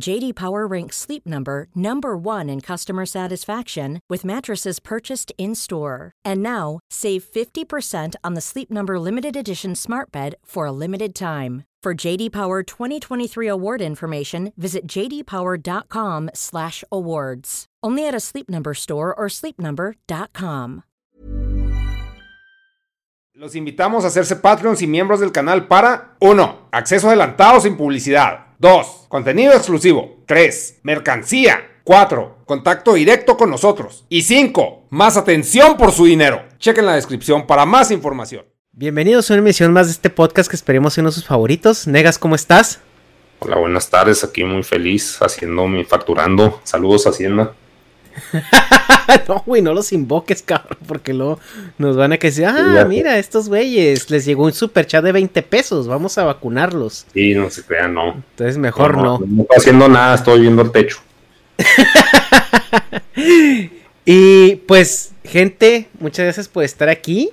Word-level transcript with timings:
JD 0.00 0.34
Power 0.34 0.66
ranks 0.66 0.96
Sleep 0.96 1.24
Number 1.26 1.68
number 1.74 2.16
1 2.16 2.48
in 2.48 2.60
customer 2.60 3.04
satisfaction 3.06 4.00
with 4.08 4.24
mattresses 4.24 4.80
purchased 4.80 5.32
in-store. 5.38 6.10
And 6.24 6.42
now, 6.42 6.80
save 6.90 7.22
50% 7.24 8.14
on 8.24 8.34
the 8.34 8.40
Sleep 8.40 8.68
Number 8.70 8.98
limited 8.98 9.36
edition 9.36 9.76
Smart 9.76 10.10
Bed 10.10 10.34
for 10.44 10.66
a 10.66 10.72
limited 10.72 11.14
time. 11.14 11.62
For 11.82 11.94
JD 11.94 12.32
Power 12.32 12.62
2023 12.62 13.46
award 13.48 13.82
information, 13.82 14.52
visit 14.56 14.86
jdpower.com/awards. 14.86 17.66
Only 17.82 18.06
at 18.06 18.14
a 18.14 18.20
Sleep 18.20 18.48
Number 18.48 18.72
store 18.72 19.12
or 19.12 19.26
sleepnumber.com. 19.28 20.84
Los 23.34 23.56
invitamos 23.56 24.04
a 24.04 24.08
hacerse 24.08 24.36
Patreons 24.36 24.82
y 24.82 24.86
miembros 24.86 25.18
del 25.18 25.32
canal 25.32 25.66
para 25.66 26.16
1. 26.20 26.68
Acceso 26.70 27.08
adelantado 27.08 27.60
sin 27.60 27.76
publicidad. 27.76 28.51
2. 28.62 29.06
Contenido 29.08 29.54
exclusivo. 29.54 30.22
3. 30.26 30.82
Mercancía. 30.84 31.80
4. 31.82 32.44
Contacto 32.46 32.94
directo 32.94 33.36
con 33.36 33.50
nosotros. 33.50 34.04
Y 34.08 34.22
5. 34.22 34.86
Más 34.90 35.16
atención 35.16 35.76
por 35.76 35.90
su 35.90 36.04
dinero. 36.04 36.44
Chequen 36.58 36.86
la 36.86 36.94
descripción 36.94 37.48
para 37.48 37.66
más 37.66 37.90
información. 37.90 38.44
Bienvenidos 38.70 39.28
a 39.28 39.34
una 39.34 39.40
emisión 39.42 39.72
más 39.72 39.88
de 39.88 39.92
este 39.94 40.10
podcast 40.10 40.48
que 40.48 40.54
esperemos 40.54 40.94
sea 40.94 41.02
uno 41.02 41.10
de 41.10 41.16
sus 41.16 41.26
favoritos. 41.26 41.88
Negas, 41.88 42.20
¿cómo 42.20 42.36
estás? 42.36 42.78
Hola, 43.40 43.58
buenas 43.58 43.90
tardes. 43.90 44.22
Aquí 44.22 44.44
muy 44.44 44.62
feliz 44.62 45.20
haciendo 45.20 45.66
mi 45.66 45.82
facturando. 45.82 46.60
Saludos, 46.62 47.08
Hacienda. 47.08 47.56
no, 49.28 49.42
güey, 49.46 49.62
no 49.62 49.74
los 49.74 49.92
invoques, 49.92 50.42
cabrón, 50.42 50.78
porque 50.86 51.12
luego 51.12 51.38
nos 51.78 51.96
van 51.96 52.12
a 52.12 52.16
decir, 52.16 52.46
ah, 52.46 52.84
mira, 52.88 53.18
estos 53.18 53.48
güeyes, 53.48 54.10
les 54.10 54.24
llegó 54.24 54.44
un 54.44 54.52
super 54.52 54.86
chat 54.86 55.04
de 55.04 55.12
20 55.12 55.42
pesos, 55.42 55.88
vamos 55.88 56.16
a 56.18 56.24
vacunarlos. 56.24 57.06
Sí, 57.12 57.34
no 57.34 57.50
se 57.50 57.64
crean, 57.64 57.94
no. 57.94 58.14
Entonces 58.14 58.58
mejor 58.58 58.96
no. 58.96 59.18
No, 59.18 59.26
no 59.26 59.42
estoy 59.42 59.56
haciendo 59.56 59.88
nada, 59.88 60.14
estoy 60.14 60.40
viendo 60.40 60.62
el 60.62 60.70
techo. 60.70 60.98
y 64.04 64.56
pues, 64.56 65.12
gente, 65.24 65.88
muchas 65.98 66.24
gracias 66.24 66.48
por 66.48 66.64
estar 66.64 66.88
aquí. 66.88 67.30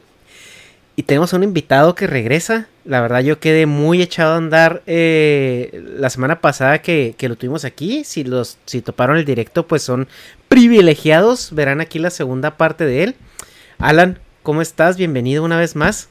Y 0.99 1.03
tenemos 1.03 1.33
a 1.33 1.37
un 1.37 1.43
invitado 1.43 1.95
que 1.95 2.07
regresa. 2.07 2.67
La 2.83 2.99
verdad 2.99 3.21
yo 3.21 3.39
quedé 3.39 3.65
muy 3.65 4.01
echado 4.01 4.33
a 4.33 4.35
andar 4.35 4.81
eh, 4.85 5.81
la 5.97 6.09
semana 6.09 6.41
pasada 6.41 6.81
que, 6.81 7.15
que, 7.17 7.29
lo 7.29 7.37
tuvimos 7.37 7.63
aquí. 7.63 8.03
Si, 8.03 8.25
los, 8.25 8.57
si 8.65 8.81
toparon 8.81 9.15
el 9.15 9.23
directo, 9.23 9.65
pues 9.65 9.81
son 9.81 10.09
privilegiados. 10.49 11.55
Verán 11.55 11.79
aquí 11.79 11.99
la 11.99 12.09
segunda 12.09 12.57
parte 12.57 12.83
de 12.83 13.03
él. 13.03 13.15
Alan, 13.77 14.19
¿cómo 14.43 14.61
estás? 14.61 14.97
Bienvenido 14.97 15.45
una 15.45 15.57
vez 15.57 15.77
más. 15.77 16.09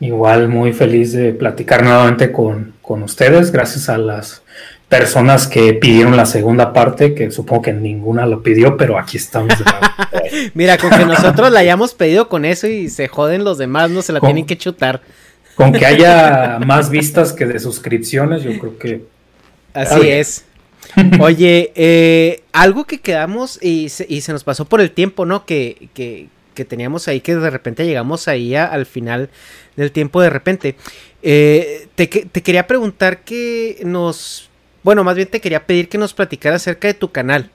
Igual 0.00 0.48
muy 0.48 0.72
feliz 0.72 1.12
de 1.12 1.32
platicar 1.32 1.84
nuevamente 1.84 2.32
con, 2.32 2.74
con 2.82 3.04
ustedes. 3.04 3.52
Gracias 3.52 3.88
a 3.88 3.98
las 3.98 4.42
personas 4.92 5.46
que 5.46 5.72
pidieron 5.72 6.18
la 6.18 6.26
segunda 6.26 6.74
parte, 6.74 7.14
que 7.14 7.30
supongo 7.30 7.62
que 7.62 7.72
ninguna 7.72 8.26
lo 8.26 8.42
pidió, 8.42 8.76
pero 8.76 8.98
aquí 8.98 9.16
estamos. 9.16 9.54
Mira, 10.54 10.76
con 10.76 10.90
que 10.90 11.06
nosotros 11.06 11.50
la 11.50 11.60
hayamos 11.60 11.94
pedido 11.94 12.28
con 12.28 12.44
eso 12.44 12.66
y 12.66 12.90
se 12.90 13.08
joden 13.08 13.42
los 13.42 13.56
demás, 13.56 13.90
no 13.90 14.02
se 14.02 14.12
la 14.12 14.20
con, 14.20 14.28
tienen 14.28 14.44
que 14.44 14.58
chutar. 14.58 15.00
Con 15.54 15.72
que 15.72 15.86
haya 15.86 16.58
más 16.66 16.90
vistas 16.90 17.32
que 17.32 17.46
de 17.46 17.58
suscripciones, 17.58 18.42
yo 18.42 18.58
creo 18.58 18.78
que. 18.78 19.04
Así 19.72 20.10
es. 20.10 20.44
Oye, 21.20 21.72
eh, 21.74 22.42
algo 22.52 22.84
que 22.84 23.00
quedamos 23.00 23.58
y 23.62 23.88
se, 23.88 24.04
y 24.06 24.20
se, 24.20 24.32
nos 24.32 24.44
pasó 24.44 24.66
por 24.66 24.82
el 24.82 24.90
tiempo, 24.90 25.24
¿no? 25.24 25.46
Que, 25.46 25.88
que, 25.94 26.28
que 26.52 26.66
teníamos 26.66 27.08
ahí, 27.08 27.22
que 27.22 27.34
de 27.34 27.48
repente 27.48 27.86
llegamos 27.86 28.28
ahí 28.28 28.54
a, 28.54 28.66
al 28.66 28.84
final 28.84 29.30
del 29.74 29.90
tiempo 29.90 30.20
de 30.20 30.28
repente. 30.28 30.76
Eh, 31.22 31.86
te, 31.94 32.08
te 32.08 32.42
quería 32.42 32.66
preguntar 32.66 33.20
que 33.20 33.80
nos 33.86 34.50
bueno, 34.82 35.04
más 35.04 35.16
bien 35.16 35.28
te 35.28 35.40
quería 35.40 35.66
pedir 35.66 35.88
que 35.88 35.98
nos 35.98 36.14
platicara 36.14 36.56
acerca 36.56 36.88
de 36.88 36.94
tu 36.94 37.10
canal. 37.10 37.50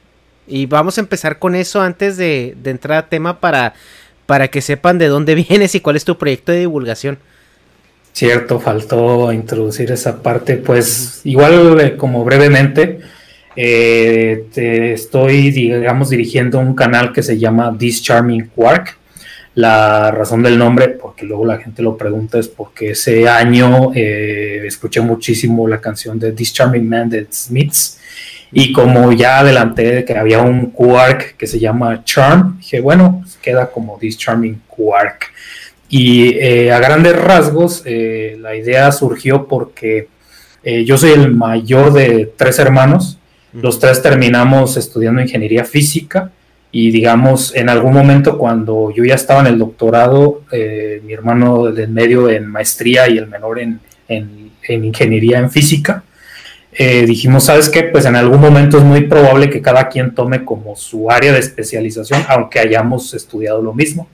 Y 0.48 0.66
vamos 0.66 0.98
a 0.98 1.02
empezar 1.02 1.40
con 1.40 1.56
eso 1.56 1.82
antes 1.82 2.16
de, 2.18 2.56
entrar 2.64 2.98
a 2.98 3.10
tema 3.10 3.40
para, 3.40 3.74
para 4.26 4.48
que 4.48 4.62
sepan 4.62 4.98
de 4.98 5.08
dónde 5.08 5.36
vienes 5.50 5.76
y 5.76 5.82
cuál 5.82 5.96
es 5.96 6.06
tu 6.06 6.18
proyecto 6.18 6.52
de 6.52 6.60
divulgación. 6.60 7.20
Cierto, 8.14 8.60
faltó 8.60 9.32
introducir 9.32 9.92
esa 9.92 10.24
parte. 10.24 10.58
Pues 10.58 11.22
igual 11.24 11.80
eh, 11.80 11.98
como 11.98 12.24
brevemente, 12.24 13.00
eh, 13.56 14.46
te 14.54 14.94
estoy, 14.94 15.52
digamos, 15.52 16.10
dirigiendo 16.10 16.60
un 16.60 16.74
canal 16.74 17.12
que 17.14 17.22
se 17.22 17.38
llama 17.38 17.76
This 17.78 18.02
Charming 18.02 18.50
Quark. 18.56 18.98
La 19.58 20.12
razón 20.12 20.44
del 20.44 20.60
nombre, 20.60 20.90
porque 20.90 21.26
luego 21.26 21.44
la 21.44 21.58
gente 21.58 21.82
lo 21.82 21.98
pregunta, 21.98 22.38
es 22.38 22.48
porque 22.48 22.92
ese 22.92 23.28
año 23.28 23.92
eh, 23.96 24.62
escuché 24.68 25.02
muchísimo 25.02 25.68
la 25.68 25.82
canción 25.82 26.20
de 26.20 26.32
This 26.32 26.54
Charming 26.54 26.88
Man 26.88 27.10
de 27.10 27.26
Smiths. 27.32 28.00
Y 28.52 28.72
como 28.72 29.12
ya 29.14 29.40
adelanté 29.40 30.06
que 30.06 30.16
había 30.16 30.42
un 30.42 30.68
quark 30.68 31.38
que 31.38 31.48
se 31.48 31.58
llama 31.58 32.04
Charm, 32.04 32.60
dije, 32.60 32.82
bueno, 32.82 33.22
pues 33.24 33.36
queda 33.38 33.72
como 33.72 33.98
This 33.98 34.20
Charming 34.20 34.62
Quark. 34.68 35.32
Y 35.90 36.36
eh, 36.38 36.72
a 36.72 36.78
grandes 36.78 37.16
rasgos, 37.16 37.82
eh, 37.86 38.38
la 38.40 38.56
idea 38.56 38.92
surgió 38.92 39.48
porque 39.48 40.08
eh, 40.62 40.86
yo 40.86 41.00
soy 41.00 41.14
el 41.14 41.34
mayor 41.34 41.94
de 41.94 42.32
tres 42.38 42.60
hermanos. 42.60 43.18
Los 43.54 43.80
tres 43.80 44.04
terminamos 44.04 44.78
estudiando 44.78 45.20
ingeniería 45.20 45.66
física 45.66 46.32
y 46.72 46.92
digamos, 46.92 47.56
en 47.56 47.70
algún 47.70 47.94
momento 47.94 48.38
cuando 48.38 48.92
yo 48.96 49.04
ya 49.04 49.16
estaba 49.16 49.42
en 49.42 49.48
el 49.48 49.58
doctorado, 49.58 50.42
eh, 50.52 51.02
mi 51.06 51.14
hermano 51.14 51.66
del 51.66 51.90
medio 51.90 52.30
en 52.30 52.48
maestría 52.48 53.08
y 53.08 53.18
el 53.18 53.28
menor 53.28 53.60
en, 53.60 53.80
en, 54.08 54.52
en 54.68 54.86
ingeniería 54.86 55.40
en 55.40 55.50
física, 55.50 56.04
eh, 56.80 57.06
dijimos, 57.08 57.46
¿sabes 57.46 57.70
qué? 57.70 57.84
Pues 57.84 58.06
en 58.06 58.16
algún 58.16 58.40
momento 58.40 58.78
es 58.78 58.84
muy 58.84 59.02
probable 59.06 59.50
que 59.50 59.64
cada 59.64 59.90
quien 59.90 60.14
tome 60.14 60.46
como 60.46 60.76
su 60.76 61.10
área 61.10 61.34
de 61.34 61.40
especialización, 61.40 62.24
aunque 62.28 62.60
hayamos 62.60 63.16
estudiado 63.16 63.62
lo 63.64 63.74
mismo. 63.74 64.08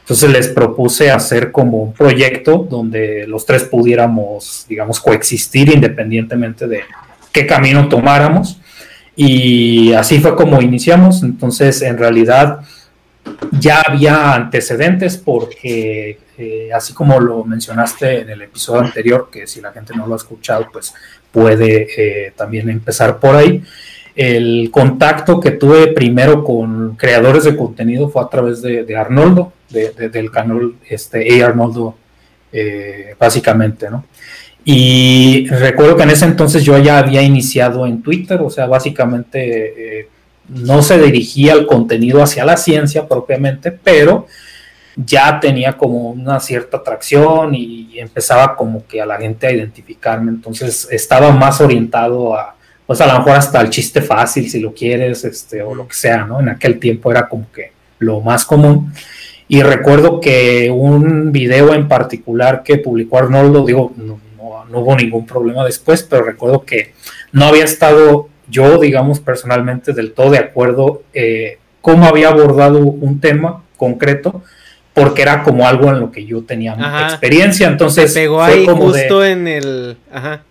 Entonces 0.00 0.30
les 0.30 0.48
propuse 0.48 1.10
hacer 1.10 1.52
como 1.52 1.82
un 1.82 1.94
proyecto 1.94 2.66
donde 2.68 3.26
los 3.26 3.46
tres 3.46 3.62
pudiéramos, 3.62 4.66
digamos, 4.68 5.00
coexistir 5.00 5.72
independientemente 5.72 6.66
de 6.66 6.80
qué 7.32 7.46
camino 7.46 7.88
tomáramos. 7.88 8.60
Y 9.24 9.92
así 9.92 10.18
fue 10.18 10.34
como 10.34 10.60
iniciamos. 10.60 11.22
Entonces, 11.22 11.80
en 11.82 11.96
realidad, 11.96 12.58
ya 13.52 13.80
había 13.86 14.34
antecedentes 14.34 15.16
porque, 15.16 16.18
eh, 16.36 16.70
así 16.74 16.92
como 16.92 17.20
lo 17.20 17.44
mencionaste 17.44 18.22
en 18.22 18.30
el 18.30 18.42
episodio 18.42 18.80
anterior, 18.80 19.28
que 19.30 19.46
si 19.46 19.60
la 19.60 19.70
gente 19.70 19.94
no 19.94 20.08
lo 20.08 20.14
ha 20.14 20.16
escuchado, 20.16 20.66
pues 20.72 20.92
puede 21.30 21.86
eh, 21.96 22.32
también 22.36 22.68
empezar 22.68 23.20
por 23.20 23.36
ahí. 23.36 23.62
El 24.16 24.70
contacto 24.72 25.38
que 25.38 25.52
tuve 25.52 25.92
primero 25.92 26.42
con 26.42 26.96
creadores 26.96 27.44
de 27.44 27.56
contenido 27.56 28.08
fue 28.08 28.22
a 28.22 28.28
través 28.28 28.60
de, 28.60 28.96
Arnoldo, 28.96 29.52
de, 29.70 29.90
de, 29.92 30.08
del 30.08 30.32
canal 30.32 30.74
este, 30.88 31.40
A. 31.40 31.46
Arnoldo, 31.46 31.94
eh, 32.52 33.14
básicamente, 33.20 33.88
¿no? 33.88 34.04
Y 34.64 35.48
recuerdo 35.48 35.96
que 35.96 36.04
en 36.04 36.10
ese 36.10 36.24
entonces 36.24 36.64
yo 36.64 36.78
ya 36.78 36.98
había 36.98 37.22
iniciado 37.22 37.86
en 37.86 38.02
Twitter, 38.02 38.40
o 38.40 38.50
sea, 38.50 38.66
básicamente 38.66 40.00
eh, 40.00 40.08
no 40.48 40.82
se 40.82 40.98
dirigía 40.98 41.54
el 41.54 41.66
contenido 41.66 42.22
hacia 42.22 42.44
la 42.44 42.56
ciencia 42.56 43.08
propiamente, 43.08 43.72
pero 43.72 44.26
ya 44.94 45.40
tenía 45.40 45.76
como 45.76 46.10
una 46.10 46.38
cierta 46.38 46.76
atracción 46.76 47.54
y 47.54 47.98
empezaba 47.98 48.54
como 48.54 48.86
que 48.86 49.00
a 49.00 49.06
la 49.06 49.16
gente 49.16 49.46
a 49.46 49.52
identificarme, 49.52 50.30
entonces 50.30 50.86
estaba 50.90 51.32
más 51.32 51.60
orientado 51.60 52.36
a, 52.36 52.54
pues 52.86 53.00
a 53.00 53.06
lo 53.06 53.18
mejor 53.18 53.32
hasta 53.32 53.60
el 53.60 53.70
chiste 53.70 54.02
fácil 54.02 54.50
si 54.50 54.60
lo 54.60 54.74
quieres, 54.74 55.24
este, 55.24 55.62
o 55.62 55.74
lo 55.74 55.88
que 55.88 55.94
sea, 55.94 56.24
¿no? 56.24 56.40
En 56.40 56.50
aquel 56.50 56.78
tiempo 56.78 57.10
era 57.10 57.28
como 57.28 57.50
que 57.50 57.72
lo 57.98 58.20
más 58.20 58.44
común. 58.44 58.92
Y 59.48 59.62
recuerdo 59.62 60.20
que 60.20 60.70
un 60.70 61.32
video 61.32 61.74
en 61.74 61.88
particular 61.88 62.62
que 62.62 62.78
publicó 62.78 63.18
Arnoldo, 63.18 63.64
digo, 63.64 63.92
no, 63.96 64.20
no 64.70 64.80
hubo 64.80 64.96
ningún 64.96 65.26
problema 65.26 65.64
después, 65.64 66.02
pero 66.02 66.24
recuerdo 66.24 66.64
que 66.64 66.92
no 67.32 67.46
había 67.46 67.64
estado 67.64 68.28
yo, 68.48 68.78
digamos, 68.78 69.20
personalmente 69.20 69.92
del 69.92 70.12
todo 70.12 70.30
de 70.30 70.38
acuerdo 70.38 71.02
eh, 71.14 71.58
cómo 71.80 72.06
había 72.06 72.28
abordado 72.28 72.78
un 72.78 73.20
tema 73.20 73.62
concreto, 73.76 74.42
porque 74.94 75.22
era 75.22 75.42
como 75.42 75.66
algo 75.66 75.88
en 75.88 76.00
lo 76.00 76.12
que 76.12 76.24
yo 76.24 76.42
tenía 76.42 76.74
mucha 76.74 77.04
experiencia, 77.04 77.66
entonces 77.66 78.12
pegó 78.12 78.42
ahí 78.42 78.66
justo 78.66 79.24
en 79.24 79.48
el... 79.48 79.96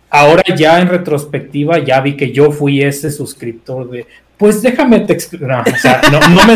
Ahora 0.09 0.43
ya 0.57 0.81
en 0.81 0.89
retrospectiva 0.89 1.79
ya 1.79 2.01
vi 2.01 2.17
que 2.17 2.31
yo 2.33 2.51
fui 2.51 2.81
ese 2.81 3.11
suscriptor 3.11 3.89
de, 3.89 4.05
pues 4.37 4.61
déjame 4.61 5.01
te 5.01 5.17
no, 5.39 5.61
o 5.61 5.77
sea, 5.77 6.01
no, 6.11 6.19
me 6.19 6.53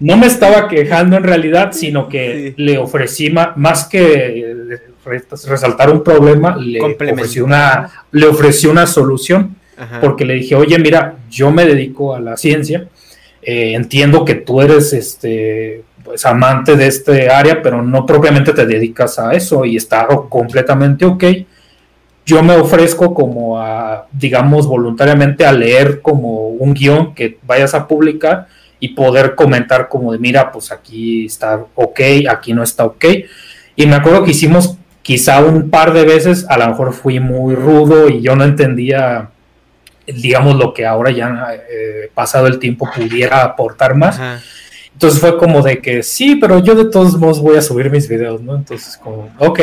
no, 0.00 0.16
me 0.16 0.26
estaba 0.26 0.66
quejando 0.66 1.16
en 1.16 1.22
realidad, 1.22 1.70
sino 1.72 2.08
que 2.08 2.54
le 2.56 2.78
ofrecí 2.78 3.30
más 3.30 3.84
que 3.84 4.89
resaltar 5.10 5.90
un 5.90 6.02
problema, 6.02 6.56
le 6.56 6.80
ofreció 6.80 7.44
una, 7.44 7.90
le 8.12 8.26
ofreció 8.26 8.70
una 8.70 8.86
solución, 8.86 9.56
porque 10.00 10.24
le 10.24 10.34
dije, 10.34 10.54
oye, 10.54 10.78
mira, 10.78 11.16
yo 11.30 11.50
me 11.50 11.64
dedico 11.64 12.14
a 12.14 12.20
la 12.20 12.36
ciencia, 12.36 12.88
eh, 13.42 13.72
entiendo 13.74 14.24
que 14.24 14.34
tú 14.34 14.60
eres 14.60 14.92
este 14.92 15.84
pues 16.04 16.24
amante 16.26 16.76
de 16.76 16.86
este 16.86 17.30
área, 17.30 17.62
pero 17.62 17.82
no 17.82 18.04
propiamente 18.06 18.52
te 18.52 18.66
dedicas 18.66 19.18
a 19.18 19.32
eso 19.32 19.64
y 19.64 19.76
está 19.76 20.06
completamente 20.28 21.04
ok. 21.04 21.24
Yo 22.26 22.42
me 22.42 22.56
ofrezco 22.56 23.14
como 23.14 23.60
a, 23.60 24.06
digamos, 24.12 24.66
voluntariamente 24.66 25.44
a 25.44 25.52
leer 25.52 26.00
como 26.00 26.48
un 26.48 26.74
guion 26.74 27.14
que 27.14 27.38
vayas 27.42 27.74
a 27.74 27.86
publicar 27.86 28.48
y 28.78 28.88
poder 28.88 29.34
comentar 29.34 29.88
como 29.88 30.12
de, 30.12 30.18
mira, 30.18 30.50
pues 30.50 30.72
aquí 30.72 31.26
está 31.26 31.64
ok, 31.74 32.00
aquí 32.28 32.52
no 32.52 32.62
está 32.62 32.84
ok. 32.84 33.04
Y 33.76 33.86
me 33.86 33.94
acuerdo 33.94 34.24
que 34.24 34.32
hicimos 34.32 34.76
quizá 35.02 35.40
un 35.40 35.70
par 35.70 35.92
de 35.92 36.04
veces 36.04 36.46
a 36.48 36.58
lo 36.58 36.68
mejor 36.68 36.92
fui 36.92 37.20
muy 37.20 37.54
rudo 37.54 38.08
y 38.08 38.20
yo 38.20 38.36
no 38.36 38.44
entendía, 38.44 39.30
digamos, 40.06 40.56
lo 40.56 40.74
que 40.74 40.86
ahora 40.86 41.10
ya 41.10 41.54
eh, 41.54 42.10
pasado 42.14 42.46
el 42.46 42.58
tiempo 42.58 42.88
pudiera 42.94 43.42
aportar 43.42 43.94
más. 43.94 44.20
Entonces 44.92 45.20
fue 45.20 45.38
como 45.38 45.62
de 45.62 45.80
que 45.80 46.02
sí, 46.02 46.36
pero 46.36 46.58
yo 46.58 46.74
de 46.74 46.84
todos 46.84 47.16
modos 47.16 47.40
voy 47.40 47.56
a 47.56 47.62
subir 47.62 47.90
mis 47.90 48.08
videos, 48.08 48.42
¿no? 48.42 48.54
Entonces 48.56 48.96
como, 48.96 49.30
ok, 49.38 49.60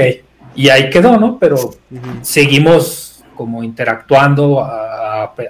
y 0.55 0.69
ahí 0.69 0.89
quedó, 0.89 1.17
¿no? 1.17 1.37
Pero 1.39 1.75
seguimos 2.21 3.23
como 3.35 3.63
interactuando, 3.63 4.67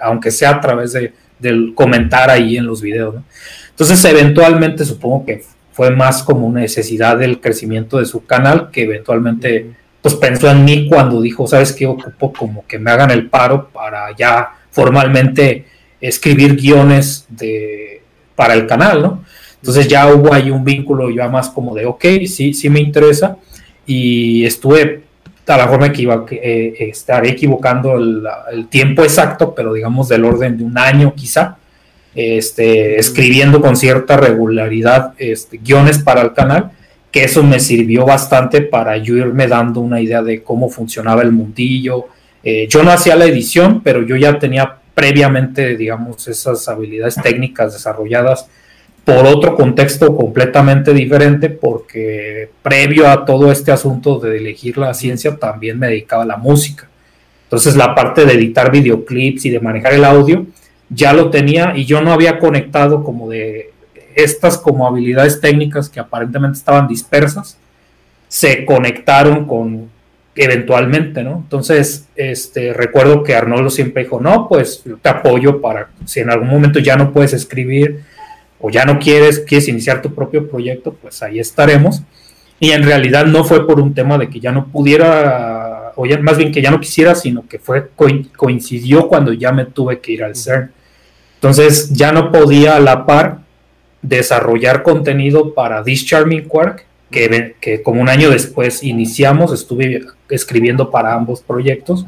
aunque 0.01 0.31
sea 0.31 0.51
a 0.51 0.61
través 0.61 0.91
de, 0.91 1.13
del 1.39 1.73
comentar 1.73 2.29
ahí 2.29 2.57
en 2.57 2.65
los 2.65 2.81
videos, 2.81 3.15
¿no? 3.15 3.23
Entonces 3.69 4.03
eventualmente 4.05 4.83
supongo 4.83 5.25
que 5.25 5.43
fue 5.77 5.91
más 5.91 6.23
como 6.23 6.47
una 6.47 6.61
necesidad 6.61 7.19
del 7.19 7.39
crecimiento 7.39 7.99
de 7.99 8.05
su 8.05 8.25
canal 8.25 8.71
que 8.71 8.81
eventualmente 8.81 9.75
pues 10.01 10.15
pensó 10.15 10.49
en 10.49 10.65
mí 10.65 10.87
cuando 10.89 11.21
dijo, 11.21 11.45
sabes 11.45 11.71
que 11.71 11.85
ocupo 11.85 12.33
como 12.33 12.65
que 12.65 12.79
me 12.79 12.89
hagan 12.89 13.11
el 13.11 13.29
paro 13.29 13.69
para 13.69 14.07
ya 14.15 14.55
formalmente 14.71 15.65
escribir 16.01 16.55
guiones 16.55 17.27
de, 17.29 18.01
para 18.35 18.55
el 18.55 18.65
canal, 18.65 19.03
¿no? 19.03 19.23
Entonces 19.61 19.87
ya 19.87 20.11
hubo 20.11 20.33
ahí 20.33 20.49
un 20.49 20.63
vínculo 20.63 21.11
ya 21.11 21.29
más 21.29 21.49
como 21.49 21.75
de, 21.75 21.85
ok, 21.85 22.05
sí, 22.25 22.55
sí 22.55 22.71
me 22.71 22.79
interesa 22.79 23.37
y 23.85 24.45
estuve, 24.45 25.03
a 25.45 25.57
lo 25.57 25.63
mejor 25.63 25.79
me 25.79 26.37
eh, 26.41 26.75
estaré 26.89 27.29
equivocando 27.29 27.97
el, 27.97 28.23
el 28.51 28.67
tiempo 28.67 29.03
exacto, 29.03 29.53
pero 29.53 29.73
digamos 29.73 30.09
del 30.09 30.25
orden 30.25 30.57
de 30.57 30.63
un 30.63 30.75
año 30.75 31.13
quizá, 31.13 31.59
este, 32.17 32.99
escribiendo 32.99 33.61
con 33.61 33.75
cierta 33.75 34.17
regularidad 34.17 35.13
este, 35.19 35.59
guiones 35.59 35.99
para 35.99 36.21
el 36.21 36.33
canal, 36.33 36.71
que 37.11 37.23
eso 37.23 37.43
me 37.43 37.59
sirvió 37.59 38.05
bastante 38.05 38.61
para 38.61 38.97
yo 38.97 39.15
irme 39.15 39.47
dando 39.47 39.81
una 39.81 40.01
idea 40.01 40.23
de 40.23 40.41
cómo 40.41 40.67
funcionaba 40.67 41.21
el 41.21 41.31
mundillo. 41.31 42.07
Eh, 42.43 42.67
yo 42.67 42.81
no 42.81 42.89
hacía 42.89 43.15
la 43.15 43.25
edición, 43.25 43.81
pero 43.83 44.01
yo 44.01 44.15
ya 44.15 44.39
tenía 44.39 44.77
previamente, 44.95 45.77
digamos, 45.77 46.27
esas 46.27 46.67
habilidades 46.67 47.17
técnicas 47.21 47.73
desarrolladas 47.73 48.49
por 49.05 49.27
otro 49.27 49.55
contexto 49.55 50.15
completamente 50.17 50.95
diferente, 50.95 51.51
porque 51.51 52.49
previo 52.63 53.07
a 53.07 53.25
todo 53.25 53.51
este 53.51 53.71
asunto 53.71 54.17
de 54.17 54.37
elegir 54.37 54.79
la 54.79 54.95
ciencia 54.95 55.37
también 55.37 55.77
me 55.77 55.87
dedicaba 55.87 56.23
a 56.23 56.25
la 56.25 56.37
música. 56.37 56.89
Entonces 57.43 57.75
la 57.75 57.93
parte 57.93 58.25
de 58.25 58.33
editar 58.33 58.71
videoclips 58.71 59.45
y 59.45 59.51
de 59.51 59.59
manejar 59.59 59.93
el 59.93 60.03
audio, 60.03 60.47
ya 60.89 61.13
lo 61.13 61.29
tenía 61.29 61.73
y 61.75 61.85
yo 61.85 62.01
no 62.01 62.11
había 62.11 62.39
conectado 62.39 63.03
como 63.03 63.29
de 63.29 63.71
estas 64.15 64.57
como 64.57 64.87
habilidades 64.87 65.39
técnicas 65.41 65.89
que 65.89 65.99
aparentemente 65.99 66.57
estaban 66.57 66.87
dispersas, 66.87 67.57
se 68.27 68.65
conectaron 68.65 69.45
con 69.45 69.89
eventualmente, 70.35 71.23
¿no? 71.23 71.37
Entonces, 71.37 72.07
este, 72.15 72.73
recuerdo 72.73 73.23
que 73.23 73.35
Arnoldo 73.35 73.69
siempre 73.69 74.03
dijo, 74.03 74.19
no, 74.19 74.47
pues 74.47 74.83
te 75.01 75.09
apoyo 75.09 75.61
para, 75.61 75.89
si 76.05 76.19
en 76.19 76.29
algún 76.29 76.47
momento 76.47 76.79
ya 76.79 76.95
no 76.95 77.11
puedes 77.11 77.33
escribir 77.33 78.01
o 78.59 78.69
ya 78.69 78.85
no 78.85 78.99
quieres, 78.99 79.39
quieres 79.39 79.67
iniciar 79.67 80.01
tu 80.01 80.13
propio 80.13 80.47
proyecto, 80.47 80.93
pues 80.93 81.21
ahí 81.23 81.39
estaremos. 81.39 82.03
Y 82.59 82.71
en 82.71 82.83
realidad 82.83 83.25
no 83.25 83.43
fue 83.43 83.67
por 83.67 83.79
un 83.79 83.93
tema 83.93 84.17
de 84.17 84.29
que 84.29 84.39
ya 84.39 84.51
no 84.51 84.67
pudiera, 84.67 85.93
o 85.95 86.05
ya, 86.05 86.19
más 86.19 86.37
bien 86.37 86.51
que 86.51 86.61
ya 86.61 86.71
no 86.71 86.79
quisiera, 86.79 87.13
sino 87.13 87.47
que 87.47 87.59
fue 87.59 87.89
coincidió 88.35 89.07
cuando 89.07 89.33
ya 89.33 89.51
me 89.51 89.65
tuve 89.65 89.99
que 89.99 90.11
ir 90.13 90.23
al 90.23 90.35
CERN. 90.35 90.71
Entonces 91.37 91.91
ya 91.93 92.11
no 92.11 92.31
podía 92.31 92.75
a 92.75 92.79
la 92.79 93.05
par 93.05 93.39
desarrollar 94.01 94.83
contenido 94.83 95.53
para 95.53 95.83
This 95.83 96.05
Charming 96.05 96.47
Quark, 96.47 96.85
que, 97.11 97.55
que 97.61 97.81
como 97.81 98.01
un 98.01 98.09
año 98.09 98.29
después 98.29 98.83
iniciamos, 98.83 99.53
estuve 99.53 100.03
escribiendo 100.29 100.91
para 100.91 101.13
ambos 101.13 101.41
proyectos 101.41 102.05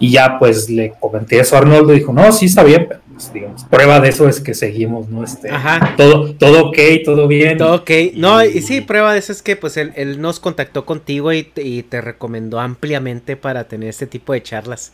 y 0.00 0.12
ya 0.12 0.38
pues 0.38 0.70
le 0.70 0.92
comenté 1.00 1.40
eso 1.40 1.56
a 1.56 1.58
Arnoldo 1.58 1.92
y 1.92 1.98
dijo, 1.98 2.12
no, 2.12 2.30
sí 2.32 2.46
está 2.46 2.62
bien, 2.62 2.86
pero 2.88 3.00
pues, 3.12 3.32
digamos, 3.32 3.64
prueba 3.64 3.98
de 4.00 4.10
eso 4.10 4.28
es 4.28 4.40
que 4.40 4.54
seguimos, 4.54 5.08
¿no? 5.08 5.24
Este, 5.24 5.50
Ajá. 5.50 5.94
Todo, 5.96 6.34
todo 6.34 6.68
ok, 6.68 6.78
todo 7.04 7.26
bien. 7.26 7.58
Todo 7.58 7.76
ok. 7.76 7.90
No, 8.14 8.44
y 8.44 8.62
sí, 8.62 8.80
prueba 8.80 9.12
de 9.12 9.18
eso 9.18 9.32
es 9.32 9.42
que 9.42 9.56
pues 9.56 9.76
él, 9.76 10.20
nos 10.20 10.38
contactó 10.38 10.84
contigo 10.84 11.32
y, 11.32 11.50
y, 11.56 11.82
te 11.82 12.00
recomendó 12.00 12.60
ampliamente 12.60 13.36
para 13.36 13.64
tener 13.64 13.88
este 13.88 14.06
tipo 14.06 14.32
de 14.32 14.42
charlas. 14.42 14.92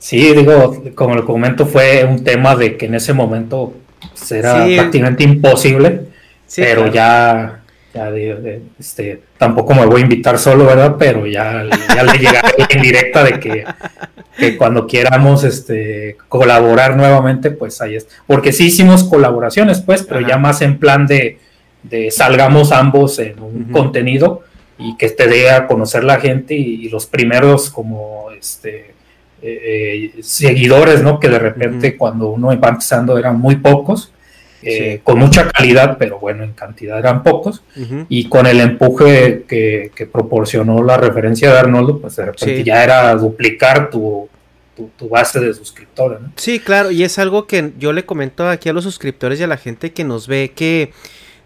Sí, 0.00 0.34
digo, 0.34 0.82
como 0.94 1.14
el 1.14 1.24
comento, 1.24 1.66
fue 1.66 2.04
un 2.04 2.24
tema 2.24 2.56
de 2.56 2.78
que 2.78 2.86
en 2.86 2.94
ese 2.94 3.12
momento 3.12 3.74
será 4.14 4.64
prácticamente 4.64 5.24
imposible, 5.24 6.06
pero 6.56 6.86
ya, 6.86 7.60
ya 7.92 8.10
este, 8.78 9.20
tampoco 9.36 9.74
me 9.74 9.84
voy 9.84 10.00
a 10.00 10.04
invitar 10.04 10.38
solo, 10.38 10.64
¿verdad? 10.64 10.96
Pero 10.98 11.26
ya, 11.26 11.66
ya 11.94 12.02
le 12.02 12.18
llegaré 12.18 12.64
en 12.70 12.80
directa 12.80 13.22
de 13.22 13.38
que, 13.38 14.56
cuando 14.56 14.86
queramos 14.86 15.44
este, 15.44 16.16
colaborar 16.30 16.96
nuevamente, 16.96 17.50
pues 17.50 17.82
ahí 17.82 17.96
es. 17.96 18.08
Porque 18.26 18.54
sí 18.54 18.68
hicimos 18.68 19.04
colaboraciones, 19.04 19.82
pues, 19.82 20.02
pero 20.02 20.26
ya 20.26 20.38
más 20.38 20.62
en 20.62 20.78
plan 20.78 21.06
de, 21.06 21.38
salgamos 22.10 22.72
ambos 22.72 23.18
en 23.18 23.38
un 23.38 23.64
contenido 23.64 24.44
y 24.78 24.96
que 24.96 25.10
te 25.10 25.28
dé 25.28 25.50
a 25.50 25.66
conocer 25.66 26.04
la 26.04 26.18
gente 26.18 26.54
y, 26.54 26.86
y 26.86 26.88
los 26.88 27.04
primeros 27.04 27.68
como 27.68 28.30
este 28.30 28.98
eh, 29.42 30.12
seguidores, 30.22 31.02
¿no? 31.02 31.18
Que 31.18 31.28
de 31.28 31.38
repente 31.38 31.96
cuando 31.96 32.30
uno 32.30 32.48
va 32.60 32.68
empezando 32.68 33.18
eran 33.18 33.38
muy 33.38 33.56
pocos, 33.56 34.12
eh, 34.62 35.00
con 35.02 35.18
mucha 35.18 35.48
calidad, 35.48 35.96
pero 35.98 36.18
bueno, 36.18 36.44
en 36.44 36.52
cantidad 36.52 36.98
eran 36.98 37.22
pocos, 37.22 37.62
y 38.08 38.28
con 38.28 38.46
el 38.46 38.60
empuje 38.60 39.44
que, 39.48 40.08
proporcionó 40.12 40.82
la 40.82 40.96
referencia 40.96 41.50
de 41.50 41.58
Arnoldo, 41.58 41.98
pues 41.98 42.16
de 42.16 42.26
repente 42.26 42.64
ya 42.64 42.84
era 42.84 43.14
duplicar 43.14 43.88
tu, 43.90 44.28
tu, 44.96 45.08
base 45.08 45.40
de 45.40 45.54
suscriptores. 45.54 46.20
¿no? 46.20 46.32
Sí, 46.36 46.60
claro, 46.60 46.90
y 46.90 47.04
es 47.04 47.18
algo 47.18 47.46
que 47.46 47.72
yo 47.78 47.92
le 47.92 48.04
comento 48.04 48.48
aquí 48.48 48.68
a 48.68 48.72
los 48.72 48.84
suscriptores 48.84 49.40
y 49.40 49.44
a 49.44 49.46
la 49.46 49.56
gente 49.56 49.92
que 49.92 50.04
nos 50.04 50.26
ve 50.26 50.52
que 50.54 50.92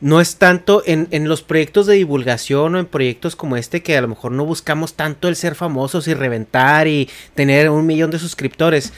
no 0.01 0.21
es 0.21 0.37
tanto 0.37 0.83
en, 0.87 1.09
los 1.29 1.43
proyectos 1.43 1.87
de 1.87 1.95
divulgación 1.95 2.75
o 2.75 2.79
en 2.79 2.87
proyectos 2.87 3.37
como 3.37 3.57
este 3.57 3.83
que 3.83 3.97
a 3.97 4.01
lo 4.01 4.09
mejor 4.09 4.33
no 4.33 4.45
buscamos 4.45 4.95
tanto 4.95 5.29
el 5.29 5.37
ser 5.37 5.55
famosos 5.55 6.09
y 6.09 6.15
reventar 6.15 6.89
y 6.89 7.09
tener 7.35 7.71
un 7.71 7.87
millón 7.87 8.11
de 8.11 8.19
suscriptores. 8.19 8.93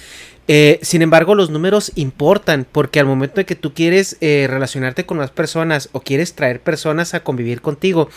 Eh, 0.48 0.78
sin 0.82 1.02
embargo, 1.02 1.34
los 1.34 1.50
números 1.50 1.92
importan 1.96 2.66
porque 2.70 3.00
al 3.00 3.06
momento 3.06 3.36
de 3.36 3.46
que 3.46 3.56
tú 3.56 3.74
quieres 3.74 4.16
eh, 4.20 4.46
relacionarte 4.48 5.04
con 5.04 5.18
más 5.18 5.30
personas 5.30 5.88
o 5.92 6.00
quieres 6.00 6.34
traer 6.34 6.60
personas 6.60 7.14
a 7.14 7.20
convivir 7.20 7.60
contigo, 7.60 8.08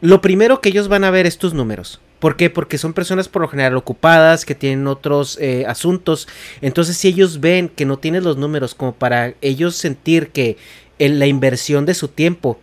lo 0.00 0.20
primero 0.20 0.60
que 0.60 0.68
ellos 0.68 0.88
van 0.88 1.04
a 1.04 1.10
ver 1.10 1.26
es 1.26 1.38
tus 1.38 1.54
números. 1.54 2.00
¿Por 2.18 2.36
qué? 2.36 2.50
Porque 2.50 2.78
son 2.78 2.94
personas 2.94 3.28
por 3.28 3.42
lo 3.42 3.48
general 3.48 3.76
ocupadas, 3.76 4.44
que 4.44 4.54
tienen 4.54 4.86
otros 4.88 5.38
eh, 5.40 5.64
asuntos. 5.68 6.26
Entonces, 6.60 6.96
si 6.96 7.08
ellos 7.08 7.40
ven 7.40 7.68
que 7.68 7.84
no 7.84 7.98
tienes 7.98 8.24
los 8.24 8.36
números 8.36 8.74
como 8.74 8.92
para 8.92 9.34
ellos 9.40 9.76
sentir 9.76 10.30
que 10.30 10.56
la 10.98 11.26
inversión 11.26 11.86
de 11.86 11.94
su 11.94 12.08
tiempo 12.08 12.58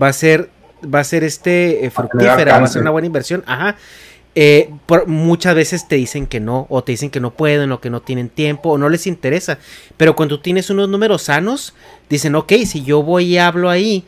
va 0.00 0.08
a 0.08 0.12
ser, 0.12 0.50
va 0.82 1.00
a 1.00 1.04
ser 1.04 1.24
este 1.24 1.84
eh, 1.84 1.90
fructífera, 1.90 2.58
va 2.58 2.64
a 2.64 2.68
ser 2.68 2.82
una 2.82 2.90
buena 2.90 3.06
inversión, 3.06 3.42
ajá. 3.46 3.76
Eh, 4.36 4.70
por, 4.86 5.08
muchas 5.08 5.56
veces 5.56 5.88
te 5.88 5.96
dicen 5.96 6.26
que 6.26 6.38
no, 6.38 6.66
o 6.70 6.84
te 6.84 6.92
dicen 6.92 7.10
que 7.10 7.18
no 7.18 7.32
pueden, 7.32 7.72
o 7.72 7.80
que 7.80 7.90
no 7.90 8.00
tienen 8.00 8.28
tiempo, 8.28 8.70
o 8.70 8.78
no 8.78 8.88
les 8.88 9.06
interesa. 9.06 9.58
Pero 9.96 10.14
cuando 10.14 10.40
tienes 10.40 10.70
unos 10.70 10.88
números 10.88 11.22
sanos, 11.22 11.74
dicen, 12.08 12.36
ok, 12.36 12.52
si 12.64 12.84
yo 12.84 13.02
voy 13.02 13.24
y 13.24 13.38
hablo 13.38 13.70
ahí, 13.70 14.04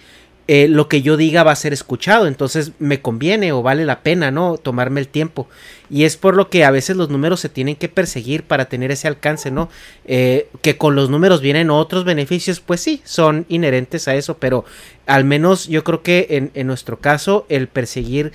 eh, 0.49 0.67
lo 0.69 0.89
que 0.89 1.03
yo 1.03 1.17
diga 1.17 1.45
va 1.45 1.53
a 1.53 1.57
ser 1.57 1.73
escuchado, 1.73 2.27
entonces 2.27 2.73
me 2.79 3.01
conviene 3.01 3.53
o 3.53 3.63
vale 3.63 3.85
la 3.85 4.01
pena, 4.01 4.31
¿no? 4.31 4.59
Tomarme 4.59 5.01
el 5.01 5.09
tiempo. 5.09 5.49
Y 5.89 6.05
es 6.05 6.17
por 6.17 6.37
lo 6.37 6.51
que 6.51 6.65
a 6.65 6.71
veces 6.71 6.97
los 6.97 7.11
números 7.11 7.41
se 7.41 7.49
tienen 7.49 7.77
que 7.77 7.89
perseguir 7.89 8.43
para 8.43 8.65
tener 8.65 8.91
ese 8.91 9.07
alcance, 9.09 9.51
¿no? 9.51 9.69
Eh, 10.05 10.49
que 10.61 10.77
con 10.77 10.97
los 10.97 11.11
números 11.11 11.41
vienen 11.41 11.71
otros 11.71 12.05
beneficios, 12.05 12.61
pues 12.61 12.81
sí, 12.81 13.01
son 13.05 13.47
inherentes 13.49 14.09
a 14.09 14.15
eso, 14.17 14.37
pero 14.39 14.65
al 15.07 15.25
menos 15.25 15.69
yo 15.69 15.85
creo 15.85 16.03
que 16.03 16.27
en, 16.31 16.51
en 16.55 16.67
nuestro 16.67 16.99
caso 16.99 17.47
el 17.49 17.69
perseguir 17.69 18.33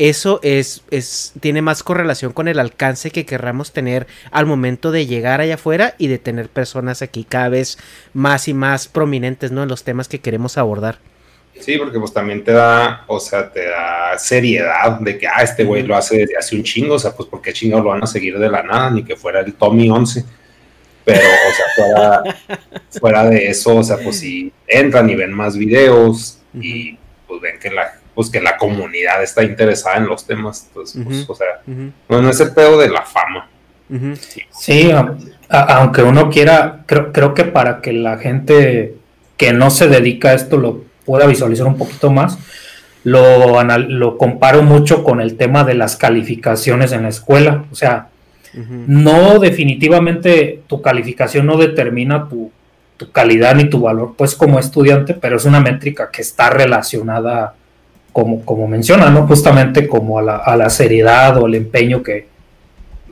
eso 0.00 0.40
es, 0.42 0.82
es, 0.90 1.34
tiene 1.40 1.60
más 1.60 1.82
correlación 1.82 2.32
con 2.32 2.48
el 2.48 2.58
alcance 2.58 3.10
que 3.10 3.26
querramos 3.26 3.72
tener 3.72 4.06
al 4.30 4.46
momento 4.46 4.92
de 4.92 5.04
llegar 5.04 5.42
allá 5.42 5.56
afuera 5.56 5.94
y 5.98 6.06
de 6.06 6.16
tener 6.16 6.48
personas 6.48 7.02
aquí 7.02 7.22
cada 7.22 7.50
vez 7.50 7.76
más 8.14 8.48
y 8.48 8.54
más 8.54 8.88
prominentes, 8.88 9.52
¿no? 9.52 9.62
En 9.62 9.68
los 9.68 9.84
temas 9.84 10.08
que 10.08 10.20
queremos 10.20 10.56
abordar. 10.56 11.09
Sí, 11.60 11.76
porque 11.76 11.98
pues 11.98 12.12
también 12.12 12.42
te 12.42 12.52
da, 12.52 13.04
o 13.06 13.20
sea, 13.20 13.50
te 13.50 13.66
da 13.66 14.18
seriedad 14.18 14.98
de 15.00 15.18
que, 15.18 15.26
ah, 15.26 15.42
este 15.42 15.64
güey 15.64 15.82
lo 15.82 15.94
hace 15.94 16.18
desde 16.18 16.36
hace 16.36 16.56
un 16.56 16.62
chingo, 16.62 16.94
o 16.94 16.98
sea, 16.98 17.12
pues 17.12 17.28
porque 17.28 17.52
chingados 17.52 17.84
lo 17.84 17.90
van 17.90 18.02
a 18.02 18.06
seguir 18.06 18.38
de 18.38 18.50
la 18.50 18.62
nada, 18.62 18.90
ni 18.90 19.04
que 19.04 19.16
fuera 19.16 19.40
el 19.40 19.54
Tommy 19.54 19.90
11. 19.90 20.24
Pero, 21.04 21.20
o 21.20 21.76
sea, 21.76 22.58
fuera, 23.00 23.24
de 23.28 23.48
eso, 23.48 23.76
o 23.76 23.82
sea, 23.82 23.98
pues 23.98 24.18
si 24.18 24.52
entran 24.66 25.08
y 25.10 25.14
ven 25.14 25.32
más 25.32 25.56
videos 25.56 26.38
y 26.54 26.98
pues 27.26 27.40
ven 27.40 27.58
que 27.58 27.70
la, 27.70 27.94
pues 28.14 28.30
que 28.30 28.40
la 28.40 28.56
comunidad 28.56 29.22
está 29.22 29.42
interesada 29.42 29.96
en 29.96 30.06
los 30.06 30.26
temas, 30.26 30.68
pues, 30.74 30.96
pues 31.04 31.28
o 31.28 31.34
sea, 31.34 31.62
no, 32.08 32.30
es 32.30 32.40
el 32.40 32.52
pedo 32.52 32.78
de 32.78 32.88
la 32.88 33.02
fama. 33.02 33.48
Sí, 34.50 34.90
aunque 35.48 36.02
uno 36.02 36.30
quiera, 36.30 36.84
creo, 36.86 37.12
creo 37.12 37.34
que 37.34 37.44
para 37.44 37.80
que 37.80 37.92
la 37.92 38.18
gente 38.18 38.94
que 39.36 39.52
no 39.52 39.70
se 39.70 39.88
dedica 39.88 40.28
a 40.28 40.34
esto 40.34 40.58
lo 40.58 40.89
pueda 41.10 41.26
visualizar 41.26 41.66
un 41.66 41.76
poquito 41.76 42.08
más, 42.08 42.38
lo, 43.02 43.64
lo 43.64 44.16
comparo 44.16 44.62
mucho 44.62 45.02
con 45.02 45.20
el 45.20 45.36
tema 45.36 45.64
de 45.64 45.74
las 45.74 45.96
calificaciones 45.96 46.92
en 46.92 47.02
la 47.02 47.08
escuela. 47.08 47.64
O 47.72 47.74
sea, 47.74 48.10
no 48.54 49.40
definitivamente 49.40 50.62
tu 50.68 50.80
calificación 50.80 51.46
no 51.46 51.56
determina 51.56 52.28
tu, 52.28 52.52
calidad 53.10 53.56
ni 53.56 53.64
tu 53.64 53.80
valor, 53.80 54.14
pues 54.16 54.36
como 54.36 54.60
estudiante, 54.60 55.14
pero 55.14 55.36
es 55.36 55.44
una 55.44 55.58
métrica 55.58 56.10
que 56.12 56.22
está 56.22 56.48
relacionada, 56.50 57.54
como, 58.12 58.44
como 58.44 58.68
menciona, 58.68 59.10
¿no? 59.10 59.26
Justamente 59.26 59.88
como 59.88 60.20
a 60.20 60.22
la, 60.22 60.36
a 60.36 60.56
la 60.56 60.70
seriedad 60.70 61.36
o 61.38 61.48
el 61.48 61.56
empeño 61.56 62.04
que, 62.04 62.28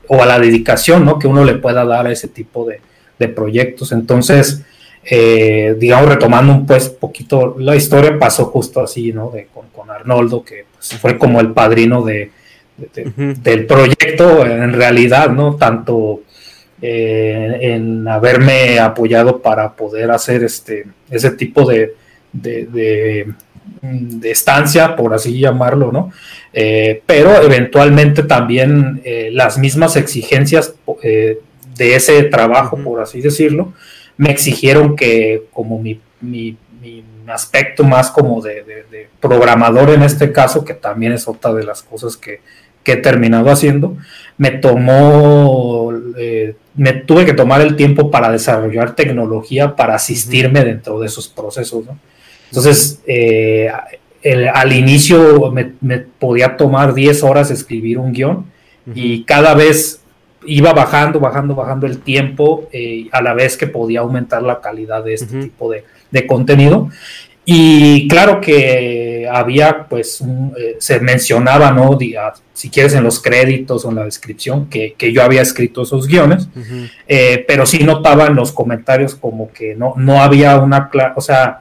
o 0.07 0.23
a 0.23 0.27
la 0.27 0.39
dedicación, 0.39 1.05
¿no? 1.05 1.19
Que 1.19 1.27
uno 1.27 1.45
le 1.45 1.55
pueda 1.55 1.85
dar 1.85 2.07
a 2.07 2.13
ese 2.13 2.29
tipo 2.29 2.65
de, 2.65 2.81
de 3.19 3.27
proyectos. 3.27 3.91
Entonces, 3.91 4.63
eh, 5.05 5.75
digamos, 5.79 6.09
retomando 6.09 6.53
un 6.53 6.67
pues 6.67 6.89
poquito 6.89 7.57
la 7.59 7.77
historia, 7.77 8.19
pasó 8.19 8.47
justo 8.47 8.81
así, 8.81 9.13
¿no? 9.13 9.31
De, 9.31 9.47
con, 9.47 9.91
Arnoldo, 9.91 10.45
que 10.45 10.67
pues, 10.75 11.01
fue 11.01 11.17
como 11.17 11.41
el 11.41 11.53
padrino 11.53 12.03
de, 12.03 12.31
del 12.77 13.65
proyecto, 13.65 14.45
en 14.45 14.73
realidad, 14.75 15.31
¿no? 15.31 15.57
Tanto 15.57 16.21
eh, 16.83 17.59
en 17.63 18.07
haberme 18.07 18.79
apoyado 18.79 19.41
para 19.41 19.73
poder 19.73 20.11
hacer 20.11 20.45
este, 20.45 20.85
ese 21.09 21.31
tipo 21.31 21.65
de, 21.65 21.95
de, 22.33 23.33
estancia, 24.25 24.95
por 24.95 25.15
así 25.15 25.39
llamarlo, 25.39 25.91
¿no? 25.91 26.13
Eh, 26.53 27.03
pero 27.07 27.41
eventualmente 27.41 28.25
también 28.25 29.01
las 29.33 29.57
mismas 29.57 29.97
exigencias 29.97 30.75
de 31.03 31.95
ese 31.95 32.25
trabajo, 32.25 32.77
por 32.77 33.01
así 33.01 33.23
decirlo, 33.23 33.73
me 34.19 34.31
exigieron 34.31 34.97
que 34.97 35.45
como 35.53 35.79
mi, 35.79 36.01
aspecto 37.29 37.85
más 37.85 38.11
como 38.11 38.41
de, 38.43 39.09
programador 39.21 39.91
en 39.91 40.03
este 40.03 40.33
caso, 40.33 40.65
que 40.65 40.75
también 40.75 41.13
es 41.13 41.27
otra 41.29 41.55
de 41.55 41.65
las 41.65 41.83
cosas 41.83 42.17
que, 42.17 42.41
he 42.85 42.97
terminado 42.97 43.51
haciendo, 43.51 43.99
me 44.39 44.51
tomó, 44.51 45.93
eh, 46.17 46.55
me 46.75 46.95
tuve 46.95 47.27
que 47.27 47.35
tomar 47.35 47.61
el 47.61 47.77
tiempo 47.77 48.11
para 48.11 48.33
desarrollar 48.33 48.95
tecnología 48.95 49.77
para 49.77 49.97
asistirme 49.97 50.65
dentro 50.65 50.99
de 50.99 51.07
esos 51.07 51.29
procesos. 51.29 51.85
Entonces, 52.49 53.03
eh, 53.07 53.71
al 54.55 54.73
inicio 54.73 55.53
me, 55.53 55.75
me, 55.83 55.99
podía 55.99 56.57
tomar 56.57 56.95
10 56.95 57.25
horas 57.25 57.51
escribir 57.51 57.99
un 57.99 58.15
guion 58.15 58.47
y 58.95 59.25
cada 59.25 59.53
vez 59.53 59.98
iba 60.49 60.73
bajando, 60.73 61.21
bajando, 61.21 61.55
bajando 61.55 61.87
el 61.87 62.01
tiempo 62.01 62.69
eh, 62.73 63.09
a 63.13 63.23
la 63.23 63.35
vez 63.35 63.57
que 63.57 63.67
podía 63.67 64.01
aumentar 64.01 64.43
la 64.43 64.61
calidad 64.61 65.05
de 65.05 65.15
este 65.15 65.41
tipo 65.41 65.71
de, 65.71 66.27
contenido. 66.27 66.89
Y 67.45 68.09
claro 68.09 68.41
que 68.41 69.27
había, 69.31 69.87
pues, 69.89 70.23
eh, 70.59 70.77
se 70.79 71.01
mencionaba, 71.01 71.71
¿no? 71.71 71.99
si 72.53 72.71
quieres, 72.71 72.95
en 72.95 73.05
los 73.05 73.21
créditos 73.21 73.85
o 73.85 73.91
en 73.91 73.97
la 73.97 74.05
descripción, 74.05 74.69
que, 74.69 74.95
yo 74.99 75.23
había 75.23 75.43
escrito 75.43 75.83
esos 75.83 76.07
guiones, 76.07 76.49
eh, 77.07 77.45
pero 77.47 77.65
sí 77.65 77.85
notaba 77.85 78.27
en 78.27 78.35
los 78.35 78.53
comentarios 78.53 79.15
como 79.15 79.51
que 79.53 79.75
no, 79.75 79.95
no 79.97 80.21
había 80.21 80.59
una, 80.59 80.91
o 81.15 81.21
sea, 81.21 81.61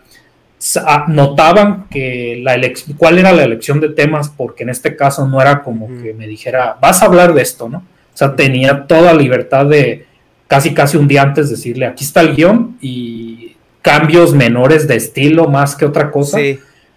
ah, 0.86 1.06
notaban 1.08 1.88
que 1.90 2.40
la 2.42 2.60
cuál 2.98 3.20
era 3.20 3.32
la 3.32 3.44
elección 3.44 3.80
de 3.80 3.90
temas, 3.90 4.30
porque 4.30 4.64
en 4.64 4.70
este 4.70 4.96
caso 4.96 5.28
no 5.28 5.40
era 5.40 5.64
como 5.64 5.88
que 6.02 6.14
me 6.14 6.28
dijera, 6.28 6.78
vas 6.82 7.02
a 7.02 7.06
hablar 7.06 7.34
de 7.34 7.44
esto, 7.44 7.70
¿no? 7.70 7.84
O 8.18 8.20
sea, 8.20 8.36
tenía 8.36 8.88
toda 8.88 9.14
libertad 9.14 9.68
de 9.68 10.08
casi 10.48 10.74
casi 10.74 10.98
un 10.98 11.08
día 11.08 11.22
antes 11.22 11.52
decirle, 11.52 11.86
aquí 11.86 12.04
está 12.04 12.22
el 12.22 12.36
guion 12.36 12.76
y 12.82 13.56
cambios 13.84 14.34
menores 14.34 14.88
de 14.88 14.96
estilo 14.96 15.48
más 15.48 15.76
que 15.76 15.86
otra 15.86 16.10
cosa. 16.10 16.40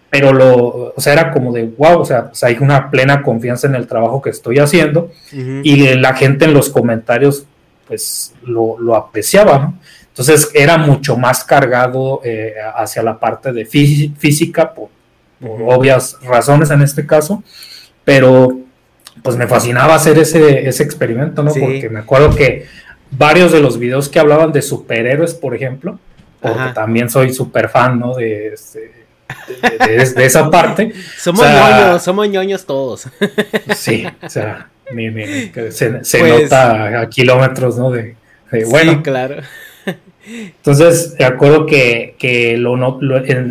Pero 0.09 0.33
lo, 0.33 0.93
o 0.95 0.95
sea, 0.97 1.13
era 1.13 1.31
como 1.31 1.53
de, 1.53 1.65
wow, 1.77 1.99
o 1.99 2.05
sea, 2.05 2.29
pues 2.29 2.43
hay 2.43 2.57
una 2.59 2.89
plena 2.89 3.21
confianza 3.21 3.67
en 3.67 3.75
el 3.75 3.85
trabajo 3.85 4.19
que 4.19 4.31
estoy 4.31 4.57
haciendo 4.57 5.11
y 5.31 5.93
la 5.93 6.15
gente 6.15 6.45
en 6.45 6.55
los 6.55 6.71
comentarios 6.71 7.45
pues 7.87 8.33
lo, 8.41 8.95
apreciaba, 8.95 9.59
¿no? 9.59 9.79
Entonces 10.07 10.49
era 10.55 10.79
mucho 10.79 11.17
más 11.17 11.43
cargado 11.43 12.21
eh, 12.23 12.55
hacia 12.75 13.03
la 13.03 13.19
parte 13.19 13.53
de 13.53 13.65
física 13.65 14.73
por, 14.73 14.89
obvias 15.39 16.17
razones 16.23 16.71
en 16.71 16.81
este 16.81 17.05
caso, 17.05 17.43
pero 18.03 18.57
pues 19.21 19.37
me 19.37 19.47
fascinaba 19.47 19.95
hacer 19.95 20.17
ese, 20.17 20.67
ese 20.67 20.83
experimento, 20.83 21.43
¿no? 21.43 21.53
Porque 21.53 21.89
me 21.89 21.99
acuerdo 21.99 22.35
que 22.35 22.65
varios 23.11 23.51
de 23.51 23.59
los 23.59 23.77
videos 23.77 24.09
que 24.09 24.19
hablaban 24.19 24.51
de 24.51 24.61
superhéroes, 24.61 25.33
por 25.33 25.55
ejemplo, 25.55 25.99
porque 26.39 26.71
también 26.73 27.09
soy 27.09 27.33
súper 27.33 27.69
fan, 27.69 27.99
¿no? 27.99 28.15
De, 28.15 28.53
este, 28.53 28.91
de, 29.61 30.25
esa 30.25 30.49
parte. 30.49 30.93
somos 31.17 31.45
ñoños, 31.45 32.03
somos 32.03 32.29
ñoños 32.29 32.65
todos. 32.65 33.07
sí, 33.75 34.05
o 34.21 34.29
sea, 34.29 34.69
se, 35.69 35.89
pues 36.19 36.41
nota 36.43 37.01
a 37.01 37.09
kilómetros, 37.09 37.77
¿no? 37.77 37.91
De, 37.91 38.15
bueno, 38.69 38.93
sí, 38.93 38.97
claro. 38.99 39.35
Entonces, 40.25 41.17
de 41.17 41.25
acuerdo 41.25 41.65
que, 41.65 42.15
que 42.19 42.55
lo, 42.57 42.99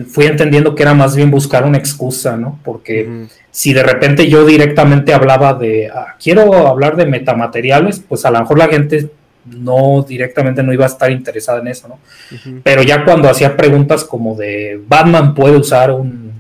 fui 0.09 0.27
entendiendo 0.27 0.75
que 0.75 0.83
era 0.83 0.95
más 0.95 1.17
bien 1.17 1.31
buscar 1.31 1.65
una 1.65 1.79
excusa, 1.79 2.37
¿no? 2.37 2.59
Porque 2.65 3.27
si 3.50 3.73
de 3.73 3.83
repente 3.83 4.29
yo 4.29 4.45
directamente 4.45 5.12
hablaba 5.12 5.55
de, 5.55 5.89
ah, 5.89 6.15
quiero 6.23 6.69
hablar 6.69 6.97
de 6.97 7.07
metamateriales, 7.07 8.00
pues 8.00 8.25
a 8.25 8.31
lo 8.31 8.41
mejor 8.41 8.59
la 8.59 8.69
gente 8.69 9.11
no 9.45 10.05
directamente 10.07 10.62
no 10.62 10.73
iba 10.73 10.85
a 10.85 10.89
estar 10.89 11.11
interesada 11.11 11.61
en 11.61 11.69
eso, 11.69 11.89
¿no? 11.89 11.99
Pero 12.62 12.83
ya 12.83 13.05
cuando 13.05 13.29
hacía 13.29 13.57
preguntas 13.57 14.05
como 14.05 14.37
de, 14.37 14.81
Batman 14.87 15.35
puede 15.35 15.57
usar 15.57 15.91
un, 15.91 16.33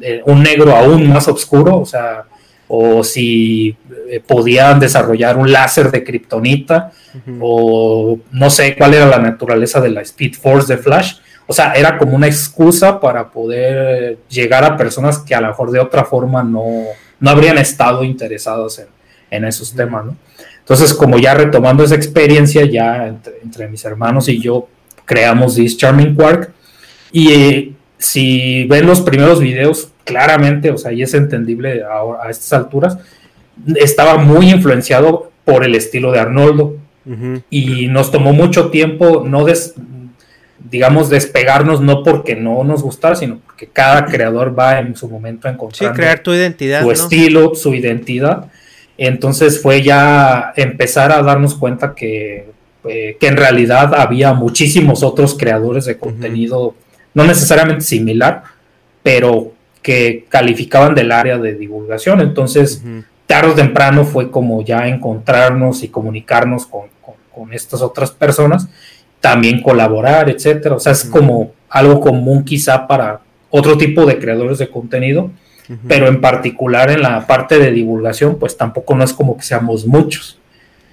eh, 0.00 0.22
un 0.26 0.42
negro 0.42 0.76
aún 0.76 1.08
más 1.08 1.26
oscuro, 1.28 1.80
o 1.80 1.86
sea, 1.86 2.24
o 2.68 3.02
si 3.02 3.76
eh, 4.12 4.20
podían 4.20 4.78
desarrollar 4.78 5.38
un 5.38 5.50
láser 5.50 5.90
de 5.90 6.04
kriptonita, 6.04 6.92
o 7.40 8.18
no 8.30 8.50
sé 8.50 8.76
cuál 8.76 8.92
era 8.92 9.06
la 9.06 9.16
naturaleza 9.16 9.80
de 9.80 9.88
la 9.88 10.02
Speed 10.02 10.34
Force 10.34 10.70
de 10.70 10.76
Flash. 10.76 11.14
O 11.46 11.54
sea, 11.54 11.72
era 11.72 11.96
como 11.96 12.14
una 12.14 12.26
excusa 12.26 13.00
para 13.00 13.30
poder 13.30 14.18
llegar 14.28 14.64
a 14.64 14.76
personas 14.76 15.20
que 15.20 15.34
a 15.34 15.40
lo 15.40 15.48
mejor 15.48 15.70
de 15.70 15.80
otra 15.80 16.04
forma 16.04 16.42
no, 16.42 16.66
no 17.20 17.30
habrían 17.30 17.56
estado 17.56 18.04
interesados 18.04 18.80
en, 18.80 18.88
en 19.30 19.46
esos 19.46 19.74
temas, 19.74 20.04
¿no? 20.04 20.16
Entonces, 20.58 20.92
como 20.92 21.18
ya 21.18 21.32
retomando 21.32 21.82
esa 21.82 21.94
experiencia, 21.94 22.66
ya 22.66 23.06
entre, 23.06 23.68
mis 23.68 23.82
hermanos 23.86 24.28
y 24.28 24.42
yo 24.42 24.68
creamos 25.06 25.54
This 25.54 25.78
Charming 25.78 26.14
Quark. 26.14 26.52
Y 27.12 27.32
eh, 27.32 27.72
si 27.96 28.66
ven 28.66 28.84
los 28.84 29.00
primeros 29.00 29.40
videos, 29.40 29.90
claramente, 30.04 30.70
o 30.70 30.76
sea, 30.76 30.92
y 30.92 31.00
es 31.00 31.14
entendible 31.14 31.82
a, 31.82 32.26
a 32.26 32.30
estas 32.30 32.52
alturas, 32.52 32.98
estaba 33.76 34.18
muy 34.18 34.50
influenciado 34.50 35.30
por 35.44 35.64
el 35.64 35.74
estilo 35.74 36.12
de 36.12 36.20
Arnoldo. 36.20 36.76
Y 37.50 37.88
nos 37.88 38.12
tomó 38.12 38.32
mucho 38.32 38.70
tiempo 38.70 39.24
no 39.26 39.44
des, 39.44 39.74
digamos, 40.70 41.10
despegarnos 41.10 41.80
no 41.80 42.04
porque 42.04 42.36
no 42.36 42.62
nos 42.62 42.82
gustara, 42.82 43.16
sino 43.16 43.38
porque 43.44 43.66
cada 43.66 44.04
creador 44.06 44.56
va 44.56 44.78
en 44.78 44.94
su 44.94 45.08
momento 45.08 45.48
a 45.48 45.50
encontrar 45.50 45.94
crear 45.94 46.20
tu 46.20 46.32
identidad, 46.32 46.82
su 46.82 46.92
estilo, 46.92 47.54
su 47.54 47.74
identidad. 47.74 48.46
Entonces 48.98 49.60
fue 49.60 49.82
ya 49.82 50.52
empezar 50.54 51.10
a 51.10 51.22
darnos 51.22 51.56
cuenta 51.56 51.94
que, 51.94 52.50
eh, 52.84 53.16
que 53.18 53.26
en 53.26 53.36
realidad 53.36 53.94
había 53.94 54.32
muchísimos 54.32 55.02
otros 55.02 55.36
creadores 55.36 55.86
de 55.86 55.98
contenido, 55.98 56.76
no 57.14 57.24
necesariamente 57.24 57.84
similar, 57.84 58.44
pero 59.02 59.52
que 59.82 60.26
calificaban 60.28 60.94
del 60.94 61.10
área 61.10 61.38
de 61.38 61.54
divulgación. 61.54 62.20
Entonces, 62.20 62.82
tarde 63.32 63.52
o 63.52 63.54
temprano 63.54 64.04
fue 64.04 64.30
como 64.30 64.62
ya 64.62 64.86
encontrarnos 64.88 65.82
y 65.82 65.88
comunicarnos 65.88 66.66
con, 66.66 66.82
con, 67.34 67.50
estas 67.54 67.80
otras 67.80 68.10
personas, 68.10 68.68
también 69.20 69.62
colaborar, 69.62 70.28
etcétera. 70.28 70.74
O 70.74 70.78
sea, 70.78 70.92
es 70.92 71.06
como 71.06 71.52
algo 71.70 71.98
común 71.98 72.44
quizá 72.44 72.86
para 72.86 73.22
otro 73.48 73.78
tipo 73.78 74.04
de 74.04 74.18
creadores 74.18 74.58
de 74.58 74.68
contenido, 74.68 75.30
pero 75.88 76.08
en 76.08 76.20
particular 76.20 76.90
en 76.90 77.00
la 77.00 77.26
parte 77.26 77.58
de 77.58 77.70
divulgación, 77.70 78.38
pues 78.38 78.54
tampoco 78.58 78.94
no 78.94 79.02
es 79.02 79.14
como 79.14 79.34
que 79.38 79.44
seamos 79.44 79.86
muchos. 79.86 80.38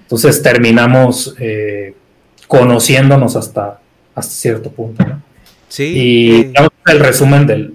Entonces 0.00 0.42
terminamos 0.42 1.36
eh, 1.38 1.92
conociéndonos 2.46 3.36
hasta, 3.36 3.80
hasta 4.14 4.32
cierto 4.32 4.70
punto. 4.70 5.04
¿no? 5.04 5.22
Sí. 5.68 5.92
Y 5.94 6.52
el 6.86 7.00
resumen 7.00 7.46
del, 7.46 7.74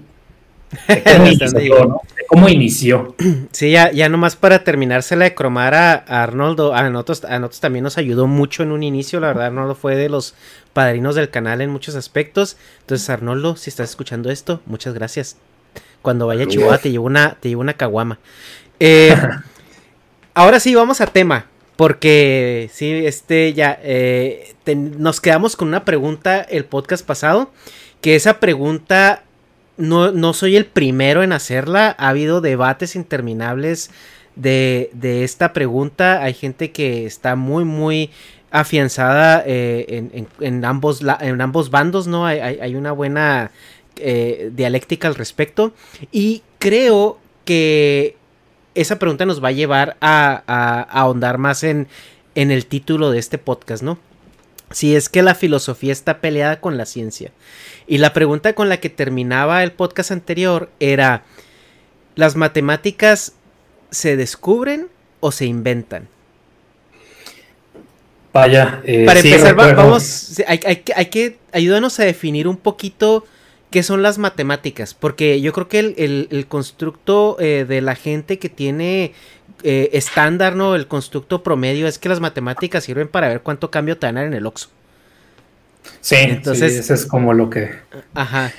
cómo, 2.28 2.48
inició, 2.48 3.14
Sí, 3.52 3.70
ya, 3.70 3.90
ya 3.92 4.08
nomás 4.08 4.36
para 4.36 4.64
terminársela 4.64 5.24
de 5.24 5.34
cromar 5.34 5.74
a, 5.74 5.94
Arnoldo, 5.94 6.74
a 6.74 6.88
nosotros, 6.90 7.24
a 7.24 7.38
nosotros 7.38 7.60
también 7.60 7.82
nos 7.84 7.98
ayudó 7.98 8.26
mucho 8.26 8.62
en 8.62 8.72
un 8.72 8.82
inicio, 8.82 9.20
la 9.20 9.28
verdad 9.28 9.46
Arnoldo 9.46 9.74
fue 9.74 9.96
de 9.96 10.08
los 10.08 10.34
padrinos 10.72 11.14
del 11.14 11.30
canal 11.30 11.60
en 11.60 11.70
muchos 11.70 11.94
aspectos. 11.94 12.56
Entonces 12.80 13.08
Arnoldo, 13.08 13.56
si 13.56 13.70
estás 13.70 13.90
escuchando 13.90 14.30
esto, 14.30 14.60
muchas 14.66 14.94
gracias. 14.94 15.36
Cuando 16.02 16.26
vaya 16.26 16.44
a 16.44 16.48
Chihuahua 16.48 16.78
te 16.78 16.90
llevo 16.90 17.06
una, 17.06 17.36
te 17.40 17.48
llevo 17.48 17.62
una 17.62 17.74
caguama. 17.74 18.18
Eh, 18.78 19.16
ahora 20.34 20.60
sí, 20.60 20.74
vamos 20.74 21.00
a 21.00 21.06
tema. 21.06 21.46
Porque 21.76 22.70
sí, 22.72 23.04
este 23.04 23.52
ya 23.52 23.78
eh, 23.82 24.54
nos 24.66 25.20
quedamos 25.20 25.56
con 25.56 25.68
una 25.68 25.84
pregunta 25.84 26.40
el 26.40 26.64
podcast 26.64 27.04
pasado. 27.04 27.50
Que 28.00 28.16
esa 28.16 28.40
pregunta 28.40 29.24
no, 29.76 30.12
no 30.12 30.32
soy 30.32 30.56
el 30.56 30.66
primero 30.66 31.22
en 31.22 31.32
hacerla. 31.32 31.94
Ha 31.98 32.08
habido 32.08 32.40
debates 32.40 32.96
interminables 32.96 33.90
de, 34.34 34.90
de 34.92 35.24
esta 35.24 35.52
pregunta. 35.52 36.22
Hay 36.22 36.34
gente 36.34 36.72
que 36.72 37.06
está 37.06 37.36
muy, 37.36 37.64
muy 37.64 38.10
afianzada 38.50 39.42
eh, 39.46 40.26
en, 40.40 40.64
ambos, 40.64 41.02
en 41.20 41.40
ambos 41.40 41.70
bandos, 41.70 42.06
¿no? 42.06 42.26
Hay, 42.26 42.74
una 42.74 42.92
buena 42.92 43.50
eh, 43.96 44.50
dialéctica 44.54 45.08
al 45.08 45.14
respecto. 45.14 45.72
Y 46.12 46.42
creo 46.58 47.18
que 47.44 48.16
esa 48.74 48.98
pregunta 48.98 49.26
nos 49.26 49.42
va 49.42 49.48
a 49.48 49.52
llevar 49.52 49.96
a, 50.00 50.42
a, 50.46 50.82
ahondar 50.82 51.38
más 51.38 51.62
en, 51.64 51.88
en 52.34 52.50
el 52.50 52.66
título 52.66 53.10
de 53.10 53.18
este 53.18 53.38
podcast, 53.38 53.82
¿no? 53.82 53.98
Si 54.70 54.96
es 54.96 55.08
que 55.08 55.22
la 55.22 55.34
filosofía 55.34 55.92
está 55.92 56.18
peleada 56.18 56.60
con 56.60 56.76
la 56.76 56.86
ciencia. 56.86 57.30
Y 57.86 57.98
la 57.98 58.12
pregunta 58.12 58.54
con 58.54 58.68
la 58.68 58.78
que 58.78 58.90
terminaba 58.90 59.62
el 59.62 59.72
podcast 59.72 60.10
anterior 60.10 60.70
era, 60.80 61.22
¿las 62.14 62.36
matemáticas 62.36 63.34
se 63.90 64.16
descubren 64.16 64.88
o 65.20 65.30
se 65.30 65.46
inventan? 65.46 66.08
Vaya, 68.32 68.82
eh, 68.84 69.06
para 69.06 69.20
empezar, 69.20 69.54
vamos, 69.54 70.42
hay, 70.46 70.58
que 70.58 71.38
ayudarnos 71.52 71.98
a 72.00 72.04
definir 72.04 72.48
un 72.48 72.58
poquito 72.58 73.24
qué 73.70 73.82
son 73.82 74.02
las 74.02 74.18
matemáticas, 74.18 74.92
porque 74.92 75.40
yo 75.40 75.54
creo 75.54 75.68
que 75.68 75.78
el, 75.78 76.46
constructo 76.46 77.38
eh, 77.40 77.64
de 77.66 77.80
la 77.80 77.94
gente 77.94 78.38
que 78.38 78.50
tiene 78.50 79.12
eh, 79.62 79.88
estándar, 79.92 80.54
¿no? 80.54 80.74
El 80.74 80.86
constructo 80.86 81.42
promedio 81.42 81.86
es 81.86 81.98
que 81.98 82.10
las 82.10 82.20
matemáticas 82.20 82.84
sirven 82.84 83.08
para 83.08 83.28
ver 83.28 83.40
cuánto 83.40 83.70
cambio 83.70 83.96
te 83.96 84.06
dan 84.06 84.18
en 84.18 84.34
el 84.34 84.44
Oxxo. 84.44 84.68
Sí, 86.00 86.16
entonces 86.18 86.74
eso 86.76 86.94
es 86.94 87.06
como 87.06 87.32
lo 87.32 87.50
que. 87.50 87.70
Ajá. 88.14 88.52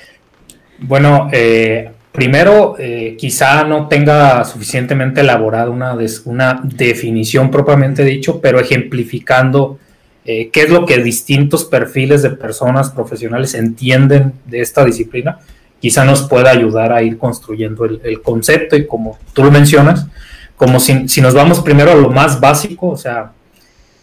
Bueno, 0.78 1.28
eh, 1.32 1.90
primero, 2.12 2.76
eh, 2.78 3.16
quizá 3.18 3.64
no 3.64 3.88
tenga 3.88 4.44
suficientemente 4.44 5.20
elaborada 5.20 5.70
una, 5.70 5.96
una 6.24 6.60
definición 6.62 7.50
propiamente 7.50 8.04
dicho, 8.04 8.40
pero 8.40 8.60
ejemplificando 8.60 9.78
eh, 10.24 10.50
qué 10.52 10.62
es 10.62 10.70
lo 10.70 10.84
que 10.84 10.98
distintos 10.98 11.64
perfiles 11.64 12.22
de 12.22 12.30
personas 12.30 12.90
profesionales 12.90 13.54
entienden 13.54 14.34
de 14.44 14.60
esta 14.60 14.84
disciplina, 14.84 15.38
quizá 15.80 16.04
nos 16.04 16.28
pueda 16.28 16.50
ayudar 16.50 16.92
a 16.92 17.02
ir 17.02 17.16
construyendo 17.16 17.86
el, 17.86 18.20
concepto 18.20 18.76
y 18.76 18.86
como 18.86 19.18
tú 19.32 19.42
lo 19.42 19.50
mencionas, 19.50 20.06
como 20.54 20.80
si, 20.80 21.08
si, 21.08 21.20
nos 21.22 21.32
vamos 21.32 21.60
primero 21.60 21.92
a 21.92 21.94
lo 21.94 22.10
más 22.10 22.40
básico, 22.40 22.88
o 22.88 22.96
sea, 22.96 23.32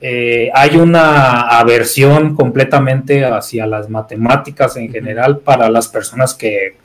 eh, 0.01 0.51
hay 0.53 0.75
una 0.75 1.41
aversión 1.41 2.35
completamente 2.35 3.23
hacia 3.25 3.65
las 3.65 3.89
matemáticas 3.89 4.75
en 4.77 4.91
general 4.91 5.39
para 5.39 5.69
las 5.69 5.87
personas 5.87 6.33
que, 6.33 6.75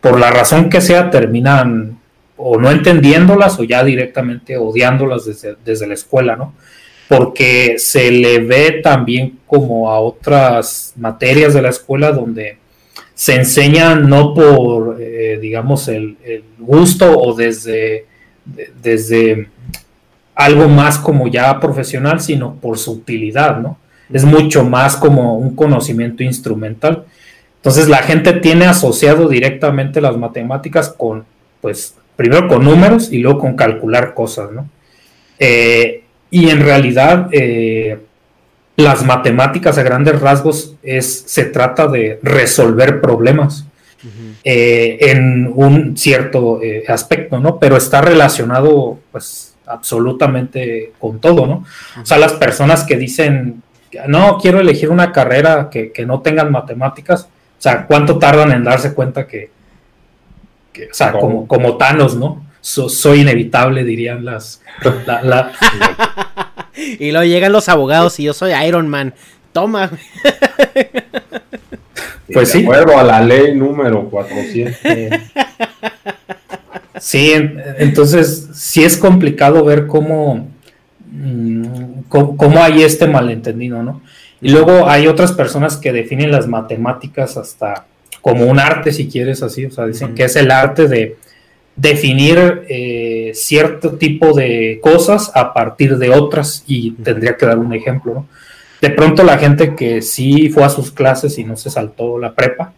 por 0.00 0.18
la 0.18 0.30
razón 0.30 0.68
que 0.68 0.80
sea, 0.80 1.10
terminan 1.10 1.98
o 2.36 2.60
no 2.60 2.70
entendiéndolas 2.70 3.58
o 3.58 3.64
ya 3.64 3.82
directamente 3.84 4.56
odiándolas 4.56 5.24
desde, 5.64 5.86
la 5.86 5.94
escuela, 5.94 6.36
¿no? 6.36 6.54
Porque 7.08 7.76
se 7.78 8.10
le 8.10 8.40
ve 8.40 8.80
también 8.82 9.38
como 9.46 9.90
a 9.90 10.00
otras 10.00 10.92
materias 10.96 11.54
de 11.54 11.62
la 11.62 11.70
escuela 11.70 12.10
donde 12.10 12.58
se 13.14 13.36
enseñan 13.36 14.08
no 14.08 14.34
por, 14.34 15.00
eh, 15.00 15.38
digamos, 15.40 15.88
el, 15.88 16.16
gusto 16.58 17.18
o 17.18 17.32
desde, 17.32 18.06
desde 18.82 19.48
algo 20.36 20.68
más 20.68 20.98
como 20.98 21.26
ya 21.26 21.58
profesional, 21.58 22.20
sino 22.20 22.54
por 22.54 22.78
su 22.78 22.92
utilidad, 22.92 23.58
¿no? 23.58 23.78
Es 24.12 24.24
mucho 24.24 24.62
más 24.62 24.94
como 24.96 25.36
un 25.38 25.56
conocimiento 25.56 26.22
instrumental. 26.22 27.06
Entonces 27.56 27.88
la 27.88 27.98
gente 27.98 28.34
tiene 28.34 28.66
asociado 28.66 29.28
directamente 29.28 30.00
las 30.00 30.16
matemáticas 30.16 30.94
con, 30.96 31.24
pues, 31.60 31.94
primero 32.14 32.46
con 32.46 32.64
números 32.64 33.10
y 33.10 33.18
luego 33.18 33.40
con 33.40 33.56
calcular 33.56 34.14
cosas, 34.14 34.52
¿no? 34.52 34.68
Eh, 35.38 36.04
y 36.30 36.50
en 36.50 36.60
realidad 36.60 37.28
eh, 37.32 37.98
las 38.76 39.04
matemáticas 39.04 39.78
a 39.78 39.82
grandes 39.82 40.20
rasgos 40.20 40.76
es, 40.82 41.24
se 41.26 41.46
trata 41.46 41.88
de 41.88 42.20
resolver 42.22 43.00
problemas 43.00 43.66
eh, 44.44 44.98
en 45.00 45.50
un 45.52 45.96
cierto 45.96 46.60
aspecto, 46.86 47.40
¿no? 47.40 47.58
Pero 47.58 47.76
está 47.76 48.02
relacionado, 48.02 49.00
pues, 49.10 49.45
absolutamente 49.66 50.92
con 50.98 51.20
todo, 51.20 51.46
¿no? 51.46 51.64
O 52.00 52.06
sea, 52.06 52.18
las 52.18 52.34
personas 52.34 52.84
que 52.84 52.96
dicen, 52.96 53.62
no, 54.08 54.38
quiero 54.38 54.60
elegir 54.60 54.90
una 54.90 55.12
carrera 55.12 55.68
que, 55.70 55.92
no 56.06 56.20
tengan 56.20 56.50
matemáticas, 56.50 57.22
o 57.24 57.62
sea, 57.62 57.86
¿cuánto 57.86 58.18
tardan 58.18 58.52
en 58.52 58.64
darse 58.64 58.94
cuenta 58.94 59.26
que, 59.26 59.50
o 60.74 60.94
sea, 60.94 61.12
como, 61.12 61.46
como 61.46 61.76
Thanos, 61.76 62.16
¿no? 62.16 62.46
soy 62.66 63.20
inevitable, 63.20 63.84
dirían 63.84 64.24
las... 64.24 64.60
y 66.76 67.12
luego 67.12 67.24
llegan 67.24 67.52
los 67.52 67.68
abogados 67.68 68.18
y 68.18 68.24
yo 68.24 68.34
soy 68.34 68.52
Iron 68.66 68.88
Man. 68.88 69.14
Toma. 69.52 69.90
pues 72.32 72.50
sí. 72.50 72.62
De 72.62 72.64
acuerdo 72.64 72.98
a 72.98 73.04
la 73.04 73.20
ley 73.20 73.54
número 73.54 74.10
400. 74.10 74.80
Sí, 77.00 77.32
entonces 77.78 78.48
sí 78.54 78.84
es 78.84 78.96
complicado 78.96 79.64
ver 79.64 79.86
cómo, 79.86 80.48
mm, 81.10 82.02
cómo, 82.08 82.62
hay 82.62 82.82
este 82.82 83.06
malentendido, 83.06 83.82
¿no? 83.82 84.00
Y 84.40 84.50
luego 84.50 84.88
hay 84.88 85.06
otras 85.06 85.32
personas 85.32 85.76
que 85.76 85.92
definen 85.92 86.30
las 86.30 86.46
matemáticas 86.46 87.36
hasta 87.36 87.86
como 88.20 88.46
un 88.46 88.58
arte, 88.58 88.92
si 88.92 89.08
quieres 89.08 89.42
así, 89.42 89.66
o 89.66 89.70
sea, 89.70 89.86
dicen 89.86 90.14
que 90.14 90.24
es 90.24 90.36
el 90.36 90.50
arte 90.50 90.88
de 90.88 91.16
definir 91.76 92.62
eh, 92.68 93.32
cierto 93.34 93.92
tipo 93.92 94.32
de 94.32 94.80
cosas 94.82 95.30
a 95.34 95.52
partir 95.52 95.98
de 95.98 96.10
otras 96.10 96.64
y 96.66 96.92
tendría 96.92 97.36
que 97.36 97.46
dar 97.46 97.58
un 97.58 97.74
ejemplo, 97.74 98.14
¿no? 98.14 98.28
De 98.80 98.90
pronto 98.90 99.22
la 99.22 99.38
gente 99.38 99.74
que 99.74 100.02
sí 100.02 100.48
fue 100.48 100.64
a 100.64 100.68
sus 100.68 100.90
clases 100.92 101.38
y 101.38 101.44
no 101.44 101.56
se 101.56 101.70
saltó 101.70 102.18
la 102.18 102.34
prepa, 102.34 102.72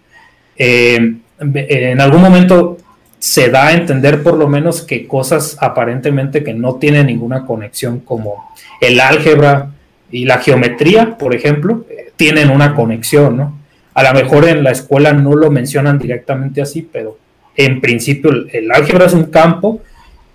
eh, 0.56 1.14
en 1.40 2.00
algún 2.00 2.20
momento 2.20 2.78
se 3.18 3.50
da 3.50 3.68
a 3.68 3.72
entender 3.72 4.22
por 4.22 4.36
lo 4.36 4.48
menos 4.48 4.82
que 4.82 5.06
cosas 5.06 5.56
aparentemente 5.60 6.44
que 6.44 6.54
no 6.54 6.76
tienen 6.76 7.06
ninguna 7.06 7.44
conexión 7.44 8.00
como 8.00 8.50
el 8.80 9.00
álgebra 9.00 9.70
y 10.10 10.24
la 10.24 10.38
geometría, 10.38 11.18
por 11.18 11.34
ejemplo, 11.34 11.84
eh, 11.90 12.12
tienen 12.16 12.50
una 12.50 12.74
conexión, 12.74 13.36
¿no? 13.36 13.58
A 13.94 14.02
lo 14.04 14.12
mejor 14.14 14.48
en 14.48 14.62
la 14.62 14.70
escuela 14.70 15.12
no 15.12 15.34
lo 15.34 15.50
mencionan 15.50 15.98
directamente 15.98 16.62
así, 16.62 16.88
pero 16.90 17.18
en 17.56 17.80
principio 17.80 18.30
el, 18.30 18.70
álgebra 18.70 19.06
es 19.06 19.12
un 19.12 19.24
campo 19.24 19.80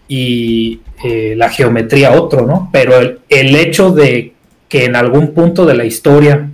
y 0.08 0.82
eh, 1.04 1.34
la 1.38 1.50
geometría 1.50 2.12
otro, 2.12 2.46
¿no? 2.46 2.69
Pero 2.74 3.00
el, 3.00 3.19
el, 3.30 3.56
hecho 3.56 3.91
de 3.91 4.34
que 4.67 4.86
en 4.86 4.98
algún 4.98 5.34
punto 5.34 5.65
de 5.65 5.76
la 5.76 5.86
historia, 5.86 6.50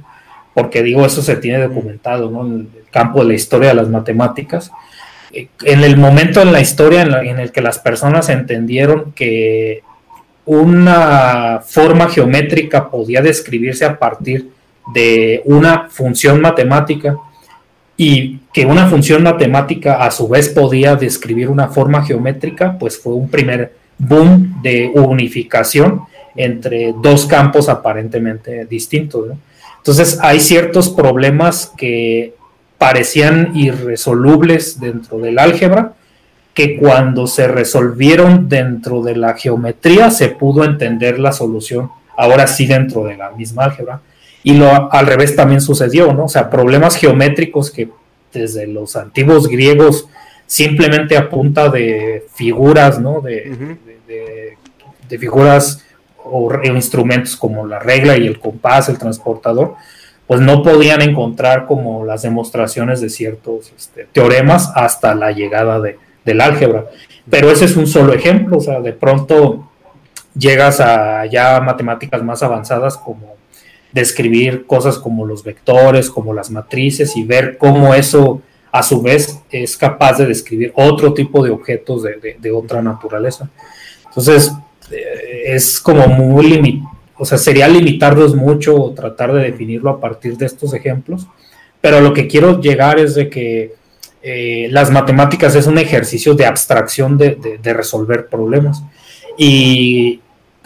porque 0.54 0.84
digo, 0.84 1.04
eso 1.06 1.24
se 1.24 1.38
tiene 1.38 1.58
documentado, 1.58 2.30
¿no? 2.30 2.46
En 2.46 2.70
el 2.76 2.84
campo 2.92 3.22
de 3.22 3.30
la 3.30 3.34
historia 3.34 3.70
de 3.70 3.76
las 3.76 3.89
matemáticas, 3.89 4.72
en 5.32 5.84
el 5.84 5.98
momento 5.98 6.42
en 6.42 6.52
la 6.52 6.62
historia 6.62 7.04
en, 7.04 7.39
el 7.39 7.52
que 7.52 7.62
las 7.62 7.80
personas 7.80 8.30
entendieron 8.30 9.12
que 9.13 9.84
una 10.46 11.62
forma 11.65 12.10
geométrica 12.10 12.89
podía 12.89 13.22
describirse 13.22 13.86
a 13.86 14.00
partir 14.00 14.50
de 14.94 15.42
una 15.46 15.88
función 15.89 16.42
matemática 16.42 17.18
y 17.96 18.39
que 18.54 18.65
una 18.65 18.88
función 18.88 19.24
matemática 19.24 20.04
a 20.04 20.10
su 20.10 20.28
vez 20.28 20.50
podía 20.50 20.96
describir 20.96 21.50
una 21.50 21.68
forma 21.68 22.04
geométrica, 22.04 22.78
pues 22.80 22.98
fue 22.98 23.13
un 23.13 23.30
primer 23.30 23.74
boom 23.98 24.62
de 24.63 24.89
unificación 24.96 26.04
entre 26.36 26.94
dos 26.94 27.26
campos 27.26 27.70
aparentemente 27.70 28.65
distintos. 28.65 29.28
Entonces 29.78 30.18
hay 30.22 30.39
ciertos 30.39 30.89
problemas 30.89 31.74
que 31.78 32.34
parecían 32.80 33.52
irresolubles 33.56 34.80
dentro 34.80 35.20
del 35.20 35.38
álgebra, 35.38 35.94
que 36.56 36.78
cuando 36.78 37.28
se 37.28 37.48
resolvieron 37.48 38.50
dentro 38.50 39.04
de 39.04 39.15
la 39.15 39.36
geometría 39.36 40.10
se 40.10 40.30
pudo 40.30 40.63
entender 40.63 41.20
la 41.20 41.32
solución, 41.32 41.92
ahora 42.18 42.48
sí 42.48 42.65
dentro 42.65 43.04
de 43.04 43.18
la 43.18 43.30
misma 43.32 43.65
álgebra. 43.65 44.02
Y 44.42 44.54
lo 44.54 44.92
al 44.92 45.06
revés 45.06 45.36
también 45.36 45.62
sucedió, 45.62 46.12
¿no? 46.13 46.26
O 46.26 46.30
sea, 46.30 46.50
problemas 46.50 46.96
geométricos 46.96 47.70
que 47.70 47.89
desde 48.34 48.65
los 48.65 48.96
antiguos 48.96 49.48
griegos 49.48 50.08
simplemente 50.46 51.15
a 51.15 51.30
punta 51.30 51.70
de 51.70 52.26
figuras, 52.34 53.00
¿no? 53.00 53.22
De, 53.22 53.78
de, 54.08 55.18
figuras 55.20 55.84
o, 56.24 56.52
instrumentos 56.63 57.36
como 57.36 57.68
la 57.68 57.80
regla 57.80 58.18
y 58.18 58.26
el 58.26 58.39
compás, 58.39 58.89
el 58.89 58.98
transportador, 58.98 59.76
pues 60.30 60.42
no 60.42 60.62
podían 60.62 61.02
encontrar 61.02 61.65
como 61.65 62.06
las 62.06 62.22
demostraciones 62.22 63.02
de 63.02 63.10
ciertos 63.10 63.74
este, 63.76 64.08
teoremas 64.13 64.72
hasta 64.76 65.15
la 65.15 65.32
llegada 65.32 65.80
de, 65.80 65.98
del 66.24 66.39
álgebra. 66.39 66.86
Pero 67.28 67.50
ese 67.50 67.65
es 67.65 67.76
un 67.76 67.88
solo 67.88 68.13
ejemplo, 68.13 68.58
o 68.58 68.62
sea, 68.62 68.80
de 68.80 68.94
pronto 68.94 69.68
llegas 70.38 70.82
a 70.82 71.26
ya 71.26 71.60
matemáticas 71.62 72.22
más 72.22 72.44
avanzadas 72.44 72.96
como 72.96 73.38
describir 73.92 74.68
cosas 74.68 75.00
como 75.00 75.26
los 75.26 75.44
vectores, 75.44 76.12
como 76.12 76.32
las 76.32 76.52
matrices 76.52 77.18
y 77.18 77.24
ver 77.24 77.58
cómo 77.58 77.96
eso 77.96 78.44
a 78.72 78.84
su 78.84 79.02
vez 79.02 79.39
es 79.50 79.76
capaz 79.78 80.20
de 80.20 80.28
describir 80.28 80.72
otro 80.76 81.12
tipo 81.12 81.44
de 81.44 81.50
objetos 81.50 82.04
de, 82.04 82.52
otra 82.52 82.84
naturaleza. 82.84 83.50
Entonces, 84.06 84.52
eh, 84.92 85.56
es 85.56 85.80
como 85.80 86.06
muy 86.08 86.50
limitado, 86.50 86.99
o 87.19 87.25
sea, 87.25 87.38
sería 87.38 87.67
limitarlos 87.67 88.34
mucho 88.34 88.82
o 88.82 88.93
tratar 88.93 89.34
de 89.34 89.43
definirlo 89.43 89.89
a 89.89 89.99
partir 89.99 90.38
de 90.38 90.45
estos 90.45 90.73
ejemplos, 90.73 91.27
pero 91.82 91.99
lo 91.99 92.13
que 92.13 92.27
quiero 92.27 92.62
llegar 92.62 92.97
es 92.97 93.13
de 93.13 93.29
que 93.29 93.73
eh, 94.21 94.67
las 94.71 94.89
matemáticas 94.89 95.53
es 95.55 95.67
un 95.67 95.77
ejercicio 95.77 96.34
de 96.34 96.45
abstracción 96.45 97.17
de, 97.17 97.60
resolver 97.73 98.27
problemas. 98.27 98.84
Y 99.38 100.21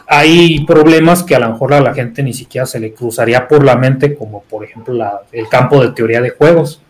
hay 0.07 0.63
problemas 0.65 1.23
que 1.23 1.35
a 1.35 1.39
lo 1.39 1.49
mejor 1.49 1.73
a 1.73 1.81
la 1.81 1.93
gente 1.93 2.21
ni 2.21 2.33
siquiera 2.33 2.65
se 2.65 2.79
le 2.79 2.93
cruzaría 2.93 3.47
por 3.47 3.63
la 3.63 3.75
mente, 3.75 4.15
como 4.15 4.43
por 4.43 4.63
ejemplo 4.63 4.93
el 5.31 5.47
campo 5.49 5.81
de 5.81 5.91
teoría 5.91 6.21
de 6.21 6.31
juegos. 6.31 6.81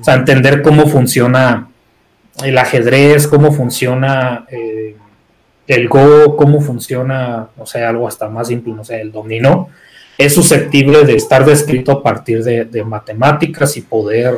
O 0.00 0.04
sea, 0.04 0.14
entender 0.14 0.62
cómo 0.62 0.86
funciona 0.86 1.68
el 2.42 2.56
ajedrez, 2.56 3.26
cómo 3.26 3.52
funciona 3.52 4.46
eh, 4.50 4.96
el 5.72 5.88
Go, 5.88 6.36
cómo 6.36 6.60
funciona, 6.60 7.48
no 7.56 7.66
sé, 7.66 7.82
algo 7.84 8.06
hasta 8.06 8.28
más 8.28 8.48
simple, 8.48 8.72
no 8.72 8.84
sé, 8.84 9.00
el 9.00 9.12
dominó, 9.12 9.68
es 10.18 10.34
susceptible 10.34 11.04
de 11.04 11.14
estar 11.14 11.44
descrito 11.44 11.92
a 11.92 12.02
partir 12.02 12.42
de 12.42 12.84
matemáticas 12.84 13.76
y 13.76 13.82
poder 13.82 14.34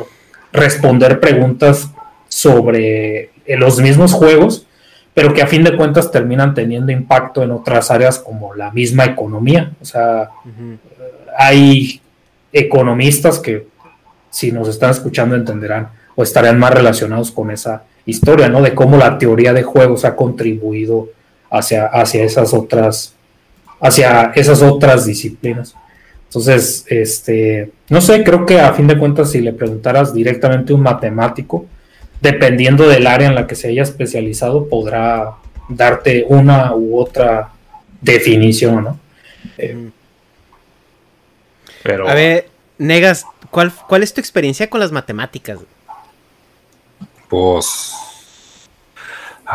responder 0.51 1.19
preguntas 1.19 1.89
sobre 2.27 3.31
los 3.47 3.79
mismos 3.79 4.13
juegos 4.13 4.67
pero 5.13 5.33
que 5.33 5.41
a 5.41 5.47
fin 5.47 5.63
de 5.63 5.75
cuentas 5.75 6.11
terminan 6.11 6.53
teniendo 6.53 6.91
impacto 6.91 7.43
en 7.43 7.51
otras 7.51 7.91
áreas 7.91 8.17
como 8.19 8.55
la 8.55 8.71
misma 8.71 9.05
economía. 9.05 9.71
O 9.81 9.85
sea, 9.85 10.29
hay 11.37 12.01
economistas 12.51 13.39
que 13.39 13.67
si 14.29 14.51
nos 14.51 14.67
están 14.67 14.89
escuchando 14.89 15.35
entenderán 15.35 15.89
o 16.15 16.23
estarán 16.23 16.57
más 16.57 16.73
relacionados 16.73 17.31
con 17.31 17.51
esa 17.51 17.83
historia, 18.05 18.49
¿no? 18.49 18.61
De 18.61 18.73
cómo 18.73 18.97
la 18.97 19.17
teoría 19.19 19.53
de 19.53 19.63
juegos 19.63 20.03
ha 20.03 20.15
contribuido 20.15 21.09
hacia, 21.53 21.85
hacia 21.85 22.23
esas 22.23 22.53
otras 22.53 23.13
hacia 23.83 24.31
esas 24.35 24.61
otras 24.61 25.05
disciplinas. 25.05 25.75
Entonces, 26.27 26.85
este, 26.87 27.71
no 27.89 28.01
sé, 28.01 28.23
creo 28.23 28.45
que 28.45 28.59
a 28.59 28.73
fin 28.73 28.87
de 28.87 28.97
cuentas 28.97 29.31
si 29.31 29.41
le 29.41 29.53
preguntaras 29.53 30.13
directamente 30.13 30.71
a 30.71 30.75
un 30.77 30.81
matemático, 30.81 31.65
dependiendo 32.21 32.87
del 32.87 33.05
área 33.05 33.27
en 33.27 33.35
la 33.35 33.45
que 33.45 33.55
se 33.55 33.67
haya 33.67 33.83
especializado, 33.83 34.67
podrá 34.67 35.33
darte 35.67 36.25
una 36.29 36.73
u 36.73 36.97
otra 36.97 37.51
definición, 38.01 38.83
¿no? 38.83 38.99
Eh, 39.57 39.89
pero... 41.83 42.09
A 42.09 42.13
ver, 42.13 42.47
Negas, 42.77 43.25
¿cuál, 43.51 43.71
¿cuál 43.87 44.01
es 44.01 44.13
tu 44.13 44.21
experiencia 44.21 44.69
con 44.69 44.79
las 44.79 44.93
matemáticas? 44.93 45.59
Pues... 47.29 47.93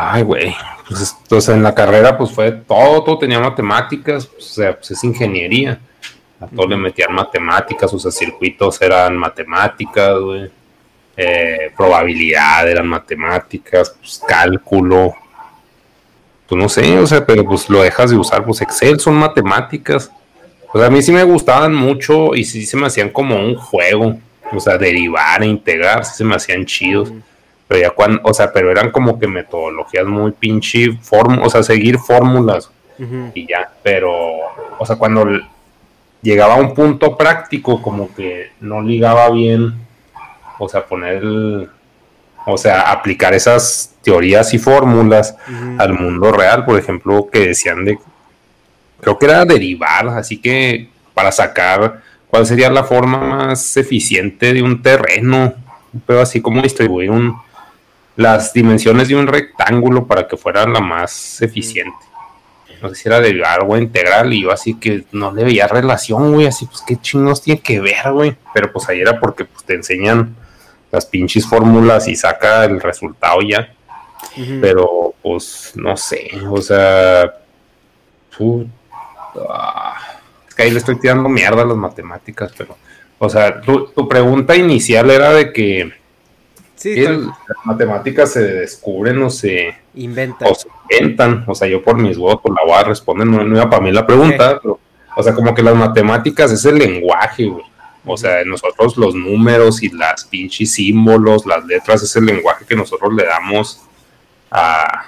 Ay, 0.01 0.23
güey. 0.23 0.55
Pues, 1.27 1.49
en 1.49 1.61
la 1.61 1.75
carrera, 1.75 2.17
pues 2.17 2.31
fue 2.31 2.51
todo, 2.51 3.03
todo 3.03 3.17
tenía 3.19 3.39
matemáticas, 3.39 4.25
pues, 4.27 4.51
o 4.51 4.53
sea, 4.53 4.75
pues 4.75 4.91
es 4.91 5.03
ingeniería. 5.03 5.79
A 6.39 6.47
todo 6.47 6.67
le 6.67 6.77
metían 6.77 7.13
matemáticas, 7.13 7.93
o 7.93 7.99
sea, 7.99 8.11
circuitos 8.11 8.81
eran 8.81 9.17
matemáticas, 9.17 10.19
güey 10.19 10.49
eh, 11.21 11.71
probabilidad, 11.75 12.69
eran 12.69 12.87
matemáticas, 12.87 13.93
pues, 13.99 14.23
cálculo, 14.25 15.13
pues 16.47 16.61
no 16.61 16.69
sé, 16.69 16.97
o 16.97 17.05
sea, 17.05 17.25
pero 17.25 17.43
pues 17.43 17.69
lo 17.69 17.81
dejas 17.81 18.11
de 18.11 18.17
usar, 18.17 18.45
pues 18.45 18.61
Excel 18.61 19.01
son 19.01 19.15
matemáticas. 19.15 20.09
Pues 20.71 20.81
a 20.81 20.89
mí 20.89 21.01
sí 21.01 21.11
me 21.11 21.23
gustaban 21.23 21.75
mucho 21.75 22.35
y 22.35 22.45
sí 22.45 22.65
se 22.65 22.77
me 22.77 22.87
hacían 22.87 23.09
como 23.09 23.35
un 23.35 23.55
juego, 23.55 24.17
o 24.49 24.59
sea, 24.61 24.77
derivar 24.77 25.43
e 25.43 25.47
integrar, 25.47 26.05
sí 26.05 26.15
se 26.15 26.23
me 26.23 26.35
hacían 26.35 26.65
chidos. 26.65 27.11
Pero 27.69 27.81
ya 27.81 27.91
cuando, 27.91 28.19
o 28.23 28.33
sea, 28.33 28.51
pero 28.51 28.69
eran 28.71 28.91
como 28.91 29.17
que 29.17 29.27
metodologías 29.27 30.05
muy 30.05 30.31
pinche, 30.31 30.89
o 31.11 31.49
sea, 31.49 31.63
seguir 31.63 31.97
fórmulas 31.99 32.69
y 33.33 33.47
ya, 33.47 33.71
pero, 33.81 34.11
o 34.77 34.85
sea, 34.85 34.97
cuando 34.97 35.25
llegaba 36.21 36.55
a 36.55 36.57
un 36.57 36.73
punto 36.73 37.15
práctico, 37.15 37.81
como 37.81 38.13
que 38.13 38.51
no 38.59 38.81
ligaba 38.81 39.29
bien 39.29 39.87
o 40.59 40.67
sea, 40.67 40.85
poner, 40.85 41.23
o 42.45 42.57
sea, 42.57 42.91
aplicar 42.91 43.33
esas 43.33 43.95
teorías 44.03 44.53
y 44.53 44.59
fórmulas 44.59 45.35
al 45.77 45.93
mundo 45.93 46.31
real, 46.31 46.65
por 46.65 46.77
ejemplo, 46.77 47.29
que 47.31 47.47
decían 47.47 47.85
de, 47.85 47.97
creo 48.99 49.17
que 49.17 49.25
era 49.25 49.45
derivar, 49.45 50.09
así 50.09 50.37
que 50.37 50.89
para 51.13 51.31
sacar 51.31 52.01
cuál 52.27 52.45
sería 52.45 52.69
la 52.69 52.83
forma 52.83 53.19
más 53.19 53.77
eficiente 53.77 54.53
de 54.53 54.61
un 54.61 54.81
terreno, 54.81 55.53
pero 56.05 56.21
así 56.21 56.41
como 56.41 56.61
distribuir 56.61 57.09
un, 57.09 57.37
las 58.19 58.51
dimensiones 58.51 59.07
de 59.07 59.15
un 59.15 59.27
rectángulo 59.27 60.05
para 60.05 60.27
que 60.27 60.35
fuera 60.35 60.67
la 60.67 60.81
más 60.81 61.41
eficiente. 61.41 61.95
No 62.81 62.89
sé 62.89 62.95
si 62.95 63.07
era 63.07 63.21
derivar 63.21 63.63
o 63.65 63.77
integral, 63.77 64.33
y 64.33 64.41
yo 64.41 64.51
así 64.51 64.73
que 64.73 65.05
no 65.13 65.31
le 65.31 65.45
veía 65.45 65.67
relación, 65.67 66.33
güey, 66.33 66.45
así 66.45 66.65
pues 66.65 66.83
qué 66.85 66.97
chingos 66.97 67.41
tiene 67.41 67.61
que 67.61 67.79
ver, 67.79 68.11
güey. 68.11 68.35
Pero 68.53 68.73
pues 68.73 68.89
ahí 68.89 68.99
era 68.99 69.17
porque 69.17 69.45
pues, 69.45 69.63
te 69.63 69.75
enseñan 69.75 70.35
las 70.91 71.05
pinches 71.05 71.47
fórmulas 71.47 72.09
y 72.09 72.15
saca 72.17 72.65
el 72.65 72.81
resultado 72.81 73.39
ya. 73.41 73.73
Pero, 74.59 75.13
pues, 75.21 75.71
no 75.75 75.95
sé, 75.95 76.29
o 76.49 76.61
sea, 76.61 77.23
es 80.43 80.55
que 80.55 80.63
ahí 80.63 80.71
le 80.71 80.79
estoy 80.79 80.99
tirando 80.99 81.29
mierda 81.29 81.61
a 81.61 81.65
las 81.65 81.77
matemáticas, 81.77 82.51
pero, 82.57 82.75
o 83.17 83.29
sea, 83.29 83.61
tu, 83.61 84.07
pregunta 84.09 84.57
inicial 84.57 85.09
era 85.09 85.31
de 85.31 85.53
que 85.53 85.98
las 86.83 87.65
matemáticas 87.65 88.31
se 88.31 88.41
descubren 88.41 89.21
o 89.21 89.29
se 89.29 89.75
inventan. 89.95 90.47
O 90.49 90.55
se 90.55 90.67
inventan, 90.89 91.43
o 91.47 91.55
sea, 91.55 91.67
yo 91.67 91.83
por 91.83 91.97
mis 91.97 92.17
votos 92.17 92.51
la 92.55 92.63
voy 92.65 92.79
a 92.79 92.83
responder, 92.83 93.27
no, 93.27 93.43
no 93.43 93.55
iba 93.55 93.69
para 93.69 93.81
mí 93.81 93.91
la 93.91 94.07
pregunta, 94.07 94.59
pero, 94.61 94.79
o 95.15 95.23
sea, 95.23 95.33
como 95.33 95.53
que 95.53 95.63
las 95.63 95.75
matemáticas 95.75 96.51
es 96.51 96.63
el 96.65 96.77
lenguaje, 96.77 97.45
güey. 97.45 97.65
O 98.05 98.17
sea, 98.17 98.43
nosotros 98.45 98.97
los 98.97 99.13
números 99.13 99.83
y 99.83 99.89
las 99.89 100.23
pinches 100.25 100.73
símbolos, 100.73 101.45
las 101.45 101.65
letras, 101.65 102.01
es 102.01 102.15
el 102.15 102.25
lenguaje 102.25 102.65
que 102.65 102.75
nosotros 102.75 103.13
le 103.13 103.25
damos 103.25 103.81
a, 104.49 105.05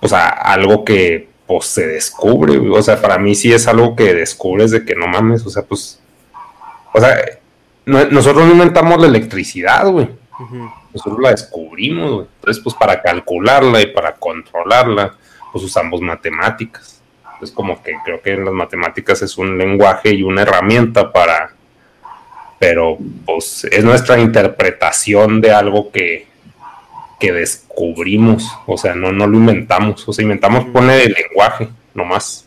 o 0.00 0.08
sea, 0.08 0.28
algo 0.28 0.84
que 0.84 1.30
pues 1.46 1.66
se 1.66 1.86
descubre, 1.86 2.58
o 2.58 2.82
sea, 2.82 3.00
para 3.00 3.18
mí 3.18 3.34
sí 3.34 3.52
es 3.52 3.66
algo 3.68 3.94
que 3.94 4.14
descubres 4.14 4.70
de 4.70 4.84
que 4.84 4.94
no 4.94 5.06
mames, 5.06 5.44
o 5.46 5.50
sea, 5.50 5.62
pues, 5.62 6.00
o 6.92 7.00
sea, 7.00 7.16
nosotros 7.84 8.46
no 8.46 8.52
inventamos 8.52 9.00
la 9.00 9.06
electricidad, 9.06 9.88
güey. 9.88 10.08
Nosotros 10.92 11.20
la 11.20 11.30
descubrimos, 11.30 12.10
güey. 12.10 12.26
Entonces, 12.36 12.62
pues 12.62 12.74
para 12.74 13.00
calcularla 13.00 13.80
y 13.80 13.86
para 13.86 14.14
controlarla, 14.14 15.14
pues 15.52 15.64
usamos 15.64 16.00
matemáticas. 16.00 17.00
Es 17.40 17.50
como 17.50 17.82
que 17.82 17.92
creo 18.04 18.22
que 18.22 18.32
en 18.32 18.44
las 18.44 18.54
matemáticas 18.54 19.20
es 19.22 19.36
un 19.36 19.58
lenguaje 19.58 20.14
y 20.14 20.22
una 20.22 20.42
herramienta 20.42 21.12
para, 21.12 21.54
pero 22.58 22.98
pues 23.26 23.64
es 23.64 23.84
nuestra 23.84 24.18
interpretación 24.18 25.40
de 25.40 25.52
algo 25.52 25.90
que, 25.90 26.28
que 27.18 27.32
descubrimos, 27.32 28.48
o 28.66 28.78
sea, 28.78 28.94
no, 28.94 29.10
no 29.10 29.26
lo 29.26 29.36
inventamos, 29.36 30.08
o 30.08 30.12
sea, 30.12 30.22
inventamos 30.22 30.66
poner 30.66 31.02
el 31.02 31.12
lenguaje 31.14 31.68
nomás, 31.94 32.46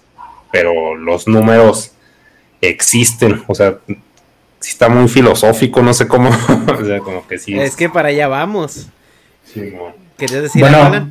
pero 0.49 0.95
los 0.95 1.27
números 1.27 1.91
existen, 2.61 3.43
o 3.47 3.53
sea, 3.55 3.77
sí 4.65 4.71
está 4.71 4.89
muy 4.89 5.07
filosófico, 5.07 5.83
no 5.83 5.93
sé 5.93 6.07
cómo, 6.07 6.29
o 6.79 6.85
sea, 6.85 6.97
como 6.99 7.27
que 7.27 7.37
sí. 7.37 7.57
Es, 7.57 7.75
que 7.75 7.87
para 7.87 8.09
allá 8.09 8.27
vamos. 8.27 8.87
Sí, 9.43 9.71
¿Querías 10.17 10.41
decir 10.41 10.59
bueno, 10.59 10.77
algo, 10.83 11.07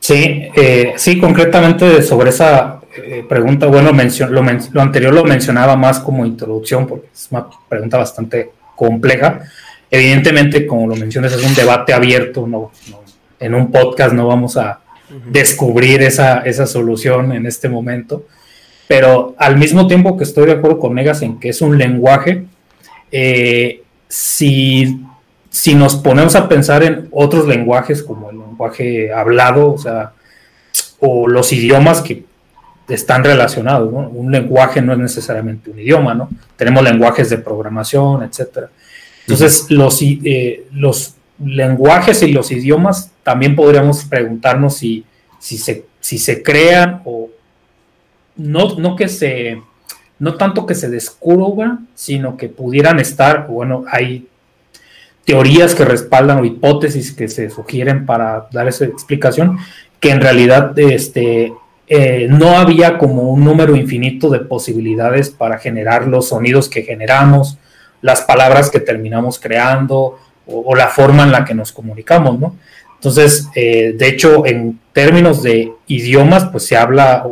Sí, 0.00 0.48
eh, 0.54 0.94
sí, 0.96 1.18
concretamente 1.18 2.00
sobre 2.02 2.30
esa 2.30 2.80
eh, 2.96 3.22
pregunta, 3.28 3.66
bueno, 3.66 3.92
mencio 3.92 4.28
lo, 4.28 4.42
men 4.42 4.60
lo, 4.72 4.80
anterior 4.80 5.12
lo 5.12 5.24
mencionaba 5.24 5.76
más 5.76 6.00
como 6.00 6.24
introducción, 6.24 6.86
porque 6.86 7.08
es 7.12 7.28
una 7.30 7.46
pregunta 7.68 7.98
bastante 7.98 8.52
compleja. 8.74 9.40
Evidentemente, 9.90 10.66
como 10.66 10.86
lo 10.86 10.96
mencionas, 10.96 11.34
es 11.34 11.44
un 11.44 11.54
debate 11.54 11.92
abierto, 11.92 12.46
no, 12.46 12.72
no 12.90 13.02
en 13.38 13.54
un 13.54 13.70
podcast 13.70 14.14
no 14.14 14.26
vamos 14.26 14.56
a 14.56 14.80
uh 15.10 15.12
-huh. 15.12 15.32
descubrir 15.32 16.00
esa, 16.00 16.40
esa 16.40 16.66
solución 16.66 17.32
en 17.32 17.44
este 17.44 17.68
momento, 17.68 18.24
pero 18.88 19.34
al 19.36 19.58
mismo 19.58 19.86
tiempo 19.86 20.16
que 20.16 20.24
estoy 20.24 20.46
de 20.46 20.52
acuerdo 20.52 20.78
con 20.78 20.94
Negas 20.94 21.20
en 21.20 21.38
que 21.38 21.50
es 21.50 21.60
un 21.60 21.76
lenguaje, 21.76 22.46
eh, 23.10 23.82
si, 24.08 25.00
si 25.50 25.74
nos 25.74 25.96
ponemos 25.96 26.34
a 26.36 26.48
pensar 26.48 26.82
en 26.82 27.08
otros 27.10 27.46
lenguajes 27.46 28.02
como 28.02 28.30
el 28.30 28.38
lenguaje 28.38 29.12
hablado, 29.12 29.72
o 29.72 29.78
sea, 29.78 30.12
o 31.00 31.28
los 31.28 31.52
idiomas 31.52 32.00
que 32.00 32.24
están 32.88 33.24
relacionados, 33.24 33.92
¿no? 33.92 34.08
Un 34.08 34.30
lenguaje 34.30 34.80
no 34.80 34.92
es 34.92 34.98
necesariamente 34.98 35.70
un 35.70 35.78
idioma, 35.78 36.14
¿no? 36.14 36.28
Tenemos 36.56 36.84
lenguajes 36.84 37.30
de 37.30 37.38
programación, 37.38 38.22
etcétera. 38.22 38.70
Entonces, 39.22 39.66
los, 39.70 40.00
eh, 40.02 40.66
los 40.72 41.14
lenguajes 41.44 42.22
y 42.22 42.32
los 42.32 42.50
idiomas 42.52 43.10
también 43.22 43.56
podríamos 43.56 44.04
preguntarnos 44.04 44.76
si, 44.76 45.04
si, 45.40 45.58
se, 45.58 45.84
si 46.00 46.18
se 46.18 46.42
crean 46.42 47.02
o 47.04 47.28
no, 48.36 48.76
no 48.78 48.94
que 48.94 49.08
se, 49.08 49.60
no 50.18 50.34
tanto 50.34 50.66
que 50.66 50.74
se 50.74 50.88
descubran, 50.88 51.88
sino 51.94 52.36
que 52.36 52.48
pudieran 52.48 52.98
estar, 53.00 53.46
bueno, 53.46 53.84
hay 53.90 54.28
teorías 55.24 55.74
que 55.74 55.84
respaldan 55.84 56.38
o 56.38 56.44
hipótesis 56.44 57.12
que 57.12 57.28
se 57.28 57.50
sugieren 57.50 58.06
para 58.06 58.48
dar 58.52 58.68
esa 58.68 58.84
explicación, 58.84 59.58
que 60.00 60.10
en 60.10 60.20
realidad 60.20 60.78
este, 60.78 61.52
eh, 61.88 62.26
no 62.30 62.56
había 62.56 62.96
como 62.98 63.24
un 63.24 63.44
número 63.44 63.76
infinito 63.76 64.30
de 64.30 64.40
posibilidades 64.40 65.30
para 65.30 65.58
generar 65.58 66.06
los 66.06 66.28
sonidos 66.28 66.68
que 66.68 66.82
generamos, 66.82 67.58
las 68.02 68.22
palabras 68.22 68.70
que 68.70 68.80
terminamos 68.80 69.38
creando 69.40 70.18
o, 70.46 70.60
o 70.64 70.74
la 70.76 70.88
forma 70.88 71.24
en 71.24 71.32
la 71.32 71.44
que 71.44 71.54
nos 71.54 71.72
comunicamos, 71.72 72.38
¿no? 72.38 72.56
Entonces, 72.96 73.48
eh, 73.54 73.94
de 73.96 74.08
hecho, 74.08 74.46
en 74.46 74.80
términos 74.92 75.42
de 75.42 75.72
idiomas, 75.86 76.46
pues 76.46 76.66
se 76.66 76.76
habla 76.76 77.24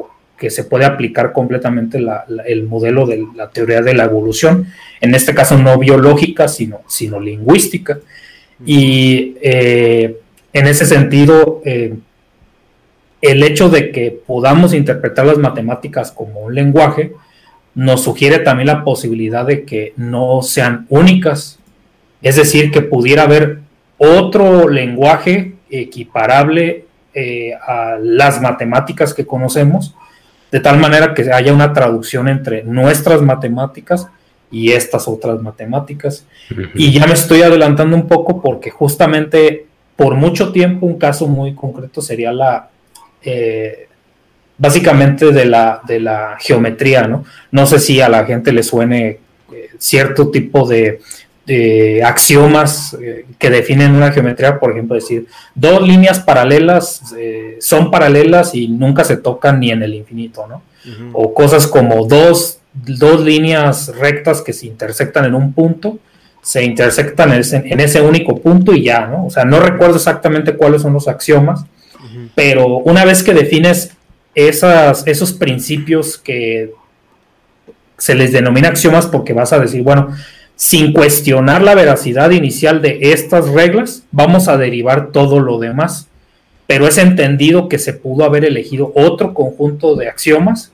que 0.45 0.51
se 0.51 0.65
puede 0.65 0.85
aplicar 0.85 1.33
completamente 1.33 1.99
la, 1.99 2.27
la, 2.29 2.43
el 2.43 2.65
modelo 2.65 3.07
de 3.07 3.27
la 3.35 3.49
teoría 3.49 3.81
de 3.81 3.95
la 3.95 4.05
evolución, 4.05 4.67
en 5.01 5.15
este 5.15 5.35
caso 5.35 5.57
no 5.57 5.79
biológica, 5.79 6.49
sino, 6.49 6.83
sino 6.87 7.19
lingüística. 7.19 7.99
Y 8.67 9.37
eh, 9.41 10.19
en 10.53 10.67
ese 10.67 10.85
sentido, 10.85 11.63
eh, 11.65 11.95
el 13.23 13.43
hecho 13.43 13.71
de 13.71 13.91
que 13.91 14.11
podamos 14.11 14.75
interpretar 14.75 15.25
las 15.25 15.39
matemáticas 15.39 16.13
como 16.13 16.41
un 16.41 16.55
lenguaje 16.55 17.13
nos 17.75 18.03
sugiere 18.03 18.41
también 18.41 18.67
la 18.67 18.85
posibilidad 18.85 19.47
de 19.47 19.65
que 19.65 19.95
no 19.97 20.43
sean 20.43 20.85
únicas, 20.91 21.59
es 22.21 22.37
decir, 22.37 22.71
que 22.71 22.83
pudiera 22.83 23.23
haber 23.23 23.61
otro 23.97 24.69
lenguaje 24.69 25.55
equiparable 25.71 26.85
eh, 27.15 27.55
a 27.67 27.97
las 27.99 28.43
matemáticas 28.43 29.15
que 29.15 29.25
conocemos, 29.25 29.95
de 30.55 30.61
tal 30.61 30.79
manera 30.79 31.15
que 31.15 31.33
haya 31.33 31.53
una 31.53 31.73
traducción 31.73 32.29
entre 32.29 32.63
nuestras 32.63 33.21
matemáticas 33.23 34.07
y 34.53 34.71
estas 34.71 35.09
otras 35.09 35.43
matemáticas. 35.43 36.27
Uh 36.49 36.55
-huh. 36.55 36.71
Y 36.77 36.93
ya 36.93 37.09
me 37.09 37.15
estoy 37.15 37.43
adelantando 37.43 37.97
un 37.97 38.07
poco 38.07 38.41
porque 38.41 38.71
justamente 38.71 39.67
por 39.97 40.15
mucho 40.15 40.53
tiempo 40.53 40.87
un 40.87 40.97
caso 40.97 41.27
muy 41.27 41.57
concreto 41.57 42.01
sería 42.01 42.31
la, 42.33 42.69
eh, 43.25 43.89
básicamente 44.57 45.33
de 45.33 45.45
la, 45.45 45.81
de 45.89 45.99
la 45.99 46.37
geometría, 46.39 47.09
¿no? 47.09 47.25
No 47.51 47.67
sé 47.67 47.81
si 47.81 48.01
a 48.01 48.09
la 48.09 48.25
gente 48.25 48.53
le 48.53 48.63
suene 48.63 49.19
eh, 49.53 49.71
cierto 49.79 50.31
tipo 50.31 50.69
de, 50.69 51.01
axiomas 52.03 52.97
eh, 53.01 53.27
que 53.39 53.51
definen 53.51 53.95
una 53.95 54.13
geometría, 54.13 54.59
por 54.59 54.73
ejemplo, 54.73 54.95
decir, 54.95 55.27
dos 55.55 55.87
líneas 55.87 56.21
paralelas 56.21 57.15
eh, 57.19 57.59
son 57.61 57.91
paralelas 57.91 58.55
y 58.55 58.69
nunca 58.69 59.05
se 59.05 59.19
tocan 59.19 59.61
ni 59.61 59.71
en 59.71 59.83
el 59.83 59.95
infinito, 59.95 60.47
¿no? 60.47 60.63
Uh 60.87 60.89
-huh. 60.89 61.11
O 61.13 61.35
cosas 61.35 61.67
como 61.67 62.07
dos, 62.07 62.61
dos, 62.73 63.21
líneas 63.23 63.93
rectas 63.99 64.41
que 64.41 64.53
se 64.55 64.67
intersectan 64.67 65.27
en 65.27 65.35
un 65.35 65.53
punto, 65.53 65.99
se 66.41 66.65
intersectan 66.65 67.33
en 67.33 67.41
ese, 67.41 67.57
en 67.57 67.81
ese, 67.81 68.01
único 68.01 68.39
punto 68.39 68.75
y 68.75 68.85
ya, 68.85 69.07
¿no? 69.07 69.27
O 69.27 69.31
sea, 69.31 69.45
no 69.45 69.61
recuerdo 69.61 69.97
exactamente 69.97 70.57
cuáles 70.57 70.81
son 70.81 70.95
los 70.95 71.09
axiomas, 71.09 71.61
uh 71.61 71.65
-huh. 72.05 72.29
pero 72.35 72.79
una 72.79 73.05
vez 73.05 73.23
que 73.23 73.35
defines 73.35 73.91
esas, 74.35 75.07
esos 75.07 75.33
principios 75.33 76.17
que 76.17 76.73
se 77.99 78.15
les 78.15 78.33
denomina 78.33 78.69
axiomas 78.69 79.07
porque 79.07 79.33
vas 79.33 79.53
a 79.53 79.59
decir, 79.59 79.83
bueno, 79.83 80.09
sin 80.57 80.93
cuestionar 80.93 81.63
la 81.63 81.75
veracidad 81.75 82.31
inicial 82.31 82.81
de 82.81 82.99
estas 83.13 83.49
reglas, 83.49 84.05
vamos 84.13 84.49
a 84.49 84.57
derivar 84.57 85.11
todo 85.13 85.41
lo 85.41 85.59
demás. 85.59 86.09
Pero 86.67 86.87
es 86.87 86.97
entendido 86.97 87.69
que 87.69 87.79
se 87.79 87.93
pudo 87.93 88.25
haber 88.25 88.45
elegido 88.45 88.93
otro 88.95 89.35
conjunto 89.35 89.97
de 89.97 90.09
axiomas 90.09 90.73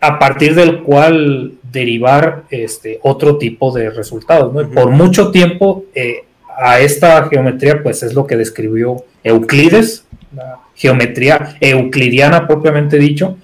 a 0.00 0.18
partir 0.18 0.54
del 0.54 0.82
cual 0.82 1.54
derivar 1.70 2.44
este, 2.50 2.98
otro 3.02 3.36
tipo 3.36 3.72
de 3.72 3.90
resultados. 3.90 4.52
¿no? 4.54 4.60
Uh 4.60 4.64
-huh. 4.64 4.74
Por 4.74 4.90
mucho 4.90 5.30
tiempo 5.30 5.84
eh, 5.94 6.24
a 6.58 6.80
esta 6.80 7.28
geometría 7.28 7.82
pues 7.82 8.02
es 8.02 8.14
lo 8.14 8.26
que 8.26 8.36
describió 8.36 9.04
Euclides, 9.22 10.04
la 10.34 10.60
geometría 10.74 11.56
euclidiana 11.60 12.46
propiamente 12.46 12.98
dicho, 12.98 13.36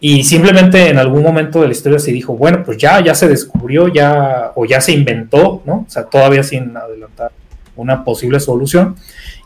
y 0.00 0.24
simplemente 0.24 0.88
en 0.88 0.98
algún 0.98 1.22
momento 1.22 1.60
de 1.60 1.66
la 1.66 1.72
historia 1.72 1.98
se 1.98 2.10
dijo, 2.10 2.34
bueno, 2.34 2.62
pues 2.64 2.78
ya, 2.78 3.00
ya 3.04 3.14
se 3.14 3.28
descubrió, 3.28 3.88
ya, 3.88 4.52
o 4.54 4.64
ya 4.64 4.80
se 4.80 4.92
inventó, 4.92 5.62
¿no? 5.66 5.84
O 5.86 5.90
sea, 5.90 6.04
todavía 6.04 6.42
sin 6.42 6.74
adelantar 6.76 7.32
una 7.76 8.02
posible 8.04 8.40
solución, 8.40 8.96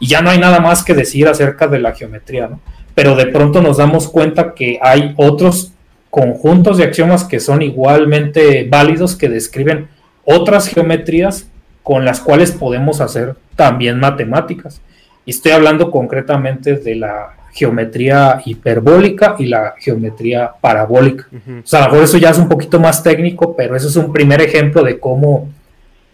y 0.00 0.06
ya 0.06 0.22
no 0.22 0.30
hay 0.30 0.38
nada 0.38 0.60
más 0.60 0.84
que 0.84 0.94
decir 0.94 1.28
acerca 1.28 1.66
de 1.66 1.80
la 1.80 1.92
geometría, 1.92 2.48
¿no? 2.48 2.60
Pero 2.94 3.16
de 3.16 3.26
pronto 3.26 3.60
nos 3.60 3.78
damos 3.78 4.08
cuenta 4.08 4.54
que 4.54 4.78
hay 4.80 5.14
otros 5.16 5.72
conjuntos 6.10 6.78
de 6.78 6.84
axiomas 6.84 7.24
que 7.24 7.40
son 7.40 7.60
igualmente 7.62 8.68
válidos, 8.70 9.16
que 9.16 9.28
describen 9.28 9.88
otras 10.24 10.68
geometrías 10.68 11.48
con 11.82 12.04
las 12.04 12.20
cuales 12.20 12.52
podemos 12.52 13.00
hacer 13.00 13.34
también 13.56 13.98
matemáticas. 13.98 14.80
Y 15.26 15.30
estoy 15.32 15.52
hablando 15.52 15.90
concretamente 15.90 16.76
de 16.76 16.94
la 16.94 17.34
geometría 17.54 18.42
hiperbólica 18.44 19.36
y 19.38 19.46
la 19.46 19.74
geometría 19.78 20.50
parabólica. 20.60 21.28
Uh 21.30 21.36
-huh. 21.36 21.62
O 21.62 21.66
sea, 21.66 21.78
a 21.78 21.82
lo 21.86 21.92
mejor 21.92 22.04
eso 22.04 22.18
ya 22.18 22.30
es 22.30 22.38
un 22.38 22.48
poquito 22.48 22.80
más 22.80 23.02
técnico, 23.02 23.54
pero 23.56 23.76
eso 23.76 23.86
es 23.86 23.94
un 23.96 24.12
primer 24.12 24.40
ejemplo 24.42 24.82
de 24.82 24.98
cómo 24.98 25.48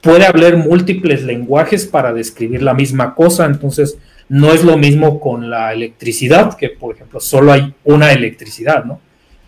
puede 0.02 0.26
haber 0.26 0.58
múltiples 0.58 1.22
lenguajes 1.22 1.86
para 1.86 2.12
describir 2.12 2.62
la 2.62 2.74
misma 2.74 3.14
cosa. 3.14 3.46
Entonces, 3.46 3.96
no 4.28 4.52
es 4.52 4.62
lo 4.62 4.76
mismo 4.76 5.18
con 5.18 5.48
la 5.48 5.72
electricidad, 5.72 6.56
que 6.58 6.68
por 6.68 6.94
ejemplo 6.94 7.20
solo 7.20 7.52
hay 7.52 7.74
una 7.84 8.12
electricidad, 8.12 8.84
¿no? 8.84 9.00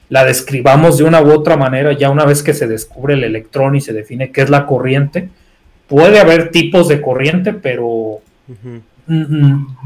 La 0.09 0.25
describamos 0.25 0.97
de 0.97 1.05
una 1.05 1.21
u 1.23 1.31
otra 1.31 1.57
manera, 1.57 1.93
ya 1.93 2.11
una 2.11 2.25
vez 2.25 2.43
que 2.43 2.55
se 2.55 2.67
descubre 2.67 3.15
el 3.15 3.25
electrón 3.25 3.77
y 3.77 3.81
se 3.83 3.93
define 3.93 4.31
qué 4.31 4.43
es 4.43 4.51
la 4.51 4.67
corriente, 4.67 5.29
puede 5.89 6.21
haber 6.21 6.51
tipos 6.51 6.89
de 6.89 7.01
corriente, 7.01 7.53
pero 7.53 7.87
uh 7.87 8.21
-huh 8.49 8.81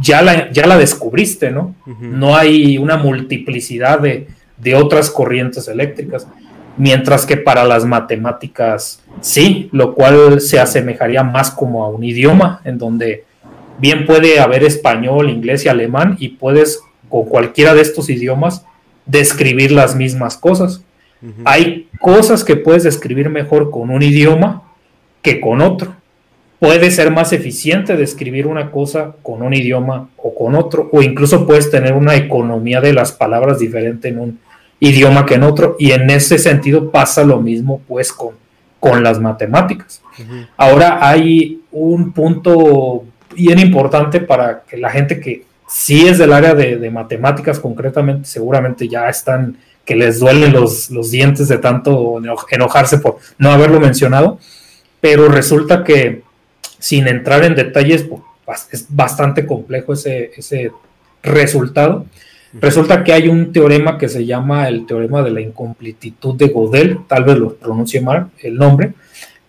ya 0.02 0.22
la, 0.22 0.50
ya 0.50 0.66
la 0.66 0.76
descubriste, 0.76 1.50
¿no? 1.50 1.74
Uh 1.87 1.90
-huh. 1.90 2.00
No 2.00 2.37
hay 2.37 2.79
una 2.79 2.96
multiplicidad 2.96 4.00
de, 4.00 4.29
de, 4.59 4.74
otras 4.74 5.11
corrientes 5.11 5.68
eléctricas, 5.68 6.29
mientras 6.76 7.24
que 7.24 7.37
para 7.37 7.64
las 7.64 7.85
matemáticas 7.85 9.02
sí, 9.20 9.68
lo 9.72 9.94
cual 9.94 10.40
se 10.40 10.61
asemejaría 10.61 11.22
más 11.22 11.50
como 11.50 11.85
a 11.85 11.88
un 11.88 12.05
idioma, 12.05 12.61
en 12.64 12.79
donde 12.79 13.24
bien 13.79 14.07
puede 14.07 14.38
haber 14.38 14.64
español, 14.64 15.31
inglés 15.31 15.64
y 15.64 15.68
alemán, 15.68 16.16
y 16.18 16.29
puedes 16.29 16.81
con 17.09 17.24
cualquiera 17.24 17.74
de 17.74 17.81
estos 17.83 18.11
idiomas 18.11 18.64
describir 19.07 19.72
las 19.72 19.94
mismas 19.96 20.37
cosas. 20.37 20.83
Uh 21.22 21.26
-huh. 21.26 21.42
Hay 21.46 21.88
cosas 22.00 22.44
que 22.44 22.57
puedes 22.57 22.83
describir 22.83 23.31
mejor 23.31 23.70
con 23.70 23.90
un 23.90 24.02
idioma 24.02 24.62
que 25.22 25.40
con 25.40 25.61
otro 25.62 25.94
puede 26.59 26.90
ser 26.90 27.11
más 27.11 27.33
eficiente 27.33 27.97
describir 27.97 28.47
una 28.47 28.71
cosa 28.71 29.14
con 29.23 29.42
un 29.42 29.55
idioma 29.55 30.09
o 30.16 30.35
con 30.35 30.55
otro, 30.55 30.88
o 30.92 31.03
incluso 31.03 31.47
puedes 31.47 31.71
tener 31.71 31.92
una 31.92 32.14
economía 32.16 32.81
de 32.81 32.92
las 32.92 33.12
palabras 33.12 33.59
diferente 33.59 34.09
en 34.09 34.19
un 34.19 34.38
idioma 34.81 35.27
que 35.27 35.35
en 35.35 35.42
otro, 35.42 35.77
y 35.79 35.92
en 35.92 36.09
ese 36.11 36.38
sentido 36.38 36.90
pasa 36.90 37.25
lo 37.25 37.40
mismo 37.40 37.81
pues 37.87 38.12
con, 38.12 38.35
con 38.81 39.03
las 39.03 39.21
matemáticas. 39.21 40.03
Ahora 40.57 41.07
hay 41.07 41.61
un 41.73 42.12
punto 42.12 43.05
bien 43.35 43.59
importante 43.59 44.21
para 44.21 44.62
que 44.62 44.79
la 44.79 44.90
gente 44.90 45.21
que 45.21 45.45
sí 45.69 46.07
es 46.07 46.19
del 46.19 46.33
área 46.33 46.55
de, 46.55 46.90
matemáticas 46.90 47.59
concretamente, 47.59 48.27
seguramente 48.27 48.88
ya 48.88 49.09
están 49.09 49.59
que 49.85 49.95
les 49.95 50.19
duelen 50.19 50.53
los, 50.53 50.90
los 50.90 51.11
dientes 51.11 51.49
de 51.49 51.59
tanto 51.59 52.21
enojarse 52.51 52.99
por 52.99 53.19
no 53.38 53.51
haberlo 53.51 53.79
mencionado, 53.79 54.38
pero 55.01 55.29
resulta 55.29 55.85
que 55.85 56.23
sin 56.79 57.09
entrar 57.09 57.45
en 57.45 57.55
detalles, 57.55 58.05
pues, 58.05 58.69
es 58.73 58.87
bastante 58.89 59.47
complejo 59.47 59.93
ese, 59.93 60.31
ese 60.37 60.71
resultado. 61.23 62.07
Resulta 62.61 63.05
que 63.05 63.12
hay 63.12 63.29
un 63.29 63.53
teorema 63.53 63.99
que 63.99 64.09
se 64.09 64.25
llama 64.25 64.69
el 64.69 64.87
teorema 64.87 65.23
de 65.23 65.31
la 65.31 65.41
incompletitud 65.41 66.37
de 66.37 66.49
Gödel, 66.49 67.01
tal 67.07 67.25
vez 67.25 67.37
lo 67.37 67.55
pronuncie 67.55 68.01
mal 68.01 68.31
el 68.43 68.57
nombre, 68.57 68.93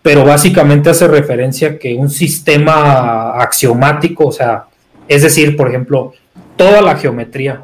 pero 0.02 0.24
básicamente 0.24 0.90
hace 0.90 1.08
referencia 1.08 1.68
a 1.68 1.78
que 1.78 1.94
un 1.94 2.10
sistema 2.10 3.40
axiomático, 3.40 4.26
o 4.26 4.32
sea, 4.32 4.64
es 5.06 5.22
decir, 5.22 5.56
por 5.56 5.68
ejemplo, 5.68 6.12
toda 6.56 6.82
la 6.82 6.96
geometría, 6.96 7.62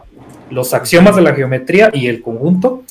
los 0.50 0.72
axiomas 0.72 1.16
de 1.16 1.22
la 1.22 1.34
geometría 1.34 1.90
y 1.92 2.06
el 2.06 2.22
conjunto, 2.22 2.84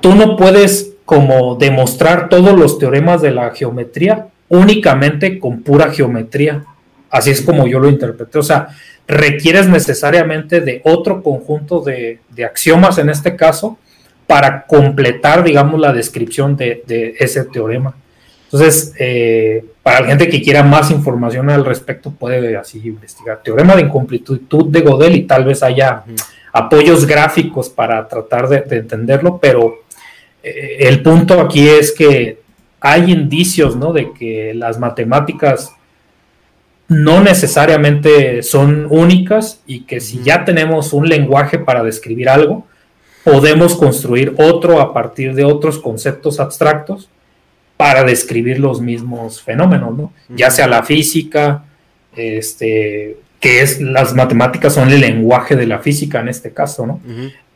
tú 0.00 0.14
no 0.14 0.36
puedes 0.36 0.92
como 1.04 1.54
demostrar 1.54 2.28
todos 2.28 2.58
los 2.58 2.78
teoremas 2.78 3.22
de 3.22 3.30
la 3.30 3.50
geometría 3.52 4.26
únicamente 4.48 5.38
con 5.38 5.62
pura 5.62 5.90
geometría. 5.90 6.64
Así 7.10 7.30
es 7.30 7.40
como 7.40 7.66
yo 7.66 7.78
lo 7.78 7.88
interpreté. 7.88 8.38
O 8.38 8.42
sea, 8.42 8.68
requieres 9.06 9.68
necesariamente 9.68 10.60
de 10.60 10.82
otro 10.84 11.22
conjunto 11.22 11.80
de, 11.80 12.20
axiomas 12.46 12.98
en 12.98 13.08
este 13.08 13.36
caso 13.36 13.78
para 14.26 14.66
completar, 14.66 15.42
digamos, 15.42 15.80
la 15.80 15.92
descripción 15.92 16.56
de, 16.56 17.16
ese 17.18 17.44
teorema. 17.44 17.94
Entonces, 18.44 18.94
eh, 18.98 19.64
para 19.82 20.00
la 20.00 20.06
gente 20.08 20.28
que 20.28 20.42
quiera 20.42 20.62
más 20.62 20.90
información 20.90 21.50
al 21.50 21.64
respecto, 21.64 22.10
puede 22.10 22.56
así 22.56 22.80
investigar 22.84 23.42
teorema 23.42 23.76
de 23.76 23.82
incompletitud 23.82 24.66
de 24.66 24.80
Godel 24.80 25.16
y 25.16 25.22
tal 25.22 25.44
vez 25.44 25.62
haya 25.62 26.04
apoyos 26.52 27.06
gráficos 27.06 27.68
para 27.68 28.06
tratar 28.08 28.48
de, 28.48 28.76
entenderlo, 28.76 29.38
pero 29.38 29.80
eh, 30.42 30.76
el 30.80 31.02
punto 31.02 31.40
aquí 31.40 31.68
es 31.68 31.92
que 31.92 32.40
hay 32.80 33.10
indicios 33.12 33.76
¿no? 33.76 33.92
de 33.92 34.12
que 34.12 34.54
las 34.54 34.78
matemáticas 34.78 35.72
no 36.88 37.22
necesariamente 37.22 38.42
son 38.42 38.86
únicas 38.88 39.62
y 39.66 39.80
que 39.80 40.00
si 40.00 40.22
ya 40.22 40.44
tenemos 40.44 40.92
un 40.92 41.08
lenguaje 41.08 41.58
para 41.58 41.82
describir 41.82 42.28
algo, 42.28 42.66
podemos 43.24 43.76
construir 43.76 44.34
otro 44.38 44.80
a 44.80 44.94
partir 44.94 45.34
de 45.34 45.44
otros 45.44 45.78
conceptos 45.78 46.40
abstractos 46.40 47.10
para 47.76 48.04
describir 48.04 48.58
los 48.58 48.80
mismos 48.80 49.42
fenómenos, 49.42 49.96
¿no? 49.96 50.12
Ya 50.30 50.50
sea 50.50 50.66
la 50.66 50.82
física, 50.82 51.64
este, 52.16 53.18
que 53.38 53.60
es 53.60 53.80
las 53.80 54.14
matemáticas 54.14 54.74
son 54.74 54.90
el 54.90 55.00
lenguaje 55.00 55.56
de 55.56 55.66
la 55.66 55.78
física 55.78 56.20
en 56.20 56.28
este 56.28 56.52
caso, 56.52 56.86
¿no? 56.86 57.00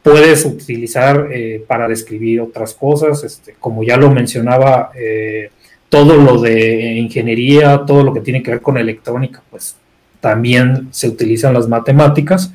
Puedes 0.03 0.45
utilizar 0.45 1.29
eh, 1.33 1.65
para 1.67 1.89
describir 1.89 2.41
otras 2.41 2.75
cosas, 2.75 3.23
este, 3.25 3.55
como 3.59 3.83
ya 3.83 3.97
lo 3.97 4.11
mencionaba, 4.11 4.91
eh, 4.95 5.51
todo 5.89 6.17
lo 6.17 6.41
de 6.41 6.95
ingeniería, 6.95 7.83
todo 7.87 8.03
lo 8.03 8.13
que 8.13 8.21
tiene 8.21 8.43
que 8.43 8.51
ver 8.51 8.61
con 8.61 8.79
electrónica, 8.79 9.43
pues 9.51 9.77
también 10.21 10.89
se 10.91 11.09
utilizan 11.09 11.55
las 11.55 11.69
matemáticas, 11.69 12.53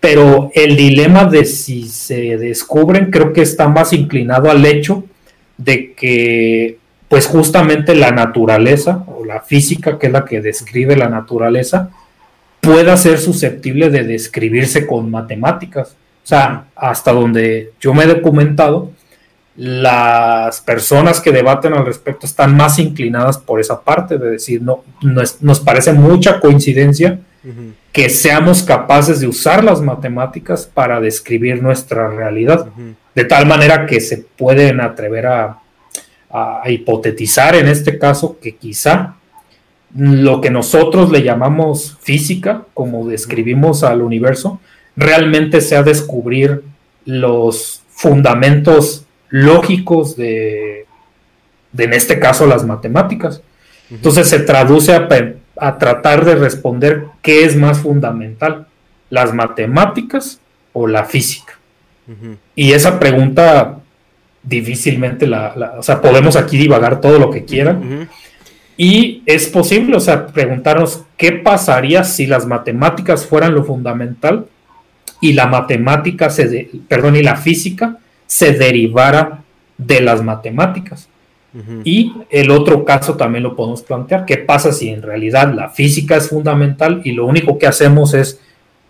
pero 0.00 0.50
el 0.54 0.76
dilema 0.76 1.24
de 1.24 1.44
si 1.44 1.88
se 1.88 2.36
descubren 2.36 3.10
creo 3.10 3.32
que 3.32 3.42
está 3.42 3.68
más 3.68 3.92
inclinado 3.92 4.50
al 4.50 4.64
hecho 4.64 5.04
de 5.56 5.92
que 5.94 6.78
pues 7.08 7.26
justamente 7.26 7.94
la 7.94 8.10
naturaleza 8.10 9.04
o 9.08 9.24
la 9.24 9.40
física, 9.40 9.98
que 9.98 10.06
es 10.06 10.12
la 10.12 10.24
que 10.24 10.40
describe 10.40 10.94
la 10.94 11.08
naturaleza, 11.08 11.90
pueda 12.60 12.96
ser 12.96 13.18
susceptible 13.18 13.90
de 13.90 14.04
describirse 14.04 14.86
con 14.86 15.10
matemáticas. 15.10 15.96
O 16.28 16.34
sea, 16.36 16.66
hasta 16.76 17.10
donde 17.10 17.72
yo 17.80 17.94
me 17.94 18.04
he 18.04 18.06
documentado, 18.06 18.90
las 19.56 20.60
personas 20.60 21.22
que 21.22 21.32
debaten 21.32 21.72
al 21.72 21.86
respecto 21.86 22.26
están 22.26 22.54
más 22.54 22.78
inclinadas 22.78 23.38
por 23.38 23.60
esa 23.60 23.80
parte, 23.80 24.18
de 24.18 24.32
decir, 24.32 24.60
no, 24.60 24.84
nos 25.40 25.60
parece 25.60 25.94
mucha 25.94 26.38
coincidencia 26.38 27.18
que 27.92 28.10
seamos 28.10 28.62
capaces 28.62 29.20
de 29.20 29.26
usar 29.26 29.64
las 29.64 29.80
matemáticas 29.80 30.66
para 30.66 31.00
describir 31.00 31.62
nuestra 31.62 32.10
realidad, 32.10 32.66
de 33.14 33.24
tal 33.24 33.46
manera 33.46 33.86
que 33.86 33.98
se 33.98 34.18
pueden 34.18 34.82
atrever 34.82 35.28
a, 35.28 35.60
a 36.28 36.62
hipotetizar 36.66 37.54
en 37.54 37.68
este 37.68 37.98
caso 37.98 38.38
que 38.38 38.54
quizá 38.56 39.14
lo 39.96 40.42
que 40.42 40.50
nosotros 40.50 41.10
le 41.10 41.22
llamamos 41.22 41.96
física, 42.02 42.66
como 42.74 43.08
describimos 43.08 43.82
al 43.82 44.02
universo, 44.02 44.60
realmente 44.98 45.60
sea 45.60 45.84
descubrir 45.84 46.64
los 47.04 47.82
fundamentos 47.88 49.06
lógicos 49.28 50.16
de, 50.16 50.86
en 51.76 51.92
este 51.92 52.18
caso, 52.18 52.46
las 52.46 52.66
matemáticas. 52.66 53.40
Entonces 53.90 54.28
se 54.28 54.40
traduce 54.40 54.92
a, 54.92 55.78
tratar 55.78 56.24
de 56.24 56.34
responder 56.34 57.04
qué 57.22 57.44
es 57.44 57.56
más 57.56 57.78
fundamental, 57.78 58.66
las 59.08 59.32
matemáticas 59.32 60.40
o 60.72 60.86
la 60.86 61.04
física. 61.04 61.54
Y 62.56 62.72
esa 62.72 62.98
pregunta 62.98 63.78
difícilmente 64.42 65.26
la, 65.26 65.74
o 65.78 65.82
sea, 65.82 66.00
podemos 66.00 66.36
aquí 66.36 66.56
divagar 66.56 67.00
todo 67.00 67.18
lo 67.18 67.30
que 67.30 67.44
quieran. 67.44 68.08
Y 68.76 69.22
es 69.26 69.46
posible, 69.46 69.96
o 69.96 70.00
sea, 70.00 70.26
preguntarnos 70.26 71.04
qué 71.16 71.32
pasaría 71.32 72.02
si 72.04 72.26
las 72.26 72.46
matemáticas 72.46 73.26
fueran 73.26 73.54
lo 73.54 73.64
fundamental 73.64 74.46
y 75.20 75.32
la 75.32 75.46
matemática, 75.46 76.30
se 76.30 76.70
perdón, 76.88 77.16
y 77.16 77.22
la 77.22 77.36
física 77.36 77.98
se 78.26 78.52
derivara 78.52 79.42
de 79.76 80.00
las 80.00 80.22
matemáticas. 80.22 81.08
Y 81.82 82.12
el 82.30 82.50
otro 82.50 82.84
caso 82.84 83.16
también 83.16 83.42
lo 83.42 83.56
podemos 83.56 83.82
plantear, 83.82 84.24
¿qué 84.26 84.36
pasa 84.36 84.70
si 84.70 84.90
en 84.90 85.02
realidad 85.02 85.52
la 85.52 85.70
física 85.70 86.16
es 86.16 86.28
fundamental 86.28 87.00
y 87.04 87.12
lo 87.12 87.26
único 87.26 87.58
que 87.58 87.66
hacemos 87.66 88.14
es 88.14 88.40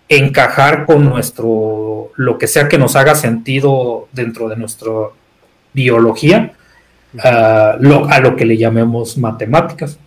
encajar 0.08 0.84
con 0.84 1.04
nuestro, 1.04 2.10
lo 2.16 2.36
que 2.36 2.46
sea 2.46 2.68
que 2.68 2.76
nos 2.76 2.96
haga 2.96 3.14
sentido 3.14 4.08
dentro 4.12 4.48
de 4.48 4.56
nuestra 4.56 4.90
biología, 5.72 6.52
a 7.22 7.78
lo 7.80 8.36
que 8.36 8.44
le 8.44 8.58
llamemos 8.58 9.16
matemáticas. 9.16 9.98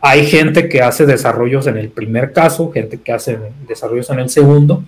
Hay 0.00 0.26
gente 0.26 0.68
que 0.68 0.80
hace 0.80 1.04
desarrollos 1.04 1.66
en 1.66 1.76
el 1.76 1.90
primer 1.90 2.32
caso, 2.32 2.70
gente 2.72 2.98
que 2.98 3.12
hace 3.12 3.38
desarrollos 3.68 4.08
en 4.10 4.20
el 4.20 4.30
segundo, 4.30 4.84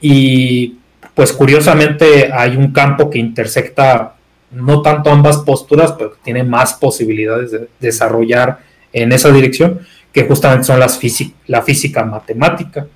y 0.00 0.76
pues 1.14 1.32
curiosamente 1.32 2.30
hay 2.32 2.56
un 2.56 2.72
campo 2.72 3.08
que 3.08 3.18
intersecta 3.18 4.16
no 4.50 4.82
tanto 4.82 5.10
ambas 5.10 5.38
posturas, 5.38 5.92
pero 5.92 6.12
que 6.12 6.18
tiene 6.22 6.44
más 6.44 6.74
posibilidades 6.74 7.50
de 7.50 7.68
desarrollar 7.80 8.60
en 8.92 9.12
esa 9.12 9.30
dirección, 9.30 9.80
que 10.12 10.24
justamente 10.24 10.64
son 10.64 10.80
las 10.80 10.98
la 11.46 11.62
física 11.62 12.04
matemática. 12.04 12.86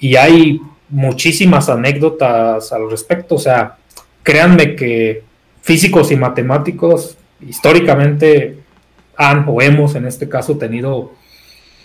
Y 0.00 0.16
hay 0.16 0.60
muchísimas 0.88 1.68
anécdotas 1.68 2.72
al 2.72 2.90
respecto, 2.90 3.36
o 3.36 3.38
sea, 3.38 3.76
créanme 4.22 4.74
que 4.74 5.22
físicos 5.62 6.10
y 6.10 6.16
matemáticos 6.16 7.16
históricamente 7.46 8.58
han 9.16 9.44
o 9.48 9.62
hemos 9.62 9.94
en 9.94 10.06
este 10.06 10.28
caso 10.28 10.56
tenido 10.56 11.12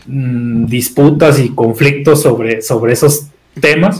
mm, 0.07 0.65
disputas 0.65 1.39
y 1.39 1.49
conflictos 1.49 2.21
sobre, 2.21 2.62
sobre 2.62 2.93
esos 2.93 3.27
temas, 3.62 3.99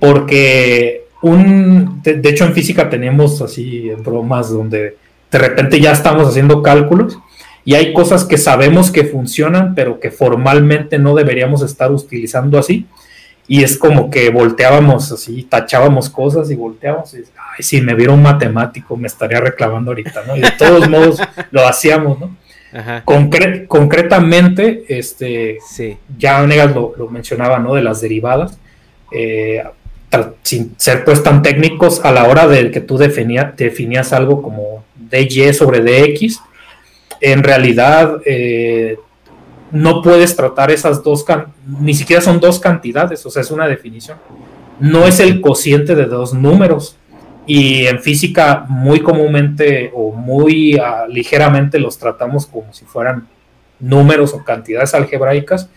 porque 0.00 1.04
un, 1.22 2.00
de, 2.02 2.28
hecho 2.28 2.44
en 2.44 2.54
física 2.54 2.88
tenemos 2.88 3.42
así 3.42 3.90
bromas 4.02 4.50
donde 4.50 4.96
de 5.30 5.38
repente 5.38 5.80
ya 5.80 5.92
estamos 5.92 6.26
haciendo 6.26 6.62
cálculos 6.62 7.18
y 7.64 7.74
hay 7.74 7.92
cosas 7.92 8.24
que 8.24 8.38
sabemos 8.38 8.90
que 8.90 9.04
funcionan, 9.04 9.74
pero 9.74 10.00
que 10.00 10.10
formalmente 10.10 10.98
no 10.98 11.14
deberíamos 11.14 11.62
estar 11.62 11.92
utilizando 11.92 12.58
así. 12.58 12.86
Y 13.46 13.64
es 13.64 13.76
como 13.76 14.10
que 14.10 14.30
volteábamos 14.30 15.10
así, 15.10 15.42
tachábamos 15.42 16.08
cosas 16.08 16.50
y 16.50 16.54
volteábamos 16.54 17.14
y, 17.14 17.18
ay, 17.18 17.62
si 17.62 17.80
me 17.80 17.94
viera 17.94 18.12
un 18.12 18.22
matemático 18.22 18.96
me 18.96 19.08
estaría 19.08 19.40
reclamando 19.40 19.90
ahorita, 19.90 20.22
¿no? 20.26 20.36
Y 20.36 20.40
de 20.40 20.52
todos 20.52 20.88
modos 20.88 21.20
lo 21.50 21.66
hacíamos, 21.66 22.18
¿no? 22.18 22.36
concretamente, 23.66 24.84
este, 24.88 25.58
sí. 25.68 25.96
ya 26.16 26.46
Negas 26.46 26.72
lo, 26.72 26.94
lo, 26.96 27.08
mencionaba, 27.08 27.58
¿no? 27.58 27.74
De 27.74 27.82
las 27.82 28.00
derivadas. 28.00 28.58
Eh, 29.12 29.62
sin 30.42 30.74
ser 30.76 31.04
pues 31.04 31.22
tan 31.22 31.42
técnicos 31.42 32.04
a 32.04 32.10
la 32.10 32.24
hora 32.24 32.48
de 32.48 32.70
que 32.70 32.80
tú 32.80 32.98
definías 32.98 34.12
algo 34.12 34.42
como 34.42 34.84
dy 34.96 35.52
sobre 35.52 35.80
dx, 35.80 36.40
en 37.20 37.42
realidad 37.42 38.20
eh, 38.24 38.98
no 39.70 40.02
puedes 40.02 40.34
tratar 40.34 40.70
esas 40.70 41.02
dos, 41.02 41.24
ni 41.80 41.94
siquiera 41.94 42.20
son 42.20 42.40
dos 42.40 42.58
cantidades, 42.58 43.24
o 43.24 43.30
sea, 43.30 43.42
es 43.42 43.50
una 43.50 43.68
definición. 43.68 44.18
No 44.80 45.06
es 45.06 45.20
el 45.20 45.40
cociente 45.40 45.94
de 45.94 46.06
dos 46.06 46.34
números. 46.34 46.96
Y 47.46 47.86
en 47.86 48.00
física 48.00 48.64
muy 48.68 49.00
comúnmente 49.00 49.90
o 49.94 50.12
muy 50.12 50.78
ah, 50.78 51.06
ligeramente 51.08 51.78
los 51.78 51.98
tratamos 51.98 52.46
como 52.46 52.72
si 52.72 52.84
fueran 52.84 53.26
números 53.78 54.34
o 54.34 54.44
cantidades 54.44 54.94
algebraicas, 54.94 55.68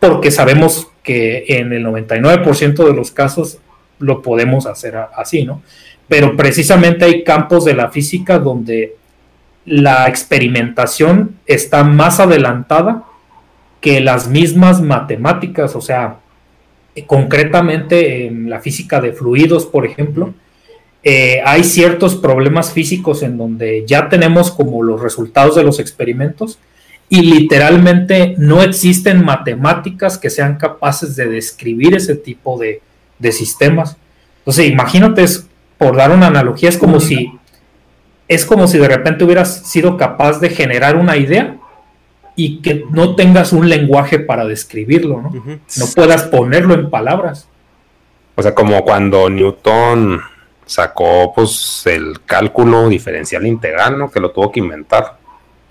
porque 0.00 0.30
sabemos 0.30 0.88
que 1.02 1.44
en 1.48 1.72
el 1.72 1.84
99% 1.84 2.86
de 2.86 2.94
los 2.94 3.10
casos 3.10 3.58
lo 3.98 4.22
podemos 4.22 4.66
hacer 4.66 4.96
así, 5.16 5.44
¿no? 5.44 5.62
Pero 6.08 6.36
precisamente 6.36 7.04
hay 7.04 7.24
campos 7.24 7.64
de 7.64 7.74
la 7.74 7.90
física 7.90 8.38
donde 8.38 8.96
la 9.64 10.08
experimentación 10.08 11.36
está 11.46 11.84
más 11.84 12.20
adelantada 12.20 13.04
que 13.80 14.00
las 14.00 14.28
mismas 14.28 14.80
matemáticas, 14.80 15.74
o 15.74 15.80
sea, 15.80 16.18
concretamente 17.06 18.26
en 18.26 18.50
la 18.50 18.60
física 18.60 19.00
de 19.00 19.12
fluidos, 19.12 19.66
por 19.66 19.86
ejemplo, 19.86 20.34
eh, 21.04 21.40
hay 21.44 21.64
ciertos 21.64 22.14
problemas 22.14 22.72
físicos 22.72 23.22
en 23.22 23.36
donde 23.36 23.84
ya 23.86 24.08
tenemos 24.08 24.52
como 24.52 24.82
los 24.82 25.00
resultados 25.00 25.56
de 25.56 25.64
los 25.64 25.80
experimentos 25.80 26.58
y 27.12 27.20
literalmente 27.20 28.34
no 28.38 28.62
existen 28.62 29.22
matemáticas 29.22 30.16
que 30.16 30.30
sean 30.30 30.56
capaces 30.56 31.14
de 31.14 31.28
describir 31.28 31.94
ese 31.94 32.16
tipo 32.16 32.58
de, 32.58 32.80
de 33.18 33.32
sistemas. 33.32 33.98
Entonces, 34.38 34.70
imagínate, 34.70 35.22
por 35.76 35.94
dar 35.94 36.10
una 36.10 36.28
analogía, 36.28 36.70
es 36.70 36.78
como 36.78 37.00
si 37.00 37.30
es 38.28 38.46
como 38.46 38.66
si 38.66 38.78
de 38.78 38.88
repente 38.88 39.24
hubieras 39.24 39.68
sido 39.68 39.98
capaz 39.98 40.40
de 40.40 40.48
generar 40.48 40.96
una 40.96 41.18
idea 41.18 41.58
y 42.34 42.62
que 42.62 42.86
no 42.90 43.14
tengas 43.14 43.52
un 43.52 43.68
lenguaje 43.68 44.18
para 44.18 44.46
describirlo, 44.46 45.20
¿no? 45.20 45.32
No 45.34 45.86
puedas 45.94 46.22
ponerlo 46.22 46.72
en 46.72 46.88
palabras. 46.88 47.46
O 48.36 48.42
sea, 48.42 48.54
como 48.54 48.82
cuando 48.84 49.28
Newton 49.28 50.18
sacó 50.64 51.34
pues 51.34 51.82
el 51.84 52.22
cálculo 52.24 52.88
diferencial 52.88 53.46
integral, 53.46 53.98
¿no? 53.98 54.10
Que 54.10 54.18
lo 54.18 54.30
tuvo 54.30 54.50
que 54.50 54.60
inventar. 54.60 55.20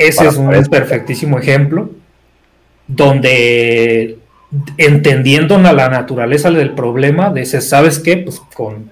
Ese 0.07 0.27
es 0.27 0.37
un 0.37 0.51
perfectísimo 0.65 1.39
ejemplo 1.39 1.89
donde 2.87 4.17
entendiendo 4.77 5.57
la 5.57 5.89
naturaleza 5.89 6.51
del 6.51 6.71
problema, 6.71 7.31
dices, 7.33 7.69
¿sabes 7.69 7.99
qué? 7.99 8.17
Pues 8.17 8.41
con, 8.53 8.91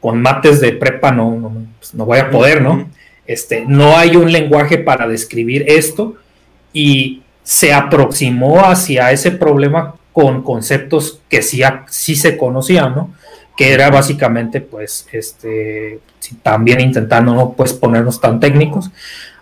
con 0.00 0.22
mates 0.22 0.60
de 0.60 0.72
prepa 0.72 1.12
no, 1.12 1.36
no, 1.36 1.52
pues, 1.78 1.94
no 1.94 2.06
voy 2.06 2.18
a 2.18 2.30
poder, 2.30 2.62
¿no? 2.62 2.88
Este, 3.26 3.64
no 3.66 3.96
hay 3.96 4.16
un 4.16 4.32
lenguaje 4.32 4.78
para 4.78 5.08
describir 5.08 5.64
esto 5.66 6.16
y 6.72 7.22
se 7.42 7.72
aproximó 7.72 8.60
hacia 8.60 9.12
ese 9.12 9.30
problema 9.30 9.94
con 10.12 10.42
conceptos 10.42 11.20
que 11.28 11.42
sí, 11.42 11.62
sí 11.88 12.16
se 12.16 12.36
conocían, 12.36 12.94
¿no? 12.94 13.14
Que 13.56 13.72
era 13.72 13.90
básicamente, 13.90 14.60
pues, 14.60 15.06
este, 15.12 16.00
también 16.42 16.80
intentando 16.80 17.34
no 17.34 17.52
pues 17.52 17.72
ponernos 17.72 18.20
tan 18.20 18.40
técnicos, 18.40 18.90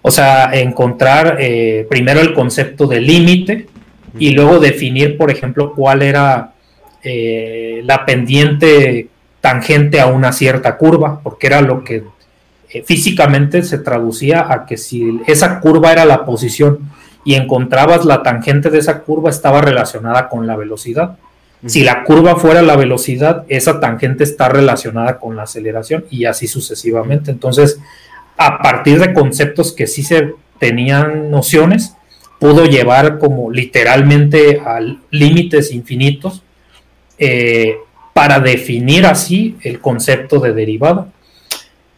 o 0.03 0.11
sea, 0.11 0.51
encontrar 0.53 1.37
eh, 1.41 1.87
primero 1.89 2.21
el 2.21 2.35
concepto 2.35 2.87
de 2.87 3.01
límite 3.01 3.69
y 4.19 4.31
luego 4.31 4.59
definir, 4.59 5.17
por 5.17 5.31
ejemplo, 5.31 5.73
cuál 5.75 6.03
era 6.03 6.53
eh, 7.03 7.81
la 7.85 8.05
pendiente 8.05 9.09
tangente 9.41 10.01
a 10.01 10.07
una 10.07 10.33
cierta 10.33 10.77
curva, 10.77 11.21
porque 11.23 11.47
era 11.47 11.61
lo 11.61 11.83
que 11.83 12.05
eh, 12.71 12.83
físicamente 12.85 13.63
se 13.63 13.79
traducía 13.79 14.47
a 14.53 14.67
que 14.67 14.77
si 14.77 15.21
esa 15.27 15.61
curva 15.61 15.93
era 15.93 16.05
la 16.05 16.25
posición 16.25 16.91
y 17.25 17.35
encontrabas 17.35 18.05
la 18.05 18.23
tangente 18.23 18.71
de 18.71 18.79
esa 18.79 19.01
curva 19.01 19.31
estaba 19.31 19.61
relacionada 19.61 20.29
con 20.29 20.47
la 20.47 20.57
velocidad. 20.57 21.17
Si 21.65 21.85
la 21.85 22.03
curva 22.03 22.35
fuera 22.37 22.61
la 22.61 22.75
velocidad, 22.75 23.45
esa 23.49 23.79
tangente 23.79 24.25
está 24.25 24.49
relacionada 24.49 25.19
con 25.19 25.37
la 25.37 25.45
aceleración 25.45 26.05
y 26.11 26.25
así 26.25 26.49
sucesivamente. 26.49 27.31
Entonces, 27.31 27.79
a 28.37 28.59
partir 28.59 28.99
de 28.99 29.13
conceptos 29.13 29.73
que 29.73 29.87
sí 29.87 30.03
se 30.03 30.35
tenían 30.59 31.31
nociones, 31.31 31.97
pudo 32.39 32.65
llevar 32.65 33.19
como 33.19 33.51
literalmente 33.51 34.61
a 34.65 34.81
límites 35.11 35.73
infinitos 35.73 36.43
eh, 37.19 37.77
para 38.13 38.41
definir 38.41 39.07
así 39.07 39.57
el 39.63 39.81
concepto 39.81 40.41
de 40.41 40.53
derivada 40.53 41.09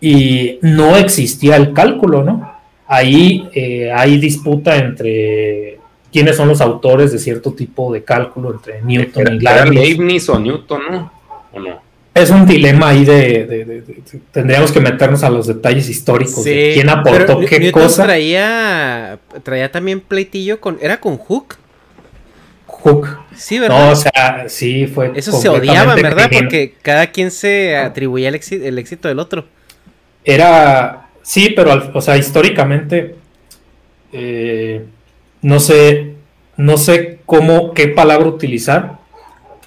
y 0.01 0.59
no 0.61 0.97
existía 0.97 1.57
el 1.57 1.72
cálculo, 1.72 2.22
¿no? 2.22 2.53
Ahí 2.87 3.49
eh, 3.55 3.91
hay 3.91 4.18
disputa 4.18 4.76
entre 4.76 5.78
quiénes 6.12 6.37
son 6.37 6.49
los 6.49 6.61
autores 6.61 7.11
de 7.11 7.18
cierto 7.18 7.55
tipo 7.55 7.93
de 7.93 8.05
cálculo 8.05 8.53
entre 8.53 8.82
Newton 8.82 9.41
y 9.41 9.74
Leibniz. 9.74 10.28
o 10.28 10.39
Newton, 10.39 10.82
¿no? 10.91 11.12
¿O 11.53 11.61
no? 11.61 11.84
Es 12.14 12.30
un 12.30 12.46
dilema 12.46 12.90
ahí 12.90 13.04
de, 13.04 13.82
tendríamos 14.30 14.70
que 14.70 14.80
meternos 14.80 15.24
a 15.24 15.30
los 15.30 15.48
detalles 15.48 15.88
históricos 15.88 16.44
de 16.44 16.72
quién 16.74 16.88
aportó 16.88 17.40
qué 17.40 17.72
cosa. 17.72 18.04
Traía, 18.04 19.18
traía 19.42 19.72
también 19.72 20.00
pleitillo 20.00 20.60
con, 20.60 20.78
era 20.80 21.00
con 21.00 21.18
Hook. 21.18 21.56
Hook. 22.66 23.18
Sí, 23.34 23.58
¿verdad? 23.58 23.86
No, 23.86 23.92
o 23.92 23.96
sea, 23.96 24.44
sí 24.48 24.86
fue. 24.86 25.12
Eso 25.16 25.32
se 25.32 25.48
odiaba, 25.48 25.96
¿verdad? 25.96 26.30
Porque 26.32 26.74
cada 26.82 27.08
quien 27.08 27.32
se 27.32 27.76
atribuía 27.76 28.28
el, 28.28 28.40
el 28.50 28.78
éxito 28.78 29.08
del 29.08 29.18
otro 29.18 29.46
era, 30.24 31.10
sí, 31.22 31.52
pero, 31.54 31.90
o 31.92 32.00
sea, 32.00 32.16
históricamente, 32.16 33.16
eh, 34.12 34.84
no 35.42 35.60
sé, 35.60 36.14
no 36.56 36.78
sé 36.78 37.18
cómo, 37.26 37.74
qué 37.74 37.88
palabra 37.88 38.26
utilizar, 38.26 38.98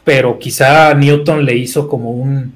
pero 0.08 0.40
quizá 0.40 0.94
Newton 0.94 1.44
le 1.44 1.58
hizo 1.58 1.90
como 1.90 2.12
un 2.12 2.54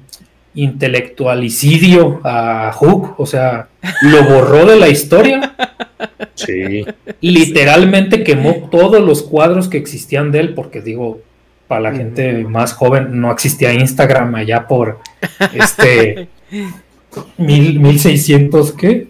intelectualicidio 0.54 2.22
a 2.24 2.72
Hook, 2.72 3.16
o 3.18 3.26
sea, 3.26 3.68
lo 4.00 4.24
borró 4.24 4.64
de 4.64 4.76
la 4.76 4.88
historia. 4.88 5.54
Sí. 6.34 6.86
Literalmente 7.20 8.24
quemó 8.24 8.70
todos 8.70 9.02
los 9.02 9.22
cuadros 9.22 9.68
que 9.68 9.76
existían 9.76 10.32
de 10.32 10.40
él, 10.40 10.54
porque 10.54 10.80
digo, 10.80 11.20
para 11.68 11.82
la 11.82 11.92
gente 11.92 12.42
más 12.44 12.72
joven 12.72 13.20
no 13.20 13.30
existía 13.30 13.74
Instagram 13.74 14.34
allá 14.34 14.66
por 14.66 15.00
este 15.52 16.28
mil, 17.36 17.80
1600, 17.80 18.72
¿qué? 18.72 19.08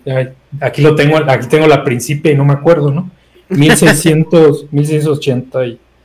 Aquí 0.58 0.82
lo 0.82 0.96
tengo, 0.96 1.18
aquí 1.28 1.46
tengo 1.46 1.68
la 1.68 1.84
principia 1.84 2.32
y 2.32 2.34
no 2.34 2.44
me 2.44 2.54
acuerdo, 2.54 2.90
¿no? 2.90 3.08
1600, 3.50 4.66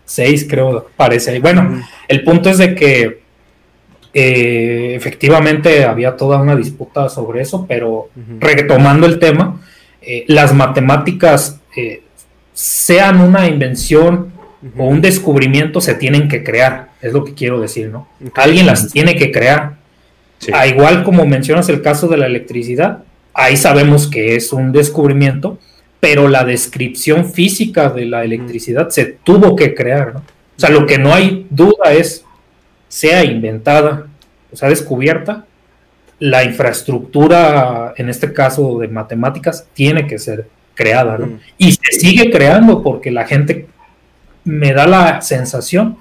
1686 0.07 0.47
creo, 0.49 0.87
parece. 0.95 1.39
Bueno, 1.39 1.83
el 2.07 2.23
punto 2.23 2.49
es 2.49 2.57
de 2.57 2.75
que 2.75 3.21
eh, 4.13 4.95
efectivamente 4.95 5.83
había 5.83 6.15
toda 6.15 6.41
una 6.41 6.55
disputa 6.55 7.09
sobre 7.09 7.41
eso, 7.41 7.65
pero 7.67 8.09
retomando 8.39 9.05
el 9.05 9.19
tema, 9.19 9.61
eh, 10.01 10.23
las 10.27 10.53
matemáticas, 10.53 11.59
eh, 11.75 12.03
sean 12.53 13.21
una 13.21 13.47
invención 13.47 14.31
o 14.75 14.85
un 14.85 15.01
descubrimiento, 15.01 15.81
se 15.81 15.93
tienen 15.93 16.27
que 16.27 16.43
crear, 16.43 16.89
es 17.01 17.13
lo 17.13 17.23
que 17.23 17.35
quiero 17.35 17.59
decir, 17.59 17.89
¿no? 17.89 18.07
Alguien 18.33 18.65
las 18.65 18.91
tiene 18.91 19.15
que 19.15 19.31
crear. 19.31 19.75
A 20.53 20.65
igual 20.65 21.03
como 21.03 21.25
mencionas 21.25 21.69
el 21.69 21.81
caso 21.81 22.07
de 22.07 22.17
la 22.17 22.25
electricidad, 22.25 23.03
ahí 23.33 23.55
sabemos 23.57 24.07
que 24.07 24.35
es 24.35 24.51
un 24.53 24.71
descubrimiento, 24.71 25.59
pero 25.99 26.27
la 26.27 26.43
descripción 26.43 27.31
física 27.31 27.89
de 27.89 28.05
la 28.05 28.23
electricidad 28.23 28.89
se 28.89 29.05
tuvo 29.05 29.55
que 29.55 29.73
crear, 29.73 30.13
¿no? 30.13 30.19
O 30.19 30.59
sea, 30.59 30.69
lo 30.69 30.85
que 30.87 30.97
no 30.97 31.13
hay 31.13 31.45
duda 31.49 31.93
es, 31.93 32.25
sea 32.87 33.23
inventada, 33.23 34.07
o 34.51 34.55
sea, 34.55 34.69
descubierta, 34.69 35.45
la 36.19 36.43
infraestructura, 36.43 37.93
en 37.95 38.09
este 38.09 38.33
caso 38.33 38.79
de 38.79 38.87
matemáticas, 38.87 39.67
tiene 39.73 40.07
que 40.07 40.17
ser 40.17 40.47
creada, 40.73 41.17
¿no? 41.17 41.39
Y 41.57 41.73
se 41.73 41.99
sigue 41.99 42.31
creando 42.31 42.81
porque 42.81 43.11
la 43.11 43.25
gente 43.25 43.67
me 44.43 44.73
da 44.73 44.87
la 44.87 45.21
sensación 45.21 45.97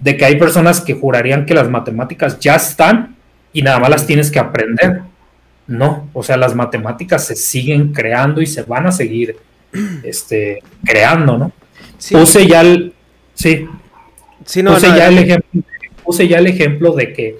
de 0.00 0.16
que 0.16 0.24
hay 0.24 0.36
personas 0.36 0.80
que 0.80 0.94
jurarían 0.94 1.46
que 1.46 1.54
las 1.54 1.70
matemáticas 1.70 2.38
ya 2.40 2.56
están 2.56 3.16
y 3.52 3.62
nada 3.62 3.78
más 3.78 3.88
las 3.88 4.06
tienes 4.06 4.30
que 4.30 4.38
aprender. 4.38 5.00
No, 5.66 6.10
o 6.12 6.22
sea, 6.22 6.36
las 6.36 6.54
matemáticas 6.54 7.26
se 7.26 7.36
siguen 7.36 7.92
creando 7.92 8.42
y 8.42 8.46
se 8.46 8.62
van 8.62 8.86
a 8.86 8.92
seguir 8.92 9.36
este, 10.02 10.62
creando, 10.84 11.38
¿no? 11.38 11.52
Puse 12.10 12.46
ya 12.46 12.60
el, 12.60 12.92
sí, 13.32 13.66
puse, 14.44 14.88
ya 14.88 15.08
el 15.08 15.18
ejemplo, 15.18 15.62
puse 16.02 16.28
ya 16.28 16.38
el 16.38 16.46
ejemplo 16.48 16.92
de 16.92 17.12
que 17.14 17.38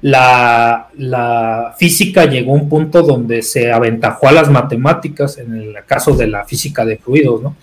la, 0.00 0.88
la, 0.96 1.74
física 1.78 2.24
llegó 2.24 2.52
a 2.52 2.54
un 2.54 2.68
punto 2.68 3.02
donde 3.02 3.42
se 3.42 3.70
aventajó 3.70 4.28
a 4.28 4.32
las 4.32 4.50
matemáticas, 4.50 5.36
en 5.38 5.54
el 5.56 5.76
caso 5.84 6.16
de 6.16 6.28
la 6.28 6.44
física 6.44 6.84
de 6.84 6.96
fluidos, 6.96 7.42
¿no? 7.42 7.56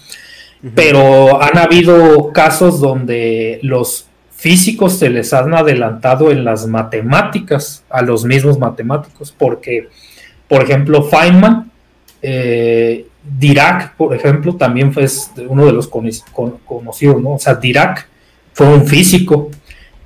Pero 0.74 1.42
han 1.42 1.58
habido 1.58 2.32
casos 2.32 2.80
donde 2.80 3.60
los 3.62 4.08
físicos 4.36 5.00
se 5.00 5.10
les 5.10 5.34
han 5.34 5.54
adelantado 5.54 6.32
en 6.32 6.44
las 6.44 6.68
matemáticas 6.68 7.84
a 7.90 8.02
los 8.02 8.26
mismos 8.26 8.60
matemáticos, 8.60 9.34
porque, 9.38 9.90
por 10.48 10.64
ejemplo, 10.64 11.04
Feynman 11.04 11.72
eh, 12.22 13.08
Dirac, 13.38 13.96
por 13.96 14.16
ejemplo, 14.16 14.56
también 14.56 14.94
fue 14.94 15.08
uno 15.48 15.66
de 15.66 15.72
los 15.72 15.88
conocidos, 15.88 17.22
¿no? 17.22 17.34
O 17.34 17.40
sea, 17.40 17.56
Dirac 17.56 18.08
fue 18.54 18.68
un 18.68 18.86
físico 18.86 19.50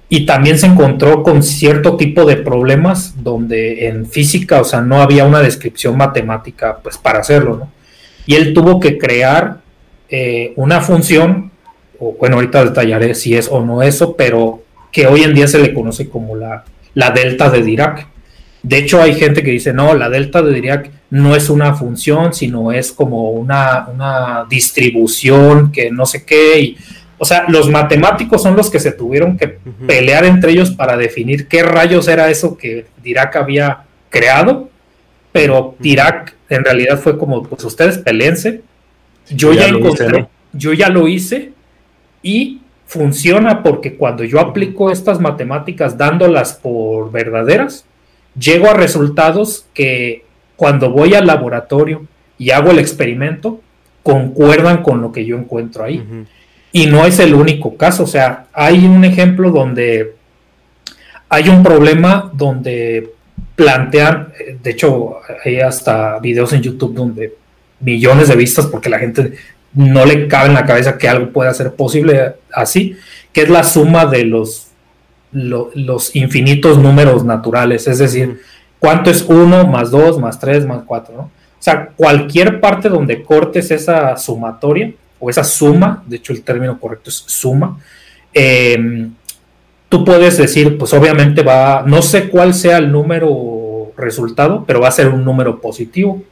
y 0.08 0.26
también 0.26 0.58
se 0.58 0.66
encontró 0.66 1.22
con 1.22 1.44
cierto 1.44 1.96
tipo 1.98 2.26
de 2.26 2.38
problemas 2.38 3.22
donde 3.24 3.88
en 3.88 4.06
física, 4.08 4.62
o 4.62 4.64
sea, 4.64 4.82
no 4.82 5.02
había 5.02 5.26
una 5.26 5.42
descripción 5.42 5.98
matemática 5.98 6.80
pues 6.82 6.98
para 6.98 7.20
hacerlo, 7.20 7.58
¿no? 7.58 7.72
Y 8.26 8.36
él 8.36 8.54
tuvo 8.54 8.80
que 8.80 8.98
crear 8.98 9.60
eh, 10.10 10.54
una 10.56 10.82
función, 10.82 11.52
o 12.00 12.16
bueno, 12.18 12.36
ahorita 12.36 12.66
detallaré 12.66 13.16
si 13.16 13.36
es 13.36 13.48
o 13.50 13.64
no 13.64 13.84
eso, 13.84 14.16
pero 14.16 14.64
que 14.92 15.08
hoy 15.08 15.24
en 15.24 15.34
día 15.34 15.48
se 15.48 15.60
le 15.60 15.74
conoce 15.74 16.10
como 16.10 16.36
la, 16.36 16.64
la 16.94 17.12
delta 17.12 17.50
de 17.50 17.62
Dirac. 17.62 18.08
De 18.64 18.78
hecho, 18.78 19.02
hay 19.02 19.14
gente 19.14 19.44
que 19.44 19.52
dice, 19.52 19.74
no, 19.74 19.94
la 19.94 20.10
delta 20.10 20.42
de 20.42 20.54
Dirac 20.54 20.92
no 21.12 21.36
es 21.36 21.50
una 21.50 21.74
función, 21.76 22.34
sino 22.34 22.72
es 22.72 22.92
como 22.92 23.32
una, 23.32 23.88
una 23.94 24.46
distribución 24.50 25.72
que 25.72 25.92
no 25.92 26.06
sé 26.06 26.26
qué. 26.26 26.60
Y, 26.60 26.78
o 27.18 27.26
sea, 27.26 27.46
los 27.48 27.70
matemáticos 27.70 28.42
son 28.42 28.56
los 28.56 28.70
que 28.70 28.80
se 28.80 28.92
tuvieron 28.92 29.38
que 29.38 29.60
pelear 29.88 30.26
entre 30.26 30.52
ellos 30.52 30.72
para 30.72 30.98
definir 30.98 31.48
qué 31.48 31.64
rayos 31.64 32.08
era 32.08 32.30
eso 32.30 32.58
que 32.58 32.86
Dirac 33.04 33.36
había 33.36 33.84
creado, 34.10 34.70
pero 35.32 35.76
Dirac 35.80 36.36
en 36.50 36.64
realidad 36.64 37.00
fue 37.00 37.18
como, 37.18 37.44
pues 37.44 37.64
ustedes 37.64 38.00
peleense, 38.00 38.62
yo 39.30 39.54
ya, 39.54 39.68
encontré, 39.68 40.28
yo 40.54 40.74
ya 40.74 40.90
lo 40.90 41.08
hice 41.08 41.54
y 42.22 42.62
funciona 42.86 43.62
porque 43.62 43.96
cuando 43.96 44.24
yo 44.24 44.40
aplico 44.40 44.92
estas 44.92 45.20
matemáticas 45.20 45.98
dándolas 45.98 46.54
por 46.54 47.12
verdaderas, 47.12 47.86
llego 48.38 48.70
a 48.70 48.74
resultados 48.74 49.66
que 49.74 50.26
cuando 50.56 50.92
voy 50.92 51.14
al 51.14 51.28
laboratorio 51.28 52.06
y 52.38 52.52
hago 52.52 52.72
el 52.72 52.80
experimento, 52.80 53.62
concuerdan 54.04 54.82
con 54.82 55.02
lo 55.02 55.12
que 55.12 55.26
yo 55.26 55.38
encuentro 55.38 55.84
ahí. 55.84 56.04
Y 56.72 56.88
no 56.88 57.06
es 57.06 57.20
el 57.20 57.34
único 57.34 57.78
caso, 57.78 58.04
o 58.04 58.08
sea, 58.08 58.48
hay 58.54 58.86
un 58.86 59.04
ejemplo 59.06 59.52
donde 59.52 60.16
hay 61.30 61.48
un 61.48 61.64
problema 61.64 62.32
donde 62.34 63.12
plantean, 63.56 64.34
eh, 64.40 64.58
de 64.62 64.72
hecho, 64.72 65.18
hay 65.46 65.60
hasta 65.60 66.20
videos 66.20 66.54
en 66.54 66.62
YouTube 66.62 66.96
donde 66.96 67.36
millones 67.82 68.28
de 68.28 68.36
vistas 68.36 68.66
porque 68.66 68.90
la 68.90 69.00
gente 69.00 69.34
no 69.74 70.06
le 70.06 70.28
cabe 70.28 70.48
en 70.48 70.54
la 70.54 70.66
cabeza 70.66 70.98
que 70.98 71.08
algo 71.08 71.32
pueda 71.32 71.54
ser 71.54 71.74
posible 71.74 72.36
así, 72.54 72.96
que 73.32 73.42
es 73.42 73.50
la 73.50 73.64
suma 73.64 74.06
de 74.06 74.26
los, 74.26 74.68
los 75.32 76.16
infinitos 76.16 76.78
números 76.78 77.24
naturales, 77.24 77.88
es 77.88 78.00
decir, 78.00 78.42
cuánto 78.80 79.10
es 79.10 79.24
1 79.28 79.68
más 79.68 79.92
2 79.92 80.20
más 80.20 80.40
3 80.40 80.66
más 80.66 80.84
4, 80.86 81.16
¿no? 81.16 81.22
O 81.22 81.62
sea, 81.62 81.90
cualquier 81.96 82.62
parte 82.62 82.88
donde 82.88 83.22
cortes 83.22 83.70
esa 83.70 84.16
sumatoria, 84.16 84.94
o 85.20 85.30
esa 85.30 85.44
suma, 85.44 86.04
de 86.08 86.16
hecho 86.16 86.32
el 86.32 86.42
término 86.42 86.80
correcto 86.80 87.10
es 87.10 87.16
suma, 87.28 87.78
em, 88.34 89.12
tú 89.90 90.06
puedes 90.06 90.38
decir, 90.38 90.78
pues 90.78 90.94
obviamente 90.94 91.44
va, 91.44 91.84
no 91.86 92.02
sé 92.02 92.30
cuál 92.30 92.54
sea 92.54 92.78
el 92.78 92.92
número 92.92 93.92
resultado, 93.98 94.64
pero 94.66 94.80
va 94.80 94.88
a 94.88 94.92
ser 94.92 95.10
un 95.10 95.26
número 95.26 95.60
positivo. 95.60 96.24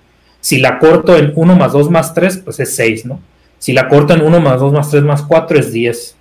Si 0.48 0.60
la 0.60 0.80
corto 0.80 1.18
en 1.18 1.34
1 1.36 1.56
más 1.58 1.74
2 1.74 1.92
más 1.92 2.14
3, 2.14 2.38
pues 2.38 2.62
es 2.62 2.74
6, 2.78 3.06
¿no? 3.06 3.20
Si 3.60 3.74
la 3.74 3.90
corto 3.90 4.14
en 4.14 4.22
1 4.22 4.40
más 4.40 4.62
2 4.62 4.72
más 4.72 4.90
3 4.90 5.04
más 5.04 5.22
4 5.24 5.60
es 5.60 5.74
10. 5.74 6.16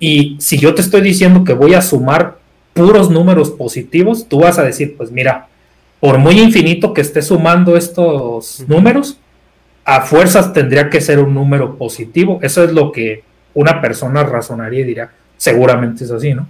Y 0.00 0.36
si 0.40 0.58
yo 0.58 0.74
te 0.74 0.80
estoy 0.80 1.00
diciendo 1.00 1.44
que 1.44 1.52
voy 1.52 1.74
a 1.74 1.80
sumar 1.80 2.38
puros 2.74 3.08
números 3.08 3.50
positivos, 3.52 4.26
tú 4.28 4.40
vas 4.40 4.58
a 4.58 4.64
decir, 4.64 4.96
pues 4.96 5.12
mira, 5.12 5.46
por 6.00 6.18
muy 6.18 6.40
infinito 6.40 6.92
que 6.92 7.02
esté 7.02 7.22
sumando 7.22 7.76
estos 7.76 8.64
números, 8.66 9.20
a 9.84 10.00
fuerzas 10.00 10.52
tendría 10.52 10.90
que 10.90 11.00
ser 11.00 11.20
un 11.20 11.32
número 11.32 11.76
positivo. 11.76 12.40
Eso 12.42 12.64
es 12.64 12.72
lo 12.72 12.90
que 12.90 13.22
una 13.54 13.80
persona 13.80 14.24
razonaría 14.24 14.80
y 14.80 14.84
diría, 14.86 15.12
seguramente 15.36 16.02
es 16.02 16.10
así, 16.10 16.34
¿no? 16.34 16.48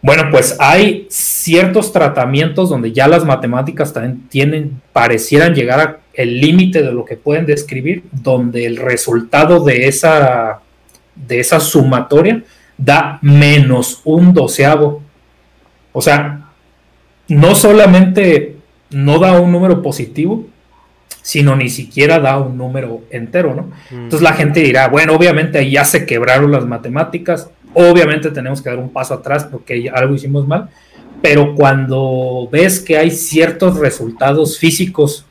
Bueno, 0.00 0.28
pues 0.30 0.54
hay 0.60 1.08
ciertos 1.10 1.90
tratamientos 1.92 2.68
donde 2.68 2.92
ya 2.92 3.08
las 3.08 3.24
matemáticas 3.24 3.92
también 3.92 4.28
tienen, 4.28 4.80
parecieran 4.92 5.56
llegar 5.56 6.03
al 6.16 6.40
límite 6.40 6.82
de 6.82 6.92
lo 6.92 7.04
que 7.04 7.16
pueden 7.16 7.46
describir, 7.46 8.04
donde 8.12 8.66
el 8.66 8.76
resultado 8.76 9.64
de 9.64 9.88
esa, 9.88 10.60
de 11.14 11.40
esa 11.40 11.60
sumatoria 11.60 12.42
da 12.76 13.18
menos 13.22 14.00
un 14.04 14.32
doceavo. 14.32 15.02
O 15.92 16.02
sea, 16.02 16.50
no 17.28 17.54
solamente 17.54 18.56
no 18.90 19.18
da 19.18 19.40
un 19.40 19.52
número 19.52 19.82
positivo, 19.82 20.46
sino 21.22 21.56
ni 21.56 21.68
siquiera 21.68 22.18
da 22.18 22.38
un 22.38 22.58
número 22.58 23.02
entero, 23.10 23.54
¿no? 23.54 23.62
Mm. 23.90 24.04
Entonces 24.04 24.22
la 24.22 24.34
gente 24.34 24.60
dirá, 24.60 24.88
bueno, 24.88 25.14
obviamente 25.14 25.58
ahí 25.58 25.72
ya 25.72 25.84
se 25.84 26.04
quebraron 26.04 26.52
las 26.52 26.66
matemáticas, 26.66 27.50
obviamente 27.72 28.30
tenemos 28.30 28.60
que 28.60 28.70
dar 28.70 28.78
un 28.78 28.90
paso 28.90 29.14
atrás 29.14 29.44
porque 29.44 29.90
algo 29.92 30.14
hicimos 30.14 30.46
mal, 30.46 30.68
pero 31.22 31.54
cuando 31.54 32.48
ves 32.52 32.78
que 32.80 32.98
hay 32.98 33.10
ciertos 33.10 33.78
resultados 33.78 34.58
físicos 34.58 35.24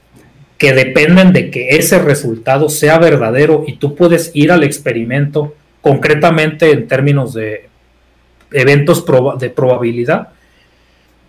que 0.64 0.72
dependen 0.72 1.34
de 1.34 1.52
que 1.52 1.72
ese 1.72 2.00
resultado 2.00 2.70
sea 2.70 2.98
verdadero 2.98 3.66
y 3.68 3.74
tú 3.74 3.96
puedes 3.96 4.32
ir 4.34 4.50
al 4.50 4.64
experimento 4.64 5.56
concretamente 5.82 6.72
en 6.72 6.88
términos 6.88 7.34
de 7.34 7.68
eventos 8.50 9.04
de 9.40 9.50
probabilidad, 9.50 10.30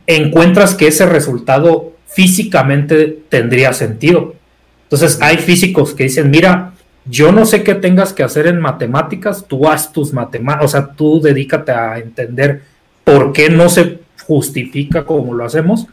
encuentras 0.07 0.77
que 0.77 0.87
ese 0.87 1.07
resultado 1.07 1.95
físicamente 2.07 3.23
tendría 3.29 3.73
sentido. 3.73 4.37
Entonces 4.85 5.21
hay 5.21 5.39
físicos 5.39 5.95
que 5.95 6.05
dicen, 6.05 6.31
mira, 6.31 6.75
yo 7.05 7.33
no 7.33 7.45
sé 7.45 7.65
qué 7.65 7.75
tengas 7.75 8.13
que 8.13 8.23
hacer 8.23 8.47
en 8.47 8.61
matemáticas, 8.61 9.47
tú 9.49 9.67
haz 9.67 9.91
tus 9.91 10.13
matemáticas, 10.13 10.65
o 10.65 10.69
sea, 10.69 10.93
tú 10.93 11.21
dedícate 11.21 11.73
a 11.73 11.99
entender 11.99 12.63
por 13.03 13.33
qué 13.33 13.51
no 13.51 13.69
se 13.69 13.99
justifica 14.29 15.05
como 15.05 15.35
lo 15.35 15.45
hacemos, 15.45 15.89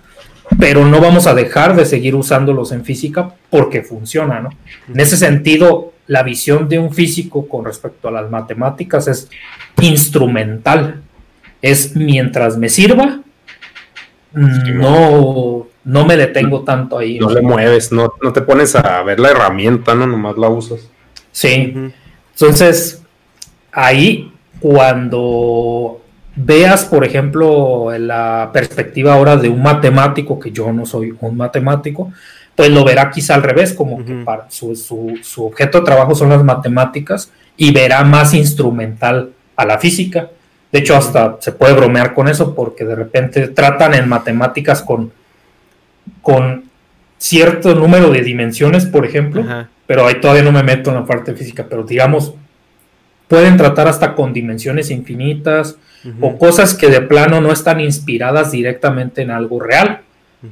pero 0.60 0.86
no 0.86 1.00
vamos 1.00 1.28
a 1.28 1.34
dejar 1.34 1.76
de 1.76 1.86
seguir 1.86 2.16
usándolos 2.16 2.72
en 2.72 2.84
física 2.84 3.34
porque 3.50 3.82
funciona, 3.82 4.40
¿no? 4.40 4.50
En 4.88 5.00
ese 5.00 5.18
sentido, 5.18 5.94
la 6.08 6.24
visión 6.24 6.68
de 6.68 6.80
un 6.80 6.94
físico 6.94 7.48
con 7.48 7.66
respecto 7.66 8.08
a 8.08 8.12
las 8.12 8.30
matemáticas 8.30 9.08
es 9.08 9.30
instrumental, 9.82 11.02
es 11.62 11.96
mientras 11.96 12.58
me 12.58 12.70
sirva, 12.70 13.22
no, 14.34 15.68
no 15.84 16.06
me 16.06 16.18
detengo 16.18 16.64
tanto 16.64 16.98
ahí. 16.98 17.20
No 17.20 17.30
le 17.30 17.42
mueves, 17.42 17.92
no, 17.92 18.14
no 18.22 18.34
te 18.34 18.42
pones 18.42 18.76
a 18.76 19.02
ver 19.04 19.20
la 19.20 19.32
herramienta, 19.32 19.96
¿no? 19.96 20.08
Nomás 20.08 20.38
la 20.38 20.50
usas. 20.50 20.90
Sí. 21.32 21.74
Entonces, 22.34 23.02
ahí 23.72 24.32
cuando 24.60 26.01
veas, 26.46 26.86
por 26.86 27.04
ejemplo, 27.04 27.92
la 27.98 28.50
perspectiva 28.54 29.14
ahora 29.14 29.38
de 29.38 29.50
un 29.50 29.62
matemático, 29.62 30.40
que 30.40 30.52
yo 30.52 30.72
no 30.72 30.86
soy 30.86 31.14
un 31.20 31.38
matemático, 31.38 32.12
pues 32.56 32.70
lo 32.70 32.84
verá 32.84 33.10
quizá 33.10 33.36
al 33.36 33.44
revés, 33.44 33.74
como 33.74 34.04
que 34.06 34.14
para 34.26 34.50
su, 34.50 34.76
su, 34.76 35.20
su, 35.24 35.46
objeto 35.46 35.80
de 35.80 35.86
trabajo 35.86 36.16
son 36.16 36.30
las 36.30 36.44
matemáticas 36.44 37.32
y 37.58 37.72
verá 37.72 38.04
más 38.04 38.34
instrumental 38.34 39.32
a 39.56 39.66
la 39.66 39.78
física. 39.78 40.30
De 40.72 40.80
hecho, 40.80 40.96
hasta 40.96 41.38
se 41.40 41.52
puede 41.52 41.74
bromear 41.74 42.14
con 42.14 42.28
eso 42.28 42.54
porque 42.56 42.86
de 42.86 42.96
repente 42.96 43.48
tratan 43.50 43.94
en 43.94 44.08
matemáticas 44.08 44.82
con 44.82 45.12
con 46.22 46.66
cierto 47.18 47.76
número 47.76 48.10
de 48.10 48.22
dimensiones, 48.22 48.86
por 48.86 49.06
ejemplo, 49.06 49.44
pero 49.86 50.08
ahí 50.08 50.16
todavía 50.20 50.44
no 50.44 50.52
me 50.52 50.64
meto 50.64 50.90
en 50.90 50.98
la 50.98 51.06
parte 51.06 51.34
física, 51.34 51.66
pero 51.70 51.84
digamos, 51.84 52.34
pueden 53.28 53.58
tratar 53.58 53.88
hasta 53.88 54.16
con 54.16 54.34
dimensiones 54.34 54.90
infinitas 54.90 55.78
o 56.20 56.38
cosas 56.38 56.74
que 56.74 56.90
de 56.90 57.02
plano 57.02 57.42
no 57.42 57.52
están 57.52 57.80
inspiradas 57.80 58.52
directamente 58.52 59.22
en 59.22 59.32
algo 59.32 59.60
real, 59.60 60.02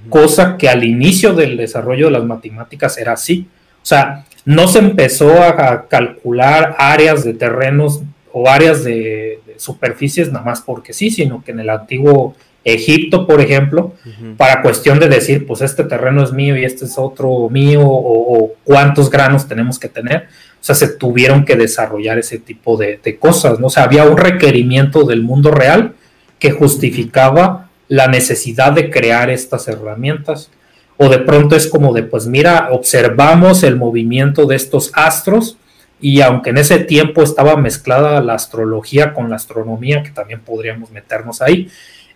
cosa 0.09 0.57
que 0.57 0.69
al 0.69 0.83
inicio 0.83 1.33
del 1.33 1.57
desarrollo 1.57 2.05
de 2.05 2.11
las 2.11 2.23
matemáticas 2.23 2.97
era 2.97 3.13
así. 3.13 3.47
O 3.81 3.85
sea, 3.85 4.25
no 4.45 4.67
se 4.67 4.79
empezó 4.79 5.41
a 5.41 5.87
calcular 5.87 6.75
áreas 6.77 7.23
de 7.23 7.33
terrenos 7.33 8.01
o 8.31 8.49
áreas 8.49 8.83
de 8.83 9.39
superficies 9.57 10.31
nada 10.31 10.45
más 10.45 10.61
porque 10.61 10.93
sí, 10.93 11.09
sino 11.09 11.43
que 11.43 11.51
en 11.51 11.61
el 11.61 11.69
antiguo 11.69 12.35
Egipto, 12.63 13.25
por 13.25 13.41
ejemplo, 13.41 13.93
para 14.37 14.61
cuestión 14.61 14.99
de 14.99 15.07
decir, 15.07 15.47
pues 15.47 15.61
este 15.61 15.83
terreno 15.85 16.23
es 16.23 16.33
mío 16.33 16.57
y 16.57 16.65
este 16.65 16.85
es 16.85 16.97
otro 16.97 17.49
mío, 17.49 17.81
o, 17.83 18.53
cuántos 18.63 19.09
granos 19.09 19.47
tenemos 19.47 19.79
que 19.79 19.89
tener. 19.89 20.27
O 20.61 20.63
sea, 20.63 20.75
se 20.75 20.89
tuvieron 20.89 21.45
que 21.45 21.55
desarrollar 21.55 22.19
ese 22.19 22.37
tipo 22.37 22.75
de, 22.77 22.99
cosas, 23.19 23.59
¿no? 23.59 23.67
O 23.67 23.69
sea, 23.69 23.83
había 23.83 24.03
un 24.05 24.17
requerimiento 24.17 25.03
del 25.03 25.23
mundo 25.23 25.51
real 25.51 25.93
que 26.37 26.51
justificaba 26.51 27.69
la 27.87 28.07
necesidad 28.07 28.73
de 28.73 28.89
crear 28.89 29.29
estas 29.29 29.67
herramientas. 29.67 30.51
O 30.97 31.07
de 31.07 31.19
pronto 31.19 31.55
es 31.55 31.67
como 31.67 31.93
de, 31.93 32.03
pues 32.03 32.27
mira, 32.27 32.69
observamos 32.71 33.63
el 33.63 33.77
movimiento 33.77 34.45
de 34.45 34.57
estos 34.57 34.91
astros 34.93 35.57
y 36.01 36.21
aunque 36.21 36.49
en 36.51 36.57
ese 36.57 36.79
tiempo 36.79 37.23
estaba 37.23 37.57
mezclada 37.57 38.21
la 38.21 38.33
astrología 38.33 39.13
con 39.13 39.29
la 39.29 39.37
astronomía, 39.37 40.03
que 40.03 40.11
también 40.11 40.41
podríamos 40.41 40.91
meternos 40.91 41.41
ahí, 41.41 41.69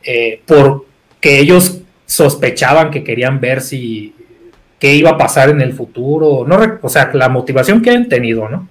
eh, 0.04 0.42
porque 0.46 1.40
ellos 1.40 1.80
sospechaban 2.06 2.92
que 2.92 3.04
querían 3.04 3.40
ver 3.40 3.62
si 3.62 4.14
qué 4.84 4.96
iba 4.96 5.12
a 5.12 5.18
pasar 5.18 5.48
en 5.48 5.62
el 5.62 5.72
futuro, 5.72 6.44
no, 6.46 6.60
o 6.82 6.90
sea, 6.90 7.10
la 7.14 7.30
motivación 7.30 7.82
que 7.82 7.92
han 7.92 8.10
tenido, 8.10 8.50
¿no? 8.50 8.68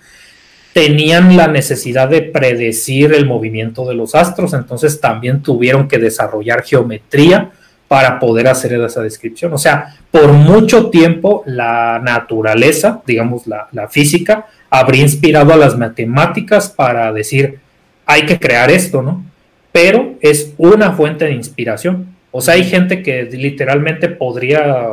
Tenían 0.74 1.38
la 1.38 1.46
necesidad 1.46 2.06
de 2.06 2.20
predecir 2.20 3.14
el 3.14 3.24
movimiento 3.24 3.88
de 3.88 3.94
los 3.94 4.14
astros, 4.14 4.52
entonces 4.52 5.00
también 5.00 5.42
tuvieron 5.42 5.88
que 5.88 5.96
desarrollar 5.96 6.64
geometría 6.64 7.52
para 7.88 8.18
poder 8.18 8.48
hacer 8.48 8.74
esa 8.74 9.00
descripción. 9.00 9.54
O 9.54 9.58
sea, 9.58 9.96
por 10.10 10.32
mucho 10.32 10.90
tiempo 10.90 11.44
la 11.46 11.98
naturaleza, 12.04 13.00
digamos 13.06 13.46
la, 13.46 13.68
la 13.72 13.88
física, 13.88 14.48
habría 14.68 15.00
inspirado 15.00 15.54
a 15.54 15.56
las 15.56 15.78
matemáticas 15.78 16.68
para 16.68 17.10
decir, 17.14 17.58
hay 18.04 18.26
que 18.26 18.38
crear 18.38 18.70
esto, 18.70 19.00
¿no? 19.00 19.24
Pero 19.72 20.16
es 20.20 20.52
una 20.58 20.92
fuente 20.92 21.24
de 21.24 21.32
inspiración. 21.32 22.11
O 22.32 22.40
sea, 22.40 22.54
hay 22.54 22.64
gente 22.64 23.02
que 23.02 23.24
literalmente 23.24 24.08
podría 24.08 24.88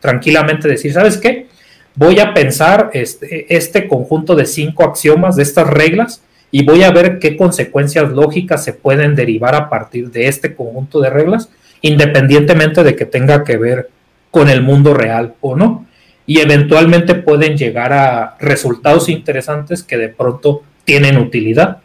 tranquilamente 0.00 0.66
decir, 0.66 0.92
¿sabes 0.92 1.18
qué? 1.18 1.46
Voy 1.94 2.18
a 2.18 2.32
pensar 2.32 2.90
este, 2.94 3.54
este 3.54 3.86
conjunto 3.86 4.34
de 4.34 4.46
cinco 4.46 4.84
axiomas, 4.84 5.36
de 5.36 5.42
estas 5.42 5.68
reglas, 5.68 6.22
y 6.50 6.64
voy 6.64 6.82
a 6.82 6.90
ver 6.90 7.18
qué 7.18 7.36
consecuencias 7.36 8.10
lógicas 8.10 8.64
se 8.64 8.72
pueden 8.72 9.14
derivar 9.14 9.54
a 9.54 9.68
partir 9.68 10.10
de 10.10 10.26
este 10.26 10.54
conjunto 10.54 11.00
de 11.00 11.10
reglas, 11.10 11.50
independientemente 11.82 12.82
de 12.82 12.96
que 12.96 13.04
tenga 13.04 13.44
que 13.44 13.58
ver 13.58 13.90
con 14.30 14.48
el 14.48 14.62
mundo 14.62 14.94
real 14.94 15.34
o 15.42 15.56
no. 15.56 15.86
Y 16.26 16.40
eventualmente 16.40 17.14
pueden 17.14 17.56
llegar 17.58 17.92
a 17.92 18.36
resultados 18.40 19.08
interesantes 19.08 19.82
que 19.82 19.98
de 19.98 20.08
pronto 20.08 20.62
tienen 20.84 21.18
utilidad. 21.18 21.78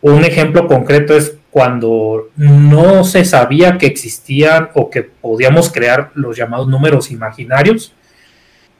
Un 0.00 0.24
ejemplo 0.24 0.66
concreto 0.68 1.16
es 1.16 1.36
cuando 1.58 2.30
no 2.36 3.02
se 3.02 3.24
sabía 3.24 3.78
que 3.78 3.86
existían 3.86 4.68
o 4.74 4.90
que 4.90 5.02
podíamos 5.02 5.72
crear 5.72 6.12
los 6.14 6.36
llamados 6.36 6.68
números 6.68 7.10
imaginarios, 7.10 7.92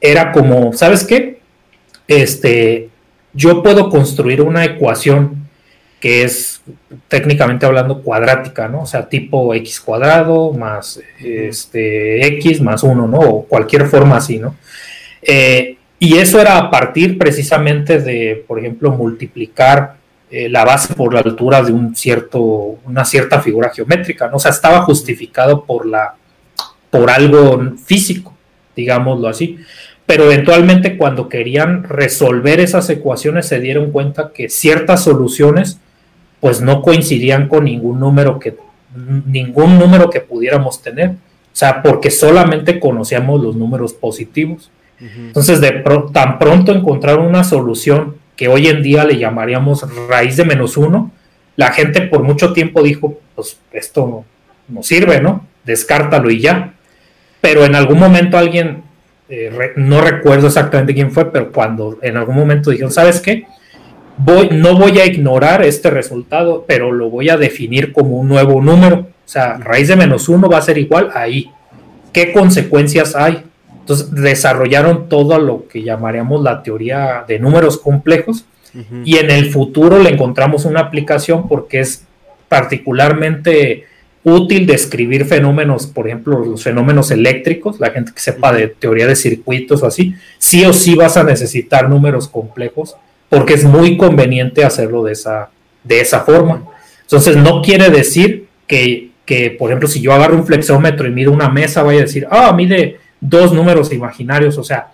era 0.00 0.30
como, 0.30 0.72
¿sabes 0.72 1.04
qué? 1.04 1.40
Este, 2.06 2.88
yo 3.32 3.64
puedo 3.64 3.90
construir 3.90 4.42
una 4.42 4.64
ecuación 4.64 5.48
que 5.98 6.22
es 6.22 6.62
técnicamente 7.08 7.66
hablando 7.66 8.00
cuadrática, 8.00 8.68
¿no? 8.68 8.82
O 8.82 8.86
sea, 8.86 9.08
tipo 9.08 9.52
x 9.54 9.80
cuadrado 9.80 10.52
más 10.52 11.00
este, 11.18 12.24
x 12.38 12.60
más 12.60 12.84
1, 12.84 13.08
¿no? 13.08 13.18
O 13.18 13.44
cualquier 13.44 13.86
forma 13.86 14.18
así, 14.18 14.38
¿no? 14.38 14.54
Eh, 15.20 15.78
y 15.98 16.16
eso 16.18 16.40
era 16.40 16.58
a 16.58 16.70
partir 16.70 17.18
precisamente 17.18 17.98
de, 17.98 18.44
por 18.46 18.60
ejemplo, 18.60 18.92
multiplicar 18.92 19.97
eh, 20.30 20.48
la 20.48 20.64
base 20.64 20.94
por 20.94 21.14
la 21.14 21.20
altura 21.20 21.62
de 21.62 21.72
un 21.72 21.96
cierto, 21.96 22.40
una 22.84 23.04
cierta 23.04 23.40
figura 23.40 23.70
geométrica, 23.74 24.28
¿no? 24.28 24.36
O 24.36 24.38
sea, 24.38 24.50
estaba 24.50 24.82
justificado 24.82 25.64
por, 25.64 25.86
la, 25.86 26.14
por 26.90 27.10
algo 27.10 27.74
físico, 27.84 28.34
digámoslo 28.76 29.28
así. 29.28 29.58
Pero 30.04 30.24
eventualmente 30.24 30.96
cuando 30.96 31.28
querían 31.28 31.84
resolver 31.84 32.60
esas 32.60 32.88
ecuaciones 32.90 33.46
se 33.46 33.60
dieron 33.60 33.90
cuenta 33.90 34.32
que 34.34 34.48
ciertas 34.48 35.04
soluciones 35.04 35.80
pues 36.40 36.60
no 36.60 36.82
coincidían 36.82 37.48
con 37.48 37.64
ningún 37.64 37.98
número 37.98 38.38
que 38.38 38.56
ningún 39.26 39.78
número 39.78 40.10
que 40.10 40.20
pudiéramos 40.20 40.82
tener. 40.82 41.10
O 41.10 41.56
sea, 41.58 41.82
porque 41.82 42.10
solamente 42.10 42.78
conocíamos 42.78 43.42
los 43.42 43.56
números 43.56 43.92
positivos. 43.92 44.70
Entonces, 45.00 45.60
de 45.60 45.82
tan 46.12 46.38
pronto 46.38 46.72
encontrar 46.72 47.18
una 47.18 47.44
solución 47.44 48.16
que 48.38 48.46
hoy 48.46 48.68
en 48.68 48.84
día 48.84 49.04
le 49.04 49.18
llamaríamos 49.18 49.84
raíz 50.08 50.36
de 50.36 50.44
menos 50.44 50.76
uno, 50.76 51.10
la 51.56 51.72
gente 51.72 52.02
por 52.02 52.22
mucho 52.22 52.52
tiempo 52.52 52.84
dijo, 52.84 53.18
pues 53.34 53.58
esto 53.72 54.24
no, 54.68 54.82
sirve, 54.84 55.20
¿no? 55.20 55.44
Descártalo 55.64 56.30
y 56.30 56.40
ya. 56.40 56.74
Pero 57.40 57.64
en 57.64 57.74
algún 57.74 57.98
momento 57.98 58.38
alguien, 58.38 58.84
eh, 59.28 59.72
no 59.74 60.00
recuerdo 60.02 60.46
exactamente 60.46 60.94
quién 60.94 61.10
fue, 61.10 61.32
pero 61.32 61.50
cuando 61.50 61.98
en 62.00 62.16
algún 62.16 62.36
momento 62.36 62.70
dijeron, 62.70 62.92
¿sabes 62.92 63.20
qué? 63.20 63.44
Voy, 64.18 64.50
no 64.52 64.78
voy 64.78 65.00
a 65.00 65.06
ignorar 65.06 65.64
este 65.64 65.90
resultado, 65.90 66.64
pero 66.66 66.92
lo 66.92 67.10
voy 67.10 67.30
a 67.30 67.36
definir 67.36 67.92
como 67.92 68.18
un 68.18 68.28
nuevo 68.28 68.62
número. 68.62 68.98
O 68.98 69.28
sea, 69.28 69.56
raíz 69.56 69.88
de 69.88 69.96
menos 69.96 70.28
uno 70.28 70.48
va 70.48 70.58
a 70.58 70.62
ser 70.62 70.78
igual 70.78 71.10
ahí. 71.12 71.50
¿Qué 72.12 72.32
consecuencias 72.32 73.16
hay? 73.16 73.42
Entonces 73.88 74.10
desarrollaron 74.12 75.08
todo 75.08 75.38
lo 75.38 75.66
que 75.66 75.82
llamaríamos 75.82 76.42
la 76.42 76.62
teoría 76.62 77.24
de 77.26 77.38
números 77.38 77.78
complejos 77.78 78.44
y 79.02 79.16
en 79.16 79.30
el 79.30 79.50
futuro 79.50 79.98
le 79.98 80.10
encontramos 80.10 80.66
una 80.66 80.80
aplicación 80.80 81.48
porque 81.48 81.80
es 81.80 82.04
particularmente 82.50 83.86
útil 84.24 84.66
describir 84.66 85.24
fenómenos, 85.24 85.86
por 85.86 86.06
ejemplo, 86.06 86.44
los 86.44 86.62
fenómenos 86.62 87.10
eléctricos, 87.10 87.80
la 87.80 87.90
gente 87.90 88.12
que 88.12 88.20
sepa 88.20 88.52
de 88.52 88.68
teoría 88.68 89.06
de 89.06 89.16
circuitos 89.16 89.82
o 89.82 89.86
así, 89.86 90.14
sí 90.36 90.66
o 90.66 90.74
sí 90.74 90.94
vas 90.94 91.16
a 91.16 91.24
necesitar 91.24 91.88
números 91.88 92.28
complejos 92.28 92.94
porque 93.30 93.54
es 93.54 93.64
muy 93.64 93.96
conveniente 93.96 94.66
hacerlo 94.66 95.02
de 95.02 95.12
esa, 95.12 95.48
de 95.82 96.02
esa 96.02 96.20
forma. 96.20 96.62
Entonces 97.00 97.38
no 97.38 97.62
quiere 97.62 97.88
decir 97.88 98.48
que, 98.66 99.12
que, 99.24 99.50
por 99.50 99.70
ejemplo, 99.70 99.88
si 99.88 100.02
yo 100.02 100.12
agarro 100.12 100.36
un 100.36 100.46
flexómetro 100.46 101.08
y 101.08 101.10
mido 101.10 101.32
una 101.32 101.48
mesa, 101.48 101.82
vaya 101.82 102.00
a 102.00 102.02
decir, 102.02 102.28
ah, 102.30 102.52
mide 102.52 103.07
dos 103.20 103.52
números 103.52 103.92
imaginarios, 103.92 104.58
o 104.58 104.64
sea, 104.64 104.92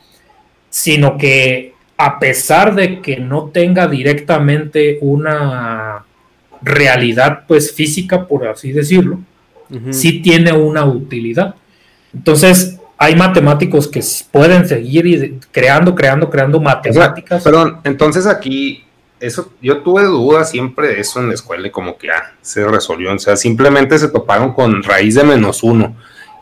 sino 0.71 1.17
que 1.17 1.75
a 1.97 2.19
pesar 2.19 2.75
de 2.75 3.01
que 3.01 3.19
no 3.19 3.51
tenga 3.53 3.87
directamente 3.87 4.99
una 5.01 6.05
realidad 6.63 7.45
pues 7.47 7.73
física, 7.73 8.27
por 8.27 8.47
así 8.47 8.73
decirlo, 8.73 9.21
sí 9.91 10.21
tiene 10.21 10.53
una 10.53 10.85
utilidad. 10.85 11.55
Entonces, 12.13 12.79
hay 12.97 13.17
matemáticos 13.17 13.89
que 13.89 14.03
pueden 14.31 14.67
seguir 14.67 15.41
creando, 15.51 15.95
creando, 15.95 16.31
creando 16.31 16.61
matemáticas. 16.61 17.43
perdón, 17.43 17.81
entonces 17.85 18.27
aquí, 18.27 18.85
eso, 19.21 19.53
yo 19.61 19.79
tuve 19.79 20.05
dudas 20.05 20.51
siempre 20.51 20.89
de 20.89 21.01
eso 21.01 21.21
en 21.21 21.29
la 21.29 21.35
escuela 21.35 21.67
y 21.67 21.71
como 21.71 21.97
que 21.97 22.09
ya 22.09 22.35
se 22.41 22.67
resolvió. 22.67 23.13
O 23.13 23.19
sea, 23.19 23.37
simplemente 23.37 23.99
se 23.99 24.09
toparon 24.09 24.53
con 24.53 24.83
raíz 24.83 25.17
de 25.17 25.25
menos 25.25 25.63
uno 25.63 25.97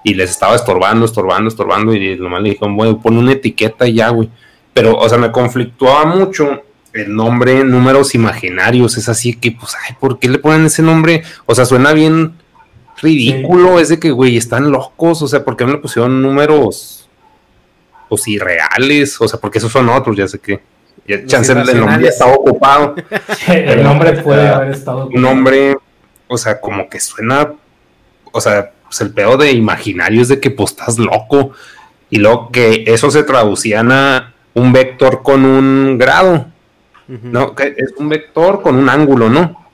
y 0.04 0.14
les 0.14 0.30
estaba 0.30 0.56
estorbando, 0.56 1.04
estorbando, 1.04 1.48
estorbando 1.48 1.94
y 1.94 2.16
nomás 2.16 2.42
le 2.42 2.50
dijeron, 2.50 2.76
bueno, 2.76 3.00
pon 3.00 3.16
una 3.16 3.32
etiqueta 3.32 3.86
y 3.86 3.94
ya, 3.94 4.08
güey. 4.08 4.28
Pero, 4.74 4.96
o 4.96 5.08
sea, 5.08 5.18
me 5.18 5.30
conflictuaba 5.30 6.04
mucho 6.06 6.62
el 6.92 7.14
nombre 7.14 7.62
números 7.64 8.14
imaginarios. 8.14 8.96
Es 8.96 9.08
así 9.08 9.34
que, 9.34 9.52
pues, 9.52 9.74
ay, 9.86 9.96
¿por 10.00 10.18
qué 10.18 10.28
le 10.28 10.38
ponen 10.38 10.66
ese 10.66 10.82
nombre? 10.82 11.22
O 11.46 11.54
sea, 11.54 11.64
suena 11.64 11.92
bien 11.92 12.32
ridículo. 13.00 13.78
Es 13.78 13.90
de 13.90 14.00
que, 14.00 14.10
güey, 14.10 14.36
están 14.36 14.70
locos. 14.70 15.22
O 15.22 15.28
sea, 15.28 15.44
¿por 15.44 15.56
qué 15.56 15.66
me 15.66 15.72
le 15.72 15.78
pusieron 15.78 16.22
números, 16.22 17.08
pues, 18.08 18.26
irreales? 18.28 19.20
O 19.20 19.28
sea, 19.28 19.38
porque 19.38 19.58
esos 19.58 19.70
son 19.70 19.88
otros, 19.88 20.16
ya 20.16 20.26
sé 20.26 20.38
que. 20.38 20.60
Ya, 21.06 21.24
chance 21.26 21.52
el 21.52 21.80
nombre 21.80 22.08
estaba 22.08 22.32
ocupado. 22.32 22.94
el 23.48 23.82
nombre 23.82 24.12
puede 24.22 24.48
haber 24.48 24.70
estado 24.70 25.04
ocupado. 25.04 25.16
Un 25.16 25.22
nombre, 25.22 25.76
o 26.28 26.38
sea, 26.38 26.60
como 26.60 26.88
que 26.88 27.00
suena, 27.00 27.52
o 28.30 28.40
sea, 28.40 28.70
pues 28.92 29.00
el 29.00 29.14
pedo 29.14 29.38
de 29.38 29.52
imaginario 29.52 30.20
es 30.20 30.28
de 30.28 30.38
que 30.38 30.50
pues 30.50 30.72
estás 30.72 30.98
loco. 30.98 31.52
Y 32.10 32.18
luego 32.18 32.50
que 32.52 32.84
eso 32.86 33.10
se 33.10 33.22
traducían 33.22 33.90
a 33.90 34.34
un 34.52 34.70
vector 34.70 35.22
con 35.22 35.46
un 35.46 35.96
grado. 35.96 36.46
¿No? 37.08 37.54
Que 37.54 37.74
es 37.74 37.94
un 37.96 38.10
vector 38.10 38.60
con 38.60 38.76
un 38.76 38.90
ángulo, 38.90 39.30
¿no? 39.30 39.66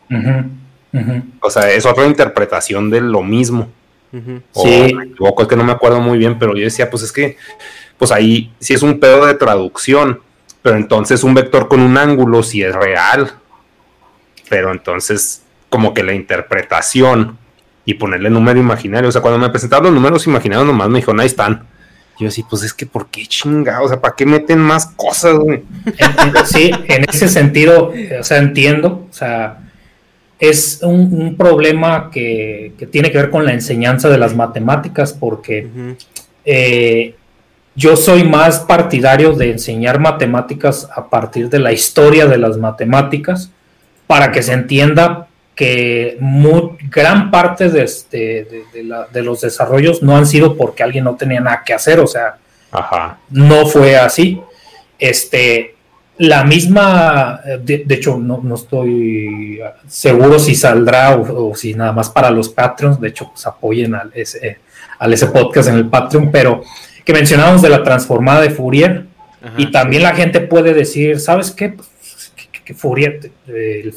O 1.41 1.51
sea, 1.51 1.69
es 1.71 1.85
otra 1.85 2.07
interpretación 2.07 2.91
de 2.91 3.01
lo 3.01 3.23
mismo. 3.23 3.73
sí. 4.13 4.97
es 4.97 5.47
que 5.49 5.57
no 5.57 5.65
me 5.65 5.73
acuerdo 5.73 6.01
muy 6.01 6.17
bien, 6.17 6.39
pero 6.39 6.55
yo 6.55 6.63
decía, 6.63 6.89
pues 6.89 7.03
es 7.03 7.11
que, 7.11 7.37
pues 7.99 8.13
ahí 8.13 8.53
sí 8.61 8.75
es 8.75 8.83
un 8.83 9.01
pedo 9.01 9.27
de 9.27 9.35
traducción, 9.35 10.21
pero 10.63 10.77
entonces 10.77 11.25
un 11.25 11.35
vector 11.35 11.67
con 11.67 11.81
un 11.81 11.99
ángulo 11.99 12.45
sí 12.45 12.63
es 12.63 12.73
real. 12.73 13.33
Pero 14.49 14.71
entonces, 14.71 15.43
como 15.71 15.93
que 15.93 16.05
la 16.05 16.15
interpretación 16.15 17.37
y 17.89 17.95
ponerle 17.95 18.29
número 18.29 18.61
imaginario. 18.61 19.09
O 19.09 19.13
sea, 19.13 19.23
cuando 19.23 19.39
me 19.39 19.49
presentaron 19.49 19.87
los 19.87 19.95
números 19.95 20.27
imaginarios, 20.27 20.67
nomás 20.67 20.91
me 20.91 20.99
dijo, 20.99 21.19
ahí 21.19 21.27
están. 21.27 21.65
yo 22.21 22.29
así, 22.29 22.43
pues 22.43 22.63
es 22.63 22.75
que, 22.75 22.85
¿por 22.85 23.07
qué 23.07 23.25
chingados? 23.25 23.87
O 23.87 23.89
sea, 23.89 23.99
¿para 23.99 24.15
qué 24.15 24.27
meten 24.27 24.59
más 24.59 24.85
cosas, 24.95 25.39
güey? 25.39 25.63
Sí, 26.45 26.71
en 26.87 27.07
ese 27.09 27.29
sentido, 27.29 27.95
o 28.21 28.23
sea, 28.23 28.37
entiendo. 28.37 29.07
O 29.09 29.13
sea, 29.15 29.61
es 30.39 30.81
un, 30.83 31.35
problema 31.39 32.11
que, 32.11 32.75
tiene 32.93 33.11
que 33.11 33.17
ver 33.17 33.31
con 33.31 33.47
la 33.47 33.55
enseñanza 33.55 34.11
de 34.11 34.19
las 34.19 34.37
matemáticas, 34.37 35.15
porque 35.15 35.97
eh, 36.45 37.15
yo 37.75 37.97
soy 37.97 38.23
más 38.25 38.59
partidario 38.59 39.33
de 39.33 39.53
enseñar 39.53 39.99
matemáticas 39.99 40.91
a 40.95 41.09
partir 41.09 41.49
de 41.49 41.59
la 41.59 41.73
historia 41.73 42.27
de 42.27 42.37
las 42.37 42.59
matemáticas, 42.59 43.51
para 44.07 44.31
que 44.31 44.43
se 44.43 44.53
entienda 44.53 45.28
que 45.59 46.17
gran 46.89 47.33
parte 47.33 47.69
de, 47.69 47.83
este, 47.83 48.65
de, 49.13 49.23
los 49.25 49.41
desarrollos 49.41 50.05
no 50.05 50.17
han 50.17 50.25
sido 50.25 50.57
porque 50.57 50.85
alguien 50.85 51.03
no 51.03 51.17
tenía 51.17 51.41
nada 51.41 51.65
que 51.67 51.75
hacer, 51.75 51.99
o 51.99 52.07
sea, 52.07 52.37
no 53.31 53.67
fue 53.67 53.97
así. 53.97 54.41
Este, 55.01 55.75
la 56.19 56.45
misma, 56.45 57.41
de, 57.61 57.85
hecho, 57.89 58.19
no, 58.19 58.55
estoy 58.55 59.59
seguro 59.89 60.39
si 60.39 60.55
saldrá 60.55 61.17
o, 61.17 61.53
si 61.57 61.75
nada 61.75 61.91
más 61.91 62.09
para 62.09 62.31
los 62.31 62.49
Patreons, 62.51 63.01
de 63.01 63.09
hecho, 63.09 63.31
pues 63.31 63.45
apoyen 63.45 63.97
al 63.97 64.13
ese, 64.15 64.61
al 65.01 65.13
ese 65.13 65.27
podcast 65.27 65.71
en 65.71 65.75
el 65.75 65.89
Patreon, 65.89 66.31
pero 66.31 66.63
que 67.05 67.13
mencionábamos 67.13 67.63
de 67.63 67.71
la 67.71 67.83
transformada 67.83 68.43
de 68.43 68.51
Fourier. 68.51 69.07
y 69.57 69.73
también 69.73 70.05
la 70.05 70.15
gente 70.15 70.39
puede 70.39 70.73
decir, 70.73 71.19
¿sabes 71.19 71.51
qué? 71.51 71.71
Pues, 71.71 71.89
que, 72.69 72.75
Fourier, 72.75 73.31
el, 73.47 73.95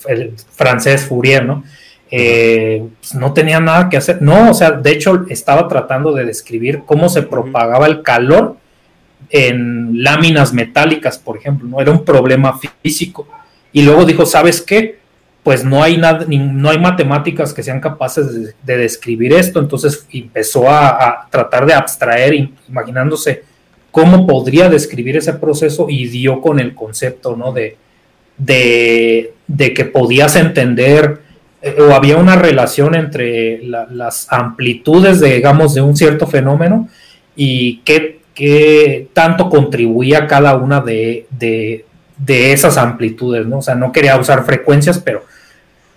francés 0.50 1.06
Fourier, 1.06 1.46
¿no? 1.46 1.66
Eh, 2.10 2.82
pues, 3.00 3.16
no 3.16 3.34
tenía 3.34 3.60
nada 3.60 3.90
que 3.90 3.98
hacer. 3.98 4.22
No, 4.22 4.52
o 4.52 4.54
sea, 4.54 4.72
de 4.72 4.92
hecho 4.92 5.26
estaba 5.28 5.68
tratando 5.68 6.14
de 6.14 6.24
describir 6.24 6.84
cómo 6.86 7.10
se 7.10 7.24
propagaba 7.24 7.86
el 7.88 8.02
calor 8.02 8.56
en 9.30 10.02
láminas 10.02 10.54
metálicas, 10.54 11.20
por 11.20 11.36
ejemplo, 11.36 11.68
¿no? 11.68 11.82
Era 11.82 11.92
un 11.92 12.06
problema 12.06 12.58
físico. 12.82 13.28
Y 13.74 13.82
luego 13.82 14.06
dijo, 14.06 14.26
¿sabes 14.26 14.62
qué? 14.62 15.00
Pues 15.44 15.66
no 15.66 15.84
hay 15.84 15.98
nada, 15.98 16.26
no 16.30 16.70
hay 16.70 16.80
matemáticas 16.80 17.54
que 17.54 17.64
sean 17.64 17.82
capaces 17.82 18.56
de, 18.64 18.78
describir 18.78 19.34
esto. 19.34 19.60
Entonces 19.60 20.08
empezó 20.14 20.70
a, 20.70 21.28
tratar 21.30 21.66
de 21.66 21.74
abstraer, 21.74 22.52
imaginándose 22.70 23.44
cómo 23.92 24.26
podría 24.26 24.70
describir 24.70 25.18
ese 25.18 25.34
proceso 25.34 25.88
y 25.90 26.08
dio 26.08 26.40
con 26.40 26.62
el 26.62 26.74
concepto, 26.74 27.36
¿no? 27.36 27.52
De, 27.52 27.78
de, 28.46 29.34
que 29.76 29.86
podías 29.86 30.36
entender 30.36 31.22
eh, 31.62 31.78
o 31.80 31.94
había 31.94 32.18
una 32.18 32.36
relación 32.36 32.96
entre 32.96 33.62
las 33.64 34.28
amplitudes, 34.32 35.20
de, 35.20 35.36
digamos, 35.36 35.74
de 35.74 35.82
un 35.82 35.96
cierto 35.96 36.28
fenómeno 36.28 36.90
y 37.36 37.78
qué 37.86 38.22
qué 38.34 39.10
tanto 39.14 39.50
contribuía 39.50 40.28
cada 40.28 40.56
una 40.56 40.82
de, 40.82 41.28
esas 42.28 42.78
amplitudes, 42.78 43.46
¿no? 43.46 43.60
O 43.60 43.62
sea, 43.62 43.76
no 43.76 43.92
quería 43.92 44.18
usar 44.18 44.46
frecuencias, 44.46 45.00
pero 45.00 45.24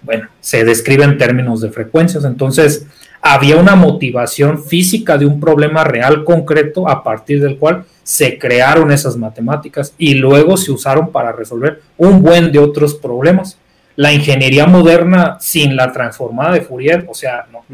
bueno, 0.03 0.29
se 0.41 0.65
describe 0.65 1.05
en 1.05 1.19
términos 1.19 1.61
de 1.61 1.71
frecuencias. 1.71 2.25
Entonces, 2.25 2.87
había 3.21 3.57
una 3.57 3.77
motivación 3.77 4.63
física 4.63 5.17
de 5.17 5.27
un 5.27 5.41
problema 5.41 5.85
real 5.85 6.25
concreto 6.25 6.89
a 6.89 7.03
partir 7.03 7.41
del 7.41 7.57
cual 7.57 7.85
se 8.05 8.39
crearon 8.39 8.93
esas 8.93 9.17
matemáticas 9.17 9.95
y 9.99 10.15
luego 10.15 10.57
se 10.57 10.71
usaron 10.71 11.11
para 11.11 11.33
resolver 11.33 11.83
un 11.97 12.23
buen 12.23 12.53
de 12.53 12.61
otros 12.61 12.95
problemas. 12.95 13.59
La 13.97 14.13
ingeniería 14.13 14.67
moderna 14.67 15.39
sin 15.41 15.75
la 15.75 15.91
transformada 15.91 16.53
de 16.53 16.61
Fourier, 16.61 17.07
o 17.09 17.15
sea, 17.15 17.47
no, 17.51 17.65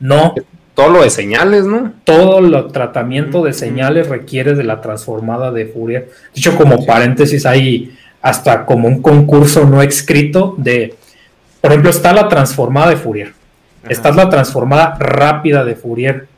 no 0.00 0.34
todo 0.78 0.90
lo 0.90 1.02
de 1.02 1.10
señales, 1.10 1.64
¿no? 1.64 1.92
Todo 2.04 2.38
el 2.38 2.72
tratamiento 2.72 3.42
de 3.42 3.52
señales 3.52 4.08
requiere 4.08 4.54
de 4.54 4.62
la 4.62 4.80
transformada 4.80 5.50
de 5.50 5.66
Fourier. 5.66 6.08
Dicho 6.32 6.54
como 6.56 6.86
paréntesis, 6.86 7.44
hay 7.46 7.98
hasta 8.22 8.64
como 8.64 8.86
un 8.86 9.02
concurso 9.02 9.64
no 9.64 9.82
escrito 9.82 10.54
de, 10.56 10.94
por 11.60 11.72
ejemplo, 11.72 11.90
está 11.90 12.12
la 12.12 12.28
transformada 12.28 12.90
de 12.90 12.96
Fourier, 12.96 13.32
está 13.88 14.12
la 14.12 14.30
transformada 14.30 14.96
rápida 15.00 15.64
de 15.64 15.74
Fourier. 15.74 16.28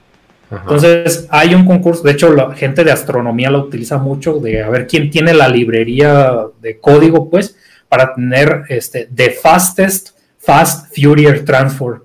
Entonces, 0.51 1.29
hay 1.31 1.55
un 1.55 1.65
concurso, 1.65 2.03
de 2.03 2.13
hecho, 2.13 2.35
la 2.35 2.53
gente 2.55 2.83
de 2.83 2.91
astronomía 2.91 3.51
la 3.51 3.59
utiliza 3.59 3.99
mucho, 3.99 4.41
de 4.41 4.63
a 4.63 4.69
ver 4.69 4.87
quién 4.87 5.11
tiene 5.11 5.33
la 5.33 5.49
librería 5.49 6.35
de 6.61 6.79
código, 6.79 7.31
pues, 7.31 7.57
para 7.89 8.15
tener 8.15 8.65
este, 8.69 9.09
the 9.15 9.31
fastest 9.31 10.11
fast 10.39 10.95
Fourier 10.95 11.45
transform. 11.45 12.01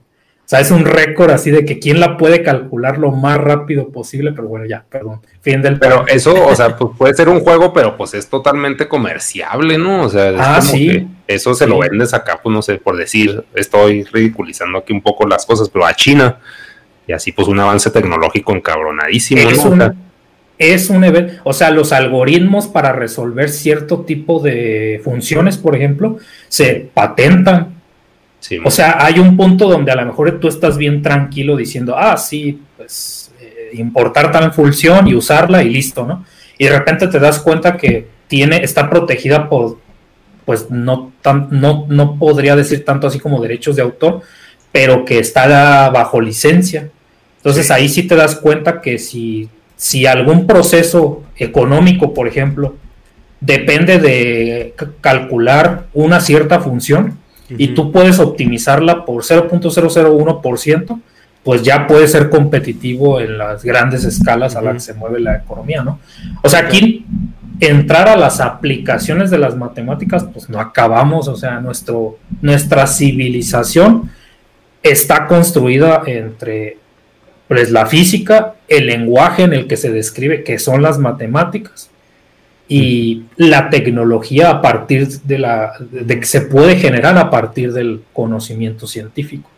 O 0.46 0.48
sea, 0.48 0.60
es 0.60 0.70
un 0.70 0.86
récord 0.86 1.32
así 1.32 1.50
de 1.50 1.66
que 1.66 1.80
quién 1.80 2.00
la 2.00 2.18
puede 2.18 2.44
calcular 2.44 3.00
lo 3.00 3.10
más 3.10 3.40
rápido 3.40 3.90
posible, 3.90 4.32
pero 4.32 4.48
bueno, 4.48 4.68
ya, 4.68 4.86
perdón. 4.88 5.22
Fin 5.42 5.60
del. 5.64 5.80
Pero 5.80 6.06
eso, 6.08 6.36
o 6.46 6.56
sea, 6.56 6.76
pues 6.78 6.92
puede 6.96 7.16
ser 7.16 7.30
un 7.30 7.40
juego, 7.40 7.74
pero 7.74 7.98
pues 7.98 8.14
es 8.14 8.30
totalmente 8.30 8.88
comerciable, 8.88 9.80
¿no? 9.80 10.04
O 10.04 10.10
sea, 10.10 10.36
ah, 10.38 10.62
sí. 10.62 11.08
eso 11.26 11.56
se 11.56 11.66
lo 11.66 11.80
vendes 11.80 12.14
acá, 12.14 12.40
pues 12.44 12.54
no 12.54 12.62
sé, 12.62 12.76
por 12.76 12.96
decir, 12.96 13.44
estoy 13.56 14.04
ridiculizando 14.04 14.78
aquí 14.78 14.94
un 14.94 15.02
poco 15.02 15.26
las 15.26 15.48
cosas, 15.48 15.68
pero 15.68 15.84
a 15.84 15.96
China. 15.96 16.38
Y 17.08 17.14
así, 17.14 17.32
pues 17.32 17.48
un 17.48 17.60
avance 17.60 17.90
tecnológico 17.92 18.54
encabronadísimo, 18.54 19.50
es 19.50 19.64
Un, 19.64 19.94
es 20.58 20.90
un 20.90 21.04
evento, 21.04 21.34
o 21.44 21.54
sea, 21.54 21.70
los 21.72 21.92
algoritmos 21.92 22.68
para 22.68 22.92
resolver 22.94 23.50
cierto 23.50 24.02
tipo 24.02 24.40
de 24.40 25.02
funciones, 25.04 25.58
por 25.58 25.76
ejemplo, 25.76 26.18
se 26.48 26.90
patentan 26.94 27.76
o 28.64 28.72
sea, 28.72 29.04
hay 29.04 29.20
un 29.20 29.36
punto 29.36 29.68
donde 29.68 29.92
a 29.92 29.96
lo 29.96 30.06
mejor 30.06 30.40
tú 30.40 30.48
estás 30.48 30.78
bien 30.78 31.02
tranquilo 31.02 31.56
diciendo, 31.56 31.96
ah, 31.98 32.18
sí, 32.18 32.62
pues 32.78 33.32
eh, 33.40 33.72
importar 33.74 34.32
tal 34.32 34.54
función 34.54 35.08
y 35.08 35.16
usarla 35.16 35.64
y 35.64 35.70
listo, 35.70 36.06
¿no? 36.06 36.26
Y 36.58 36.66
de 36.66 36.78
repente 36.78 37.08
te 37.08 37.20
das 37.20 37.40
cuenta 37.40 37.76
que 37.76 38.08
tiene, 38.28 38.58
está 38.64 38.90
protegida 38.90 39.50
por, 39.50 39.80
pues 40.46 40.70
no, 40.70 41.12
tan, 41.22 41.48
no, 41.52 41.86
no 41.90 42.20
podría 42.20 42.56
decir 42.56 42.86
tanto 42.86 43.08
así 43.08 43.20
como 43.20 43.42
derechos 43.42 43.76
de 43.76 43.82
autor, 43.82 44.22
pero 44.72 45.06
que 45.06 45.20
está 45.20 45.90
bajo 45.90 46.22
licencia. 46.22 46.90
Entonces 47.46 47.70
ahí 47.70 47.88
sí 47.90 48.08
te 48.08 48.16
das 48.16 48.36
cuenta 48.36 48.82
que 48.82 48.98
si, 48.98 49.50
si 49.76 50.08
algún 50.08 50.48
proceso 50.48 51.22
económico, 51.38 52.12
por 52.12 52.28
ejemplo, 52.28 52.76
depende 53.40 54.00
de 54.00 54.74
calcular 55.00 55.86
una 55.94 56.22
cierta 56.22 56.60
función, 56.60 57.20
y 57.48 57.68
tú 57.70 57.92
puedes 57.92 58.18
optimizarla 58.18 59.06
por 59.06 59.24
0.001%, 59.24 61.02
pues 61.44 61.62
ya 61.62 61.86
puede 61.86 62.08
ser 62.08 62.32
competitivo 62.32 63.20
en 63.20 63.38
las 63.38 63.64
grandes 63.64 64.04
escalas 64.06 64.56
a 64.56 64.64
las 64.64 64.74
que 64.74 64.80
se 64.80 64.94
mueve 64.96 65.20
la 65.20 65.36
economía, 65.36 65.84
¿no? 65.84 66.00
O 66.42 66.50
sea, 66.50 66.62
aquí 66.62 67.06
entrar 67.60 68.10
a 68.10 68.18
las 68.18 68.42
aplicaciones 68.42 69.30
de 69.30 69.38
las 69.38 69.56
matemáticas, 69.56 70.26
pues 70.34 70.50
no 70.50 70.60
acabamos, 70.60 71.28
o 71.28 71.36
sea, 71.36 71.60
nuestro, 71.60 72.18
nuestra 72.42 72.88
civilización 72.88 74.10
está 74.82 75.28
construida 75.28 76.02
entre 76.08 76.80
pues, 77.48 77.72
la 77.72 77.86
física, 77.86 78.56
el 78.68 78.88
lenguaje 78.88 79.44
en 79.44 79.54
el 79.54 79.68
que 79.68 79.78
se 79.78 79.92
describe, 79.92 80.44
que 80.44 80.60
son 80.60 80.82
las 80.82 80.98
matemáticas, 80.98 81.90
y 82.68 83.24
la 83.36 83.70
tecnología 83.70 84.50
a 84.50 84.62
partir 84.62 85.08
de 85.08 85.38
la 85.38 85.74
de 85.80 86.20
que 86.20 86.26
se 86.26 86.42
puede 86.42 86.78
generar 86.78 87.18
a 87.18 87.30
partir 87.30 87.72
del 87.74 88.02
conocimiento 88.12 88.88
científico. 88.88 89.50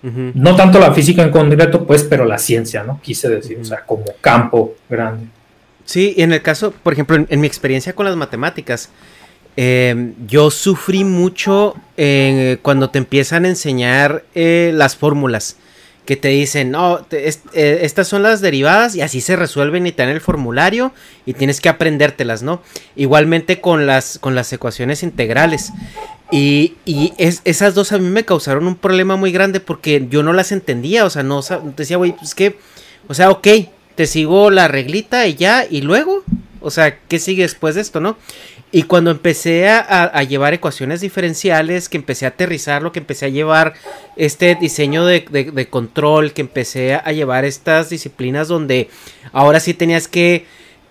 No 0.00 0.54
tanto 0.54 0.78
la 0.78 0.94
física 0.94 1.24
en 1.24 1.30
concreto, 1.30 1.84
pues, 1.84 2.04
pero 2.04 2.24
la 2.24 2.38
ciencia, 2.38 2.84
¿no? 2.84 3.00
Quise 3.02 3.28
decir, 3.28 3.58
o 3.60 3.64
sea, 3.64 3.84
como 3.84 4.04
campo 4.20 4.76
grande. 4.88 5.26
Sí, 5.84 6.14
en 6.18 6.32
el 6.32 6.40
caso, 6.40 6.70
por 6.70 6.92
ejemplo, 6.92 7.26
en, 7.28 7.40
mi 7.40 7.48
experiencia 7.48 7.92
con 7.92 8.06
las 8.06 8.14
matemáticas, 8.14 8.90
em, 9.56 10.14
yo 10.28 10.52
sufrí 10.52 11.02
mucho 11.02 11.74
eh, 11.96 12.58
cuando 12.62 12.90
te 12.90 12.98
empiezan 12.98 13.44
a 13.44 13.48
enseñar 13.48 14.24
eh, 14.36 14.70
las 14.72 14.94
fórmulas 14.94 15.56
que 16.08 16.16
te 16.16 16.28
dicen, 16.28 16.70
no, 16.70 17.06
eh, 17.10 17.80
estas 17.82 18.08
son 18.08 18.22
las 18.22 18.40
derivadas 18.40 18.96
y 18.96 19.02
así 19.02 19.20
se 19.20 19.36
resuelven 19.36 19.86
y 19.86 19.92
te 19.92 20.04
dan 20.04 20.10
el 20.10 20.22
formulario 20.22 20.90
y 21.26 21.34
tienes 21.34 21.60
que 21.60 21.68
aprendértelas, 21.68 22.42
¿no? 22.42 22.62
Igualmente 22.96 23.60
con 23.60 23.86
las, 23.86 24.18
con 24.18 24.34
las 24.34 24.50
ecuaciones 24.50 25.02
integrales. 25.02 25.70
Y, 26.32 26.76
y 26.86 27.12
es, 27.18 27.42
esas 27.44 27.74
dos 27.74 27.92
a 27.92 27.98
mí 27.98 28.08
me 28.08 28.24
causaron 28.24 28.66
un 28.66 28.76
problema 28.76 29.16
muy 29.16 29.32
grande 29.32 29.60
porque 29.60 30.06
yo 30.08 30.22
no 30.22 30.32
las 30.32 30.50
entendía, 30.50 31.04
o 31.04 31.10
sea, 31.10 31.24
no 31.24 31.42
decía, 31.76 31.98
güey, 31.98 32.12
pues 32.12 32.34
que, 32.34 32.58
o 33.06 33.12
sea, 33.12 33.30
ok, 33.30 33.46
te 33.94 34.06
sigo 34.06 34.50
la 34.50 34.66
reglita 34.66 35.26
y 35.26 35.34
ya, 35.34 35.66
y 35.68 35.82
luego, 35.82 36.24
o 36.62 36.70
sea, 36.70 36.98
¿qué 37.00 37.18
sigue 37.18 37.42
después 37.42 37.74
de 37.74 37.82
esto, 37.82 38.00
no? 38.00 38.16
Y 38.70 38.82
cuando 38.82 39.10
empecé 39.10 39.68
a, 39.68 40.22
llevar 40.24 40.52
ecuaciones 40.52 41.00
diferenciales, 41.00 41.88
que 41.88 41.96
empecé 41.96 42.26
a 42.26 42.30
aterrizarlo, 42.30 42.92
que 42.92 42.98
empecé 42.98 43.24
a 43.24 43.30
llevar 43.30 43.72
este 44.16 44.54
diseño 44.56 45.06
de, 45.06 45.68
control, 45.70 46.32
que 46.32 46.42
empecé 46.42 46.94
a 46.94 47.10
llevar 47.12 47.46
estas 47.46 47.88
disciplinas 47.88 48.48
donde 48.48 48.90
ahora 49.32 49.60
sí 49.60 49.72
tenías 49.72 50.06
que 50.06 50.44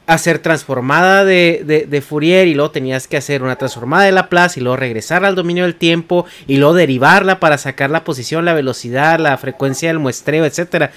hacer 0.08 0.40
transformada 0.40 1.26
de, 1.26 1.86
de, 1.88 2.02
Fourier 2.02 2.48
y 2.48 2.56
luego 2.56 2.72
tenías 2.72 3.08
que 3.08 3.18
hacer 3.18 3.44
una 3.44 3.58
transformada 3.58 4.06
de 4.06 4.14
Laplace 4.14 4.60
y 4.60 4.64
luego 4.64 4.78
regresar 4.78 5.26
al 5.26 5.36
dominio 5.36 5.66
del 5.66 5.76
tiempo 5.76 6.26
y 6.48 6.58
luego 6.58 6.74
derivarla 6.74 7.40
para 7.40 7.58
sacar 7.58 7.92
la 7.92 8.06
posición, 8.06 8.46
la 8.46 8.54
velocidad, 8.54 9.20
la 9.20 9.38
frecuencia 9.38 9.90
del 9.90 10.00
muestreo, 10.00 10.46
etcétera 10.46 10.92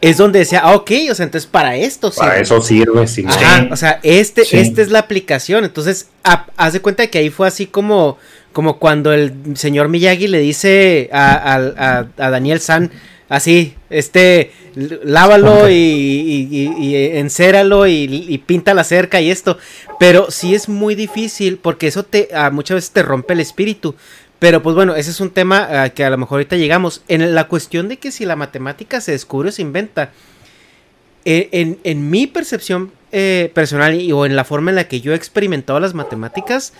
es 0.00 0.16
donde 0.16 0.38
decía, 0.38 0.60
ah, 0.64 0.74
ok, 0.74 0.90
o 1.10 1.14
sea, 1.14 1.24
entonces 1.24 1.48
para 1.50 1.76
esto 1.76 2.10
sirve. 2.10 2.28
Para 2.28 2.40
eso 2.40 2.60
sirve, 2.62 3.06
sí. 3.06 3.24
o 3.70 3.76
sea, 3.76 4.00
este, 4.02 4.42
esta 4.58 4.80
es 4.80 4.90
la 4.90 5.00
aplicación. 5.00 5.64
Entonces, 5.64 6.08
haz 6.22 6.72
de 6.72 6.80
cuenta 6.80 7.06
que 7.08 7.18
ahí 7.18 7.30
fue 7.30 7.46
así 7.46 7.66
como, 7.66 8.16
como 8.52 8.78
cuando 8.78 9.12
el 9.12 9.34
señor 9.54 9.88
Miyagi 9.88 10.28
le 10.28 10.38
dice 10.38 11.10
a, 11.12 12.06
Daniel 12.16 12.60
San, 12.60 12.90
así, 13.28 13.74
este, 13.90 14.52
lávalo 14.74 15.68
y, 15.68 15.74
y, 15.74 16.74
y, 16.78 16.96
encéralo 17.18 17.86
y, 17.86 18.42
pinta 18.46 18.72
la 18.72 18.84
cerca 18.84 19.20
y 19.20 19.30
esto. 19.30 19.58
Pero 19.98 20.30
sí 20.30 20.54
es 20.54 20.68
muy 20.70 20.94
difícil 20.94 21.58
porque 21.58 21.88
eso 21.88 22.04
te, 22.04 22.30
muchas 22.52 22.76
veces 22.76 22.90
te 22.92 23.02
rompe 23.02 23.34
el 23.34 23.40
espíritu. 23.40 23.94
Pero 24.40 24.62
pues 24.62 24.74
bueno, 24.74 24.96
ese 24.96 25.10
es 25.10 25.20
un 25.20 25.30
tema 25.30 25.90
que 25.90 26.04
a 26.04 26.10
lo 26.10 26.18
mejor 26.18 26.38
ahorita 26.38 26.56
llegamos. 26.56 27.02
En 27.06 27.34
la 27.34 27.46
cuestión 27.46 27.88
de 27.88 27.98
que 27.98 28.10
si 28.10 28.24
la 28.24 28.34
matemática 28.34 29.00
se 29.00 29.12
descubre 29.12 29.50
o 29.50 29.52
se 29.52 29.62
inventa, 29.62 30.10
e, 31.24 31.76
en, 31.84 32.10
mi 32.10 32.26
percepción 32.26 32.92
eh, 33.12 33.50
personal 33.54 34.00
y, 34.00 34.10
o 34.12 34.24
en 34.24 34.36
la 34.36 34.44
forma 34.44 34.70
en 34.70 34.76
la 34.76 34.88
que 34.88 35.02
yo 35.02 35.12
he 35.12 35.16
experimentado 35.16 35.78
las 35.78 35.92
matemáticas, 35.92 36.72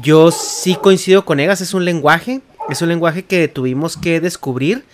yo 0.00 0.30
sí 0.30 0.76
coincido 0.80 1.26
con 1.26 1.40
Egas, 1.40 1.60
es 1.60 1.74
un 1.74 1.84
lenguaje, 1.84 2.40
es 2.70 2.80
un 2.80 2.88
lenguaje 2.88 3.24
que 3.24 3.48
tuvimos 3.48 3.98
que 3.98 4.20
descubrir 4.20 4.84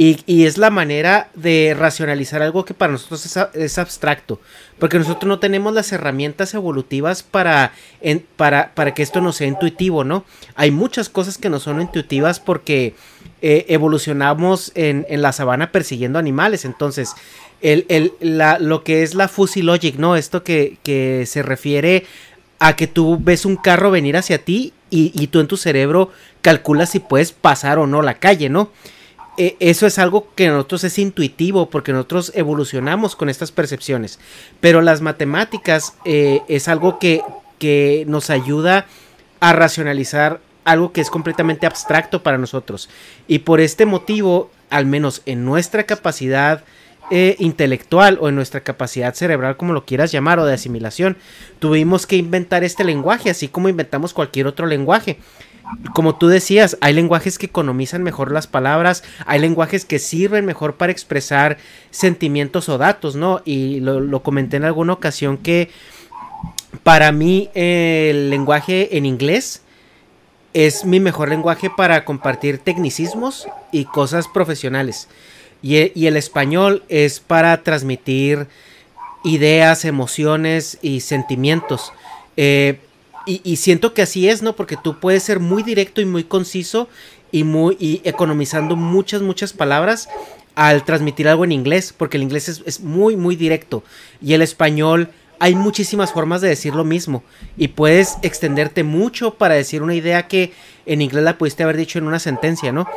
Y, 0.00 0.44
es 0.44 0.58
la 0.58 0.70
manera 0.70 1.28
de 1.34 1.74
racionalizar 1.76 2.40
algo 2.40 2.64
que 2.64 2.72
para 2.72 2.92
nosotros 2.92 3.36
es, 3.54 3.78
abstracto. 3.78 4.40
Porque 4.78 4.96
nosotros 4.96 5.26
no 5.26 5.40
tenemos 5.40 5.74
las 5.74 5.90
herramientas 5.90 6.54
evolutivas 6.54 7.24
para, 7.24 7.72
para, 8.36 8.72
para, 8.76 8.94
que 8.94 9.02
esto 9.02 9.20
no 9.20 9.32
sea 9.32 9.48
intuitivo, 9.48 10.04
¿no? 10.04 10.24
Hay 10.54 10.70
muchas 10.70 11.08
cosas 11.08 11.36
que 11.36 11.50
no 11.50 11.58
son 11.58 11.80
intuitivas 11.80 12.38
porque 12.38 12.94
eh, 13.42 13.66
evolucionamos 13.70 14.70
en, 14.76 15.04
la 15.20 15.32
sabana 15.32 15.72
persiguiendo 15.72 16.20
animales. 16.20 16.64
Entonces, 16.64 17.16
el, 17.60 18.12
lo 18.20 18.84
que 18.84 19.02
es 19.02 19.16
la 19.16 19.26
fuzzy 19.26 19.62
logic, 19.62 19.96
¿no? 19.96 20.14
Esto 20.14 20.44
que, 20.44 20.78
que 20.84 21.24
se 21.26 21.42
refiere 21.42 22.06
a 22.60 22.76
que 22.76 22.86
tú 22.86 23.18
ves 23.20 23.44
un 23.44 23.56
carro 23.56 23.90
venir 23.90 24.16
hacia 24.16 24.44
ti 24.44 24.72
y, 24.90 25.10
y, 25.20 25.26
tú 25.26 25.40
en 25.40 25.48
tu 25.48 25.56
cerebro 25.56 26.12
calculas 26.40 26.90
si 26.90 27.00
puedes 27.00 27.32
pasar 27.32 27.80
o 27.80 27.88
no 27.88 28.00
la 28.00 28.20
calle, 28.20 28.48
¿no? 28.48 28.70
E, 29.38 29.56
eso 29.60 29.86
es 29.86 29.98
algo 29.98 30.34
que 30.34 30.48
nosotros 30.48 30.84
es 30.84 30.98
intuitivo 30.98 31.70
porque 31.70 31.92
nosotros 31.92 32.32
evolucionamos 32.34 33.16
con 33.16 33.28
estas 33.28 33.52
percepciones. 33.52 34.18
Pero 34.60 34.82
las 34.82 35.00
matemáticas 35.00 35.94
eh, 36.04 36.42
es 36.48 36.68
algo 36.68 36.98
que, 36.98 37.22
que 37.58 38.04
nos 38.08 38.30
ayuda 38.30 38.86
a 39.40 39.52
racionalizar 39.52 40.40
algo 40.64 40.92
que 40.92 41.00
es 41.00 41.08
completamente 41.08 41.66
abstracto 41.66 42.22
para 42.22 42.36
nosotros. 42.36 42.90
Y 43.28 43.38
por 43.40 43.60
este 43.60 43.86
motivo, 43.86 44.50
al 44.70 44.86
menos 44.86 45.22
en 45.24 45.44
nuestra 45.44 45.84
capacidad 45.84 46.64
eh, 47.10 47.36
intelectual 47.38 48.18
o 48.20 48.28
en 48.28 48.34
nuestra 48.34 48.60
capacidad 48.60 49.14
cerebral, 49.14 49.56
como 49.56 49.72
lo 49.72 49.86
quieras 49.86 50.12
llamar, 50.12 50.40
o 50.40 50.44
de 50.44 50.52
asimilación, 50.52 51.16
tuvimos 51.58 52.06
que 52.06 52.16
inventar 52.16 52.64
este 52.64 52.84
lenguaje, 52.84 53.30
así 53.30 53.48
como 53.48 53.70
inventamos 53.70 54.12
cualquier 54.12 54.46
otro 54.46 54.66
lenguaje 54.66 55.18
como 55.94 56.16
tú 56.16 56.28
decías, 56.28 56.76
hay 56.80 56.94
lenguajes 56.94 57.38
que 57.38 57.46
economizan 57.46 58.02
mejor 58.02 58.32
las 58.32 58.46
palabras, 58.46 59.04
hay 59.26 59.40
lenguajes 59.40 59.84
que 59.84 59.98
sirven 59.98 60.44
mejor 60.44 60.76
para 60.76 60.92
expresar 60.92 61.58
sentimientos 61.90 62.68
o 62.68 62.78
datos, 62.78 63.16
¿no? 63.16 63.42
Y 63.44 63.80
lo, 63.80 64.22
comenté 64.22 64.56
en 64.56 64.64
alguna 64.64 64.92
ocasión 64.92 65.38
que 65.38 65.70
para 66.82 67.12
mí 67.12 67.50
el 67.54 68.30
lenguaje 68.30 68.96
en 68.96 69.06
inglés 69.06 69.62
es 70.54 70.84
mi 70.84 71.00
mejor 71.00 71.28
lenguaje 71.28 71.70
para 71.70 72.04
compartir 72.04 72.58
tecnicismos 72.58 73.46
y 73.72 73.84
cosas 73.84 74.26
profesionales. 74.28 75.08
Y, 75.60 76.06
el 76.06 76.16
español 76.16 76.84
es 76.88 77.20
para 77.20 77.62
transmitir 77.62 78.46
ideas, 79.24 79.84
emociones 79.84 80.78
y 80.80 81.00
sentimientos. 81.00 81.92
Eh, 82.36 82.78
y, 83.28 83.56
siento 83.56 83.92
que 83.92 84.02
así 84.02 84.28
es, 84.28 84.42
¿no? 84.42 84.56
Porque 84.56 84.76
tú 84.82 84.98
puedes 84.98 85.22
ser 85.22 85.38
muy 85.38 85.62
directo 85.62 86.00
y 86.00 86.06
muy 86.06 86.24
conciso 86.24 86.88
y 87.30 87.44
muy 87.44 87.76
y 87.78 88.00
economizando 88.04 88.74
muchas, 88.74 89.20
muchas 89.20 89.52
palabras 89.52 90.08
al 90.54 90.84
transmitir 90.84 91.28
algo 91.28 91.44
en 91.44 91.52
inglés, 91.52 91.94
porque 91.96 92.16
el 92.16 92.22
inglés 92.22 92.48
es, 92.48 92.80
muy, 92.80 93.16
muy 93.16 93.36
directo. 93.36 93.84
Y 94.22 94.32
el 94.32 94.42
español 94.42 95.10
hay 95.38 95.54
muchísimas 95.54 96.12
formas 96.12 96.40
de 96.40 96.48
decir 96.48 96.74
lo 96.74 96.84
mismo. 96.84 97.22
Y 97.56 97.68
puedes 97.68 98.16
extenderte 98.22 98.82
mucho 98.82 99.34
para 99.34 99.54
decir 99.54 99.82
una 99.82 99.94
idea 99.94 100.26
que 100.26 100.52
en 100.86 101.02
inglés 101.02 101.22
la 101.22 101.38
pudiste 101.38 101.62
haber 101.62 101.76
dicho 101.76 101.98
en 101.98 102.06
una 102.06 102.18
sentencia, 102.18 102.72
¿no? 102.72 102.88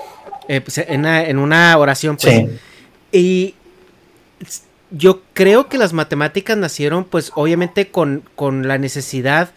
Eh, 0.48 0.62
pues, 0.62 0.78
en, 0.78 1.38
una, 1.38 1.78
oración. 1.78 2.18
Pues. 2.18 2.34
Sí. 2.34 2.50
Y 3.12 3.56
yo 4.92 5.22
creo 5.34 5.68
que 5.68 5.78
las 5.78 5.94
matemáticas 5.94 6.58
nacieron, 6.58 7.04
pues, 7.04 7.32
obviamente 7.36 7.90
con, 7.90 8.24
con 8.36 8.68
la 8.68 8.78
necesidad 8.78 9.52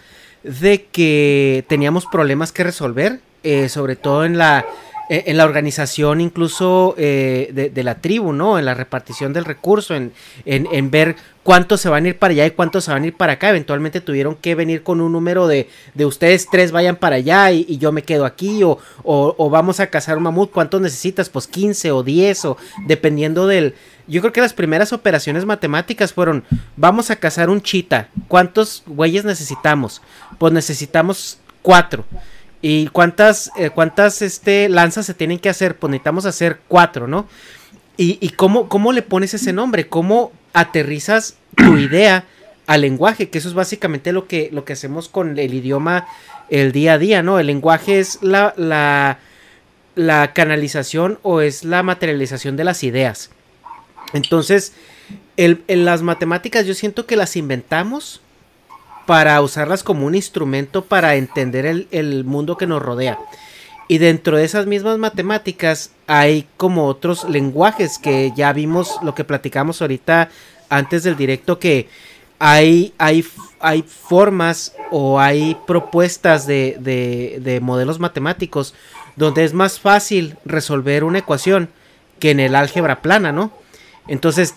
de 0.45 0.85
que 0.85 1.65
teníamos 1.69 2.07
problemas 2.07 2.53
que 2.53 2.63
resolver, 2.63 3.21
eh, 3.43 3.69
sobre 3.69 3.97
todo 3.97 4.25
en 4.25 4.39
la, 4.39 4.65
eh, 5.11 5.25
en 5.27 5.37
la 5.37 5.45
organización 5.45 6.23
incluso 6.23 6.95
eh, 6.97 7.71
de, 7.75 7.83
la 7.83 7.97
tribu, 8.01 8.33
¿no? 8.33 8.59
En 8.59 8.65
la 8.65 8.73
repartición 8.73 9.35
del 9.35 9.45
recurso, 9.45 9.95
en, 9.95 10.13
en, 10.47 10.91
ver 10.91 11.17
cuántos 11.43 11.83
se 11.83 11.91
van 11.91 12.07
a 12.07 12.09
ir 12.09 12.19
para 12.19 12.33
allá 12.33 12.47
y 12.47 12.53
cuántos 12.53 12.85
se 12.85 12.91
van 12.91 13.03
a 13.03 13.07
ir 13.09 13.15
para 13.15 13.35
acá. 13.35 13.51
Eventualmente 13.51 14.01
tuvieron 14.01 14.35
que 14.35 14.55
venir 14.55 14.83
con 14.83 15.03
un 15.03 15.13
número 15.13 15.47
de, 15.47 15.69
de 15.93 16.07
ustedes 16.07 16.49
tres 16.51 16.73
vayan 16.73 16.97
para 16.97 17.17
allá 17.17 17.53
y, 17.53 17.77
yo 17.77 17.93
me 17.93 18.03
quedo 18.03 18.25
aquí 18.25 18.63
o, 18.63 18.79
o, 19.03 19.51
vamos 19.51 19.79
a 19.81 19.89
cazar 19.89 20.17
un 20.17 20.23
mamut. 20.23 20.51
¿Cuántos 20.51 20.81
necesitas? 20.81 21.29
Pues 21.29 21.47
15 21.49 21.93
o 21.93 22.03
10 22.03 22.45
o 22.47 22.57
dependiendo 22.87 23.47
del... 23.47 23.75
Yo 24.07 24.21
creo 24.21 24.33
que 24.33 24.41
las 24.41 24.53
primeras 24.53 24.93
operaciones 24.93 25.45
matemáticas 25.45 26.13
fueron, 26.13 26.45
vamos 26.77 27.11
a 27.11 27.17
cazar 27.17 27.49
un 27.49 27.63
chita. 27.63 28.09
¿Cuántos 28.29 28.83
güeyes 28.87 29.25
necesitamos? 29.25 30.03
Pues 30.39 30.53
necesitamos 30.53 31.39
cuatro. 31.63 32.05
¿Y 32.61 32.89
cuántas, 32.89 33.51
eh, 33.57 33.71
cuántas 33.71 34.23
este, 34.23 34.69
lanzas 34.69 35.07
se 35.07 35.15
tienen 35.15 35.39
que 35.39 35.49
hacer? 35.49 35.77
Pues 35.77 35.91
necesitamos 35.91 36.27
hacer 36.27 36.61
cuatro, 36.69 37.07
¿no? 37.07 37.27
¿Y, 37.97 38.19
y 38.21 38.31
cómo, 38.31 38.69
cómo 38.69 38.93
le 38.93 39.03
pones 39.03 39.35
ese 39.35 39.53
nombre? 39.53 39.89
¿Cómo 39.89 40.33
aterrizas 40.53 41.37
tu 41.57 41.77
idea 41.79 42.25
al 42.67 42.81
lenguaje? 42.83 43.29
Que 43.29 43.39
eso 43.39 43.49
es 43.49 43.55
básicamente 43.55 44.13
lo 44.13 44.27
que, 44.27 44.49
lo 44.53 44.65
que 44.65 44.75
hacemos 44.75 45.09
con 45.09 45.39
el 45.39 45.55
idioma 45.55 46.07
el 46.51 46.73
día 46.73 46.95
a 46.95 46.99
día, 46.99 47.23
¿no? 47.23 47.39
El 47.39 47.47
lenguaje 47.47 48.01
es 48.01 48.19
la, 48.23 48.55
la, 48.57 49.19
la 49.95 50.33
canalización 50.33 51.19
o 51.23 51.41
es 51.41 51.65
la 51.65 51.83
materialización 51.83 52.57
de 52.57 52.65
las 52.65 52.83
ideas. 52.83 53.31
Entonces, 54.15 54.73
en 55.37 55.85
las 55.85 56.03
matemáticas 56.03 56.67
yo 56.67 56.75
siento 56.75 57.05
que 57.05 57.17
las 57.17 57.37
inventamos 57.37 58.21
para 59.07 59.41
usarlas 59.43 59.83
como 59.83 60.07
un 60.07 60.15
instrumento 60.15 60.85
para 60.85 61.17
entender 61.17 61.67
el, 61.91 62.25
mundo 62.25 62.57
que 62.57 62.67
nos 62.67 62.83
rodea. 62.83 63.19
Y 63.87 63.99
dentro 63.99 64.39
de 64.39 64.45
esas 64.45 64.67
mismas 64.67 64.97
matemáticas 64.99 65.91
hay 66.07 66.47
como 66.57 66.87
otros 66.87 67.29
lenguajes 67.29 67.99
que 67.99 68.33
ya 68.35 68.53
vimos 68.53 68.97
lo 69.03 69.15
que 69.15 69.25
platicamos 69.25 69.83
ahorita 69.83 70.31
antes 70.71 71.03
del 71.03 71.17
directo 71.17 71.59
que 71.59 71.89
hay, 72.39 72.95
hay, 72.97 73.25
hay 73.61 73.83
formas 73.83 74.75
o 74.91 75.21
hay 75.21 75.57
propuestas 75.67 76.47
de, 76.47 76.77
de, 76.81 77.41
de 77.43 77.61
modelos 77.61 77.99
matemáticos 77.99 78.75
donde 79.17 79.45
es 79.45 79.53
más 79.53 79.79
fácil 79.79 80.37
resolver 80.45 81.05
una 81.05 81.19
ecuación 81.19 81.69
que 82.19 82.31
en 82.31 82.41
el 82.41 82.55
álgebra 82.55 83.03
plana, 83.03 83.33
¿no? 83.33 83.53
Entonces 84.09 84.55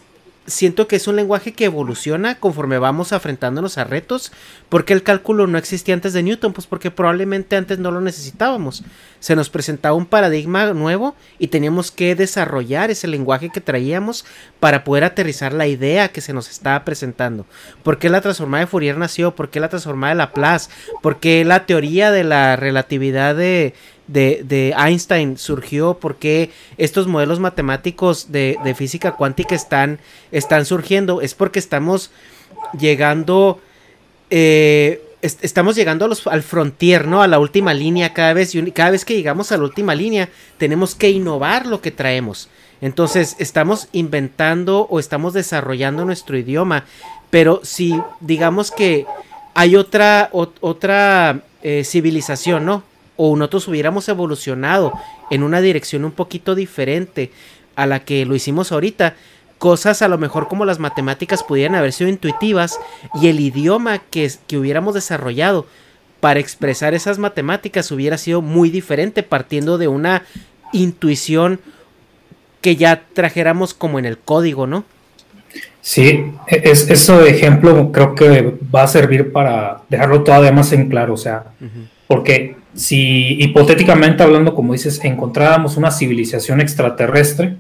siento 0.47 0.87
que 0.87 0.95
es 0.95 1.07
un 1.07 1.17
lenguaje 1.17 1.51
que 1.51 1.65
evoluciona 1.65 2.39
conforme 2.39 2.79
vamos 2.79 3.11
enfrentándonos 3.11 3.77
a 3.77 3.83
retos. 3.83 4.31
porque 4.69 4.93
el 4.93 5.03
cálculo 5.03 5.47
no 5.47 5.57
existía 5.57 5.93
antes 5.93 6.13
de 6.13 6.23
Newton? 6.23 6.53
Pues 6.53 6.67
porque 6.67 6.91
probablemente 6.91 7.55
antes 7.55 7.79
no 7.79 7.91
lo 7.91 8.01
necesitábamos. 8.01 8.83
Se 9.19 9.35
nos 9.35 9.49
presentaba 9.49 9.95
un 9.95 10.05
paradigma 10.05 10.73
nuevo 10.73 11.15
y 11.39 11.47
teníamos 11.47 11.91
que 11.91 12.15
desarrollar 12.15 12.89
ese 12.89 13.07
lenguaje 13.07 13.49
que 13.49 13.61
traíamos 13.61 14.25
para 14.59 14.83
poder 14.83 15.03
aterrizar 15.03 15.53
la 15.53 15.67
idea 15.67 16.09
que 16.09 16.21
se 16.21 16.33
nos 16.33 16.49
estaba 16.49 16.83
presentando. 16.83 17.45
¿Por 17.83 17.99
qué 17.99 18.09
la 18.09 18.21
transformada 18.21 18.65
de 18.65 18.67
Fourier 18.67 18.97
nació? 18.97 19.35
¿Por 19.35 19.49
qué 19.49 19.59
la 19.59 19.69
transformada 19.69 20.13
de 20.13 20.17
Laplace? 20.17 20.69
¿Por 21.01 21.19
qué 21.19 21.45
la 21.45 21.65
teoría 21.65 22.11
de 22.11 22.23
la 22.23 22.55
relatividad 22.55 23.35
de 23.35 23.73
de, 24.07 24.73
Einstein 24.77 25.37
surgió, 25.37 25.97
porque 25.99 26.51
estos 26.77 27.07
modelos 27.07 27.39
matemáticos 27.39 28.31
de, 28.31 28.57
física 28.75 29.13
cuántica 29.13 29.55
están, 29.55 29.99
están, 30.31 30.65
surgiendo, 30.65 31.21
es 31.21 31.33
porque 31.33 31.59
estamos 31.59 32.11
llegando, 32.79 33.59
eh, 34.29 35.01
estamos 35.21 35.75
llegando 35.75 36.05
a 36.05 36.07
los, 36.07 36.25
al 36.27 36.43
frontier, 36.43 37.07
¿no? 37.07 37.21
A 37.21 37.27
la 37.27 37.39
última 37.39 37.73
línea 37.73 38.13
cada 38.13 38.33
vez, 38.33 38.55
y 38.55 38.71
cada 38.71 38.91
vez 38.91 39.05
que 39.05 39.15
llegamos 39.15 39.51
a 39.51 39.57
la 39.57 39.63
última 39.63 39.95
línea, 39.95 40.29
tenemos 40.57 40.95
que 40.95 41.09
innovar 41.09 41.65
lo 41.65 41.81
que 41.81 41.91
traemos. 41.91 42.49
Entonces, 42.79 43.35
estamos 43.39 43.87
inventando 43.91 44.87
o 44.89 44.99
estamos 44.99 45.33
desarrollando 45.33 46.05
nuestro 46.05 46.37
idioma, 46.37 46.85
pero 47.29 47.59
si 47.63 47.99
digamos 48.19 48.71
que 48.71 49.05
hay 49.55 49.75
otra, 49.75 50.29
otra 50.31 51.41
eh, 51.63 51.83
civilización, 51.83 52.65
¿no? 52.65 52.83
O 53.17 53.35
nosotros 53.35 53.67
hubiéramos 53.67 54.07
evolucionado 54.07 54.93
en 55.29 55.43
una 55.43 55.59
dirección 55.59 56.05
un 56.05 56.11
poquito 56.11 56.55
diferente 56.55 57.31
a 57.75 57.85
la 57.85 57.99
que 57.99 58.25
lo 58.25 58.35
hicimos 58.35 58.71
ahorita, 58.71 59.15
cosas 59.57 60.01
a 60.01 60.07
lo 60.07 60.17
mejor 60.17 60.47
como 60.47 60.65
las 60.65 60.79
matemáticas 60.79 61.43
pudieran 61.43 61.75
haber 61.75 61.91
sido 61.91 62.09
intuitivas 62.09 62.79
y 63.21 63.27
el 63.27 63.39
idioma 63.39 63.99
que, 63.99 64.31
que 64.47 64.57
hubiéramos 64.57 64.93
desarrollado 64.93 65.65
para 66.19 66.39
expresar 66.39 66.93
esas 66.93 67.19
matemáticas 67.19 67.91
hubiera 67.91 68.17
sido 68.17 68.41
muy 68.41 68.69
diferente 68.69 69.23
partiendo 69.23 69.77
de 69.77 69.87
una 69.87 70.23
intuición 70.73 71.59
que 72.61 72.75
ya 72.75 73.03
trajéramos 73.13 73.73
como 73.73 73.99
en 73.99 74.05
el 74.05 74.17
código, 74.17 74.67
¿no? 74.67 74.83
Sí, 75.81 76.33
e, 76.47 76.61
es, 76.65 76.89
eso 76.89 77.19
de 77.19 77.29
ejemplo 77.29 77.91
creo 77.91 78.15
que 78.15 78.55
va 78.73 78.83
a 78.83 78.87
servir 78.87 79.31
para 79.31 79.81
dejarlo 79.89 80.23
todavía 80.23 80.51
más 80.51 80.71
en 80.73 80.89
claro, 80.89 81.13
o 81.13 81.17
sea, 81.17 81.45
porque 82.07 82.57
si 82.77 83.35
hipotéticamente 83.41 84.23
hablando, 84.23 84.55
como 84.55 84.71
dices, 84.71 85.03
encontráramos 85.03 85.75
una 85.75 85.91
civilización 85.91 86.61
extraterrestre, 86.61 87.57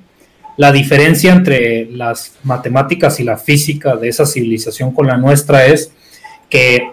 la 0.55 0.71
diferencia 0.71 1.33
entre 1.33 1.85
las 1.91 2.35
matemáticas 2.43 3.19
y 3.19 3.23
la 3.23 3.37
física 3.37 3.95
de 3.95 4.07
esa 4.07 4.25
civilización 4.25 4.91
con 4.93 5.07
la 5.07 5.17
nuestra 5.17 5.65
es 5.65 5.91
que 6.49 6.91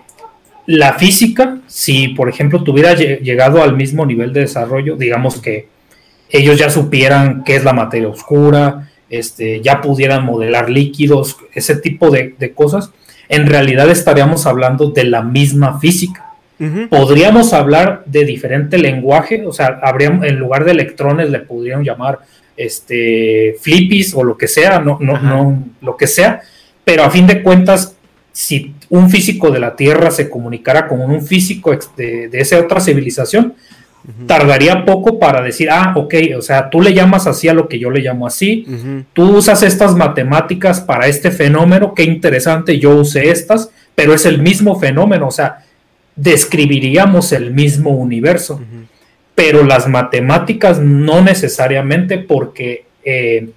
la 0.66 0.94
física, 0.94 1.58
si 1.66 2.08
por 2.08 2.28
ejemplo 2.28 2.62
tuviera 2.62 2.94
llegado 2.94 3.62
al 3.62 3.76
mismo 3.76 4.04
nivel 4.04 4.32
de 4.32 4.40
desarrollo, 4.40 4.96
digamos 4.96 5.40
que 5.40 5.68
ellos 6.30 6.58
ya 6.58 6.70
supieran 6.70 7.44
qué 7.44 7.56
es 7.56 7.64
la 7.64 7.72
materia 7.72 8.08
oscura, 8.08 8.90
este, 9.10 9.60
ya 9.60 9.80
pudieran 9.80 10.24
modelar 10.24 10.70
líquidos, 10.70 11.36
ese 11.54 11.76
tipo 11.76 12.10
de, 12.10 12.52
cosas, 12.54 12.90
en 13.28 13.46
realidad 13.46 13.88
estaríamos 13.90 14.46
hablando 14.46 14.90
de 14.90 15.04
la 15.04 15.22
misma 15.22 15.78
física. 15.78 16.23
Podríamos 16.88 17.52
hablar 17.52 18.04
de 18.06 18.24
diferente 18.24 18.78
lenguaje, 18.78 19.44
o 19.44 19.52
sea, 19.52 19.80
habríamos, 19.82 20.24
en 20.24 20.38
lugar 20.38 20.64
de 20.64 20.70
electrones 20.70 21.30
le 21.30 21.40
podrían 21.40 21.82
llamar 21.82 22.20
este, 22.56 23.56
flippies 23.60 24.14
o 24.14 24.22
lo 24.22 24.36
que 24.36 24.46
sea, 24.46 24.78
no, 24.78 24.98
no, 25.00 25.20
no, 25.20 25.64
lo 25.80 25.96
que 25.96 26.06
sea, 26.06 26.42
pero 26.84 27.02
a 27.02 27.10
fin 27.10 27.26
de 27.26 27.42
cuentas, 27.42 27.96
si 28.30 28.74
un 28.88 29.10
físico 29.10 29.50
de 29.50 29.58
la 29.58 29.74
Tierra 29.74 30.10
se 30.10 30.30
comunicara 30.30 30.86
con 30.86 31.00
un 31.00 31.22
físico 31.22 31.76
de, 31.96 32.28
de 32.28 32.40
esa 32.40 32.58
otra 32.60 32.80
civilización, 32.80 33.54
tardaría 34.26 34.84
poco 34.84 35.18
para 35.18 35.40
decir, 35.40 35.70
ah, 35.70 35.94
ok, 35.96 36.14
o 36.36 36.42
sea, 36.42 36.68
tú 36.68 36.82
le 36.82 36.92
llamas 36.92 37.26
así 37.26 37.48
a 37.48 37.54
lo 37.54 37.68
que 37.68 37.78
yo 37.78 37.90
le 37.90 38.00
llamo 38.00 38.26
así, 38.26 38.66
tú 39.14 39.36
usas 39.36 39.62
estas 39.62 39.94
matemáticas 39.96 40.80
para 40.80 41.06
este 41.06 41.30
fenómeno, 41.30 41.94
qué 41.94 42.04
interesante, 42.04 42.78
yo 42.78 42.90
usé 42.96 43.30
estas, 43.30 43.70
pero 43.94 44.12
es 44.12 44.26
el 44.26 44.42
mismo 44.42 44.78
fenómeno, 44.78 45.28
o 45.28 45.30
sea, 45.30 45.63
describiríamos 46.16 47.32
el 47.32 47.52
mismo 47.52 47.90
universo, 47.90 48.60
pero 49.34 49.64
las 49.64 49.88
matemáticas 49.88 50.80
no 50.80 51.22
necesariamente 51.22 52.18
porque... 52.18 52.86
Eh, 53.04 53.48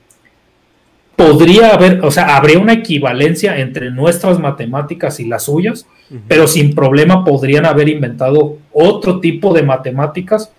podría 1.18 1.74
haber, 1.74 2.06
o 2.06 2.12
sea, 2.12 2.38
habría 2.38 2.60
una 2.60 2.74
equivalencia 2.74 3.58
entre 3.58 3.90
nuestras 3.90 4.40
matemáticas 4.40 5.20
y 5.20 5.26
las 5.26 5.46
suyas, 5.46 5.88
pero 6.28 6.48
sin 6.48 6.76
problema 6.76 7.26
podrían 7.26 7.66
haber 7.66 7.90
inventado 7.90 8.60
otro 8.72 9.20
tipo 9.20 9.52
de 9.52 9.64
matemáticas 9.64 10.54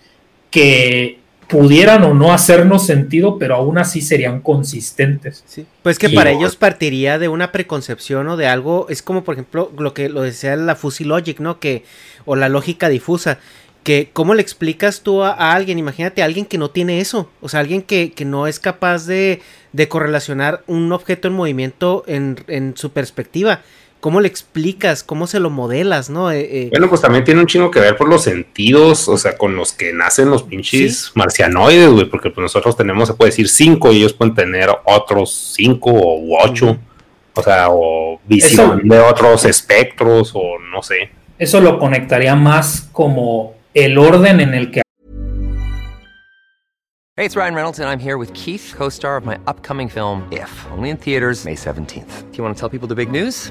que 0.50 1.20
pudieran 1.48 2.04
o 2.04 2.14
no 2.14 2.32
hacernos 2.32 2.86
sentido, 2.86 3.38
pero 3.38 3.56
aún 3.56 3.78
así 3.78 4.02
serían 4.02 4.40
consistentes. 4.40 5.44
Pues 5.82 5.98
que 5.98 6.10
para 6.10 6.30
ellos 6.30 6.56
partiría 6.56 7.18
de 7.18 7.28
una 7.28 7.52
preconcepción 7.52 8.28
o 8.28 8.36
de 8.36 8.46
algo, 8.46 8.86
es 8.90 9.02
como 9.02 9.24
por 9.24 9.34
ejemplo 9.34 9.72
lo 9.78 9.94
que 9.94 10.08
lo 10.08 10.22
decía 10.22 10.54
la 10.56 10.76
fuzzy 10.76 11.04
logic, 11.04 11.40
¿no? 11.40 11.58
Que 11.58 11.84
o 12.26 12.36
la 12.36 12.50
lógica 12.50 12.90
difusa, 12.90 13.38
que 13.82 14.10
cómo 14.12 14.34
le 14.34 14.42
explicas 14.42 15.00
tú 15.00 15.22
a, 15.22 15.54
alguien, 15.54 15.78
imagínate 15.78 16.20
a 16.20 16.26
alguien 16.26 16.44
que 16.44 16.58
no 16.58 16.70
tiene 16.70 17.00
eso, 17.00 17.30
o 17.40 17.48
sea, 17.48 17.60
alguien 17.60 17.80
que, 17.80 18.12
que 18.12 18.26
no 18.26 18.46
es 18.46 18.60
capaz 18.60 19.06
de, 19.06 19.40
de 19.72 19.88
correlacionar 19.88 20.62
un 20.66 20.92
objeto 20.92 21.28
en 21.28 21.34
movimiento 21.34 22.04
en, 22.06 22.36
en 22.48 22.76
su 22.76 22.90
perspectiva. 22.90 23.62
¿Cómo 24.00 24.20
le 24.20 24.28
explicas? 24.28 25.02
¿Cómo 25.02 25.26
se 25.26 25.40
lo 25.40 25.50
modelas? 25.50 26.08
¿no? 26.08 26.30
Eh, 26.30 26.40
eh, 26.40 26.68
bueno, 26.70 26.88
pues 26.88 27.00
también 27.00 27.24
tiene 27.24 27.40
un 27.40 27.46
chingo 27.46 27.70
que 27.70 27.80
ver 27.80 27.96
por 27.96 28.08
los 28.08 28.22
sentidos, 28.22 29.08
o 29.08 29.16
sea, 29.16 29.36
con 29.36 29.56
los 29.56 29.72
que 29.72 29.92
nacen 29.92 30.30
los 30.30 30.44
pinches 30.44 31.10
marcianoides, 31.14 31.90
güey, 31.90 32.04
porque 32.08 32.30
pues 32.30 32.42
nosotros 32.42 32.76
tenemos, 32.76 33.08
se 33.08 33.14
puede 33.14 33.30
decir, 33.30 33.48
cinco 33.48 33.92
y 33.92 33.98
ellos 33.98 34.12
pueden 34.12 34.34
tener 34.34 34.70
otros 34.84 35.52
cinco 35.54 35.90
o 35.90 36.44
ocho, 36.44 36.78
o 37.34 37.42
sea, 37.42 37.68
o 37.70 38.20
visión 38.26 38.88
de 38.88 39.00
otros 39.00 39.44
espectros 39.44 40.30
o 40.34 40.58
no 40.58 40.82
sé. 40.82 41.10
Eso 41.38 41.60
lo 41.60 41.78
conectaría 41.78 42.36
más 42.36 42.88
como 42.92 43.54
el 43.74 43.98
orden 43.98 44.40
en 44.40 44.54
el 44.54 44.70
que... 44.70 44.82
Hey, 47.16 47.24
it's 47.24 47.34
Ryan 47.34 47.54
Reynolds 47.54 47.80
and 47.80 47.88
I'm 47.88 47.98
here 47.98 48.16
with 48.16 48.32
Keith, 48.32 48.74
co-star 48.76 49.16
of 49.16 49.26
my 49.26 49.38
upcoming 49.48 49.88
film, 49.88 50.22
If, 50.30 50.50
only 50.70 50.90
in 50.90 50.96
theaters 50.96 51.44
May 51.44 51.56
17th. 51.56 52.30
Do 52.30 52.38
you 52.38 52.44
want 52.44 52.54
to 52.54 52.60
tell 52.60 52.68
people 52.68 52.86
the 52.86 52.94
big 52.94 53.10
news? 53.10 53.50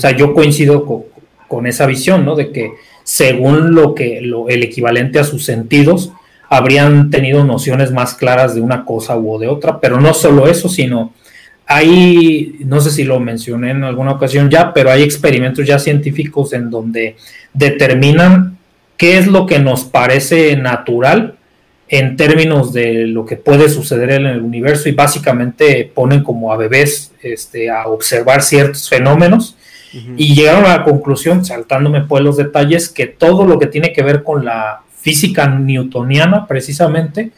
O 0.00 0.02
sea, 0.02 0.16
yo 0.16 0.32
coincido 0.32 0.86
con, 1.46 1.66
esa 1.66 1.84
visión, 1.84 2.24
¿no? 2.24 2.34
De 2.36 2.52
que 2.52 2.72
según 3.04 3.74
lo 3.74 3.94
que 3.94 4.16
el 4.16 4.62
equivalente 4.62 5.18
a 5.18 5.24
sus 5.24 5.44
sentidos, 5.44 6.10
habrían 6.48 7.10
tenido 7.10 7.44
nociones 7.44 7.92
más 7.92 8.14
claras 8.14 8.54
de 8.54 8.62
una 8.62 8.86
cosa 8.86 9.18
u 9.18 9.38
de 9.38 9.48
otra, 9.48 9.78
pero 9.78 10.00
no 10.00 10.14
solo 10.14 10.48
eso, 10.48 10.70
sino 10.70 11.12
hay, 11.66 12.56
no 12.60 12.80
sé 12.80 12.90
si 12.90 13.04
lo 13.04 13.20
mencioné 13.20 13.72
en 13.72 13.84
alguna 13.84 14.12
ocasión 14.12 14.48
ya, 14.48 14.72
pero 14.72 14.90
hay 14.90 15.02
experimentos 15.02 15.66
ya 15.66 15.78
científicos 15.78 16.54
en 16.54 16.70
donde 16.70 17.16
determinan 17.52 18.56
qué 18.96 19.18
es 19.18 19.26
lo 19.26 19.44
que 19.44 19.58
nos 19.58 19.84
parece 19.84 20.56
natural 20.56 21.36
en 21.90 22.16
términos 22.16 22.72
de 22.72 23.06
lo 23.06 23.26
que 23.26 23.36
puede 23.36 23.68
suceder 23.68 24.12
en 24.12 24.24
el 24.24 24.40
universo 24.40 24.88
y 24.88 24.92
básicamente 24.92 25.92
ponen 25.94 26.22
como 26.22 26.54
a 26.54 26.56
bebés 26.56 27.12
este, 27.22 27.68
a 27.68 27.86
observar 27.86 28.40
ciertos 28.40 28.88
fenómenos 28.88 29.58
y 29.92 30.34
llegaron 30.34 30.64
a 30.66 30.78
la 30.78 30.84
conclusión, 30.84 31.44
saltándome 31.44 32.02
pues 32.02 32.22
los 32.22 32.36
detalles, 32.36 32.88
que 32.88 33.06
todo 33.06 33.44
lo 33.44 33.58
que 33.58 33.66
tiene 33.66 33.92
que 33.92 34.02
ver 34.02 34.22
con 34.22 34.44
la 34.44 34.82
física 35.00 35.48
newtoniana, 35.48 36.46
precisamente, 36.46 37.32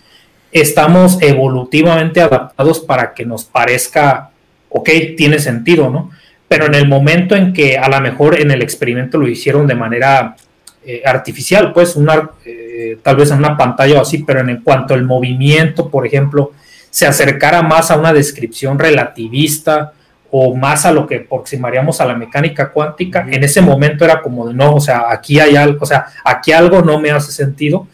estamos 0.50 1.18
evolutivamente 1.22 2.20
adaptados 2.20 2.80
para 2.80 3.14
que 3.14 3.24
nos 3.24 3.44
parezca, 3.44 4.30
ok, 4.68 4.90
tiene 5.16 5.38
sentido, 5.38 5.88
¿no? 5.90 6.10
Pero 6.46 6.66
en 6.66 6.74
el 6.74 6.86
momento 6.86 7.34
en 7.34 7.54
que 7.54 7.78
a 7.78 7.88
lo 7.88 8.00
mejor 8.00 8.38
en 8.38 8.50
el 8.50 8.60
experimento 8.60 9.16
lo 9.16 9.26
hicieron 9.26 9.66
de 9.66 9.74
manera 9.74 10.36
eh, 10.84 11.02
artificial, 11.06 11.72
pues 11.72 11.96
una, 11.96 12.30
eh, 12.44 12.98
tal 13.02 13.16
vez 13.16 13.30
en 13.30 13.38
una 13.38 13.56
pantalla 13.56 13.98
o 13.98 14.02
así, 14.02 14.18
pero 14.18 14.40
en 14.40 14.60
cuanto 14.60 14.92
al 14.92 15.04
movimiento, 15.04 15.88
por 15.88 16.06
ejemplo, 16.06 16.52
se 16.90 17.06
acercara 17.06 17.62
más 17.62 17.90
a 17.90 17.96
una 17.96 18.12
descripción 18.12 18.78
relativista 18.78 19.94
o 20.34 20.56
más 20.56 20.86
a 20.86 20.92
lo 20.92 21.06
que 21.06 21.16
aproximaríamos 21.16 22.00
a 22.00 22.06
la 22.06 22.14
mecánica 22.14 22.72
cuántica, 22.72 23.26
en 23.30 23.44
ese 23.44 23.60
momento 23.60 24.02
era 24.02 24.22
como 24.22 24.48
de 24.48 24.54
no, 24.54 24.76
o 24.76 24.80
sea, 24.80 25.04
aquí 25.10 25.38
hay 25.38 25.56
algo, 25.56 25.80
o 25.82 25.86
sea, 25.86 26.06
aquí 26.24 26.52
algo 26.52 26.80
no 26.80 26.98
me 26.98 27.10
hace 27.10 27.30
sentido. 27.30 27.86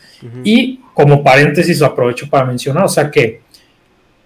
Y 0.44 0.78
como 0.94 1.24
paréntesis 1.24 1.80
lo 1.80 1.86
aprovecho 1.86 2.30
para 2.30 2.44
mencionar, 2.44 2.84
o 2.84 2.88
sea, 2.88 3.10
que, 3.10 3.40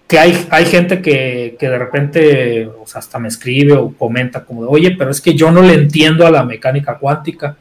que 0.06 0.18
hay, 0.18 0.46
hay 0.50 0.66
gente 0.66 1.00
que, 1.00 1.56
que, 1.58 1.70
de 1.70 1.78
repente, 1.78 2.66
o 2.66 2.86
sea, 2.86 2.98
hasta 2.98 3.18
me 3.18 3.28
escribe 3.28 3.72
o 3.72 3.94
comenta 3.96 4.44
como 4.44 4.62
de, 4.62 4.68
oye, 4.70 4.90
pero 4.90 5.10
es 5.10 5.22
que 5.22 5.32
yo 5.32 5.50
no 5.50 5.62
le 5.62 5.72
entiendo 5.72 6.26
a 6.26 6.30
la 6.30 6.44
mecánica 6.44 6.98
cuántica. 6.98 7.56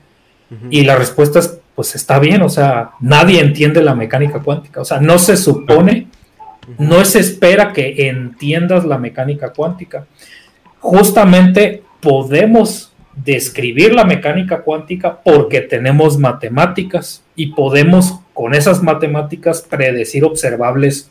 Y 0.70 0.84
la 0.84 0.98
respuesta 0.98 1.40
es, 1.40 1.60
pues 1.76 1.96
está 1.96 2.20
bien, 2.20 2.42
o 2.42 2.50
sea, 2.50 2.90
nadie 3.00 3.40
entiende 3.40 3.82
la 3.82 3.96
mecánica 3.96 4.40
cuántica, 4.40 4.82
o 4.82 4.86
sea, 4.86 5.00
no 5.00 5.18
se 5.18 5.38
supone, 5.38 6.08
no 6.78 7.06
se 7.06 7.22
espera 7.22 7.72
que 7.72 8.10
entiendas 8.10 8.84
la 8.84 8.98
mecánica 8.98 9.54
cuántica 9.54 10.08
justamente 10.82 11.84
podemos 12.02 12.92
describir 13.16 13.94
la 13.94 14.04
mecánica 14.04 14.62
cuántica 14.62 15.22
porque 15.22 15.62
tenemos 15.62 16.18
matemáticas 16.18 17.24
y 17.36 17.48
podemos 17.48 18.20
con 18.34 18.54
esas 18.54 18.82
matemáticas 18.82 19.66
predecir 19.70 20.24
observables 20.24 21.10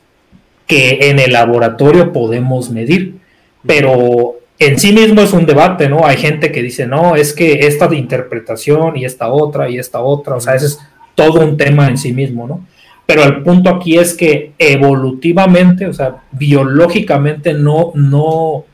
que 0.67 1.11
en 1.11 1.19
el 1.19 1.33
laboratorio 1.33 2.13
podemos 2.13 2.71
medir. 2.71 3.17
Pero 3.67 4.37
en 4.59 4.79
sí 4.79 4.93
mismo 4.93 5.21
es 5.21 5.33
un 5.33 5.47
debate, 5.47 5.89
¿no? 5.89 6.07
Hay 6.07 6.17
gente 6.17 6.53
que 6.53 6.63
dice, 6.63 6.87
no, 6.87 7.17
es 7.17 7.33
que 7.33 7.67
esta 7.67 7.89
de 7.89 7.97
interpretación 7.97 8.97
y 8.97 9.05
esta 9.05 9.31
otra 9.31 9.69
y 9.69 9.79
esta 9.79 10.01
otra, 10.01 10.37
o 10.37 10.41
sea, 10.41 10.55
ese 10.55 10.67
es 10.67 10.81
todo 11.15 11.41
un 11.41 11.57
tema 11.57 11.89
en 11.89 11.99
sí 11.99 12.13
mismo, 12.13 12.47
¿no? 12.47 12.67
Pero 13.07 13.25
el 13.25 13.43
punto 13.43 13.71
aquí 13.71 13.99
es 13.99 14.15
que 14.15 14.53
evolutivamente, 14.59 15.87
o 15.87 15.93
sea, 15.93 16.23
biológicamente 16.31 17.53
no, 17.55 17.91
no, 17.95 18.65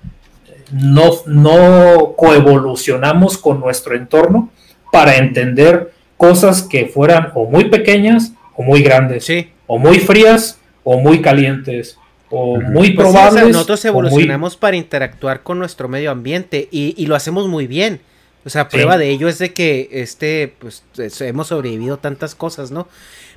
no, 0.72 1.10
no 1.26 2.14
coevolucionamos 2.16 3.38
con 3.38 3.60
nuestro 3.60 3.96
entorno 3.96 4.50
para 4.92 5.16
entender 5.16 5.92
cosas 6.16 6.62
que 6.62 6.86
fueran 6.86 7.30
o 7.34 7.44
muy 7.46 7.66
pequeñas 7.68 8.32
o 8.56 8.62
muy 8.62 8.82
grandes, 8.82 9.26
o 9.66 9.78
muy 9.78 9.98
frías 9.98 10.58
o 10.84 10.98
muy 10.98 11.20
calientes 11.20 11.98
o 12.30 12.56
muy 12.60 12.72
Pues 12.72 12.86
sí, 12.88 12.92
o 12.92 12.96
probables. 13.12 13.42
sea, 13.44 13.52
nosotros 13.52 13.84
muy- 13.84 13.88
evolucionamos 13.90 14.56
para 14.56 14.76
interactuar 14.76 15.42
con 15.42 15.58
nuestro 15.58 15.88
medio 15.88 16.10
ambiente 16.10 16.68
y, 16.70 16.94
y 16.96 17.06
lo 17.06 17.14
hacemos 17.14 17.46
muy 17.48 17.66
bien. 17.66 18.00
O 18.44 18.48
sea, 18.50 18.62
Sí. 18.62 18.68
prueba 18.72 18.96
de 18.96 19.10
ello 19.10 19.28
es 19.28 19.38
de 19.38 19.52
que 19.52 19.88
este, 19.92 20.54
pues, 20.58 20.82
es- 20.98 21.20
hemos 21.20 21.48
sobrevivido 21.48 21.98
tantas 21.98 22.34
cosas, 22.34 22.70
¿no? 22.70 22.88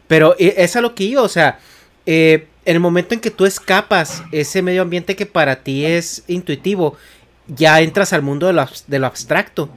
Pero 0.08 0.36
eh, 0.40 0.56
es 0.58 0.76
a 0.76 0.82
lo 0.82 0.96
que 0.96 1.10
yo, 1.10 1.24
o 1.24 1.28
sea, 1.28 1.60
eh, 2.06 2.48
en 2.66 2.76
el 2.76 2.80
momento 2.80 3.14
en 3.14 3.20
que 3.20 3.32
tú 3.32 3.46
escapas 3.46 4.24
ese 4.32 4.62
medio 4.62 4.82
ambiente 4.84 5.16
que 5.16 5.26
para 5.26 5.58
ti 5.64 5.86
es 5.86 6.24
intuitivo, 6.28 6.96
ya 7.56 7.82
entras 7.82 8.14
al 8.14 8.22
mundo 8.22 8.48
de 8.48 8.54
lo, 8.54 8.68
de 8.88 9.00
lo 9.00 9.08
abstracto. 9.08 9.70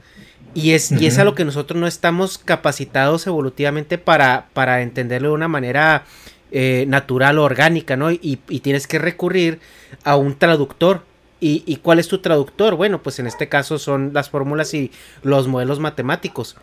Y 0.55 0.71
es, 0.71 0.91
y 0.91 1.07
es 1.07 1.17
a 1.17 1.23
lo 1.23 1.33
que 1.33 1.45
nosotros 1.45 1.79
no 1.79 1.87
estamos 1.87 2.37
capacitados 2.37 3.25
evolutivamente 3.25 3.97
para, 3.97 4.49
para 4.53 4.83
entenderlo 4.83 5.29
de 5.29 5.33
una 5.33 5.47
manera 5.47 6.05
eh, 6.51 6.85
natural 6.87 7.39
o 7.39 7.43
orgánica, 7.43 7.97
¿no? 7.97 8.11
Y, 8.11 8.39
y 8.47 8.59
tienes 8.59 8.85
que 8.85 8.99
recurrir 8.99 9.59
a 10.03 10.15
un 10.15 10.37
traductor. 10.37 11.01
¿Y, 11.39 11.63
y 11.65 11.77
cuál 11.77 11.97
es 11.99 12.07
tu 12.07 12.19
traductor? 12.19 12.75
Bueno, 12.75 13.01
pues 13.01 13.17
en 13.19 13.25
este 13.27 13.49
caso 13.49 13.79
son 13.79 14.11
las 14.13 14.29
fórmulas 14.29 14.73
y 14.75 14.91
los 15.23 15.47
modelos 15.47 15.79
matemáticos. 15.79 16.55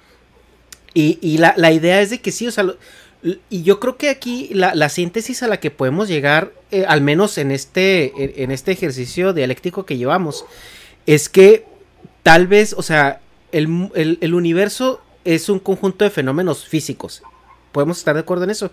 Y, 0.95 1.19
y 1.21 1.39
la, 1.39 1.53
la 1.57 1.73
idea 1.73 2.01
es 2.01 2.11
de 2.11 2.21
que 2.21 2.33
sí, 2.33 2.47
o 2.47 2.51
sea, 2.53 2.65
lo- 2.65 2.77
y 3.51 3.63
yo 3.63 3.79
creo 3.81 3.99
que 3.99 4.09
aquí 4.09 4.49
la, 4.53 4.75
la 4.75 4.89
síntesis 4.89 5.43
a 5.43 5.49
la 5.49 5.59
que 5.59 5.71
podemos 5.71 6.09
llegar, 6.09 6.53
eh, 6.71 6.85
al 6.89 7.03
menos 7.03 7.37
en 7.37 7.51
este, 7.51 8.13
en, 8.17 8.33
en 8.37 8.51
este 8.53 8.73
ejercicio 8.73 9.35
dialéctico 9.35 9.85
que 9.85 9.99
llevamos, 9.99 10.47
es 11.07 11.29
que 11.29 11.65
tal 12.23 12.47
vez, 12.47 12.75
o 12.77 12.83
sea, 12.83 13.21
el, 13.53 13.91
el- 13.95 14.19
el 14.21 14.35
universo 14.35 15.01
es 15.25 15.49
un 15.49 15.59
conjunto 15.59 16.05
de 16.05 16.11
fenómenos 16.11 16.67
físicos. 16.67 17.23
¿Podemos 17.73 17.99
estar 17.99 18.15
de 18.15 18.21
acuerdo 18.21 18.45
en 18.45 18.51
eso? 18.51 18.71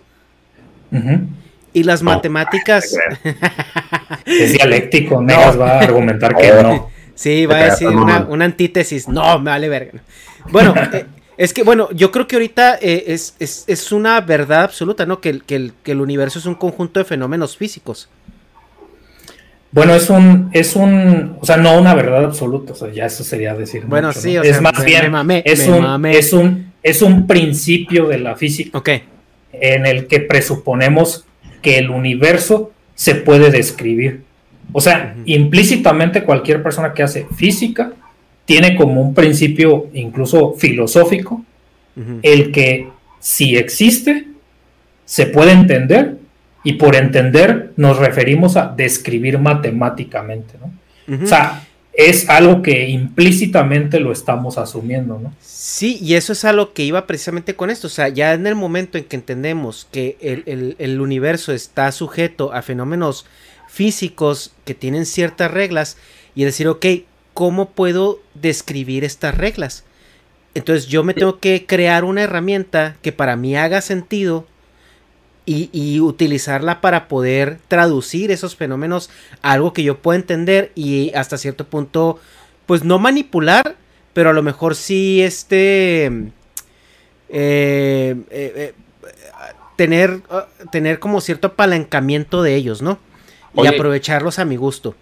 Y 1.72 1.82
las 1.82 2.02
matemáticas... 2.02 2.96
Es 4.26 4.52
dialéctico, 4.54 5.20
Negas 5.22 5.58
va 5.58 5.78
a 5.78 5.80
argumentar 5.80 6.34
que 6.36 6.50
no. 6.62 6.90
Sí, 7.14 7.46
va 7.46 7.56
a 7.56 7.64
decir 7.64 7.88
una, 7.88 8.20
una 8.28 8.44
antítesis. 8.44 9.08
No, 9.08 9.40
me 9.40 9.50
vale 9.50 9.68
verga. 9.68 10.00
Bueno, 10.52 10.72
eh, 10.92 11.04
es 11.36 11.52
que, 11.52 11.64
bueno, 11.64 11.88
yo 11.90 12.12
creo 12.12 12.28
que 12.28 12.36
ahorita 12.36 12.78
eh, 12.80 13.04
es, 13.08 13.34
es- 13.40 13.64
es 13.66 13.90
una 13.90 14.20
verdad 14.20 14.62
absoluta, 14.62 15.04
¿no? 15.04 15.20
Que, 15.20 15.30
el- 15.30 15.42
que 15.44 15.56
el, 15.56 15.72
que 15.82 15.92
el 15.92 16.00
universo 16.00 16.38
es 16.38 16.46
un 16.46 16.54
conjunto 16.54 17.00
de 17.00 17.04
fenómenos 17.04 17.56
físicos. 17.56 18.08
Bueno, 19.70 19.94
es 19.94 20.08
un, 20.08 20.48
es 20.52 20.76
un, 20.76 21.36
o 21.40 21.44
sea, 21.46 21.56
no 21.58 21.78
una 21.78 21.94
verdad 21.94 22.24
absoluta, 22.24 22.72
o 22.72 22.76
sea, 22.76 22.90
ya 22.90 23.06
eso 23.06 23.22
sería 23.22 23.54
decir. 23.54 23.84
Bueno, 23.86 24.08
mucho, 24.08 24.20
sí, 24.20 24.34
¿no? 24.34 24.40
o 24.40 24.44
es 24.44 24.50
sea, 24.52 24.60
más 24.62 24.78
me- 24.78 24.84
bien, 24.84 25.10
mamé, 25.10 25.42
es, 25.44 25.68
me 25.68 25.74
un, 25.74 25.82
mamé. 25.82 26.16
es 26.18 26.32
un, 26.32 26.72
es 26.82 27.02
un 27.02 27.26
principio 27.26 28.06
de 28.08 28.18
la 28.18 28.34
física. 28.36 28.78
Ok. 28.78 28.88
En 29.52 29.84
el 29.86 30.06
que 30.06 30.20
presuponemos 30.20 31.24
que 31.62 31.78
el 31.78 31.90
universo 31.90 32.72
se 32.94 33.14
puede 33.14 33.50
describir. 33.50 34.22
O 34.72 34.80
sea, 34.80 35.14
implícitamente 35.24 36.22
cualquier 36.24 36.62
persona 36.62 36.92
que 36.94 37.02
hace 37.02 37.26
física 37.36 37.92
tiene 38.44 38.76
como 38.76 39.00
un 39.02 39.14
principio 39.14 39.88
incluso 39.94 40.54
filosófico 40.54 41.44
el 42.22 42.52
que 42.52 42.88
si 43.18 43.56
existe, 43.56 44.26
se 45.04 45.26
puede 45.26 45.50
entender 45.52 46.16
y 46.64 46.74
por 46.74 46.96
entender 46.96 47.72
nos 47.76 47.98
referimos 47.98 48.56
a 48.56 48.68
describir 48.76 49.38
matemáticamente, 49.38 50.54
¿no? 50.60 50.72
O 51.24 51.26
sea, 51.26 51.64
es 51.92 52.28
algo 52.28 52.62
que 52.62 52.88
implícitamente 52.90 53.98
lo 53.98 54.12
estamos 54.12 54.58
asumiendo, 54.58 55.18
¿no? 55.18 55.32
Sí, 55.40 55.98
y 56.02 56.14
eso 56.14 56.32
es 56.32 56.44
a 56.44 56.52
lo 56.52 56.72
que 56.72 56.84
iba 56.84 57.06
precisamente 57.06 57.54
con 57.56 57.70
esto. 57.70 57.86
O 57.86 57.90
sea, 57.90 58.08
ya 58.08 58.34
en 58.34 58.46
el 58.46 58.54
momento 58.54 58.98
en 58.98 59.04
que 59.04 59.16
entendemos 59.16 59.88
que 59.90 60.16
el, 60.20 60.42
el- 60.46 60.76
el 60.78 61.00
universo 61.00 61.52
está 61.52 61.90
sujeto 61.90 62.52
a 62.52 62.62
fenómenos 62.62 63.24
físicos 63.68 64.52
que 64.64 64.74
tienen 64.74 65.06
ciertas 65.06 65.50
reglas, 65.50 65.96
y 66.34 66.44
decir, 66.44 66.68
ok, 66.68 66.86
¿cómo 67.34 67.70
puedo 67.70 68.20
describir 68.34 69.04
estas 69.04 69.36
reglas? 69.36 69.84
Entonces 70.54 70.86
yo 70.88 71.04
me 71.04 71.14
tengo 71.14 71.38
que 71.40 71.66
crear 71.66 72.04
una 72.04 72.22
herramienta 72.22 72.96
que 73.02 73.12
para 73.12 73.36
mí 73.36 73.56
haga 73.56 73.80
sentido 73.80 74.46
y, 75.48 75.70
y 75.72 76.00
utilizarla 76.00 76.80
para 76.82 77.08
poder 77.08 77.58
traducir 77.68 78.30
esos 78.30 78.54
fenómenos 78.54 79.08
a 79.40 79.52
algo 79.52 79.72
que 79.72 79.82
yo 79.82 79.96
pueda 79.98 80.18
entender 80.18 80.72
y 80.74 81.10
hasta 81.14 81.38
cierto 81.38 81.64
punto, 81.64 82.20
pues 82.66 82.84
no 82.84 82.98
manipular, 82.98 83.76
pero 84.12 84.30
a 84.30 84.32
lo 84.34 84.42
mejor 84.42 84.74
sí 84.76 85.22
este... 85.22 86.04
eh, 86.06 86.10
eh, 87.30 88.16
eh, 88.30 88.74
tener, 89.76 90.10
uh, 90.30 90.68
tener 90.70 90.98
como 90.98 91.20
cierto 91.20 91.48
apalancamiento 91.48 92.42
de 92.42 92.54
ellos, 92.54 92.82
¿no? 92.82 92.98
Y 93.54 93.60
Oye. 93.60 93.68
aprovecharlos 93.70 94.38
a 94.38 94.44
mi 94.44 94.56
gusto. 94.56 94.94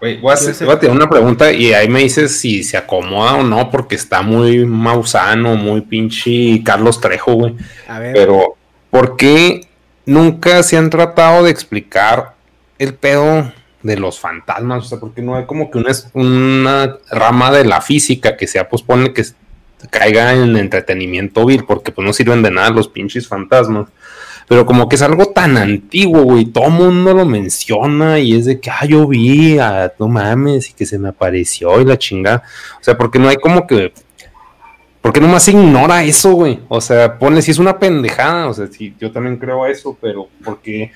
Güey, 0.00 0.18
voy 0.18 0.30
a, 0.30 0.34
hacer- 0.34 0.54
sí. 0.54 0.64
voy 0.64 0.74
a 0.74 0.78
tener 0.78 0.96
una 0.96 1.10
pregunta 1.10 1.52
y 1.52 1.74
ahí 1.74 1.88
me 1.88 2.00
dices 2.00 2.40
si 2.40 2.62
se 2.64 2.78
acomoda 2.78 3.34
o 3.34 3.42
no, 3.42 3.70
porque 3.70 3.96
está 3.96 4.22
muy 4.22 4.64
mausano, 4.64 5.56
muy 5.56 5.82
pinche 5.82 6.62
Carlos 6.64 7.00
Trejo, 7.00 7.34
güey. 7.34 7.54
A 7.86 7.98
ver. 7.98 8.14
Pero, 8.14 8.56
¿por 8.90 9.16
qué 9.16 9.68
nunca 10.06 10.62
se 10.62 10.76
han 10.76 10.90
tratado 10.90 11.44
de 11.44 11.50
explicar 11.50 12.34
el 12.78 12.94
pedo 12.94 13.52
de 13.82 13.96
los 13.96 14.20
fantasmas? 14.20 14.84
O 14.84 14.88
sea, 14.88 14.98
porque 14.98 15.22
no 15.22 15.36
hay 15.36 15.46
como 15.46 15.70
que 15.70 15.78
una, 15.78 15.92
una 16.12 16.96
rama 17.10 17.50
de 17.50 17.64
la 17.64 17.80
física 17.80 18.36
que 18.36 18.46
sea, 18.46 18.68
pues 18.68 18.82
pone 18.82 19.12
que 19.12 19.24
caiga 19.88 20.34
en 20.34 20.56
entretenimiento 20.56 21.46
vil, 21.46 21.64
porque 21.64 21.92
pues 21.92 22.06
no 22.06 22.12
sirven 22.12 22.42
de 22.42 22.50
nada 22.50 22.70
los 22.70 22.88
pinches 22.88 23.26
fantasmas. 23.26 23.88
Pero 24.48 24.66
como 24.66 24.88
que 24.88 24.96
es 24.96 25.02
algo 25.02 25.26
tan 25.26 25.56
antiguo, 25.56 26.22
güey, 26.22 26.44
todo 26.46 26.70
mundo 26.70 27.14
lo 27.14 27.24
menciona 27.24 28.18
y 28.18 28.34
es 28.34 28.46
de 28.46 28.58
que, 28.58 28.68
ah, 28.68 28.84
yo 28.84 29.06
vi, 29.06 29.58
ah, 29.60 29.92
no 29.96 30.08
mames, 30.08 30.70
y 30.70 30.72
que 30.72 30.86
se 30.86 30.98
me 30.98 31.10
apareció 31.10 31.80
y 31.80 31.84
la 31.84 31.96
chingada. 31.96 32.42
O 32.80 32.82
sea, 32.82 32.98
porque 32.98 33.20
no 33.20 33.28
hay 33.28 33.36
como 33.36 33.68
que 33.68 33.92
¿Por 35.00 35.12
qué 35.12 35.20
nomás 35.20 35.48
ignora 35.48 36.04
eso, 36.04 36.32
güey? 36.32 36.60
O 36.68 36.80
sea, 36.80 37.18
pone 37.18 37.40
si 37.40 37.50
es 37.50 37.58
una 37.58 37.78
pendejada, 37.78 38.48
o 38.48 38.54
sea, 38.54 38.66
sí, 38.66 38.94
yo 39.00 39.10
también 39.10 39.38
creo 39.38 39.66
eso, 39.66 39.96
pero 40.00 40.28
porque 40.44 40.92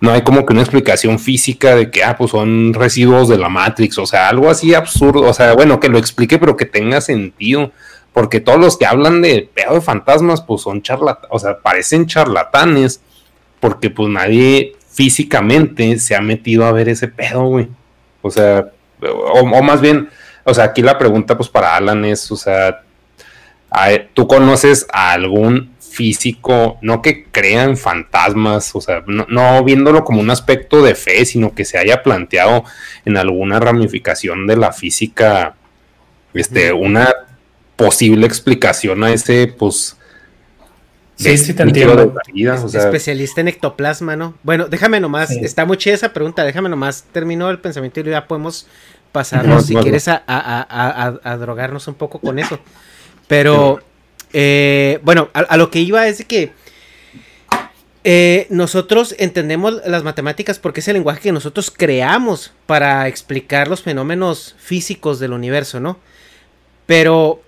no 0.00 0.12
hay 0.12 0.22
como 0.22 0.46
que 0.46 0.52
una 0.52 0.62
explicación 0.62 1.18
física 1.18 1.74
de 1.74 1.90
que, 1.90 2.04
ah, 2.04 2.16
pues 2.16 2.30
son 2.30 2.72
residuos 2.72 3.28
de 3.28 3.36
la 3.36 3.48
Matrix, 3.48 3.98
o 3.98 4.06
sea, 4.06 4.28
algo 4.28 4.48
así 4.48 4.74
absurdo, 4.74 5.22
o 5.22 5.32
sea, 5.32 5.54
bueno, 5.54 5.80
que 5.80 5.88
lo 5.88 5.98
explique, 5.98 6.38
pero 6.38 6.56
que 6.56 6.66
tenga 6.66 7.00
sentido, 7.00 7.72
porque 8.12 8.40
todos 8.40 8.60
los 8.60 8.76
que 8.76 8.86
hablan 8.86 9.22
de 9.22 9.50
pedo 9.52 9.74
de 9.74 9.80
fantasmas, 9.80 10.40
pues 10.40 10.62
son 10.62 10.82
charlatanes, 10.82 11.28
o 11.30 11.38
sea, 11.38 11.58
parecen 11.58 12.06
charlatanes, 12.06 13.00
porque 13.60 13.90
pues 13.90 14.08
nadie 14.08 14.76
físicamente 14.90 15.98
se 15.98 16.14
ha 16.14 16.20
metido 16.20 16.64
a 16.64 16.72
ver 16.72 16.88
ese 16.88 17.08
pedo, 17.08 17.44
güey. 17.44 17.68
O 18.22 18.30
sea, 18.30 18.70
o, 19.00 19.62
más 19.62 19.80
bien, 19.80 20.08
o 20.44 20.54
sea, 20.54 20.64
aquí 20.64 20.82
la 20.82 20.98
pregunta, 20.98 21.36
pues 21.36 21.48
para 21.48 21.76
Alan 21.76 22.04
es, 22.04 22.30
o 22.30 22.36
sea, 22.36 22.82
¿Tú 24.14 24.26
conoces 24.26 24.86
a 24.92 25.12
algún 25.12 25.74
físico, 25.80 26.78
no 26.80 27.02
que 27.02 27.24
crea 27.24 27.64
en 27.64 27.76
fantasmas, 27.76 28.74
o 28.74 28.80
sea, 28.80 29.02
no, 29.06 29.26
no 29.28 29.64
viéndolo 29.64 30.04
como 30.04 30.20
un 30.20 30.30
aspecto 30.30 30.82
de 30.82 30.94
fe, 30.94 31.24
sino 31.24 31.54
que 31.54 31.64
se 31.64 31.76
haya 31.78 32.02
planteado 32.02 32.64
en 33.04 33.16
alguna 33.16 33.58
ramificación 33.58 34.46
de 34.46 34.56
la 34.56 34.72
física, 34.72 35.54
este, 36.34 36.72
una 36.72 37.12
posible 37.76 38.26
explicación 38.26 39.02
a 39.04 39.12
ese, 39.12 39.46
pues, 39.48 39.96
Sí, 41.16 41.36
sí 41.36 41.52
te 41.52 41.64
entiendo. 41.64 41.96
de 41.96 42.06
la 42.06 42.12
vida, 42.32 42.54
o 42.64 42.68
sea, 42.68 42.82
Especialista 42.82 43.40
en 43.40 43.48
ectoplasma, 43.48 44.14
¿no? 44.14 44.34
Bueno, 44.44 44.68
déjame 44.68 45.00
nomás, 45.00 45.30
Sí. 45.30 45.40
está 45.42 45.64
muy 45.64 45.76
chida 45.78 45.94
esa 45.94 46.12
pregunta, 46.12 46.44
déjame 46.44 46.68
nomás, 46.68 47.04
terminó 47.10 47.50
el 47.50 47.58
pensamiento 47.58 47.98
y 48.00 48.04
ya 48.04 48.28
podemos 48.28 48.66
No, 48.68 49.12
pasarnos, 49.12 49.66
si 49.66 49.74
no, 49.74 49.82
quieres, 49.82 50.06
a, 50.06 50.22
a- 50.26 50.38
a- 50.60 51.08
a- 51.08 51.32
a 51.32 51.36
drogarnos 51.38 51.88
un 51.88 51.94
poco 51.94 52.20
con 52.20 52.38
eso. 52.38 52.60
Pero, 53.28 53.80
eh, 54.32 54.98
bueno, 55.02 55.28
a, 55.32 55.40
a 55.40 55.56
lo 55.56 55.70
que 55.70 55.80
iba 55.80 56.08
es 56.08 56.18
de 56.18 56.24
que 56.24 56.52
eh, 58.04 58.46
nosotros 58.48 59.14
entendemos 59.18 59.82
las 59.84 60.02
matemáticas 60.02 60.58
porque 60.58 60.80
es 60.80 60.88
el 60.88 60.94
lenguaje 60.94 61.20
que 61.20 61.32
nosotros 61.32 61.70
creamos 61.70 62.52
para 62.64 63.06
explicar 63.06 63.68
los 63.68 63.82
fenómenos 63.82 64.54
físicos 64.58 65.18
del 65.18 65.32
universo, 65.32 65.78
¿no? 65.78 65.98
Pero, 66.86 67.42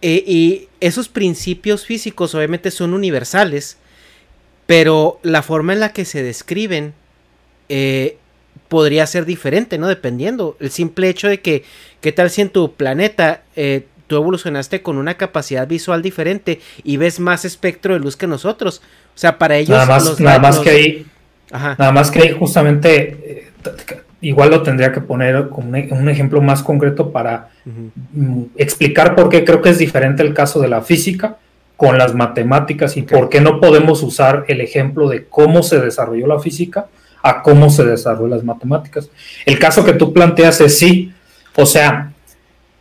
eh, 0.00 0.22
y 0.24 0.68
esos 0.80 1.08
principios 1.08 1.84
físicos 1.84 2.34
obviamente 2.34 2.70
son 2.70 2.94
universales, 2.94 3.78
pero 4.66 5.18
la 5.22 5.42
forma 5.42 5.72
en 5.72 5.80
la 5.80 5.92
que 5.92 6.04
se 6.04 6.22
describen 6.22 6.94
eh, 7.68 8.18
podría 8.68 9.06
ser 9.06 9.24
diferente, 9.24 9.78
¿no? 9.78 9.88
Dependiendo. 9.88 10.56
El 10.60 10.70
simple 10.70 11.08
hecho 11.08 11.28
de 11.28 11.40
que, 11.40 11.64
¿qué 12.00 12.12
tal 12.12 12.30
si 12.30 12.42
en 12.42 12.50
tu 12.50 12.74
planeta 12.74 13.42
eh, 13.56 13.86
tú 14.06 14.16
evolucionaste 14.16 14.82
con 14.82 14.98
una 14.98 15.16
capacidad 15.16 15.66
visual 15.66 16.02
diferente 16.02 16.60
y 16.84 16.96
ves 16.96 17.20
más 17.20 17.44
espectro 17.44 17.94
de 17.94 18.00
luz 18.00 18.16
que 18.16 18.26
nosotros? 18.26 18.82
O 19.14 19.18
sea, 19.18 19.38
para 19.38 19.56
ellos... 19.56 19.70
Nada 19.70 19.86
más, 19.86 20.04
los 20.04 20.20
nada 20.20 20.38
más 20.38 20.58
que 20.58 20.70
ahí, 20.70 21.06
Ajá. 21.50 21.76
nada 21.78 21.92
más 21.92 22.10
que 22.10 22.20
ahí 22.20 22.36
justamente, 22.38 23.50
eh, 23.64 24.02
igual 24.20 24.50
lo 24.50 24.62
tendría 24.62 24.92
que 24.92 25.00
poner 25.00 25.48
como 25.48 25.68
un, 25.68 25.76
e- 25.76 26.12
ejemplo 26.12 26.40
más 26.40 26.62
concreto 26.62 27.10
para 27.10 27.48
mm, 27.64 28.42
explicar 28.56 29.14
por 29.14 29.28
qué 29.28 29.44
creo 29.44 29.60
que 29.60 29.70
es 29.70 29.78
diferente 29.78 30.22
el 30.22 30.32
caso 30.34 30.60
de 30.60 30.68
la 30.68 30.80
física 30.82 31.36
con 31.76 31.98
las 31.98 32.14
matemáticas 32.14 32.96
y 32.96 33.02
por 33.02 33.28
qué 33.28 33.40
no 33.40 33.60
podemos 33.60 34.02
usar 34.02 34.44
el 34.46 34.60
ejemplo 34.60 35.08
de 35.08 35.26
cómo 35.26 35.64
se 35.64 35.80
desarrolló 35.80 36.28
la 36.28 36.38
física 36.38 36.86
a 37.22 37.42
cómo 37.42 37.70
se 37.70 37.84
desarrollaron 37.84 38.30
las 38.30 38.44
matemáticas. 38.44 39.10
El 39.46 39.58
caso 39.58 39.84
que 39.84 39.92
tú 39.92 40.12
planteas 40.12 40.60
es 40.60 40.78
sí, 40.78 41.12
o 41.56 41.66
sea, 41.66 42.11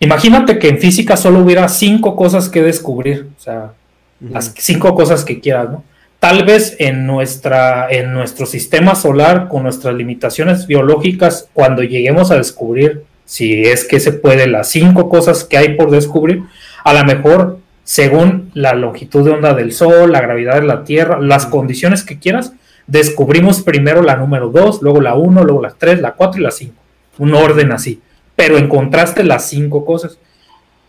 imagínate 0.01 0.59
que 0.59 0.67
en 0.67 0.79
física 0.79 1.15
solo 1.15 1.39
hubiera 1.39 1.69
cinco 1.69 2.17
cosas 2.17 2.49
que 2.49 2.61
descubrir, 2.61 3.29
o 3.37 3.41
sea, 3.41 3.71
las 4.19 4.53
cinco 4.57 4.93
cosas 4.93 5.23
que 5.23 5.39
quieras, 5.39 5.69
¿no? 5.69 5.83
Tal 6.19 6.45
vez 6.45 6.75
en, 6.77 7.07
nuestra, 7.07 7.87
en 7.89 8.13
nuestro 8.13 8.45
sistema 8.45 8.93
solar, 8.93 9.47
con 9.47 9.63
nuestras 9.63 9.95
limitaciones 9.95 10.67
biológicas, 10.67 11.49
cuando 11.53 11.81
lleguemos 11.81 12.29
a 12.29 12.35
descubrir, 12.35 13.03
si 13.25 13.63
es 13.63 13.85
que 13.85 13.99
se 13.99 14.11
puede, 14.11 14.45
las 14.45 14.69
cinco 14.69 15.09
cosas 15.09 15.43
que 15.43 15.57
hay 15.57 15.75
por 15.75 15.89
descubrir, 15.89 16.43
a 16.83 16.93
lo 16.93 17.03
mejor 17.05 17.57
según 17.83 18.51
la 18.53 18.73
longitud 18.73 19.25
de 19.25 19.31
onda 19.31 19.53
del 19.53 19.71
Sol, 19.71 20.11
la 20.11 20.21
gravedad 20.21 20.61
de 20.61 20.67
la 20.67 20.83
Tierra, 20.83 21.19
las 21.19 21.45
condiciones 21.45 22.03
que 22.03 22.19
quieras, 22.19 22.53
descubrimos 22.87 23.61
primero 23.61 24.01
la 24.01 24.15
número 24.15 24.49
2, 24.49 24.81
luego 24.81 25.01
la 25.01 25.15
1, 25.15 25.43
luego 25.43 25.61
la 25.61 25.73
3, 25.77 26.01
la 26.01 26.13
4 26.13 26.39
y 26.39 26.43
la 26.43 26.51
5. 26.51 26.73
Un 27.17 27.33
orden 27.33 27.71
así. 27.71 28.01
Pero 28.35 28.57
encontraste 28.57 29.23
las 29.23 29.47
cinco 29.47 29.85
cosas. 29.85 30.17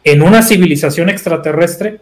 En 0.04 0.22
una 0.22 0.42
civilización 0.42 1.08
extraterrestre, 1.08 2.00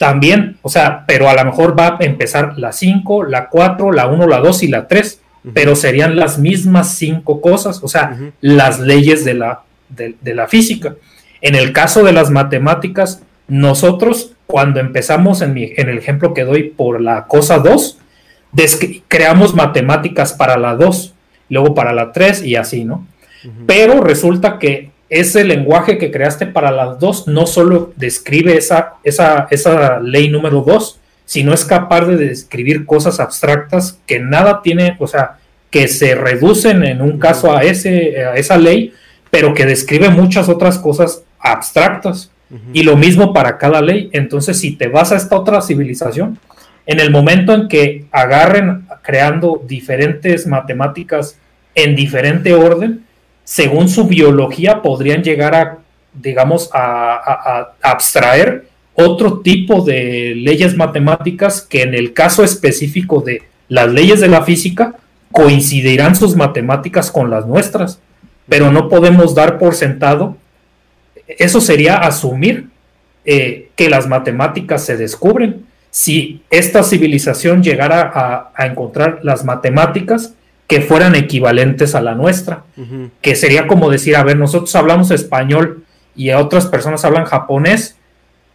también, 0.00 0.56
o 0.62 0.70
sea, 0.70 1.04
pero 1.06 1.28
a 1.28 1.34
lo 1.34 1.44
mejor 1.44 1.78
va 1.78 1.98
a 2.00 2.04
empezar 2.04 2.58
la 2.58 2.72
5, 2.72 3.24
la 3.24 3.50
4, 3.50 3.92
la 3.92 4.06
1, 4.06 4.26
la 4.26 4.38
2 4.38 4.62
y 4.62 4.68
la 4.68 4.88
3, 4.88 5.20
pero 5.52 5.76
serían 5.76 6.16
las 6.16 6.38
mismas 6.38 6.94
cinco 6.94 7.42
cosas, 7.42 7.82
o 7.82 7.88
sea, 7.88 8.18
las 8.40 8.80
leyes 8.80 9.24
de 9.26 9.34
la, 9.34 9.60
de, 9.90 10.34
la 10.34 10.48
física. 10.48 10.94
En 11.40 11.54
el 11.54 11.72
caso 11.72 12.02
de 12.02 12.12
las 12.12 12.30
matemáticas, 12.30 13.22
nosotros 13.48 14.32
cuando 14.46 14.80
empezamos 14.80 15.42
en, 15.42 15.54
mi, 15.54 15.72
en 15.76 15.88
el 15.88 15.98
ejemplo 15.98 16.34
que 16.34 16.44
doy 16.44 16.70
por 16.70 17.00
la 17.00 17.26
cosa 17.26 17.58
2, 17.58 17.98
creamos 19.08 19.54
matemáticas 19.54 20.32
para 20.32 20.56
la 20.56 20.76
2, 20.76 21.14
luego 21.50 21.74
para 21.74 21.92
la 21.92 22.12
3 22.12 22.42
y 22.44 22.56
así, 22.56 22.84
¿no? 22.84 23.06
Pero 23.66 24.00
resulta 24.00 24.58
que 24.58 24.90
ese 25.08 25.44
lenguaje 25.44 25.98
que 25.98 26.10
creaste 26.10 26.46
para 26.46 26.70
las 26.70 26.98
dos 27.00 27.26
no 27.26 27.46
solo 27.46 27.92
describe 27.96 28.56
esa, 28.56 28.94
esa, 29.02 29.48
esa 29.50 29.98
ley 30.00 30.28
número 30.28 30.62
dos, 30.62 31.00
sino 31.24 31.52
es 31.52 31.64
capaz 31.64 32.06
de 32.06 32.16
describir 32.16 32.86
cosas 32.86 33.20
abstractas 33.20 33.98
que 34.06 34.20
nada 34.20 34.62
tiene, 34.62 34.96
o 34.98 35.06
sea, 35.06 35.38
que 35.70 35.88
se 35.88 36.14
reducen 36.14 36.84
en 36.84 37.00
un 37.00 37.18
caso 37.18 37.56
a, 37.56 37.62
ese, 37.62 38.24
a 38.24 38.34
esa 38.34 38.56
ley, 38.58 38.92
pero 39.30 39.54
que 39.54 39.66
describe 39.66 40.10
muchas 40.10 40.48
otras 40.48 40.78
cosas 40.78 41.22
abstractas. 41.38 42.30
Y 42.72 42.82
lo 42.82 42.96
mismo 42.96 43.32
para 43.32 43.58
cada 43.58 43.80
ley. 43.80 44.10
Entonces, 44.12 44.58
si 44.58 44.72
te 44.72 44.88
vas 44.88 45.12
a 45.12 45.16
esta 45.16 45.36
otra 45.36 45.60
civilización, 45.60 46.36
en 46.84 46.98
el 46.98 47.12
momento 47.12 47.54
en 47.54 47.68
que 47.68 48.06
agarren 48.10 48.86
creando 49.02 49.62
diferentes 49.64 50.48
matemáticas 50.48 51.38
en 51.76 51.94
diferente 51.94 52.52
orden, 52.52 53.04
según 53.50 53.88
su 53.88 54.06
biología, 54.06 54.80
podrían 54.80 55.24
llegar 55.24 55.56
a, 55.56 55.78
digamos, 56.14 56.70
a, 56.72 57.72
abstraer 57.82 58.68
otro 58.94 59.40
tipo 59.40 59.84
de 59.84 60.34
leyes 60.36 60.76
matemáticas 60.76 61.60
que 61.60 61.82
en 61.82 61.94
el 61.94 62.12
caso 62.12 62.44
específico 62.44 63.22
de 63.22 63.42
las 63.68 63.88
leyes 63.90 64.20
de 64.20 64.28
la 64.28 64.44
física 64.44 64.94
coincidirán 65.32 66.14
sus 66.14 66.36
matemáticas 66.36 67.10
con 67.10 67.28
las 67.28 67.44
nuestras, 67.44 67.98
pero 68.48 68.70
no 68.70 68.88
podemos 68.88 69.34
dar 69.34 69.58
por 69.58 69.74
sentado, 69.74 70.36
eso 71.26 71.60
sería 71.60 71.96
asumir 71.96 72.68
eh, 73.24 73.70
que 73.74 73.90
las 73.90 74.06
matemáticas 74.06 74.84
se 74.84 74.96
descubren. 74.96 75.66
Si 75.90 76.40
esta 76.50 76.84
civilización 76.84 77.64
llegara 77.64 78.52
a 78.54 78.66
encontrar 78.66 79.18
las 79.24 79.44
matemáticas, 79.44 80.34
que 80.70 80.80
fueran 80.80 81.16
equivalentes 81.16 81.96
a 81.96 82.00
la 82.00 82.14
nuestra, 82.14 82.62
que 83.20 83.34
sería 83.34 83.66
como 83.66 83.90
decir, 83.90 84.14
a 84.14 84.22
ver, 84.22 84.36
nosotros 84.36 84.72
hablamos 84.76 85.10
español 85.10 85.82
y 86.14 86.30
otras 86.30 86.66
personas 86.66 87.04
hablan 87.04 87.24
japonés, 87.24 87.96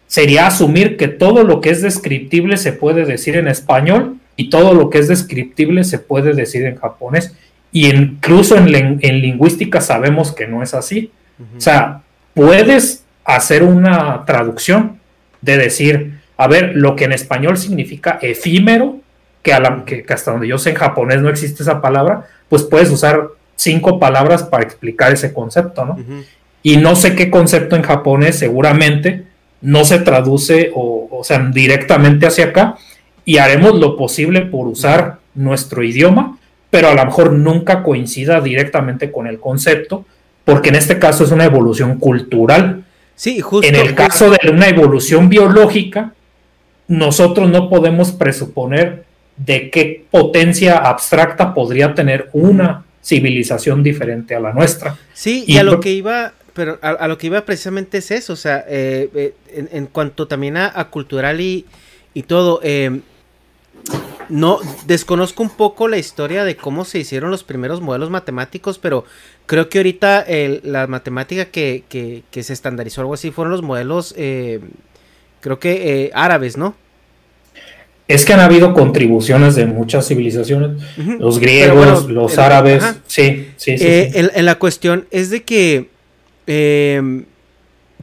sería 0.07 0.47
asumir 0.47 0.95
que 0.95 1.09
todo 1.09 1.43
lo 1.43 1.59
que 1.59 1.71
es 1.71 1.81
descriptible 1.81 2.55
se 2.55 2.71
puede 2.71 3.03
decir 3.03 3.35
en 3.35 3.49
español 3.49 4.15
y 4.37 4.49
todo 4.49 4.73
lo 4.73 4.89
que 4.89 4.99
es 4.99 5.09
descriptible 5.09 5.83
se 5.83 5.99
puede 5.99 6.33
decir 6.33 6.65
en 6.65 6.77
japonés. 6.77 7.35
Y 7.73 7.89
incluso 7.89 8.55
en, 8.55 8.97
en 9.01 9.19
lingüística 9.19 9.81
sabemos 9.81 10.31
que 10.31 10.47
no 10.47 10.63
es 10.63 10.73
así. 10.73 11.11
O 11.57 11.59
sea, 11.59 12.01
puedes 12.33 13.03
hacer 13.25 13.61
una 13.61 14.23
traducción 14.23 15.01
de 15.41 15.57
decir, 15.57 16.21
a 16.37 16.47
ver, 16.47 16.77
lo 16.77 16.95
que 16.95 17.03
en 17.03 17.11
español 17.11 17.57
significa 17.57 18.19
efímero, 18.21 19.01
que, 19.45 20.03
hasta 20.09 20.31
donde 20.31 20.47
yo 20.47 20.57
sé 20.57 20.71
en 20.71 20.75
japonés 20.75 21.21
no 21.21 21.29
existe 21.29 21.63
esa 21.63 21.81
palabra, 21.81 22.27
pues 22.49 22.63
puedes 22.63 22.89
usar 22.89 23.27
cinco 23.55 23.99
palabras 23.99 24.43
para 24.43 24.63
explicar 24.63 25.13
ese 25.13 25.31
concepto, 25.31 25.85
¿no? 25.85 25.97
Y 26.63 26.77
no 26.77 26.95
sé 26.95 27.15
qué 27.15 27.29
concepto 27.29 27.75
en 27.75 27.83
japonés 27.83 28.39
seguramente 28.39 29.23
no 29.61 29.85
se 29.85 29.99
traduce 29.99 30.71
o, 30.75 31.07
o 31.11 31.23
sea, 31.23 31.39
directamente 31.39 32.25
hacia 32.25 32.45
acá 32.45 32.75
y 33.23 33.37
haremos 33.37 33.75
lo 33.75 33.95
posible 33.95 34.41
por 34.41 34.67
usar 34.67 35.19
nuestro 35.35 35.83
idioma, 35.83 36.37
pero 36.69 36.89
a 36.89 36.95
lo 36.95 37.05
mejor 37.05 37.31
nunca 37.31 37.83
coincida 37.83 38.41
directamente 38.41 39.11
con 39.11 39.27
el 39.27 39.39
concepto, 39.39 40.05
porque 40.43 40.69
en 40.69 40.75
este 40.75 40.99
caso 40.99 41.23
es 41.23 41.31
una 41.31 41.45
evolución 41.45 41.99
cultural. 41.99 42.83
Sí, 43.15 43.39
justo. 43.41 43.67
En 43.67 43.75
el 43.75 43.95
caso 43.95 44.31
de 44.31 44.49
una 44.49 44.67
evolución 44.67 45.29
biológica, 45.29 46.13
nosotros 46.87 47.49
no 47.49 47.69
podemos 47.69 48.11
presuponer 48.11 49.05
de 49.37 49.69
qué 49.69 50.05
potencia 50.09 50.77
abstracta 50.77 51.53
podría 51.53 51.93
tener 51.93 52.29
una 52.33 52.85
civilización 53.03 53.83
diferente 53.83 54.35
a 54.35 54.39
la 54.39 54.53
nuestra. 54.53 54.97
Sí, 55.13 55.43
y, 55.47 55.57
a 55.57 55.63
lo 55.63 55.79
que 55.79 55.91
iba, 55.91 56.33
pero 56.53 56.79
a, 56.81 57.07
lo 57.07 57.17
que 57.17 57.27
iba 57.27 57.45
precisamente 57.45 57.99
es 57.99 58.11
eso, 58.11 58.33
o 58.33 58.37
sea, 58.37 58.65
eh, 58.67 59.09
eh, 59.13 59.67
en, 59.71 59.85
cuanto 59.87 60.27
también 60.27 60.57
a, 60.57 60.71
cultural 60.89 61.39
y, 61.39 61.65
todo, 62.27 62.61
eh, 62.63 63.01
no 64.29 64.59
desconozco 64.87 65.43
un 65.43 65.49
poco 65.49 65.87
la 65.87 65.97
historia 65.97 66.45
de 66.45 66.55
cómo 66.55 66.85
se 66.85 66.97
hicieron 66.97 67.29
los 67.29 67.43
primeros 67.43 67.81
modelos 67.81 68.09
matemáticos, 68.09 68.79
pero 68.79 69.05
creo 69.45 69.69
que 69.69 69.79
ahorita 69.79 70.25
la 70.63 70.87
matemática 70.87 71.45
que, 71.45 71.83
que, 71.87 72.43
se 72.43 72.53
estandarizó 72.53 73.01
algo 73.01 73.13
así 73.13 73.29
fueron 73.29 73.51
los 73.51 73.61
modelos, 73.61 74.15
creo 74.15 75.59
que 75.59 76.09
árabes, 76.15 76.57
¿no? 76.57 76.75
Es 78.07 78.25
que 78.25 78.33
han 78.33 78.39
habido 78.39 78.73
contribuciones 78.73 79.55
de 79.55 79.65
muchas 79.65 80.07
civilizaciones, 80.07 80.81
los 81.19 81.39
griegos, 81.39 82.09
los 82.09 82.37
árabes, 82.37 82.83
sí, 83.07 83.47
sí, 83.57 83.77
sí, 83.77 83.83
eh, 83.83 84.29
En, 84.33 84.45
la 84.45 84.55
cuestión 84.55 85.07
es 85.11 85.29
de 85.29 85.43
que, 85.43 85.89
em, 86.45 87.25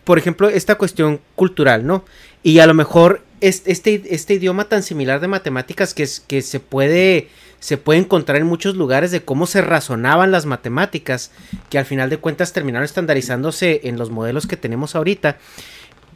por 0.04 0.18
ejemplo, 0.18 0.48
esta 0.48 0.74
cuestión 0.74 1.20
cultural, 1.36 1.86
¿no? 1.86 2.04
Y 2.42 2.58
a 2.58 2.66
lo 2.66 2.74
mejor 2.74 3.22
este, 3.40 4.02
este 4.10 4.34
idioma 4.34 4.64
tan 4.64 4.82
similar 4.82 5.20
de 5.20 5.28
matemáticas 5.28 5.94
que, 5.94 6.04
es, 6.04 6.20
que 6.20 6.42
se 6.42 6.60
puede 6.60 7.28
se 7.62 7.76
puede 7.76 8.00
encontrar 8.00 8.38
en 8.38 8.46
muchos 8.48 8.74
lugares 8.74 9.12
de 9.12 9.22
cómo 9.22 9.46
se 9.46 9.62
razonaban 9.62 10.32
las 10.32 10.46
matemáticas, 10.46 11.30
que 11.70 11.78
al 11.78 11.84
final 11.84 12.10
de 12.10 12.16
cuentas 12.16 12.52
terminaron 12.52 12.84
estandarizándose 12.84 13.82
en 13.84 13.98
los 13.98 14.10
modelos 14.10 14.48
que 14.48 14.56
tenemos 14.56 14.96
ahorita, 14.96 15.38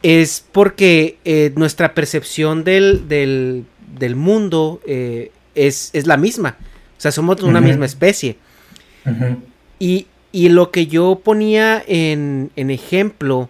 es 0.03 0.43
porque 0.51 1.19
eh, 1.23 1.53
nuestra 1.55 1.93
percepción 1.93 2.65
del, 2.65 3.07
del, 3.07 3.63
del 3.87 4.15
mundo 4.15 4.81
eh, 4.85 5.31
es, 5.55 5.91
la 6.05 6.17
misma. 6.17 6.57
O 6.97 7.01
sea, 7.01 7.11
somos 7.11 7.41
una 7.41 7.61
misma 7.61 7.85
especie. 7.85 8.37
y, 9.79 10.07
lo 10.33 10.71
que 10.71 10.87
yo 10.87 11.21
ponía 11.23 11.83
en, 11.87 12.51
ejemplo 12.55 13.49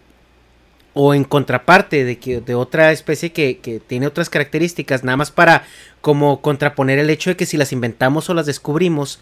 o 0.93 1.13
en 1.13 1.25
contraparte 1.25 2.03
de, 2.05 2.17
que, 2.17 2.41
de 2.41 2.55
otra 2.55 2.91
especie 2.91 3.31
que, 3.31 3.81
tiene 3.87 4.07
otras 4.07 4.29
características, 4.29 5.03
nada 5.03 5.17
más 5.17 5.31
para 5.31 5.63
como 6.01 6.41
contraponer 6.41 6.99
el 6.99 7.09
hecho 7.09 7.29
de 7.29 7.35
que 7.35 7.45
si 7.45 7.57
las 7.57 7.71
inventamos 7.71 8.29
o 8.29 8.33
las 8.33 8.45
descubrimos, 8.45 9.19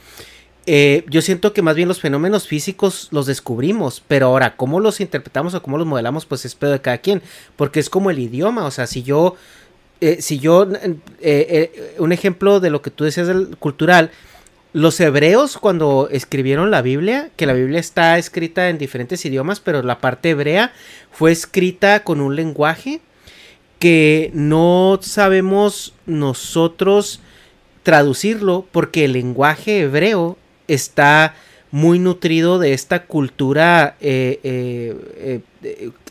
eh, 0.67 1.05
yo 1.09 1.21
siento 1.21 1.53
que 1.53 1.61
más 1.61 1.75
bien 1.75 1.87
los 1.87 1.99
fenómenos 1.99 2.47
físicos 2.47 3.09
los 3.11 3.27
descubrimos, 3.27 4.01
pero 4.07 4.27
ahora 4.27 4.55
cómo 4.55 4.79
los 4.79 4.99
interpretamos 4.99 5.53
o 5.53 5.61
cómo 5.61 5.77
los 5.77 5.85
modelamos, 5.85 6.25
pues 6.25 6.43
es 6.45 6.55
pedo 6.55 6.71
de 6.71 6.81
cada 6.81 6.97
quien, 6.97 7.21
porque 7.55 7.79
es 7.79 7.89
como 7.89 8.09
el 8.09 8.17
idioma, 8.17 8.65
o 8.65 8.71
sea, 8.71 8.87
si 8.87 9.03
yo 9.03 9.35
eh, 10.01 10.21
si 10.21 10.39
yo, 10.39 10.67
eh, 10.71 10.97
eh, 11.21 11.95
un 11.99 12.11
ejemplo 12.11 12.59
de 12.59 12.69
lo 12.69 12.81
que 12.81 12.91
tú 12.91 13.05
decías 13.05 13.27
del 13.27 13.55
cultural, 13.57 14.11
los 14.73 14.99
hebreos 14.99 15.57
cuando 15.57 16.09
escribieron 16.11 16.69
la 16.69 16.81
Biblia, 16.81 17.29
que 17.37 17.45
la 17.45 17.53
Biblia 17.53 17.79
está 17.79 18.17
escrita 18.17 18.67
en 18.69 18.77
diferentes 18.77 19.25
idiomas, 19.25 19.61
pero 19.61 19.81
la 19.83 20.01
parte 20.01 20.31
hebrea 20.31 20.73
fue 21.11 21.31
escrita 21.31 22.03
con 22.03 22.19
un 22.19 22.35
lenguaje 22.35 22.99
que 23.79 24.31
no 24.33 24.99
sabemos 25.01 25.93
nosotros 26.05 27.21
traducirlo 27.83 28.67
porque 28.71 29.05
el 29.05 29.13
lenguaje 29.13 29.79
hebreo 29.79 30.37
está 30.67 31.35
muy 31.71 31.99
nutrido 31.99 32.59
de 32.59 32.73
esta 32.73 33.05
cultura 33.05 33.95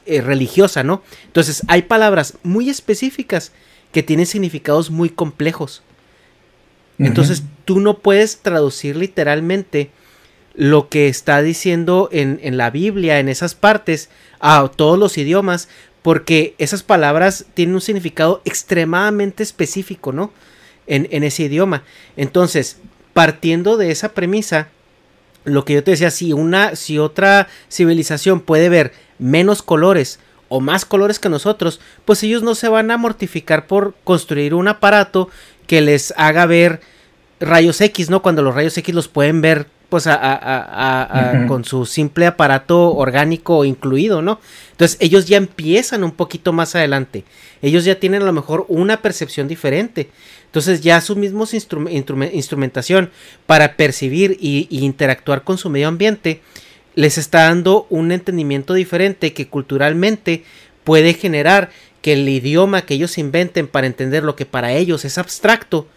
religiosa, 0.07 0.83
¿no? 0.85 1.03
Entonces 1.27 1.63
hay 1.69 1.83
palabras 1.83 2.39
muy 2.43 2.71
específicas 2.71 3.53
que 3.95 4.03
tienen 4.03 4.27
significados 4.27 4.91
muy 4.91 5.09
complejos. 5.09 5.85
Entonces 6.99 7.45
tú 7.65 7.79
no 7.79 7.99
puedes 7.99 8.39
traducir 8.39 8.97
literalmente 8.97 9.91
lo 10.55 10.89
que 10.89 11.07
está 11.07 11.43
diciendo 11.43 12.09
en, 12.11 12.41
en, 12.43 12.57
la 12.57 12.71
Biblia, 12.71 13.21
en 13.21 13.29
esas 13.29 13.55
partes, 13.55 14.11
a 14.41 14.69
todos 14.75 14.99
los 14.99 15.17
idiomas, 15.17 15.69
porque 16.03 16.57
esas 16.59 16.83
palabras 16.83 17.47
tienen 17.55 17.77
un 17.77 17.81
significado 17.81 18.43
extremadamente 18.45 19.45
específico, 19.45 20.13
¿no? 20.13 20.33
En, 20.89 21.07
en 21.13 21.23
ese 21.23 21.45
idioma. 21.45 21.85
Entonces, 22.17 22.79
partiendo 23.13 23.77
de 23.77 23.93
esa 23.93 24.13
premisa, 24.13 24.69
lo 25.45 25.65
que 25.65 25.75
yo 25.75 25.85
te 25.85 25.93
decía, 25.93 26.11
si 26.11 26.33
una, 26.33 26.75
si 26.75 26.99
otra 26.99 27.47
civilización 27.71 28.41
puede 28.41 28.69
ver 28.69 28.93
menos 29.21 29.63
colores 29.63 30.19
o 30.49 30.61
más 30.61 30.85
colores 30.85 31.19
que 31.19 31.29
nosotros, 31.29 31.81
pues 32.05 32.23
ellos 32.23 32.43
no 32.43 32.55
se 32.55 32.69
van 32.69 32.91
a 32.91 32.97
mortificar 32.97 33.67
por 33.67 33.95
construir 34.05 34.55
un 34.55 34.69
aparato 34.69 35.29
que 35.67 35.81
les 35.81 36.13
haga 36.17 36.47
ver 36.47 36.81
rayos 37.41 37.81
X, 37.81 38.11
¿no? 38.11 38.23
Cuando 38.23 38.43
los 38.43 38.55
rayos 38.55 38.77
X 38.77 38.95
los 38.95 39.09
pueden 39.09 39.41
ver 39.41 39.67
pues 39.89 40.09
a, 40.09 41.45
con 41.47 41.65
su 41.65 41.87
simple 41.87 42.27
aparato 42.27 42.95
orgánico 42.97 43.65
incluido, 43.65 44.23
¿no? 44.23 44.41
Entonces 44.73 44.97
ellos 45.01 45.27
ya 45.27 45.37
empiezan 45.37 46.03
un 46.03 46.11
poquito 46.11 46.53
más 46.53 46.75
adelante. 46.75 47.25
Ellos 47.63 47.85
ya 47.85 48.01
tienen 48.01 48.23
a 48.23 48.25
lo 48.25 48.33
mejor 48.33 48.65
una 48.69 49.03
percepción 49.03 49.47
diferente. 49.47 50.11
Entonces 50.47 50.81
ya 50.81 51.01
su 51.01 51.15
misma 51.15 51.45
instrumentación 52.33 53.11
para 53.47 53.77
percibir 53.77 54.37
y, 54.41 54.67
interactuar 54.71 55.45
con 55.45 55.59
su 55.59 55.71
medio 55.71 55.87
ambiente 55.87 56.43
les 56.95 57.19
está 57.19 57.45
dando 57.45 57.87
un 57.91 58.13
entendimiento 58.13 58.75
diferente 58.75 59.33
que 59.33 59.49
culturalmente 59.49 60.45
puede 60.85 61.15
generar 61.15 61.71
que 62.03 62.13
el 62.13 62.29
idioma 62.29 62.83
que 62.83 62.95
ellos 62.95 63.19
inventen 63.19 63.67
para 63.67 63.87
entender 63.87 64.23
lo 64.23 64.37
que 64.37 64.47
para 64.47 64.73
ellos 64.73 65.05
es 65.05 65.19
abstracto 65.19 65.89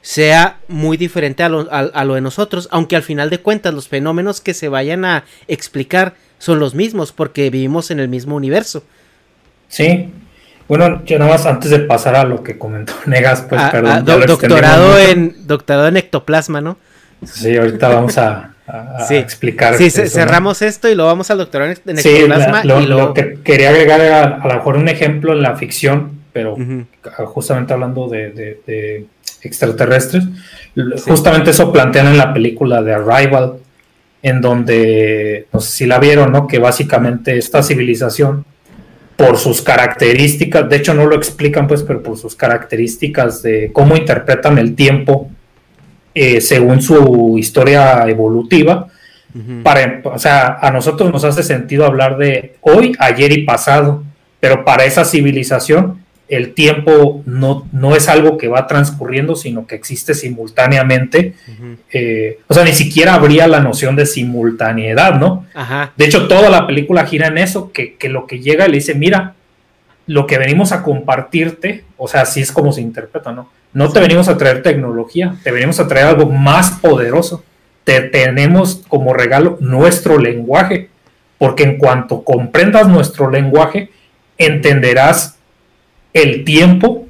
sea 0.00 0.60
muy 0.68 0.96
diferente 0.96 1.42
a 1.42 1.48
lo, 1.48 1.68
a 1.70 2.04
lo, 2.04 2.14
de 2.14 2.20
nosotros, 2.20 2.68
aunque 2.70 2.96
al 2.96 3.02
final 3.02 3.30
de 3.30 3.40
cuentas 3.40 3.74
los 3.74 3.88
fenómenos 3.88 4.40
que 4.40 4.54
se 4.54 4.68
vayan 4.68 5.04
a 5.04 5.24
explicar 5.48 6.14
son 6.38 6.60
los 6.60 6.74
mismos 6.74 7.12
porque 7.12 7.50
vivimos 7.50 7.90
en 7.90 7.98
el 7.98 8.08
mismo 8.08 8.36
universo. 8.36 8.84
Sí, 9.66 10.10
bueno, 10.68 11.02
yo 11.04 11.18
nada 11.18 11.32
más 11.32 11.46
antes 11.46 11.70
de 11.70 11.80
pasar 11.80 12.14
a 12.14 12.24
lo 12.24 12.42
que 12.42 12.58
comentó 12.58 12.92
Negas, 13.06 13.42
pues 13.42 13.60
ah, 13.60 13.70
perdón. 13.70 13.90
Ah, 13.90 14.00
doctorado, 14.00 14.98
en, 14.98 15.46
doctorado 15.46 15.88
en 15.88 15.96
ectoplasma, 15.96 16.60
¿no? 16.60 16.78
Sí, 17.24 17.56
ahorita 17.56 17.88
vamos 17.88 18.16
a, 18.18 18.54
explicar. 19.10 19.76
Sí, 19.76 19.90
cerramos 19.90 20.62
esto 20.62 20.88
y 20.88 20.94
lo 20.94 21.06
vamos 21.06 21.30
al 21.30 21.38
doctorado 21.38 21.70
en 21.70 21.76
ectoplasma. 21.76 22.62
Sí, 22.62 22.86
lo, 22.86 23.14
que 23.14 23.38
quería 23.42 23.70
agregar 23.70 24.00
era 24.00 24.36
a 24.36 24.48
lo 24.48 24.54
mejor 24.54 24.76
un 24.76 24.88
ejemplo 24.88 25.32
en 25.32 25.42
la 25.42 25.56
ficción, 25.56 26.12
pero 26.32 26.56
justamente 27.26 27.72
hablando 27.72 28.08
de, 28.08 29.06
extraterrestres, 29.42 30.24
justamente 31.06 31.50
eso 31.50 31.72
plantean 31.72 32.08
en 32.08 32.18
la 32.18 32.32
película 32.32 32.82
de 32.82 32.94
Arrival, 32.94 33.54
en 34.22 34.40
donde, 34.40 35.46
no 35.52 35.60
sé 35.60 35.70
si 35.70 35.86
la 35.86 35.98
vieron, 35.98 36.32
¿no? 36.32 36.46
Que 36.46 36.58
básicamente 36.58 37.38
esta 37.38 37.62
civilización 37.62 38.44
por 39.16 39.36
sus 39.36 39.62
características, 39.62 40.68
de 40.68 40.76
hecho 40.76 40.94
no 40.94 41.06
lo 41.06 41.16
explican 41.16 41.66
pues, 41.66 41.82
pero 41.82 42.02
por 42.02 42.16
sus 42.16 42.36
características 42.36 43.42
de 43.42 43.70
cómo 43.72 43.96
interpretan 43.96 44.58
el 44.58 44.76
tiempo 44.76 45.30
eh, 46.18 46.40
según 46.40 46.82
su 46.82 47.36
historia 47.38 48.04
evolutiva. 48.08 48.88
para, 49.62 50.00
o 50.04 50.18
sea, 50.18 50.58
a 50.60 50.70
nosotros 50.70 51.12
nos 51.12 51.22
hace 51.22 51.42
sentido 51.42 51.84
hablar 51.84 52.16
de 52.16 52.56
hoy, 52.60 52.96
ayer 52.98 53.30
y 53.32 53.44
pasado, 53.44 54.02
pero 54.40 54.64
para 54.64 54.84
esa 54.84 55.04
civilización 55.04 56.00
el 56.28 56.52
tiempo 56.52 57.22
no, 57.24 57.66
no 57.72 57.96
es 57.96 58.08
algo 58.08 58.36
que 58.36 58.48
va 58.48 58.66
transcurriendo, 58.66 59.34
sino 59.34 59.66
que 59.66 59.74
existe 59.74 60.14
simultáneamente. 60.14 61.34
Eh, 61.90 62.40
o 62.46 62.54
sea, 62.54 62.64
ni 62.64 62.72
siquiera 62.72 63.14
habría 63.14 63.48
la 63.48 63.60
noción 63.60 63.96
de 63.96 64.04
simultaneidad, 64.04 65.18
¿no? 65.18 65.46
De 65.96 66.04
hecho, 66.04 66.28
toda 66.28 66.50
la 66.50 66.66
película 66.66 67.06
gira 67.06 67.28
en 67.28 67.38
eso, 67.38 67.72
que, 67.72 67.96
lo 68.08 68.26
que 68.26 68.40
llega 68.40 68.66
y 68.66 68.70
le 68.70 68.76
dice, 68.76 68.94
mira, 68.94 69.34
lo 70.06 70.26
que 70.26 70.38
venimos 70.38 70.72
a 70.72 70.82
compartirte, 70.82 71.84
o 71.96 72.08
sea, 72.08 72.22
así 72.22 72.40
es 72.40 72.52
como 72.52 72.72
se 72.72 72.82
interpreta, 72.82 73.32
¿no? 73.32 73.50
No 73.72 73.92
te 73.92 74.00
venimos 74.00 74.28
a 74.28 74.36
traer 74.36 74.62
tecnología, 74.62 75.36
te 75.42 75.50
venimos 75.50 75.78
a 75.80 75.88
traer 75.88 76.06
algo 76.06 76.30
más 76.30 76.72
poderoso. 76.72 77.44
Te 77.84 78.00
tenemos 78.00 78.82
como 78.88 79.14
regalo 79.14 79.56
nuestro 79.60 80.18
lenguaje, 80.18 80.90
porque 81.38 81.62
en 81.62 81.78
cuanto 81.78 82.24
comprendas 82.24 82.88
nuestro 82.88 83.30
lenguaje, 83.30 83.90
entenderás 84.36 85.38
el 86.12 86.44
tiempo, 86.44 87.06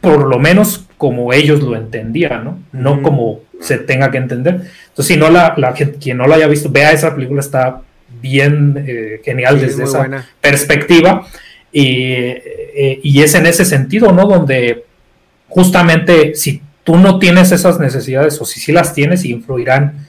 por 0.00 0.26
lo 0.26 0.38
menos 0.38 0.86
como 0.96 1.32
ellos 1.32 1.60
lo 1.62 1.76
entendían, 1.76 2.44
¿no? 2.44 2.58
No 2.72 3.02
como 3.02 3.40
se 3.60 3.78
tenga 3.78 4.10
que 4.10 4.18
entender. 4.18 4.54
Entonces, 4.88 5.06
si 5.06 5.16
no 5.16 5.30
la, 5.30 5.54
la 5.56 5.72
quien 5.72 6.16
no 6.16 6.26
la 6.26 6.36
haya 6.36 6.46
visto, 6.46 6.70
vea 6.70 6.92
esa 6.92 7.14
película, 7.14 7.40
está 7.40 7.82
bien 8.20 8.84
eh, 8.86 9.20
genial 9.24 9.60
desde 9.60 9.84
esa 9.84 10.26
perspectiva. 10.40 11.26
Eh, 11.72 13.00
y, 13.02 13.20
es 13.20 13.34
en 13.34 13.46
ese 13.46 13.64
sentido, 13.64 14.12
¿no? 14.12 14.26
Donde 14.26 14.84
justamente 15.48 16.34
si 16.34 16.62
tú 16.84 16.96
no 16.96 17.18
tienes 17.18 17.52
esas 17.52 17.80
necesidades 17.80 18.40
o 18.40 18.44
si 18.44 18.60
sí 18.60 18.72
las 18.72 18.94
tienes, 18.94 19.24
influirán 19.24 20.06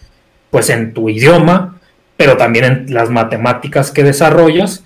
pues 0.51 0.69
en 0.69 0.93
tu 0.93 1.09
idioma, 1.09 1.79
pero 2.15 2.37
también 2.37 2.65
en 2.65 2.93
las 2.93 3.09
matemáticas 3.09 3.91
que 3.91 4.03
desarrollas, 4.03 4.83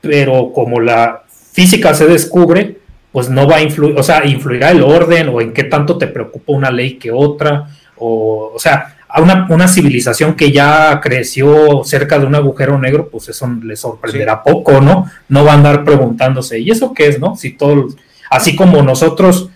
pero 0.00 0.52
como 0.52 0.80
la 0.80 1.22
física 1.52 1.94
se 1.94 2.06
descubre, 2.06 2.78
pues 3.12 3.28
no 3.28 3.46
va 3.46 3.56
a 3.56 3.62
influir, 3.62 3.98
o 3.98 4.02
sea, 4.02 4.24
influirá 4.24 4.70
el 4.70 4.82
orden 4.82 5.28
o 5.28 5.40
en 5.40 5.52
qué 5.52 5.64
tanto 5.64 5.98
te 5.98 6.06
preocupa 6.06 6.52
una 6.52 6.70
ley 6.70 6.94
que 6.94 7.12
otra, 7.12 7.68
o, 7.96 8.52
o 8.54 8.58
sea, 8.58 8.96
a 9.08 9.20
una, 9.20 9.46
una, 9.50 9.68
civilización 9.68 10.34
que 10.34 10.50
ya 10.50 10.98
creció 11.02 11.84
cerca 11.84 12.18
de 12.18 12.24
un 12.24 12.34
agujero 12.34 12.78
negro, 12.78 13.08
pues 13.10 13.28
eso 13.28 13.46
le 13.62 13.76
sorprenderá 13.76 14.42
poco, 14.42 14.80
¿no? 14.80 15.10
No 15.28 15.44
va 15.44 15.52
a 15.52 15.56
andar 15.56 15.84
preguntándose, 15.84 16.58
¿y 16.58 16.70
eso 16.70 16.94
qué 16.94 17.08
es, 17.08 17.20
no? 17.20 17.36
Si 17.36 17.52
todo, 17.52 17.88
así 18.30 18.56
como 18.56 18.82
nosotros, 18.82 19.50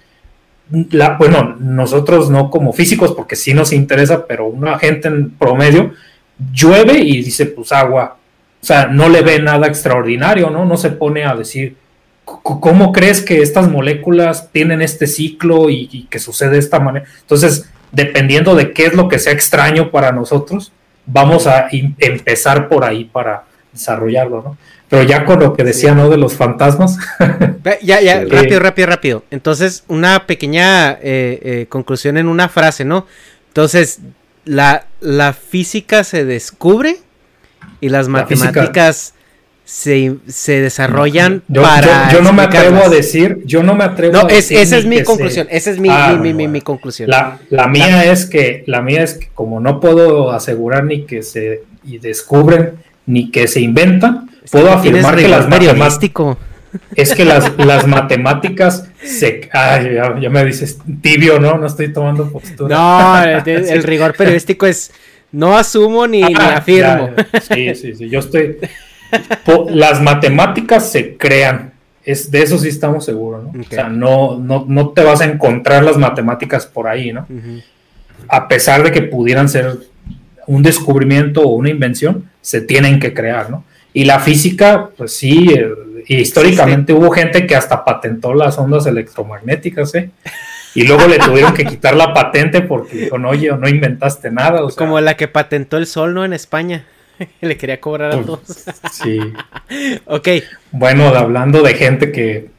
la, 0.71 1.17
bueno, 1.17 1.57
nosotros 1.59 2.31
no 2.31 2.51
como 2.51 2.73
físicos, 2.73 3.13
porque 3.13 3.37
sí 3.37 3.55
nos 3.55 3.73
interesa, 3.73 4.27
pero 4.27 4.47
una 4.47 4.79
gente 4.79 5.09
en 5.09 5.31
promedio 5.31 5.93
llueve 6.53 6.99
y 6.99 7.23
dice, 7.23 7.47
pues 7.47 7.73
agua, 7.73 8.17
o 8.61 8.67
sea, 8.67 8.87
no 8.87 9.09
le 9.09 9.23
ve 9.23 9.41
nada 9.41 9.67
extraordinario, 9.67 10.51
¿no? 10.51 10.65
No 10.65 10.77
se 10.77 10.91
pone 10.91 11.25
a 11.25 11.35
decir, 11.35 11.77
¿cómo 12.25 12.93
crees 12.93 13.23
que 13.23 13.41
estas 13.41 13.71
moléculas 13.71 14.51
tienen 14.53 14.83
este 14.83 15.07
ciclo 15.07 15.71
y, 15.71 16.07
que 16.11 16.19
sucede 16.19 16.51
de 16.51 16.59
esta 16.59 16.81
manera? 16.81 17.07
Entonces, 17.21 17.71
dependiendo 17.93 18.55
de 18.55 18.73
qué 18.73 18.87
es 18.87 18.95
lo 18.95 19.09
que 19.09 19.19
sea 19.19 19.33
extraño 19.33 19.91
para 19.91 20.13
nosotros, 20.13 20.73
vamos 21.07 21.47
a 21.47 21.69
empezar 21.71 22.69
por 22.69 22.85
ahí 22.85 23.05
para 23.05 23.45
desarrollarlo, 23.73 24.43
¿no? 24.43 24.59
Pero 24.89 25.03
ya 25.03 25.25
con 25.25 25.41
lo 25.41 25.55
que 25.55 25.65
decía, 25.65 25.95
¿no? 25.95 26.09
De 26.09 26.17
los 26.17 26.35
fantasmas. 26.35 26.99
ya, 27.83 28.01
ya, 28.01 28.25
rápido, 28.25 28.61
rápido, 28.61 28.87
rápido. 28.87 29.25
Entonces, 29.31 29.85
una 29.89 30.27
pequeña 30.27 30.93
eh, 30.93 30.99
eh, 31.03 31.67
conclusión 31.69 32.17
en 32.17 32.29
una 32.29 32.49
frase, 32.49 32.85
¿no? 32.85 33.07
Entonces, 33.49 34.01
la, 34.45 34.87
la 35.01 35.33
física 35.33 36.05
se 36.05 36.25
descubre 36.25 36.99
y 37.81 37.89
las 37.89 38.09
matemáticas 38.09 39.15
se, 39.65 40.15
se 40.29 40.61
desarrollan 40.61 41.43
para. 41.53 42.13
Yo, 42.13 42.23
no 42.23 42.33
me 42.33 42.43
atrevo 42.43 42.85
a 42.85 42.89
decir, 42.89 43.43
yo 43.45 43.65
no 43.65 43.75
me 43.75 43.83
atrevo 43.83 44.13
no, 44.13 44.21
a 44.21 44.25
decir. 44.27 44.59
Esa 44.59 44.77
es 44.77 44.87
mi 44.87 45.03
conclusión, 45.03 45.49
esa 45.51 45.73
es 45.73 45.81
mi, 45.81 45.89
ah, 45.91 46.17
mi, 46.21 46.33
mi, 46.33 46.47
mi, 46.47 46.61
conclusión. 46.61 47.11
La, 47.11 47.41
la 47.51 47.67
mía 47.67 48.05
es 48.05 48.27
que, 48.27 48.63
la 48.67 48.81
mía 48.81 49.03
es 49.03 49.15
que 49.15 49.29
como 49.35 49.59
no 49.59 49.81
puedo 49.81 50.31
asegurar 50.31 50.85
ni 50.85 51.05
que 51.05 51.23
se 51.23 51.65
y 51.85 51.99
descubren 51.99 52.75
ni 53.07 53.33
que 53.33 53.49
se 53.49 53.61
inventan, 53.61 54.31
puedo 54.51 54.71
afirmar 54.71 55.17
que 55.17 55.29
las 55.29 55.49
matemáticas. 55.49 56.37
Es 56.95 57.15
que 57.15 57.25
las, 57.25 57.53
las 57.57 57.87
matemáticas 57.87 58.89
se. 59.03 59.49
Ay, 59.53 59.95
ya, 60.21 60.29
me 60.29 60.45
dices 60.45 60.79
tibio, 61.01 61.41
¿no? 61.41 61.57
No 61.57 61.67
estoy 61.67 61.93
tomando 61.93 62.31
postura. 62.31 62.77
No, 62.77 63.23
el, 63.47 63.83
rigor 63.83 64.15
periodístico 64.15 64.67
es. 64.67 64.93
No 65.33 65.57
asumo 65.57 66.07
ni, 66.07 66.23
ni 66.23 66.35
ah, 66.39 66.57
afirmo. 66.57 67.11
sí, 67.43 67.75
sí, 67.75 67.95
sí. 67.95 68.09
Yo 68.09 68.21
estoy 68.21 68.59
las 69.71 70.01
matemáticas 70.01 70.91
se 70.91 71.17
crean. 71.17 71.73
Es, 72.05 72.31
de 72.31 72.43
eso 72.43 72.57
sí 72.59 72.69
estamos 72.69 73.05
seguros, 73.05 73.45
¿no? 73.45 73.61
O 73.61 73.65
sea, 73.65 73.89
no, 73.89 74.39
no, 74.39 74.91
te 74.91 75.03
vas 75.03 75.21
a 75.21 75.25
encontrar 75.25 75.83
las 75.83 75.97
matemáticas 75.97 76.65
por 76.65 76.87
ahí, 76.87 77.13
¿no? 77.13 77.27
A 78.29 78.47
pesar 78.47 78.85
de 78.85 78.93
que 78.93 79.03
pudieran 79.03 79.49
ser 79.49 79.77
un 80.47 80.63
descubrimiento 80.63 81.43
o 81.43 81.49
una 81.49 81.71
invención, 81.71 82.31
se 82.41 82.61
tienen 82.61 83.01
que 83.01 83.13
crear, 83.13 83.51
¿no? 83.51 83.65
Y 83.97 84.05
la 84.05 84.21
física, 84.21 84.91
pues 84.95 85.17
sí, 85.17 85.55
eh, 85.55 85.71
históricamente 86.07 86.93
hubo 86.93 87.11
gente 87.11 87.47
que 87.47 87.57
hasta 87.57 87.83
patentó 87.83 88.35
las 88.35 88.59
ondas 88.59 88.85
electromagnéticas, 88.85 89.95
¿eh? 89.95 90.11
Y 90.75 90.87
luego 90.87 91.07
le 91.07 91.19
tuvieron 91.19 91.55
que 91.55 91.65
quitar 91.65 91.97
la 91.97 92.13
patente 92.13 92.61
porque 92.61 92.95
dijo, 92.95 93.17
oye, 93.17 93.51
no 93.59 93.67
inventaste 93.67 94.31
nada. 94.31 94.61
Como 94.77 95.01
la 95.01 95.17
que 95.17 95.29
patentó 95.29 95.79
el 95.79 95.87
sol, 95.87 96.13
¿no? 96.13 96.27
En 96.27 96.35
España. 96.35 96.85
Le 97.41 97.57
quería 97.57 97.81
cobrar 97.81 98.13
a 98.13 98.21
todos. 98.21 98.67
sí. 98.93 99.19
ok. 100.05 100.29
Bueno, 100.73 101.07
hablando 101.07 101.63
de 101.63 101.73
gente 101.73 102.13
que 102.13 102.51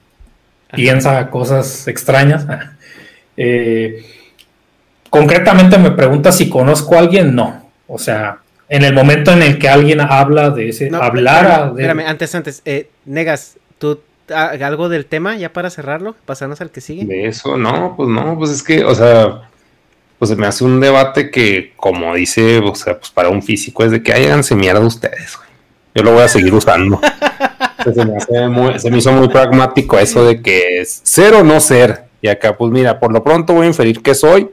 piensa 0.73 1.29
cosas 1.29 1.87
extrañas. 1.87 2.47
Eh, 3.39 4.03
concretamente 5.11 5.77
me 5.77 5.91
pregunta 5.91 6.31
si 6.31 6.49
conozco 6.49 6.95
a 6.95 6.99
alguien, 7.01 7.35
no. 7.35 7.69
O 7.85 7.99
sea, 7.99 8.39
en 8.69 8.83
el 8.83 8.93
momento 8.93 9.31
en 9.31 9.41
el 9.41 9.59
que 9.59 9.69
alguien 9.69 10.01
habla 10.01 10.49
de 10.49 10.69
ese, 10.69 10.89
hablar 10.93 11.73
de... 11.73 11.83
Espérame, 11.83 12.07
antes, 12.07 12.35
antes, 12.35 12.61
eh, 12.65 12.89
Negas, 13.05 13.57
¿tú 13.77 13.99
algo 14.33 14.89
del 14.89 15.05
tema 15.05 15.37
ya 15.37 15.53
para 15.53 15.69
cerrarlo? 15.69 16.15
Pasarnos 16.25 16.59
al 16.61 16.71
que 16.71 16.81
sigue. 16.81 17.05
De 17.05 17.27
eso, 17.27 17.57
no, 17.57 17.93
pues 17.95 18.09
no, 18.09 18.37
pues 18.37 18.51
es 18.51 18.63
que, 18.63 18.83
o 18.83 18.93
sea, 18.93 19.49
pues 20.19 20.35
me 20.35 20.47
hace 20.47 20.63
un 20.63 20.79
debate 20.79 21.31
que, 21.31 21.73
como 21.75 22.13
dice, 22.15 22.59
o 22.59 22.75
sea, 22.75 22.99
pues 22.99 23.11
para 23.11 23.29
un 23.29 23.41
físico 23.41 23.83
es 23.83 23.91
de 23.91 24.03
que 24.03 24.13
háganse 24.13 24.55
mierda 24.55 24.81
ustedes, 24.81 25.37
güey. 25.37 25.47
Yo 25.95 26.03
lo 26.03 26.13
voy 26.13 26.23
a 26.23 26.27
seguir 26.27 26.53
usando. 26.53 26.99
se, 27.83 28.05
me 28.05 28.79
se 28.79 28.91
me 28.91 28.97
hizo 28.97 29.11
muy 29.13 29.29
pragmático 29.29 29.97
eso 29.97 30.25
de 30.25 30.41
que 30.41 30.81
es 30.81 31.01
ser 31.03 31.33
o 31.33 31.43
no 31.43 31.59
ser. 31.59 32.03
Y 32.21 32.27
acá, 32.27 32.55
pues 32.55 32.71
mira, 32.71 32.99
por 32.99 33.11
lo 33.11 33.23
pronto 33.23 33.53
voy 33.53 33.65
a 33.65 33.69
inferir 33.69 34.03
que 34.03 34.13
soy. 34.13 34.49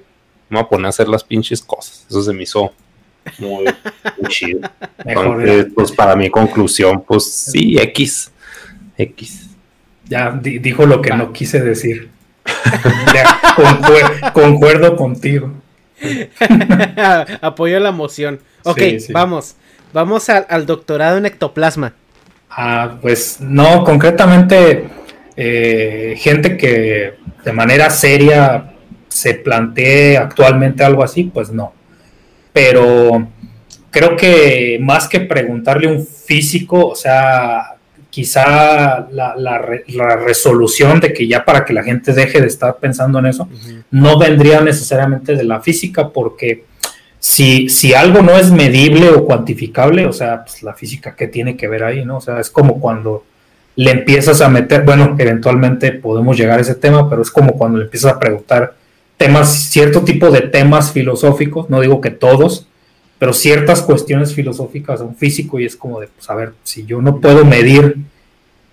Me 0.48 0.58
voy 0.58 0.64
a 0.64 0.68
poner 0.68 0.86
a 0.86 0.88
hacer 0.90 1.08
las 1.08 1.22
pinches 1.22 1.60
cosas. 1.60 2.06
Eso 2.08 2.22
se 2.22 2.32
me 2.32 2.44
hizo 2.44 2.72
muy, 3.38 3.64
chido. 4.28 4.60
Entonces, 5.05 5.66
pues 5.74 5.92
para 5.92 6.16
mi 6.16 6.30
conclusión, 6.30 7.02
pues 7.06 7.30
sí, 7.32 7.76
X. 7.78 8.30
X. 8.96 9.51
Ya 10.06 10.30
dijo 10.32 10.86
lo 10.86 11.01
que 11.01 11.10
no 11.10 11.32
quise 11.32 11.60
decir. 11.60 12.10
concuerdo 14.32 14.96
contigo. 14.96 15.52
Apoyo 17.40 17.80
la 17.80 17.92
moción. 17.92 18.40
Ok, 18.64 18.80
vamos. 19.10 19.56
Vamos 19.92 20.28
al 20.28 20.66
doctorado 20.66 21.18
en 21.18 21.26
ectoplasma. 21.26 21.94
Ah, 22.51 22.98
pues 23.01 23.40
no, 23.40 23.84
concretamente, 23.84 24.88
eh, 25.36 26.14
gente 26.18 26.56
que 26.56 27.14
de 27.44 27.52
manera 27.52 27.90
seria 27.90 28.74
se 29.09 29.34
plantee 29.34 30.16
actualmente 30.16 30.84
algo 30.84 31.02
así, 31.02 31.24
pues 31.24 31.51
no. 31.51 31.72
Pero 32.55 33.26
creo 33.90 34.16
que 34.16 34.78
más 34.81 35.09
que 35.09 35.20
preguntarle 35.20 35.89
un 35.89 36.06
físico, 36.06 36.86
o 36.86 36.94
sea, 36.94 37.74
quizá 38.10 39.09
la, 39.10 39.59
resolución 40.24 41.01
de 41.01 41.12
que 41.12 41.26
ya 41.26 41.44
para 41.44 41.64
que 41.64 41.72
la 41.72 41.82
gente 41.82 42.12
deje 42.12 42.40
de 42.40 42.47
estar 42.47 42.76
pensando 42.76 43.18
en 43.18 43.26
eso, 43.26 43.48
no 43.90 44.16
vendría 44.20 44.60
necesariamente 44.60 45.35
de 45.35 45.43
la 45.43 45.60
física, 45.60 46.10
porque 46.10 46.64
si, 47.18 47.68
si 47.68 47.93
algo 47.93 48.22
no 48.22 48.39
es 48.39 48.52
medible 48.52 49.09
o 49.09 49.24
cuantificable, 49.24 50.06
o 50.06 50.12
sea, 50.12 50.44
pues 50.44 50.62
la 50.62 50.74
física, 50.74 51.16
¿qué 51.16 51.26
tiene 51.26 51.56
que 51.56 51.66
ver 51.66 51.82
ahí? 51.82 52.05
¿no? 52.05 52.18
O 52.18 52.20
sea, 52.20 52.39
es 52.39 52.51
como 52.51 52.78
cuando 52.78 53.24
le 53.74 53.90
empiezas 53.90 54.40
a 54.40 54.48
meter, 54.48 54.82
bueno, 54.85 55.16
eventualmente 55.18 55.90
podemos 55.90 56.36
llegar 56.36 56.60
a 56.60 56.62
ese 56.62 56.76
tema, 56.76 57.10
pero 57.10 57.22
es 57.22 57.32
como 57.32 57.59
cuando 57.59 57.78
le 57.78 57.86
empiezas 57.86 58.12
a 58.12 58.20
preguntar 58.20 58.74
temas, 59.16 59.70
cierto 59.70 60.02
tipo 60.02 60.30
de 60.30 60.42
temas 60.42 60.92
filosóficos, 60.92 61.70
no 61.70 61.80
digo 61.80 62.00
que 62.00 62.10
todos, 62.10 62.66
pero 63.18 63.32
ciertas 63.32 63.82
cuestiones 63.82 64.34
filosóficas 64.34 65.00
a 65.00 65.04
un 65.04 65.16
físico 65.16 65.58
y 65.60 65.64
es 65.64 65.76
como 65.76 66.00
de, 66.00 66.08
pues 66.08 66.28
a 66.28 66.34
ver, 66.34 66.52
si 66.62 66.84
yo 66.84 67.00
no 67.00 67.20
puedo 67.20 67.44
medir, 67.44 67.96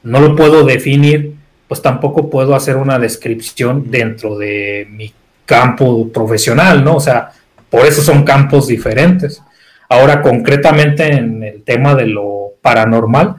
no 0.03 0.19
lo 0.19 0.35
puedo 0.35 0.65
definir, 0.65 1.35
pues 1.67 1.81
tampoco 1.81 2.29
puedo 2.29 2.55
hacer 2.55 2.75
una 2.75 2.99
descripción 2.99 3.89
dentro 3.91 4.37
de 4.37 4.87
mi 4.89 5.13
campo 5.45 6.09
profesional, 6.09 6.83
¿no? 6.83 6.95
O 6.95 6.99
sea, 6.99 7.31
por 7.69 7.85
eso 7.85 8.01
son 8.01 8.23
campos 8.23 8.67
diferentes. 8.67 9.41
Ahora, 9.87 10.21
concretamente 10.21 11.05
en 11.13 11.43
el 11.43 11.63
tema 11.63 11.95
de 11.95 12.07
lo 12.07 12.53
paranormal, 12.61 13.37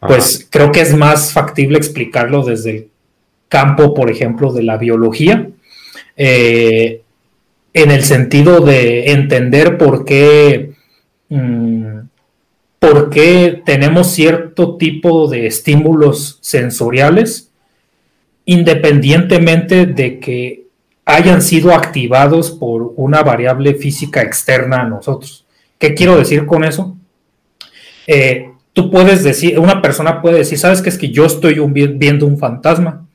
pues 0.00 0.46
creo 0.50 0.72
que 0.72 0.80
es 0.80 0.94
más 0.94 1.32
factible 1.32 1.76
explicarlo 1.76 2.42
desde 2.42 2.70
el 2.70 2.88
campo, 3.48 3.92
por 3.94 4.10
ejemplo, 4.10 4.52
de 4.52 4.62
la 4.62 4.78
biología, 4.78 5.49
eh, 6.22 7.00
en 7.72 7.90
el 7.90 8.04
sentido 8.04 8.60
de 8.60 9.12
entender 9.12 9.78
por 9.78 10.04
qué, 10.04 10.74
mm, 11.30 12.00
por 12.78 13.08
qué 13.08 13.62
tenemos 13.64 14.08
cierto 14.08 14.76
tipo 14.76 15.28
de 15.28 15.46
estímulos 15.46 16.38
sensoriales, 16.42 17.52
independientemente 18.44 19.86
de 19.86 20.20
que 20.20 20.66
hayan 21.06 21.40
sido 21.40 21.72
activados 21.74 22.50
por 22.50 22.92
una 22.96 23.22
variable 23.22 23.72
física 23.74 24.20
externa 24.20 24.82
a 24.82 24.88
nosotros. 24.90 25.46
¿Qué 25.78 25.94
quiero 25.94 26.18
decir 26.18 26.44
con 26.44 26.64
eso? 26.64 26.98
Eh, 28.06 28.50
tú 28.74 28.90
puedes 28.90 29.24
decir, 29.24 29.58
una 29.58 29.80
persona 29.80 30.20
puede 30.20 30.36
decir, 30.36 30.58
sabes 30.58 30.82
que 30.82 30.90
es 30.90 30.98
que 30.98 31.08
yo 31.08 31.24
estoy 31.24 31.58
viendo 31.94 32.26
un 32.26 32.36
fantasma, 32.36 33.06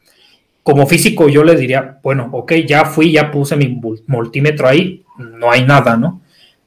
como 0.66 0.88
físico 0.88 1.30
yo 1.30 1.44
le 1.44 1.56
diría, 1.56 2.00
bueno, 2.02 2.28
ok, 2.32 2.54
ya 2.68 2.86
fui, 2.86 3.12
ya 3.12 3.30
puse 3.30 3.56
mi 3.56 3.80
multímetro 4.08 4.68
ahí, 4.68 5.04
no 5.20 5.52
hay 5.52 5.64
nada, 5.64 5.96
¿no? 5.96 6.22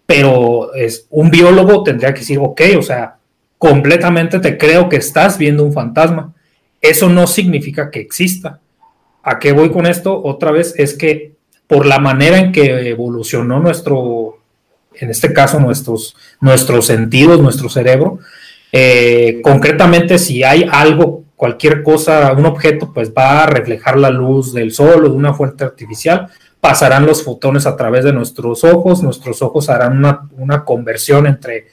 Pero 0.06 0.72
es, 0.72 1.08
un 1.10 1.32
biólogo 1.32 1.82
tendría 1.82 2.14
que 2.14 2.20
decir, 2.20 2.38
ok, 2.40 2.60
o 2.78 2.82
sea, 2.82 3.16
completamente 3.58 4.38
te 4.38 4.56
creo 4.56 4.88
que 4.88 4.98
estás 4.98 5.36
viendo 5.36 5.64
un 5.64 5.72
fantasma. 5.72 6.32
Eso 6.80 7.08
no 7.08 7.26
significa 7.26 7.90
que 7.90 7.98
exista. 7.98 8.60
¿A 9.24 9.40
qué 9.40 9.50
voy 9.50 9.72
con 9.72 9.84
esto? 9.84 10.22
Otra 10.22 10.52
vez 10.52 10.74
es 10.76 10.94
que 10.94 11.32
por 11.66 11.84
la 11.84 11.98
manera 11.98 12.38
en 12.38 12.52
que 12.52 12.88
evolucionó 12.88 13.58
nuestro, 13.58 14.38
en 14.94 15.10
este 15.10 15.32
caso 15.32 15.58
nuestros, 15.58 16.14
nuestros 16.40 16.86
sentidos, 16.86 17.40
nuestro 17.40 17.68
cerebro, 17.68 18.20
eh, 18.70 19.40
concretamente 19.42 20.18
si 20.18 20.44
hay 20.44 20.68
algo 20.70 21.24
cualquier 21.38 21.84
cosa, 21.84 22.32
un 22.32 22.46
objeto, 22.46 22.92
pues 22.92 23.12
va 23.16 23.44
a 23.44 23.46
reflejar 23.46 23.96
la 23.96 24.10
luz 24.10 24.52
del 24.52 24.72
sol 24.72 25.04
o 25.04 25.08
de 25.08 25.14
una 25.14 25.32
fuente 25.32 25.62
artificial, 25.62 26.28
pasarán 26.60 27.06
los 27.06 27.22
fotones 27.22 27.64
a 27.64 27.76
través 27.76 28.04
de 28.04 28.12
nuestros 28.12 28.64
ojos, 28.64 29.04
nuestros 29.04 29.40
ojos 29.40 29.70
harán 29.70 30.04
una, 30.36 30.64
conversión 30.64 31.28
entre 31.28 31.68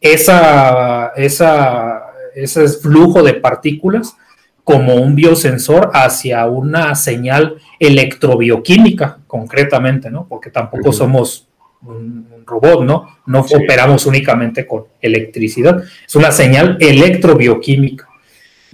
esa, 0.00 1.12
esa, 1.14 2.06
ese 2.34 2.66
flujo 2.66 3.22
de 3.22 3.34
partículas 3.34 4.16
como 4.64 4.96
un 4.96 5.14
biosensor 5.14 5.92
hacia 5.94 6.46
una 6.46 6.96
señal 6.96 7.58
electrobioquímica, 7.78 9.18
concretamente, 9.28 10.10
¿no? 10.10 10.26
Porque 10.26 10.50
tampoco 10.50 10.92
somos 10.92 11.46
un, 11.86 12.26
robot, 12.44 12.82
¿no? 12.82 13.18
No 13.26 13.40
operamos 13.42 14.06
únicamente 14.06 14.66
con 14.66 14.86
electricidad, 15.00 15.84
es 16.04 16.16
una 16.16 16.32
señal 16.32 16.78
electrobioquímica 16.80 18.08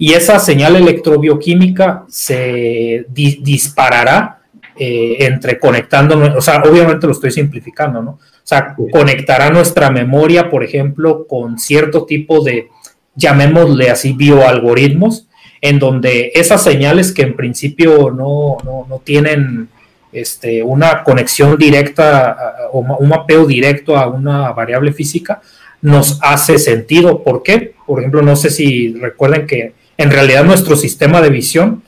y 0.01 0.13
esa 0.13 0.39
señal 0.39 0.75
electrobioquímica 0.77 2.05
se 2.09 3.05
disparará 3.07 4.39
eh, 4.75 5.17
entre 5.19 5.59
conectando, 5.59 6.19
o 6.35 6.41
sea, 6.41 6.63
obviamente 6.63 7.05
lo 7.05 7.13
estoy 7.13 7.29
simplificando, 7.29 8.01
¿no? 8.01 8.11
O 8.13 8.19
sea, 8.43 8.75
conectará 8.91 9.51
nuestra 9.51 9.91
memoria, 9.91 10.49
por 10.49 10.63
ejemplo, 10.63 11.27
con 11.27 11.59
cierto 11.59 12.07
tipo 12.07 12.43
de, 12.43 12.69
llamémosle 13.13 13.91
así, 13.91 14.13
bioalgoritmos, 14.13 15.27
en 15.61 15.77
donde 15.77 16.31
esas 16.33 16.63
señales 16.63 17.11
que 17.11 17.21
en 17.21 17.35
principio 17.35 18.09
no, 18.09 18.57
no, 18.63 19.01
tienen 19.03 19.69
este, 20.11 20.63
una 20.63 21.03
conexión 21.03 21.59
directa 21.59 22.55
o 22.71 22.79
un 22.79 23.07
mapeo 23.07 23.45
directo 23.45 23.95
a 23.95 24.07
una 24.07 24.51
variable 24.51 24.93
física, 24.93 25.43
nos 25.83 26.17
hace 26.23 26.57
sentido. 26.57 27.23
¿Por 27.23 27.43
qué? 27.43 27.75
Por 27.85 27.99
ejemplo, 27.99 28.23
no 28.23 28.35
sé 28.35 28.49
si 28.49 28.95
recuerden 28.95 29.45
que 29.45 29.79
en 30.01 30.11
realidad 30.11 30.43
nuestro 30.43 30.75
sistema 30.75 31.21
de 31.21 31.29
visión 31.29 31.83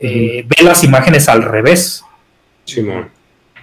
eh, 0.00 0.44
ve 0.46 0.64
las 0.64 0.84
imágenes 0.84 1.28
al 1.28 1.42
revés. 1.42 2.04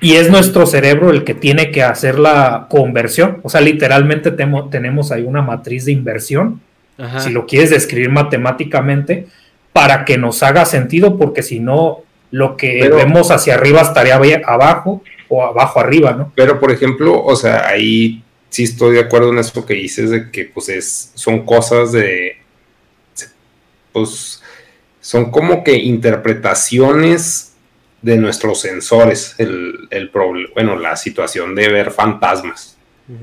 Y 0.02 0.14
es 0.14 0.30
nuestro 0.30 0.66
cerebro 0.66 1.12
el 1.12 1.24
que 1.24 1.36
tiene 1.36 1.72
que 1.72 1.84
hacer 1.84 2.18
la 2.18 2.68
conversión. 2.70 3.40
O 3.44 3.50
sea, 3.50 3.62
literalmente 3.62 4.32
tenemos 4.32 5.12
ahí 5.12 5.24
una 5.24 5.42
matriz 5.42 5.86
de 5.86 5.92
inversión, 5.92 6.62
si 7.18 7.32
lo 7.32 7.48
quieres 7.48 7.72
describir 7.72 8.10
matemáticamente, 8.10 9.28
para 9.74 10.06
que 10.06 10.18
nos 10.18 10.44
haga 10.44 10.66
sentido, 10.66 11.18
porque 11.18 11.42
si 11.42 11.60
no, 11.60 12.00
lo 12.30 12.58
que 12.58 12.90
vemos 12.90 13.32
hacia 13.32 13.56
arriba 13.56 13.82
estaría 13.82 14.20
abajo 14.46 15.02
o 15.28 15.44
abajo 15.44 15.80
arriba, 15.80 16.14
¿no? 16.14 16.32
Pero, 16.36 16.60
por 16.60 16.72
ejemplo, 16.72 17.24
o 17.24 17.36
sea, 17.36 17.68
ahí 17.68 18.24
sí 18.50 18.64
estoy 18.64 18.96
de 18.96 19.02
acuerdo 19.02 19.32
en 19.32 19.40
eso 19.40 19.66
que 19.66 19.74
dices 19.76 20.10
de 20.12 20.30
que 20.30 20.46
pues 20.46 20.70
es, 20.70 21.12
son 21.16 21.46
cosas 21.46 21.92
de 21.92 22.41
pues 23.92 24.42
son 25.00 25.32
como 25.32 25.64
que 25.64 25.76
interpretaciones 25.76 27.54
de 28.02 28.18
nuestros 28.18 28.62
sensores, 28.62 29.36
el, 29.38 29.88
el 29.90 30.12
bueno, 30.54 30.76
la 30.76 30.96
situación 30.96 31.56
de 31.56 31.70
ver 31.70 31.92
fantasmas. 31.92 32.78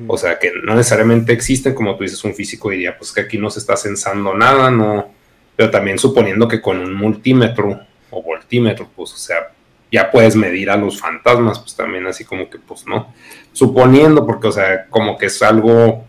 O 0.06 0.18
sea, 0.18 0.38
que 0.38 0.52
no 0.64 0.74
necesariamente 0.74 1.32
existen, 1.32 1.74
como 1.74 1.96
tú 1.96 2.02
dices, 2.02 2.22
un 2.22 2.34
físico 2.34 2.68
diría, 2.68 2.98
pues 2.98 3.10
que 3.10 3.22
aquí 3.22 3.38
no 3.38 3.48
se 3.48 3.60
está 3.60 3.74
sensando 3.74 4.34
nada, 4.34 4.70
no, 4.70 5.14
pero 5.56 5.70
también 5.70 5.98
suponiendo 5.98 6.46
que 6.46 6.60
con 6.60 6.78
un 6.78 6.92
multímetro 6.94 7.80
o 8.10 8.22
voltímetro, 8.22 8.90
pues, 8.94 9.14
o 9.14 9.16
sea, 9.16 9.50
ya 9.90 10.10
puedes 10.10 10.36
medir 10.36 10.68
a 10.68 10.76
los 10.76 11.00
fantasmas, 11.00 11.58
pues 11.60 11.74
también 11.74 12.06
así 12.06 12.24
como 12.24 12.50
que, 12.50 12.58
pues 12.58 12.86
no, 12.86 13.14
suponiendo, 13.52 14.26
porque, 14.26 14.48
o 14.48 14.52
sea, 14.52 14.86
como 14.90 15.16
que 15.16 15.26
es 15.26 15.40
algo 15.42 16.04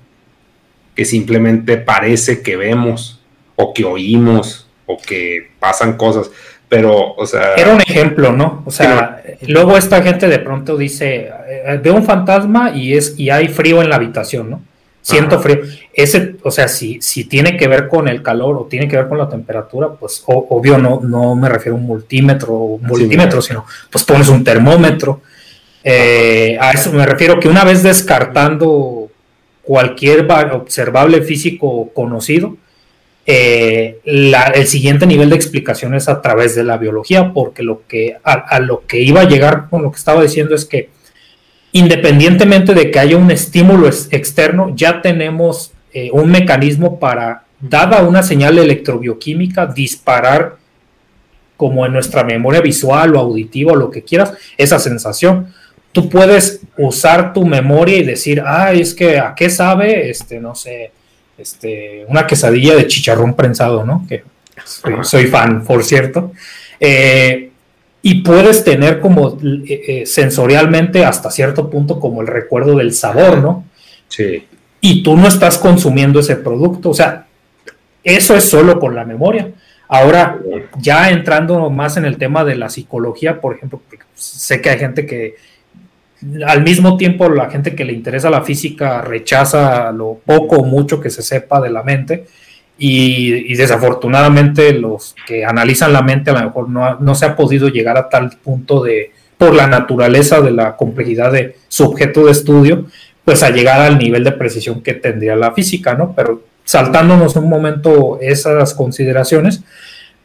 que 0.93 1.05
simplemente 1.05 1.77
parece 1.77 2.41
que 2.41 2.57
vemos 2.57 3.18
o 3.59 3.73
que 3.73 3.83
oímos 3.83 4.67
o 4.85 4.97
que 4.97 5.49
pasan 5.59 5.97
cosas, 5.97 6.31
pero, 6.69 7.13
o 7.13 7.25
sea... 7.25 7.55
Era 7.55 7.73
un 7.73 7.81
ejemplo, 7.81 8.31
¿no? 8.31 8.63
O 8.65 8.71
sea, 8.71 9.21
luego 9.47 9.75
esta 9.75 10.01
gente 10.01 10.27
de 10.27 10.39
pronto 10.39 10.77
dice, 10.77 11.29
eh, 11.47 11.79
veo 11.83 11.95
un 11.95 12.05
fantasma 12.05 12.71
y, 12.73 12.95
es, 12.95 13.15
y 13.17 13.29
hay 13.29 13.49
frío 13.49 13.81
en 13.81 13.89
la 13.89 13.97
habitación, 13.97 14.49
¿no? 14.49 14.61
Siento 15.01 15.39
frío. 15.39 15.59
Ese, 15.93 16.35
o 16.43 16.51
sea, 16.51 16.67
si, 16.67 17.01
si 17.01 17.25
tiene 17.25 17.57
que 17.57 17.67
ver 17.67 17.87
con 17.87 18.07
el 18.07 18.21
calor 18.21 18.55
o 18.57 18.65
tiene 18.65 18.87
que 18.87 18.95
ver 18.95 19.07
con 19.07 19.17
la 19.17 19.27
temperatura, 19.27 19.89
pues 19.89 20.23
obvio 20.25 20.77
no, 20.77 21.01
no 21.01 21.35
me 21.35 21.49
refiero 21.49 21.75
a 21.75 21.79
un 21.79 21.85
multímetro 21.85 22.53
o 22.53 22.75
un 22.75 22.83
multímetro, 22.83 23.41
sino 23.41 23.65
pues 23.89 24.03
pones 24.03 24.29
un 24.29 24.43
termómetro. 24.43 25.21
Eh, 25.83 26.57
a 26.59 26.71
eso 26.71 26.91
me 26.91 27.05
refiero 27.05 27.39
que 27.39 27.47
una 27.47 27.63
vez 27.63 27.81
descartando 27.81 29.09
cualquier 29.63 30.27
observable 30.51 31.21
físico 31.21 31.89
conocido, 31.93 32.57
eh, 33.31 33.99
el 34.05 34.65
siguiente 34.65 35.05
nivel 35.05 35.29
de 35.29 35.35
explicación 35.35 35.93
es 35.93 36.09
a 36.09 36.19
través 36.19 36.55
de 36.55 36.63
la 36.63 36.77
biología, 36.77 37.31
porque 37.31 37.61
lo 37.61 37.83
que, 37.87 38.17
a, 38.23 38.59
lo 38.59 38.87
que 38.87 39.01
iba 39.01 39.21
a 39.21 39.27
llegar 39.27 39.67
con 39.69 39.83
lo 39.83 39.91
que 39.91 39.99
estaba 39.99 40.23
diciendo 40.23 40.55
es 40.55 40.65
que 40.65 40.89
independientemente 41.71 42.73
de 42.73 42.89
que 42.89 42.97
haya 42.97 43.17
un 43.17 43.29
estímulo 43.29 43.87
externo, 43.87 44.73
ya 44.75 45.03
tenemos 45.03 45.73
eh, 45.93 46.09
un 46.11 46.31
mecanismo 46.31 46.99
para, 46.99 47.43
dada 47.59 48.01
una 48.01 48.23
señal 48.23 48.57
electrobioquímica, 48.57 49.67
disparar 49.67 50.55
como 51.55 51.85
en 51.85 51.93
nuestra 51.93 52.23
memoria 52.23 52.61
visual 52.61 53.15
o 53.15 53.19
auditiva 53.19 53.73
o 53.73 53.75
lo 53.75 53.91
que 53.91 54.01
quieras, 54.01 54.33
esa 54.57 54.79
sensación. 54.79 55.53
Tú 55.91 56.09
puedes 56.09 56.61
usar 56.79 57.31
tu 57.31 57.45
memoria 57.45 57.97
y 57.97 58.03
decir, 58.03 58.41
ah, 58.43 58.73
es 58.73 58.95
que 58.95 59.19
a 59.19 59.35
qué 59.35 59.51
sabe, 59.51 60.09
este, 60.09 60.39
no 60.39 60.55
sé, 60.55 60.91
este, 61.39 62.05
una 62.07 62.27
quesadilla 62.27 62.75
de 62.75 62.87
chicharrón 62.87 63.35
prensado, 63.35 63.85
¿no? 63.85 64.05
Que 64.07 64.23
soy, 65.03 65.27
fan, 65.27 65.63
por 65.63 65.83
cierto. 65.83 66.31
Eh, 66.79 67.51
y 68.01 68.21
puedes 68.21 68.63
tener 68.63 68.99
como 68.99 69.37
eh, 69.41 69.83
eh, 69.87 70.05
sensorialmente 70.05 71.03
hasta 71.05 71.31
cierto 71.31 71.69
punto 71.69 71.99
como 71.99 72.21
el 72.21 72.27
recuerdo 72.27 72.77
del 72.77 72.93
sabor, 72.93 73.39
¿no? 73.39 73.65
Sí. 74.07 74.45
Y 74.81 75.03
tú 75.03 75.17
no 75.17 75.27
estás 75.27 75.57
consumiendo 75.57 76.19
ese 76.19 76.37
producto, 76.37 76.89
o 76.89 76.93
sea, 76.93 77.27
eso 78.03 78.35
es 78.35 78.45
solo 78.45 78.79
con 78.79 78.95
la 78.95 79.03
memoria. 79.03 79.51
Ahora, 79.89 80.39
ya 80.77 81.09
entrando 81.09 81.69
más 81.69 81.97
en 81.97 82.05
el 82.05 82.17
tema 82.17 82.45
de 82.45 82.55
la 82.55 82.69
psicología, 82.69 83.41
por 83.41 83.55
ejemplo, 83.55 83.81
sé 84.13 84.61
que 84.61 84.69
hay 84.69 84.79
gente 84.79 85.05
que 85.05 85.35
al 86.45 86.63
mismo 86.63 86.97
tiempo 86.97 87.29
la 87.29 87.49
gente 87.49 87.75
que 87.75 87.85
le 87.85 87.93
interesa 87.93 88.29
la 88.29 88.41
física 88.41 89.01
rechaza 89.01 89.91
lo 89.91 90.19
poco 90.25 90.57
o 90.57 90.65
mucho 90.65 90.99
que 90.99 91.09
se 91.09 91.21
sepa 91.21 91.61
de 91.61 91.69
la 91.69 91.83
mente 91.83 92.25
y, 92.77 93.53
desafortunadamente 93.55 94.73
los 94.73 95.15
que 95.27 95.45
analizan 95.45 95.93
la 95.93 96.01
mente 96.01 96.31
a 96.31 96.33
lo 96.33 96.45
mejor 96.45 96.69
no, 96.69 97.15
se 97.15 97.25
ha 97.25 97.35
podido 97.35 97.67
llegar 97.67 97.97
a 97.97 98.09
tal 98.09 98.31
punto 98.41 98.83
de, 98.83 99.11
por 99.37 99.53
la 99.53 99.67
naturaleza 99.67 100.41
de 100.41 100.51
la 100.51 100.77
complejidad 100.77 101.31
de 101.31 101.57
su 101.67 101.83
objeto 101.83 102.25
de 102.25 102.31
estudio, 102.31 102.85
pues 103.25 103.43
a 103.43 103.49
llegar 103.49 103.81
al 103.81 103.97
nivel 103.97 104.23
de 104.23 104.31
precisión 104.31 104.81
que 104.81 104.93
tendría 104.93 105.35
la 105.35 105.51
física, 105.51 105.93
¿no? 105.93 106.13
Pero 106.15 106.41
saltándonos 106.63 107.35
un 107.35 107.49
momento 107.49 108.17
esas 108.21 108.73
consideraciones, 108.73 109.61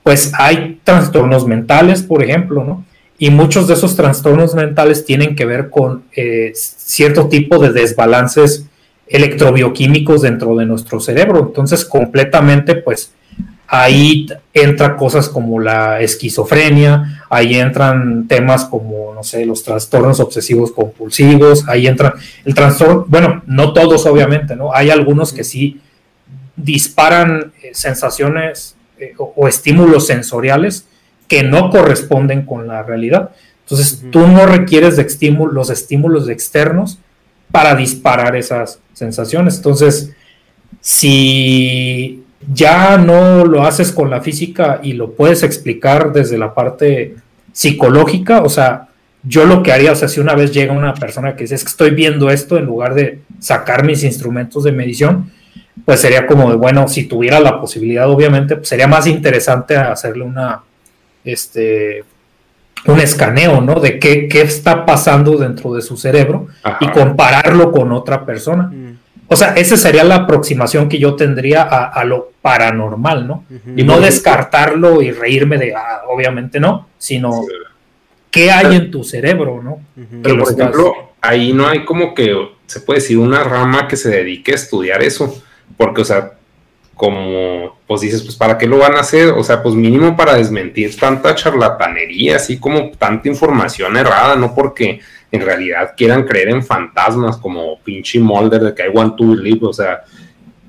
pues 0.05 0.33
hay 0.39 0.81
trastornos 0.85 1.47
mentales, 1.47 2.03
por 2.03 2.23
ejemplo, 2.23 2.63
¿no? 2.63 2.85
Y 3.25 3.31
muchos 3.31 3.67
de 3.67 3.73
esos 3.73 3.97
trastornos 3.97 4.55
mentales 4.55 5.07
tienen 5.07 5.35
que 5.35 5.47
ver 5.47 5.71
con 5.71 6.05
eh, 6.15 6.53
cierto 6.55 7.27
tipo 7.31 7.59
de 7.59 7.73
desbalances 7.73 8.67
electrobioquímicos 9.07 10.21
dentro 10.21 10.55
de 10.57 10.67
nuestro 10.67 11.01
cerebro. 11.01 11.39
Entonces, 11.39 11.87
completamente, 11.87 12.75
pues 12.75 13.15
ahí 13.67 14.27
entra 14.53 14.99
cosas 14.99 15.31
como 15.31 15.59
la 15.59 16.03
esquizofrenia, 16.03 17.25
ahí 17.31 17.55
entran 17.55 18.29
temas 18.29 18.67
como, 18.67 19.15
no 19.15 19.23
sé, 19.23 19.47
los 19.47 19.63
trastornos 19.63 20.21
obsesivos 20.21 20.71
compulsivos, 20.73 21.67
ahí 21.67 21.87
entra 21.87 22.13
el 22.45 22.55
trastorno, 22.55 23.07
bueno, 23.09 23.43
no 23.47 23.73
todos 23.73 24.05
obviamente, 24.05 24.55
¿no? 24.55 24.75
Hay 24.75 24.91
algunos 24.91 25.33
que 25.33 25.45
sí 25.45 25.81
disparan 26.57 27.55
eh, 27.63 27.71
sensaciones 27.73 28.77
eh, 28.99 29.15
o, 29.17 29.49
estímulos 29.49 30.09
sensoriales 30.09 30.89
que 31.35 31.43
no 31.43 31.69
corresponden 31.69 32.47
con 32.47 32.69
la 32.69 32.85
realidad. 32.85 33.31
Entonces, 33.65 34.05
tú 34.13 34.29
no 34.29 34.47
requieres 34.47 34.95
de 34.95 35.03
estímulos, 35.03 35.53
los 35.53 35.69
estímulos 35.69 36.29
externos 36.29 37.01
para 37.51 37.75
disparar 37.75 38.37
esas 38.37 38.79
sensaciones. 38.93 39.57
Entonces, 39.57 40.13
si 40.81 42.23
ya 42.53 42.99
no 42.99 43.45
lo 43.45 43.65
haces 43.65 43.91
con 43.91 44.11
la 44.11 44.21
física 44.21 44.79
y 44.81 44.93
lo 44.93 45.11
puedes 45.11 45.43
explicar 45.43 46.13
desde 46.13 46.39
la 46.39 46.55
parte 46.55 47.17
psicológica, 47.53 48.43
o 48.43 48.49
sea, 48.49 48.87
yo 49.25 49.45
lo 49.45 49.65
que 49.65 49.73
haría, 49.73 49.91
o 49.91 49.97
sea, 49.97 50.07
si 50.07 50.21
una 50.21 50.37
vez 50.37 50.53
llega 50.53 50.73
una 50.73 50.95
persona 50.95 51.35
que 51.35 51.43
dice, 51.43 51.57
es 51.57 51.65
que 51.65 51.71
estoy 51.71 51.91
viendo 51.91 52.31
esto, 52.31 52.59
en 52.59 52.67
lugar 52.67 52.95
de 52.95 53.23
sacar 53.41 53.85
mis 53.85 54.05
instrumentos 54.05 54.63
de 54.63 54.71
medición, 54.71 55.33
pues 55.85 55.99
sería 55.99 56.29
como 56.29 56.49
de, 56.49 56.55
bueno, 56.55 56.87
si 56.87 57.09
tuviera 57.09 57.41
la 57.41 57.61
posibilidad, 57.61 58.09
obviamente, 58.09 58.55
pues 58.55 58.69
sería 58.69 58.87
más 58.87 59.09
interesante 59.09 59.77
hacerle 59.77 60.23
una, 60.23 60.63
este, 61.25 62.05
un 62.87 63.01
escaneo, 63.01 63.61
¿no? 63.61 63.81
De 63.81 63.99
qué, 63.99 64.29
qué 64.29 64.43
está 64.43 64.85
pasando 64.85 65.37
dentro 65.37 65.75
de 65.75 65.83
su 65.83 65.97
cerebro 65.97 66.49
y 66.81 66.89
compararlo 66.89 67.73
con 67.73 67.93
otra 67.93 68.25
persona. 68.25 68.65
Mm. 68.65 68.99
O 69.27 69.37
sea, 69.37 69.55
esa 69.55 69.77
sería 69.77 70.05
la 70.05 70.17
aproximación 70.17 70.89
que 70.89 70.99
yo 70.99 71.17
tendría 71.17 71.63
a, 71.63 72.05
lo 72.05 72.33
paranormal, 72.43 73.27
¿no? 73.27 73.45
Y 73.75 73.83
no 73.83 73.99
descartarlo 73.99 75.01
y 75.01 75.13
reírme 75.13 75.57
de, 75.57 75.75
ah, 75.75 76.03
obviamente 76.09 76.61
no, 76.61 76.89
sino 76.99 77.43
qué 78.31 78.51
hay 78.51 78.77
en 78.77 78.91
tu 78.91 79.03
cerebro, 79.03 79.63
¿no? 79.63 79.81
Pero, 80.23 80.39
por 80.39 80.53
ejemplo, 80.53 80.95
ahí 81.23 81.55
no 81.55 81.67
hay 81.67 81.87
como 81.87 82.15
que, 82.15 82.37
se 82.67 82.81
puede 82.81 83.01
decir, 83.01 83.17
una 83.17 83.43
rama 83.43 83.89
que 83.89 83.97
se 83.97 84.11
dedique 84.11 84.53
a 84.53 84.57
estudiar 84.57 85.03
eso, 85.03 85.43
porque, 85.79 86.03
o 86.03 86.05
sea, 86.05 86.34
como, 86.95 87.79
pues 87.87 88.03
dices, 88.03 88.23
pues 88.23 88.37
para 88.37 88.57
qué 88.57 88.67
lo 88.67 88.79
van 88.79 88.95
a 88.95 89.01
hacer, 89.01 89.29
o 89.29 89.43
sea, 89.43 89.63
pues 89.63 89.75
mínimo 89.75 90.17
para 90.17 90.37
desmentir 90.37 90.97
tanta 90.97 91.35
charlatanería, 91.35 92.37
así 92.37 92.59
como 92.59 92.91
tanta 92.93 93.29
información 93.29 93.97
errada, 93.97 94.37
no 94.37 94.55
porque 94.55 95.01
en 95.33 95.41
realidad 95.41 95.95
quieran 95.97 96.25
creer 96.25 96.51
en 96.51 96.65
fantasmas 96.65 97.37
como 97.37 97.81
pinche 97.81 98.21
Molder 98.21 98.63
de 98.63 98.75
que 98.75 98.83
hay 98.85 98.91
one 98.95 99.13
to 99.17 99.29
believe, 99.29 99.67
o 99.67 99.73
sea, 99.73 100.05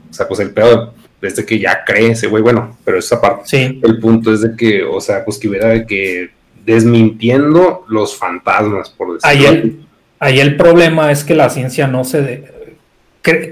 o 0.10 0.14
sea, 0.14 0.28
pues 0.28 0.40
el 0.40 0.52
pedo 0.52 0.94
desde 1.22 1.46
que 1.46 1.60
ya 1.60 1.84
cree 1.86 2.12
ese 2.12 2.28
güey, 2.28 2.42
bueno, 2.42 2.78
pero 2.84 2.98
esa 2.98 3.22
parte, 3.22 3.44
sí. 3.46 3.80
el 3.84 4.00
punto 4.00 4.34
es 4.34 4.42
de 4.42 4.56
que, 4.56 4.84
o 4.84 5.00
sea, 5.00 5.24
pues 5.24 5.38
que 5.38 5.48
hubiera 5.48 5.70
de 5.70 5.86
que 5.86 6.32
desmintiendo 6.66 7.86
los 7.88 8.16
fantasmas, 8.16 8.90
por 8.90 9.14
decirlo 9.14 9.30
ahí 9.30 9.46
el, 9.46 9.86
ahí 10.20 10.40
el 10.40 10.58
problema 10.58 11.12
es 11.12 11.24
que 11.24 11.36
la 11.36 11.50
ciencia 11.50 11.88
no 11.88 12.04
se... 12.04 12.22
De, 12.22 12.56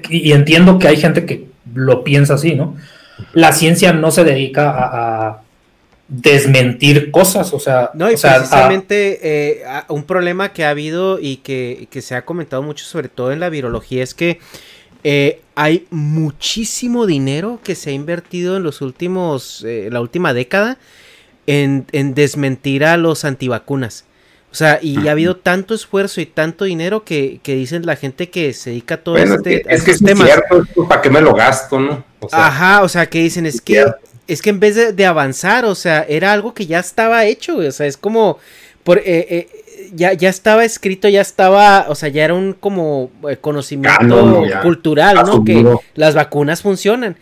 y 0.10 0.34
entiendo 0.34 0.78
que 0.78 0.88
hay 0.88 0.98
gente 0.98 1.26
que 1.26 1.53
lo 1.74 2.04
piensa 2.04 2.36
así, 2.36 2.56
¿no? 2.56 2.76
La 3.34 3.52
ciencia 3.52 3.94
no 3.94 4.12
se 4.12 4.24
dedica 4.24 4.72
a, 4.72 5.42
desmentir 6.08 7.10
cosas, 7.12 7.54
o 7.54 7.60
sea... 7.60 7.90
No, 7.94 8.12
y 8.12 8.16
precisamente 8.16 9.20
eh, 9.24 9.64
un 9.88 10.04
problema 10.04 10.54
que 10.54 10.64
ha 10.64 10.70
habido 10.70 11.18
y 11.20 11.38
que, 11.38 11.88
se 12.02 12.16
ha 12.16 12.24
comentado 12.24 12.62
mucho, 12.62 12.86
sobre 12.86 13.10
todo 13.10 13.32
en 13.32 13.40
la 13.40 13.50
virología, 13.50 14.04
es 14.04 14.14
que 14.14 14.40
eh, 15.04 15.42
hay 15.56 15.88
muchísimo 15.90 17.08
dinero 17.08 17.60
que 17.64 17.74
se 17.74 17.90
ha 17.90 17.94
invertido 17.94 18.58
en 18.58 18.64
los 18.64 18.82
últimos, 18.82 19.64
eh, 19.66 19.90
la 19.92 20.02
última 20.02 20.34
década 20.34 20.78
en, 21.48 21.86
en 21.94 22.14
desmentir 22.14 22.86
a 22.86 22.98
los 22.98 23.26
antivacunas. 23.26 24.06
O 24.54 24.56
sea, 24.56 24.78
y 24.80 25.08
ha 25.08 25.14
habido 25.14 25.36
tanto 25.36 25.74
esfuerzo 25.74 26.22
y 26.22 26.28
tanto 26.28 26.66
dinero 26.66 27.04
que, 27.04 27.40
dicen 27.44 27.88
la 27.88 27.96
gente 27.96 28.30
que 28.30 28.54
se 28.54 28.70
dedica 28.70 28.96
a 28.96 28.98
todo 29.00 29.18
este, 29.18 29.66
es 29.68 29.82
que, 29.82 29.90
es, 29.90 29.98
cierto, 29.98 30.64
¿para 30.88 31.02
qué 31.02 31.10
me 31.10 31.22
lo 31.22 31.34
gasto, 31.34 31.80
no? 31.80 32.04
Ajá, 32.32 32.84
o 32.84 32.88
sea, 32.88 33.08
que 33.08 33.18
dicen, 33.18 33.48
es 33.48 33.62
que, 33.62 33.84
es 34.28 34.44
que 34.44 34.52
en 34.52 34.60
vez 34.60 34.96
de, 34.96 35.06
avanzar, 35.08 35.66
o 35.66 35.74
sea, 35.74 36.06
era 36.08 36.32
algo 36.32 36.54
que 36.54 36.68
ya 36.68 36.78
estaba 36.78 37.26
hecho, 37.26 37.58
o 37.58 37.72
sea, 37.72 37.88
es 37.88 37.98
como, 37.98 38.38
por, 38.84 39.00
eh, 39.00 39.04
eh, 39.08 39.50
ya, 39.92 40.14
ya 40.14 40.30
estaba 40.30 40.64
escrito, 40.66 41.10
ya 41.10 41.22
estaba, 41.22 41.88
o 41.90 41.96
sea, 41.96 42.10
ya 42.10 42.24
era 42.24 42.36
un 42.36 42.54
como 42.54 43.10
eh, 43.28 43.38
conocimiento 43.38 44.44
cultural, 44.62 45.16
¿no? 45.26 45.44
Que 45.44 45.66
las 45.96 46.14
vacunas 46.14 46.62
funcionan. 46.62 47.18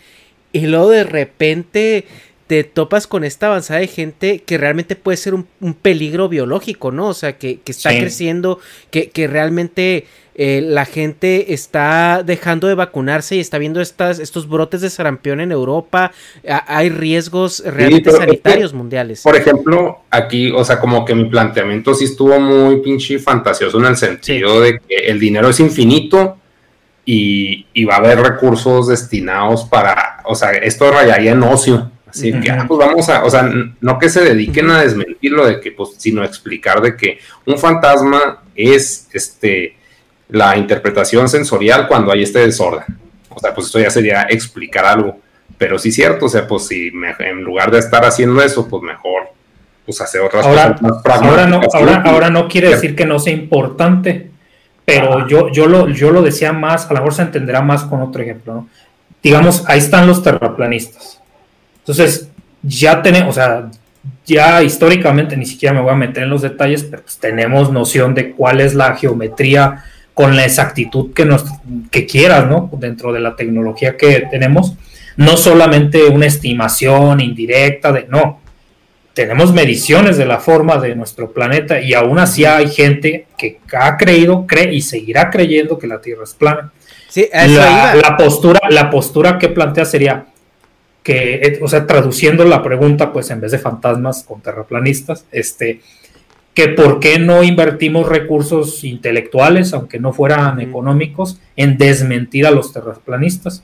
Y 0.51 0.67
luego 0.67 0.89
de 0.89 1.05
repente 1.05 2.05
te 2.51 2.65
topas 2.65 3.07
con 3.07 3.23
esta 3.23 3.47
avanzada 3.47 3.79
de 3.79 3.87
gente 3.87 4.43
que 4.45 4.57
realmente 4.57 4.97
puede 4.97 5.15
ser 5.15 5.33
un, 5.35 5.45
peligro 5.81 6.27
biológico, 6.27 6.91
¿no? 6.91 7.07
O 7.07 7.13
sea, 7.13 7.37
que, 7.37 7.61
está 7.65 7.91
creciendo, 7.91 8.59
que, 8.89 9.09
realmente 9.29 10.05
eh, 10.35 10.59
la 10.61 10.83
gente 10.83 11.53
está 11.53 12.23
dejando 12.25 12.67
de 12.67 12.75
vacunarse 12.75 13.37
y 13.37 13.39
está 13.39 13.57
viendo 13.57 13.79
estas, 13.79 14.19
estos 14.19 14.49
brotes 14.49 14.81
de 14.81 14.89
sarampión 14.89 15.39
en 15.39 15.53
Europa. 15.53 16.11
hay 16.45 16.89
riesgos 16.89 17.63
realmente 17.65 18.11
sanitarios 18.11 18.73
mundiales. 18.73 19.21
Por 19.21 19.37
ejemplo, 19.37 19.99
aquí, 20.09 20.51
o 20.51 20.65
sea, 20.65 20.77
como 20.77 21.05
que 21.05 21.15
mi 21.15 21.29
planteamiento 21.29 21.93
sí 21.93 22.03
estuvo 22.03 22.37
muy 22.37 22.81
pinche 22.81 23.17
fantasioso 23.19 23.79
en 23.79 23.85
el 23.85 23.95
sentido 23.95 24.59
de 24.59 24.77
que 24.77 24.95
el 25.07 25.21
dinero 25.21 25.47
es 25.47 25.61
infinito. 25.61 26.35
Y, 27.05 27.65
y, 27.73 27.85
va 27.85 27.95
a 27.95 27.97
haber 27.97 28.19
recursos 28.19 28.87
destinados 28.87 29.63
para, 29.63 30.21
o 30.23 30.35
sea, 30.35 30.51
esto 30.51 30.91
rayaría 30.91 31.31
en 31.31 31.41
ocio, 31.41 31.89
Así 32.11 32.33
que, 32.41 32.51
ah, 32.51 32.65
pues 32.67 32.77
vamos 32.77 33.07
a, 33.09 33.23
o 33.23 33.29
sea, 33.29 33.49
no 33.79 33.97
que 33.97 34.09
se 34.09 34.21
dediquen 34.21 34.69
a 34.69 34.81
desmentirlo 34.81 35.45
de 35.47 35.61
que, 35.61 35.71
pues, 35.71 35.91
sino 35.97 36.23
explicar 36.23 36.81
de 36.81 36.97
que 36.97 37.19
un 37.45 37.57
fantasma 37.57 38.43
es, 38.53 39.07
este, 39.13 39.77
la 40.29 40.57
interpretación 40.57 41.29
sensorial 41.29 41.87
cuando 41.87 42.11
hay 42.11 42.23
este 42.23 42.39
desorden. 42.39 42.83
O 43.29 43.39
sea, 43.39 43.53
pues 43.53 43.67
esto 43.67 43.79
ya 43.79 43.89
sería 43.89 44.23
explicar 44.23 44.85
algo. 44.85 45.19
Pero 45.57 45.79
sí 45.79 45.89
es 45.89 45.95
cierto, 45.95 46.25
o 46.25 46.29
sea, 46.29 46.47
pues 46.47 46.67
si 46.67 46.91
en 47.19 47.43
lugar 47.43 47.71
de 47.71 47.79
estar 47.79 48.03
haciendo 48.03 48.41
eso, 48.41 48.67
pues 48.67 48.83
mejor 48.83 49.29
pues 49.85 50.01
hacer 50.01 50.21
otras 50.21 50.45
ahora, 50.45 50.75
cosas 50.75 51.21
Ahora 51.21 51.47
no, 51.47 51.61
ahora, 51.73 52.01
ahora 52.05 52.29
no 52.29 52.47
quiere 52.47 52.69
decir 52.69 52.95
que 52.95 53.05
no 53.05 53.19
sea 53.19 53.33
importante, 53.33 54.29
pero 54.85 55.27
yo, 55.27 55.49
yo, 55.51 55.67
lo, 55.67 55.89
yo 55.89 56.11
lo 56.11 56.21
decía 56.21 56.53
más, 56.53 56.85
a 56.85 56.93
lo 56.93 56.99
mejor 56.99 57.13
se 57.13 57.21
entenderá 57.23 57.61
más 57.61 57.83
con 57.83 58.01
otro 58.01 58.21
ejemplo, 58.21 58.53
¿no? 58.53 58.69
Digamos, 59.21 59.63
ahí 59.67 59.79
están 59.79 60.07
los 60.07 60.23
terraplanistas. 60.23 61.20
Entonces, 61.91 62.29
ya 62.63 63.01
tenemos, 63.01 63.31
o 63.31 63.33
sea, 63.33 63.69
ya 64.25 64.63
históricamente, 64.63 65.35
ni 65.35 65.45
siquiera 65.45 65.75
me 65.75 65.81
voy 65.81 65.91
a 65.91 65.95
meter 65.95 66.23
en 66.23 66.29
los 66.29 66.41
detalles, 66.41 66.83
pero 66.83 67.03
pues 67.03 67.17
tenemos 67.17 67.69
noción 67.69 68.13
de 68.13 68.31
cuál 68.31 68.61
es 68.61 68.73
la 68.73 68.95
geometría 68.95 69.83
con 70.13 70.37
la 70.37 70.45
exactitud 70.45 71.13
que, 71.13 71.25
nos, 71.25 71.43
que 71.91 72.05
quieras, 72.05 72.47
¿no? 72.47 72.69
Dentro 72.77 73.11
de 73.11 73.19
la 73.19 73.35
tecnología 73.35 73.97
que 73.97 74.25
tenemos, 74.31 74.75
no 75.17 75.35
solamente 75.35 76.05
una 76.05 76.27
estimación 76.27 77.19
indirecta 77.19 77.91
de, 77.91 78.05
no, 78.07 78.39
tenemos 79.13 79.51
mediciones 79.51 80.15
de 80.15 80.25
la 80.25 80.39
forma 80.39 80.77
de 80.77 80.95
nuestro 80.95 81.31
planeta 81.33 81.81
y 81.81 81.93
aún 81.93 82.19
así 82.19 82.45
hay 82.45 82.69
gente 82.69 83.27
que 83.37 83.59
ha 83.77 83.97
creído, 83.97 84.47
cree 84.47 84.73
y 84.73 84.81
seguirá 84.81 85.29
creyendo 85.29 85.77
que 85.77 85.87
la 85.87 85.99
Tierra 85.99 86.23
es 86.23 86.33
plana. 86.33 86.71
Sí, 87.09 87.27
la, 87.33 87.95
la, 87.95 88.15
postura, 88.15 88.61
la 88.69 88.89
postura 88.89 89.37
que 89.37 89.49
plantea 89.49 89.83
sería 89.83 90.27
que, 91.03 91.59
o 91.61 91.67
sea, 91.67 91.87
traduciendo 91.87 92.45
la 92.45 92.63
pregunta, 92.63 93.11
pues 93.11 93.29
en 93.31 93.41
vez 93.41 93.51
de 93.51 93.57
fantasmas 93.57 94.23
con 94.23 94.41
terraplanistas, 94.41 95.25
este, 95.31 95.81
que 96.53 96.67
por 96.69 96.99
qué 96.99 97.17
no 97.17 97.43
invertimos 97.43 98.07
recursos 98.07 98.83
intelectuales, 98.83 99.73
aunque 99.73 99.99
no 99.99 100.13
fueran 100.13 100.59
económicos, 100.59 101.39
en 101.55 101.77
desmentir 101.77 102.45
a 102.45 102.51
los 102.51 102.73
terraplanistas. 102.73 103.63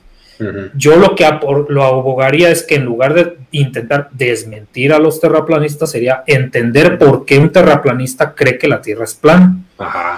Yo 0.76 0.94
lo 0.94 1.16
que 1.16 1.26
lo 1.68 1.82
abogaría 1.82 2.50
es 2.50 2.62
que 2.62 2.76
en 2.76 2.84
lugar 2.84 3.12
de 3.12 3.38
intentar 3.50 4.08
desmentir 4.12 4.92
a 4.92 5.00
los 5.00 5.20
terraplanistas, 5.20 5.90
sería 5.90 6.22
entender 6.28 6.96
por 6.96 7.24
qué 7.24 7.40
un 7.40 7.50
terraplanista 7.50 8.34
cree 8.36 8.56
que 8.56 8.68
la 8.68 8.80
Tierra 8.80 9.02
es 9.02 9.14
plana. 9.14 9.56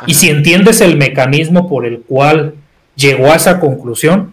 Y 0.06 0.12
si 0.12 0.28
entiendes 0.28 0.82
el 0.82 0.98
mecanismo 0.98 1.70
por 1.70 1.86
el 1.86 2.00
cual 2.00 2.52
llegó 2.96 3.32
a 3.32 3.36
esa 3.36 3.60
conclusión, 3.60 4.30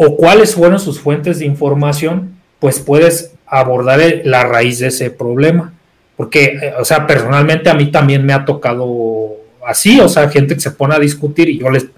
o 0.00 0.16
cuáles 0.16 0.54
fueron 0.54 0.78
sus 0.78 1.00
fuentes 1.00 1.40
de 1.40 1.44
información, 1.44 2.36
pues 2.60 2.78
puedes 2.78 3.32
abordar 3.46 4.00
la 4.22 4.44
raíz 4.44 4.78
de 4.78 4.86
ese 4.86 5.10
problema. 5.10 5.72
Porque, 6.16 6.44
eh, 6.44 6.72
o 6.78 6.84
sea, 6.84 7.04
personalmente 7.04 7.68
a 7.68 7.74
mí 7.74 7.90
también 7.90 8.24
me 8.24 8.32
ha 8.32 8.44
tocado 8.44 9.32
así, 9.66 10.00
o 10.00 10.08
sea, 10.08 10.28
gente 10.28 10.54
que 10.54 10.60
se 10.60 10.70
pone 10.70 10.94
a 10.94 11.00
discutir 11.00 11.48
y 11.48 11.58
yo 11.58 11.68
les 11.68 11.88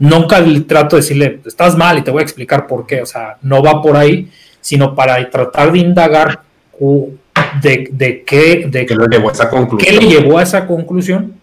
nunca 0.00 0.44
trato 0.66 0.96
de 0.96 1.02
decirle, 1.02 1.40
estás 1.46 1.76
mal 1.76 1.96
y 1.96 2.02
te 2.02 2.10
voy 2.10 2.20
a 2.20 2.24
explicar 2.24 2.66
por 2.66 2.86
qué, 2.86 3.02
o 3.02 3.06
sea, 3.06 3.36
no 3.40 3.62
va 3.62 3.80
por 3.80 3.96
ahí, 3.96 4.28
sino 4.60 4.96
para 4.96 5.30
tratar 5.30 5.70
de 5.70 5.78
indagar 5.78 6.40
de, 7.62 7.88
de 7.92 8.24
qué, 8.24 8.66
de 8.68 8.84
¿Qué, 8.84 8.96
le 8.96 9.06
llevó 9.06 9.28
a 9.28 9.32
esa 9.32 9.48
conclusión? 9.48 9.78
qué 9.92 10.04
le 10.04 10.10
llevó 10.10 10.38
a 10.38 10.42
esa 10.42 10.66
conclusión. 10.66 11.34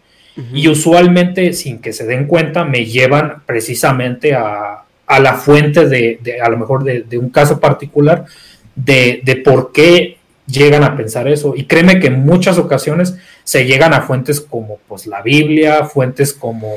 Y 0.53 0.69
usualmente, 0.69 1.53
sin 1.53 1.79
que 1.79 1.93
se 1.93 2.05
den 2.05 2.25
cuenta, 2.25 2.63
me 2.63 2.85
llevan 2.85 3.43
precisamente 3.45 4.33
a, 4.33 4.80
a 5.11 5.19
la 5.19 5.33
fuente 5.33 5.89
de, 5.89 6.19
de, 6.23 6.39
a 6.39 6.47
lo 6.47 6.57
mejor 6.57 6.85
de, 6.85 7.01
de 7.03 7.17
un 7.17 7.29
caso 7.29 7.59
particular, 7.59 8.23
de, 8.73 9.21
de, 9.25 9.35
por 9.35 9.73
qué 9.73 10.17
llegan 10.47 10.85
a 10.85 10.95
pensar 10.95 11.27
eso. 11.27 11.53
Y 11.53 11.65
créeme 11.65 11.99
que 11.99 12.07
en 12.07 12.25
muchas 12.25 12.57
ocasiones 12.57 13.17
se 13.43 13.65
llegan 13.65 13.93
a 13.93 14.03
fuentes 14.03 14.39
como 14.39 14.79
pues 14.87 15.07
la 15.07 15.21
Biblia, 15.21 15.83
fuentes 15.83 16.31
como 16.31 16.71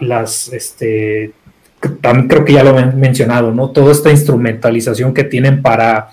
las, 0.00 0.52
este, 0.52 1.34
también 2.00 2.26
creo 2.26 2.44
que 2.44 2.52
ya 2.54 2.64
lo 2.64 2.76
he 2.76 2.86
mencionado, 2.86 3.52
¿no? 3.52 3.70
Toda 3.70 3.92
esta 3.92 4.10
instrumentalización 4.10 5.14
que 5.14 5.22
tienen 5.22 5.62
para, 5.62 6.08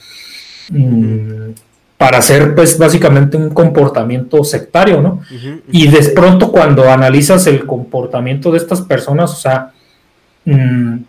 mm, 0.69 1.49
para 1.97 2.19
hacer, 2.19 2.53
pues, 2.53 2.77
básicamente 2.77 3.37
un 3.37 3.49
comportamiento 3.49 4.43
sectario, 4.43 5.01
¿no? 5.01 5.21
Y 5.71 5.87
de 5.87 6.09
pronto 6.09 6.51
cuando 6.51 6.87
analizas 6.91 7.47
el 7.47 7.65
comportamiento 7.65 8.51
de 8.51 8.59
estas 8.59 8.81
personas, 8.81 9.31
o 9.31 9.35
sea, 9.35 9.71
mm, 10.45 10.99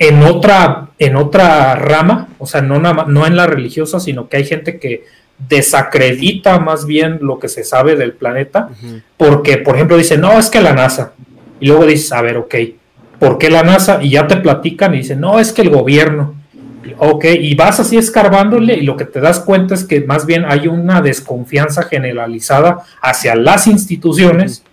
en 0.00 0.22
otra, 0.22 0.88
en 0.98 1.14
otra 1.14 1.74
rama, 1.76 2.28
o 2.38 2.46
sea, 2.46 2.62
no, 2.62 2.78
no 2.80 3.26
en 3.26 3.36
la 3.36 3.46
religiosa, 3.46 4.00
sino 4.00 4.30
que 4.30 4.38
hay 4.38 4.46
gente 4.46 4.80
que 4.80 5.04
desacredita 5.48 6.58
más 6.58 6.86
bien 6.86 7.18
lo 7.20 7.38
que 7.38 7.48
se 7.48 7.64
sabe 7.64 7.96
del 7.96 8.14
planeta, 8.14 8.70
porque, 9.18 9.58
por 9.58 9.74
ejemplo, 9.74 9.98
dice, 9.98 10.16
no, 10.16 10.38
es 10.38 10.48
que 10.48 10.62
la 10.62 10.72
NASA, 10.72 11.12
y 11.60 11.66
luego 11.66 11.84
dices, 11.84 12.12
a 12.12 12.22
ver, 12.22 12.38
ok, 12.38 12.54
¿por 13.18 13.36
qué 13.36 13.50
la 13.50 13.62
NASA? 13.62 14.02
Y 14.02 14.08
ya 14.08 14.26
te 14.26 14.38
platican 14.38 14.94
y 14.94 14.98
dicen, 14.98 15.20
no, 15.20 15.38
es 15.38 15.52
que 15.52 15.60
el 15.62 15.68
gobierno. 15.68 16.34
Ok, 16.96 17.26
y 17.38 17.54
vas 17.54 17.78
así 17.78 17.98
escarbándole 17.98 18.74
y 18.74 18.82
lo 18.82 18.96
que 18.96 19.04
te 19.04 19.20
das 19.20 19.40
cuenta 19.40 19.74
es 19.74 19.84
que 19.84 20.00
más 20.00 20.24
bien 20.24 20.46
hay 20.46 20.66
una 20.66 21.02
desconfianza 21.02 21.82
generalizada 21.82 22.78
hacia 23.02 23.34
las 23.34 23.66
instituciones 23.66 24.64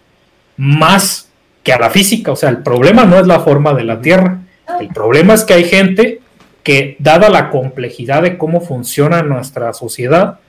más 0.56 1.28
que 1.64 1.74
a 1.74 1.80
la 1.80 1.90
física. 1.90 2.32
O 2.32 2.38
sea, 2.38 2.50
el 2.50 2.60
problema 2.60 3.04
no 3.04 3.20
es 3.20 3.28
la 3.28 3.42
forma 3.42 3.74
de 3.74 3.84
la 3.84 4.00
Tierra. 4.00 4.40
El 4.80 4.90
problema 4.90 5.34
es 5.34 5.44
que 5.44 5.54
hay 5.54 5.64
gente 5.64 6.22
que, 6.64 6.98
dada 7.00 7.30
la 7.30 7.50
complejidad 7.50 8.24
de 8.24 8.38
cómo 8.38 8.60
funciona 8.60 9.22
nuestra 9.24 9.74
sociedad, 9.74 10.40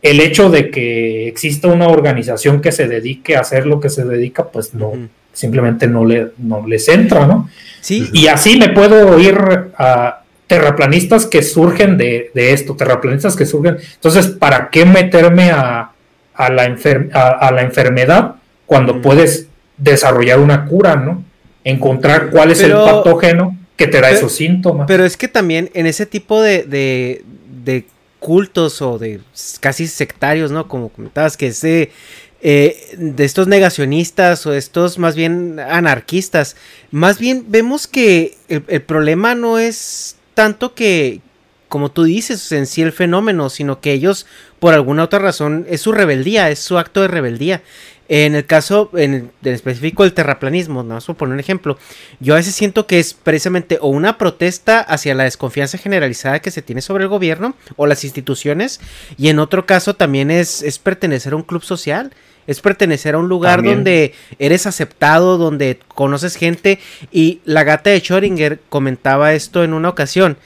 el 0.00 0.20
hecho 0.20 0.48
de 0.48 0.70
que 0.70 1.28
exista 1.28 1.68
una 1.68 1.88
organización 1.88 2.60
que 2.62 2.72
se 2.72 2.88
dedique 2.88 3.36
a 3.36 3.40
hacer 3.40 3.66
lo 3.66 3.80
que 3.80 3.90
se 3.90 4.04
dedica, 4.06 4.46
pues 4.46 4.72
no, 4.72 4.92
simplemente 5.32 5.86
no, 5.86 6.04
le, 6.04 6.28
no 6.38 6.66
les 6.66 6.88
entra, 6.88 7.26
¿no? 7.26 7.50
Sí. 7.80 8.08
Y 8.12 8.28
así 8.28 8.56
me 8.56 8.70
puedo 8.70 9.18
ir 9.18 9.36
a 9.76 10.22
terraplanistas 10.46 11.26
que 11.26 11.42
surgen 11.42 11.98
de, 11.98 12.30
esto, 12.34 12.74
terraplanistas 12.74 13.36
que 13.36 13.44
surgen. 13.44 13.76
Entonces, 13.94 14.28
¿para 14.28 14.70
qué 14.70 14.86
meterme 14.86 15.50
a, 15.50 15.90
a, 16.34 16.50
la, 16.50 16.76
a, 17.12 17.52
la, 17.52 17.60
enfermedad 17.60 18.36
cuando 18.64 19.02
puedes 19.02 19.48
desarrollar 19.76 20.40
una 20.40 20.64
cura, 20.64 20.96
¿no? 20.96 21.22
Encontrar 21.64 22.30
cuál 22.30 22.52
es 22.52 22.62
el 22.62 22.72
patógeno 22.72 23.57
que 23.78 23.86
te 23.86 24.00
da 24.02 24.10
esos 24.10 24.32
síntomas. 24.32 24.86
Pero 24.86 25.06
es 25.06 25.16
que 25.16 25.28
también 25.28 25.70
en 25.72 25.86
ese 25.86 26.04
tipo 26.04 26.42
de, 26.42 26.64
de, 26.64 27.24
de 27.64 27.86
cultos 28.18 28.82
o 28.82 28.98
de 28.98 29.20
casi 29.60 29.86
sectarios, 29.86 30.50
¿no? 30.50 30.68
Como 30.68 30.90
comentabas, 30.90 31.38
que 31.38 31.46
ese 31.46 31.90
eh, 32.40 32.94
de 32.96 33.24
estos 33.24 33.48
negacionistas 33.48 34.46
o 34.46 34.52
estos 34.52 34.98
más 34.98 35.16
bien 35.16 35.58
anarquistas. 35.58 36.56
Más 36.92 37.18
bien 37.18 37.46
vemos 37.48 37.88
que 37.88 38.36
el, 38.48 38.82
problema 38.82 39.34
no 39.34 39.58
es 39.58 40.16
tanto 40.34 40.74
que, 40.74 41.20
como 41.68 41.90
tú 41.90 42.04
dices, 42.04 42.52
en 42.52 42.66
sí 42.66 42.82
el 42.82 42.92
fenómeno, 42.92 43.50
sino 43.50 43.80
que 43.80 43.92
ellos, 43.92 44.26
por 44.60 44.72
alguna 44.72 45.02
otra 45.02 45.18
razón, 45.18 45.66
es 45.68 45.80
su 45.80 45.90
rebeldía, 45.90 46.48
es 46.50 46.60
su 46.60 46.78
acto 46.78 47.02
de 47.02 47.08
rebeldía. 47.08 47.62
En 48.08 48.34
el 48.34 48.46
caso 48.46 48.90
en, 48.94 49.30
específico 49.44 50.02
del 50.02 50.14
terraplanismo, 50.14 50.82
¿no? 50.82 50.98
por 50.98 51.16
poner 51.16 51.34
un 51.34 51.40
ejemplo, 51.40 51.78
yo 52.20 52.32
a 52.32 52.38
veces 52.38 52.54
siento 52.54 52.86
que 52.86 52.98
es 52.98 53.12
precisamente 53.12 53.78
o 53.82 53.88
una 53.88 54.16
protesta 54.16 54.80
hacia 54.80 55.14
la 55.14 55.24
desconfianza 55.24 55.76
generalizada 55.76 56.40
que 56.40 56.50
se 56.50 56.62
tiene 56.62 56.80
sobre 56.80 57.04
el 57.04 57.10
gobierno 57.10 57.54
o 57.76 57.86
las 57.86 58.04
instituciones, 58.04 58.80
y 59.18 59.28
en 59.28 59.38
otro 59.38 59.66
caso 59.66 59.94
también 59.94 60.30
es, 60.30 60.62
es 60.62 60.78
pertenecer 60.78 61.34
a 61.34 61.36
un 61.36 61.42
club 61.42 61.62
social 61.62 62.12
es 62.48 62.62
pertenecer 62.62 63.14
a 63.14 63.18
un 63.18 63.28
lugar 63.28 63.62
donde 63.62 64.14
eres 64.38 64.66
aceptado, 64.66 65.36
donde 65.36 65.80
conoces 65.86 66.34
gente. 66.34 66.78
Y 67.12 67.40
la 67.44 67.62
gata 67.62 67.90
de 67.90 68.02
Schrödinger 68.02 68.58
comentaba 68.70 69.34
esto 69.34 69.62
en 69.64 69.74
una 69.74 69.90
ocasión, 69.90 70.38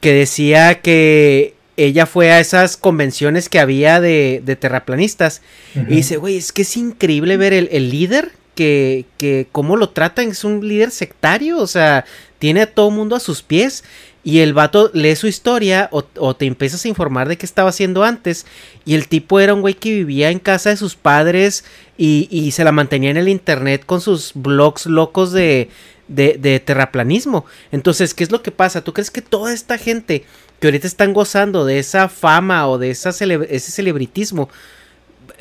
que 0.00 0.12
decía 0.12 0.80
que 0.80 1.54
ella 1.78 2.06
fue 2.06 2.32
a 2.32 2.40
esas 2.40 2.76
convenciones 2.76 3.48
que 3.48 3.60
había 3.60 4.00
de, 4.00 4.42
terraplanistas. 4.60 5.42
Y 5.76 5.94
dice, 5.94 6.16
güey, 6.16 6.36
es 6.36 6.52
que 6.52 6.62
es 6.62 6.76
increíble 6.76 7.36
ver 7.36 7.52
el, 7.52 7.90
líder 7.90 8.32
que, 8.56 9.04
que 9.16 9.46
cómo 9.52 9.76
lo 9.76 9.90
tratan, 9.90 10.28
es 10.28 10.42
un 10.42 10.66
líder 10.66 10.90
sectario, 10.90 11.58
o 11.58 11.68
sea, 11.68 12.04
tiene 12.40 12.62
a 12.62 12.74
todo 12.74 12.90
mundo 12.90 13.14
a 13.14 13.20
sus 13.20 13.42
pies 13.42 13.84
y 14.24 14.40
el 14.40 14.52
vato 14.52 14.90
lee 14.92 15.16
su 15.16 15.26
historia 15.26 15.88
o, 15.90 16.34
te 16.34 16.46
empiezas 16.46 16.84
a 16.84 16.88
informar 16.88 17.28
de 17.28 17.38
qué 17.38 17.46
estaba 17.46 17.70
haciendo 17.70 18.04
antes. 18.04 18.46
Y 18.84 18.94
el 18.94 19.08
tipo 19.08 19.40
era 19.40 19.54
un 19.54 19.60
güey 19.60 19.74
que 19.74 19.90
vivía 19.90 20.30
en 20.30 20.38
casa 20.38 20.70
de 20.70 20.76
sus 20.76 20.96
padres 20.96 21.64
y, 21.96 22.50
se 22.52 22.64
la 22.64 22.72
mantenía 22.72 23.10
en 23.10 23.16
el 23.16 23.28
internet 23.28 23.84
con 23.86 24.00
sus 24.00 24.32
blogs 24.34 24.86
locos 24.86 25.32
de, 25.32 25.70
de, 26.08 26.60
terraplanismo. 26.60 27.46
Entonces, 27.72 28.12
¿qué 28.12 28.24
es 28.24 28.30
lo 28.30 28.42
que 28.42 28.50
pasa? 28.50 28.82
¿Tú 28.82 28.92
crees 28.92 29.10
que 29.10 29.22
toda 29.22 29.52
esta 29.52 29.78
gente 29.78 30.24
que 30.60 30.66
ahorita 30.66 30.86
están 30.86 31.12
gozando 31.12 31.64
de 31.64 31.78
esa 31.78 32.08
fama 32.08 32.68
o 32.68 32.78
de 32.78 32.90
esa 32.90 33.10
ese 33.10 33.70
celebritismo, 33.72 34.48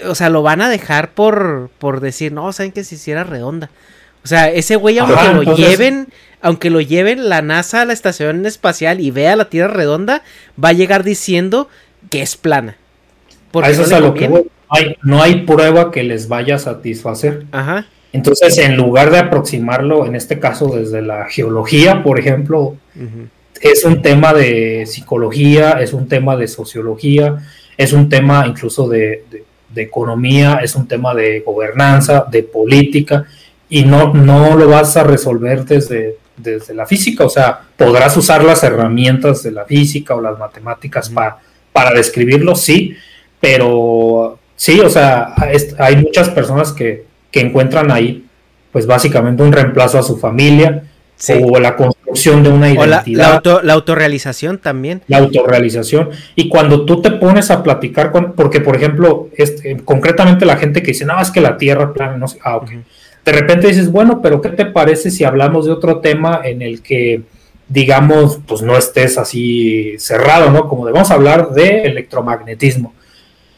o 0.05 0.13
sea, 0.13 0.29
lo 0.29 0.43
van 0.43 0.61
a 0.61 0.69
dejar 0.69 1.13
por, 1.13 1.71
por 1.79 1.99
decir, 1.99 2.31
no, 2.31 2.53
saben 2.53 2.71
que 2.71 2.83
se 2.83 2.95
hiciera 2.95 3.23
redonda? 3.23 3.71
O 4.23 4.27
sea, 4.27 4.49
ese 4.49 4.75
güey, 4.75 4.99
aunque 4.99 5.33
lo 5.33 5.55
lleven, 5.55 6.07
aunque 6.41 6.69
lo 6.69 6.81
lleven 6.81 7.29
la 7.29 7.41
NASA 7.41 7.81
a 7.81 7.85
la 7.85 7.93
estación 7.93 8.45
espacial 8.45 8.99
y 8.99 9.11
vea 9.11 9.35
la 9.35 9.49
Tierra 9.49 9.73
redonda, 9.73 10.23
va 10.61 10.69
a 10.69 10.73
llegar 10.73 11.03
diciendo 11.03 11.69
que 12.09 12.21
es 12.21 12.35
plana. 12.35 12.77
A 13.53 13.69
eso 13.69 13.83
es 13.83 13.91
a 13.91 13.99
lo 13.99 14.13
que 14.13 14.27
voy. 14.27 14.47
Hay, 14.69 14.97
no 15.01 15.21
hay 15.21 15.45
prueba 15.45 15.91
que 15.91 16.03
les 16.03 16.27
vaya 16.27 16.55
a 16.55 16.59
satisfacer. 16.59 17.45
Ajá. 17.51 17.87
Entonces, 18.13 18.57
en 18.57 18.75
lugar 18.75 19.11
de 19.11 19.19
aproximarlo, 19.19 20.05
en 20.05 20.15
este 20.15 20.39
caso 20.39 20.67
desde 20.75 21.01
la 21.01 21.25
geología, 21.25 22.03
por 22.03 22.19
ejemplo, 22.19 22.75
es 23.61 23.83
un 23.85 24.01
tema 24.01 24.33
de 24.33 24.85
psicología, 24.85 25.73
es 25.73 25.93
un 25.93 26.07
tema 26.07 26.35
de 26.35 26.47
sociología, 26.47 27.37
es 27.77 27.93
un 27.93 28.09
tema 28.09 28.45
incluso 28.47 28.87
de, 28.87 29.23
economía, 29.75 30.59
es 30.63 30.75
un 30.75 30.87
tema 30.87 31.13
de 31.13 31.41
gobernanza, 31.41 32.25
de 32.31 32.41
política, 32.41 33.25
y 33.69 33.83
no, 33.83 34.13
no 34.13 34.55
lo 34.55 34.67
vas 34.67 34.95
a 34.97 35.03
resolver 35.03 35.65
desde, 35.65 36.17
desde 36.37 36.73
la 36.73 36.85
física, 36.85 37.25
o 37.25 37.29
sea, 37.29 37.61
podrás 37.75 38.15
usar 38.17 38.43
las 38.43 38.63
herramientas 38.63 39.43
de 39.43 39.51
la 39.51 39.65
física 39.65 40.15
o 40.15 40.21
las 40.21 40.37
matemáticas 40.37 41.09
para, 41.09 41.37
para 41.73 41.91
describirlo, 41.91 42.55
sí, 42.55 42.95
pero 43.39 44.39
sí, 44.55 44.79
o 44.79 44.89
sea, 44.89 45.33
hay 45.77 45.95
muchas 45.97 46.29
personas 46.29 46.71
que, 46.71 47.05
que 47.31 47.41
encuentran 47.41 47.91
ahí, 47.91 48.25
pues 48.71 48.85
básicamente 48.85 49.43
un 49.43 49.51
reemplazo 49.51 49.99
a 49.99 50.03
su 50.03 50.17
familia, 50.17 50.83
o 51.41 51.59
la 51.59 51.75
construcción 51.75 52.43
de 52.43 52.49
una 52.49 52.69
identidad. 52.69 53.41
la, 53.63 53.73
autorrealización 53.73 54.59
también. 54.59 55.01
La 55.07 55.17
autorrealización. 55.17 56.09
Y 56.35 56.47
cuando 56.47 56.85
tú 56.85 57.01
te 57.01 57.11
pones 57.11 57.49
a 57.49 57.63
platicar 57.63 58.11
con, 58.11 58.33
porque 58.33 58.61
por 58.61 58.75
ejemplo, 58.75 59.29
este, 59.35 59.77
concretamente 59.83 60.45
la 60.45 60.57
gente 60.57 60.81
que 60.81 60.91
dice, 60.91 61.05
no, 61.05 61.19
es 61.19 61.31
que 61.31 61.41
la 61.41 61.57
Tierra 61.57 61.93
plana, 61.93 62.17
no 62.17 62.27
sé, 62.27 62.37
ah, 62.43 62.57
ok. 62.57 62.71
De 63.27 63.33
repente 63.33 63.67
dices, 63.67 63.91
bueno, 63.91 64.21
pero 64.21 64.39
¿qué 64.39 64.47
te 64.47 64.63
parece 64.63 65.11
si 65.11 65.25
hablamos 65.25 65.65
de 65.65 65.73
otro 65.73 65.99
tema 65.99 66.39
en 66.45 66.61
el 66.61 66.81
que, 66.81 67.23
digamos, 67.67 68.39
pues 68.47 68.61
no 68.61 68.77
estés 68.77 69.17
así 69.17 69.95
cerrado, 69.97 70.49
¿no? 70.49 70.69
Como 70.69 70.85
debemos 70.85 71.11
hablar 71.11 71.49
de 71.49 71.81
electromagnetismo. 71.81 72.93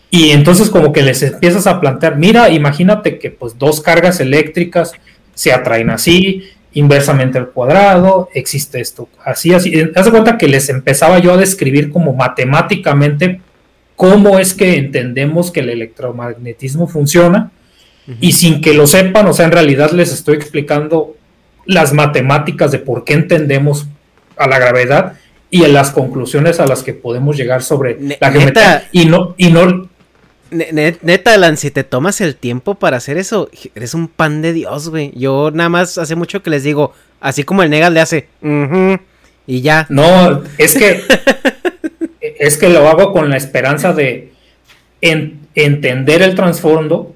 Y 0.09 0.31
entonces 0.31 0.71
como 0.71 0.91
que 0.91 1.03
les 1.03 1.21
empiezas 1.21 1.67
a 1.67 1.79
plantear, 1.79 2.17
mira, 2.17 2.49
imagínate 2.49 3.19
que 3.19 3.29
pues 3.29 3.59
dos 3.59 3.79
cargas 3.79 4.19
eléctricas 4.19 4.93
se 5.35 5.53
atraen 5.53 5.91
así, 5.91 6.45
inversamente 6.73 7.37
al 7.37 7.51
cuadrado, 7.51 8.29
existe 8.33 8.81
esto, 8.81 9.07
así, 9.23 9.53
así. 9.53 9.69
Eh, 9.71 9.91
haz 9.95 10.09
cuenta 10.09 10.39
que 10.39 10.47
les 10.47 10.67
empezaba 10.69 11.19
yo 11.19 11.33
a 11.33 11.37
describir 11.37 11.91
como 11.91 12.13
matemáticamente 12.13 13.39
cómo 13.95 14.39
es 14.39 14.55
que 14.55 14.77
entendemos 14.77 15.51
que 15.51 15.59
el 15.59 15.69
electromagnetismo 15.69 16.87
funciona 16.87 17.51
y 18.19 18.31
sin 18.31 18.61
que 18.61 18.73
lo 18.73 18.87
sepan, 18.87 19.27
o 19.27 19.33
sea, 19.33 19.45
en 19.45 19.51
realidad 19.51 19.91
les 19.91 20.11
estoy 20.11 20.35
explicando 20.35 21.15
las 21.65 21.93
matemáticas 21.93 22.71
de 22.71 22.79
por 22.79 23.03
qué 23.03 23.13
entendemos 23.13 23.87
a 24.37 24.47
la 24.47 24.57
gravedad 24.57 25.13
y 25.51 25.63
en 25.63 25.73
las 25.73 25.91
conclusiones 25.91 26.59
a 26.59 26.65
las 26.65 26.83
que 26.83 26.93
podemos 26.93 27.37
llegar 27.37 27.61
sobre 27.61 27.97
la 28.19 28.31
geometría 28.31 28.87
y 28.91 29.05
no 29.05 29.35
y 29.37 29.51
no 29.51 29.89
Neta, 30.51 31.35
Alan, 31.35 31.57
si 31.57 31.69
te 31.69 31.83
tomas 31.83 32.21
el 32.21 32.35
tiempo 32.35 32.75
para 32.75 32.97
hacer 32.97 33.17
eso, 33.17 33.51
eres 33.75 33.93
un 33.93 34.07
pan 34.07 34.41
de 34.41 34.51
Dios, 34.51 34.89
güey. 34.89 35.11
Yo 35.15 35.51
nada 35.53 35.69
más 35.69 35.99
hace 35.99 36.15
mucho 36.15 36.41
que 36.41 36.49
les 36.49 36.63
digo, 36.63 36.93
así 37.21 37.43
como 37.43 37.61
el 37.61 37.69
Negas 37.69 37.91
le 37.91 37.99
hace, 37.99 38.29
y 39.45 39.61
ya. 39.61 39.85
No, 39.89 40.41
es 40.57 40.75
que, 40.75 41.03
es 42.39 42.57
que 42.57 42.69
lo 42.69 42.87
hago 42.87 43.13
con 43.13 43.29
la 43.29 43.37
esperanza 43.37 43.93
de 43.93 44.31
entender 45.01 46.23
el 46.23 46.33
trasfondo 46.33 47.13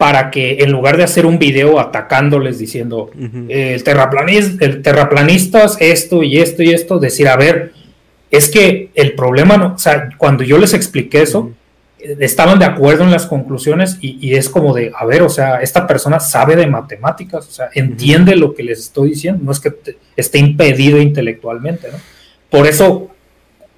para 0.00 0.30
que 0.30 0.56
en 0.60 0.72
lugar 0.72 0.96
de 0.96 1.04
hacer 1.04 1.26
un 1.26 1.38
video 1.38 1.78
atacándoles 1.78 2.58
diciendo, 2.58 3.10
el, 3.50 3.84
terraplanista, 3.84 4.64
el 4.64 4.80
terraplanistas, 4.80 5.76
esto 5.78 6.22
y 6.22 6.38
esto 6.38 6.62
y 6.62 6.70
esto, 6.70 6.98
decir, 6.98 7.28
a 7.28 7.36
ver, 7.36 7.74
es 8.30 8.48
que 8.48 8.88
el 8.94 9.12
problema, 9.12 9.58
no, 9.58 9.74
o 9.74 9.78
sea, 9.78 10.08
cuando 10.16 10.42
yo 10.42 10.56
les 10.56 10.72
expliqué 10.72 11.20
eso, 11.20 11.52
estaban 11.98 12.58
de 12.58 12.64
acuerdo 12.64 13.04
en 13.04 13.10
las 13.10 13.26
conclusiones 13.26 13.98
y, 14.00 14.34
es 14.34 14.48
como 14.48 14.72
de, 14.72 14.90
a 14.98 15.04
ver, 15.04 15.20
o 15.20 15.28
sea, 15.28 15.60
esta 15.60 15.86
persona 15.86 16.18
sabe 16.18 16.56
de 16.56 16.66
matemáticas, 16.66 17.46
o 17.46 17.50
sea, 17.50 17.68
entiende 17.74 18.36
lo 18.36 18.54
que 18.54 18.62
les 18.62 18.78
estoy 18.78 19.10
diciendo, 19.10 19.42
no 19.44 19.52
es 19.52 19.60
que 19.60 19.74
esté 20.16 20.38
impedido 20.38 20.98
intelectualmente, 20.98 21.88
¿no? 21.92 21.98
Por 22.48 22.66
eso, 22.66 23.10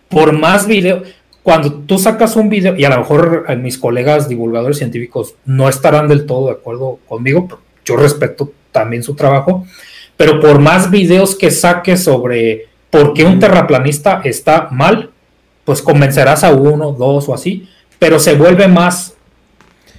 por 0.08 0.30
más 0.32 0.68
video, 0.68 1.02
cuando 1.42 1.72
tú 1.72 1.98
sacas 1.98 2.36
un 2.36 2.48
video, 2.48 2.76
y 2.76 2.84
a 2.84 2.90
lo 2.90 2.98
mejor 2.98 3.46
mis 3.58 3.78
colegas 3.78 4.28
divulgadores 4.28 4.78
científicos 4.78 5.34
no 5.44 5.68
estarán 5.68 6.08
del 6.08 6.26
todo 6.26 6.46
de 6.46 6.52
acuerdo 6.52 6.98
conmigo, 7.08 7.48
yo 7.84 7.96
respeto 7.96 8.52
también 8.70 9.02
su 9.02 9.14
trabajo, 9.14 9.66
pero 10.16 10.40
por 10.40 10.60
más 10.60 10.90
videos 10.90 11.34
que 11.34 11.50
saques 11.50 12.04
sobre 12.04 12.68
por 12.90 13.12
qué 13.12 13.24
un 13.24 13.40
terraplanista 13.40 14.20
está 14.24 14.68
mal, 14.70 15.10
pues 15.64 15.82
convencerás 15.82 16.44
a 16.44 16.52
uno, 16.52 16.92
dos 16.92 17.28
o 17.28 17.34
así, 17.34 17.68
pero 17.98 18.18
se 18.18 18.34
vuelve 18.34 18.68
más 18.68 19.14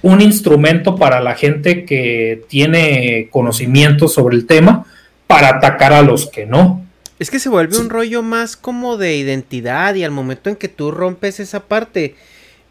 un 0.02 0.20
instrumento 0.20 0.96
para 0.96 1.20
la 1.20 1.34
gente 1.34 1.84
que 1.84 2.44
tiene 2.48 3.28
conocimiento 3.30 4.06
sobre 4.08 4.36
el 4.36 4.46
tema 4.46 4.84
para 5.26 5.48
atacar 5.48 5.92
a 5.92 6.02
los 6.02 6.26
que 6.26 6.44
no. 6.44 6.83
Es 7.18 7.30
que 7.30 7.38
se 7.38 7.48
vuelve 7.48 7.78
un 7.78 7.90
rollo 7.90 8.22
más 8.22 8.56
como 8.56 8.96
de 8.96 9.16
identidad 9.16 9.94
y 9.94 10.04
al 10.04 10.10
momento 10.10 10.50
en 10.50 10.56
que 10.56 10.68
tú 10.68 10.90
rompes 10.90 11.40
esa 11.40 11.60
parte. 11.66 12.16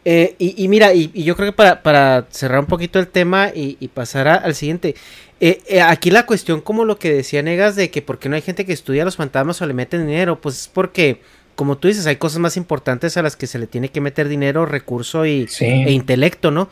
Eh, 0.05 0.35
y, 0.37 0.67
mira, 0.67 0.93
y, 0.93 1.11
yo 1.23 1.37
creo 1.37 1.53
que 1.53 1.75
para, 1.81 2.27
cerrar 2.29 2.59
un 2.59 2.65
poquito 2.65 2.99
el 2.99 3.07
tema 3.07 3.51
y, 3.53 3.87
pasar 3.89 4.27
al 4.27 4.53
siguiente. 4.53 4.95
Eh, 5.39 5.61
eh, 5.67 5.81
aquí 5.81 6.11
la 6.11 6.25
cuestión 6.25 6.61
como 6.61 6.85
lo 6.85 6.97
que 6.97 7.13
decía 7.13 7.41
Negas 7.41 7.75
de 7.75 7.89
que 7.89 8.01
por 8.01 8.17
qué 8.17 8.29
no 8.29 8.35
hay 8.35 8.41
gente 8.41 8.65
que 8.65 8.71
estudia 8.71 9.03
los 9.03 9.17
fantasmas 9.17 9.61
o 9.61 9.65
le 9.65 9.73
meten 9.73 10.05
dinero, 10.07 10.39
pues 10.39 10.61
es 10.61 10.67
porque 10.67 11.19
como 11.55 11.77
tú 11.77 11.87
dices, 11.87 12.05
hay 12.07 12.15
cosas 12.15 12.39
más 12.39 12.57
importantes 12.57 13.17
a 13.17 13.21
las 13.21 13.35
que 13.35 13.47
se 13.47 13.59
le 13.59 13.67
tiene 13.67 13.89
que 13.89 14.01
meter 14.01 14.27
dinero, 14.27 14.65
recurso 14.65 15.25
y, 15.25 15.47
e 15.59 15.91
intelecto, 15.91 16.49
¿no? 16.51 16.69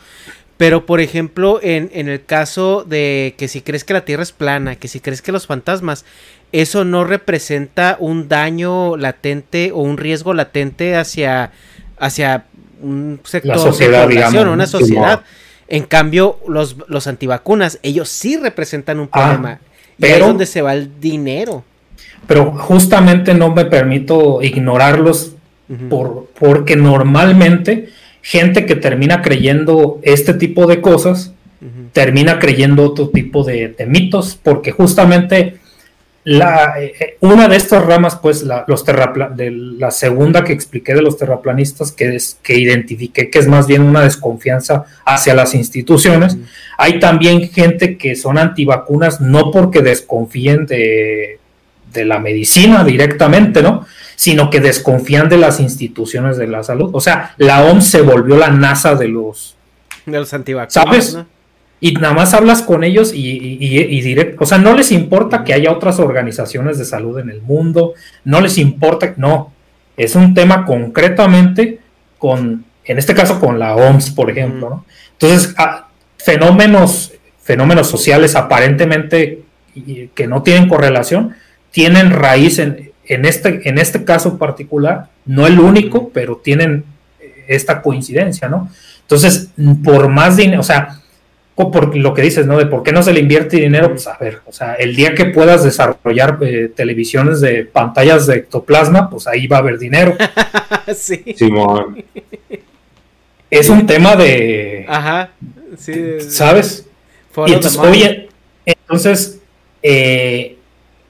Pero, 0.58 0.86
por 0.86 1.02
ejemplo, 1.02 1.60
en, 1.62 1.90
en, 1.94 2.08
el 2.08 2.24
caso 2.24 2.84
de 2.84 3.34
que 3.38 3.48
si 3.48 3.62
crees 3.62 3.84
que 3.84 3.94
la 3.94 4.06
Tierra 4.06 4.24
es 4.24 4.32
plana, 4.32 4.76
que 4.76 4.88
si 4.88 5.00
crees 5.00 5.22
que 5.22 5.32
los 5.32 5.48
fantasmas, 5.48 6.06
eso 6.52 6.84
no 6.86 7.04
representa 7.04 7.98
un 8.00 8.28
daño 8.28 8.98
latente 8.98 9.72
o 9.72 9.82
un 9.82 9.98
riesgo 9.98 10.34
latente 10.34 10.96
hacia, 10.96 11.52
hacia 11.98 12.46
un 12.82 13.20
sector 13.24 13.78
de 13.78 13.90
población 13.90 14.48
o 14.48 14.54
una 14.54 14.68
sociedad. 14.68 15.22
En 15.68 15.84
cambio, 15.84 16.40
los, 16.48 16.76
los 16.88 17.08
antivacunas, 17.08 17.80
ellos 17.82 18.10
sí 18.10 18.38
representan 18.38 19.00
un 19.00 19.10
ah, 19.12 19.22
problema. 19.22 19.60
pero, 19.98 20.14
y 20.14 20.20
es 20.20 20.28
donde 20.28 20.46
se 20.46 20.62
va 20.62 20.74
el 20.74 21.00
dinero. 21.00 21.64
Pero 22.28 22.52
justamente 22.52 23.34
no 23.34 23.54
me 23.54 23.66
permito 23.66 24.42
ignorarlos 24.42 25.36
por, 25.90 26.28
porque 26.38 26.76
normalmente 26.76 27.90
gente 28.22 28.66
que 28.66 28.76
termina 28.76 29.22
creyendo 29.22 30.00
este 30.04 30.34
tipo 30.34 30.68
de 30.68 30.82
cosas 30.82 31.34
termina 31.94 32.40
creyendo 32.40 32.84
otro 32.84 33.10
tipo 33.10 33.44
de, 33.44 33.76
mitos, 33.88 34.38
porque 34.42 34.72
justamente 34.72 35.58
la, 36.24 36.76
eh, 36.80 37.18
una 37.22 37.48
de 37.48 37.56
estas 37.56 37.84
ramas, 37.84 38.16
pues 38.16 38.44
la, 38.44 38.66
los 38.68 38.86
de 38.86 39.52
la 39.52 39.92
segunda 39.92 40.44
que 40.44 40.54
expliqué 40.54 40.94
de 40.94 41.02
los 41.02 41.18
terraplanistas, 41.18 41.92
que 41.92 42.16
es 42.16 42.38
que 42.44 42.58
identifiqué 42.58 43.30
que 43.30 43.40
es 43.40 43.48
más 43.48 43.68
bien 43.68 43.82
una 43.82 44.02
desconfianza 44.02 44.86
hacia 45.06 45.34
las 45.34 45.56
instituciones, 45.56 46.38
hay 46.78 47.00
también 47.00 47.50
gente 47.50 47.98
que 47.98 48.16
son 48.16 48.38
antivacunas 48.38 49.22
no 49.22 49.52
porque 49.52 49.82
desconfíen 49.82 50.66
de 50.66 51.42
de 51.94 52.06
la 52.06 52.20
medicina 52.20 52.84
directamente, 52.84 53.62
¿no? 53.62 53.86
Sino 54.16 54.50
que 54.50 54.60
desconfían 54.60 55.30
de 55.30 55.38
las 55.38 55.60
instituciones 55.60 56.38
de 56.38 56.48
la 56.48 56.64
salud. 56.64 56.92
O 56.94 57.02
sea, 57.02 57.34
la 57.38 57.64
OMS 57.66 57.86
se 57.86 58.02
volvió 58.02 58.38
la 58.38 58.50
NASA 58.50 58.96
de 58.96 59.08
los... 59.08 59.56
De 60.06 60.20
los 60.20 60.30
¿Sabes? 60.70 61.18
Y 61.84 61.94
nada 61.94 62.14
más 62.14 62.36
hablas 62.36 62.62
con 62.62 62.84
ellos 62.84 63.12
y, 63.12 63.58
y, 63.60 64.02
directo, 64.02 64.44
o 64.44 64.46
sea, 64.46 64.60
no 64.60 64.76
les 64.76 64.92
importa 64.92 65.44
que 65.44 65.56
haya 65.56 65.72
otras 65.72 66.00
organizaciones 66.00 66.78
de 66.78 66.86
salud 66.86 67.18
en 67.18 67.32
el 67.32 67.42
mundo, 67.42 67.96
no 68.24 68.40
les 68.40 68.60
importa, 68.60 69.16
no, 69.18 69.52
es 69.98 70.16
un 70.16 70.36
tema 70.36 70.64
concretamente 70.64 71.80
con, 72.20 72.66
en 72.86 72.98
este 73.00 73.16
caso 73.16 73.40
con 73.40 73.58
la 73.58 73.76
OMS, 73.76 74.12
por 74.12 74.30
ejemplo, 74.30 74.70
¿no? 74.70 74.86
Entonces, 75.14 75.56
ah, 75.58 75.88
fenómenos, 76.18 77.14
fenómenos 77.42 77.90
sociales 77.90 78.36
aparentemente 78.36 79.42
que 80.14 80.28
no 80.28 80.44
tienen 80.44 80.70
correlación, 80.70 81.36
tienen 81.72 82.12
raíz 82.12 82.60
en, 82.60 82.92
en, 83.06 83.26
este, 83.26 83.68
en 83.68 83.80
este 83.80 84.04
caso 84.04 84.38
particular, 84.38 85.10
no 85.26 85.48
el 85.48 85.60
único, 85.60 86.10
pero 86.10 86.38
tienen 86.38 86.86
eh, 87.20 87.46
esta 87.48 87.82
coincidencia, 87.82 88.48
¿no? 88.48 88.70
Entonces, 89.02 89.50
por 89.84 90.10
más 90.10 90.38
dinero, 90.38 90.62
o 90.62 90.64
sea, 90.64 91.01
por 91.56 91.96
lo 91.96 92.14
que 92.14 92.22
dices, 92.22 92.46
¿no? 92.48 92.58
De 92.58 92.66
por 92.66 92.82
qué 92.84 92.92
no 92.92 93.04
se 93.04 93.14
le 93.14 93.20
invierte 93.20 93.58
dinero, 93.58 93.90
pues 93.90 94.08
a 94.08 94.18
ver, 94.18 94.40
o 94.46 94.52
sea, 94.52 94.74
el 94.76 94.96
día 94.96 95.14
que 95.14 95.26
puedas 95.26 95.64
desarrollar 95.64 96.38
eh, 96.42 96.72
televisiones 96.76 97.42
de 97.42 97.66
pantallas 97.66 98.26
de 98.28 98.38
ectoplasma, 98.38 99.10
pues 99.10 99.28
ahí 99.28 99.48
va 99.48 99.58
a 99.58 99.60
haber 99.60 99.78
dinero. 99.78 100.16
sí. 100.96 101.24
Simón. 101.36 102.04
Es 103.50 103.70
un 103.70 103.86
tema 103.86 104.16
de. 104.16 104.86
Ajá. 104.88 105.32
Sí. 105.78 106.22
¿Sabes? 106.22 106.88
Y 107.48 107.54
entonces, 107.54 107.80
oye, 107.80 108.30
entonces, 108.66 109.40
eh, 109.84 110.58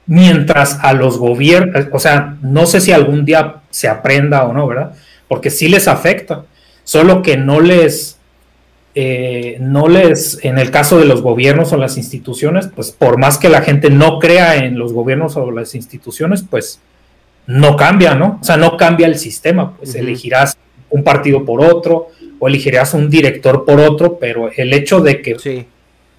mientras 0.06 0.78
a 0.82 0.92
los 0.92 1.18
gobiernos, 1.18 1.86
o 1.92 1.98
sea, 1.98 2.36
no 2.42 2.66
sé 2.66 2.80
si 2.80 2.92
algún 2.92 3.24
día 3.24 3.62
se 3.70 3.88
aprenda 3.88 4.44
o 4.44 4.52
no, 4.52 4.66
¿verdad? 4.66 4.92
porque 5.32 5.48
sí 5.48 5.66
les 5.66 5.88
afecta, 5.88 6.44
solo 6.84 7.22
que 7.22 7.38
no 7.38 7.58
les, 7.58 8.11
eh, 8.94 9.56
no 9.60 9.88
les, 9.88 10.44
en 10.44 10.58
el 10.58 10.70
caso 10.70 10.98
de 10.98 11.06
los 11.06 11.22
gobiernos 11.22 11.72
o 11.72 11.76
las 11.76 11.96
instituciones, 11.96 12.68
pues 12.74 12.92
por 12.92 13.18
más 13.18 13.38
que 13.38 13.48
la 13.48 13.62
gente 13.62 13.90
no 13.90 14.18
crea 14.18 14.64
en 14.64 14.78
los 14.78 14.92
gobiernos 14.92 15.36
o 15.36 15.50
las 15.50 15.74
instituciones, 15.74 16.44
pues 16.48 16.80
no 17.46 17.76
cambia, 17.76 18.14
¿no? 18.14 18.38
O 18.40 18.44
sea, 18.44 18.56
no 18.56 18.76
cambia 18.76 19.06
el 19.06 19.18
sistema, 19.18 19.76
pues 19.76 19.94
elegirás 19.94 20.56
un 20.90 21.02
partido 21.02 21.44
por 21.44 21.64
otro 21.64 22.08
o 22.38 22.48
elegirás 22.48 22.92
un 22.94 23.08
director 23.08 23.64
por 23.64 23.80
otro, 23.80 24.18
pero 24.18 24.50
el 24.54 24.72
hecho 24.72 25.00
de 25.00 25.22
que 25.22 25.66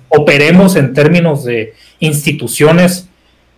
operemos 0.10 0.76
en 0.76 0.94
términos 0.94 1.44
de 1.44 1.74
instituciones 2.00 3.08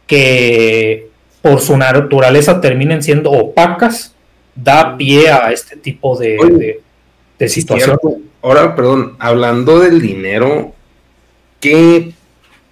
que 0.08 1.10
por 1.42 1.62
su 1.62 1.78
naturaleza 1.78 2.60
terminen 2.60 3.02
siendo 3.02 3.32
opacas, 3.32 4.16
da 4.56 4.98
pie 4.98 5.30
a 5.30 5.52
este 5.52 5.78
tipo 5.78 6.18
de, 6.18 6.82
de, 7.38 7.50
situación. 7.50 8.00
Ahora, 8.46 8.76
perdón, 8.76 9.16
hablando 9.18 9.80
del 9.80 10.00
dinero, 10.00 10.76
¿qué 11.60 12.14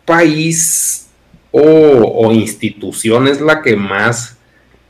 país 0.06 1.10
o, 1.50 2.32
institución 2.32 3.28
es 3.28 3.41
la 3.41 3.62
que 3.62 3.76
más 3.76 4.38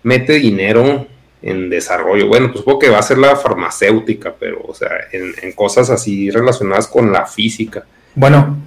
mete 0.01 0.33
dinero 0.33 1.07
en 1.41 1.69
desarrollo. 1.69 2.27
Bueno, 2.27 2.47
pues 2.47 2.59
supongo 2.59 2.79
que 2.79 2.89
va 2.89 2.99
a 2.99 3.03
ser 3.03 3.17
la 3.17 3.35
farmacéutica, 3.35 4.33
pero, 4.37 4.61
o 4.65 4.73
sea, 4.73 4.89
en, 5.11 5.53
cosas 5.53 5.89
así 5.89 6.29
relacionadas 6.29 6.87
con 6.87 7.11
la 7.11 7.25
física. 7.25 7.85
Bueno, 8.15 8.57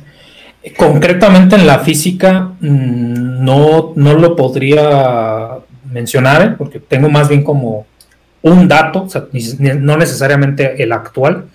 concretamente 0.76 1.56
en 1.56 1.66
la 1.66 1.80
física 1.80 2.52
mm, 2.60 3.44
no, 3.44 3.92
no 3.94 4.14
lo 4.14 4.36
podría 4.36 5.58
mencionar, 5.90 6.42
¿eh? 6.42 6.54
porque 6.56 6.80
tengo 6.80 7.08
más 7.08 7.28
bien 7.28 7.42
como 7.42 7.86
un 8.42 8.68
dato, 8.68 9.06
no 9.58 9.96
necesariamente 9.96 10.82
el 10.82 10.92
actual, 10.92 11.46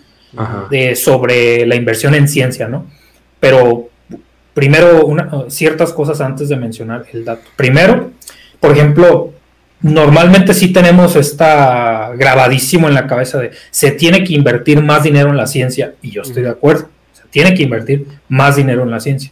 de, 0.70 0.96
sobre 0.96 1.66
la 1.66 1.76
inversión 1.76 2.16
en 2.16 2.28
ciencia, 2.28 2.68
¿no? 2.68 2.86
Pero 3.40 3.90
primero, 4.54 5.08
ciertas 5.50 5.94
cosas 5.94 6.22
antes 6.22 6.50
de 6.50 6.56
mencionar 6.56 7.06
el 7.14 7.26
dato. 7.26 7.44
Primero, 7.56 8.12
por 8.60 8.72
ejemplo, 8.72 9.34
normalmente 9.82 10.54
sí 10.54 10.72
tenemos 10.72 11.16
esta 11.16 12.12
grabadísimo 12.16 12.88
en 12.88 12.94
la 12.94 13.08
cabeza 13.08 13.40
de 13.40 13.52
se 13.72 13.92
tiene 13.92 14.24
que 14.24 14.34
invertir 14.34 14.82
más 14.82 15.04
dinero 15.04 15.30
en 15.30 15.38
la 15.38 15.48
ciencia 15.48 15.96
y 16.02 16.12
yo 16.12 16.22
estoy 16.22 16.44
de 16.44 16.50
acuerdo, 16.50 16.90
se 17.14 17.24
tiene 17.30 17.54
que 17.54 17.64
invertir 17.64 18.06
más 18.30 18.56
dinero 18.56 18.84
en 18.84 18.92
la 18.92 19.00
ciencia, 19.00 19.32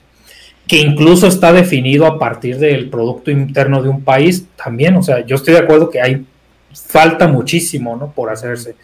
que 0.67 0.77
incluso 0.77 1.27
está 1.27 1.53
definido 1.53 2.05
a 2.05 2.17
partir 2.17 2.57
del 2.57 2.89
producto 2.89 3.29
interno 3.29 3.83
de 3.83 3.89
un 3.89 4.03
país 4.03 4.45
también, 4.55 4.95
o 4.95 5.03
sea, 5.03 5.25
yo 5.25 5.35
estoy 5.35 5.53
de 5.53 5.59
acuerdo 5.59 5.89
que 5.89 6.01
hay 6.01 6.25
falta 6.73 7.27
muchísimo, 7.27 7.95
¿no? 7.95 8.11
Por 8.11 8.29
hacerse. 8.29 8.75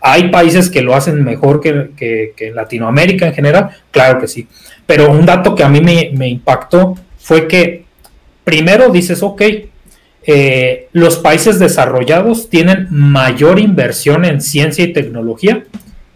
Hay 0.00 0.30
países 0.30 0.70
que 0.70 0.82
lo 0.82 0.94
hacen 0.94 1.24
mejor 1.24 1.60
que, 1.60 1.90
que, 2.36 2.50
Latinoamérica 2.52 3.26
en 3.26 3.34
general, 3.34 3.70
claro 3.90 4.20
que 4.20 4.28
sí, 4.28 4.46
pero 4.86 5.10
un 5.10 5.26
dato 5.26 5.54
que 5.54 5.64
a 5.64 5.68
mí 5.68 5.80
me, 5.80 6.10
me 6.14 6.28
impactó 6.28 6.94
fue 7.18 7.46
que 7.48 7.84
primero 8.44 8.90
dices, 8.90 9.22
ok, 9.22 9.42
eh, 10.30 10.88
los 10.92 11.16
países 11.16 11.58
desarrollados 11.58 12.50
tienen 12.50 12.86
mayor 12.90 13.58
inversión 13.58 14.24
en 14.24 14.40
ciencia 14.40 14.84
y 14.84 14.92
tecnología 14.92 15.64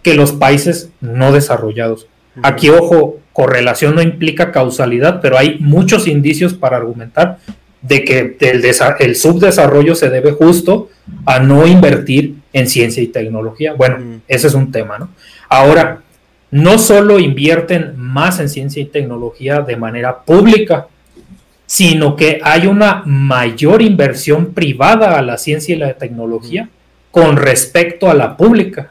que 0.02 0.14
los 0.14 0.32
países 0.32 0.90
no 1.00 1.32
desarrollados. 1.32 2.08
Aquí, 2.42 2.68
ojo, 2.70 3.20
correlación 3.32 3.94
no 3.94 4.02
implica 4.02 4.52
causalidad, 4.52 5.20
pero 5.20 5.38
hay 5.38 5.58
muchos 5.60 6.06
indicios 6.06 6.54
para 6.54 6.76
argumentar 6.76 7.38
de 7.80 8.04
que 8.04 8.36
el, 8.40 8.64
el 8.98 9.16
subdesarrollo 9.16 9.94
se 9.94 10.10
debe 10.10 10.32
justo 10.32 10.90
a 11.26 11.40
no 11.40 11.66
invertir 11.66 12.36
en 12.52 12.68
ciencia 12.68 13.02
y 13.02 13.08
tecnología. 13.08 13.74
Bueno, 13.74 14.20
ese 14.28 14.46
es 14.46 14.54
un 14.54 14.70
tema, 14.70 14.98
¿no? 14.98 15.08
Ahora, 15.48 16.02
no 16.50 16.78
solo 16.78 17.18
invierten 17.18 17.94
más 17.96 18.38
en 18.38 18.48
ciencia 18.48 18.82
y 18.82 18.86
tecnología 18.86 19.60
de 19.62 19.76
manera 19.76 20.22
pública, 20.22 20.86
sino 21.66 22.16
que 22.16 22.40
hay 22.42 22.66
una 22.66 23.02
mayor 23.06 23.80
inversión 23.80 24.52
privada 24.52 25.18
a 25.18 25.22
la 25.22 25.38
ciencia 25.38 25.74
y 25.74 25.78
la 25.78 25.94
tecnología 25.94 26.68
con 27.10 27.36
respecto 27.36 28.10
a 28.10 28.14
la 28.14 28.36
pública. 28.36 28.90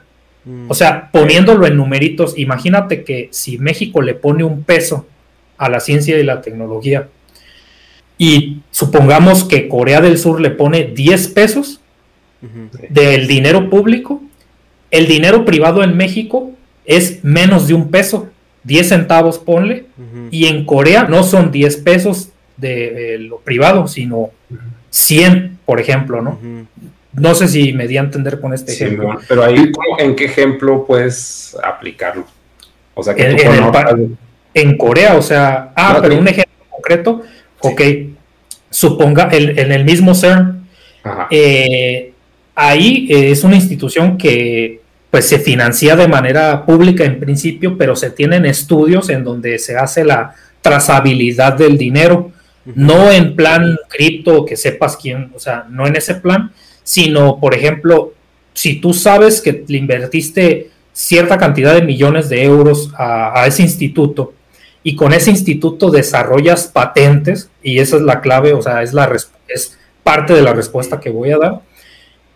O 0.68 0.74
sea, 0.74 1.12
poniéndolo 1.12 1.68
en 1.68 1.78
numeritos, 1.78 2.34
imagínate 2.36 3.04
que 3.04 3.30
si 3.32 3.60
México 3.60 4.02
le 4.02 4.16
pone 4.16 4.44
un 4.44 4.64
peso 4.64 5.06
a 5.60 5.70
la 5.70 5.80
ciencia 5.80 6.18
y 6.18 6.24
la 6.24 6.42
tecnología 6.42 7.08
y 8.18 8.62
supongamos 8.72 9.44
que 9.44 9.68
Corea 9.68 10.02
del 10.02 10.18
Sur 10.18 10.42
le 10.42 10.50
pone 10.50 10.86
10 10.86 11.28
pesos 11.30 11.81
del 12.90 13.28
dinero 13.28 13.70
público, 13.70 14.22
el 14.90 15.08
dinero 15.08 15.46
privado 15.46 15.84
en 15.84 15.96
México 15.96 16.52
es 16.86 17.24
menos 17.24 17.68
de 17.68 17.74
un 17.74 17.90
peso, 17.90 18.30
10 18.64 18.90
centavos 18.90 19.40
ponle, 19.40 19.86
y 20.30 20.48
en 20.48 20.66
Corea 20.66 21.04
no 21.04 21.24
son 21.24 21.52
10 21.52 21.78
pesos, 21.78 22.32
de, 22.58 23.18
lo 23.20 23.40
privado, 23.40 23.88
sino 23.88 24.30
100, 24.90 25.60
por 25.66 25.80
ejemplo, 25.80 26.22
¿no? 26.22 26.40
No 27.14 27.36
sé 27.36 27.48
si 27.48 27.74
me 27.74 27.88
di 27.88 27.98
a 27.98 28.02
entender 28.02 28.40
con 28.40 28.54
este 28.54 28.74
ejemplo. 28.74 29.20
Pero 29.28 29.44
ahí, 29.44 29.72
¿en 29.98 30.16
qué 30.16 30.26
ejemplo 30.26 30.86
puedes 30.86 31.58
aplicarlo? 31.62 32.26
O 32.94 33.04
sea, 33.04 33.16
que 33.16 33.24
en, 33.30 34.18
en, 34.54 34.78
Corea, 34.78 35.16
o 35.16 35.22
sea, 35.22 35.72
ah, 35.76 36.00
pero 36.02 36.18
un 36.18 36.28
ejemplo 36.28 36.66
concreto, 36.70 37.22
ok, 37.60 37.82
suponga, 38.70 39.30
en 39.32 39.72
el 39.72 39.84
mismo 39.84 40.14
CERN, 40.14 40.68
eh, 41.32 42.11
ahí 42.68 43.08
es 43.10 43.44
una 43.44 43.56
institución 43.56 44.18
que 44.18 44.82
pues 45.10 45.28
se 45.28 45.40
financia 45.40 45.96
de 45.96 46.08
manera 46.08 46.66
pública 46.66 47.04
en 47.04 47.20
principio, 47.20 47.78
pero 47.78 47.96
se 47.96 48.12
tienen 48.12 48.46
estudios 48.46 49.10
en 49.10 49.24
donde 49.24 49.60
se 49.60 49.76
hace 49.76 50.06
la 50.06 50.36
trazabilidad 50.62 51.54
del 51.54 51.78
dinero. 51.78 52.32
No 52.64 53.12
en 53.12 53.36
plan 53.36 53.78
cripto, 53.90 54.46
que 54.46 54.56
sepas 54.56 54.96
quién, 54.96 55.32
o 55.36 55.40
sea, 55.40 55.66
no 55.70 55.88
en 55.88 55.96
ese 55.96 56.16
plan, 56.16 56.52
sino, 56.84 57.40
por 57.40 57.56
ejemplo, 57.56 58.14
si 58.54 58.80
tú 58.80 58.94
sabes 58.94 59.42
que 59.42 59.66
le 59.68 59.78
invertiste 59.78 60.70
cierta 60.94 61.38
cantidad 61.38 61.74
de 61.74 61.82
millones 61.82 62.30
de 62.30 62.44
euros 62.44 62.92
a, 62.98 63.46
ese 63.48 63.64
instituto 63.64 64.34
y 64.84 64.96
con 64.96 65.14
ese 65.14 65.32
instituto 65.32 65.90
desarrollas 65.90 66.68
patentes, 66.68 67.50
y 67.64 67.80
esa 67.80 67.98
es 67.98 68.04
la 68.04 68.22
clave, 68.22 68.54
o 68.54 68.62
sea, 68.62 68.84
es, 68.84 68.94
la 68.94 69.12
es 69.48 69.78
parte 70.04 70.34
de 70.34 70.42
la 70.42 70.54
respuesta 70.54 71.00
que 71.00 71.10
voy 71.10 71.32
a 71.32 71.38
dar, 71.38 71.62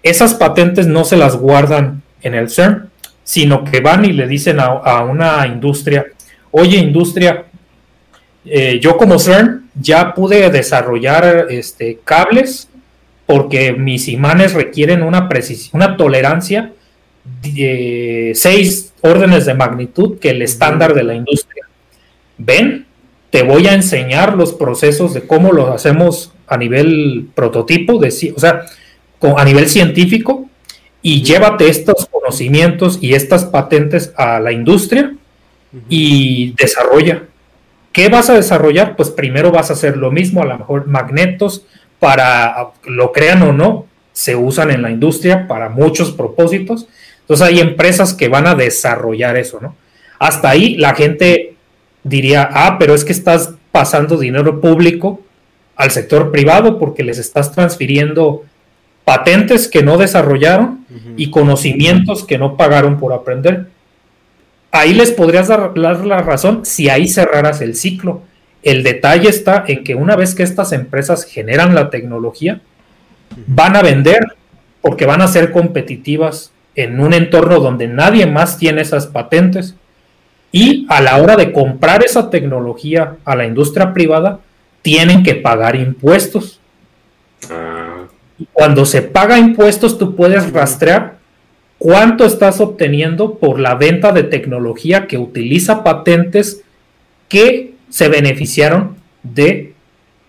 esas 0.06 0.36
patentes 0.36 0.86
no 0.86 1.04
se 1.04 1.18
las 1.18 1.36
guardan 1.36 2.04
en 2.22 2.36
el 2.36 2.52
CERN, 2.52 2.92
sino 3.24 3.64
que 3.64 3.80
van 3.80 4.06
y 4.06 4.14
le 4.14 4.28
dicen 4.28 4.60
a, 4.60 5.04
una 5.04 5.48
industria, 5.48 6.06
oye 6.52 6.78
industria, 6.78 7.46
eh, 8.46 8.80
yo 8.80 8.98
como 8.98 9.18
CERN 9.18 9.72
ya 9.74 10.14
pude 10.14 10.52
desarrollar 10.52 11.48
este, 11.50 12.00
cables 12.04 12.70
porque 13.26 13.74
mis 13.74 14.08
imanes 14.08 14.54
requieren 14.54 15.02
una 15.02 15.28
precisión, 15.28 15.82
una 15.82 15.98
tolerancia 15.98 16.72
de 17.42 18.34
seis 18.36 18.94
órdenes 19.02 19.48
de 19.48 19.56
magnitud 19.56 20.20
que 20.20 20.30
el 20.30 20.44
estándar 20.44 20.94
de 20.94 21.04
la 21.04 21.16
industria. 21.16 21.66
Ven, 22.38 22.86
te 23.32 23.42
voy 23.42 23.66
a 23.66 23.74
enseñar 23.74 24.38
los 24.38 24.54
procesos 24.54 25.16
de 25.16 25.26
cómo 25.26 25.52
lo 25.52 25.74
hacemos 25.74 26.32
a 26.46 26.58
nivel 26.58 27.28
prototipo, 27.34 27.98
de, 27.98 28.10
o 28.36 28.40
sea, 28.40 28.66
a 29.22 29.46
nivel 29.46 29.68
científico, 29.70 30.48
y 31.02 31.22
llévate 31.22 31.70
estos 31.70 32.08
conocimientos 32.08 32.98
y 33.00 33.14
estas 33.14 33.46
patentes 33.46 34.12
a 34.18 34.40
la 34.40 34.52
industria 34.52 35.14
y 35.88 36.54
desarrolla. 36.54 37.26
¿Qué 37.92 38.10
vas 38.10 38.30
a 38.30 38.34
desarrollar? 38.34 38.96
Pues 38.96 39.12
primero 39.12 39.52
vas 39.52 39.70
a 39.70 39.74
hacer 39.74 39.98
lo 39.98 40.12
mismo, 40.12 40.42
a 40.42 40.46
lo 40.46 40.58
mejor 40.58 40.88
magnetos 40.88 41.66
para, 42.00 42.70
lo 42.86 43.12
crean 43.12 43.44
o 43.44 43.54
no, 43.54 43.86
se 44.14 44.36
usan 44.36 44.72
en 44.72 44.82
la 44.82 44.90
industria 44.90 45.48
para 45.48 45.70
muchos 45.70 46.12
propósitos. 46.12 46.88
Entonces 47.22 47.46
hay 47.46 47.60
empresas 47.60 48.14
que 48.14 48.28
van 48.28 48.48
a 48.48 48.56
desarrollar 48.56 49.38
eso, 49.38 49.60
¿no? 49.62 49.76
Hasta 50.18 50.50
ahí 50.50 50.76
la 50.76 50.96
gente 50.96 51.56
diría, 52.04 52.50
ah, 52.52 52.78
pero 52.80 52.96
es 52.96 53.06
que 53.06 53.12
estás 53.12 53.54
pasando 53.72 54.18
dinero 54.18 54.60
público 54.60 55.22
al 55.76 55.92
sector 55.92 56.32
privado 56.32 56.80
porque 56.80 57.04
les 57.04 57.20
estás 57.20 57.52
transfiriendo 57.52 58.44
patentes 59.06 59.68
que 59.68 59.84
no 59.84 59.98
desarrollaron 59.98 60.86
y 61.16 61.30
conocimientos 61.30 62.26
que 62.26 62.38
no 62.38 62.58
pagaron 62.58 62.98
por 62.98 63.14
aprender 63.14 63.68
ahí 64.76 64.94
les 64.94 65.12
podrías 65.12 65.48
dar, 65.48 65.78
la 65.78 66.22
razón 66.22 66.66
si 66.66 66.90
ahí 66.90 67.08
cerraras 67.08 67.62
el 67.62 67.76
ciclo. 67.76 68.22
El 68.64 68.84
detalle 68.84 69.30
está 69.30 69.64
en 69.68 69.84
que 69.84 69.96
una 69.96 70.16
vez 70.16 70.36
que 70.36 70.44
estas 70.44 70.72
empresas 70.72 71.24
generan 71.24 71.76
la 71.76 71.90
tecnología, 71.90 72.62
van 73.48 73.76
a 73.76 73.82
vender 73.82 74.36
porque 74.82 75.06
van 75.06 75.22
a 75.22 75.28
ser 75.28 75.52
competitivas 75.52 76.52
en 76.76 77.00
un 77.00 77.14
entorno 77.14 77.60
donde 77.60 77.88
nadie 77.88 78.26
más 78.26 78.58
tiene 78.58 78.82
esas 78.82 79.08
patentes 79.08 79.76
y 80.52 80.86
a 80.90 81.02
la 81.02 81.18
hora 81.18 81.36
de 81.36 81.52
comprar 81.52 82.04
esa 82.04 82.30
tecnología 82.30 83.16
a 83.26 83.36
la 83.36 83.46
industria 83.46 83.94
privada, 83.94 84.40
tienen 84.82 85.24
que 85.24 85.36
pagar 85.36 85.76
impuestos. 85.76 86.60
Ah. 87.50 87.95
Y 87.95 87.95
cuando 88.54 88.86
se 88.86 89.02
paga 89.02 89.38
impuestos, 89.38 89.98
tú 89.98 90.16
puedes 90.16 90.52
rastrear 90.52 91.18
cuánto 91.78 92.26
estás 92.26 92.60
obteniendo 92.60 93.36
por 93.36 93.60
la 93.60 93.76
venta 93.76 94.12
de 94.12 94.24
tecnología 94.24 95.08
que 95.08 95.18
utiliza 95.18 95.84
patentes 95.84 96.64
que 97.28 97.74
se 97.90 98.08
beneficiaron 98.10 98.98
de 99.24 99.74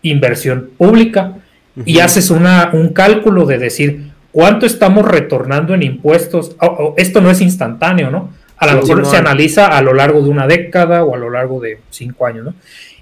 inversión 0.02 0.70
pública 0.76 1.38
y 1.84 1.98
haces 1.98 2.30
una, 2.30 2.70
un 2.72 2.90
cálculo 2.90 3.44
de 3.44 3.58
decir 3.58 4.12
cuánto 4.32 4.66
estamos 4.66 5.04
retornando 5.04 5.74
en 5.74 5.82
impuestos. 5.82 6.56
esto 6.96 7.20
no 7.20 7.30
es 7.30 7.40
instantáneo, 7.40 8.10
¿no? 8.10 8.30
A 8.58 8.66
lo 8.66 8.80
mejor 8.80 9.04
se 9.04 9.16
analiza 9.16 9.66
a 9.66 9.82
lo 9.82 9.92
largo 9.92 10.22
de 10.22 10.30
una 10.30 10.46
década 10.46 11.04
o 11.04 11.14
a 11.14 11.18
lo 11.18 11.28
largo 11.28 11.60
de 11.60 11.80
cinco 11.90 12.26
años, 12.26 12.46
¿no? 12.46 12.54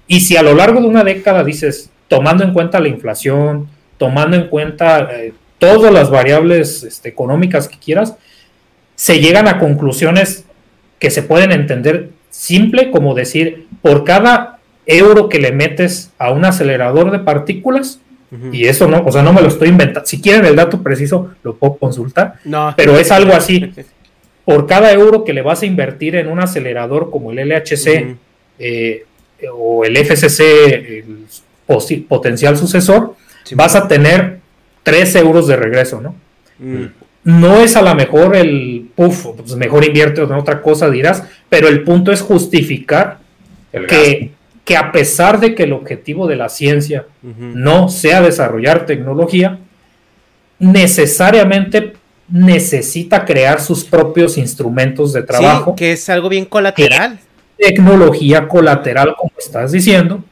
Y 0.07 0.21
si 0.21 0.35
a 0.35 0.43
lo 0.43 0.53
largo 0.53 0.81
de 0.81 0.87
una 0.87 1.03
década 1.03 1.43
dices, 1.43 1.89
tomando 2.07 2.43
en 2.43 2.53
cuenta 2.53 2.79
la 2.79 2.89
inflación, 2.89 3.67
tomando 3.97 4.37
en 4.37 4.47
cuenta 4.47 5.09
eh, 5.11 5.33
todas 5.59 5.91
las 5.91 6.09
variables 6.09 6.83
este, 6.83 7.09
económicas 7.09 7.67
que 7.67 7.77
quieras, 7.77 8.15
se 8.95 9.19
llegan 9.19 9.47
a 9.47 9.59
conclusiones 9.59 10.45
que 10.99 11.11
se 11.11 11.21
pueden 11.21 11.51
entender 11.51 12.09
simple 12.29 12.91
como 12.91 13.13
decir, 13.13 13.67
por 13.81 14.03
cada 14.03 14.59
euro 14.85 15.29
que 15.29 15.39
le 15.39 15.51
metes 15.51 16.11
a 16.17 16.31
un 16.31 16.45
acelerador 16.45 17.11
de 17.11 17.19
partículas, 17.19 17.99
y 18.51 18.65
eso 18.65 18.89
no, 18.89 19.01
o 19.05 19.11
sea, 19.13 19.23
no 19.23 19.31
me 19.31 19.41
lo 19.41 19.47
estoy 19.47 19.69
inventando, 19.69 20.05
si 20.05 20.19
quieren 20.19 20.43
el 20.45 20.57
dato 20.57 20.83
preciso, 20.83 21.31
lo 21.41 21.55
puedo 21.55 21.77
consultar, 21.77 22.35
pero 22.75 22.97
es 22.97 23.09
algo 23.09 23.31
así, 23.33 23.71
por 24.45 24.67
cada 24.67 24.91
euro 24.91 25.23
que 25.23 25.31
le 25.31 25.41
vas 25.41 25.61
a 25.61 25.65
invertir 25.65 26.17
en 26.17 26.27
un 26.27 26.39
acelerador 26.41 27.09
como 27.11 27.31
el 27.31 27.47
LHC 27.47 28.17
eh, 28.59 29.05
o 29.53 29.85
el 29.85 29.95
FCC, 29.95 30.41
el 30.41 32.05
potencial 32.09 32.57
sucesor, 32.57 33.15
vas 33.53 33.75
a 33.75 33.87
tener 33.87 34.39
3 34.83 35.15
euros 35.15 35.47
de 35.47 35.55
regreso, 35.55 36.01
¿no? 36.01 36.15
Mm. 36.59 36.85
No 37.23 37.59
es 37.59 37.75
a 37.75 37.81
lo 37.81 37.93
mejor 37.95 38.35
el, 38.35 38.89
puff, 38.95 39.27
pues 39.35 39.55
mejor 39.55 39.83
invierte 39.83 40.21
en 40.21 40.31
otra 40.31 40.61
cosa, 40.61 40.89
dirás, 40.89 41.23
pero 41.49 41.67
el 41.67 41.83
punto 41.83 42.11
es 42.11 42.21
justificar 42.21 43.17
que, 43.71 44.31
que, 44.63 44.77
a 44.77 44.91
pesar 44.91 45.39
de 45.39 45.55
que 45.55 45.63
el 45.63 45.73
objetivo 45.73 46.27
de 46.27 46.35
la 46.35 46.49
ciencia 46.49 47.05
no 47.23 47.89
sea 47.89 48.21
desarrollar 48.21 48.85
tecnología, 48.85 49.57
necesariamente 50.59 51.93
necesita 52.27 53.25
crear 53.25 53.61
sus 53.61 53.83
propios 53.83 54.37
instrumentos 54.37 55.13
de 55.13 55.23
trabajo. 55.23 55.75
que 55.75 55.93
es 55.93 56.09
algo 56.09 56.29
bien 56.29 56.45
colateral. 56.45 57.19
Tecnología 57.57 58.47
colateral, 58.47 59.15
como 59.17 59.31
estás 59.37 59.71
diciendo, 59.71 60.23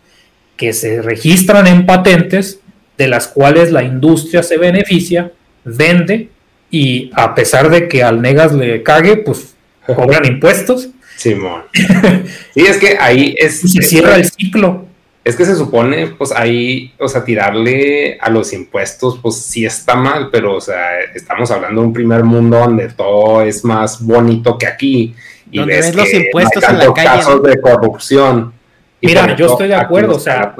que 0.57 0.73
se 0.73 1.01
registran 1.01 1.67
en 1.67 1.85
patentes, 1.85 2.59
de 2.97 3.07
las 3.07 3.27
cuales 3.27 3.71
la 3.71 3.83
industria 3.83 4.43
se 4.43 4.57
beneficia, 4.57 5.31
vende 5.63 6.29
y 6.69 7.11
a 7.13 7.35
pesar 7.35 7.69
de 7.69 7.87
que 7.87 8.03
al 8.03 8.21
Negas 8.21 8.53
le 8.53 8.81
cague, 8.83 9.17
pues 9.17 9.55
cobran 9.85 10.25
impuestos. 10.25 10.89
Simón. 11.15 11.63
Sí, 12.53 12.61
es 12.61 12.77
que 12.77 12.97
ahí 12.99 13.35
es. 13.37 13.61
Se 13.61 13.81
cierra 13.81 14.15
el 14.15 14.25
ciclo. 14.25 14.85
Es 15.23 15.35
que 15.35 15.45
se 15.45 15.55
supone, 15.55 16.07
pues 16.07 16.31
ahí, 16.31 16.93
o 16.99 17.07
sea, 17.07 17.23
tirarle 17.23 18.17
a 18.19 18.29
los 18.29 18.51
impuestos, 18.53 19.19
pues 19.21 19.37
sí 19.37 19.65
está 19.65 19.95
mal, 19.95 20.29
pero, 20.31 20.55
o 20.55 20.61
sea, 20.61 20.99
estamos 21.15 21.49
hablando 21.49 21.81
de 21.81 21.87
un 21.87 21.93
primer 21.93 22.23
mundo 22.23 22.59
donde 22.59 22.89
todo 22.89 23.41
es 23.41 23.63
más 23.63 24.03
bonito 24.03 24.57
que 24.57 24.67
aquí. 24.67 25.15
Y 25.49 25.59
donde 25.59 25.75
ves, 25.75 25.95
los 25.95 26.13
impuestos 26.13 26.63
en 26.67 26.77
la 26.77 26.93
calle. 26.93 27.07
casos 27.07 27.41
de 27.41 27.61
corrupción. 27.61 28.53
Mira, 29.01 29.35
yo 29.35 29.47
estoy 29.47 29.69
de 29.69 29.75
acuerdo, 29.75 30.15
o 30.15 30.19
sea, 30.19 30.55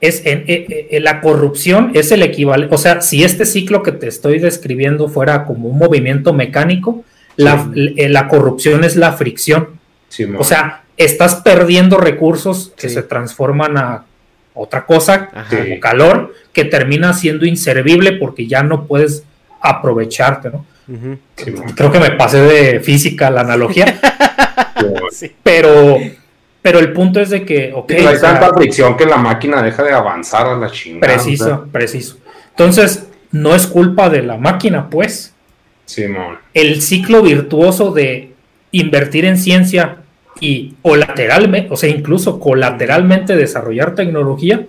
es 0.00 0.22
en, 0.24 0.44
la 1.02 1.20
corrupción 1.20 1.90
es 1.94 2.12
el 2.12 2.22
equivalente, 2.22 2.74
o 2.74 2.78
sea, 2.78 3.00
si 3.00 3.24
este 3.24 3.44
ciclo 3.44 3.82
que 3.82 3.92
te 3.92 4.06
estoy 4.06 4.38
describiendo 4.38 5.08
fuera 5.08 5.44
como 5.44 5.68
un 5.68 5.78
movimiento 5.78 6.32
mecánico, 6.32 7.04
la, 7.36 7.70
eh, 7.74 8.08
la, 8.08 8.28
corrupción 8.28 8.84
es 8.84 8.96
la 8.96 9.12
fricción. 9.12 9.78
o 10.36 10.44
sea, 10.44 10.82
estás 10.96 11.36
perdiendo 11.36 11.98
recursos 11.98 12.72
que 12.76 12.88
se 12.88 13.02
transforman 13.02 13.76
a 13.76 14.04
otra 14.54 14.86
cosa, 14.86 15.28
como 15.48 15.78
calor, 15.80 16.34
que 16.52 16.64
termina 16.64 17.12
siendo 17.12 17.46
inservible 17.46 18.12
porque 18.12 18.46
ya 18.46 18.62
no 18.64 18.86
puedes 18.86 19.22
aprovecharte, 19.60 20.50
¿no? 20.50 20.66
Creo 21.76 21.92
que 21.92 22.00
me 22.00 22.12
pasé 22.12 22.40
de 22.40 22.80
física 22.80 23.30
la 23.30 23.42
analogía. 23.42 24.00
pero 25.42 25.98
pero 26.62 26.78
el 26.78 26.92
punto 26.92 27.20
es 27.20 27.30
de 27.30 27.44
que, 27.44 27.72
ok. 27.74 27.90
hay 27.92 28.20
tanta 28.20 28.52
fricción 28.54 28.96
que 28.96 29.06
la 29.06 29.16
máquina 29.16 29.62
deja 29.62 29.82
de 29.82 29.92
avanzar 29.92 30.46
a 30.46 30.56
la 30.56 30.70
chingada. 30.70 31.14
Preciso, 31.14 31.66
preciso. 31.70 32.18
Entonces, 32.50 33.06
no 33.30 33.54
es 33.54 33.66
culpa 33.66 34.08
de 34.08 34.22
la 34.22 34.36
máquina, 34.36 34.88
pues. 34.90 35.34
Simón. 35.84 36.36
el 36.52 36.82
ciclo 36.82 37.22
virtuoso 37.22 37.92
de 37.92 38.34
invertir 38.72 39.24
en 39.24 39.38
ciencia 39.38 39.96
y 40.38 40.74
colateralmente, 40.82 41.72
o 41.72 41.76
sea, 41.76 41.88
incluso 41.88 42.38
colateralmente 42.38 43.36
desarrollar 43.36 43.94
tecnología, 43.94 44.66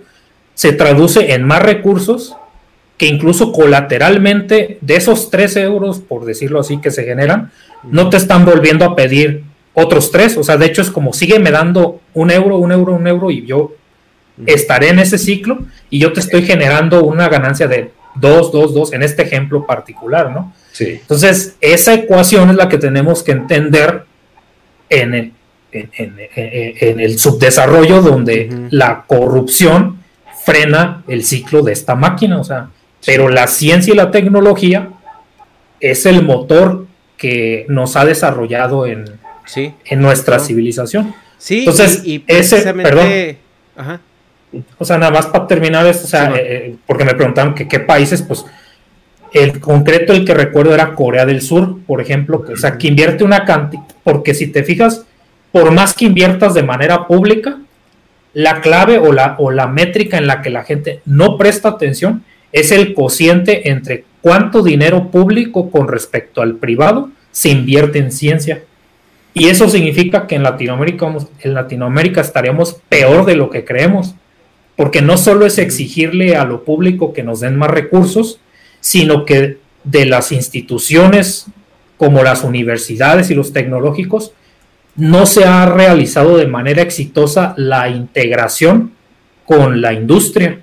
se 0.54 0.72
traduce 0.72 1.34
en 1.34 1.44
más 1.44 1.62
recursos 1.62 2.36
que 2.96 3.06
incluso 3.06 3.52
colateralmente 3.52 4.78
de 4.80 4.96
esos 4.96 5.30
3 5.30 5.56
euros, 5.56 6.00
por 6.00 6.24
decirlo 6.24 6.60
así, 6.60 6.78
que 6.78 6.90
se 6.90 7.04
generan, 7.04 7.50
no 7.82 8.10
te 8.10 8.18
están 8.18 8.44
volviendo 8.44 8.84
a 8.84 8.94
pedir 8.94 9.44
otros 9.80 10.10
tres. 10.10 10.36
O 10.36 10.42
sea, 10.42 10.56
de 10.56 10.66
hecho 10.66 10.82
es 10.82 10.90
como 10.90 11.12
sígueme 11.12 11.50
dando 11.50 12.00
un 12.14 12.30
euro, 12.30 12.58
un 12.58 12.72
euro, 12.72 12.94
un 12.94 13.06
euro 13.06 13.30
y 13.30 13.46
yo 13.46 13.74
estaré 14.46 14.88
en 14.88 14.98
ese 14.98 15.18
ciclo 15.18 15.58
y 15.90 15.98
yo 15.98 16.12
te 16.12 16.20
estoy 16.20 16.42
generando 16.42 17.04
una 17.04 17.28
ganancia 17.28 17.66
de 17.66 17.92
dos, 18.14 18.52
dos, 18.52 18.74
dos 18.74 18.92
en 18.92 19.02
este 19.02 19.22
ejemplo 19.22 19.66
particular, 19.66 20.30
¿no? 20.30 20.52
Sí. 20.72 20.98
Entonces, 21.00 21.56
esa 21.60 21.94
ecuación 21.94 22.50
es 22.50 22.56
la 22.56 22.68
que 22.68 22.78
tenemos 22.78 23.22
que 23.22 23.32
entender 23.32 24.04
en 24.88 25.14
el, 25.14 25.32
en, 25.72 27.00
el 27.00 27.18
subdesarrollo 27.18 28.02
donde 28.02 28.68
la 28.70 29.04
corrupción 29.06 30.00
frena 30.44 31.04
el 31.06 31.24
ciclo 31.24 31.62
de 31.62 31.72
esta 31.72 31.94
máquina, 31.94 32.40
o 32.40 32.44
sea, 32.44 32.70
pero 33.06 33.28
la 33.28 33.46
ciencia 33.46 33.92
y 33.92 33.96
la 33.96 34.10
tecnología 34.10 34.90
es 35.80 36.06
el 36.06 36.22
motor 36.24 36.86
que 37.16 37.66
nos 37.68 37.96
ha 37.96 38.04
desarrollado 38.04 38.86
en, 38.86 39.04
en 39.54 40.00
nuestra 40.00 40.38
civilización. 40.38 41.14
Sí, 41.38 41.60
entonces, 41.60 42.02
y, 42.04 42.22
ese, 42.26 42.72
perdón, 42.74 43.08
o 44.78 44.84
sea, 44.84 44.98
nada 44.98 45.12
más 45.12 45.26
para 45.26 45.46
terminar 45.46 45.86
esto, 45.86 46.04
o 46.04 46.08
sea, 46.08 46.34
eh, 46.36 46.38
eh, 46.38 46.76
porque 46.86 47.04
me 47.04 47.14
preguntaron 47.14 47.54
que 47.54 47.66
qué 47.66 47.80
países, 47.80 48.22
pues, 48.22 48.44
el 49.32 49.60
concreto, 49.60 50.12
el 50.12 50.24
que 50.24 50.34
recuerdo 50.34 50.74
era 50.74 50.94
Corea 50.94 51.24
del 51.24 51.40
Sur, 51.40 51.78
por 51.86 52.00
ejemplo, 52.00 52.42
que, 52.42 52.52
o 52.52 52.56
sea, 52.56 52.76
que 52.76 52.88
invierte 52.88 53.24
una 53.24 53.44
cantidad, 53.44 53.84
porque 54.02 54.34
si 54.34 54.48
te 54.48 54.64
fijas, 54.64 55.06
por 55.52 55.70
más 55.70 55.94
que 55.94 56.06
inviertas 56.06 56.54
de 56.54 56.62
manera 56.62 57.06
pública, 57.06 57.58
la 58.32 58.60
clave 58.60 58.98
o 58.98 59.12
la, 59.12 59.36
o 59.38 59.50
la 59.50 59.66
métrica 59.66 60.18
en 60.18 60.26
la 60.26 60.42
que 60.42 60.50
la 60.50 60.64
gente 60.64 61.00
no 61.04 61.36
presta 61.36 61.68
atención 61.68 62.24
es 62.52 62.72
el 62.72 62.94
cociente 62.94 63.70
entre 63.70 64.04
cuánto 64.20 64.62
dinero 64.62 65.10
público 65.10 65.70
con 65.70 65.88
respecto 65.88 66.42
al 66.42 66.56
privado 66.56 67.10
se 67.32 67.50
invierte 67.50 67.98
en 67.98 68.12
ciencia. 68.12 68.62
Y 69.32 69.48
eso 69.48 69.68
significa 69.68 70.26
que 70.26 70.34
en 70.34 70.42
Latinoamérica, 70.42 71.14
en 71.40 71.54
Latinoamérica 71.54 72.20
estaríamos 72.20 72.80
peor 72.88 73.24
de 73.24 73.36
lo 73.36 73.50
que 73.50 73.64
creemos, 73.64 74.14
porque 74.76 75.02
no 75.02 75.16
solo 75.16 75.46
es 75.46 75.58
exigirle 75.58 76.36
a 76.36 76.44
lo 76.44 76.64
público 76.64 77.12
que 77.12 77.22
nos 77.22 77.40
den 77.40 77.56
más 77.56 77.70
recursos, 77.70 78.40
sino 78.80 79.24
que 79.24 79.58
de 79.84 80.06
las 80.06 80.32
instituciones 80.32 81.46
como 82.00 82.22
las 82.22 82.44
universidades 82.44 83.30
y 83.30 83.34
los 83.34 83.52
tecnológicos, 83.52 84.32
no 84.96 85.26
se 85.26 85.44
ha 85.44 85.66
realizado 85.66 86.38
de 86.38 86.46
manera 86.46 86.80
exitosa 86.80 87.52
la 87.58 87.90
integración 87.90 88.92
con 89.44 89.82
la 89.82 89.92
industria. 89.92 90.60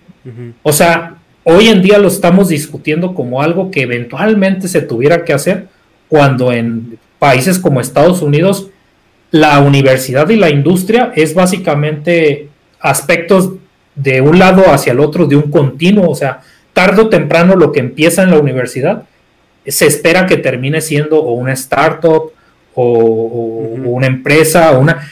O 0.64 0.74
sea, 0.74 1.18
hoy 1.44 1.68
en 1.68 1.84
día 1.84 2.00
lo 2.00 2.08
estamos 2.08 2.50
discutiendo 2.50 3.14
como 3.14 3.44
algo 3.44 3.70
que 3.70 3.84
eventualmente 3.84 4.68
se 4.68 4.82
tuviera 4.82 5.24
que 5.24 5.34
hacer 5.34 5.68
cuando 6.10 6.52
en 6.52 6.98
países 7.20 7.60
como 7.60 7.82
Estados 7.82 8.22
Unidos, 8.22 8.70
la 9.32 9.60
universidad 9.60 10.30
y 10.30 10.36
la 10.36 10.50
industria 10.50 11.12
es 11.16 11.34
básicamente 11.34 12.50
aspectos 12.80 13.52
de 13.96 14.22
un 14.22 14.40
lado 14.40 14.72
hacia 14.72 14.94
el 14.94 15.00
otro 15.00 15.26
de 15.26 15.36
un 15.36 15.50
continuo, 15.52 16.10
o 16.10 16.16
sea, 16.16 16.42
tarde 16.74 17.02
o 17.02 17.10
temprano 17.10 17.56
lo 17.56 17.72
que 17.72 17.80
empieza 17.80 18.24
en 18.24 18.32
la 18.32 18.40
universidad 18.40 19.04
se 19.66 19.86
espera 19.86 20.26
que 20.26 20.38
termine 20.38 20.82
siendo 20.82 21.20
o 21.20 21.34
una 21.34 21.54
startup 21.54 22.32
o, 22.74 22.94
una 22.94 24.08
empresa 24.08 24.72
o 24.72 24.80
una 24.80 25.10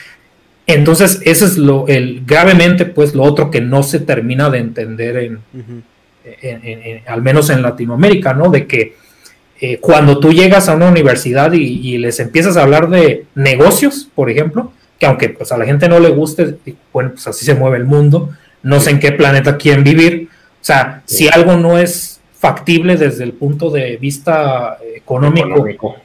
entonces 0.67 1.21
eso 1.25 1.45
es 1.45 1.57
lo 1.57 1.87
el 1.87 2.23
gravemente 2.25 2.85
pues 2.85 3.13
lo 3.13 3.23
otro 3.23 3.51
que 3.51 3.61
no 3.61 3.83
se 3.83 3.99
termina 3.99 4.49
de 4.49 4.59
entender 4.59 5.17
en, 5.17 7.03
al 7.05 7.21
menos 7.21 7.49
en 7.51 7.61
Latinoamérica, 7.61 8.33
¿no? 8.33 8.49
De 8.49 8.65
que 8.65 8.95
eh, 9.61 9.77
cuando 9.79 10.19
tú 10.19 10.33
llegas 10.33 10.67
a 10.67 10.75
una 10.75 10.89
universidad 10.89 11.53
y, 11.53 11.97
les 11.97 12.19
empiezas 12.19 12.57
a 12.57 12.63
hablar 12.63 12.89
de 12.89 13.25
negocios, 13.35 14.09
por 14.13 14.29
ejemplo, 14.29 14.71
que 14.99 15.05
aunque 15.05 15.29
pues, 15.29 15.51
a 15.51 15.57
la 15.57 15.65
gente 15.65 15.87
no 15.87 15.99
le 15.99 16.09
guste, 16.09 16.57
bueno, 16.91 17.11
pues 17.11 17.27
así 17.27 17.45
se 17.45 17.55
mueve 17.55 17.77
el 17.77 17.85
mundo, 17.85 18.31
no 18.63 18.79
sé 18.79 18.91
en 18.91 18.99
qué 18.99 19.11
planeta 19.11 19.57
quieren 19.57 19.83
vivir, 19.83 20.29
o 20.61 20.65
sea, 20.65 21.03
si 21.05 21.27
algo 21.27 21.55
no 21.55 21.77
es 21.77 22.19
factible 22.37 22.97
desde 22.97 23.23
el 23.23 23.33
punto 23.33 23.69
de 23.69 23.97
vista 23.97 24.77
económico, 24.95 25.95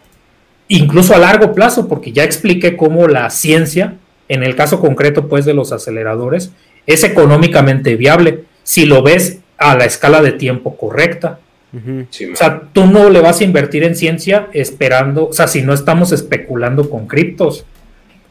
incluso 0.68 1.14
a 1.14 1.18
largo 1.18 1.52
plazo, 1.52 1.88
porque 1.88 2.12
ya 2.12 2.24
expliqué 2.24 2.76
cómo 2.76 3.08
la 3.08 3.28
ciencia, 3.30 3.94
en 4.28 4.42
el 4.44 4.54
caso 4.54 4.80
concreto 4.80 5.28
pues 5.28 5.44
de 5.44 5.54
los 5.54 5.72
aceleradores, 5.72 6.52
es 6.86 7.04
económicamente 7.04 7.96
viable 7.96 8.44
si 8.62 8.86
lo 8.86 9.02
ves 9.02 9.40
a 9.58 9.76
la 9.76 9.84
escala 9.84 10.22
de 10.22 10.32
tiempo 10.32 10.76
correcta. 10.76 11.40
O 11.72 12.36
sea, 12.36 12.62
tú 12.72 12.86
no 12.86 13.10
le 13.10 13.20
vas 13.20 13.40
a 13.40 13.44
invertir 13.44 13.84
en 13.84 13.94
ciencia 13.94 14.48
esperando, 14.52 15.28
o 15.28 15.32
sea, 15.32 15.46
si 15.46 15.62
no 15.62 15.72
estamos 15.72 16.12
especulando 16.12 16.90
con 16.90 17.06
criptos. 17.06 17.64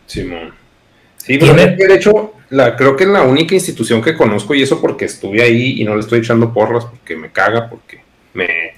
Simón. 0.05 0.53
Sí, 1.17 1.37
bueno, 1.37 1.53
de 1.55 1.93
hecho, 1.93 2.33
la, 2.49 2.75
creo 2.75 2.95
que 2.95 3.03
es 3.03 3.09
la 3.09 3.23
única 3.23 3.53
institución 3.53 4.01
que 4.01 4.15
conozco 4.15 4.55
y 4.55 4.63
eso 4.63 4.81
porque 4.81 5.05
estuve 5.05 5.41
ahí 5.41 5.81
y 5.81 5.83
no 5.83 5.95
le 5.95 6.01
estoy 6.01 6.19
echando 6.19 6.53
porras 6.53 6.85
porque 6.85 7.15
me 7.15 7.31
caga, 7.31 7.69
porque 7.69 8.01
me, 8.33 8.73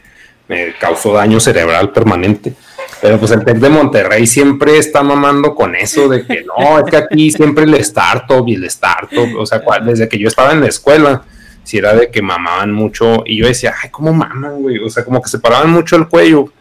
me 0.47 0.73
causó 0.79 1.13
daño 1.13 1.39
cerebral 1.39 1.91
permanente. 1.91 2.53
Pero 3.01 3.17
pues 3.17 3.31
el 3.31 3.43
TEC 3.43 3.57
de 3.57 3.69
Monterrey 3.69 4.27
siempre 4.27 4.77
está 4.77 5.01
mamando 5.01 5.55
con 5.55 5.75
eso 5.75 6.07
de 6.07 6.25
que 6.25 6.43
no, 6.43 6.77
es 6.79 6.85
que 6.85 6.97
aquí 6.97 7.31
siempre 7.31 7.63
el 7.63 7.73
startup 7.75 8.47
y 8.47 8.55
el 8.55 8.65
startup, 8.65 9.35
o 9.37 9.45
sea, 9.45 9.61
desde 9.83 10.07
que 10.07 10.19
yo 10.19 10.27
estaba 10.27 10.51
en 10.51 10.61
la 10.61 10.67
escuela, 10.67 11.23
si 11.63 11.77
era 11.77 11.93
de 11.93 12.11
que 12.11 12.21
mamaban 12.21 12.71
mucho 12.71 13.23
y 13.25 13.37
yo 13.37 13.47
decía, 13.47 13.73
ay, 13.81 13.89
¿cómo 13.89 14.13
maman, 14.13 14.61
güey? 14.61 14.79
O 14.79 14.89
sea, 14.89 15.05
como 15.05 15.21
que 15.21 15.29
se 15.29 15.39
paraban 15.39 15.71
mucho 15.71 15.95
el 15.95 16.07
cuello, 16.07 16.51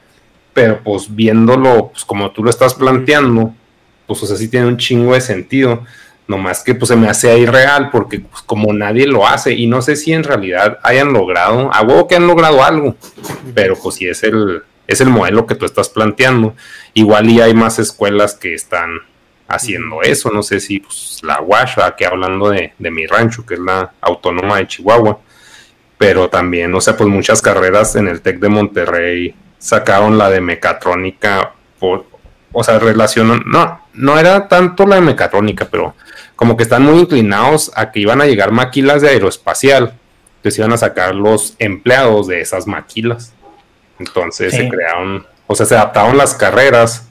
pero 0.52 0.80
pues 0.82 1.14
viéndolo, 1.14 1.90
pues 1.92 2.04
como 2.04 2.30
tú 2.30 2.42
lo 2.42 2.50
estás 2.50 2.74
planteando, 2.74 3.54
pues 4.06 4.22
o 4.22 4.26
sea, 4.26 4.36
sí 4.36 4.48
tiene 4.48 4.66
un 4.66 4.76
chingo 4.76 5.14
de 5.14 5.20
sentido. 5.20 5.84
Nomás 6.26 6.62
que 6.62 6.76
pues 6.76 6.88
se 6.88 6.94
me 6.94 7.08
hace 7.08 7.36
irreal 7.38 7.90
porque 7.90 8.20
pues, 8.20 8.42
como 8.42 8.72
nadie 8.72 9.04
lo 9.06 9.26
hace 9.26 9.52
y 9.52 9.66
no 9.66 9.82
sé 9.82 9.96
si 9.96 10.12
en 10.12 10.22
realidad 10.22 10.78
hayan 10.84 11.12
logrado, 11.12 11.74
a 11.74 11.82
huevo 11.82 12.06
que 12.06 12.14
han 12.14 12.28
logrado 12.28 12.62
algo, 12.62 12.94
pero 13.52 13.74
pues 13.74 13.96
si 13.96 14.06
es 14.06 14.22
el, 14.22 14.62
es 14.86 15.00
el 15.00 15.08
modelo 15.08 15.46
que 15.46 15.56
tú 15.56 15.64
estás 15.64 15.88
planteando. 15.88 16.54
Igual 16.94 17.30
y 17.30 17.40
hay 17.40 17.52
más 17.52 17.80
escuelas 17.80 18.34
que 18.34 18.54
están 18.54 19.00
haciendo 19.50 20.00
eso. 20.02 20.30
No 20.30 20.42
sé 20.42 20.60
si 20.60 20.80
pues, 20.80 21.18
la 21.22 21.40
Washa, 21.40 21.94
que 21.96 22.06
hablando 22.06 22.50
de, 22.50 22.72
mi 22.78 23.06
rancho, 23.06 23.44
que 23.44 23.54
es 23.54 23.60
la 23.60 23.92
autónoma 24.00 24.58
de 24.58 24.68
Chihuahua, 24.68 25.18
pero 25.98 26.30
también, 26.30 26.74
o 26.74 26.80
sea, 26.80 26.96
pues 26.96 27.08
muchas 27.08 27.42
carreras 27.42 27.96
en 27.96 28.08
el 28.08 28.22
TEC 28.22 28.38
de 28.38 28.48
Monterrey 28.48 29.34
sacaron 29.58 30.16
la 30.16 30.30
de 30.30 30.40
mecatrónica, 30.40 31.52
por, 31.78 32.06
o 32.52 32.64
sea, 32.64 32.78
relacionan, 32.78 33.42
no, 33.44 33.82
no 33.92 34.18
era 34.18 34.48
tanto 34.48 34.86
la 34.86 34.94
de 34.94 35.02
mecatrónica, 35.02 35.68
pero 35.70 35.94
como 36.36 36.56
que 36.56 36.62
están 36.62 36.84
muy 36.84 37.00
inclinados 37.00 37.70
a 37.74 37.90
que 37.90 38.00
iban 38.00 38.22
a 38.22 38.26
llegar 38.26 38.52
maquilas 38.52 39.02
de 39.02 39.10
aeroespacial, 39.10 39.94
entonces 40.36 40.58
iban 40.58 40.72
a 40.72 40.78
sacar 40.78 41.14
los 41.14 41.54
empleados 41.58 42.28
de 42.28 42.40
esas 42.40 42.66
maquilas. 42.66 43.34
Entonces 43.98 44.54
se 44.54 44.66
crearon, 44.70 45.26
o 45.46 45.54
sea, 45.54 45.66
se 45.66 45.74
adaptaron 45.74 46.16
las 46.16 46.34
carreras 46.34 47.09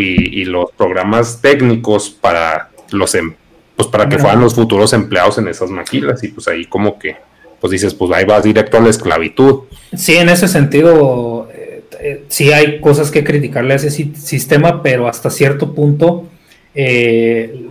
y, 0.00 0.44
los 0.44 0.70
programas 0.72 1.40
técnicos 1.40 2.10
para 2.10 2.70
los 2.90 3.14
em, 3.14 3.34
pues 3.76 3.88
para 3.88 4.08
que 4.08 4.18
fueran 4.18 4.40
los 4.40 4.54
futuros 4.54 4.92
empleados 4.92 5.38
en 5.38 5.48
esas 5.48 5.70
maquilas. 5.70 6.22
Y 6.22 6.28
pues 6.28 6.46
ahí 6.48 6.66
como 6.66 6.98
que 6.98 7.16
pues 7.60 7.70
dices 7.70 7.94
pues 7.94 8.12
ahí 8.12 8.24
vas 8.24 8.44
directo 8.44 8.76
a 8.76 8.80
la 8.80 8.90
esclavitud. 8.90 9.60
Sí 9.96 10.16
en 10.16 10.28
ese 10.28 10.48
sentido 10.48 11.48
eh, 11.52 11.84
eh, 12.00 12.24
sí 12.28 12.52
hay 12.52 12.80
cosas 12.80 13.10
que 13.10 13.24
criticarle 13.24 13.74
a 13.74 13.76
ese 13.76 13.90
sistema 13.90 14.82
pero 14.82 15.08
hasta 15.08 15.30
cierto 15.30 15.74
punto 15.74 16.26
eh, 16.74 17.66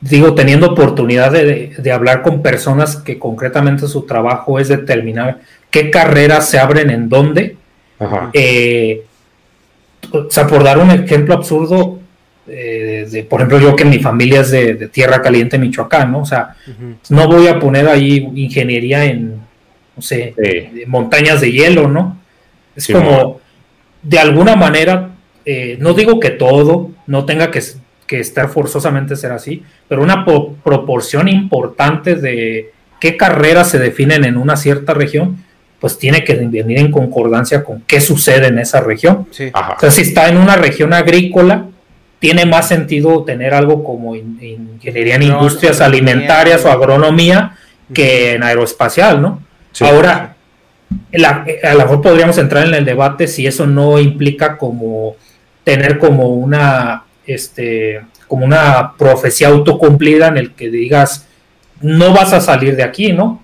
digo 0.00 0.34
teniendo 0.34 0.72
oportunidad 0.72 1.32
de, 1.32 1.72
de, 1.78 1.92
hablar 1.92 2.22
con 2.22 2.42
personas 2.42 2.96
que 2.96 3.18
concretamente 3.18 3.86
su 3.86 4.02
trabajo 4.02 4.58
es 4.58 4.68
determinar 4.68 5.40
qué 5.70 5.90
carreras 5.90 6.48
se 6.48 6.58
abren 6.58 6.90
en 6.90 7.08
dónde 7.08 7.56
eh, 8.32 9.04
o 10.14 10.30
sea, 10.30 10.46
por 10.46 10.62
dar 10.64 10.78
un 10.78 10.90
ejemplo 10.90 11.34
absurdo, 11.34 12.00
eh, 12.46 13.06
de, 13.10 13.24
por 13.24 13.40
ejemplo, 13.40 13.58
yo 13.58 13.74
que 13.74 13.84
mi 13.84 13.98
familia 13.98 14.40
es 14.40 14.50
de, 14.50 14.88
Tierra 14.88 15.22
Caliente, 15.22 15.58
Michoacán, 15.58 16.12
¿no? 16.12 16.20
O 16.20 16.26
sea, 16.26 16.56
no 17.08 17.26
voy 17.26 17.46
a 17.48 17.58
poner 17.58 17.88
ahí 17.88 18.28
ingeniería 18.34 19.04
en, 19.04 19.40
no 19.96 20.02
sé, 20.02 20.34
montañas 20.86 21.40
de 21.40 21.52
hielo, 21.52 21.88
¿no? 21.88 22.18
Es 22.76 22.88
como, 22.88 23.40
de 24.02 24.18
alguna 24.18 24.56
manera, 24.56 25.10
eh, 25.44 25.76
no 25.80 25.94
digo 25.94 26.20
que 26.20 26.30
todo 26.30 26.90
no 27.06 27.24
tenga 27.24 27.50
que, 27.50 27.62
que 28.06 28.20
estar 28.20 28.48
forzosamente 28.48 29.16
ser 29.16 29.32
así, 29.32 29.62
pero 29.88 30.02
una 30.02 30.24
proporción 30.24 31.28
importante 31.28 32.16
de 32.16 32.72
qué 33.00 33.16
carreras 33.16 33.70
se 33.70 33.78
definen 33.78 34.24
en 34.24 34.36
una 34.36 34.56
cierta 34.56 34.94
región 34.94 35.44
pues 35.84 35.98
tiene 35.98 36.24
que 36.24 36.34
venir 36.34 36.78
en 36.78 36.90
concordancia 36.90 37.62
con 37.62 37.82
qué 37.82 38.00
sucede 38.00 38.46
en 38.46 38.58
esa 38.58 38.80
región. 38.80 39.28
O 39.76 39.78
sea, 39.78 39.90
si 39.90 40.00
está 40.00 40.30
en 40.30 40.38
una 40.38 40.56
región 40.56 40.94
agrícola, 40.94 41.66
tiene 42.20 42.46
más 42.46 42.68
sentido 42.68 43.22
tener 43.24 43.52
algo 43.52 43.84
como 43.84 44.16
ingeniería 44.16 45.16
en 45.16 45.24
industrias 45.24 45.82
alimentarias 45.82 46.64
o 46.64 46.70
agronomía 46.70 47.58
que 47.92 48.32
en 48.32 48.44
aeroespacial, 48.44 49.20
¿no? 49.20 49.42
Ahora, 49.80 50.36
a 51.12 51.74
lo 51.74 51.80
mejor 51.80 52.00
podríamos 52.00 52.38
entrar 52.38 52.66
en 52.66 52.72
el 52.72 52.86
debate 52.86 53.26
si 53.26 53.46
eso 53.46 53.66
no 53.66 53.98
implica 53.98 54.56
como 54.56 55.16
tener 55.64 55.98
como 55.98 56.28
una, 56.28 57.04
este, 57.26 58.00
como 58.26 58.46
una 58.46 58.94
profecía 58.96 59.48
autocumplida 59.48 60.28
en 60.28 60.38
el 60.38 60.52
que 60.54 60.70
digas, 60.70 61.26
no 61.82 62.14
vas 62.14 62.32
a 62.32 62.40
salir 62.40 62.74
de 62.74 62.84
aquí, 62.84 63.12
¿no? 63.12 63.43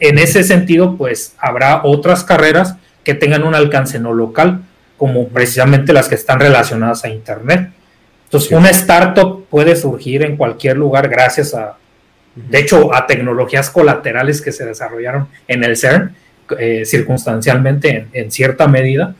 En 0.00 0.18
ese 0.18 0.42
sentido, 0.42 0.96
pues 0.96 1.34
habrá 1.38 1.82
otras 1.84 2.24
carreras 2.24 2.76
que 3.04 3.14
tengan 3.14 3.44
un 3.44 3.54
alcance 3.54 3.98
no 4.00 4.12
local, 4.12 4.62
como 4.96 5.28
precisamente 5.28 5.92
las 5.92 6.08
que 6.08 6.14
están 6.14 6.40
relacionadas 6.40 7.04
a 7.04 7.08
Internet. 7.08 7.70
Entonces, 8.24 8.52
una 8.52 8.70
startup 8.70 9.46
puede 9.48 9.76
surgir 9.76 10.22
en 10.22 10.36
cualquier 10.36 10.76
lugar 10.76 11.08
gracias 11.08 11.54
a, 11.54 11.76
de 12.34 12.58
hecho, 12.58 12.94
a 12.94 13.06
tecnologías 13.06 13.70
colaterales 13.70 14.40
que 14.40 14.52
se 14.52 14.64
desarrollaron 14.64 15.28
en 15.48 15.64
el 15.64 15.76
CERN, 15.76 16.14
eh, 16.58 16.84
circunstancialmente 16.84 18.06
en, 18.12 18.30
cierta 18.30 18.68
medida. 18.68 19.14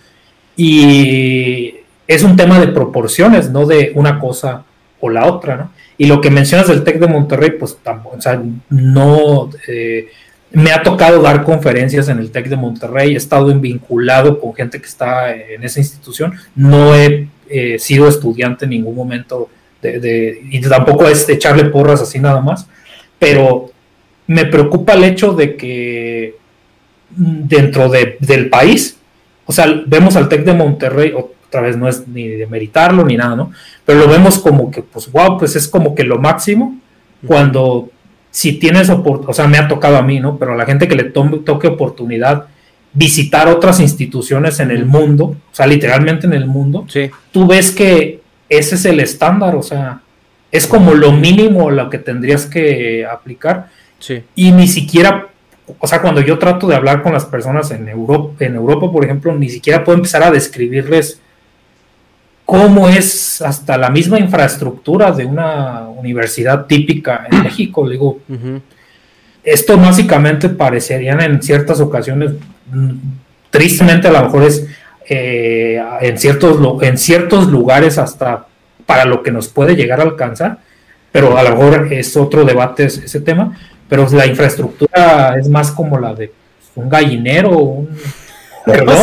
Y 0.56 1.76
es 2.06 2.22
un 2.22 2.36
tema 2.36 2.60
de 2.60 2.68
proporciones, 2.68 3.50
no 3.50 3.66
de 3.66 3.92
una 3.94 4.18
cosa 4.18 4.64
o 5.00 5.08
la 5.08 5.26
otra, 5.26 5.56
¿no? 5.56 5.72
Y 5.96 6.06
lo 6.06 6.20
que 6.20 6.30
mencionas 6.30 6.68
del 6.68 6.84
TEC 6.84 6.98
de 6.98 7.06
Monterrey, 7.06 7.50
pues 7.58 7.78
tampoco, 7.82 8.16
o 8.16 8.20
sea, 8.20 8.40
no, 8.70 9.50
eh, 9.66 10.08
me 10.52 10.72
ha 10.72 10.82
tocado 10.82 11.22
dar 11.22 11.44
conferencias 11.44 12.08
en 12.08 12.18
el 12.18 12.30
TEC 12.30 12.48
de 12.48 12.56
Monterrey, 12.56 13.14
he 13.14 13.16
estado 13.16 13.46
vinculado 13.58 14.40
con 14.40 14.54
gente 14.54 14.80
que 14.80 14.86
está 14.86 15.34
en 15.34 15.62
esa 15.62 15.78
institución, 15.80 16.34
no 16.54 16.94
he 16.94 17.28
eh, 17.48 17.78
sido 17.78 18.08
estudiante 18.08 18.64
en 18.64 18.70
ningún 18.70 18.94
momento 18.94 19.48
de, 19.80 20.42
y 20.50 20.60
tampoco 20.60 21.06
es 21.06 21.28
echarle 21.28 21.64
porras 21.66 22.02
así 22.02 22.18
nada 22.18 22.40
más, 22.40 22.66
pero 23.18 23.70
me 24.26 24.44
preocupa 24.44 24.94
el 24.94 25.04
hecho 25.04 25.32
de 25.32 25.56
que 25.56 26.36
dentro 27.10 27.88
del 27.88 28.48
país, 28.48 28.96
o 29.46 29.52
sea, 29.52 29.82
vemos 29.86 30.16
al 30.16 30.28
TEC 30.28 30.44
de 30.44 30.54
Monterrey, 30.54 31.12
otra 31.12 31.60
vez 31.60 31.76
no 31.76 31.88
es 31.88 32.06
ni 32.06 32.28
de 32.28 32.46
meritarlo 32.46 33.04
ni 33.04 33.16
nada, 33.16 33.34
¿no? 33.34 33.50
Pero 33.84 34.00
lo 34.00 34.08
vemos 34.08 34.38
como 34.38 34.70
que, 34.70 34.82
pues, 34.82 35.10
wow, 35.10 35.36
pues 35.36 35.56
es 35.56 35.66
como 35.66 35.94
que 35.94 36.04
lo 36.04 36.18
máximo, 36.18 36.78
cuando 37.26 37.90
si 38.30 38.54
tienes 38.54 38.90
oportunidad, 38.90 39.30
o 39.30 39.34
sea, 39.34 39.48
me 39.48 39.58
ha 39.58 39.68
tocado 39.68 39.96
a 39.96 40.02
mí, 40.02 40.20
¿no? 40.20 40.38
Pero 40.38 40.52
a 40.52 40.56
la 40.56 40.66
gente 40.66 40.86
que 40.86 40.94
le 40.94 41.04
toque 41.04 41.66
oportunidad 41.68 42.46
visitar 42.92 43.48
otras 43.48 43.80
instituciones 43.80 44.58
en 44.60 44.70
el 44.70 44.84
mundo, 44.84 45.24
o 45.24 45.54
sea, 45.54 45.66
literalmente 45.66 46.26
en 46.26 46.32
el 46.32 46.46
mundo, 46.46 46.86
tú 47.32 47.46
ves 47.46 47.70
que 47.70 48.20
ese 48.48 48.74
es 48.74 48.84
el 48.84 49.00
estándar, 49.00 49.54
o 49.54 49.62
sea, 49.62 50.00
es 50.50 50.66
como 50.66 50.94
lo 50.94 51.12
mínimo 51.12 51.70
lo 51.70 51.88
que 51.88 51.98
tendrías 51.98 52.46
que 52.46 53.06
aplicar. 53.06 53.68
Y 54.34 54.50
ni 54.50 54.66
siquiera, 54.66 55.28
o 55.78 55.86
sea, 55.86 56.00
cuando 56.00 56.20
yo 56.20 56.38
trato 56.38 56.66
de 56.66 56.74
hablar 56.74 57.02
con 57.02 57.12
las 57.12 57.26
personas 57.26 57.70
en 57.70 57.88
Europa, 57.88 58.44
en 58.44 58.56
Europa, 58.56 58.90
por 58.90 59.04
ejemplo, 59.04 59.34
ni 59.36 59.48
siquiera 59.48 59.84
puedo 59.84 59.98
empezar 59.98 60.22
a 60.22 60.30
describirles 60.30 61.20
cómo 62.50 62.88
es 62.88 63.40
hasta 63.42 63.78
la 63.78 63.90
misma 63.90 64.18
infraestructura 64.18 65.12
de 65.12 65.24
una 65.24 65.88
universidad 65.88 66.66
típica 66.66 67.28
en 67.30 67.42
México. 67.44 67.88
Digo, 67.88 68.18
esto 69.44 69.76
básicamente 69.76 70.48
parecerían 70.48 71.20
en 71.20 71.40
ciertas 71.40 71.80
ocasiones, 71.80 72.32
mm, 72.72 72.90
tristemente 73.50 74.08
a 74.08 74.10
lo 74.10 74.24
mejor 74.24 74.42
es 74.42 74.66
eh, 75.08 75.80
en, 76.00 76.18
ciertos, 76.18 76.58
en 76.82 76.98
ciertos 76.98 77.46
lugares 77.46 77.98
hasta 77.98 78.46
para 78.84 79.04
lo 79.04 79.22
que 79.22 79.30
nos 79.30 79.46
puede 79.46 79.76
llegar 79.76 80.00
a 80.00 80.02
alcanzar, 80.02 80.58
pero 81.12 81.38
a 81.38 81.44
lo 81.44 81.50
mejor 81.50 81.92
es 81.92 82.16
otro 82.16 82.44
debate 82.44 82.86
ese 82.86 83.20
tema, 83.20 83.56
pero 83.88 84.08
la 84.10 84.26
infraestructura 84.26 85.36
es 85.38 85.48
más 85.48 85.70
como 85.70 86.00
la 86.00 86.14
de 86.14 86.32
un 86.74 86.88
gallinero, 86.88 87.56
un... 87.56 87.96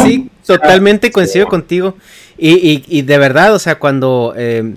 Sí, 0.04 0.30
totalmente 0.46 1.12
coincido 1.12 1.48
contigo. 1.48 1.96
Y, 2.38 2.84
y, 2.88 3.02
de 3.02 3.18
verdad, 3.18 3.54
o 3.54 3.60
sea, 3.60 3.80
cuando... 3.80 4.34
Eh, 4.38 4.76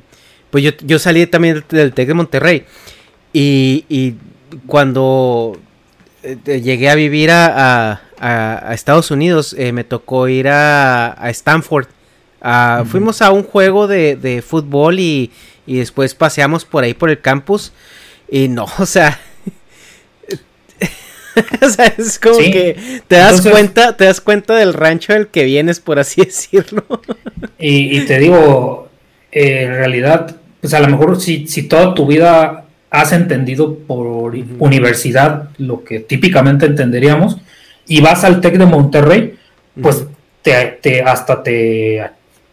pues 0.50 0.64
yo, 0.64 0.70
yo, 0.84 0.98
salí 0.98 1.26
también 1.26 1.64
del 1.68 1.92
TEC 1.92 2.08
de 2.08 2.14
Monterrey. 2.14 2.64
Y, 3.32 3.84
y 3.88 4.14
cuando 4.66 5.56
eh, 6.24 6.36
llegué 6.60 6.90
a 6.90 6.96
vivir 6.96 7.30
a, 7.30 8.00
a, 8.18 8.74
Estados 8.74 9.10
Unidos, 9.12 9.54
eh, 9.56 9.72
me 9.72 9.84
tocó 9.84 10.26
ir 10.26 10.48
a, 10.48 11.12
a 11.22 11.30
Stanford 11.30 11.86
Ah, 12.40 12.84
fuimos 12.86 13.20
a 13.20 13.32
un 13.32 13.42
juego 13.42 13.86
de, 13.86 14.16
de 14.16 14.40
fútbol 14.40 14.98
y, 14.98 15.30
y 15.66 15.78
después 15.78 16.14
paseamos 16.14 16.64
por 16.64 16.84
ahí 16.84 16.94
por 16.94 17.10
el 17.10 17.20
campus. 17.20 17.72
Y 18.30 18.48
no, 18.48 18.66
o 18.78 18.86
sea, 18.86 19.20
o 21.62 21.68
sea, 21.68 21.86
es 21.96 22.18
como 22.18 22.38
que 22.38 23.02
te 23.06 23.16
das 23.16 23.40
cuenta, 23.42 23.96
te 23.96 24.04
das 24.04 24.20
cuenta 24.20 24.54
del 24.56 24.74
rancho 24.74 25.12
del 25.12 25.28
que 25.28 25.44
vienes, 25.44 25.80
por 25.80 25.98
así 25.98 26.20
decirlo. 26.24 26.84
y, 27.58 28.00
te 28.06 28.18
digo, 28.18 28.88
eh, 29.32 29.62
en 29.62 29.70
realidad, 29.70 30.36
pues 30.60 30.74
a 30.74 30.80
lo 30.80 30.88
mejor 30.88 31.20
si, 31.20 31.46
si 31.46 31.64
toda 31.64 31.94
tu 31.94 32.06
vida 32.06 32.64
has 32.90 33.12
entendido 33.12 33.78
por 33.78 34.34
universidad 34.58 35.50
lo 35.58 35.84
que 35.84 36.00
típicamente 36.00 36.66
entenderíamos, 36.66 37.38
y 37.86 38.00
vas 38.00 38.24
al 38.24 38.40
TEC 38.40 38.56
de 38.56 38.66
Monterrey, 38.66 39.34
pues 39.80 40.04
te, 40.42 40.78
te, 40.80 41.02
hasta 41.02 41.42
te 41.42 42.02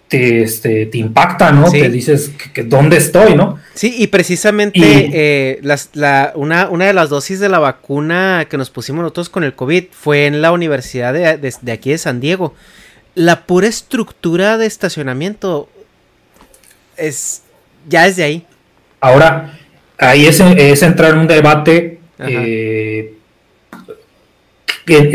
te, 0.07 0.41
este, 0.41 0.85
te 0.85 0.97
impacta, 0.97 1.51
¿no? 1.51 1.69
Te 1.69 1.89
dices 1.89 2.31
que, 2.53 2.63
dónde 2.63 2.97
estoy, 2.97 3.35
¿no? 3.35 3.59
Sí, 3.73 3.93
y 3.97 4.07
precisamente 4.07 4.79
eh, 4.81 5.59
la, 5.61 6.31
una, 6.35 6.69
una, 6.69 6.85
de 6.85 6.93
las 6.93 7.09
dosis 7.09 7.39
de 7.39 7.49
la 7.49 7.59
vacuna 7.59 8.47
que 8.49 8.57
nos 8.57 8.69
pusimos 8.69 9.01
nosotros 9.01 9.29
con 9.29 9.43
el 9.43 9.53
COVID 9.53 9.85
fue 9.91 10.25
en 10.25 10.41
la 10.41 10.51
universidad 10.51 11.13
de, 11.13 11.71
aquí 11.71 11.91
de 11.91 11.97
San 11.97 12.19
Diego. 12.19 12.53
La 13.15 13.45
pura 13.45 13.67
estructura 13.67 14.57
de 14.57 14.65
estacionamiento 14.65 15.69
es 16.95 17.43
ya 17.87 18.07
es 18.07 18.15
de 18.15 18.23
ahí. 18.23 18.45
Ahora, 19.01 19.59
ahí 19.97 20.25
es, 20.25 20.39
es 20.39 20.83
entrar 20.83 21.11
en 21.11 21.19
un 21.19 21.27
debate 21.27 21.99
eh, 22.19 23.13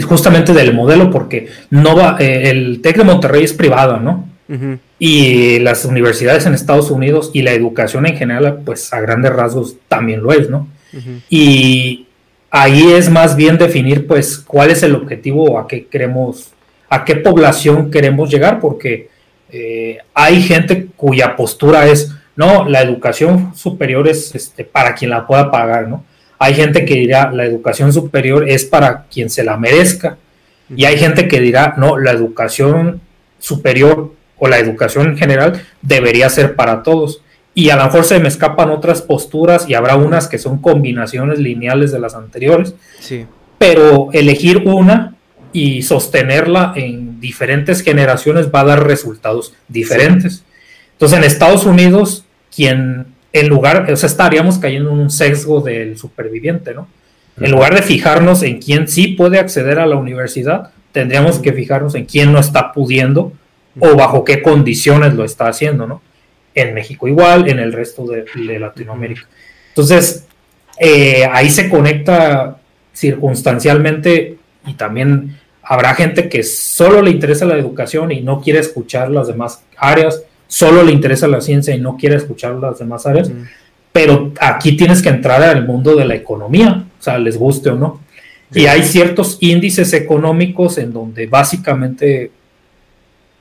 justamente 0.02 0.52
del 0.52 0.74
modelo, 0.74 1.10
porque 1.10 1.48
no 1.70 1.96
va, 1.96 2.16
eh, 2.20 2.50
el 2.50 2.80
TEC 2.82 2.98
de 2.98 3.04
Monterrey 3.04 3.44
es 3.44 3.52
privado, 3.52 3.98
¿no? 3.98 4.31
Y 4.98 5.58
las 5.60 5.84
universidades 5.84 6.46
en 6.46 6.54
Estados 6.54 6.90
Unidos 6.90 7.30
y 7.32 7.42
la 7.42 7.52
educación 7.52 8.06
en 8.06 8.16
general, 8.16 8.60
pues 8.64 8.92
a 8.92 9.00
grandes 9.00 9.32
rasgos 9.32 9.76
también 9.88 10.22
lo 10.22 10.32
es, 10.32 10.50
¿no? 10.50 10.68
Y 11.30 12.06
ahí 12.50 12.92
es 12.92 13.10
más 13.10 13.34
bien 13.34 13.56
definir, 13.56 14.06
pues, 14.06 14.38
cuál 14.38 14.70
es 14.70 14.82
el 14.82 14.94
objetivo 14.94 15.44
o 15.44 15.58
a 15.58 15.66
qué 15.66 15.86
queremos, 15.86 16.52
a 16.88 17.04
qué 17.04 17.16
población 17.16 17.90
queremos 17.90 18.30
llegar, 18.30 18.60
porque 18.60 19.08
eh, 19.50 19.98
hay 20.12 20.42
gente 20.42 20.88
cuya 20.96 21.34
postura 21.34 21.86
es, 21.86 22.14
no, 22.36 22.68
la 22.68 22.82
educación 22.82 23.54
superior 23.54 24.06
es 24.08 24.34
este, 24.34 24.64
para 24.64 24.94
quien 24.94 25.10
la 25.10 25.26
pueda 25.26 25.50
pagar, 25.50 25.88
¿no? 25.88 26.04
Hay 26.38 26.54
gente 26.54 26.84
que 26.84 26.94
dirá, 26.94 27.30
la 27.30 27.44
educación 27.44 27.92
superior 27.92 28.48
es 28.48 28.64
para 28.64 29.04
quien 29.04 29.30
se 29.30 29.44
la 29.44 29.56
merezca. 29.56 30.16
Y 30.74 30.86
hay 30.86 30.96
gente 30.96 31.28
que 31.28 31.40
dirá, 31.40 31.74
no, 31.76 31.98
la 31.98 32.10
educación 32.10 33.00
superior 33.38 34.12
o 34.44 34.48
la 34.48 34.58
educación 34.58 35.06
en 35.06 35.16
general 35.16 35.62
debería 35.82 36.28
ser 36.28 36.56
para 36.56 36.82
todos. 36.82 37.22
Y 37.54 37.70
a 37.70 37.76
lo 37.76 37.84
mejor 37.84 38.02
se 38.02 38.18
me 38.18 38.26
escapan 38.26 38.70
otras 38.70 39.00
posturas 39.00 39.68
y 39.68 39.74
habrá 39.74 39.94
unas 39.94 40.26
que 40.26 40.36
son 40.36 40.58
combinaciones 40.58 41.38
lineales 41.38 41.92
de 41.92 42.00
las 42.00 42.16
anteriores. 42.16 42.74
Sí. 42.98 43.24
Pero 43.58 44.08
elegir 44.12 44.64
una 44.66 45.14
y 45.52 45.82
sostenerla 45.82 46.72
en 46.74 47.20
diferentes 47.20 47.82
generaciones 47.82 48.48
va 48.52 48.62
a 48.62 48.64
dar 48.64 48.84
resultados 48.84 49.54
diferentes. 49.68 50.42
Entonces 50.90 51.18
en 51.18 51.22
Estados 51.22 51.64
Unidos, 51.64 52.24
quien 52.52 53.06
en 53.32 53.48
lugar, 53.48 53.92
o 53.92 53.96
sea, 53.96 54.08
estaríamos 54.08 54.58
cayendo 54.58 54.90
en 54.90 54.98
un 54.98 55.10
sesgo 55.10 55.60
del 55.60 55.96
superviviente, 55.96 56.74
¿no? 56.74 56.88
En 57.40 57.52
lugar 57.52 57.76
de 57.76 57.82
fijarnos 57.82 58.42
en 58.42 58.60
quién 58.60 58.88
sí 58.88 59.06
puede 59.06 59.38
acceder 59.38 59.78
a 59.78 59.86
la 59.86 59.94
universidad, 59.94 60.72
tendríamos 60.90 61.38
que 61.38 61.52
fijarnos 61.52 61.94
en 61.94 62.06
quién 62.06 62.32
no 62.32 62.40
está 62.40 62.72
pudiendo 62.72 63.34
o 63.80 63.96
bajo 63.96 64.24
qué 64.24 64.42
condiciones 64.42 65.14
lo 65.14 65.24
está 65.24 65.48
haciendo, 65.48 65.86
¿no? 65.86 66.02
En 66.54 66.74
México 66.74 67.08
igual, 67.08 67.48
en 67.48 67.58
el 67.58 67.72
resto 67.72 68.04
de, 68.06 68.24
Latinoamérica. 68.58 69.26
Entonces, 69.68 70.26
eh, 70.78 71.26
ahí 71.30 71.48
se 71.50 71.70
conecta 71.70 72.58
circunstancialmente 72.92 74.36
y 74.66 74.74
también 74.74 75.38
habrá 75.62 75.94
gente 75.94 76.28
que 76.28 76.42
solo 76.42 77.00
le 77.02 77.10
interesa 77.10 77.46
la 77.46 77.56
educación 77.56 78.12
y 78.12 78.20
no 78.20 78.40
quiere 78.40 78.58
escuchar 78.58 79.10
las 79.10 79.28
demás 79.28 79.64
áreas, 79.76 80.22
solo 80.46 80.82
le 80.82 80.92
interesa 80.92 81.26
la 81.28 81.40
ciencia 81.40 81.74
y 81.74 81.80
no 81.80 81.96
quiere 81.96 82.16
escuchar 82.16 82.54
las 82.56 82.78
demás 82.78 83.06
áreas, 83.06 83.30
pero 83.92 84.32
aquí 84.40 84.76
tienes 84.76 85.02
que 85.02 85.08
entrar 85.08 85.42
al 85.42 85.66
mundo 85.66 85.94
de 85.96 86.04
la 86.04 86.14
economía, 86.14 86.84
o 86.98 87.02
sea, 87.02 87.18
les 87.18 87.38
guste 87.38 87.70
o 87.70 87.76
no. 87.76 88.00
Y 88.54 88.66
hay 88.66 88.82
ciertos 88.82 89.38
índices 89.40 89.94
económicos 89.94 90.76
en 90.76 90.92
donde 90.92 91.26
básicamente 91.26 92.30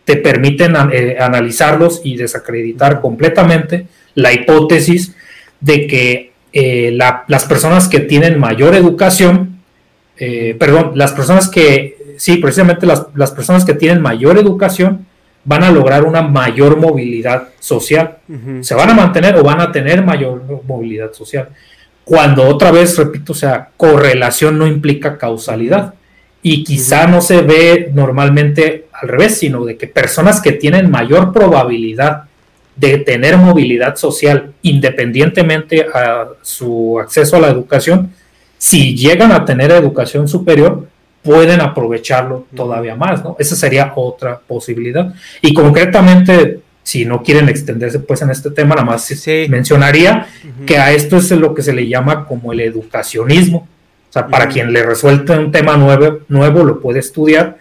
te 0.06 0.16
permiten 0.18 0.76
eh, 0.92 1.18
analizarlos 1.20 2.02
y 2.04 2.18
desacreditar 2.18 3.02
completamente 3.02 3.88
la 4.16 4.34
hipótesis 4.34 5.16
de 5.60 5.88
que 5.88 6.32
eh, 6.54 6.92
las 6.92 7.46
personas 7.46 7.88
que 7.88 8.00
tienen 8.00 8.40
mayor 8.40 8.76
educación, 8.76 9.60
eh, 10.18 10.56
perdón, 10.60 10.94
las 10.96 11.14
personas 11.14 11.50
que, 11.50 12.16
sí, 12.18 12.38
precisamente 12.38 12.86
las, 12.86 13.08
las, 13.16 13.32
personas 13.32 13.64
que 13.64 13.74
tienen 13.74 14.02
mayor 14.02 14.38
educación 14.38 15.06
van 15.44 15.64
a 15.64 15.72
lograr 15.72 16.04
una 16.04 16.22
mayor 16.22 16.78
movilidad 16.78 17.50
social. 17.60 18.18
Se 18.62 18.76
van 18.76 18.90
a 18.90 18.94
mantener 18.94 19.36
o 19.38 19.44
van 19.44 19.62
a 19.62 19.72
tener 19.72 20.04
mayor 20.04 20.44
movilidad 20.68 21.14
social. 21.14 21.50
Cuando 22.04 22.48
otra 22.48 22.72
vez, 22.72 22.98
repito, 22.98 23.32
o 23.32 23.36
sea, 23.36 23.70
correlación 23.78 24.60
no 24.60 24.68
implica 24.68 25.18
causalidad 25.18 25.96
y 26.44 26.64
quizá 26.64 27.08
no 27.08 27.22
se 27.22 27.42
ve 27.42 27.92
normalmente 27.94 28.86
al 28.94 29.10
revés, 29.10 29.38
sino 29.38 29.64
de 29.66 29.78
que 29.78 29.88
personas 29.88 30.42
que 30.42 30.54
tienen 30.54 30.90
mayor 30.90 31.32
probabilidad 31.32 32.24
de 32.76 32.98
tener 33.00 33.38
movilidad 33.38 33.96
social 33.96 34.54
independientemente 34.62 35.86
a 35.94 36.28
su 36.42 37.00
acceso 37.00 37.36
a 37.36 37.42
la 37.42 37.50
educación, 37.50 38.12
si 38.58 38.96
llegan 38.96 39.32
a 39.32 39.46
tener 39.46 39.72
educación 39.72 40.28
superior, 40.28 40.88
pueden 41.24 41.62
aprovecharlo 41.62 42.48
todavía 42.56 42.96
más, 42.96 43.24
¿no? 43.24 43.36
Esa 43.38 43.56
sería 43.56 43.92
otra 43.96 44.40
posibilidad. 44.40 45.14
Y 45.42 45.54
concretamente, 45.54 46.60
si 46.84 47.06
no 47.06 47.22
quieren 47.22 47.50
extenderse 47.50 48.00
pues 48.00 48.22
en 48.24 48.32
este 48.32 48.50
tema, 48.50 48.76
nada 48.76 48.86
más 48.86 49.12
mencionaría 49.50 50.28
que 50.66 50.78
a 50.78 50.92
esto 50.92 51.18
es 51.18 51.30
lo 51.32 51.54
que 51.54 51.62
se 51.62 51.74
le 51.74 51.88
llama 51.88 52.26
como 52.26 52.54
el 52.54 52.62
educacionismo, 52.62 53.68
o 54.12 54.14
sea, 54.14 54.28
para 54.28 54.50
quien 54.50 54.74
le 54.74 54.84
resuelve 54.84 55.40
un 55.40 55.54
tema 55.54 55.78
nuevo, 55.78 56.20
nuevo 56.28 56.66
lo 56.66 56.82
puede 56.82 57.00
estudiar. 57.00 57.58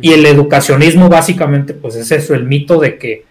Y 0.00 0.12
el 0.12 0.24
educacionismo 0.26 1.08
básicamente, 1.08 1.74
pues 1.74 1.96
es 1.96 2.12
eso, 2.12 2.36
el 2.36 2.44
mito 2.44 2.78
de 2.78 2.98
que, 2.98 3.24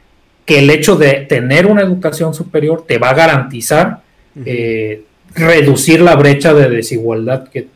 que 0.43 0.59
el 0.59 0.69
hecho 0.69 0.97
de 0.97 1.13
tener 1.29 1.65
una 1.65 1.81
educación 1.81 2.33
superior 2.33 2.83
te 2.85 2.97
va 2.97 3.11
a 3.11 3.13
garantizar 3.13 4.01
eh, 4.43 5.03
reducir 5.33 6.01
la 6.01 6.17
brecha 6.17 6.53
de 6.53 6.69
desigualdad 6.69 7.47
que 7.47 7.67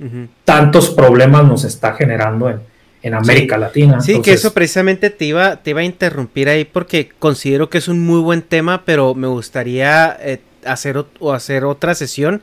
tantos 0.43 0.89
problemas 0.89 1.45
nos 1.45 1.63
está 1.63 1.93
generando 1.93 2.49
en, 2.49 2.59
en 3.01 3.13
América 3.13 3.57
Latina. 3.57 4.01
Sí, 4.01 4.21
que 4.21 4.33
eso 4.33 4.53
precisamente 4.53 5.09
te 5.09 5.23
iba, 5.23 5.55
te 5.55 5.69
iba 5.69 5.79
a 5.79 5.85
interrumpir 5.85 6.49
ahí 6.49 6.65
porque 6.65 7.09
considero 7.17 7.69
que 7.69 7.77
es 7.77 7.87
un 7.87 8.05
muy 8.05 8.19
buen 8.19 8.41
tema, 8.41 8.83
pero 8.83 9.15
me 9.15 9.27
gustaría 9.27 10.17
eh, 10.19 10.39
hacer, 10.65 11.05
o 11.19 11.31
hacer 11.31 11.63
otra 11.63 11.95
sesión 11.95 12.41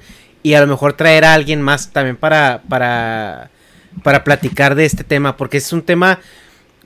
y 0.48 0.54
a 0.54 0.62
lo 0.62 0.66
mejor 0.66 0.94
traer 0.94 1.26
a 1.26 1.34
alguien 1.34 1.60
más 1.60 1.90
también 1.90 2.16
para, 2.16 2.62
para, 2.70 3.50
para 4.02 4.24
platicar 4.24 4.74
de 4.76 4.86
este 4.86 5.04
tema, 5.04 5.36
porque 5.36 5.58
es 5.58 5.74
un 5.74 5.82
tema 5.82 6.20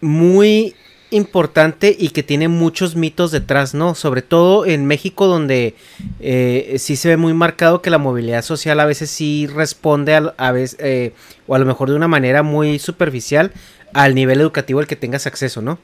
muy 0.00 0.74
importante 1.10 1.94
y 1.96 2.08
que 2.08 2.24
tiene 2.24 2.48
muchos 2.48 2.96
mitos 2.96 3.30
detrás, 3.30 3.72
¿no? 3.72 3.94
Sobre 3.94 4.20
todo 4.22 4.66
en 4.66 4.84
México 4.86 5.28
donde 5.28 5.76
eh, 6.18 6.74
sí 6.78 6.96
se 6.96 7.10
ve 7.10 7.16
muy 7.16 7.34
marcado 7.34 7.82
que 7.82 7.90
la 7.90 7.98
movilidad 7.98 8.42
social 8.42 8.80
a 8.80 8.84
veces 8.84 9.10
sí 9.10 9.46
responde 9.46 10.32
a, 10.36 10.50
veces, 10.50 10.76
eh, 10.80 11.12
o 11.46 11.54
a 11.54 11.60
lo 11.60 11.64
mejor 11.64 11.88
de 11.88 11.94
una 11.94 12.08
manera 12.08 12.42
muy 12.42 12.80
superficial 12.80 13.52
al 13.94 14.16
nivel 14.16 14.40
educativo 14.40 14.80
al 14.80 14.88
que 14.88 14.96
tengas 14.96 15.28
acceso, 15.28 15.62
¿no? 15.62 15.78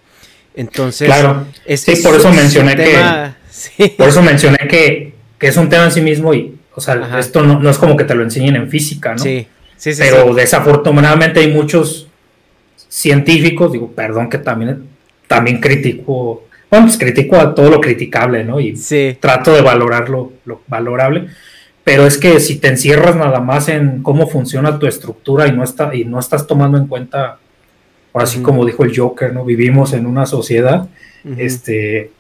Entonces, 0.57 1.07
claro, 1.07 1.47
sí, 1.69 1.95
por 2.03 2.17
eso 2.17 2.33
mencioné 2.33 2.75
que, 2.75 3.95
por 3.97 4.09
eso 4.09 4.21
mencioné 4.21 4.67
que, 4.69 5.15
que 5.39 5.47
es 5.47 5.57
un 5.57 5.69
tema 5.69 5.85
en 5.85 5.93
sí 5.93 6.01
mismo 6.01 6.35
y 6.35 6.58
o 6.79 6.81
sea, 6.81 7.19
esto 7.19 7.43
no, 7.43 7.69
es 7.69 7.77
como 7.77 7.97
que 7.97 8.05
te 8.05 8.15
lo 8.15 8.23
enseñen 8.23 8.55
en 8.55 8.71
física, 8.71 9.13
¿no? 9.13 9.19
Sí, 9.19 9.49
sí, 9.77 9.93
sí. 9.93 10.01
Pero 10.01 10.33
desafortunadamente 10.33 11.41
hay 11.41 11.53
muchos 11.53 12.07
científicos, 12.89 13.73
digo, 13.73 13.91
perdón 13.91 14.29
que 14.29 14.39
también, 14.39 14.85
también 15.27 15.61
critico, 15.61 16.45
bueno, 16.71 16.87
pues 16.87 16.97
critico 16.97 17.35
a 17.35 17.53
todo 17.53 17.69
lo 17.69 17.81
criticable, 17.81 18.45
¿no? 18.45 18.61
Y 18.61 18.79
trato 19.19 19.53
de 19.53 19.61
valorar 19.61 20.09
lo, 20.09 20.33
valorable. 20.69 21.27
Pero 21.83 22.07
es 22.07 22.17
que 22.17 22.39
si 22.39 22.61
te 22.61 22.69
encierras 22.69 23.17
nada 23.17 23.41
más 23.41 23.69
en 23.69 24.05
cómo 24.05 24.29
funciona 24.29 24.79
tu 24.79 24.87
estructura 24.87 25.49
y 25.49 25.53
no, 25.53 25.65
está, 25.65 25.93
y 25.97 26.05
no 26.05 26.21
estás 26.21 26.47
tomando 26.47 26.79
en 26.79 26.87
cuenta, 26.87 27.39
así 28.15 28.41
como 28.41 28.65
dijo 28.65 28.85
el 28.85 28.97
Joker, 28.97 29.33
¿no? 29.33 29.45
Vivimos 29.45 29.95
en 29.95 30.07
una 30.07 30.27
sociedad, 30.27 30.87
este, 31.39 32.13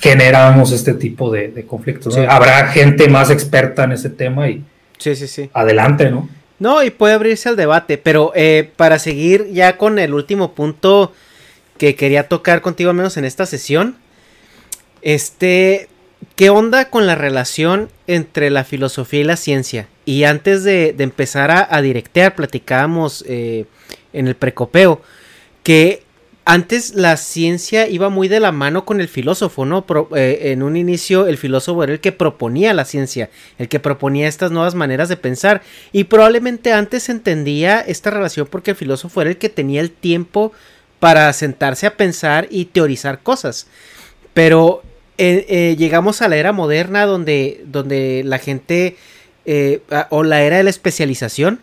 generamos 0.00 0.72
este 0.72 0.94
tipo 0.94 1.30
de, 1.30 1.64
conflictos. 1.66 2.16
Habrá 2.16 2.68
gente 2.68 3.08
más 3.08 3.30
experta 3.30 3.84
en 3.84 3.92
ese 3.92 4.10
tema 4.10 4.48
y 4.48 4.62
sí, 4.98 5.14
sí, 5.16 5.26
sí. 5.26 5.50
adelante, 5.52 6.10
¿no? 6.10 6.28
No, 6.58 6.82
y 6.82 6.90
puede 6.90 7.14
abrirse 7.14 7.48
al 7.48 7.56
debate, 7.56 7.98
pero 7.98 8.32
eh, 8.34 8.70
para 8.76 8.98
seguir 8.98 9.48
ya 9.52 9.76
con 9.76 9.98
el 9.98 10.14
último 10.14 10.54
punto 10.54 11.12
que 11.78 11.96
quería 11.96 12.28
tocar 12.28 12.60
contigo, 12.60 12.90
al 12.90 12.96
menos 12.96 13.16
en 13.16 13.24
esta 13.24 13.46
sesión, 13.46 13.96
Este, 15.02 15.88
¿qué 16.36 16.48
onda 16.48 16.88
con 16.88 17.06
la 17.06 17.14
relación 17.14 17.90
entre 18.06 18.48
la 18.50 18.64
filosofía 18.64 19.20
y 19.20 19.24
la 19.24 19.36
ciencia? 19.36 19.88
Y 20.06 20.24
antes 20.24 20.64
de, 20.64 20.94
empezar 20.98 21.50
a, 21.50 21.82
directear, 21.82 22.34
platicábamos 22.34 23.24
eh, 23.28 23.66
en 24.12 24.28
el 24.28 24.34
precopeo 24.34 25.02
que 25.62 26.03
antes 26.46 26.94
la 26.94 27.16
ciencia 27.16 27.88
iba 27.88 28.10
muy 28.10 28.28
de 28.28 28.38
la 28.38 28.52
mano 28.52 28.84
con 28.84 29.00
el 29.00 29.08
filósofo, 29.08 29.64
¿no? 29.64 29.86
Eh, 30.14 30.52
en 30.52 30.62
un 30.62 30.76
inicio 30.76 31.26
el 31.26 31.38
filósofo 31.38 31.82
era 31.82 31.94
el 31.94 32.00
que 32.00 32.12
proponía 32.12 32.74
la 32.74 32.84
ciencia, 32.84 33.30
el 33.58 33.68
que 33.68 33.80
proponía 33.80 34.28
estas 34.28 34.50
nuevas 34.50 34.74
maneras 34.74 35.08
de 35.08 35.16
pensar 35.16 35.62
y 35.90 36.04
probablemente 36.04 36.72
antes 36.72 37.08
entendía 37.08 37.80
esta 37.80 38.10
relación 38.10 38.46
porque 38.50 38.72
el 38.72 38.76
filósofo 38.76 39.22
era 39.22 39.30
el 39.30 39.38
que 39.38 39.48
tenía 39.48 39.80
el 39.80 39.90
tiempo 39.90 40.52
para 41.00 41.32
sentarse 41.32 41.86
a 41.86 41.96
pensar 41.96 42.46
y 42.50 42.66
teorizar 42.66 43.22
cosas. 43.22 43.66
Pero 44.34 44.82
eh, 45.16 45.46
eh, 45.48 45.76
llegamos 45.78 46.20
a 46.20 46.28
la 46.28 46.36
era 46.36 46.52
moderna 46.52 47.06
donde, 47.06 47.62
donde 47.66 48.22
la 48.24 48.38
gente, 48.38 48.96
o 50.10 50.22
la 50.22 50.42
era 50.42 50.58
de 50.58 50.64
la 50.64 50.70
especialización, 50.70 51.60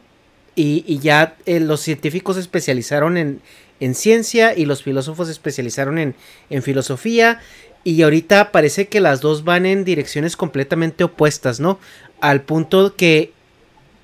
y, 0.56 1.00
ya 1.00 1.38
los 1.46 1.82
científicos 1.82 2.36
se 2.36 2.42
especializaron 2.42 3.18
en, 3.18 3.42
en 3.82 3.96
ciencia 3.96 4.56
y 4.56 4.66
los 4.66 4.84
filósofos 4.84 5.28
se 5.28 5.34
especializaron 5.34 5.98
en, 5.98 6.16
en 6.50 6.64
filosofía 6.64 7.42
y 7.84 8.02
ahorita 8.04 8.52
parece 8.52 8.88
que 8.88 9.02
las 9.02 9.22
dos 9.22 9.44
van 9.44 9.66
en 9.66 9.84
direcciones 9.84 10.38
completamente 10.38 11.04
opuestas, 11.04 11.60
¿no? 11.60 11.80
Al 12.22 12.42
punto 12.42 12.96
que 12.96 13.34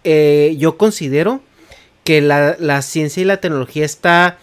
eh, 0.04 0.56
yo 0.58 0.78
considero 0.78 1.41
que 2.04 2.22
la, 2.22 2.82
ciencia 2.82 3.22
y 3.22 3.26
la 3.26 3.38
tecnología 3.38 3.86
está, 3.86 4.38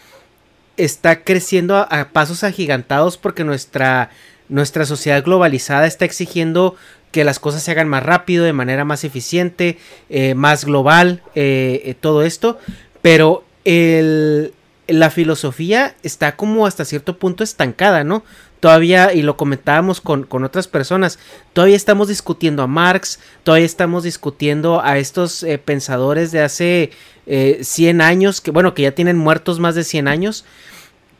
está 0.77 1.24
creciendo 1.24 1.77
a, 1.77 2.11
pasos 2.12 2.44
agigantados 2.44 3.16
porque 3.16 3.43
nuestra, 3.43 4.11
nuestra 4.48 4.85
sociedad 4.85 5.24
globalizada 5.24 5.86
está 5.86 6.05
exigiendo 6.05 6.77
que 7.11 7.24
las 7.24 7.40
cosas 7.40 7.62
se 7.62 7.70
hagan 7.70 7.89
más 7.89 8.02
rápido, 8.02 8.44
de 8.44 8.52
manera 8.52 8.85
más 8.85 9.02
eficiente, 9.02 9.78
eh, 10.11 10.35
más 10.35 10.65
global, 10.65 11.23
eh, 11.35 11.94
todo 12.01 12.23
esto. 12.23 12.59
Pero 13.02 13.44
el, 13.65 14.52
la 14.86 15.11
filosofía 15.11 15.94
está 16.02 16.36
como 16.36 16.66
hasta 16.66 16.85
cierto 16.85 17.19
punto 17.19 17.44
estancada, 17.44 18.05
¿no? 18.05 18.23
Todavía, 18.61 19.12
y 19.12 19.23
lo 19.23 19.36
comentábamos 19.36 20.01
con, 20.01 20.27
otras 20.31 20.69
personas, 20.69 21.19
todavía 21.52 21.77
estamos 21.77 22.09
discutiendo 22.09 22.62
a 22.62 22.66
Marx, 22.66 23.19
todavía 23.43 23.66
estamos 23.66 24.05
discutiendo 24.05 24.82
a 24.82 24.97
estos 24.98 25.43
eh, 25.43 25.59
pensadores 25.59 26.32
de 26.32 26.40
hace 26.40 26.90
100 27.27 28.01
eh, 28.01 28.05
años, 28.05 28.40
que 28.40 28.51
bueno, 28.51 28.73
que 28.73 28.82
ya 28.82 28.93
tienen 28.93 29.19
muertos 29.19 29.61
más 29.61 29.74
de 29.74 29.85
100 29.85 30.09
años, 30.09 30.44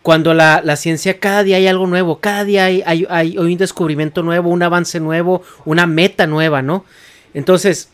cuando 0.01 0.35
la, 0.35 0.77
ciencia 0.77 1.19
cada 1.19 1.43
día 1.43 1.57
hay 1.57 1.67
algo 1.67 1.87
nuevo, 1.87 2.21
cada 2.21 2.45
día 2.45 2.67
hay, 2.67 2.83
hay, 2.85 3.07
hay, 3.09 3.39
un 3.39 3.57
descubrimiento 3.57 4.23
nuevo, 4.23 4.51
un 4.51 4.63
avance 4.63 5.01
nuevo, 5.01 5.43
una 5.65 5.87
meta 5.87 6.27
nueva, 6.27 6.61
¿no? 6.63 6.85
Entonces, 7.33 7.89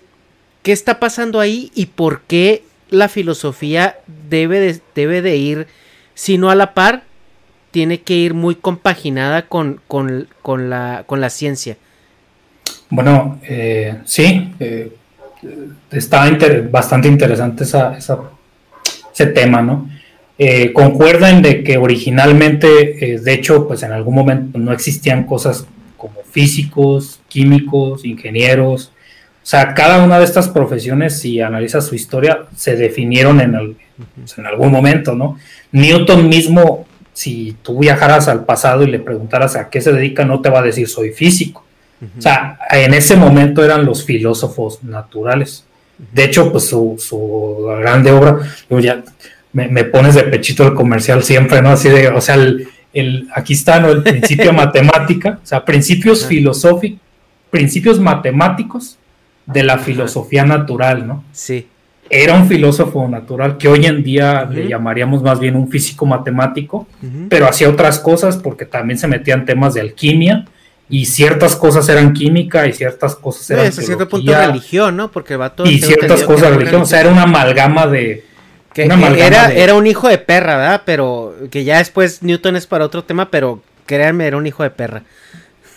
¿qué 0.62 0.72
está 0.72 0.98
pasando 0.98 1.38
ahí 1.38 1.70
y 1.74 1.86
por 1.86 2.22
qué 2.22 2.64
la 2.90 3.08
filosofía 3.08 3.98
debe 4.28 4.60
de, 4.60 4.80
debe 4.94 5.22
de 5.22 5.36
ir, 5.36 5.66
si 6.14 6.38
no 6.38 6.50
a 6.50 6.54
la 6.54 6.74
par, 6.74 7.04
tiene 7.70 8.00
que 8.00 8.14
ir 8.14 8.34
muy 8.34 8.56
compaginada 8.56 9.46
con, 9.46 9.80
la, 10.44 11.04
con 11.06 11.20
la 11.20 11.30
ciencia. 11.30 11.76
Bueno, 12.90 13.38
eh, 13.44 13.98
sí, 14.04 14.52
eh, 14.58 14.92
está 15.90 16.28
bastante 16.70 17.08
interesante 17.08 17.64
esa, 17.64 17.96
ese 17.96 19.26
tema, 19.26 19.62
¿no? 19.62 19.88
Eh, 20.36 20.72
concuerdan 20.72 21.42
de 21.42 21.62
que 21.62 21.76
originalmente, 21.76 23.18
de 23.22 23.32
hecho, 23.32 23.68
pues 23.68 23.82
en 23.82 23.92
algún 23.92 24.14
momento 24.14 24.58
no 24.58 24.72
existían 24.72 25.24
cosas 25.24 25.66
como 25.98 26.22
físicos, 26.30 27.20
químicos, 27.28 28.04
ingenieros, 28.06 28.90
sea, 29.50 29.74
cada 29.74 30.04
una 30.04 30.18
de 30.18 30.24
estas 30.24 30.48
profesiones, 30.48 31.18
si 31.18 31.40
analizas 31.40 31.84
su 31.84 31.96
historia, 31.96 32.44
se 32.54 32.76
definieron 32.76 33.40
en, 33.40 33.76
pues, 34.14 34.38
en 34.38 34.46
algún 34.46 34.70
momento, 34.70 35.16
¿no? 35.16 35.38
Newton 35.72 36.28
mismo, 36.28 36.86
si 37.12 37.56
tú 37.60 37.80
viajaras 37.80 38.28
al 38.28 38.44
pasado 38.44 38.84
y 38.84 38.86
le 38.86 39.00
preguntaras 39.00 39.56
a 39.56 39.68
qué 39.68 39.80
se 39.80 39.92
dedica, 39.92 40.24
no 40.24 40.40
te 40.40 40.50
va 40.50 40.60
a 40.60 40.62
decir 40.62 40.86
soy 40.86 41.10
físico. 41.10 41.64
O 42.16 42.22
sea, 42.22 42.60
en 42.70 42.94
ese 42.94 43.16
momento 43.16 43.64
eran 43.64 43.84
los 43.84 44.04
filósofos 44.04 44.84
naturales. 44.84 45.64
De 45.98 46.24
hecho, 46.26 46.52
pues 46.52 46.68
su, 46.68 46.94
su 46.98 47.66
grande 47.80 48.12
obra, 48.12 48.38
ya 48.80 49.02
me, 49.52 49.82
pones 49.82 50.14
de 50.14 50.22
pechito 50.22 50.64
el 50.64 50.74
comercial 50.74 51.24
siempre, 51.24 51.60
¿no? 51.60 51.70
Así 51.70 51.88
de, 51.88 52.06
o 52.06 52.20
sea, 52.20 52.36
el, 52.36 53.28
aquí 53.34 53.54
está, 53.54 53.80
¿no? 53.80 53.88
El 53.88 54.04
principio 54.04 54.52
matemática, 54.54 55.40
o 55.42 55.46
sea, 55.46 55.64
principios 55.64 56.24
filosóficos, 56.24 57.00
principios 57.50 57.98
matemáticos 57.98 58.99
de 59.52 59.62
la 59.62 59.78
filosofía 59.78 60.44
natural, 60.44 61.06
¿no? 61.06 61.24
Sí. 61.32 61.66
Era 62.08 62.34
un 62.34 62.48
filósofo 62.48 63.06
natural 63.06 63.56
que 63.56 63.68
hoy 63.68 63.86
en 63.86 64.02
día 64.02 64.44
le 64.44 64.66
llamaríamos 64.68 65.22
más 65.22 65.38
bien 65.38 65.54
un 65.54 65.68
físico 65.68 66.06
matemático, 66.06 66.88
pero 67.28 67.46
hacía 67.46 67.68
otras 67.68 68.00
cosas 68.00 68.36
porque 68.36 68.64
también 68.64 68.98
se 68.98 69.06
metían 69.06 69.44
temas 69.44 69.74
de 69.74 69.82
alquimia 69.82 70.44
y 70.88 71.04
ciertas 71.04 71.54
cosas 71.54 71.88
eran 71.88 72.12
química 72.12 72.66
y 72.66 72.72
ciertas 72.72 73.14
cosas 73.14 73.48
eran 73.50 73.72
sí, 73.72 73.82
cierto 73.82 74.08
punto 74.08 74.34
religión, 74.34 74.96
¿no? 74.96 75.12
Porque 75.12 75.36
va 75.36 75.50
todo 75.50 75.70
y 75.70 75.80
ciertas 75.80 76.24
cosas 76.24 76.50
religión, 76.50 76.82
o 76.82 76.86
sea, 76.86 77.00
era 77.00 77.10
una 77.10 77.22
amalgama 77.22 77.86
de 77.86 78.24
que, 78.72 78.84
era, 78.84 79.52
era 79.52 79.74
un 79.74 79.86
hijo 79.86 80.08
de 80.08 80.18
perra, 80.18 80.56
¿verdad? 80.56 80.82
Pero 80.84 81.34
que 81.50 81.62
ya 81.62 81.78
después 81.78 82.24
Newton 82.24 82.56
es 82.56 82.66
para 82.66 82.84
otro 82.84 83.04
tema, 83.04 83.30
pero 83.30 83.62
créanme, 83.86 84.26
era 84.26 84.36
un 84.36 84.46
hijo 84.46 84.64
de 84.64 84.70
perra. 84.70 85.02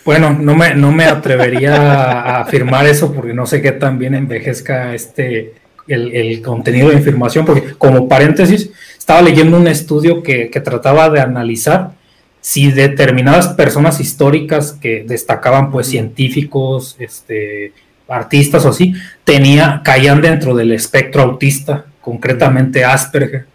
Bueno, 0.04 0.36
no 0.38 0.54
me, 0.54 0.74
no 0.74 0.92
me 0.92 1.04
atrevería 1.04 1.76
a 1.76 2.40
afirmar 2.42 2.86
eso 2.86 3.12
porque 3.12 3.32
no 3.32 3.46
sé 3.46 3.62
qué 3.62 3.72
tan 3.72 3.98
bien 3.98 4.14
envejezca 4.14 4.94
este 4.94 5.54
el, 5.88 6.42
contenido 6.42 6.90
de 6.90 6.96
información, 6.96 7.44
porque 7.44 7.74
como 7.74 8.08
paréntesis, 8.08 8.70
estaba 8.98 9.22
leyendo 9.22 9.56
un 9.56 9.68
estudio 9.68 10.22
que, 10.22 10.48
trataba 10.64 11.10
de 11.10 11.20
analizar 11.20 11.92
si 12.40 12.70
determinadas 12.70 13.48
personas 13.48 14.00
históricas 14.00 14.72
que 14.72 15.04
destacaban 15.06 15.70
pues 15.70 15.86
científicos, 15.86 16.96
este, 16.98 17.72
artistas 18.08 18.64
o 18.66 18.70
así, 18.70 18.94
tenía, 19.24 19.80
caían 19.82 20.20
dentro 20.20 20.54
del 20.54 20.72
espectro 20.72 21.22
autista, 21.22 21.86
concretamente 22.00 22.84
Asperger. 22.84 23.46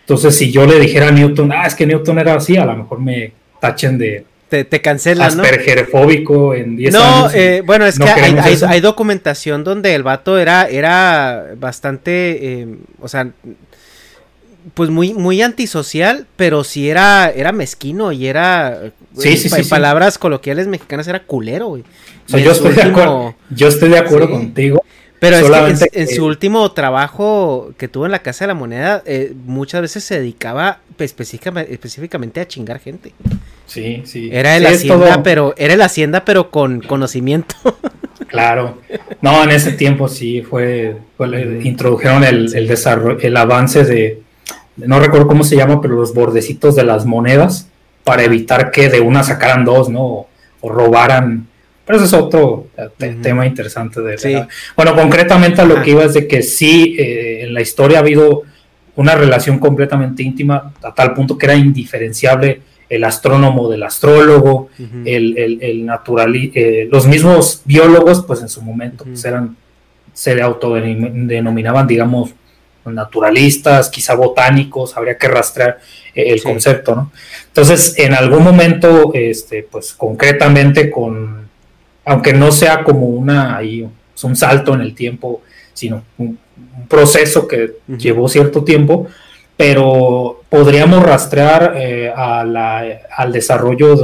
Entonces, 0.00 0.36
si 0.36 0.50
yo 0.50 0.66
le 0.66 0.80
dijera 0.80 1.08
a 1.08 1.12
Newton, 1.12 1.52
ah, 1.52 1.66
es 1.66 1.76
que 1.76 1.86
Newton 1.86 2.18
era 2.18 2.34
así, 2.34 2.56
a 2.56 2.64
lo 2.64 2.76
mejor 2.76 2.98
me 2.98 3.32
tachen 3.60 3.96
de 3.96 4.24
te, 4.52 4.64
te 4.66 4.82
cancelan, 4.82 5.34
¿no? 5.34 5.42
Aspergerfóbico 5.44 6.52
en 6.52 6.76
10 6.76 6.92
no, 6.92 7.02
años. 7.02 7.34
Eh, 7.34 7.62
bueno, 7.64 7.86
es 7.86 7.98
que 7.98 8.04
hay, 8.04 8.80
documentación 8.82 9.64
donde 9.64 9.94
el 9.94 10.02
vato 10.02 10.38
era, 10.38 10.68
era 10.68 11.54
bastante, 11.56 12.60
eh, 12.60 12.68
o 13.00 13.08
sea, 13.08 13.30
pues 14.74 14.90
muy, 14.90 15.14
muy 15.14 15.40
antisocial, 15.40 16.26
pero 16.36 16.64
sí 16.64 16.90
era, 16.90 17.32
era 17.34 17.52
mezquino 17.52 18.12
y 18.12 18.26
era, 18.26 18.92
sí, 19.16 19.38
sí, 19.38 19.48
en 19.56 19.66
palabras 19.70 20.18
coloquiales 20.18 20.66
mexicanas, 20.66 21.08
era 21.08 21.20
culero, 21.20 21.68
güey. 21.68 21.84
yo, 22.28 22.52
estoy 22.52 22.74
de 22.74 22.82
acuerdo, 22.82 23.34
yo 23.48 23.68
estoy 23.68 23.88
de 23.88 23.98
acuerdo 24.00 24.28
contigo. 24.28 24.84
Pero 25.18 25.38
es 25.66 25.80
que 25.80 25.88
en, 25.98 26.08
su 26.08 26.26
último 26.26 26.70
trabajo 26.72 27.72
que 27.78 27.88
tuvo 27.88 28.04
en 28.04 28.12
la 28.12 28.18
Casa 28.18 28.44
de 28.44 28.48
la 28.48 28.54
Moneda, 28.54 29.02
eh, 29.06 29.32
muchas 29.46 29.80
veces 29.80 30.04
se 30.04 30.16
dedicaba 30.18 30.80
específicamente 30.98 32.40
a 32.40 32.46
chingar 32.46 32.80
gente. 32.80 33.14
Sí, 33.66 34.02
sí. 34.04 34.28
Era 34.32 34.56
el 34.56 34.66
hacienda, 34.66 35.22
pero 35.22 35.54
era 35.56 35.74
el 35.74 35.82
hacienda, 35.82 36.24
pero 36.24 36.50
con 36.50 36.80
conocimiento. 36.80 37.54
Claro. 38.32 38.78
No, 39.20 39.44
en 39.44 39.50
ese 39.50 39.72
tiempo 39.72 40.08
sí 40.08 40.40
fue, 40.40 40.96
introdujeron 41.62 42.24
el, 42.24 42.50
desarrollo, 42.66 43.18
el 43.20 43.36
avance 43.36 43.84
de, 43.84 44.22
no 44.76 45.00
recuerdo 45.00 45.26
cómo 45.26 45.44
se 45.44 45.54
llama, 45.54 45.82
pero 45.82 45.96
los 45.96 46.14
bordecitos 46.14 46.74
de 46.74 46.82
las 46.82 47.04
monedas 47.04 47.68
para 48.04 48.24
evitar 48.24 48.70
que 48.70 48.88
de 48.88 49.00
una 49.00 49.22
sacaran 49.22 49.66
dos, 49.66 49.90
¿no? 49.90 50.26
O, 50.60 50.68
robaran. 50.68 51.46
Pero 51.84 51.98
eso 51.98 52.06
es 52.06 52.12
otro 52.14 52.68
tema 53.20 53.44
interesante 53.44 54.00
de 54.00 54.46
Bueno, 54.76 54.94
concretamente 54.94 55.60
a 55.60 55.64
lo 55.66 55.82
que 55.82 55.90
iba 55.90 56.04
es 56.04 56.14
de 56.14 56.26
que 56.26 56.42
sí, 56.42 56.96
eh, 56.98 57.42
en 57.42 57.52
la 57.52 57.60
historia 57.60 57.98
ha 57.98 58.00
habido 58.00 58.44
una 58.94 59.14
relación 59.14 59.58
completamente 59.58 60.22
íntima, 60.22 60.72
a 60.82 60.94
tal 60.94 61.12
punto 61.12 61.36
que 61.36 61.46
era 61.46 61.54
indiferenciable 61.54 62.62
el 62.92 63.04
astrónomo 63.04 63.70
del 63.70 63.82
astrólogo, 63.84 64.68
el, 65.06 65.38
el, 65.38 65.58
eh, 65.62 66.88
los 66.92 67.06
mismos 67.06 67.62
biólogos, 67.64 68.22
pues 68.26 68.42
en 68.42 68.50
su 68.50 68.60
momento 68.60 69.04
pues, 69.04 69.24
eran, 69.24 69.56
se 70.12 70.42
autodenominaban, 70.42 71.86
digamos, 71.86 72.34
naturalistas, 72.84 73.88
quizá 73.88 74.14
botánicos, 74.14 74.94
habría 74.94 75.16
que 75.16 75.26
rastrear 75.26 75.78
eh, 76.14 76.24
el 76.34 76.42
concepto, 76.42 76.94
¿no? 76.94 77.12
Entonces, 77.46 77.94
en 77.96 78.12
algún 78.12 78.44
momento, 78.44 79.12
este, 79.14 79.62
pues 79.62 79.94
concretamente 79.94 80.90
con, 80.90 81.48
aunque 82.04 82.34
no 82.34 82.52
sea 82.52 82.84
como 82.84 83.06
una, 83.06 83.56
ahí, 83.56 83.88
un 84.22 84.36
salto 84.36 84.74
en 84.74 84.82
el 84.82 84.94
tiempo, 84.94 85.40
sino 85.72 86.04
un, 86.18 86.38
proceso 86.88 87.48
que 87.48 87.76
llevó 87.98 88.28
cierto 88.28 88.64
tiempo, 88.64 89.06
pero 89.56 90.42
podríamos 90.48 91.02
rastrear 91.02 91.74
eh, 91.76 92.12
al 92.14 93.32
desarrollo 93.32 93.96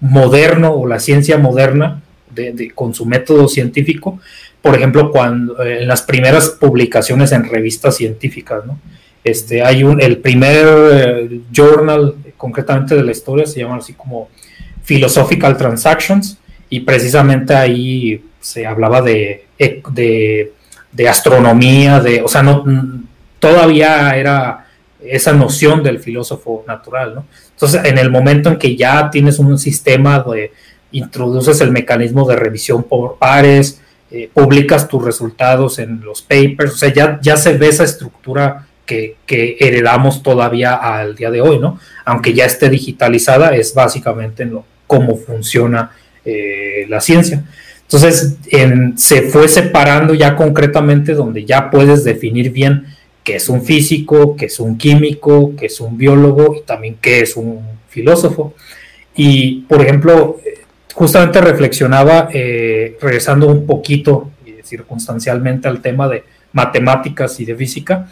moderno 0.00 0.72
o 0.72 0.86
la 0.86 1.00
ciencia 1.00 1.38
moderna 1.38 2.02
de, 2.30 2.70
con 2.74 2.94
su 2.94 3.04
método 3.04 3.48
científico, 3.48 4.20
por 4.62 4.74
ejemplo, 4.74 5.10
cuando 5.10 5.62
eh, 5.62 5.82
en 5.82 5.88
las 5.88 6.02
primeras 6.02 6.50
publicaciones 6.50 7.32
en 7.32 7.44
revistas 7.48 7.96
científicas, 7.96 8.64
¿no? 8.66 8.78
Este, 9.24 9.62
hay 9.62 9.82
un, 9.82 10.00
el 10.00 10.18
primer 10.18 10.66
eh, 10.92 11.40
journal, 11.52 12.14
concretamente 12.36 12.94
de 12.94 13.02
la 13.02 13.10
historia, 13.10 13.46
se 13.46 13.60
llama 13.60 13.76
así 13.76 13.92
como 13.92 14.28
Philosophical 14.84 15.56
Transactions, 15.56 16.38
y 16.70 16.80
precisamente 16.80 17.54
ahí 17.54 18.22
se 18.40 18.66
hablaba 18.66 19.02
de, 19.02 19.46
de, 19.92 20.52
de 20.92 21.08
astronomía, 21.08 22.00
de, 22.00 22.22
o 22.22 22.28
sea, 22.28 22.42
no, 22.42 22.64
todavía 23.38 24.16
era 24.16 24.66
esa 25.10 25.32
noción 25.32 25.82
del 25.82 25.98
filósofo 25.98 26.64
natural, 26.66 27.14
¿no? 27.14 27.24
Entonces, 27.50 27.84
en 27.84 27.98
el 27.98 28.10
momento 28.10 28.48
en 28.48 28.56
que 28.56 28.76
ya 28.76 29.10
tienes 29.10 29.38
un 29.38 29.58
sistema 29.58 30.20
de 30.20 30.52
introduces 30.92 31.60
el 31.60 31.70
mecanismo 31.70 32.26
de 32.26 32.36
revisión 32.36 32.82
por 32.82 33.18
pares, 33.18 33.80
eh, 34.10 34.30
publicas 34.32 34.88
tus 34.88 35.04
resultados 35.04 35.78
en 35.78 36.00
los 36.00 36.22
papers, 36.22 36.72
o 36.72 36.76
sea, 36.76 36.92
ya, 36.92 37.18
ya 37.20 37.36
se 37.36 37.58
ve 37.58 37.68
esa 37.68 37.84
estructura 37.84 38.66
que, 38.86 39.16
heredamos 39.60 40.22
todavía 40.22 40.74
al 40.74 41.14
día 41.14 41.30
de 41.30 41.42
hoy, 41.42 41.58
¿no? 41.58 41.78
Aunque 42.06 42.32
ya 42.32 42.46
esté 42.46 42.70
digitalizada, 42.70 43.54
es 43.54 43.74
básicamente 43.74 44.44
en 44.44 44.52
lo, 44.52 44.64
cómo 44.86 45.16
funciona 45.16 45.90
eh, 46.24 46.86
la 46.88 47.00
ciencia. 47.00 47.44
Entonces, 47.82 48.36
se 48.96 49.22
fue 49.22 49.48
separando 49.48 50.14
ya 50.14 50.36
concretamente 50.36 51.14
donde 51.14 51.44
ya 51.44 51.70
puedes 51.70 52.04
definir 52.04 52.50
bien 52.50 52.86
qué 53.28 53.36
es 53.36 53.50
un 53.50 53.60
físico, 53.60 54.36
qué 54.36 54.46
es 54.46 54.58
un 54.58 54.78
químico, 54.78 55.52
qué 55.54 55.66
es 55.66 55.82
un 55.82 55.98
biólogo 55.98 56.56
y 56.56 56.62
también 56.62 56.96
qué 56.98 57.20
es 57.20 57.36
un 57.36 57.60
filósofo. 57.86 58.54
Y, 59.14 59.66
por 59.68 59.82
ejemplo, 59.82 60.38
justamente 60.94 61.38
reflexionaba, 61.42 62.30
eh, 62.32 62.96
regresando 63.02 63.46
un 63.48 63.66
poquito 63.66 64.30
circunstancialmente 64.64 65.68
al 65.68 65.82
tema 65.82 66.08
de 66.08 66.24
matemáticas 66.54 67.38
y 67.38 67.44
de 67.44 67.54
física, 67.54 68.08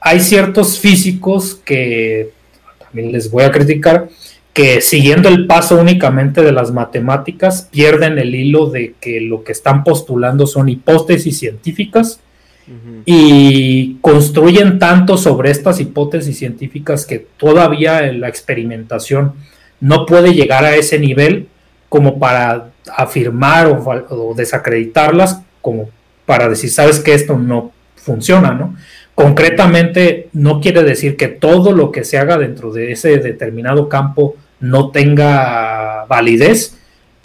hay 0.00 0.20
ciertos 0.20 0.78
físicos 0.78 1.60
que 1.62 2.30
también 2.78 3.12
les 3.12 3.30
voy 3.30 3.44
a 3.44 3.52
criticar, 3.52 4.08
que 4.54 4.80
siguiendo 4.80 5.28
el 5.28 5.46
paso 5.46 5.78
únicamente 5.78 6.40
de 6.40 6.52
las 6.52 6.72
matemáticas 6.72 7.68
pierden 7.70 8.18
el 8.18 8.34
hilo 8.34 8.70
de 8.70 8.94
que 8.98 9.20
lo 9.20 9.44
que 9.44 9.52
están 9.52 9.84
postulando 9.84 10.46
son 10.46 10.70
hipótesis 10.70 11.38
científicas 11.38 12.20
y 13.04 13.96
construyen 14.00 14.78
tanto 14.78 15.18
sobre 15.18 15.50
estas 15.50 15.80
hipótesis 15.80 16.38
científicas 16.38 17.04
que 17.04 17.18
todavía 17.18 18.10
la 18.12 18.28
experimentación 18.28 19.34
no 19.80 20.06
puede 20.06 20.32
llegar 20.32 20.64
a 20.64 20.74
ese 20.76 20.98
nivel 20.98 21.48
como 21.88 22.18
para 22.18 22.70
afirmar 22.96 23.66
o, 23.66 24.34
desacreditarlas, 24.34 25.42
como 25.60 25.90
para 26.26 26.48
decir, 26.48 26.70
sabes 26.70 27.00
que 27.00 27.14
esto 27.14 27.38
no 27.38 27.72
funciona, 27.96 28.52
¿no? 28.52 28.76
Concretamente, 29.14 30.28
no 30.32 30.60
quiere 30.60 30.82
decir 30.82 31.16
que 31.16 31.28
todo 31.28 31.72
lo 31.72 31.92
que 31.92 32.04
se 32.04 32.18
haga 32.18 32.36
dentro 32.36 32.72
de 32.72 32.92
ese 32.92 33.18
determinado 33.18 33.88
campo 33.88 34.36
no 34.58 34.90
tenga 34.90 36.04
validez, 36.08 36.78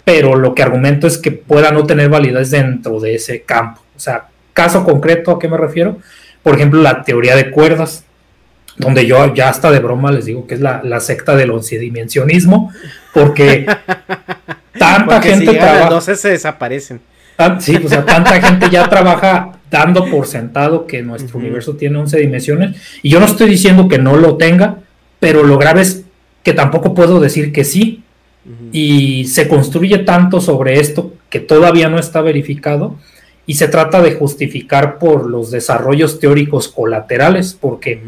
pero 0.04 0.36
lo 0.36 0.54
que 0.54 0.62
argumento 0.62 1.06
es 1.06 1.18
que 1.18 1.32
pueda 1.32 1.72
no 1.72 1.84
tener 1.86 2.08
validez 2.08 2.50
dentro 2.50 3.00
de 3.00 3.16
ese 3.16 3.42
campo. 3.42 3.80
O 3.96 3.98
sea, 3.98 4.29
caso 4.60 4.84
concreto, 4.84 5.30
¿a 5.30 5.38
qué 5.38 5.48
me 5.48 5.56
refiero? 5.56 5.96
Por 6.42 6.54
ejemplo, 6.54 6.82
la 6.82 7.02
teoría 7.02 7.34
de 7.34 7.50
cuerdas, 7.50 8.04
donde 8.76 9.06
yo 9.06 9.32
ya 9.34 9.48
hasta 9.48 9.70
de 9.70 9.78
broma 9.78 10.12
les 10.12 10.26
digo 10.26 10.46
que 10.46 10.52
es 10.54 10.60
la, 10.60 10.82
la 10.84 11.00
secta 11.00 11.34
del 11.34 11.50
oncidimensionismo, 11.50 12.70
porque 13.14 13.64
tanta 14.78 15.22
gente 15.22 15.54
trabaja. 15.54 16.00
se 16.02 16.28
desaparecen. 16.28 17.00
sí, 17.58 17.80
o 17.82 17.88
sea, 17.88 18.04
tanta 18.04 18.38
gente 18.38 18.68
ya 18.68 18.86
trabaja 18.86 19.52
dando 19.70 20.04
por 20.10 20.26
sentado 20.26 20.86
que 20.86 21.00
nuestro 21.00 21.38
universo 21.38 21.76
tiene 21.76 21.96
11 21.96 22.18
dimensiones. 22.18 22.76
Y 23.02 23.08
yo 23.08 23.18
no 23.18 23.24
estoy 23.24 23.48
diciendo 23.48 23.88
que 23.88 23.96
no 23.96 24.16
lo 24.16 24.36
tenga, 24.36 24.80
pero 25.20 25.42
lo 25.42 25.56
grave 25.56 25.80
es 25.80 26.04
que 26.42 26.52
tampoco 26.52 26.92
puedo 26.92 27.18
decir 27.18 27.50
que 27.50 27.64
sí. 27.64 28.02
Y 28.72 29.24
se 29.26 29.48
construye 29.48 29.98
tanto 29.98 30.40
sobre 30.40 30.80
esto 30.80 31.14
que 31.30 31.40
todavía 31.40 31.88
no 31.88 31.98
está 31.98 32.20
verificado 32.20 32.96
y 33.50 33.54
se 33.54 33.66
trata 33.66 34.00
de 34.00 34.12
justificar 34.12 35.00
por 35.00 35.28
los 35.28 35.50
desarrollos 35.50 36.20
teóricos 36.20 36.68
colaterales, 36.68 37.52
porque 37.52 38.00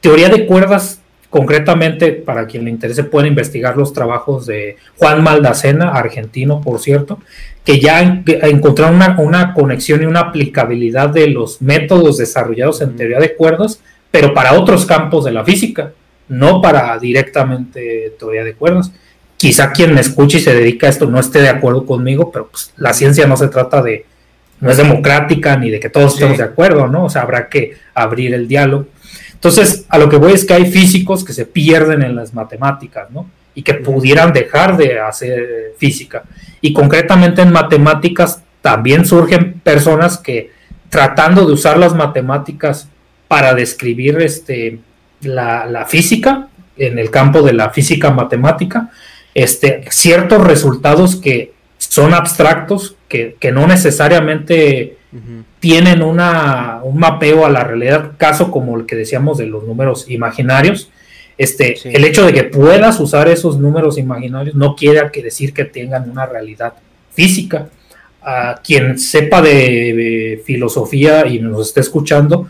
teoría 0.00 0.30
de 0.30 0.46
cuerdas 0.46 1.02
Concretamente, 1.28 2.12
para 2.12 2.46
quien 2.46 2.64
le 2.64 2.70
interese, 2.70 3.04
puede 3.04 3.26
investigar 3.26 3.74
los 3.74 3.94
trabajos 3.94 4.44
de 4.44 4.76
Juan 4.98 5.22
Maldacena, 5.22 5.88
argentino, 5.88 6.60
por 6.60 6.78
cierto, 6.78 7.20
que 7.64 7.80
ya 7.80 8.02
encontraron 8.02 8.96
una, 8.96 9.18
una, 9.18 9.54
conexión 9.54 10.02
y 10.02 10.06
una 10.06 10.20
aplicabilidad 10.20 11.08
de 11.08 11.28
los 11.28 11.62
métodos 11.62 12.18
desarrollados 12.18 12.82
en 12.82 12.96
teoría 12.96 13.18
de 13.18 13.34
cuerdas, 13.34 13.80
pero 14.10 14.34
para 14.34 14.52
otros 14.52 14.84
campos 14.84 15.24
de 15.24 15.32
la 15.32 15.42
física, 15.42 15.92
no 16.28 16.60
para 16.60 16.98
directamente 16.98 18.12
teoría 18.18 18.44
de 18.44 18.52
cuerdas. 18.52 18.92
Quizá 19.38 19.72
quien 19.72 19.94
me 19.94 20.02
escuche 20.02 20.36
y 20.36 20.42
se 20.42 20.54
dedica 20.54 20.86
a 20.86 20.90
esto 20.90 21.06
no 21.06 21.18
esté 21.18 21.40
de 21.40 21.48
acuerdo 21.48 21.86
conmigo, 21.86 22.30
pero 22.30 22.48
pues, 22.48 22.74
la 22.76 22.92
ciencia 22.92 23.26
no 23.26 23.38
se 23.38 23.48
trata 23.48 23.80
de, 23.80 24.04
no 24.62 24.70
es 24.70 24.76
democrática 24.76 25.56
ni 25.56 25.70
de 25.70 25.80
que 25.80 25.90
todos 25.90 26.14
estemos 26.14 26.38
de 26.38 26.44
acuerdo, 26.44 26.86
¿no? 26.86 27.06
O 27.06 27.10
sea, 27.10 27.22
habrá 27.22 27.48
que 27.48 27.76
abrir 27.94 28.32
el 28.32 28.46
diálogo. 28.46 28.86
Entonces, 29.34 29.86
a 29.88 29.98
lo 29.98 30.08
que 30.08 30.16
voy 30.16 30.34
es 30.34 30.44
que 30.44 30.54
hay 30.54 30.70
físicos 30.70 31.24
que 31.24 31.32
se 31.32 31.46
pierden 31.46 32.02
en 32.02 32.14
las 32.14 32.32
matemáticas, 32.32 33.10
¿no? 33.10 33.28
Y 33.56 33.64
que 33.64 33.74
pudieran 33.74 34.32
dejar 34.32 34.76
de 34.76 35.00
hacer 35.00 35.74
física. 35.78 36.22
Y 36.60 36.72
concretamente 36.72 37.42
en 37.42 37.50
matemáticas 37.50 38.40
también 38.60 39.04
surgen 39.04 39.54
personas 39.64 40.16
que 40.16 40.52
tratando 40.88 41.44
de 41.44 41.54
usar 41.54 41.76
las 41.76 41.96
matemáticas 41.96 42.88
para 43.26 43.54
describir 43.54 44.18
este, 44.22 44.78
la, 45.22 45.86
física, 45.88 46.46
en 46.76 47.00
el 47.00 47.10
campo 47.10 47.42
de 47.42 47.52
la 47.52 47.70
física 47.70 48.12
matemática, 48.12 48.90
este, 49.34 49.82
ciertos 49.90 50.44
resultados 50.44 51.16
que 51.16 51.51
son 51.92 52.14
abstractos, 52.14 52.96
que, 53.06 53.36
que 53.38 53.52
no 53.52 53.66
necesariamente 53.66 54.96
tienen 55.60 56.00
una, 56.00 56.80
un 56.82 56.96
mapeo 56.96 57.44
a 57.44 57.50
la 57.50 57.64
realidad, 57.64 58.12
caso 58.16 58.50
como 58.50 58.78
el 58.78 58.86
que 58.86 58.96
decíamos 58.96 59.36
de 59.36 59.44
los 59.44 59.64
números 59.64 60.06
imaginarios. 60.08 60.90
Este, 61.36 61.76
El 61.84 62.06
hecho 62.06 62.24
de 62.24 62.32
que 62.32 62.44
puedas 62.44 62.98
usar 62.98 63.28
esos 63.28 63.58
números 63.58 63.98
imaginarios 63.98 64.54
no 64.54 64.74
quiere 64.74 65.10
decir 65.22 65.52
que 65.52 65.66
tengan 65.66 66.08
una 66.08 66.24
realidad 66.24 66.72
física. 67.10 67.68
A 68.22 68.62
quien 68.64 68.98
sepa 68.98 69.42
de, 69.42 70.42
filosofía 70.46 71.26
y 71.26 71.40
nos 71.40 71.68
esté 71.68 71.80
escuchando, 71.80 72.48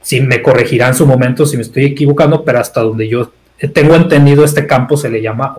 si 0.00 0.22
me 0.22 0.40
corregirá 0.40 0.88
en 0.88 0.94
su 0.94 1.06
momento 1.06 1.44
si 1.44 1.58
me 1.58 1.64
estoy 1.64 1.84
equivocando, 1.84 2.46
pero 2.46 2.60
hasta 2.60 2.80
donde 2.80 3.06
yo 3.08 3.30
tengo 3.74 3.94
entendido 3.94 4.42
este 4.42 4.66
campo 4.66 4.96
se 4.96 5.10
le 5.10 5.20
llama 5.20 5.58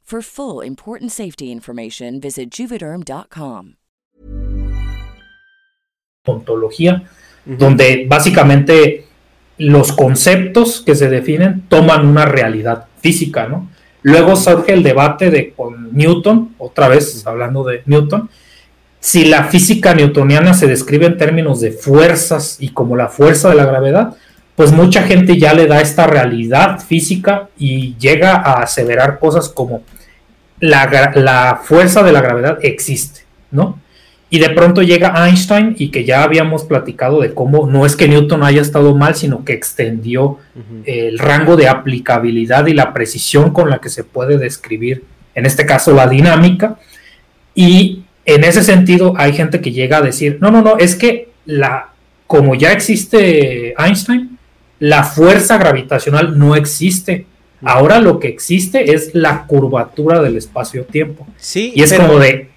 For 0.11 0.21
full 0.21 0.61
important 0.65 1.09
safety 1.09 1.53
information, 1.53 2.19
visit 2.19 2.49
juvederm.com. 2.51 3.75
Ontología, 6.27 7.03
donde 7.45 8.07
básicamente 8.09 9.05
los 9.57 9.93
conceptos 9.93 10.81
que 10.81 10.95
se 10.95 11.07
definen 11.07 11.61
toman 11.69 12.05
una 12.05 12.25
realidad 12.25 12.87
física, 12.99 13.47
¿no? 13.47 13.69
Luego 14.01 14.35
surge 14.35 14.73
el 14.73 14.83
debate 14.83 15.31
de 15.31 15.53
con 15.53 15.93
Newton, 15.93 16.55
otra 16.57 16.89
vez 16.89 17.25
hablando 17.25 17.63
de 17.63 17.83
Newton, 17.85 18.29
si 18.99 19.23
la 19.23 19.45
física 19.45 19.93
newtoniana 19.95 20.53
se 20.53 20.67
describe 20.67 21.05
en 21.05 21.17
términos 21.17 21.61
de 21.61 21.71
fuerzas 21.71 22.57
y 22.59 22.71
como 22.73 22.97
la 22.97 23.07
fuerza 23.07 23.47
de 23.47 23.55
la 23.55 23.65
gravedad, 23.65 24.17
pues 24.57 24.73
mucha 24.73 25.03
gente 25.03 25.39
ya 25.39 25.53
le 25.53 25.67
da 25.67 25.79
esta 25.79 26.05
realidad 26.05 26.81
física 26.81 27.47
y 27.57 27.95
llega 27.95 28.35
a 28.35 28.61
aseverar 28.61 29.17
cosas 29.17 29.47
como 29.47 29.83
la, 30.61 31.11
la 31.15 31.59
fuerza 31.61 32.03
de 32.03 32.13
la 32.13 32.21
gravedad 32.21 32.59
existe, 32.61 33.21
¿no? 33.51 33.79
Y 34.33 34.39
de 34.39 34.49
pronto 34.51 34.81
llega 34.81 35.27
Einstein 35.27 35.75
y 35.77 35.89
que 35.89 36.05
ya 36.05 36.23
habíamos 36.23 36.63
platicado 36.63 37.19
de 37.19 37.33
cómo 37.33 37.67
no 37.69 37.85
es 37.85 37.97
que 37.97 38.07
Newton 38.07 38.43
haya 38.43 38.61
estado 38.61 38.95
mal, 38.95 39.13
sino 39.13 39.43
que 39.43 39.51
extendió 39.51 40.37
el 40.85 41.19
rango 41.19 41.57
de 41.57 41.67
aplicabilidad 41.67 42.65
y 42.67 42.73
la 42.73 42.93
precisión 42.93 43.51
con 43.51 43.69
la 43.69 43.79
que 43.79 43.89
se 43.89 44.05
puede 44.05 44.37
describir, 44.37 45.03
en 45.35 45.45
este 45.45 45.65
caso, 45.65 45.93
la 45.93 46.07
dinámica. 46.07 46.77
Y 47.53 48.03
en 48.23 48.45
ese 48.45 48.63
sentido 48.63 49.15
hay 49.17 49.33
gente 49.33 49.59
que 49.59 49.73
llega 49.73 49.97
a 49.97 50.01
decir, 50.01 50.37
no, 50.39 50.49
no, 50.49 50.61
no, 50.61 50.77
es 50.77 50.95
que 50.95 51.31
la, 51.45 51.89
como 52.25 52.55
ya 52.55 52.71
existe 52.71 53.73
Einstein, 53.77 54.37
la 54.79 55.03
fuerza 55.03 55.57
gravitacional 55.57 56.39
no 56.39 56.55
existe. 56.55 57.25
Ahora 57.63 57.99
lo 57.99 58.19
que 58.19 58.27
existe 58.27 58.93
es 58.93 59.11
la 59.13 59.45
curvatura 59.45 60.21
del 60.21 60.37
espacio-tiempo. 60.37 61.27
Sí, 61.37 61.71
y 61.75 61.83
es 61.83 61.89
pero- 61.91 62.07
como 62.07 62.19
de, 62.19 62.49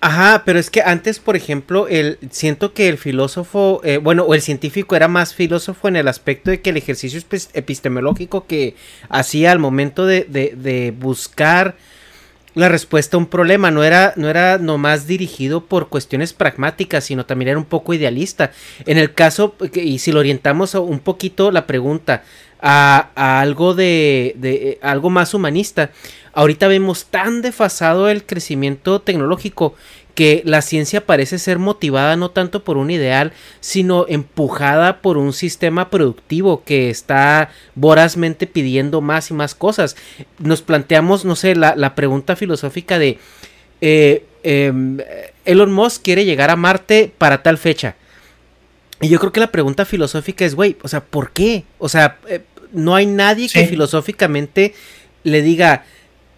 Ajá, 0.00 0.42
pero 0.46 0.60
es 0.60 0.70
que 0.70 0.80
antes, 0.80 1.18
por 1.18 1.34
ejemplo, 1.34 1.88
el, 1.88 2.18
siento 2.30 2.72
que 2.72 2.88
el 2.88 2.98
filósofo, 2.98 3.80
eh, 3.82 3.96
bueno, 3.96 4.22
o 4.22 4.32
el 4.34 4.42
científico 4.42 4.94
era 4.94 5.08
más 5.08 5.34
filósofo 5.34 5.88
en 5.88 5.96
el 5.96 6.06
aspecto 6.06 6.52
de 6.52 6.60
que 6.60 6.70
el 6.70 6.76
ejercicio 6.76 7.20
epistemológico 7.54 8.46
que 8.46 8.76
hacía 9.08 9.50
al 9.50 9.58
momento 9.58 10.06
de, 10.06 10.22
de- 10.28 10.54
de 10.56 10.92
buscar 10.96 11.76
la 12.54 12.68
respuesta 12.68 13.16
a 13.16 13.20
un 13.20 13.26
problema 13.26 13.70
no 13.72 13.82
era, 13.84 14.12
no 14.16 14.28
era 14.28 14.58
nomás 14.58 15.06
dirigido 15.08 15.64
por 15.64 15.88
cuestiones 15.88 16.32
pragmáticas, 16.32 17.04
sino 17.04 17.26
también 17.26 17.48
era 17.50 17.58
un 17.58 17.64
poco 17.64 17.92
idealista. 17.92 18.52
En 18.86 18.98
el 18.98 19.14
caso, 19.14 19.54
y 19.74 19.98
si 19.98 20.12
lo 20.12 20.20
orientamos 20.20 20.74
un 20.74 20.98
poquito 21.00 21.50
la 21.50 21.66
pregunta 21.66 22.22
a, 22.60 23.40
algo 23.40 23.74
de, 23.74 24.34
de 24.36 24.70
eh, 24.70 24.78
algo 24.82 25.10
más 25.10 25.34
humanista, 25.34 25.90
ahorita 26.32 26.68
vemos 26.68 27.06
tan 27.06 27.42
desfasado 27.42 28.08
el 28.08 28.24
crecimiento 28.24 29.00
tecnológico 29.00 29.74
que 30.18 30.42
la 30.44 30.62
ciencia 30.62 31.06
parece 31.06 31.38
ser 31.38 31.60
motivada 31.60 32.16
no 32.16 32.32
tanto 32.32 32.64
por 32.64 32.76
un 32.76 32.90
ideal, 32.90 33.32
sino 33.60 34.04
empujada 34.08 35.00
por 35.00 35.16
un 35.16 35.32
sistema 35.32 35.90
productivo 35.90 36.64
que 36.64 36.90
está 36.90 37.50
vorazmente 37.76 38.48
pidiendo 38.48 39.00
más 39.00 39.30
y 39.30 39.34
más 39.34 39.54
cosas. 39.54 39.94
Nos 40.40 40.60
planteamos, 40.60 41.24
no 41.24 41.36
sé, 41.36 41.54
la, 41.54 41.76
la 41.76 41.94
pregunta 41.94 42.34
filosófica 42.34 42.98
de 42.98 43.18
eh, 43.80 44.24
em, 44.42 44.98
Elon 45.44 45.72
Musk 45.72 46.02
quiere 46.02 46.24
llegar 46.24 46.50
a 46.50 46.56
Marte 46.56 47.12
para 47.16 47.44
tal 47.44 47.56
fecha. 47.56 47.94
Y 49.00 49.08
yo 49.08 49.20
creo 49.20 49.30
que 49.30 49.38
la 49.38 49.52
pregunta 49.52 49.84
filosófica 49.84 50.44
es, 50.44 50.56
güey, 50.56 50.76
o 50.82 50.88
sea, 50.88 51.04
¿por 51.04 51.30
qué? 51.30 51.62
O 51.78 51.88
sea, 51.88 52.18
eh, 52.26 52.40
no 52.72 52.94
hay 52.94 53.06
nadie 53.06 53.48
que 53.48 53.60
filosóficamente 53.68 54.74
le 55.24 55.42
diga, 55.42 55.84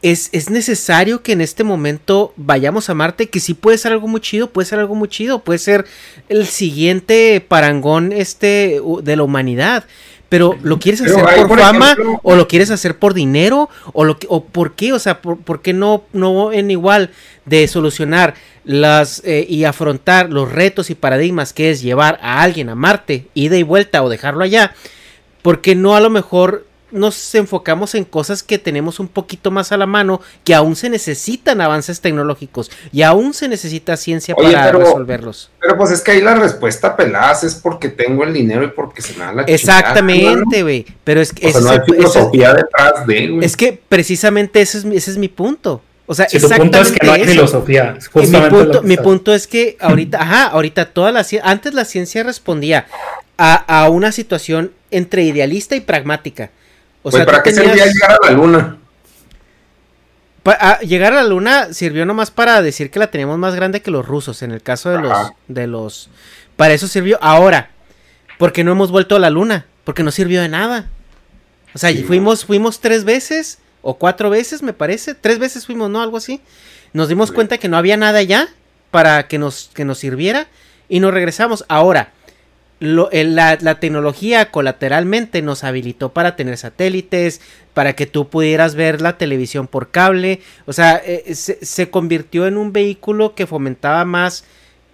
es, 0.02 0.30
es 0.32 0.48
necesario 0.48 1.22
que 1.22 1.32
en 1.32 1.40
este 1.42 1.62
momento 1.62 2.32
vayamos 2.36 2.88
a 2.88 2.94
Marte, 2.94 3.28
que 3.28 3.38
sí 3.40 3.52
puede 3.54 3.76
ser 3.78 3.92
algo 3.92 4.08
muy 4.08 4.20
chido, 4.22 4.50
puede 4.50 4.66
ser 4.66 4.78
algo 4.78 4.94
muy 4.94 5.08
chido, 5.08 5.40
puede 5.44 5.58
ser 5.58 5.84
el 6.30 6.46
siguiente 6.46 7.44
parangón 7.46 8.12
este 8.12 8.80
de 9.02 9.16
la 9.16 9.22
humanidad. 9.22 9.84
Pero 10.30 10.56
lo 10.62 10.78
quieres 10.78 11.00
hacer 11.00 11.16
por, 11.40 11.48
por 11.48 11.58
fama 11.58 11.92
ejemplo- 11.92 12.20
o 12.22 12.36
lo 12.36 12.46
quieres 12.46 12.70
hacer 12.70 12.96
por 13.00 13.14
dinero 13.14 13.68
o 13.92 14.04
lo 14.04 14.16
que- 14.16 14.28
o 14.30 14.44
por 14.44 14.74
qué, 14.76 14.92
o 14.92 14.98
sea, 15.00 15.20
por, 15.20 15.38
por 15.38 15.60
qué 15.60 15.72
no 15.72 16.04
no 16.12 16.52
en 16.52 16.70
igual 16.70 17.10
de 17.46 17.66
solucionar 17.66 18.34
las 18.64 19.22
eh, 19.24 19.44
y 19.48 19.64
afrontar 19.64 20.30
los 20.30 20.50
retos 20.52 20.88
y 20.88 20.94
paradigmas 20.94 21.52
que 21.52 21.70
es 21.72 21.82
llevar 21.82 22.20
a 22.22 22.42
alguien 22.42 22.68
a 22.68 22.76
Marte, 22.76 23.26
ida 23.34 23.56
y 23.56 23.64
vuelta 23.64 24.04
o 24.04 24.08
dejarlo 24.08 24.44
allá, 24.44 24.72
porque 25.42 25.74
no 25.74 25.94
a 25.96 26.00
lo 26.00 26.10
mejor 26.10 26.66
nos 26.92 27.36
enfocamos 27.36 27.94
en 27.94 28.04
cosas 28.04 28.42
que 28.42 28.58
tenemos 28.58 28.98
un 28.98 29.06
poquito 29.06 29.52
más 29.52 29.70
a 29.70 29.76
la 29.76 29.86
mano, 29.86 30.20
que 30.42 30.56
aún 30.56 30.74
se 30.74 30.88
necesitan 30.90 31.60
avances 31.60 32.00
tecnológicos 32.00 32.68
y 32.92 33.02
aún 33.02 33.32
se 33.32 33.46
necesita 33.46 33.96
ciencia 33.96 34.34
Oye, 34.36 34.52
para 34.52 34.66
pero- 34.72 34.80
resolverlos. 34.80 35.50
Pero 35.60 35.76
pues 35.76 35.92
es 35.92 36.00
que 36.00 36.10
ahí 36.10 36.20
la 36.20 36.34
respuesta 36.34 36.96
pelaz 36.96 37.44
es 37.44 37.54
porque 37.54 37.90
tengo 37.90 38.24
el 38.24 38.32
dinero 38.32 38.64
y 38.64 38.68
porque 38.70 39.02
se 39.02 39.12
me 39.12 39.24
da 39.24 39.32
la 39.32 39.42
Exactamente, 39.42 40.58
¿no? 40.58 40.62
güey. 40.64 40.84
Pero 41.04 41.20
es 41.20 41.32
que 41.32 41.46
O 41.46 41.52
sea, 41.52 41.60
no 41.60 41.70
hay 41.70 41.76
ese 41.76 41.84
es- 41.92 41.96
filosofía 41.96 42.54
detrás 42.54 43.06
de, 43.06 43.28
güey. 43.28 43.44
Es 43.46 43.56
que 43.56 43.80
precisamente 43.88 44.60
ese 44.60 44.78
es, 44.78 44.84
mi- 44.84 44.96
ese 44.96 45.12
es 45.12 45.16
mi 45.16 45.28
punto. 45.28 45.82
O 46.06 46.14
sea, 46.14 46.28
Si 46.28 46.40
tu 46.40 46.48
punto 46.48 46.80
es 46.80 46.90
que 46.90 47.06
no 47.06 47.12
hay 47.12 47.22
eso. 47.22 47.30
filosofía, 47.30 47.96
mi 48.16 48.26
punto, 48.50 48.82
mi 48.82 48.96
punto 48.96 49.32
es 49.32 49.46
que 49.46 49.76
ahorita, 49.78 50.20
ajá, 50.20 50.46
ahorita 50.46 50.86
toda 50.86 51.12
la 51.12 51.22
ciencia, 51.22 51.48
antes 51.48 51.72
la 51.72 51.84
ciencia 51.84 52.24
respondía 52.24 52.88
a, 53.42 53.54
a 53.84 53.88
una 53.88 54.12
situación 54.12 54.72
entre 54.90 55.22
idealista 55.22 55.74
y 55.76 55.80
pragmática. 55.80 56.50
O 57.02 57.10
Güey, 57.10 57.20
sea, 57.22 57.26
¿para 57.26 57.42
qué 57.42 57.52
servía 57.52 57.86
llegar 57.86 58.12
a 58.12 58.26
la 58.26 58.30
luna? 58.32 58.76
A- 60.44 60.80
llegar 60.80 61.12
a 61.12 61.16
la 61.22 61.28
luna 61.28 61.72
sirvió 61.72 62.04
nomás 62.06 62.30
para 62.30 62.60
decir 62.62 62.90
que 62.90 62.98
la 62.98 63.10
teníamos 63.10 63.38
más 63.38 63.54
grande 63.54 63.82
que 63.82 63.90
los 63.90 64.06
rusos, 64.06 64.42
en 64.42 64.50
el 64.52 64.62
caso 64.62 64.90
de 64.90 64.98
los, 64.98 65.32
de 65.48 65.66
los, 65.66 66.08
para 66.56 66.74
eso 66.74 66.88
sirvió. 66.88 67.18
Ahora, 67.22 67.70
porque 68.38 68.64
no 68.64 68.72
hemos 68.72 68.90
vuelto 68.90 69.16
a 69.16 69.18
la 69.20 69.30
luna, 69.30 69.66
porque 69.84 70.02
no 70.02 70.10
sirvió 70.10 70.40
de 70.40 70.48
nada. 70.48 70.88
O 71.74 71.78
sea, 71.78 71.90
Sí, 71.90 72.02
fuimos, 72.02 72.44
fuimos 72.44 72.80
tres 72.80 73.04
veces 73.04 73.58
o 73.82 73.94
cuatro 73.98 74.28
veces, 74.30 74.62
me 74.62 74.72
parece, 74.72 75.14
tres 75.14 75.38
veces 75.38 75.66
fuimos, 75.66 75.88
¿no? 75.90 76.02
Algo 76.02 76.16
así. 76.16 76.40
Nos 76.92 77.08
dimos 77.08 77.28
Sí. 77.28 77.34
cuenta 77.36 77.58
que 77.58 77.68
no 77.68 77.76
había 77.76 77.96
nada 77.96 78.22
ya 78.22 78.48
para 78.90 79.28
que 79.28 79.38
nos, 79.38 79.70
que 79.74 79.84
nos 79.84 79.98
sirviera 79.98 80.48
y 80.88 81.00
nos 81.00 81.12
regresamos. 81.14 81.64
Ahora, 81.68 82.12
lo- 82.80 83.10
el- 83.12 83.36
la, 83.36 83.58
la 83.60 83.78
tecnología 83.78 84.50
colateralmente 84.50 85.42
nos 85.42 85.64
habilitó 85.64 86.12
para 86.12 86.34
tener 86.34 86.56
satélites, 86.56 87.40
para 87.74 87.94
que 87.94 88.06
tú 88.06 88.28
pudieras 88.28 88.74
ver 88.74 89.00
la 89.00 89.18
televisión 89.18 89.66
por 89.68 89.90
cable. 89.90 90.40
O 90.66 90.72
sea, 90.72 90.96
eh, 91.04 91.34
se, 91.34 91.64
se 91.64 91.90
convirtió 91.90 92.46
en 92.46 92.56
un 92.56 92.72
vehículo 92.72 93.34
que 93.34 93.46
fomentaba 93.46 94.04
más, 94.04 94.44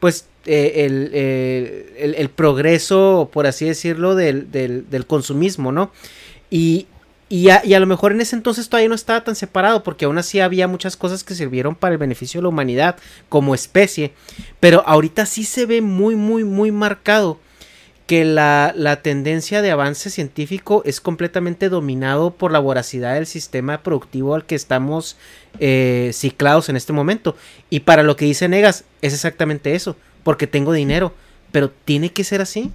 pues, 0.00 0.26
eh, 0.46 0.84
el, 0.86 1.10
eh, 1.12 2.14
el- 2.18 2.28
progreso, 2.28 3.30
por 3.32 3.46
así 3.46 3.64
decirlo, 3.64 4.14
del, 4.14 4.50
del- 4.52 5.06
consumismo, 5.06 5.72
¿no? 5.72 5.90
Y, 6.50 6.86
y, 7.28 7.48
a, 7.50 7.64
y 7.64 7.74
a 7.74 7.80
lo 7.80 7.86
mejor 7.86 8.12
en 8.12 8.20
ese 8.20 8.36
entonces 8.36 8.68
todavía 8.68 8.88
no 8.88 8.94
estaba 8.94 9.24
tan 9.24 9.34
separado, 9.34 9.82
porque 9.82 10.04
aún 10.04 10.18
así 10.18 10.38
había 10.38 10.68
muchas 10.68 10.96
cosas 10.96 11.24
que 11.24 11.34
sirvieron 11.34 11.74
para 11.74 11.92
el 11.92 11.98
beneficio 11.98 12.38
de 12.38 12.42
la 12.42 12.48
humanidad 12.50 12.96
como 13.28 13.54
especie. 13.54 14.12
Pero 14.60 14.84
ahorita 14.86 15.26
sí 15.26 15.42
se 15.44 15.66
ve 15.66 15.80
muy, 15.82 16.14
muy, 16.14 16.44
muy 16.44 16.70
marcado 16.70 17.40
que 18.06 18.24
la, 18.24 18.72
la, 18.76 19.02
tendencia 19.02 19.62
de 19.62 19.70
avance 19.72 20.10
científico 20.10 20.82
es 20.84 21.00
completamente 21.00 21.68
dominado 21.68 22.30
por 22.30 22.52
la 22.52 22.60
voracidad 22.60 23.14
del 23.14 23.26
sistema 23.26 23.82
productivo 23.82 24.34
al 24.34 24.44
que 24.44 24.54
estamos 24.54 25.16
eh, 25.58 26.10
ciclados 26.12 26.68
en 26.68 26.76
este 26.76 26.92
momento. 26.92 27.36
Y 27.68 27.80
para 27.80 28.02
lo 28.02 28.16
que 28.16 28.24
dice 28.24 28.48
Negas, 28.48 28.84
es 29.02 29.12
exactamente 29.12 29.74
eso, 29.74 29.96
porque 30.22 30.46
tengo 30.46 30.72
dinero, 30.72 31.14
pero 31.50 31.70
¿tiene 31.70 32.12
que 32.12 32.24
ser 32.24 32.40
así? 32.40 32.70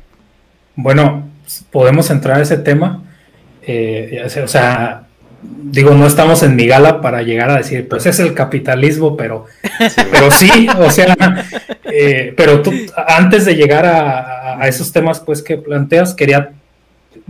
Bueno, 0.75 1.29
podemos 1.71 2.09
entrar 2.09 2.39
a 2.39 2.43
ese 2.43 2.57
tema. 2.57 3.03
Eh, 3.63 4.21
o 4.43 4.47
sea, 4.47 5.07
digo, 5.43 5.93
no 5.93 6.05
estamos 6.05 6.43
en 6.43 6.55
mi 6.55 6.67
gala 6.67 7.01
para 7.01 7.21
llegar 7.23 7.49
a 7.49 7.57
decir, 7.57 7.87
pues 7.87 8.05
es 8.05 8.19
el 8.19 8.33
capitalismo, 8.33 9.15
pero, 9.15 9.45
pero 10.11 10.31
sí, 10.31 10.67
o 10.77 10.89
sea, 10.89 11.15
eh, 11.85 12.33
pero 12.35 12.61
tú, 12.61 12.71
antes 13.07 13.45
de 13.45 13.55
llegar 13.55 13.85
a, 13.85 14.67
esos 14.67 14.91
temas, 14.91 15.19
pues, 15.19 15.41
que 15.41 15.57
planteas, 15.57 16.13
quería 16.13 16.51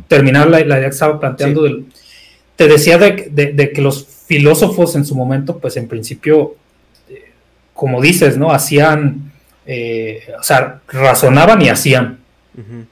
terminar 0.08 0.50
la, 0.50 0.60
idea 0.60 0.82
que 0.82 0.88
estaba 0.88 1.20
planteando. 1.20 1.64
Del, 1.64 1.86
te 2.56 2.68
decía 2.68 2.98
de, 2.98 3.72
que 3.74 3.82
los 3.82 4.06
filósofos 4.26 4.96
en 4.96 5.06
su 5.06 5.16
momento, 5.16 5.60
pues, 5.60 5.78
en 5.78 5.88
principio, 5.88 6.56
eh, 7.10 7.32
como 7.74 8.02
dices, 8.02 8.38
¿no? 8.38 8.52
Hacían, 8.52 9.32
eh, 9.66 10.24
o 10.38 10.44
sea, 10.44 10.82
razonaban 10.88 11.62
y 11.62 11.70
hacían. 11.70 12.20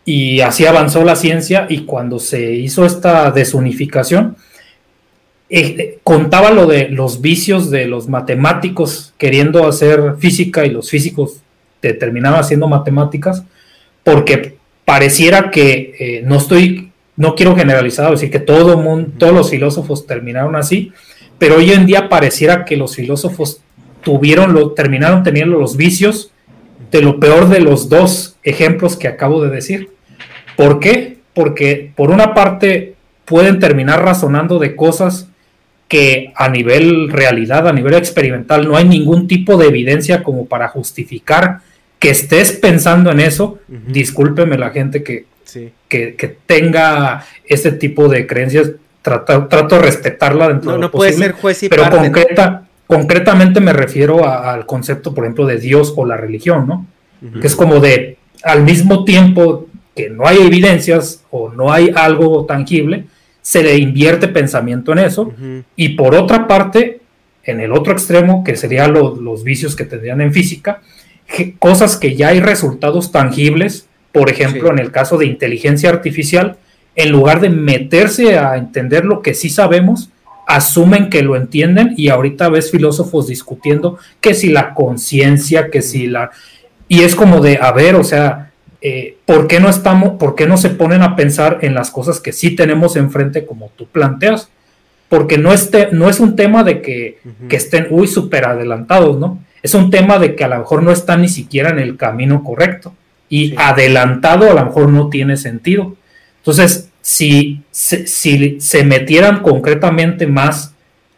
Y 0.05 0.39
así 0.39 0.65
avanzó 0.65 1.03
la 1.03 1.17
ciencia 1.17 1.67
y 1.69 1.79
cuando 1.79 2.17
se 2.17 2.53
hizo 2.53 2.85
esta 2.85 3.29
desunificación, 3.29 4.37
eh, 5.49 5.99
contaba 6.03 6.51
lo 6.51 6.67
de 6.67 6.89
los 6.89 7.21
vicios 7.21 7.71
de 7.71 7.85
los 7.85 8.07
matemáticos 8.07 9.13
queriendo 9.17 9.67
hacer 9.67 10.15
física 10.19 10.65
y 10.65 10.69
los 10.69 10.89
físicos 10.89 11.41
terminaban 11.81 12.39
haciendo 12.39 12.67
matemáticas, 12.67 13.43
porque 14.03 14.57
pareciera 14.85 15.49
que 15.49 15.95
eh, 15.99 16.21
no 16.25 16.35
estoy, 16.37 16.91
no 17.15 17.35
quiero 17.35 17.55
generalizar, 17.55 18.11
decir 18.11 18.29
que 18.29 18.39
todo 18.39 18.77
mundo, 18.77 19.11
todos 19.17 19.33
los 19.33 19.49
filósofos 19.49 20.05
terminaron 20.05 20.55
así, 20.55 20.91
pero 21.37 21.55
hoy 21.55 21.71
en 21.71 21.85
día 21.85 22.09
pareciera 22.09 22.65
que 22.65 22.75
los 22.75 22.95
filósofos 22.95 23.61
tuvieron, 24.03 24.53
lo, 24.53 24.73
terminaron 24.73 25.23
teniendo 25.23 25.57
los 25.57 25.77
vicios 25.77 26.31
de 26.91 27.01
lo 27.01 27.19
peor 27.19 27.49
de 27.49 27.61
los 27.61 27.89
dos 27.89 28.37
ejemplos 28.43 28.97
que 28.97 29.07
acabo 29.07 29.41
de 29.41 29.49
decir. 29.49 29.89
¿Por 30.57 30.79
qué? 30.79 31.19
Porque 31.33 31.91
por 31.95 32.11
una 32.11 32.33
parte 32.33 32.95
pueden 33.25 33.59
terminar 33.59 34.03
razonando 34.03 34.59
de 34.59 34.75
cosas 34.75 35.28
que 35.89 36.31
a 36.35 36.47
nivel 36.47 37.09
realidad, 37.09 37.67
a 37.67 37.73
nivel 37.73 37.95
experimental, 37.95 38.67
no 38.67 38.77
hay 38.77 38.87
ningún 38.87 39.27
tipo 39.27 39.57
de 39.57 39.67
evidencia 39.67 40.23
como 40.23 40.45
para 40.45 40.69
justificar 40.69 41.61
que 41.97 42.11
estés 42.11 42.53
pensando 42.53 43.11
en 43.11 43.19
eso. 43.19 43.57
Discúlpeme 43.67 44.57
la 44.57 44.69
gente 44.69 45.03
que, 45.03 45.25
que, 45.89 46.37
tenga 46.45 47.25
este 47.43 47.71
tipo 47.71 48.07
de 48.07 48.27
creencias, 48.27 48.71
trato, 49.01 49.47
trato 49.47 49.75
de 49.75 49.81
respetarla 49.81 50.49
dentro 50.49 50.67
no, 50.67 50.71
de 50.73 50.77
lo 50.77 50.87
no 50.87 50.91
puede 50.91 51.11
ser 51.13 51.31
juez 51.31 51.63
y 51.63 51.69
pero 51.69 51.89
concreta, 51.89 52.67
concretamente 52.85 53.59
me 53.59 53.73
refiero 53.73 54.27
al 54.27 54.67
concepto, 54.67 55.15
por 55.15 55.25
ejemplo, 55.25 55.47
de 55.47 55.57
Dios 55.57 55.93
o 55.97 56.05
la 56.05 56.17
religión, 56.17 56.67
¿no? 56.67 56.85
Que 57.41 57.47
es 57.47 57.55
como 57.55 57.79
de, 57.79 58.17
al 58.43 58.63
mismo 58.63 59.03
tiempo 59.03 59.67
que 59.95 60.09
no 60.09 60.27
hay 60.27 60.37
evidencias 60.37 61.23
o 61.31 61.49
no 61.49 61.73
hay 61.73 61.91
algo 61.95 62.45
tangible, 62.45 63.05
se 63.41 63.63
le 63.63 63.77
invierte 63.77 64.27
pensamiento 64.27 64.91
en 64.91 64.99
eso. 64.99 65.33
Y 65.75 65.89
por 65.89 66.15
otra 66.15 66.47
parte, 66.47 67.01
en 67.43 67.59
el 67.59 67.71
otro 67.71 67.93
extremo, 67.93 68.43
que 68.43 68.55
serían 68.55 68.93
los 68.93 69.43
vicios 69.43 69.75
que 69.75 69.85
tendrían 69.85 70.21
en 70.21 70.33
física, 70.33 70.81
cosas 71.59 71.97
que 71.97 72.15
ya 72.15 72.29
hay 72.29 72.39
resultados 72.39 73.11
tangibles, 73.11 73.87
por 74.11 74.29
ejemplo, 74.29 74.71
en 74.71 74.79
el 74.79 74.91
caso 74.91 75.17
de 75.17 75.25
inteligencia 75.25 75.89
artificial, 75.89 76.57
en 76.95 77.11
lugar 77.11 77.39
de 77.39 77.49
meterse 77.49 78.37
a 78.37 78.57
entender 78.57 79.05
lo 79.05 79.21
que 79.21 79.33
sí 79.33 79.49
sabemos, 79.49 80.09
asumen 80.47 81.09
que 81.09 81.21
lo 81.21 81.35
entienden 81.35 81.93
y 81.95 82.09
ahorita 82.09 82.49
ves 82.49 82.71
filósofos 82.71 83.27
discutiendo 83.27 83.99
que 84.19 84.33
si 84.33 84.49
la 84.49 84.73
conciencia, 84.73 85.69
que 85.69 85.83
si 85.83 86.07
la... 86.07 86.31
Y 86.87 87.01
es 87.01 87.15
como 87.15 87.39
de, 87.39 87.59
a 87.61 87.71
ver, 87.71 87.93
o 87.93 88.03
sea, 88.03 88.48
eh, 88.81 89.17
¿por 89.25 89.47
qué 89.47 89.59
no 89.59 89.69
estamos, 89.69 90.17
por 90.17 90.35
qué 90.35 90.47
no 90.47 90.57
se 90.57 90.69
ponen 90.69 91.01
a 91.01 91.15
pensar 91.15 91.59
en 91.61 91.73
las 91.73 91.91
cosas 91.91 92.19
que 92.19 92.31
sí 92.31 92.55
tenemos 92.55 92.95
enfrente 92.95 93.45
como 93.45 93.71
tú 93.75 93.87
planteas? 93.87 94.49
Porque 95.09 95.37
no, 95.37 95.51
este, 95.51 95.89
no 95.91 96.09
es 96.09 96.19
un 96.19 96.35
tema 96.35 96.63
de 96.63 96.81
que, 96.81 97.19
estén, 97.49 97.87
uy, 97.89 98.07
súper 98.07 98.45
adelantados, 98.45 99.19
¿no? 99.19 99.43
Es 99.61 99.73
un 99.73 99.89
tema 99.89 100.19
de 100.19 100.35
que 100.35 100.43
a 100.43 100.47
lo 100.47 100.59
mejor 100.59 100.83
no 100.83 100.91
están 100.91 101.21
ni 101.21 101.29
siquiera 101.29 101.71
en 101.71 101.79
el 101.79 101.97
camino 101.97 102.43
correcto. 102.43 102.93
Y 103.27 103.53
adelantado 103.57 104.49
a 104.49 104.53
lo 104.53 104.65
mejor 104.65 104.89
no 104.89 105.09
tiene 105.09 105.35
sentido. 105.35 105.95
Entonces, 106.37 106.89
si, 107.01 107.63
si 107.71 108.61
se 108.61 108.83
metieran 108.83 109.41
concretamente 109.41 110.25
más 110.27 110.73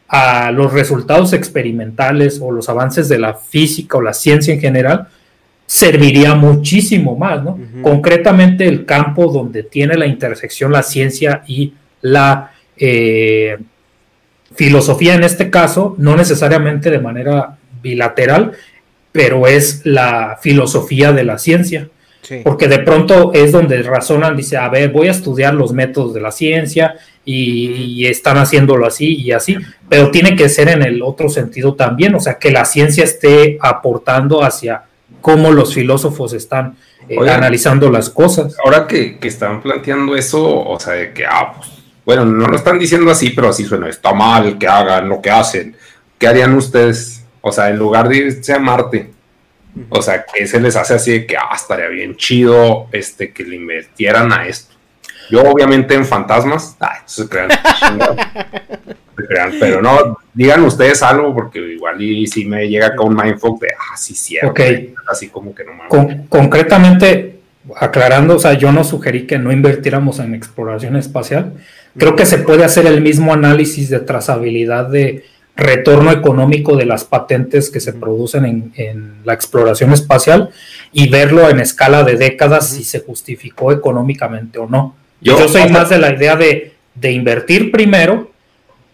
a 0.08 0.52
los 0.52 0.74
resultados 0.74 1.32
experimentales 1.34 2.40
o 2.42 2.52
los 2.52 2.69
avances 2.69 3.08
de 3.08 3.19
la 3.19 3.36
física 3.36 3.98
o 3.98 4.02
la 4.02 4.14
ciencia 4.14 4.53
en 4.53 4.60
general, 4.60 5.08
serviría 5.72 6.35
muchísimo 6.35 7.16
más, 7.16 7.41
¿no? 7.41 7.58
Concretamente 7.82 8.67
el 8.67 8.85
campo 8.85 9.32
donde 9.32 9.64
tiene 9.64 9.95
la 9.95 10.06
intersección 10.06 10.74
la 10.74 10.83
ciencia 10.83 11.43
y 11.48 11.74
la 12.01 12.51
eh, 12.75 13.58
filosofía 14.53 15.16
en 15.16 15.24
este 15.24 15.50
caso, 15.50 15.95
no 15.98 16.17
necesariamente 16.17 16.90
de 16.90 17.00
manera 17.00 17.58
bilateral, 17.82 18.51
pero 19.14 19.48
es 19.48 19.85
la 19.85 20.38
filosofía 20.41 21.14
de 21.14 21.24
la 21.24 21.38
ciencia. 21.38 21.88
Porque 22.43 22.67
de 22.67 22.80
pronto 22.80 23.32
es 23.33 23.53
donde 23.53 23.82
razonan, 23.82 24.35
dice, 24.35 24.58
a 24.58 24.67
ver, 24.67 24.90
voy 24.90 25.08
a 25.08 25.11
estudiar 25.11 25.53
los 25.53 25.72
métodos 25.72 26.14
de 26.14 26.19
la 26.19 26.32
ciencia 26.32 26.95
y, 27.24 28.06
están 28.06 28.38
haciéndolo 28.38 28.85
así 28.85 29.16
y 29.16 29.32
así, 29.32 29.56
pero 29.88 30.11
tiene 30.11 30.35
que 30.35 30.50
ser 30.50 30.67
en 30.67 30.82
el 30.82 31.01
otro 31.01 31.30
sentido 31.30 31.75
también, 31.75 32.14
o 32.14 32.19
sea, 32.19 32.38
que 32.38 32.51
la 32.51 32.66
ciencia 32.66 33.06
esté 33.06 33.58
aportando 33.61 34.43
hacia 34.43 34.83
cómo 35.22 35.51
los 35.51 35.74
filósofos 35.74 36.33
están 36.33 36.75
eh, 37.08 37.17
analizando 37.30 37.90
las 37.90 38.09
cosas. 38.09 38.56
Ahora 38.64 38.88
que, 38.88 39.17
están 39.22 39.61
planteando 39.61 40.16
eso, 40.16 40.43
o 40.43 40.80
sea, 40.80 40.93
de 40.93 41.14
que, 41.14 41.25
ah, 41.25 41.53
pues, 41.56 41.69
bueno, 42.06 42.25
no 42.25 42.48
lo 42.48 42.56
están 42.56 42.80
diciendo 42.80 43.11
así, 43.11 43.30
pero 43.30 43.50
así 43.50 43.64
suena, 43.64 43.88
está 43.88 44.14
mal 44.14 44.58
que 44.58 44.67
hagan 44.67 45.08
lo 45.08 45.22
que 45.22 45.32
hacen. 45.32 45.75
¿Qué 46.17 46.27
harían 46.27 46.53
ustedes? 46.56 47.24
O 47.41 47.51
sea, 47.51 47.69
en 47.69 47.77
lugar 47.77 48.09
de 48.09 48.17
irse 48.17 48.53
a 48.53 48.59
Marte, 48.59 49.11
o 49.90 50.01
sea, 50.01 50.25
¿qué 50.25 50.45
se 50.48 50.59
les 50.59 50.75
hace 50.75 50.95
así 50.95 51.11
de 51.11 51.25
que, 51.25 51.38
ah, 51.38 51.51
estaría 51.56 51.88
bien 51.88 52.16
chido 52.16 52.88
este, 52.91 53.32
que 53.32 53.43
le 53.43 53.56
invirtieran 53.56 54.32
a 54.32 54.48
esto? 54.48 54.75
Yo, 55.30 55.43
obviamente, 55.43 55.93
en 55.93 56.06
fantasmas, 56.06 56.75
ay, 56.80 57.00
se 57.06 57.30
crean, 57.30 57.50
pero 59.60 59.82
no, 59.82 60.18
digan 60.34 60.64
ustedes 60.64 61.04
algo, 61.04 61.34
porque 61.34 61.60
igual 61.60 62.02
y 62.02 62.28
si 62.28 62.46
me 62.46 62.68
llega 62.68 62.88
acá 62.88 63.04
un 63.04 63.16
mindfuck 63.16 63.62
de, 63.62 63.68
ah, 63.78 63.98
sí, 63.98 64.16
cierto, 64.16 64.54
así 65.10 65.28
como 65.28 65.54
que 65.54 65.64
no 65.64 65.72
me 65.74 66.26
Concretamente, 66.30 67.40
aclarando, 67.76 68.36
o 68.36 68.40
sea, 68.40 68.54
yo 68.54 68.72
no 68.72 68.84
sugerí 68.84 69.28
que 69.28 69.38
no 69.38 69.52
invirtiéramos 69.52 70.20
en 70.20 70.34
exploración 70.34 70.96
espacial. 70.96 71.54
Creo 71.98 72.16
que 72.16 72.26
se 72.26 72.40
puede 72.40 72.64
hacer 72.64 72.86
el 72.88 73.02
mismo 73.02 73.34
análisis 73.34 73.90
de 73.90 74.00
trazabilidad 74.00 74.88
de 74.88 75.26
retorno 75.56 76.12
económico 76.12 76.76
de 76.76 76.86
las 76.86 77.04
patentes 77.04 77.70
que 77.70 77.80
se 77.80 77.94
producen 77.94 78.72
en, 78.76 79.14
la 79.24 79.34
exploración 79.34 79.92
espacial 79.92 80.50
y 80.92 81.10
verlo 81.10 81.50
en 81.50 81.60
escala 81.60 82.04
de 82.04 82.16
décadas 82.16 82.70
si 82.70 82.84
se 82.84 83.02
justificó 83.02 83.72
económicamente 83.72 84.58
o 84.58 84.68
no. 84.68 84.96
Yo, 85.20 85.48
soy 85.48 85.70
más 85.70 85.90
de 85.90 86.00
la 86.00 86.14
idea 86.14 86.36
de, 86.36 86.74
de 86.96 87.12
invertir 87.12 87.72
primero, 87.72 88.31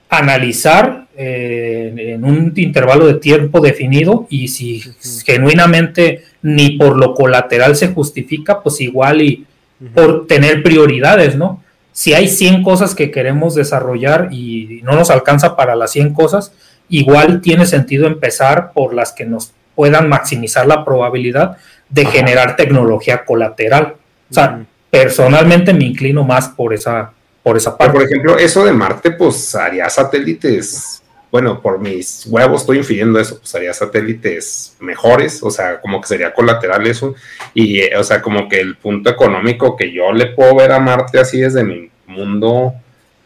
analizar 0.10 1.08
eh, 1.16 1.94
en 1.95 2.24
un 2.24 2.53
intervalo 2.56 3.08
de 3.08 3.16
tiempo 3.16 3.60
definido 3.60 4.27
y 4.30 4.48
si 4.48 4.84
genuinamente 5.26 6.24
ni 6.42 6.77
por 6.77 6.95
lo 6.98 7.14
colateral 7.14 7.76
se 7.76 7.90
justifica, 7.90 8.61
pues 8.61 8.80
igual 8.82 9.22
y 9.22 9.45
por 9.94 10.27
tener 10.27 10.64
prioridades, 10.64 11.36
¿no? 11.36 11.64
Si 11.92 12.14
hay 12.14 12.27
100 12.27 12.64
cosas 12.64 12.94
que 12.94 13.11
queremos 13.11 13.56
desarrollar 13.56 14.30
y 14.32 14.82
no 14.84 14.94
nos 14.94 15.10
alcanza 15.10 15.56
para 15.56 15.76
las 15.76 15.92
100 15.92 16.14
cosas, 16.14 16.53
igual 16.90 17.42
tiene 17.42 17.66
sentido 17.66 18.08
empezar 18.08 18.72
por 18.74 18.94
las 18.94 19.11
que 19.11 19.26
nos 19.26 19.53
puedan 19.76 20.08
maximizar 20.08 20.68
la 20.68 20.86
probabilidad 20.86 21.58
de 21.90 22.06
generar 22.06 22.56
tecnología 22.56 23.26
colateral. 23.26 23.95
O 24.30 24.34
sea, 24.34 24.66
personalmente 24.90 25.74
me 25.74 25.86
inclino 25.86 26.24
más 26.24 26.50
por 26.50 26.74
esa, 26.74 27.14
por 27.48 27.56
esa 27.56 27.77
parte. 27.77 27.93
por 27.93 28.03
ejemplo, 28.03 28.38
eso 28.38 28.66
de 28.66 28.74
Marte, 28.74 29.11
pues 29.11 29.56
haría 29.56 29.90
satélites, 29.90 31.01
bueno, 31.32 31.61
por 31.61 31.80
mis 31.80 32.26
huevos 32.27 32.59
estoy 32.59 32.80
infiriendo 32.80 33.22
eso, 33.22 33.40
pues 33.40 33.56
haría 33.56 33.74
satélites 33.74 34.76
mejores, 34.82 35.42
o 35.42 35.50
sea, 35.50 35.80
como 35.80 36.01
que 36.01 36.08
sería 36.08 36.34
colateral 36.34 36.85
eso, 36.88 37.16
y, 37.53 37.82
o 37.93 38.03
sea, 38.03 38.22
como 38.22 38.50
que 38.50 38.59
el 38.59 38.76
punto 38.76 39.09
económico 39.09 39.77
que 39.77 39.93
yo 39.93 40.11
le 40.11 40.26
puedo 40.26 40.56
ver 40.56 40.74
a 40.74 40.80
Marte 40.82 41.19
así 41.19 41.40
desde 41.40 41.64
mi 41.64 41.90
mundo, 42.06 42.74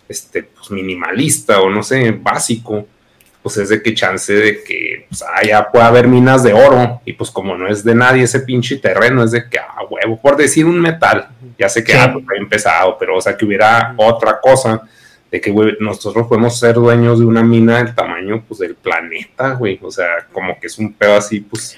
este, 0.08 0.44
pues 0.44 0.70
minimalista 0.70 1.60
o 1.60 1.72
no 1.72 1.82
sé, 1.82 2.12
básico, 2.12 2.86
pues 3.42 3.58
es 3.58 3.70
de 3.70 3.82
que 3.82 3.94
chance 3.94 4.34
de 4.34 4.64
que 4.64 5.06
pues, 5.10 5.24
allá 5.24 5.70
pueda 5.72 5.88
haber 5.88 6.08
minas 6.08 6.44
de 6.44 6.54
oro. 6.54 7.02
Y 7.06 7.14
pues 7.14 7.32
como 7.32 7.58
no 7.58 7.68
es 7.68 7.84
de 7.84 7.96
nadie 7.96 8.24
ese 8.24 8.42
pinche 8.42 8.78
terreno, 8.78 9.24
es 9.24 9.32
de 9.32 9.50
que, 9.50 9.60
ah, 9.60 9.84
huevo, 9.90 10.20
por 10.20 10.38
decir 10.38 10.66
un 10.66 10.80
metal, 10.80 11.30
ya 11.58 11.70
sé 11.70 11.84
que 11.84 11.94
ha 11.94 12.14
empezado, 12.38 12.98
pero 13.00 13.18
o 13.18 13.22
sea 13.22 13.36
que 13.36 13.46
hubiera 13.46 13.94
otra 13.98 14.40
cosa 14.40 14.82
de 15.32 15.40
que, 15.40 15.50
güey, 15.50 15.78
nosotros 15.80 16.28
podemos 16.28 16.60
ser 16.60 16.76
dueños 16.76 17.20
de 17.20 17.26
una 17.26 17.42
mina 17.42 17.78
del 17.78 17.96
tamaño, 17.96 18.44
pues, 18.46 18.60
del 18.60 18.76
planeta, 18.76 19.54
güey, 19.54 19.80
o 19.82 19.90
sea, 19.90 20.28
como 20.32 20.60
que 20.60 20.68
es 20.68 20.78
un 20.78 20.92
pedo 20.92 21.16
así, 21.16 21.40
pues, 21.40 21.78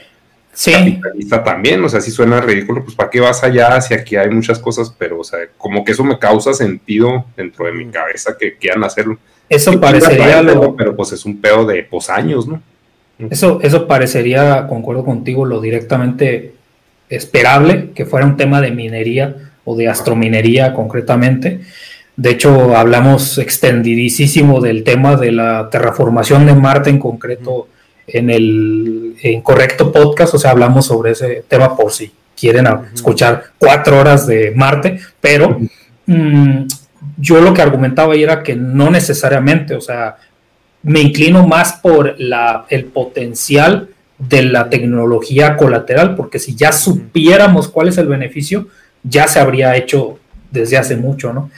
sí. 0.54 0.72
capitalista 0.72 1.44
también, 1.44 1.84
o 1.84 1.90
sea, 1.90 2.02
si 2.02 2.12
suena 2.12 2.42
ridículo, 2.42 2.84
pues, 2.84 2.96
¿para 2.96 3.10
qué 3.10 3.20
vas 3.20 3.44
allá 3.44 3.80
si 3.82 3.94
aquí 3.94 4.16
hay 4.16 4.30
muchas 4.30 4.60
cosas? 4.60 4.94
Pero, 4.98 5.20
o 5.20 5.24
sea, 5.24 5.40
como 5.58 5.84
que 5.84 5.92
eso 5.92 6.04
me 6.04 6.18
causa 6.20 6.54
sentido 6.54 7.26
dentro 7.36 7.66
de 7.66 7.74
mi 7.74 7.88
cabeza 7.88 8.36
que 8.40 8.56
quieran 8.56 8.84
hacerlo. 8.84 9.18
Eso 9.50 9.80
parecería 9.80 10.42
lo... 10.42 10.76
Pero, 10.76 10.96
pues, 10.96 11.12
es 11.12 11.26
un 11.26 11.40
pedo 11.42 11.66
de, 11.66 11.84
pues, 11.84 12.10
años, 12.10 12.48
¿no? 12.48 12.62
Eso, 13.30 13.60
eso 13.62 13.88
parecería, 13.88 14.68
concuerdo 14.68 15.06
contigo, 15.06 15.46
lo 15.46 15.62
directamente 15.62 16.54
esperable, 17.10 17.92
que 17.94 18.06
fuera 18.06 18.26
un 18.26 18.38
tema 18.38 18.60
de 18.62 18.72
minería 18.72 19.36
o 19.66 19.76
de 19.76 19.88
astrominería 19.88 20.74
concretamente. 20.74 21.62
De 22.16 22.32
hecho, 22.32 22.76
hablamos 22.76 23.38
extendidísimo 23.38 24.62
del 24.62 24.84
tema 24.84 25.16
de 25.16 25.32
la 25.32 25.70
terraformación 25.72 26.46
de 26.46 26.54
Marte 26.54 26.90
en 26.90 27.00
concreto 27.00 27.68
en 28.08 28.30
el 28.30 29.16
Incorrecto 29.22 29.92
Podcast, 29.92 30.34
o 30.34 30.38
sea, 30.38 30.52
hablamos 30.52 30.86
sobre 30.86 31.12
ese 31.12 31.44
tema 31.48 31.76
por 31.76 31.92
si 31.92 32.12
quieren 32.36 32.68
escuchar 32.94 33.46
cuatro 33.58 34.00
horas 34.00 34.28
de 34.28 34.52
Marte, 34.52 35.00
pero 35.22 35.60
mm, 36.06 36.66
yo 37.18 37.42
lo 37.42 37.54
que 37.54 37.62
argumentaba 37.62 38.14
ahí 38.14 38.24
era 38.24 38.44
que 38.44 38.56
no 38.56 38.90
necesariamente, 38.90 39.76
o 39.76 39.82
sea, 39.82 40.18
me 40.84 41.00
inclino 41.00 41.48
más 41.48 41.74
por 41.74 42.16
la, 42.20 42.66
el 42.70 42.86
potencial 42.86 43.90
de 44.18 44.44
la 44.44 44.70
tecnología 44.70 45.56
colateral, 45.56 46.16
porque 46.16 46.40
si 46.40 46.56
ya 46.56 46.72
supiéramos 46.72 47.70
cuál 47.70 47.88
es 47.88 47.98
el 47.98 48.08
beneficio, 48.08 48.68
ya 49.04 49.28
se 49.28 49.40
habría 49.40 49.76
hecho 49.76 50.20
desde 50.52 50.78
hace 50.78 50.96
mucho, 50.96 51.34
¿no? 51.34 51.50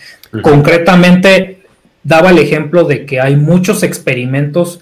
Concretamente, 0.42 1.60
daba 2.04 2.30
el 2.30 2.40
ejemplo 2.40 2.84
de 2.84 3.06
que 3.06 3.20
hay 3.20 3.36
muchos 3.36 3.84
experimentos 3.84 4.82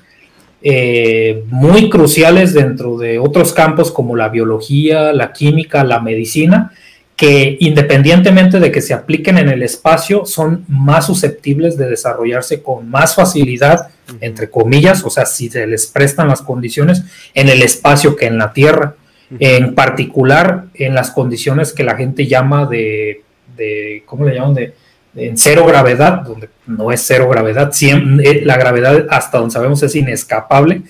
eh, 0.65 1.43
muy 1.49 1.89
cruciales 1.89 2.53
dentro 2.53 2.97
de 2.97 3.19
otros 3.19 3.51
campos 3.51 3.91
como 3.91 4.15
la 4.15 4.29
biología, 4.29 5.11
la 5.11 5.33
química, 5.33 5.83
la 5.83 5.99
medicina, 5.99 6.71
que 7.17 7.57
independientemente 7.59 8.61
de 8.61 8.71
que 8.71 8.81
se 8.81 8.93
apliquen 8.93 9.37
en 9.37 9.49
el 9.49 9.61
espacio, 9.61 10.25
son 10.25 10.63
más 10.69 11.05
susceptibles 11.07 11.77
de 11.77 11.89
desarrollarse 11.89 12.61
con 12.61 12.89
más 12.89 13.13
facilidad, 13.13 13.89
entre 14.21 14.49
comillas, 14.49 15.03
o 15.03 15.09
sea, 15.09 15.25
si 15.25 15.49
se 15.49 15.67
les 15.67 15.87
prestan 15.87 16.29
las 16.29 16.41
condiciones 16.41 17.03
en 17.33 17.49
el 17.49 17.61
espacio 17.61 18.15
que 18.15 18.27
en 18.27 18.37
la 18.37 18.53
Tierra, 18.53 18.95
en 19.39 19.75
particular 19.75 20.65
en 20.75 20.93
las 20.93 21.11
condiciones 21.11 21.73
que 21.73 21.83
la 21.83 21.95
gente 21.95 22.27
llama 22.27 22.67
de, 22.67 23.23
de 23.57 24.03
¿cómo 24.05 24.25
le 24.25 24.35
llaman? 24.35 24.53
De, 24.53 24.73
en 25.15 25.37
cero 25.37 25.65
gravedad, 25.67 26.21
donde 26.21 26.49
no 26.65 26.91
es 26.91 27.01
cero 27.05 27.29
gravedad, 27.29 27.71
eh, 27.81 28.41
la 28.43 28.57
gravedad 28.57 29.05
hasta 29.09 29.37
donde 29.37 29.53
sabemos 29.53 29.83
es 29.83 29.95
inescapable, 29.95 30.81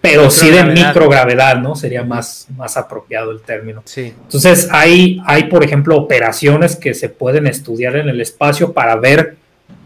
pero 0.00 0.30
sí 0.30 0.50
de 0.50 0.64
microgravedad, 0.64 1.56
¿no? 1.58 1.74
Sería 1.74 2.04
más, 2.04 2.46
más 2.56 2.76
apropiado 2.76 3.32
el 3.32 3.40
término. 3.40 3.82
Sí. 3.84 4.14
Entonces 4.22 4.68
hay, 4.70 5.20
hay, 5.26 5.44
por 5.44 5.64
ejemplo, 5.64 5.96
operaciones 5.96 6.76
que 6.76 6.94
se 6.94 7.08
pueden 7.08 7.46
estudiar 7.46 7.96
en 7.96 8.08
el 8.08 8.20
espacio 8.20 8.72
para 8.72 8.94
ver 8.96 9.36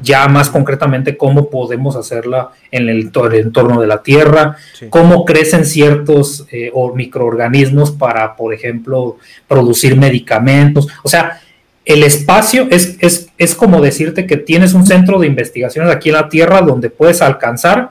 ya 0.03 0.29
más 0.29 0.49
concretamente 0.49 1.17
cómo 1.17 1.51
podemos 1.51 1.97
hacerla 1.97 2.51
en 2.71 2.89
el, 2.89 3.11
entorno 3.33 3.81
de 3.81 3.87
la 3.87 4.03
Tierra, 4.03 4.57
cómo 4.89 5.25
crecen 5.25 5.65
ciertos 5.65 6.47
eh, 6.51 6.73
microorganismos 6.95 7.91
para, 7.91 8.37
por 8.37 8.55
ejemplo, 8.55 9.19
producir 9.47 9.97
medicamentos. 9.97 10.89
O 11.03 11.09
sea, 11.09 11.41
el 11.93 12.05
espacio 12.05 12.69
es, 12.71 12.97
es, 13.37 13.55
como 13.55 13.81
decirte 13.81 14.27
que 14.27 14.37
tienes 14.37 14.75
un 14.75 14.87
centro 14.87 15.19
de 15.19 15.27
investigaciones 15.27 15.93
aquí 15.93 16.11
en 16.11 16.17
la 16.17 16.29
Tierra 16.29 16.61
donde 16.63 16.91
puedes 16.91 17.21
alcanzar 17.21 17.91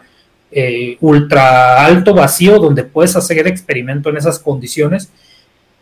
eh, 0.51 0.97
ultra 1.01 1.85
alto 1.85 2.13
vacío, 2.13 2.59
donde 2.59 2.83
puedes 2.83 3.15
hacer 3.15 3.45
experimento 3.47 4.09
en 4.09 4.17
esas 4.17 4.39
condiciones 4.39 5.09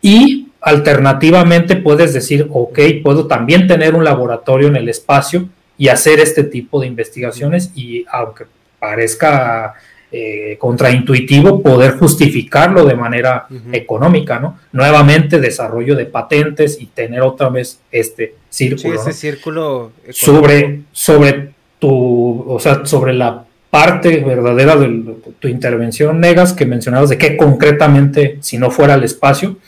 y 0.02 0.48
alternativamente 0.60 1.76
puedes 1.76 2.12
decir, 2.12 2.48
ok, 2.50 2.78
puedo 3.02 3.26
también 3.26 3.66
tener 3.66 3.94
un 3.94 4.04
laboratorio 4.04 4.68
en 4.68 4.76
el 4.76 4.88
espacio 4.88 5.48
y 5.76 5.88
hacer 5.88 6.18
este 6.18 6.44
tipo 6.44 6.80
de 6.80 6.88
investigaciones 6.88 7.70
y 7.74 8.04
aunque 8.10 8.44
parezca 8.78 9.74
eh, 10.10 10.56
contraintuitivo 10.58 11.62
poder 11.62 11.98
justificarlo 11.98 12.84
de 12.84 12.94
manera 12.94 13.46
económica, 13.72 14.38
¿no? 14.38 14.58
Nuevamente 14.72 15.38
desarrollo 15.38 15.94
de 15.96 16.06
patentes 16.06 16.78
y 16.80 16.86
tener 16.86 17.20
otra 17.20 17.50
vez 17.50 17.80
este 17.92 18.34
círculo. 18.48 18.94
ese 18.94 19.12
círculo 19.12 19.92
sobre, 20.10 20.80
sobre 20.92 21.50
tu, 21.78 22.44
o 22.48 22.58
sea, 22.58 22.86
sobre 22.86 23.12
la 23.12 23.44
parte 23.70 24.20
verdadera 24.20 24.76
de 24.76 25.16
tu 25.38 25.48
intervención, 25.48 26.20
Negas, 26.20 26.52
que 26.52 26.64
mencionabas 26.64 27.10
de 27.10 27.18
qué 27.18 27.36
concretamente, 27.36 28.38
si 28.40 28.58
no 28.58 28.70
fuera 28.70 28.94
el 28.94 29.04
espacio, 29.04 29.58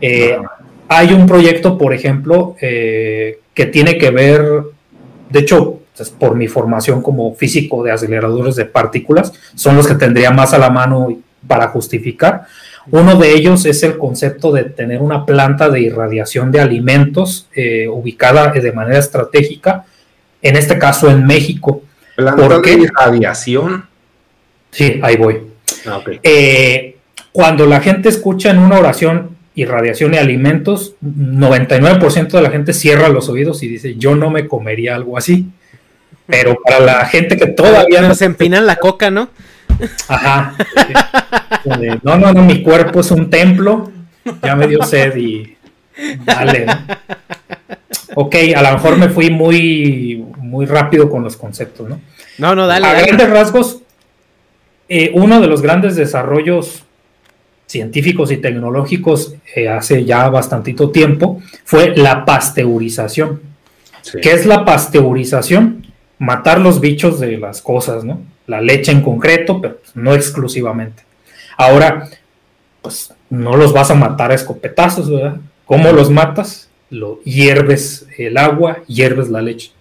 eh, 0.00 0.36
hay 0.88 1.12
un 1.12 1.26
proyecto, 1.26 1.78
por 1.78 1.94
ejemplo, 1.94 2.56
eh, 2.60 3.40
que 3.54 3.66
tiene 3.66 3.98
que 3.98 4.10
ver, 4.10 4.42
de 5.30 5.40
hecho, 5.40 5.80
por 6.18 6.34
mi 6.34 6.48
formación 6.48 7.02
como 7.02 7.34
físico 7.34 7.82
de 7.82 7.92
aceleradores 7.92 8.56
de 8.56 8.64
partículas, 8.64 9.32
son 9.54 9.76
los 9.76 9.86
que 9.86 9.94
tendría 9.94 10.30
más 10.30 10.52
a 10.52 10.58
la 10.58 10.70
mano 10.70 11.18
para 11.46 11.68
justificar. 11.68 12.46
Uno 12.90 13.16
de 13.16 13.32
ellos 13.32 13.64
es 13.66 13.82
el 13.82 13.98
concepto 13.98 14.52
de 14.52 14.64
tener 14.64 15.02
una 15.02 15.26
planta 15.26 15.68
de 15.68 15.80
irradiación 15.80 16.52
de 16.52 16.60
alimentos 16.60 17.48
eh, 17.54 17.88
ubicada 17.88 18.52
de 18.52 18.72
manera 18.72 18.98
estratégica, 18.98 19.84
en 20.40 20.56
este 20.56 20.78
caso 20.78 21.10
en 21.10 21.26
México. 21.26 21.82
¿Planta 22.14 22.60
de 22.60 22.72
irradiación? 22.72 23.86
Sí, 24.70 25.00
ahí 25.02 25.16
voy. 25.16 25.40
Ah, 25.86 26.00
eh, 26.22 26.96
cuando 27.32 27.66
la 27.66 27.80
gente 27.80 28.08
escucha 28.08 28.50
en 28.50 28.58
una 28.58 28.78
oración 28.78 29.36
irradiación 29.56 30.12
de 30.12 30.18
alimentos, 30.18 30.94
99% 31.02 32.28
de 32.28 32.42
la 32.42 32.50
gente 32.50 32.72
cierra 32.72 33.08
los 33.08 33.28
oídos 33.28 33.62
y 33.62 33.68
dice, 33.68 33.96
yo 33.96 34.14
no 34.14 34.30
me 34.30 34.46
comería 34.46 34.94
algo 34.94 35.16
así. 35.16 35.48
Pero 36.26 36.58
para 36.62 36.80
la 36.80 37.06
gente 37.06 37.36
que 37.36 37.46
todavía 37.46 38.02
no 38.02 38.14
se 38.14 38.24
empinan 38.24 38.66
la 38.66 38.76
coca, 38.76 39.10
¿no? 39.10 39.28
Ajá. 40.08 40.54
No, 42.02 42.16
no, 42.16 42.32
no, 42.32 42.42
mi 42.42 42.62
cuerpo 42.62 43.00
es 43.00 43.10
un 43.10 43.30
templo. 43.30 43.90
Ya 44.42 44.56
me 44.56 44.66
dio 44.66 44.82
sed 44.82 45.16
y 45.16 45.56
dale. 46.24 46.66
Ok, 48.14 48.34
a 48.54 48.62
lo 48.62 48.72
mejor 48.72 48.96
me 48.96 49.08
fui 49.08 49.30
muy, 49.30 50.24
muy 50.38 50.66
rápido 50.66 51.08
con 51.08 51.22
los 51.22 51.36
conceptos, 51.36 51.88
¿no? 51.88 52.00
No, 52.38 52.54
no, 52.54 52.66
dale. 52.66 52.86
A 52.86 53.00
grandes 53.00 53.30
rasgos, 53.30 53.82
eh, 54.88 55.10
uno 55.14 55.40
de 55.40 55.46
los 55.46 55.62
grandes 55.62 55.96
desarrollos 55.96 56.84
científicos 57.66 58.30
y 58.30 58.36
tecnológicos 58.36 59.34
eh, 59.54 59.68
hace 59.68 60.04
ya 60.04 60.28
bastantito 60.28 60.90
tiempo 60.90 61.42
fue 61.64 61.96
la 61.96 62.24
pasteurización. 62.24 63.40
¿Qué 64.22 64.32
es 64.32 64.46
la 64.46 64.64
pasteurización? 64.64 65.85
Matar 66.18 66.60
los 66.60 66.80
bichos 66.80 67.20
de 67.20 67.38
las 67.38 67.62
cosas, 67.62 68.04
¿no? 68.04 68.20
La 68.46 68.60
leche 68.60 68.92
en 68.92 69.02
concreto, 69.02 69.60
pero 69.60 69.78
no 69.94 70.14
exclusivamente. 70.14 71.02
Ahora, 71.56 72.08
pues 72.82 73.12
no 73.30 73.56
los 73.56 73.72
vas 73.72 73.90
a 73.90 73.94
matar 73.94 74.30
a 74.30 74.34
escopetazos, 74.34 75.10
¿verdad? 75.10 75.36
¿Cómo 75.64 75.92
los 75.92 76.10
matas? 76.10 76.68
Lo 76.90 77.20
hierves 77.22 78.06
el 78.16 78.38
agua, 78.38 78.78
hierves 78.86 79.28
la 79.28 79.42
leche. 79.42 79.72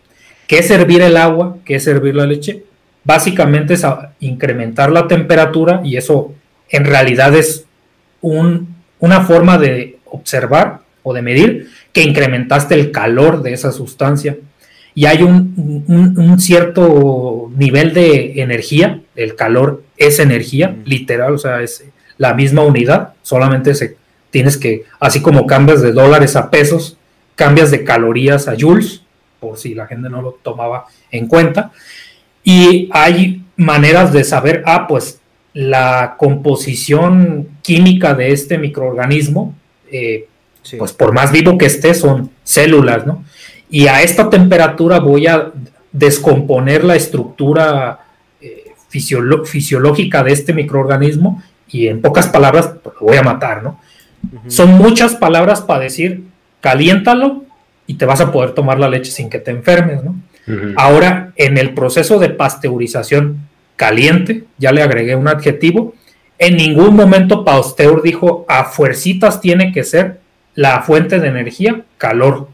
¿Qué 0.47 0.59
es 0.59 0.71
el 0.71 1.17
agua? 1.17 1.57
¿Qué 1.65 1.75
es 1.75 1.85
la 1.87 2.25
leche? 2.25 2.63
Básicamente 3.03 3.75
es 3.75 3.85
incrementar 4.19 4.91
la 4.91 5.07
temperatura 5.07 5.81
y 5.83 5.97
eso 5.97 6.33
en 6.69 6.85
realidad 6.85 7.35
es 7.35 7.65
una 8.21 9.21
forma 9.21 9.59
de 9.59 9.99
observar 10.05 10.79
o 11.03 11.13
de 11.13 11.21
medir 11.21 11.69
que 11.93 12.01
incrementaste 12.01 12.73
el 12.73 12.91
calor 12.91 13.43
de 13.43 13.53
esa 13.53 13.71
sustancia 13.71 14.37
y 14.95 15.05
hay 15.05 15.23
un, 15.23 16.39
cierto 16.39 17.51
nivel 17.55 17.93
de 17.93 18.41
energía, 18.41 19.01
el 19.15 19.35
calor 19.35 19.83
es 19.97 20.19
energía, 20.19 20.73
literal, 20.85 21.33
o 21.33 21.37
sea, 21.37 21.61
es 21.61 21.83
la 22.17 22.33
misma 22.33 22.63
unidad, 22.63 23.13
solamente 23.21 23.75
se, 23.75 23.97
tienes 24.31 24.55
que, 24.55 24.85
así 25.01 25.21
como 25.21 25.45
cambias 25.45 25.81
de 25.81 25.91
dólares 25.91 26.37
a 26.37 26.49
pesos, 26.49 26.97
cambias 27.35 27.71
de 27.71 27.83
calorías 27.83 28.47
a 28.47 28.55
joules, 28.57 29.01
por 29.41 29.57
si 29.57 29.75
la 29.75 29.85
gente 29.85 30.09
no 30.09 30.21
lo 30.21 30.31
tomaba 30.41 30.85
en 31.11 31.27
cuenta, 31.27 31.73
y 32.41 32.89
hay 32.93 33.43
maneras 33.57 34.13
de 34.13 34.23
saber, 34.23 34.63
ah, 34.65 34.87
pues 34.87 35.19
la 35.53 36.15
composición 36.17 37.49
química 37.61 38.13
de 38.13 38.31
este 38.31 38.57
microorganismo, 38.57 39.53
eh, 39.91 40.27
pues 40.77 40.93
por 40.93 41.13
más 41.13 41.33
vivo 41.33 41.57
que 41.57 41.65
esté, 41.65 41.93
son 41.93 42.31
células, 42.43 43.05
¿no? 43.05 43.23
Y 43.69 43.87
a 43.87 44.01
esta 44.01 44.29
temperatura 44.29 44.99
voy 44.99 45.27
a 45.27 45.51
descomponer 45.91 46.83
la 46.83 46.95
estructura 46.95 47.99
eh, 48.41 48.73
fisiológica 48.89 50.23
de 50.23 50.33
este 50.33 50.53
microorganismo 50.53 51.41
y 51.69 51.87
en 51.87 52.01
pocas 52.01 52.27
palabras 52.27 52.73
pues, 52.83 52.95
lo 52.99 53.07
voy 53.07 53.17
a 53.17 53.23
matar, 53.23 53.63
¿no? 53.63 53.79
Son 54.47 54.71
muchas 54.71 55.15
palabras 55.15 55.61
para 55.61 55.81
decir 55.81 56.23
caliéntalo 56.59 57.43
y 57.85 57.93
te 57.95 58.05
vas 58.05 58.21
a 58.21 58.31
poder 58.31 58.51
tomar 58.51 58.79
la 58.79 58.89
leche 58.89 59.11
sin 59.11 59.29
que 59.29 59.39
te 59.39 59.51
enfermes, 59.51 60.03
¿no? 60.03 60.15
Ahora, 60.75 61.33
en 61.37 61.57
el 61.57 61.73
proceso 61.73 62.19
de 62.19 62.29
pasteurización 62.29 63.47
caliente, 63.75 64.43
ya 64.59 64.71
le 64.71 64.83
agregué 64.83 65.15
un 65.15 65.27
adjetivo, 65.27 65.95
en 66.37 66.57
ningún 66.57 66.95
momento 66.95 67.43
Pasteur 67.45 68.01
dijo 68.01 68.45
a 68.47 68.65
fuercitas 68.65 69.41
tiene 69.41 69.71
que 69.71 69.83
ser 69.83 70.19
la 70.53 70.81
fuente 70.81 71.19
de 71.19 71.27
energía 71.29 71.81
calor. 71.97 72.49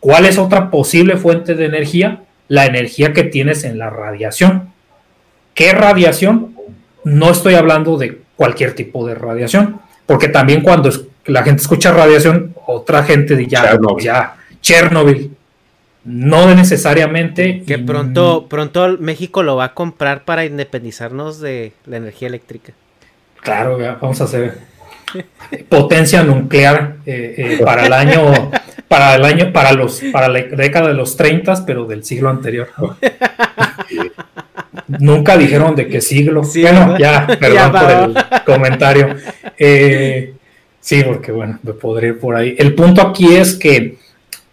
¿Cuál 0.00 0.26
es 0.26 0.38
otra 0.38 0.70
posible 0.70 1.16
fuente 1.16 1.54
de 1.54 1.66
energía? 1.66 2.22
La 2.48 2.66
energía 2.66 3.12
que 3.12 3.24
tienes 3.24 3.64
en 3.64 3.78
la 3.78 3.90
radiación. 3.90 4.72
¿Qué 5.54 5.72
radiación? 5.72 6.54
No 7.04 7.30
estoy 7.30 7.54
hablando 7.54 7.96
de 7.96 8.20
cualquier 8.36 8.74
tipo 8.74 9.06
de 9.06 9.14
radiación, 9.14 9.80
porque 10.06 10.28
también 10.28 10.62
cuando 10.62 10.90
la 11.26 11.42
gente 11.42 11.62
escucha 11.62 11.92
radiación, 11.92 12.54
otra 12.66 13.02
gente 13.02 13.36
dice 13.36 13.50
ya, 13.50 13.62
Chernobyl. 13.62 14.04
ya, 14.04 14.36
Chernobyl. 14.60 15.30
No 16.04 16.54
necesariamente. 16.54 17.64
Que 17.66 17.78
pronto, 17.78 18.46
pronto 18.48 18.96
México 18.98 19.42
lo 19.42 19.56
va 19.56 19.64
a 19.64 19.74
comprar 19.74 20.24
para 20.24 20.44
independizarnos 20.44 21.40
de 21.40 21.72
la 21.84 21.96
energía 21.98 22.28
eléctrica. 22.28 22.72
Claro, 23.42 23.78
vamos 24.00 24.20
a 24.20 24.24
hacer 24.24 24.58
potencia 25.68 26.22
nuclear 26.22 26.96
eh, 27.06 27.34
eh, 27.36 27.60
para 27.64 27.86
el 27.86 27.92
año, 27.92 28.50
para 28.88 29.14
el 29.14 29.24
año, 29.24 29.52
para 29.52 29.72
los, 29.72 30.00
para 30.12 30.28
la 30.28 30.40
década 30.40 30.88
de 30.88 30.94
los 30.94 31.16
30, 31.16 31.64
pero 31.66 31.86
del 31.86 32.04
siglo 32.04 32.30
anterior. 32.30 32.68
Nunca 34.88 35.36
dijeron 35.36 35.74
de 35.74 35.88
qué 35.88 36.00
siglo. 36.00 36.42
bueno, 36.42 36.98
ya, 36.98 37.26
perdón 37.38 37.72
por 37.72 37.90
el 37.90 38.14
comentario. 38.44 39.16
Eh, 39.58 40.34
sí, 40.80 41.02
porque 41.04 41.32
bueno, 41.32 41.58
me 41.62 41.72
podría 41.72 42.10
ir 42.10 42.18
por 42.18 42.36
ahí. 42.36 42.54
El 42.58 42.74
punto 42.74 43.02
aquí 43.02 43.36
es 43.36 43.54
que 43.54 43.98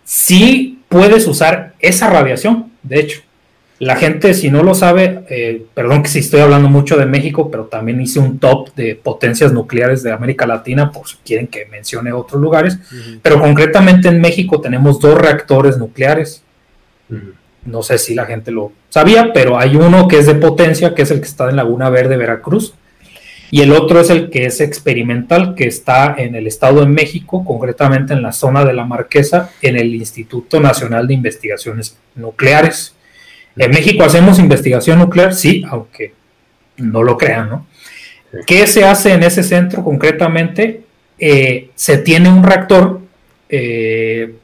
sí 0.04 0.80
puedes 0.90 1.28
usar 1.28 1.74
esa 1.80 2.10
radiación, 2.10 2.72
de 2.84 3.00
hecho. 3.00 3.22
La 3.80 3.98
gente, 3.98 4.34
si 4.34 4.50
no 4.50 4.64
lo 4.64 4.74
sabe, 4.74 5.26
eh, 5.30 5.66
perdón 5.74 6.04
que 6.04 6.10
si 6.10 6.20
estoy 6.20 6.40
hablando 6.40 6.70
mucho 6.70 6.96
de 6.96 7.06
México, 7.06 7.52
pero 7.52 7.66
también 7.66 8.00
hice 8.00 8.20
un 8.20 8.40
top 8.40 8.74
de 8.76 8.96
potencias 8.96 9.52
nucleares 9.52 10.02
de 10.02 10.14
América 10.14 10.48
Latina, 10.48 10.92
por 10.92 11.08
si 11.10 11.18
quieren 11.26 11.48
que 11.48 11.66
mencione 11.66 12.14
otros 12.14 12.42
lugares, 12.42 12.80
pero 13.22 13.40
concretamente 13.40 14.08
en 14.08 14.22
México 14.22 14.62
tenemos 14.62 15.00
dos 15.02 15.18
reactores 15.20 15.78
nucleares. 15.78 16.42
No 17.66 17.84
sé 17.84 17.98
si 17.98 18.16
la 18.16 18.26
gente 18.26 18.52
lo 18.52 18.72
sabía, 18.90 19.34
pero 19.34 19.60
hay 19.60 19.76
uno 19.76 20.08
que 20.08 20.20
es 20.20 20.26
de 20.26 20.36
potencia, 20.36 20.96
que 20.96 21.02
es 21.02 21.12
el 21.12 21.20
que 21.20 21.28
está 21.28 21.50
en 21.50 21.58
Laguna 21.58 21.90
Verde, 21.90 22.16
Veracruz, 22.16 22.76
y 23.52 23.62
el 23.62 23.72
otro 23.72 24.00
es 24.00 24.10
el 24.10 24.30
que 24.30 24.46
es 24.46 24.62
experimental, 24.62 25.54
que 25.56 25.68
está 25.68 26.16
en 26.18 26.36
el 26.36 26.48
Estado 26.48 26.82
de 26.82 26.88
México, 26.88 27.44
concretamente 27.46 28.14
en 28.14 28.22
la 28.22 28.32
zona 28.32 28.66
de 28.66 28.74
la 28.74 28.86
Marquesa, 28.86 29.52
en 29.62 29.76
el 29.76 29.94
Instituto 29.94 30.60
Nacional 30.60 31.08
de 31.08 31.14
Investigaciones 31.14 31.98
Nucleares. 32.16 32.96
En 33.58 33.72
México 33.72 34.04
hacemos 34.04 34.40
investigación 34.40 35.00
nuclear, 35.00 35.34
sí, 35.34 35.64
aunque 35.70 36.14
no 36.78 37.04
lo 37.04 37.18
crean, 37.18 37.50
¿no? 37.50 37.68
¿Qué 38.46 38.68
se 38.68 38.84
hace 38.84 39.14
en 39.14 39.24
ese 39.24 39.44
centro 39.44 39.84
concretamente? 39.84 40.82
Eh, 41.18 41.70
se 41.76 41.98
tiene 42.00 42.30
un 42.30 42.44
reactor, 42.44 43.00
eh, 43.48 44.36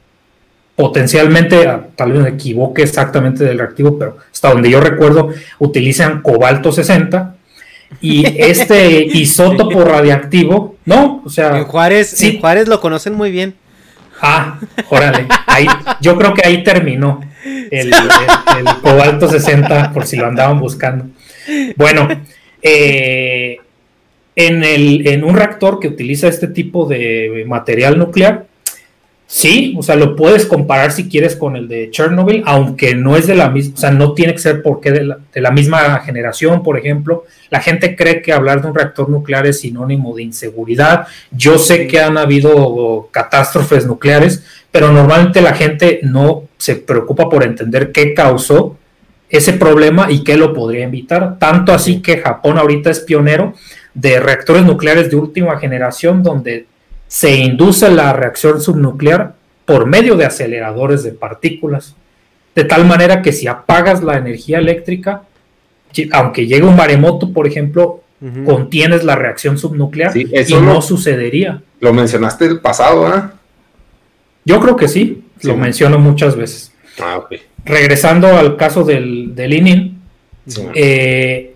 potencialmente, 0.76 1.68
ah, 1.68 1.88
tal 1.96 2.14
vez 2.14 2.22
me 2.22 2.30
equivoque 2.30 2.84
exactamente 2.84 3.44
del 3.44 3.60
reactivo, 3.60 4.00
pero 4.00 4.18
hasta 4.32 4.50
donde 4.50 4.70
yo 4.70 4.80
recuerdo, 4.80 5.30
utilizan 5.60 6.22
cobalto 6.22 6.72
60 6.72 7.36
y 8.00 8.26
este 8.42 9.04
isótopo 9.04 9.84
radiactivo, 9.84 10.78
¿no? 10.86 11.22
O 11.26 11.30
sea, 11.30 11.58
en 11.58 11.66
Juárez, 11.66 12.22
en 12.24 12.40
Juárez 12.40 12.68
lo 12.68 12.80
conocen 12.80 13.14
muy 13.14 13.32
bien. 13.32 13.56
Ah, 14.22 14.60
órale, 14.90 15.28
ahí, 15.48 15.68
yo 16.00 16.18
creo 16.18 16.34
que 16.34 16.48
ahí 16.48 16.64
terminó 16.64 17.22
el, 17.44 17.92
cobalto 18.82 19.28
60, 19.28 19.92
por 19.94 20.06
si 20.06 20.18
lo 20.18 20.28
andaban 20.28 20.60
buscando. 20.60 21.06
Bueno, 21.76 22.08
eh, 22.62 23.58
en, 24.36 24.64
el, 24.64 25.08
en 25.08 25.24
un 25.24 25.36
reactor 25.36 25.80
que 25.80 25.88
utiliza 25.88 26.28
este 26.28 26.48
tipo 26.48 26.88
de 26.88 27.44
material 27.48 27.98
nuclear, 27.98 28.46
Sí, 29.34 29.76
o 29.78 29.82
sea, 29.82 29.96
lo 29.96 30.18
puedes 30.18 30.46
comparar 30.46 30.92
si 30.92 31.08
quieres 31.08 31.38
con 31.38 31.56
el 31.56 31.70
de 31.70 31.90
Chernobyl, 31.90 32.44
aunque 32.46 32.96
no 32.96 33.16
es 33.16 33.28
de 33.28 33.36
la 33.36 33.50
misma, 33.50 33.76
o 33.76 33.78
sea, 33.78 33.90
no 33.90 34.14
tiene 34.14 34.34
que 34.34 34.40
ser 34.40 34.62
porque 34.62 34.92
de 34.92 35.06
la, 35.06 35.20
de 35.34 35.40
la, 35.40 35.52
misma 35.52 36.00
generación, 36.00 36.62
por 36.64 36.78
ejemplo. 36.78 37.24
La 37.50 37.62
gente 37.62 37.96
cree 37.96 38.22
que 38.22 38.34
hablar 38.34 38.62
de 38.62 38.68
un 38.68 38.76
reactor 38.76 39.08
nuclear 39.10 39.48
es 39.48 39.62
sinónimo 39.62 40.14
de 40.14 40.24
inseguridad. 40.24 41.08
Yo 41.32 41.58
sé 41.58 41.88
que 41.88 42.02
han 42.02 42.18
habido 42.18 43.08
catástrofes 43.12 43.86
nucleares, 43.86 44.44
pero 44.70 44.92
normalmente 44.92 45.42
la 45.42 45.54
gente 45.54 46.02
no 46.04 46.44
se 46.58 46.76
preocupa 46.76 47.30
por 47.30 47.46
entender 47.46 47.94
qué 47.94 48.14
causó 48.14 48.76
ese 49.30 49.54
problema 49.54 50.12
y 50.12 50.26
qué 50.26 50.36
lo 50.36 50.54
podría 50.54 50.84
evitar. 50.84 51.40
Tanto 51.40 51.72
así 51.72 52.02
que 52.02 52.18
Japón 52.18 52.58
ahorita 52.58 52.90
es 52.90 53.00
pionero 53.00 53.54
de 53.94 54.20
reactores 54.20 54.66
nucleares 54.66 55.10
de 55.10 55.16
última 55.16 55.58
generación 55.58 56.22
donde 56.22 56.66
se 57.12 57.36
induce 57.36 57.92
la 57.92 58.14
reacción 58.14 58.62
subnuclear 58.62 59.34
por 59.66 59.86
medio 59.86 60.16
de 60.16 60.24
aceleradores 60.24 61.04
de 61.04 61.12
partículas, 61.12 61.94
de 62.56 62.64
tal 62.64 62.86
manera 62.86 63.22
que 63.22 63.34
si 63.34 63.48
apagas 63.48 64.02
la 64.02 64.18
energía 64.18 64.60
eléctrica, 64.60 65.24
aunque 66.14 66.48
llegue 66.48 66.64
un 66.64 66.78
maremoto, 66.78 67.34
por 67.34 67.48
ejemplo, 67.48 68.02
contienes 68.46 69.04
la 69.04 69.18
reacción 69.18 69.58
subnuclear 69.58 70.16
y 70.16 70.54
no 70.62 70.82
sucedería. 70.82 71.62
Lo 71.82 71.92
mencionaste 71.92 72.46
el 72.46 72.62
pasado, 72.62 73.06
¿ah? 73.06 73.34
Yo 74.46 74.62
creo 74.62 74.78
que 74.78 74.88
sí, 74.88 75.26
lo 75.42 75.58
menciono 75.58 76.00
muchas 76.00 76.38
veces. 76.38 76.72
Ah, 76.98 77.28
Regresando 77.66 78.28
al 78.38 78.56
caso 78.56 78.86
del, 78.86 79.36
del 79.36 79.54
ININ, 79.54 80.02
eh, 80.76 81.56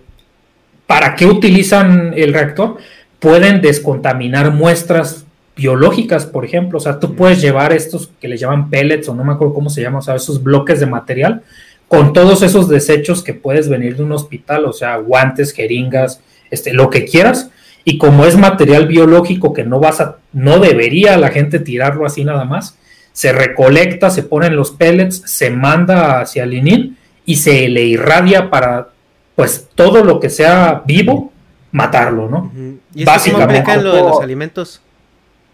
¿para 0.86 1.14
qué 1.14 1.24
utilizan 1.24 2.12
el 2.14 2.34
reactor? 2.34 2.76
Pueden 3.18 3.62
descontaminar 3.62 4.52
muestras 4.52 5.25
biológicas, 5.56 6.26
por 6.26 6.44
ejemplo. 6.44 6.78
O 6.78 6.80
sea, 6.80 7.00
tú 7.00 7.16
puedes 7.16 7.40
llevar 7.40 7.72
estos 7.72 8.10
que 8.20 8.28
le 8.28 8.36
llaman 8.36 8.70
pellets 8.70 9.08
o 9.08 9.14
no 9.14 9.24
me 9.24 9.32
acuerdo 9.32 9.54
cómo 9.54 9.70
se 9.70 9.82
llama, 9.82 9.98
o 9.98 10.02
sea, 10.02 10.14
esos 10.14 10.42
bloques 10.42 10.78
de 10.78 10.86
material 10.86 11.42
con 11.88 12.12
todos 12.12 12.42
esos 12.42 12.68
desechos 12.68 13.22
que 13.22 13.34
puedes 13.34 13.68
venir 13.68 13.96
de 13.96 14.02
un 14.02 14.12
hospital, 14.12 14.64
o 14.64 14.72
sea, 14.72 14.96
guantes, 14.96 15.52
jeringas, 15.52 16.20
este, 16.50 16.72
lo 16.72 16.90
que 16.90 17.04
quieras. 17.04 17.50
Y 17.84 17.98
como 17.98 18.24
es 18.24 18.36
material 18.36 18.86
biológico 18.86 19.52
que 19.52 19.64
no 19.64 19.78
vas 19.78 20.00
a, 20.00 20.16
no 20.32 20.58
debería 20.58 21.16
la 21.16 21.28
gente 21.28 21.60
tirarlo 21.60 22.04
así 22.04 22.24
nada 22.24 22.44
más, 22.44 22.76
se 23.12 23.32
recolecta, 23.32 24.10
se 24.10 24.24
ponen 24.24 24.56
los 24.56 24.72
pellets, 24.72 25.22
se 25.24 25.50
manda 25.50 26.20
hacia 26.20 26.42
el 26.42 26.54
ININ 26.54 26.98
y 27.24 27.36
se 27.36 27.68
le 27.68 27.84
irradia 27.84 28.50
para, 28.50 28.88
pues, 29.36 29.68
todo 29.74 30.02
lo 30.04 30.18
que 30.18 30.28
sea 30.28 30.82
vivo, 30.84 31.32
matarlo, 31.70 32.28
¿no? 32.28 32.52
¿Y 32.94 33.04
Básicamente. 33.04 33.76
lo 33.76 33.94
de 33.94 34.02
los 34.02 34.20
alimentos? 34.20 34.82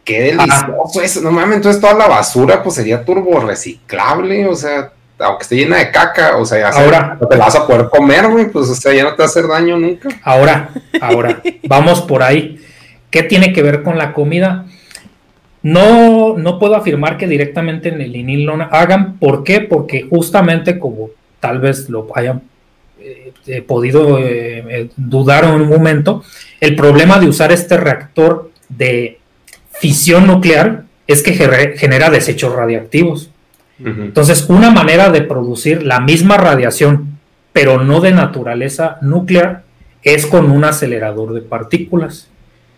Qué 0.05 0.21
delicioso 0.21 1.01
eso. 1.03 1.21
No 1.21 1.31
mames, 1.31 1.57
entonces 1.57 1.81
toda 1.81 1.95
la 1.95 2.09
basura 2.09 2.63
pues 2.63 2.75
sería 2.75 3.05
turbo 3.05 3.41
reciclable, 3.41 4.47
o 4.47 4.55
sea, 4.55 4.93
aunque 5.19 5.43
esté 5.43 5.57
llena 5.57 5.79
de 5.79 5.91
caca, 5.91 6.37
o 6.37 6.45
sea, 6.45 6.59
ya 6.59 6.69
ahora 6.77 7.19
te 7.29 7.37
la 7.37 7.45
vas 7.45 7.55
a 7.55 7.67
poder 7.67 7.89
comer, 7.89 8.29
güey, 8.29 8.51
pues 8.51 8.69
o 8.69 8.75
sea, 8.75 8.93
ya 8.93 9.05
no 9.05 9.11
te 9.11 9.19
va 9.19 9.25
a 9.25 9.29
hacer 9.29 9.47
daño 9.47 9.79
nunca. 9.79 10.09
Ahora, 10.23 10.71
ahora, 11.01 11.41
vamos 11.69 12.01
por 12.01 12.23
ahí. 12.23 12.61
¿Qué 13.11 13.23
tiene 13.23 13.53
que 13.53 13.63
ver 13.63 13.83
con 13.83 13.99
la 13.99 14.13
comida? 14.13 14.67
No, 15.63 16.37
no 16.37 16.59
puedo 16.59 16.75
afirmar 16.75 17.19
que 17.19 17.29
directamente 17.29 17.91
en 17.91 18.01
el 18.01 18.17
INIL 18.17 18.45
lo 18.45 18.55
hagan. 18.55 19.19
¿Por 19.19 19.45
qué? 19.45 19.61
Porque 19.61 20.07
justamente 20.09 20.79
como 20.79 21.11
tal 21.39 21.61
vez 21.61 21.89
lo 21.89 22.09
hayan 22.17 22.43
eh, 23.47 23.63
podido 23.63 24.19
eh, 24.19 24.91
dudar 24.97 25.45
en 25.45 25.51
un 25.51 25.69
momento, 25.69 26.23
el 26.61 26.75
problema 26.75 27.19
de 27.19 27.29
usar 27.29 27.53
este 27.53 27.77
reactor 27.77 28.51
de 28.69 29.19
fisión 29.83 30.29
nuclear 30.29 30.85
es 31.09 31.25
que 31.25 31.35
genera 31.35 32.09
desechos 32.09 32.55
radiactivos. 32.55 33.31
Entonces, 33.85 34.47
una 34.49 34.71
manera 34.71 35.11
de 35.11 35.23
producir 35.23 35.83
la 35.83 35.99
misma 35.99 36.37
radiación, 36.37 37.19
pero 37.53 37.83
no 37.83 38.01
de 38.01 38.13
naturaleza 38.13 38.99
nuclear, 39.01 39.65
es 40.05 40.27
con 40.27 40.53
un 40.53 40.63
acelerador 40.63 41.35
de 41.35 41.41
partículas. 41.41 42.29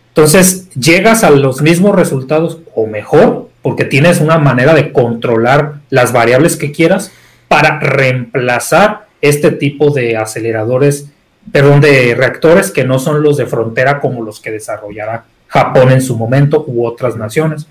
Entonces, 0.07 0.67
llegas 0.71 1.23
a 1.23 1.29
los 1.29 1.61
mismos 1.61 1.95
resultados 1.95 2.57
o 2.73 2.87
mejor, 2.87 3.49
porque 3.61 3.85
tienes 3.85 4.19
una 4.19 4.39
manera 4.39 4.73
de 4.73 4.91
controlar 4.91 5.75
las 5.91 6.11
variables 6.11 6.55
que 6.55 6.71
quieras 6.71 7.11
para 7.47 7.79
reemplazar 7.79 9.05
este 9.21 9.51
tipo 9.51 9.91
de 9.91 10.17
aceleradores, 10.17 11.11
perdón, 11.51 11.81
de 11.81 12.15
reactores 12.15 12.71
que 12.71 12.83
no 12.83 12.97
son 12.97 13.21
los 13.21 13.37
de 13.37 13.45
frontera 13.45 13.99
como 13.99 14.23
los 14.23 14.39
que 14.39 14.49
desarrollará 14.49 15.25
Japón 15.47 15.91
en 15.91 16.01
su 16.01 16.17
momento 16.17 16.63
u 16.67 16.85
otras 16.85 17.15
naciones. 17.15 17.67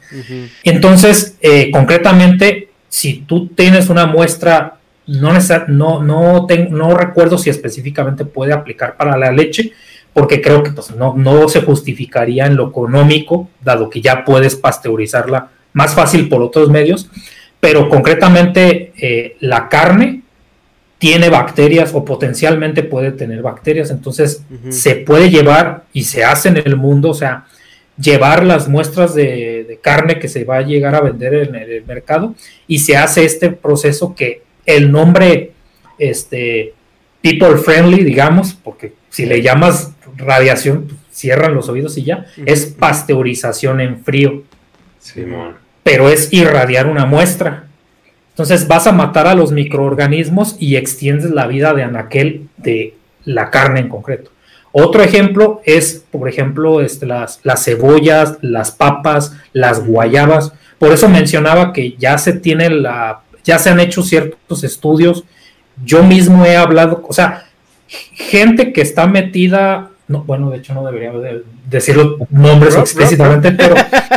Entonces, 0.63 1.37
eh, 1.41 1.71
concretamente, 1.71 2.71
si 2.89 3.25
tú 3.27 3.49
tienes 3.49 3.89
una 3.89 4.07
muestra 4.07 4.79
no, 5.07 5.33
no, 5.69 6.03
no, 6.03 6.47
no 6.71 6.97
recuerdo 6.97 7.39
si 7.39 7.51
específicamente 7.51 8.25
puede 8.25 8.53
aplicar 8.53 8.97
para 8.97 9.17
la 9.17 9.31
leche, 9.31 9.73
porque 10.13 10.41
creo 10.41 10.63
que 10.63 10.71
pues, 10.71 10.95
no, 10.95 11.15
no 11.15 11.49
se 11.49 11.61
justificaría 11.63 12.47
en 12.47 12.57
lo 12.57 12.69
económico, 12.69 13.49
dado 13.63 13.91
que 13.91 14.01
ya 14.01 14.25
puedes 14.25 14.57
pasteurizarla 14.57 15.51
más 15.73 15.95
fácil 15.95 16.29
por 16.29 16.41
otros 16.41 16.71
medios, 16.71 17.11
pero 17.61 17.89
concretamente 17.89 18.93
eh, 18.97 19.37
la 19.41 19.69
carne 19.69 20.23
tiene 20.99 21.29
bacterias 21.29 21.91
o 21.93 22.05
potencialmente 22.05 22.83
puede 22.83 23.11
tener 23.11 23.43
bacterias, 23.43 23.91
entonces 23.91 24.43
se 24.71 24.95
puede 24.95 25.29
llevar 25.29 25.85
y 25.93 26.05
se 26.05 26.25
hace 26.25 26.49
en 26.49 26.57
el 26.59 26.77
mundo, 26.77 27.11
o 27.11 27.15
sea, 27.15 27.45
llevar 27.99 28.45
las 28.45 28.69
muestras 28.69 29.15
de, 29.15 29.79
carne 29.83 30.19
que 30.19 30.29
se 30.29 30.45
va 30.45 30.59
a 30.59 30.63
llegar 30.63 30.95
a 30.95 31.01
vender 31.01 31.35
en 31.35 31.55
el 31.55 31.85
mercado 31.85 32.35
y 32.67 32.79
se 32.79 32.97
hace 32.97 33.25
este 33.25 33.51
proceso 33.51 34.15
que 34.15 34.43
el 34.65 34.91
nombre 34.91 35.53
este 35.99 36.73
people 37.21 37.57
friendly 37.59 38.03
digamos 38.03 38.55
porque 38.55 38.95
si 39.11 39.27
le 39.27 39.43
llamas 39.43 39.93
radiación 40.17 40.87
pues, 40.87 40.99
cierran 41.11 41.55
los 41.55 41.69
oídos 41.69 41.97
y 41.97 42.05
ya 42.05 42.27
es 42.45 42.67
pasteurización 42.67 43.81
en 43.81 44.03
frío. 44.03 44.43
Pero 45.83 46.09
es 46.09 46.33
irradiar 46.33 46.87
una 46.87 47.07
muestra. 47.07 47.69
Entonces 48.31 48.67
vas 48.67 48.87
a 48.87 48.93
matar 48.93 49.29
a 49.29 49.35
los 49.35 49.53
microorganismos 49.53 50.57
y 50.59 50.77
extiendes 50.77 51.31
la 51.31 51.47
vida 51.47 51.73
de 51.73 51.85
anaquel 51.85 52.49
de 52.57 52.95
la 53.25 53.51
carne 53.51 53.81
en 53.81 53.89
concreto 53.89 54.31
otro 54.77 55.05
ejemplo 55.05 55.63
es, 55.65 56.05
por 56.11 56.29
ejemplo, 56.29 56.81
este, 56.81 57.07
las, 57.07 57.39
las 57.45 57.65
cebollas, 57.65 58.39
las 58.41 58.73
papas, 58.73 59.37
las 59.53 59.87
guayabas. 59.87 60.53
Por 60.81 60.91
eso 60.91 61.09
mencionaba 61.09 61.73
que 61.73 61.95
ya 61.97 62.19
se 62.19 62.33
tiene 62.33 62.69
la, 62.71 63.21
ya 63.45 63.61
se 63.61 63.71
han 63.71 63.79
hecho 63.79 64.03
ciertos 64.03 64.65
estudios. 64.65 65.23
Yo 65.85 66.03
mismo 66.03 66.45
he 66.45 66.57
hablado, 66.57 67.05
o 67.09 67.13
sea, 67.13 67.45
gente 67.87 68.73
que 68.73 68.81
está 68.81 69.07
metida, 69.07 69.91
no, 70.09 70.25
bueno, 70.25 70.51
de 70.51 70.59
hecho 70.59 70.75
no 70.75 70.85
debería 70.85 71.13
decir 71.71 71.97
los 71.97 72.29
nombres 72.29 72.75
explícitamente, 72.75 73.53
pero 73.53 73.77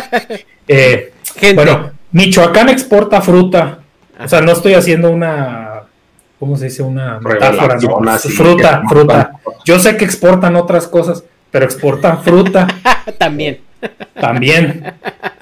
eh, 0.68 1.14
bueno, 1.54 1.92
Michoacán 2.14 2.70
exporta 2.70 3.22
fruta. 3.22 3.82
O 4.20 4.28
sea, 4.28 4.42
no 4.42 4.54
estoy 4.54 4.74
haciendo 4.74 5.12
una 5.12 5.67
¿cómo 6.40 6.58
se 6.58 6.66
dice? 6.66 6.84
Una 6.84 7.20
metáfora, 7.20 7.80
fruta, 8.20 8.84
fruta. 8.90 9.32
Yo 9.66 9.80
sé 9.80 9.98
que 9.98 10.06
exportan 10.06 10.56
otras 10.56 10.88
cosas, 10.88 11.24
pero 11.52 11.66
exportan 11.66 12.24
fruta. 12.24 12.68
También. 13.18 13.60
También. 14.20 14.94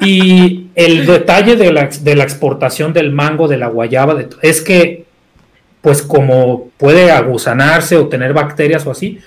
Y 0.01 0.67
el 0.75 1.05
detalle 1.05 1.55
de 1.55 1.71
la, 1.71 1.87
de 1.87 2.15
la, 2.15 2.23
exportación 2.23 2.91
del 2.93 3.11
mango, 3.11 3.47
de 3.47 3.57
la 3.57 3.67
guayaba, 3.67 4.15
es 4.41 4.61
que, 4.61 5.05
pues 5.81 6.01
como 6.01 6.69
puede 6.77 7.11
aguzanarse 7.11 7.95
o 7.95 8.07
tener 8.07 8.33
bacterias 8.33 8.85
o 8.85 8.91
así, 8.91 9.19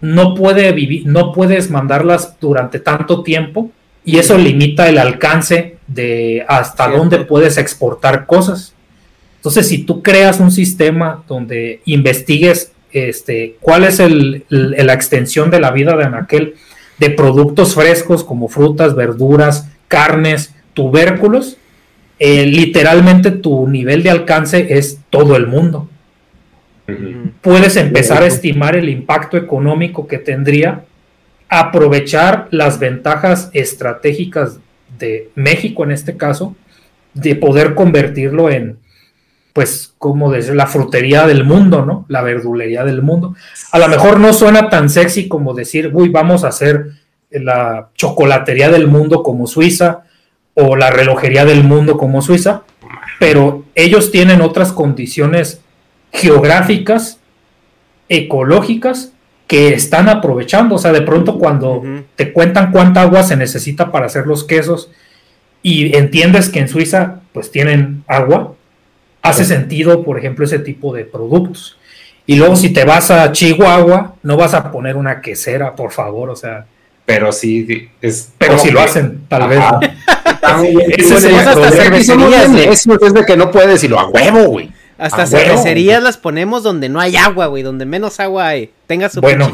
no 0.00 0.34
puede 0.34 0.72
vivir, 0.72 1.06
no 1.06 1.32
puedes 1.32 1.70
mandarlas 1.70 2.36
durante 2.38 2.78
tanto 2.78 3.22
tiempo 3.22 3.70
y 4.04 4.18
eso 4.18 4.36
limita 4.36 4.88
el 4.88 4.98
alcance 4.98 5.78
de 5.86 6.44
hasta 6.46 6.88
dónde 6.88 7.20
puedes 7.20 7.56
exportar 7.56 8.26
cosas. 8.26 8.73
Entonces, 9.44 9.68
si 9.68 9.82
tú 9.82 10.02
creas 10.02 10.40
un 10.40 10.50
sistema 10.50 11.22
donde 11.28 11.82
investigues 11.84 12.72
este, 12.92 13.56
cuál 13.60 13.84
es 13.84 14.00
la 14.48 14.94
extensión 14.94 15.50
de 15.50 15.60
la 15.60 15.70
vida 15.70 15.98
de 15.98 16.04
anaquel 16.04 16.54
de 16.98 17.10
productos 17.10 17.74
frescos 17.74 18.24
como 18.24 18.48
frutas, 18.48 18.94
verduras, 18.94 19.68
carnes, 19.86 20.54
tubérculos, 20.72 21.58
eh, 22.18 22.46
literalmente 22.46 23.32
tu 23.32 23.68
nivel 23.68 24.02
de 24.02 24.08
alcance 24.08 24.78
es 24.78 25.00
todo 25.10 25.36
el 25.36 25.46
mundo. 25.46 25.90
Puedes 27.42 27.76
empezar 27.76 28.22
a 28.22 28.26
estimar 28.28 28.76
el 28.76 28.88
impacto 28.88 29.36
económico 29.36 30.06
que 30.06 30.16
tendría 30.16 30.86
aprovechar 31.50 32.48
las 32.50 32.78
ventajas 32.78 33.50
estratégicas 33.52 34.58
de 34.98 35.28
México 35.34 35.84
en 35.84 35.90
este 35.90 36.16
caso, 36.16 36.56
de 37.12 37.36
poder 37.36 37.74
convertirlo 37.74 38.48
en, 38.50 38.78
pues, 39.54 39.94
como 39.98 40.32
decir, 40.32 40.54
la 40.54 40.66
frutería 40.66 41.26
del 41.26 41.44
mundo, 41.44 41.86
¿no? 41.86 42.04
La 42.08 42.22
verdulería 42.22 42.84
del 42.84 43.02
mundo. 43.02 43.36
A 43.70 43.78
lo 43.78 43.88
mejor 43.88 44.18
no 44.18 44.32
suena 44.32 44.68
tan 44.68 44.90
sexy 44.90 45.28
como 45.28 45.54
decir, 45.54 45.92
uy, 45.94 46.08
vamos 46.08 46.44
a 46.44 46.48
hacer 46.48 46.88
la 47.30 47.88
chocolatería 47.94 48.68
del 48.68 48.88
mundo 48.88 49.22
como 49.22 49.46
Suiza 49.46 50.02
o 50.54 50.76
la 50.76 50.90
relojería 50.90 51.44
del 51.44 51.62
mundo 51.62 51.96
como 51.96 52.20
Suiza, 52.20 52.62
pero 53.20 53.64
ellos 53.76 54.10
tienen 54.10 54.40
otras 54.40 54.72
condiciones 54.72 55.60
geográficas, 56.12 57.20
ecológicas, 58.08 59.12
que 59.46 59.72
están 59.72 60.08
aprovechando. 60.08 60.74
O 60.74 60.78
sea, 60.78 60.92
de 60.92 61.02
pronto 61.02 61.38
cuando 61.38 61.80
te 62.16 62.32
cuentan 62.32 62.72
cuánta 62.72 63.02
agua 63.02 63.22
se 63.22 63.36
necesita 63.36 63.92
para 63.92 64.06
hacer 64.06 64.26
los 64.26 64.42
quesos 64.42 64.90
y 65.62 65.96
entiendes 65.96 66.48
que 66.48 66.58
en 66.58 66.68
Suiza 66.68 67.20
pues 67.32 67.52
tienen 67.52 68.02
agua, 68.08 68.54
hace 69.24 69.44
sentido, 69.44 70.04
por 70.04 70.18
ejemplo, 70.18 70.44
ese 70.44 70.60
tipo 70.60 70.94
de 70.94 71.04
productos. 71.04 71.76
Y 72.26 72.36
luego 72.36 72.54
si 72.56 72.72
te 72.72 72.84
vas 72.84 73.10
a 73.10 73.32
Chihuahua, 73.32 74.14
no 74.22 74.36
vas 74.36 74.54
a 74.54 74.70
poner 74.70 74.96
una 74.96 75.20
quesera, 75.20 75.74
por 75.74 75.90
favor, 75.90 76.30
o 76.30 76.36
sea. 76.36 76.66
Pero 77.04 77.32
sí, 77.32 77.90
es. 78.00 78.32
Pero 78.38 78.58
si 78.58 78.70
lo 78.70 78.80
hacen, 78.80 79.22
tal 79.28 79.48
vez. 79.48 79.60
Ese 80.96 81.16
es 81.16 81.46
hasta 81.46 81.70
cervecerías. 81.70 82.50
Eso 82.50 82.98
es 83.00 83.14
de 83.14 83.24
que 83.24 83.36
no 83.36 83.50
puedes 83.50 83.70
decirlo 83.70 83.98
a 83.98 84.08
huevo, 84.08 84.44
güey. 84.44 84.70
Hasta 84.96 85.26
cervecerías 85.26 86.02
las 86.02 86.16
ponemos 86.16 86.62
donde 86.62 86.88
no 86.88 87.00
hay 87.00 87.16
agua, 87.16 87.46
güey, 87.46 87.62
donde 87.62 87.86
menos 87.86 88.20
agua 88.20 88.48
hay. 88.48 88.70
Tenga 88.86 89.08
su 89.08 89.20
bueno, 89.20 89.52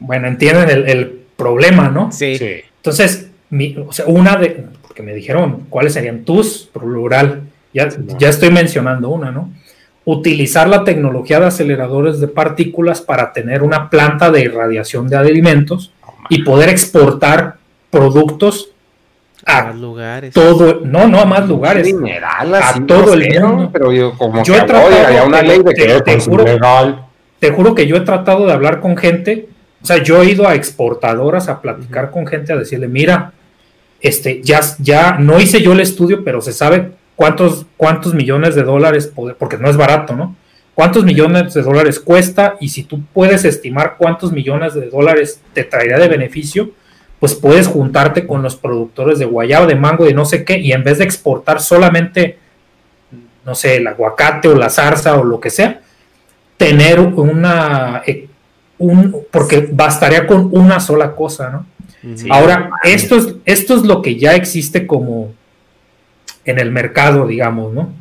Bueno, 0.00 0.28
entienden 0.28 0.84
el, 0.86 1.22
problema, 1.36 1.88
¿no? 1.88 2.12
Sí. 2.12 2.38
Entonces, 2.76 3.28
o 3.86 3.92
sea, 3.92 4.06
una 4.06 4.36
de. 4.36 4.66
Porque 4.82 5.02
me 5.02 5.14
dijeron 5.14 5.66
cuáles 5.70 5.94
serían 5.94 6.24
tus, 6.24 6.68
plural 6.72 7.42
ya, 7.72 7.88
ya 8.18 8.28
estoy 8.28 8.50
mencionando 8.50 9.08
una, 9.08 9.30
¿no? 9.30 9.50
Utilizar 10.04 10.68
la 10.68 10.84
tecnología 10.84 11.38
de 11.38 11.46
aceleradores 11.46 12.20
de 12.20 12.28
partículas 12.28 13.00
para 13.00 13.32
tener 13.32 13.62
una 13.62 13.88
planta 13.88 14.30
de 14.30 14.40
irradiación 14.42 15.08
de 15.08 15.16
alimentos 15.16 15.92
y 16.28 16.42
poder 16.42 16.68
exportar 16.68 17.56
productos 17.90 18.70
a, 19.44 19.64
más 19.64 19.76
lugares. 19.76 20.34
todo, 20.34 20.80
no, 20.84 21.06
no 21.08 21.20
a 21.20 21.24
más 21.24 21.48
lugares, 21.48 21.92
a 22.22 22.86
todo 22.86 23.14
el 23.14 23.40
mundo. 23.40 23.70
Pero 23.72 23.92
yo, 23.92 24.16
como 24.16 24.42
yo 24.42 24.54
he 24.54 24.62
tratado, 24.62 25.26
una 25.26 25.42
ley 25.42 25.62
de 25.62 25.74
que 25.74 26.00
te, 26.00 26.20
juro, 26.20 26.44
te 27.38 27.50
juro 27.50 27.74
que 27.74 27.86
yo 27.86 27.96
he 27.96 28.00
tratado 28.00 28.46
de 28.46 28.52
hablar 28.52 28.80
con 28.80 28.96
gente, 28.96 29.48
o 29.82 29.86
sea, 29.86 30.02
yo 30.02 30.22
he 30.22 30.30
ido 30.30 30.46
a 30.46 30.54
exportadoras 30.54 31.48
a 31.48 31.60
platicar 31.60 32.10
con 32.10 32.26
gente 32.26 32.52
a 32.52 32.56
decirle, 32.56 32.88
mira, 32.88 33.32
este, 34.00 34.42
ya, 34.42 34.60
ya 34.78 35.12
no 35.18 35.40
hice 35.40 35.60
yo 35.60 35.72
el 35.72 35.80
estudio, 35.80 36.24
pero 36.24 36.40
se 36.40 36.52
sabe 36.52 36.92
cuántos, 37.16 37.66
cuántos 37.76 38.14
millones 38.14 38.54
de 38.54 38.62
dólares, 38.62 39.12
porque 39.38 39.58
no 39.58 39.68
es 39.68 39.76
barato, 39.76 40.14
¿no? 40.14 40.36
¿Cuántos 40.74 41.04
millones 41.04 41.52
de 41.52 41.62
dólares 41.62 42.00
cuesta? 42.00 42.56
Y 42.58 42.68
si 42.68 42.84
tú 42.84 43.00
puedes 43.12 43.44
estimar 43.44 43.96
cuántos 43.98 44.32
millones 44.32 44.74
de 44.74 44.88
dólares 44.88 45.40
te 45.52 45.64
traería 45.64 45.98
de 45.98 46.08
beneficio, 46.08 46.70
pues 47.20 47.34
puedes 47.34 47.68
juntarte 47.68 48.26
con 48.26 48.42
los 48.42 48.56
productores 48.56 49.18
de 49.18 49.26
guayaba, 49.26 49.66
de 49.66 49.76
mango, 49.76 50.04
de 50.04 50.14
no 50.14 50.24
sé 50.24 50.44
qué, 50.44 50.58
y 50.58 50.72
en 50.72 50.82
vez 50.82 50.98
de 50.98 51.04
exportar 51.04 51.60
solamente, 51.60 52.38
no 53.44 53.54
sé, 53.54 53.76
el 53.76 53.86
aguacate 53.86 54.48
o 54.48 54.56
la 54.56 54.70
zarza 54.70 55.20
o 55.20 55.24
lo 55.24 55.38
que 55.38 55.50
sea, 55.50 55.82
tener 56.56 56.98
una, 56.98 58.02
eh, 58.06 58.28
un, 58.78 59.24
porque 59.30 59.68
bastaría 59.70 60.26
con 60.26 60.48
una 60.52 60.80
sola 60.80 61.14
cosa, 61.14 61.50
¿no? 61.50 61.66
Ahora, 62.30 62.70
esto 62.82 63.16
es, 63.16 63.34
esto 63.44 63.76
es 63.76 63.82
lo 63.82 64.02
que 64.02 64.16
ya 64.16 64.34
existe 64.34 64.86
como, 64.86 65.32
en 66.44 66.58
el 66.58 66.70
mercado, 66.70 67.26
digamos, 67.26 67.72
¿no? 67.72 67.92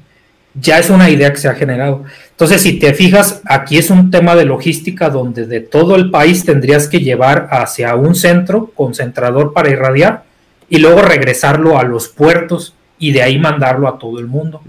Ya 0.53 0.79
es 0.79 0.89
una 0.89 1.09
idea 1.09 1.31
que 1.31 1.37
se 1.37 1.47
ha 1.47 1.55
generado. 1.55 2.03
Entonces, 2.31 2.61
si 2.61 2.77
te 2.77 2.93
fijas, 2.93 3.41
aquí 3.45 3.77
es 3.77 3.89
un 3.89 4.11
tema 4.11 4.35
de 4.35 4.43
logística 4.43 5.09
donde 5.09 5.45
de 5.45 5.61
todo 5.61 5.95
el 5.95 6.11
país 6.11 6.43
tendrías 6.43 6.87
que 6.87 6.99
llevar 6.99 7.47
hacia 7.51 7.95
un 7.95 8.15
centro 8.15 8.71
concentrador 8.75 9.53
para 9.53 9.69
irradiar 9.69 10.23
y 10.67 10.79
luego 10.79 11.01
regresarlo 11.01 11.79
a 11.79 11.83
los 11.83 12.09
puertos 12.09 12.75
y 12.99 13.11
de 13.13 13.21
ahí 13.21 13.39
mandarlo 13.39 13.87
a 13.87 13.97
todo 13.97 14.19
el 14.19 14.27
mundo. 14.27 14.61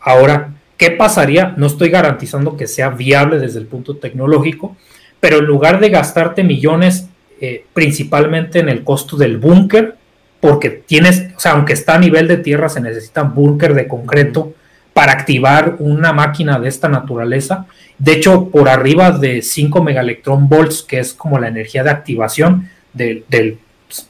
Ahora, 0.00 0.54
¿qué 0.76 0.90
pasaría? 0.90 1.54
No 1.56 1.66
estoy 1.66 1.90
garantizando 1.90 2.56
que 2.56 2.66
sea 2.66 2.90
viable 2.90 3.38
desde 3.38 3.60
el 3.60 3.66
punto 3.66 3.96
tecnológico, 3.96 4.76
pero 5.20 5.38
en 5.38 5.44
lugar 5.44 5.78
de 5.78 5.90
gastarte 5.90 6.42
millones 6.42 7.08
eh, 7.42 7.64
principalmente 7.72 8.58
en 8.58 8.68
el 8.68 8.84
costo 8.84 9.16
del 9.16 9.38
búnker, 9.38 9.96
porque 10.40 10.70
tienes, 10.70 11.28
o 11.36 11.40
sea, 11.40 11.52
aunque 11.52 11.74
está 11.74 11.94
a 11.94 11.98
nivel 11.98 12.26
de 12.26 12.38
tierra, 12.38 12.68
se 12.68 12.80
necesita 12.80 13.22
un 13.22 13.34
búnker 13.34 13.74
de 13.74 13.86
concreto 13.86 14.54
para 14.92 15.12
activar 15.12 15.76
una 15.78 16.12
máquina 16.12 16.58
de 16.58 16.68
esta 16.68 16.88
naturaleza. 16.88 17.66
De 17.98 18.12
hecho, 18.12 18.48
por 18.48 18.68
arriba 18.68 19.12
de 19.12 19.42
5 19.42 19.82
megaelectron 19.82 20.48
volts, 20.48 20.82
que 20.82 20.98
es 20.98 21.12
como 21.12 21.38
la 21.38 21.48
energía 21.48 21.84
de 21.84 21.90
activación 21.90 22.68
del, 22.92 23.24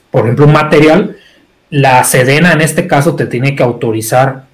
por 0.09 0.23
ejemplo, 0.23 0.45
un 0.45 0.53
material, 0.53 1.17
la 1.69 2.03
Sedena 2.03 2.53
en 2.53 2.61
este 2.61 2.87
caso 2.87 3.15
te 3.15 3.25
tiene 3.27 3.55
que 3.55 3.63
autorizar, 3.63 4.45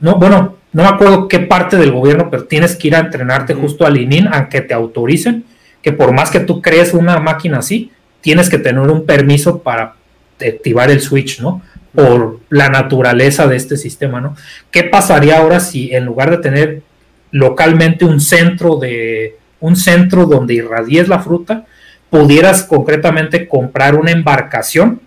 no, 0.00 0.16
bueno, 0.16 0.56
no 0.72 0.82
me 0.82 0.88
acuerdo 0.88 1.28
qué 1.28 1.38
parte 1.38 1.76
del 1.76 1.92
gobierno, 1.92 2.28
pero 2.30 2.44
tienes 2.44 2.76
que 2.76 2.88
ir 2.88 2.96
a 2.96 3.00
entrenarte 3.00 3.54
justo 3.54 3.86
al 3.86 3.96
ININ, 3.96 4.28
aunque 4.30 4.60
te 4.60 4.74
autoricen, 4.74 5.44
que 5.80 5.92
por 5.92 6.12
más 6.12 6.30
que 6.30 6.40
tú 6.40 6.60
crees 6.60 6.92
una 6.92 7.18
máquina 7.18 7.58
así, 7.58 7.92
tienes 8.20 8.50
que 8.50 8.58
tener 8.58 8.82
un 8.82 9.06
permiso 9.06 9.62
para 9.62 9.95
activar 10.40 10.90
el 10.90 11.00
switch, 11.00 11.40
¿no? 11.40 11.62
Por 11.94 12.40
la 12.50 12.68
naturaleza 12.68 13.46
de 13.46 13.56
este 13.56 13.76
sistema, 13.76 14.20
¿no? 14.20 14.36
¿Qué 14.70 14.84
pasaría 14.84 15.38
ahora 15.38 15.60
si 15.60 15.94
en 15.94 16.04
lugar 16.04 16.30
de 16.30 16.38
tener 16.38 16.82
localmente 17.30 18.04
un 18.04 18.20
centro 18.20 18.76
de 18.76 19.36
un 19.60 19.76
centro 19.76 20.26
donde 20.26 20.54
irradies 20.54 21.08
la 21.08 21.20
fruta, 21.20 21.64
pudieras 22.10 22.62
concretamente 22.62 23.48
comprar 23.48 23.94
una 23.94 24.12
embarcación 24.12 25.00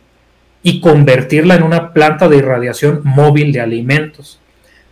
y 0.64 0.82
convertirla 0.82 1.56
en 1.56 1.64
una 1.64 1.93
planta 1.93 2.27
de 2.27 2.38
irradiación 2.38 3.01
móvil 3.03 3.53
de 3.53 3.61
alimentos? 3.61 4.40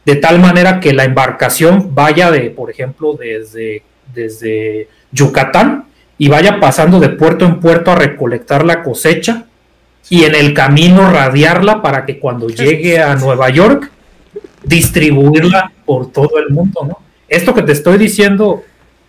de 0.07 0.16
tal 0.16 0.40
manera 0.40 0.80
que 0.80 0.93
la 0.93 1.03
embarcación 1.03 1.93
vaya 1.93 2.32
de, 2.32 2.49
por 2.49 2.72
ejemplo, 2.72 3.17
desde, 3.19 3.83
desde 4.16 4.88
Yucatán 5.11 5.83
y 6.17 6.30
vaya 6.30 6.61
pasando 6.61 7.01
de 7.01 7.09
puerto 7.09 7.43
en 7.43 7.59
puerto 7.59 7.91
a 7.91 7.95
recolectar 7.95 8.64
la 8.64 8.83
cosecha 8.83 9.47
y 10.10 10.24
en 10.24 10.36
el 10.36 10.53
camino 10.53 11.10
radiarla 11.10 11.82
para 11.82 12.06
que 12.06 12.19
cuando 12.19 12.48
llegue 12.48 13.00
a 13.00 13.16
Nueva 13.16 13.50
York 13.50 13.92
distribuirla 14.64 15.72
por 15.86 16.11
todo 16.11 16.38
el 16.40 16.50
mundo, 16.53 16.86
¿no? 16.88 17.00
Esto 17.27 17.53
que 17.53 17.61
te 17.61 17.74
estoy 17.74 17.98
diciendo. 17.98 18.64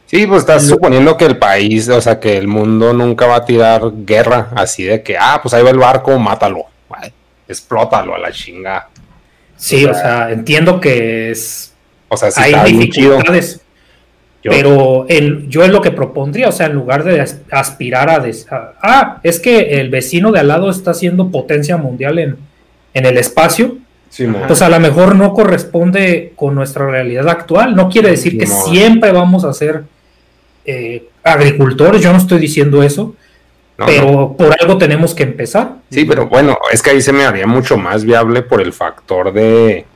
Sí, 0.06 0.26
pues 0.26 0.40
estás 0.40 0.66
suponiendo 0.66 1.16
que 1.16 1.26
el 1.26 1.38
país, 1.38 1.88
o 1.88 2.00
sea, 2.00 2.18
que 2.18 2.36
el 2.36 2.48
mundo 2.48 2.92
nunca 2.92 3.26
va 3.26 3.36
a 3.36 3.44
tirar 3.44 3.82
guerra 4.04 4.50
así 4.56 4.84
de 4.84 5.02
que, 5.02 5.16
ah, 5.18 5.38
pues 5.42 5.54
ahí 5.54 5.62
va 5.62 5.70
el 5.70 5.78
barco, 5.78 6.18
mátalo, 6.18 6.64
explótalo 7.46 8.14
a 8.14 8.18
la 8.18 8.32
chinga. 8.32 8.88
Sí, 9.56 9.84
o 9.84 9.92
sea, 9.92 10.30
entiendo 10.30 10.80
que 10.80 11.30
es. 11.30 11.74
O 12.08 12.16
sea, 12.16 12.30
hay 12.36 12.72
dificultades. 12.72 13.60
Pero 14.48 15.06
el, 15.08 15.48
yo 15.48 15.64
es 15.64 15.70
lo 15.70 15.80
que 15.80 15.90
propondría, 15.90 16.48
o 16.48 16.52
sea, 16.52 16.66
en 16.66 16.74
lugar 16.74 17.04
de 17.04 17.24
aspirar 17.50 18.10
a, 18.10 18.24
Ah, 18.82 19.20
es 19.22 19.40
que 19.40 19.80
el 19.80 19.90
vecino 19.90 20.32
de 20.32 20.40
al 20.40 20.48
lado 20.48 20.70
está 20.70 20.92
haciendo 20.92 21.30
potencia 21.30 21.76
mundial 21.76 22.18
en, 22.18 22.36
en 22.94 23.06
el 23.06 23.18
espacio. 23.18 23.78
pues 24.46 24.62
a 24.62 24.68
lo 24.68 24.80
mejor 24.80 25.14
no 25.16 25.32
corresponde 25.32 26.32
con 26.36 26.54
nuestra 26.54 26.86
realidad 26.86 27.28
actual. 27.28 27.74
No 27.74 27.88
quiere 27.88 28.10
decir 28.10 28.38
que 28.38 28.46
siempre 28.46 29.12
vamos 29.12 29.44
a 29.44 29.52
ser 29.52 29.84
eh, 30.64 31.08
agricultores, 31.22 32.02
yo 32.02 32.12
no 32.12 32.18
estoy 32.18 32.38
diciendo 32.38 32.82
eso, 32.82 33.14
pero 33.76 34.34
por 34.36 34.54
algo 34.60 34.76
tenemos 34.76 35.14
que 35.14 35.22
empezar. 35.22 35.76
Sí, 35.90 36.04
pero 36.04 36.26
bueno, 36.26 36.58
es 36.72 36.82
que 36.82 36.90
ahí 36.90 37.00
se 37.00 37.12
me 37.12 37.24
haría 37.24 37.46
mucho 37.46 37.76
más 37.76 38.04
viable 38.04 38.42
por 38.42 38.60
el 38.60 38.72
factor 38.72 39.32
de, 39.32 39.86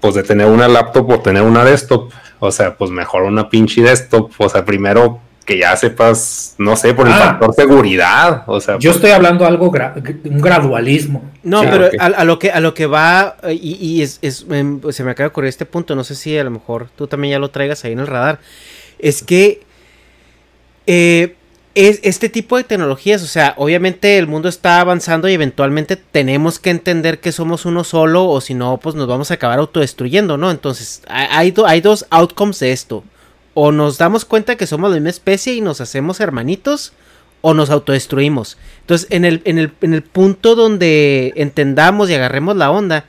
pues 0.00 0.14
de 0.14 0.22
tener 0.22 0.46
una 0.46 0.68
laptop 0.68 1.10
o 1.10 1.20
tener 1.20 1.42
una 1.42 1.64
desktop. 1.64 2.12
O 2.44 2.52
sea, 2.52 2.76
pues 2.76 2.90
mejor 2.90 3.22
una 3.22 3.48
pinche 3.48 3.82
desktop. 3.82 4.30
O 4.38 4.48
sea, 4.48 4.64
primero 4.64 5.20
que 5.44 5.58
ya 5.58 5.76
sepas, 5.76 6.54
no 6.58 6.74
sé, 6.76 6.94
por 6.94 7.06
el 7.06 7.12
ah. 7.12 7.18
factor 7.18 7.54
seguridad. 7.54 8.44
O 8.46 8.60
sea, 8.60 8.78
yo 8.78 8.92
estoy 8.92 9.10
hablando 9.10 9.46
algo 9.46 9.70
un 9.70 10.40
gradualismo. 10.40 11.30
No, 11.42 11.62
pero 11.62 11.90
a, 11.98 12.24
lo 12.24 12.38
que 12.38 12.50
a 12.50 12.60
lo 12.60 12.74
que 12.74 12.86
va 12.86 13.36
y, 13.50 14.02
es, 14.02 14.46
em, 14.50 14.80
pues, 14.80 14.96
se 14.96 15.04
me 15.04 15.10
acaba 15.10 15.24
de 15.24 15.30
ocurrir 15.30 15.48
este 15.48 15.66
punto. 15.66 15.94
No 15.94 16.04
sé 16.04 16.14
si 16.14 16.36
a 16.38 16.44
lo 16.44 16.50
mejor 16.50 16.88
tú 16.96 17.06
también 17.06 17.32
ya 17.32 17.38
lo 17.38 17.50
traigas 17.50 17.84
ahí 17.84 17.92
en 17.92 18.00
el 18.00 18.06
radar. 18.06 18.38
Es 18.98 19.22
que 19.22 19.60
eh, 20.86 21.36
es 21.74 21.98
este 22.04 22.28
tipo 22.28 22.56
de 22.56 22.64
tecnologías, 22.64 23.22
o 23.22 23.26
sea, 23.26 23.54
obviamente 23.56 24.16
el 24.16 24.28
mundo 24.28 24.48
está 24.48 24.80
avanzando 24.80 25.28
y 25.28 25.32
eventualmente 25.32 25.96
tenemos 25.96 26.60
que 26.60 26.70
entender 26.70 27.18
que 27.18 27.32
somos 27.32 27.64
uno 27.64 27.82
solo 27.82 28.28
o 28.28 28.40
si 28.40 28.54
no, 28.54 28.78
pues 28.78 28.94
nos 28.94 29.08
vamos 29.08 29.30
a 29.30 29.34
acabar 29.34 29.58
autodestruyendo, 29.58 30.36
¿no? 30.36 30.52
Entonces, 30.52 31.02
hay, 31.08 31.52
hay 31.66 31.80
dos 31.80 32.06
outcomes 32.10 32.60
de 32.60 32.72
esto. 32.72 33.02
O 33.54 33.72
nos 33.72 33.98
damos 33.98 34.24
cuenta 34.24 34.56
que 34.56 34.66
somos 34.66 34.90
la 34.90 34.96
misma 34.96 35.10
especie 35.10 35.54
y 35.54 35.60
nos 35.60 35.80
hacemos 35.80 36.20
hermanitos, 36.20 36.92
o 37.40 37.52
nos 37.52 37.68
autodestruimos. 37.68 38.56
Entonces, 38.80 39.06
en 39.10 39.24
el, 39.26 39.42
en 39.44 39.58
el, 39.58 39.72
en 39.82 39.92
el 39.92 40.02
punto 40.02 40.54
donde 40.54 41.34
entendamos 41.36 42.08
y 42.08 42.14
agarremos 42.14 42.56
la 42.56 42.70
onda, 42.70 43.04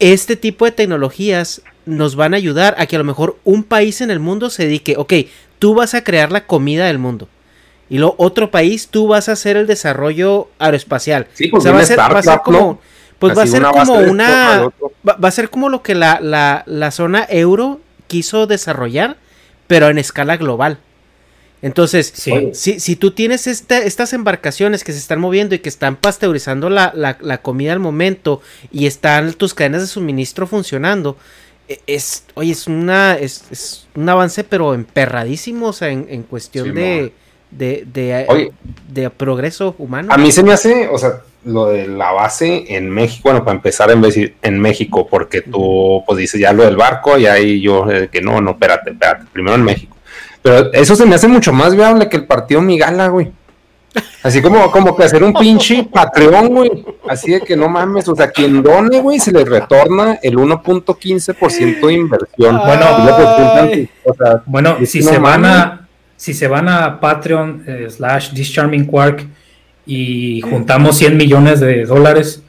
este 0.00 0.34
tipo 0.34 0.64
de 0.64 0.72
tecnologías 0.72 1.62
nos 1.84 2.16
van 2.16 2.34
a 2.34 2.38
ayudar 2.38 2.74
a 2.78 2.86
que 2.86 2.96
a 2.96 2.98
lo 2.98 3.04
mejor 3.04 3.38
un 3.44 3.62
país 3.62 4.00
en 4.00 4.10
el 4.10 4.18
mundo 4.18 4.50
se 4.50 4.64
dedique, 4.64 4.96
ok, 4.96 5.12
tú 5.60 5.74
vas 5.74 5.94
a 5.94 6.02
crear 6.02 6.32
la 6.32 6.46
comida 6.46 6.86
del 6.86 6.98
mundo 6.98 7.28
y 7.88 7.98
luego 7.98 8.14
otro 8.18 8.50
país, 8.50 8.88
tú 8.88 9.08
vas 9.08 9.28
a 9.28 9.32
hacer 9.32 9.56
el 9.56 9.66
desarrollo 9.66 10.48
aeroespacial. 10.58 11.28
Sí, 11.34 11.48
pues 11.48 11.66
va, 11.66 11.78
a 11.78 11.84
ser, 11.84 12.40
como, 12.42 12.80
pues 13.18 13.36
va 13.36 13.42
a 13.42 13.46
ser 13.46 13.62
como 13.62 13.94
una, 13.94 14.70
va, 15.08 15.28
a 15.28 15.30
ser 15.30 15.50
como 15.50 15.68
lo 15.68 15.82
que 15.82 15.94
la, 15.94 16.18
la, 16.20 16.64
la, 16.66 16.90
zona 16.90 17.26
euro 17.28 17.80
quiso 18.08 18.46
desarrollar, 18.46 19.16
pero 19.68 19.88
en 19.88 19.98
escala 19.98 20.36
global. 20.36 20.78
Entonces, 21.62 22.12
si, 22.52 22.78
si, 22.80 22.96
tú 22.96 23.12
tienes 23.12 23.46
este, 23.46 23.86
estas 23.86 24.12
embarcaciones 24.12 24.84
que 24.84 24.92
se 24.92 24.98
están 24.98 25.20
moviendo 25.20 25.54
y 25.54 25.60
que 25.60 25.68
están 25.68 25.96
pasteurizando 25.96 26.68
la, 26.68 26.92
la, 26.94 27.38
comida 27.38 27.72
al 27.72 27.80
momento 27.80 28.42
y 28.70 28.86
están 28.86 29.32
tus 29.32 29.54
cadenas 29.54 29.80
de 29.80 29.86
suministro 29.86 30.46
funcionando, 30.46 31.16
e, 31.66 31.80
es, 31.86 32.24
oye, 32.34 32.52
es 32.52 32.66
una, 32.66 33.14
es, 33.14 33.44
es 33.50 33.86
un 33.94 34.08
avance 34.08 34.44
pero 34.44 34.74
emperradísimo, 34.74 35.68
o 35.68 35.72
sea, 35.72 35.88
en, 35.88 36.06
en 36.10 36.24
cuestión 36.24 36.74
de 36.74 37.12
de, 37.56 37.86
de, 37.92 38.52
de 38.88 39.10
progreso 39.10 39.74
humano. 39.78 40.12
A 40.12 40.18
mí 40.18 40.30
se 40.32 40.42
me 40.42 40.52
hace, 40.52 40.88
o 40.88 40.98
sea, 40.98 41.20
lo 41.44 41.66
de 41.66 41.86
la 41.86 42.12
base 42.12 42.64
en 42.68 42.90
México, 42.90 43.22
bueno, 43.24 43.44
para 43.44 43.56
empezar 43.56 43.90
en, 43.90 44.02
en 44.42 44.60
México, 44.60 45.06
porque 45.08 45.42
tú, 45.42 46.02
pues 46.06 46.18
dices 46.18 46.40
ya 46.40 46.52
lo 46.52 46.64
del 46.64 46.76
barco, 46.76 47.16
y 47.16 47.26
ahí 47.26 47.60
yo, 47.60 47.90
eh, 47.90 48.08
que 48.10 48.20
no, 48.20 48.40
no, 48.40 48.52
espérate, 48.52 48.90
espérate, 48.90 49.24
primero 49.32 49.54
en 49.56 49.62
México. 49.62 49.96
Pero 50.42 50.72
eso 50.72 50.94
se 50.94 51.06
me 51.06 51.14
hace 51.14 51.28
mucho 51.28 51.52
más 51.52 51.74
viable 51.74 52.08
que 52.08 52.16
el 52.16 52.26
partido 52.26 52.60
Migala, 52.60 53.08
güey. 53.08 53.32
Así 54.22 54.42
como, 54.42 54.70
como 54.70 54.94
que 54.94 55.04
hacer 55.04 55.22
un 55.22 55.32
pinche 55.32 55.84
Patreon, 55.92 56.48
güey. 56.48 56.84
Así 57.08 57.32
de 57.32 57.40
que 57.40 57.56
no 57.56 57.68
mames, 57.68 58.08
o 58.08 58.14
sea, 58.14 58.30
quien 58.30 58.62
done, 58.62 59.00
güey, 59.00 59.18
se 59.18 59.32
le 59.32 59.44
retorna 59.44 60.18
el 60.22 60.36
1.15% 60.36 61.86
de 61.86 61.92
inversión. 61.92 62.58
Bueno, 62.58 62.86
bueno, 64.46 64.76
si 64.84 65.02
se 65.02 65.18
van 65.18 65.44
a 65.44 65.85
si 66.16 66.34
se 66.34 66.48
van 66.48 66.68
a 66.68 67.00
Patreon 67.00 67.64
eh, 67.66 67.86
slash 67.90 68.32
This 68.32 68.52
Charming 68.52 68.86
Quark 68.86 69.26
y 69.86 70.40
juntamos 70.40 70.96
100 70.98 71.16
millones 71.16 71.60
de 71.60 71.84
dólares, 71.84 72.42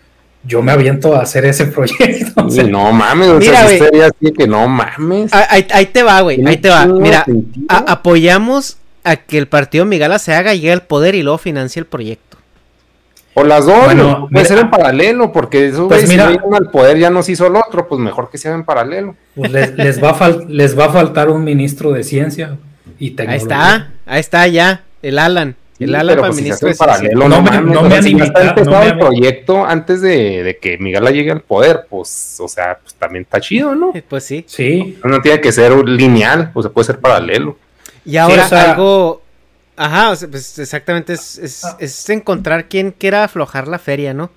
yo 0.44 0.62
me 0.62 0.72
aviento 0.72 1.16
a 1.16 1.22
hacer 1.22 1.46
ese 1.46 1.66
proyecto. 1.68 2.48
no 2.70 2.92
mames, 2.92 3.28
o 3.30 3.42
sea, 3.42 3.68
sería 3.68 4.08
así 4.08 4.32
que 4.32 4.48
no 4.48 4.68
mames. 4.68 5.32
Ahí, 5.34 5.86
te 5.88 6.04
va, 6.04 6.22
güey, 6.22 6.46
ahí 6.46 6.58
te 6.58 6.70
va. 6.70 6.86
Mira, 6.86 7.26
apoyamos 7.68 8.78
a 9.04 9.16
que 9.18 9.38
el 9.38 9.48
partido 9.48 9.86
Migala 9.86 10.20
se 10.20 10.34
haga, 10.34 10.54
llegue 10.54 10.72
al 10.72 10.84
poder 10.84 11.16
y 11.16 11.24
luego 11.24 11.38
financie 11.38 11.80
el 11.80 11.86
proyecto. 11.86 12.28
O 13.40 13.44
las 13.44 13.68
dos, 13.68 13.86
bueno, 13.86 14.28
puede 14.32 14.46
ser 14.46 14.58
en 14.58 14.72
paralelo, 14.72 15.32
porque 15.32 15.68
eso, 15.68 15.88
pues 15.88 16.10
mira, 16.10 16.32
si 16.32 16.40
al 16.52 16.72
poder 16.72 16.98
ya 16.98 17.12
nos 17.12 17.30
hizo 17.30 17.46
el 17.46 17.56
otro, 17.56 17.88
pues 17.88 18.02
mejor 18.02 18.32
que 18.32 18.40
sea 18.40 18.52
en 18.56 18.64
paralelo. 18.64 19.16
Pues 19.36 19.52
les, 19.52 20.04
va 20.04 20.10
a 20.10 20.30
les 20.48 20.78
va 20.78 20.86
a 20.86 20.90
faltar 20.90 21.30
un 21.30 21.44
ministro 21.44 21.92
de 21.92 22.04
ciencia. 22.04 22.58
Ahí 23.00 23.38
está, 23.38 23.92
ahí 24.06 24.19
está 24.19 24.48
ya, 24.48 24.84
el 25.01 25.19
Alan. 25.19 25.56
El 25.80 25.93
Alan 25.93 26.16
para 26.16 26.30
pues 26.30 26.42
ministro 26.42 26.72
paralelo, 26.76 27.30
no, 27.30 27.42
me, 27.43 27.61
no, 27.61 27.84
me 27.84 27.95
han 27.95 28.08
invitado, 28.08 28.82
el 28.82 28.98
proyecto 28.98 29.64
antes 29.64 30.01
de, 30.01 30.58
que 30.59 30.80
Miguel 30.80 31.06
llegue 31.14 31.32
al 31.32 31.42
poder, 31.42 31.85
pues, 31.88 32.38
o 32.40 32.48
sea, 32.48 32.80
pues 32.82 32.95
también 32.95 33.24
está 33.24 33.40
chido, 33.40 33.76
¿no? 33.76 33.93
Pues 34.09 34.24
sí. 34.24 34.43
Sí. 34.48 34.98
No 35.03 35.22
tiene 35.22 35.40
que 35.40 35.51
ser 35.51 35.72
lineal, 35.88 36.51
o 36.56 36.61
sea, 36.64 36.72
puede 36.72 36.85
ser 36.85 37.00
paralelo. 37.00 37.58
Y 38.06 38.17
ahora 38.17 38.48
algo, 38.48 39.22
ajá, 39.76 40.16
pues 40.32 40.58
exactamente 40.58 41.14
es, 41.14 41.76
es, 41.77 42.09
encontrar 42.09 42.67
quién 42.67 42.92
quiera 42.92 43.26
aflojar 43.26 43.67
la 43.67 43.77
feria, 43.77 44.14
¿no? 44.14 44.32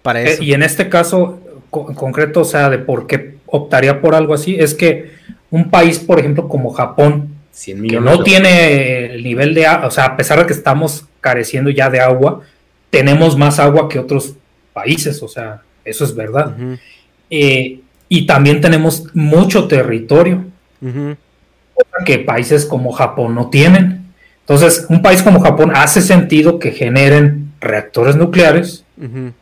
Para 0.00 0.22
eh, 0.22 0.30
eso. 0.30 0.42
y 0.42 0.54
en 0.54 0.62
este 0.62 0.88
caso, 0.88 1.40
en 1.88 1.94
concreto, 1.94 2.40
o 2.40 2.44
sea, 2.44 2.70
de 2.70 2.78
por 2.78 3.06
qué 3.06 3.36
optaría 3.46 4.00
por 4.00 4.14
algo 4.14 4.32
así, 4.32 4.56
es 4.58 4.74
que 4.74 5.10
un 5.50 5.70
país, 5.70 5.98
por 5.98 6.18
ejemplo, 6.18 6.48
como 6.48 6.70
Japón, 6.70 7.35
que 7.64 8.00
no 8.00 8.22
tiene 8.22 9.06
el 9.14 9.22
nivel 9.22 9.54
de 9.54 9.66
agua, 9.66 9.86
o 9.86 9.90
sea, 9.90 10.04
a 10.04 10.16
pesar 10.16 10.38
de 10.38 10.46
que 10.46 10.52
estamos 10.52 11.06
careciendo 11.20 11.70
ya 11.70 11.88
de 11.88 12.00
agua, 12.00 12.42
tenemos 12.90 13.36
más 13.36 13.58
agua 13.58 13.88
que 13.88 13.98
otros 13.98 14.34
países, 14.72 15.22
o 15.22 15.28
sea, 15.28 15.62
eso 15.84 16.04
es 16.04 16.14
verdad. 16.14 16.54
Eh, 17.30 17.80
y 18.08 18.26
también 18.26 18.60
tenemos 18.60 19.04
mucho 19.14 19.66
territorio, 19.68 20.44
que 22.04 22.18
países 22.18 22.66
como 22.66 22.92
Japón 22.92 23.34
no 23.34 23.48
tienen. 23.48 24.12
Entonces, 24.40 24.86
un 24.88 25.02
país 25.02 25.22
como 25.22 25.40
Japón 25.40 25.72
hace 25.74 26.00
sentido 26.00 26.58
que 26.58 26.72
generen 26.72 27.52
reactores 27.60 28.16
nucleares 28.16 28.84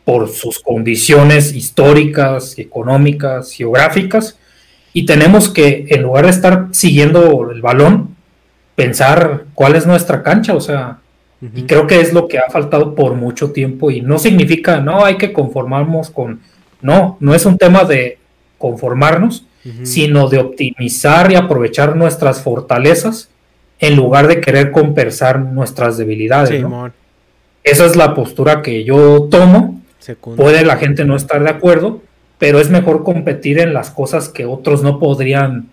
por 0.03 0.29
sus 0.29 0.59
condiciones 0.59 1.53
históricas, 1.53 2.57
económicas, 2.57 3.51
geográficas, 3.51 4.37
y 4.97 5.05
tenemos 5.05 5.49
que, 5.49 5.87
en 5.89 6.03
lugar 6.03 6.23
de 6.23 6.31
estar 6.31 6.69
siguiendo 6.71 7.51
el 7.51 7.61
balón, 7.61 8.15
pensar 8.77 9.43
cuál 9.53 9.75
es 9.75 9.85
nuestra 9.85 10.23
cancha, 10.23 10.53
o 10.55 10.61
sea, 10.61 10.99
y 11.53 11.63
creo 11.63 11.85
que 11.85 11.99
es 11.99 12.13
lo 12.13 12.29
que 12.29 12.39
ha 12.39 12.49
faltado 12.49 12.95
por 12.95 13.13
mucho 13.13 13.51
tiempo 13.51 13.91
y 13.91 13.99
no 13.99 14.17
significa, 14.17 14.79
no, 14.79 15.03
hay 15.03 15.17
que 15.17 15.33
conformarnos 15.33 16.11
con, 16.11 16.39
no, 16.81 17.17
no 17.19 17.35
es 17.35 17.45
un 17.45 17.57
tema 17.57 17.83
de 17.83 18.19
conformarnos, 18.57 19.45
sino 19.83 20.29
de 20.29 20.37
optimizar 20.37 21.29
y 21.29 21.35
aprovechar 21.35 21.97
nuestras 21.97 22.41
fortalezas 22.41 23.29
en 23.79 23.97
lugar 23.97 24.27
de 24.27 24.39
querer 24.39 24.71
compensar 24.71 25.41
nuestras 25.41 25.97
debilidades. 25.97 26.61
¿no? 26.61 26.89
Esa 27.65 27.85
es 27.85 27.97
la 27.97 28.13
postura 28.13 28.61
que 28.61 28.85
yo 28.85 29.27
tomo. 29.29 29.81
Puede 30.37 30.63
la 30.63 30.77
gente 30.77 31.03
no 31.03 31.17
estar 31.17 31.43
de 31.43 31.49
acuerdo, 31.49 32.01
pero 32.37 32.59
es 32.59 32.69
mejor 32.69 33.03
competir 33.03 33.59
en 33.59 33.73
las 33.73 33.89
cosas 33.91 34.29
que 34.29 34.45
otros 34.45 34.83
no 34.83 34.99
podrían 34.99 35.67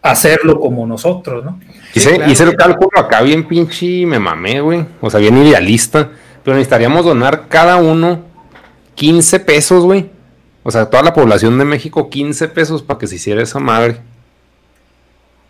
hacerlo 0.00 0.58
como 0.58 0.86
nosotros, 0.86 1.44
¿no? 1.44 1.60
Hice, 1.94 2.14
el 2.44 2.56
cálculo 2.56 2.90
acá 2.98 3.20
bien 3.22 3.46
pinche 3.46 4.06
me 4.06 4.18
mamé, 4.18 4.60
güey. 4.60 4.86
O 5.00 5.10
sea, 5.10 5.20
bien 5.20 5.36
idealista. 5.38 6.10
Pero 6.42 6.56
necesitaríamos 6.56 7.04
donar 7.04 7.44
cada 7.48 7.76
uno 7.76 8.22
15 8.94 9.40
pesos, 9.40 9.84
güey. 9.84 10.10
O 10.62 10.70
sea, 10.70 10.88
toda 10.88 11.02
la 11.02 11.12
población 11.12 11.58
de 11.58 11.64
México 11.66 12.08
15 12.08 12.48
pesos 12.48 12.82
para 12.82 12.98
que 12.98 13.06
se 13.06 13.16
hiciera 13.16 13.42
esa 13.42 13.60
madre. 13.60 13.98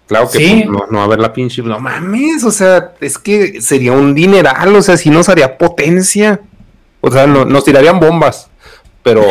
Claro 0.06 0.28
que 0.30 0.38
Sí. 0.38 0.62
pues, 0.66 0.66
no, 0.66 0.86
no 0.90 0.96
va 0.98 1.02
a 1.02 1.06
haber 1.06 1.20
la 1.20 1.32
pinche. 1.32 1.62
No 1.62 1.78
mames, 1.80 2.44
o 2.44 2.50
sea, 2.50 2.92
es 3.00 3.16
que 3.18 3.60
sería 3.62 3.92
un 3.92 4.14
dineral, 4.14 4.74
o 4.76 4.82
sea, 4.82 4.96
si 4.96 5.08
nos 5.10 5.28
haría 5.28 5.56
potencia. 5.56 6.40
O 7.00 7.10
sea, 7.10 7.26
no- 7.26 7.44
nos 7.44 7.64
tirarían 7.64 8.00
bombas, 8.00 8.50
pero 9.04 9.22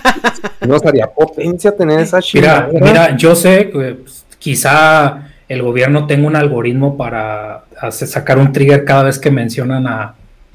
nos 0.66 0.82
haría 0.86 1.06
potencia 1.08 1.76
tener 1.76 2.00
esa 2.00 2.20
Mira, 2.32 2.68
chingada. 2.68 2.68
mira, 2.80 3.16
yo 3.16 3.34
sé 3.34 3.68
que 3.70 3.96
pues, 4.02 4.24
quizá 4.38 5.28
el 5.48 5.62
gobierno 5.62 6.06
tenga 6.06 6.26
un 6.26 6.36
algoritmo 6.36 6.96
para 6.96 7.64
hacer- 7.80 8.08
sacar 8.08 8.38
un 8.38 8.52
trigger 8.52 8.84
cada 8.86 9.02
vez 9.04 9.18
que 9.18 9.30
mencionan 9.30 9.86
a, 9.86 10.14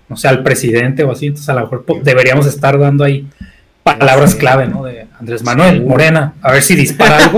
no 0.09 0.17
sé, 0.17 0.27
al 0.27 0.41
presidente 0.43 1.03
o 1.03 1.11
así, 1.11 1.27
entonces 1.27 1.49
a 1.49 1.53
lo 1.53 1.61
mejor 1.61 1.85
deberíamos 2.03 2.45
estar 2.47 2.77
dando 2.79 3.03
ahí 3.03 3.27
palabras 3.83 4.35
clave, 4.35 4.67
¿no? 4.67 4.83
De 4.83 5.07
Andrés 5.19 5.43
Manuel 5.43 5.79
Sí. 5.79 5.83
Morena, 5.85 6.33
a 6.41 6.51
ver 6.53 6.61
si 6.63 6.75
dispara 6.75 7.17
algo 7.17 7.37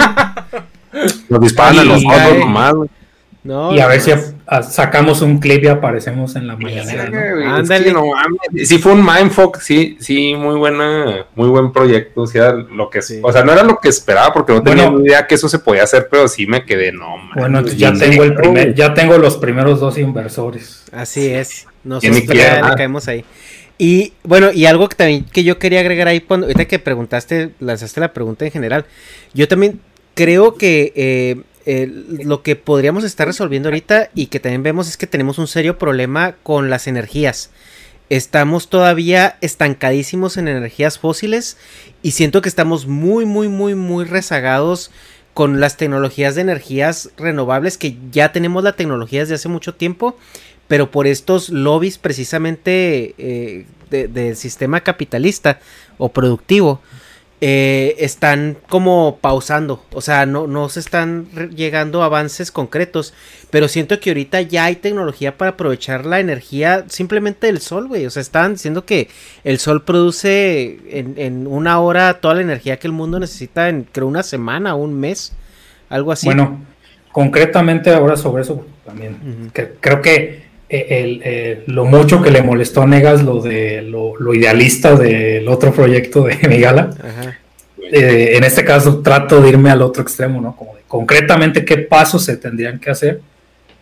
Nos 1.29 1.41
disparan 1.41 1.79
a 1.79 1.83
los 1.83 2.03
ojos 2.05 2.37
nomás, 2.39 2.73
güey. 2.73 2.89
y 3.75 3.79
a 3.79 3.87
ver 3.87 4.01
si 4.01 4.11
sacamos 4.63 5.21
un 5.21 5.39
clip 5.39 5.63
y 5.63 5.67
aparecemos 5.67 6.35
en 6.35 6.47
la 6.47 6.55
mañanera, 6.55 7.09
¿no? 7.09 7.59
Es 7.59 7.69
que 7.69 7.91
no 7.91 8.03
Sí 8.63 8.77
fue 8.77 8.93
un 8.93 9.05
mindfuck, 9.05 9.59
sí, 9.59 9.97
sí, 9.99 10.35
muy 10.35 10.55
buena, 10.55 11.25
muy 11.35 11.49
buen 11.49 11.71
proyecto. 11.71 12.21
O 12.21 12.27
sea, 12.27 12.51
lo 12.51 12.89
que, 12.89 12.99
o 13.21 13.31
sea, 13.31 13.43
no 13.43 13.51
era 13.51 13.63
lo 13.63 13.77
que 13.79 13.89
esperaba 13.89 14.33
porque 14.33 14.53
no 14.53 14.61
tenía 14.61 14.85
Bueno. 14.85 14.99
ni 14.99 15.07
idea 15.07 15.25
que 15.25 15.35
eso 15.35 15.49
se 15.49 15.59
podía 15.59 15.83
hacer, 15.83 16.07
pero 16.09 16.27
sí 16.27 16.45
me 16.45 16.63
quedé, 16.65 16.91
no 16.91 17.17
mames. 17.17 17.35
Bueno, 17.35 17.57
entonces 17.59 17.79
ya 17.79 17.93
tengo 17.93 18.23
el 18.23 18.35
primer, 18.35 18.75
ya 18.75 18.93
tengo 18.93 19.17
los 19.17 19.37
primeros 19.37 19.79
dos 19.79 19.97
inversores. 19.97 20.85
Así 20.91 21.27
es. 21.29 21.67
Nosotros 21.83 22.25
ya 22.27 22.69
le 22.69 22.75
caemos 22.75 23.07
ahí. 23.07 23.25
Y 23.77 24.13
bueno, 24.23 24.51
y 24.53 24.65
algo 24.65 24.87
que 24.87 24.95
también 24.95 25.25
que 25.25 25.43
yo 25.43 25.59
quería 25.59 25.81
agregar 25.81 26.07
ahí, 26.07 26.21
cuando, 26.21 26.45
ahorita 26.45 26.65
que 26.65 26.79
preguntaste, 26.79 27.51
lanzaste 27.59 27.99
la 27.99 28.13
pregunta 28.13 28.45
en 28.45 28.51
general, 28.51 28.85
yo 29.33 29.47
también 29.47 29.81
creo 30.13 30.55
que 30.55 30.93
eh, 30.95 31.41
lo 31.65 32.43
que 32.43 32.55
podríamos 32.55 33.03
estar 33.03 33.27
resolviendo 33.27 33.69
ahorita 33.69 34.09
y 34.13 34.27
que 34.27 34.39
también 34.39 34.63
vemos 34.63 34.87
es 34.87 34.97
que 34.97 35.07
tenemos 35.07 35.37
un 35.39 35.47
serio 35.47 35.77
problema 35.77 36.35
con 36.43 36.69
las 36.69 36.87
energías. 36.87 37.49
Estamos 38.09 38.69
todavía 38.69 39.37
estancadísimos 39.41 40.37
en 40.37 40.47
energías 40.47 40.99
fósiles 40.99 41.57
y 42.03 42.11
siento 42.11 42.41
que 42.43 42.49
estamos 42.49 42.85
muy, 42.85 43.25
muy, 43.25 43.47
muy, 43.47 43.73
muy 43.73 44.05
rezagados 44.05 44.91
con 45.33 45.59
las 45.59 45.75
tecnologías 45.75 46.35
de 46.35 46.41
energías 46.41 47.09
renovables 47.17 47.77
que 47.79 47.97
ya 48.11 48.31
tenemos 48.31 48.63
la 48.63 48.73
tecnología 48.75 49.21
desde 49.21 49.35
hace 49.35 49.49
mucho 49.49 49.73
tiempo, 49.73 50.15
pero 50.67 50.91
por 50.91 51.07
estos 51.07 51.49
lobbies 51.49 51.97
precisamente 51.97 53.15
eh, 53.17 53.65
de- 53.89 54.07
del 54.07 54.35
sistema 54.35 54.81
capitalista 54.81 55.59
o 55.97 56.09
productivo 56.09 56.81
eh, 57.47 57.95
están 57.99 58.57
como 58.69 59.19
pausando, 59.21 59.83
o 59.91 60.01
sea, 60.01 60.25
no, 60.25 60.47
no 60.47 60.67
se 60.67 60.79
están 60.79 61.27
llegando 61.55 62.01
a 62.01 62.05
avances 62.05 62.49
concretos, 62.51 63.13
pero 63.51 63.67
siento 63.67 63.99
que 63.99 64.09
ahorita 64.09 64.41
ya 64.41 64.65
hay 64.65 64.77
tecnología 64.77 65.37
para 65.37 65.51
aprovechar 65.51 66.07
la 66.07 66.19
energía 66.19 66.85
simplemente 66.87 67.45
del 67.45 67.61
sol, 67.61 67.87
güey, 67.87 68.07
o 68.07 68.09
sea, 68.09 68.21
están 68.21 68.53
diciendo 68.53 68.85
que 68.85 69.09
el 69.43 69.59
sol 69.59 69.83
produce 69.83 70.79
en, 70.89 71.13
en 71.17 71.45
una 71.45 71.79
hora 71.79 72.15
toda 72.19 72.33
la 72.33 72.41
energía 72.41 72.77
que 72.79 72.87
el 72.87 72.93
mundo 72.93 73.19
necesita 73.19 73.69
en, 73.69 73.83
creo, 73.91 74.07
una 74.07 74.23
semana 74.23 74.73
un 74.73 74.99
mes, 74.99 75.33
algo 75.89 76.11
así. 76.11 76.25
Bueno, 76.25 76.65
concretamente 77.11 77.93
ahora 77.93 78.17
sobre 78.17 78.41
eso 78.41 78.65
también. 78.83 79.51
que- 79.53 79.73
creo 79.79 80.01
que 80.01 80.44
el, 80.81 81.21
eh, 81.23 81.63
lo 81.67 81.85
mucho 81.85 82.21
que 82.21 82.31
le 82.31 82.41
molestó 82.41 82.81
a 82.81 82.87
Negas 82.87 83.23
lo 83.23 83.41
de 83.41 83.81
lo, 83.81 84.15
lo 84.17 84.33
idealista 84.33 84.95
del 84.95 85.47
otro 85.47 85.73
proyecto 85.73 86.23
de 86.23 86.37
Migala. 86.49 86.89
Ajá. 86.99 87.37
eh, 87.91 88.31
en 88.35 88.43
este 88.43 88.63
caso 88.65 89.01
trato 89.01 89.41
de 89.41 89.49
irme 89.49 89.69
al 89.69 89.81
otro 89.81 90.01
extremo, 90.03 90.41
¿no? 90.41 90.55
Como 90.55 90.75
de 90.75 90.81
concretamente 90.87 91.65
qué 91.65 91.77
pasos 91.77 92.23
se 92.23 92.37
tendrían 92.37 92.79
que 92.79 92.89
hacer. 92.89 93.21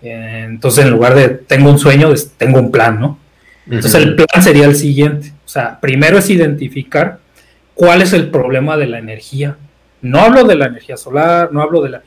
Eh, 0.02 0.44
entonces, 0.46 0.86
en 0.86 0.92
lugar 0.92 1.16
de 1.16 1.30
tengo 1.30 1.70
un 1.70 1.80
sueño, 1.80 2.14
tengo 2.38 2.60
un 2.60 2.72
plan, 2.72 3.00
¿no? 3.00 3.20
Entonces, 3.66 3.96
el 3.96 4.16
plan 4.16 4.44
sería 4.44 4.66
el 4.66 4.76
siguiente. 4.76 5.32
O 5.46 5.50
sea, 5.50 5.80
primero 5.80 6.18
es 6.18 6.30
identificar 6.30 7.20
cuál 7.74 8.02
es 8.02 8.12
el 8.12 8.30
problema 8.30 8.76
de 8.76 8.88
la 8.88 9.00
energía. 9.00 9.56
No 10.02 10.20
hablo 10.20 10.44
de 10.44 10.56
la 10.56 10.66
energía 10.66 10.98
solar, 10.98 11.50
no 11.54 11.62
hablo 11.62 11.82
de 11.82 11.90
la, 11.92 12.02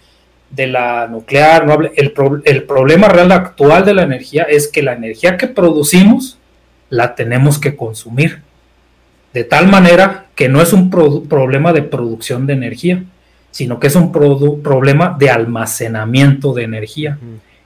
de 0.56 0.66
la 0.66 1.06
nuclear, 1.06 1.66
no 1.66 1.74
hablo, 1.74 1.90
el, 1.94 2.12
pro- 2.12 2.40
el 2.44 2.62
problema 2.64 3.08
real 3.08 3.30
actual 3.30 3.84
de 3.84 3.94
la 3.94 4.02
energía 4.02 4.44
es 4.44 4.68
que 4.68 4.82
la 4.82 4.94
energía 4.94 5.36
que 5.36 5.46
producimos 5.48 6.38
la 6.88 7.14
tenemos 7.14 7.58
que 7.58 7.76
consumir. 7.76 8.40
De 9.34 9.44
tal 9.44 9.68
manera 9.68 10.26
que 10.34 10.48
no 10.48 10.62
es 10.62 10.72
un 10.72 10.90
produ- 10.90 11.28
problema 11.28 11.72
de 11.74 11.82
producción 11.82 12.46
de 12.46 12.54
energía, 12.54 13.04
sino 13.50 13.78
que 13.78 13.88
es 13.88 13.96
un 13.96 14.12
produ- 14.12 14.62
problema 14.62 15.14
de 15.18 15.28
almacenamiento 15.30 16.54
de 16.54 16.62
energía. 16.64 17.18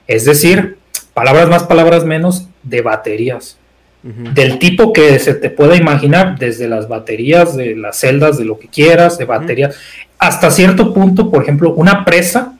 Es 0.08 0.24
decir, 0.24 0.78
palabras 1.14 1.48
más, 1.48 1.62
palabras 1.64 2.04
menos, 2.04 2.48
de 2.64 2.80
baterías. 2.82 3.56
Del 4.02 4.58
tipo 4.58 4.92
que 4.94 5.18
se 5.18 5.34
te 5.34 5.50
pueda 5.50 5.76
imaginar, 5.76 6.38
desde 6.38 6.66
las 6.66 6.88
baterías 6.88 7.54
de 7.56 7.76
las 7.76 7.98
celdas, 8.00 8.38
de 8.38 8.46
lo 8.46 8.58
que 8.58 8.66
quieras, 8.66 9.18
de 9.18 9.26
baterías, 9.26 9.76
hasta 10.18 10.50
cierto 10.50 10.92
punto, 10.94 11.30
por 11.30 11.42
ejemplo, 11.42 11.74
una 11.74 12.04
presa 12.04 12.54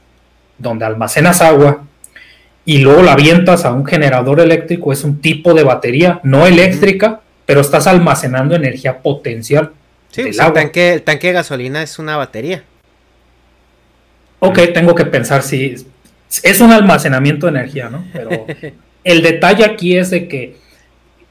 donde 0.61 0.85
almacenas 0.85 1.41
agua 1.41 1.83
y 2.65 2.79
luego 2.79 3.01
la 3.01 3.13
avientas 3.13 3.65
a 3.65 3.71
un 3.71 3.85
generador 3.85 4.39
eléctrico, 4.39 4.93
es 4.93 5.03
un 5.03 5.19
tipo 5.19 5.53
de 5.53 5.63
batería, 5.63 6.19
no 6.23 6.45
eléctrica, 6.45 7.21
pero 7.45 7.61
estás 7.61 7.87
almacenando 7.87 8.55
energía 8.55 8.99
potencial. 8.99 9.71
Sí, 10.11 10.23
del 10.23 10.31
o 10.31 10.33
sea, 10.33 10.47
el 10.47 10.53
tanque, 10.53 10.93
el 10.93 11.01
tanque 11.01 11.27
de 11.27 11.33
gasolina 11.33 11.81
es 11.81 11.97
una 11.97 12.17
batería. 12.17 12.63
Ok, 14.39 14.59
tengo 14.73 14.95
que 14.95 15.05
pensar 15.05 15.43
si 15.43 15.75
es 16.43 16.61
un 16.61 16.71
almacenamiento 16.71 17.47
de 17.47 17.51
energía, 17.51 17.89
¿no? 17.89 18.05
Pero 18.13 18.45
el 19.03 19.21
detalle 19.21 19.65
aquí 19.65 19.97
es 19.97 20.09
de 20.09 20.27
que, 20.27 20.57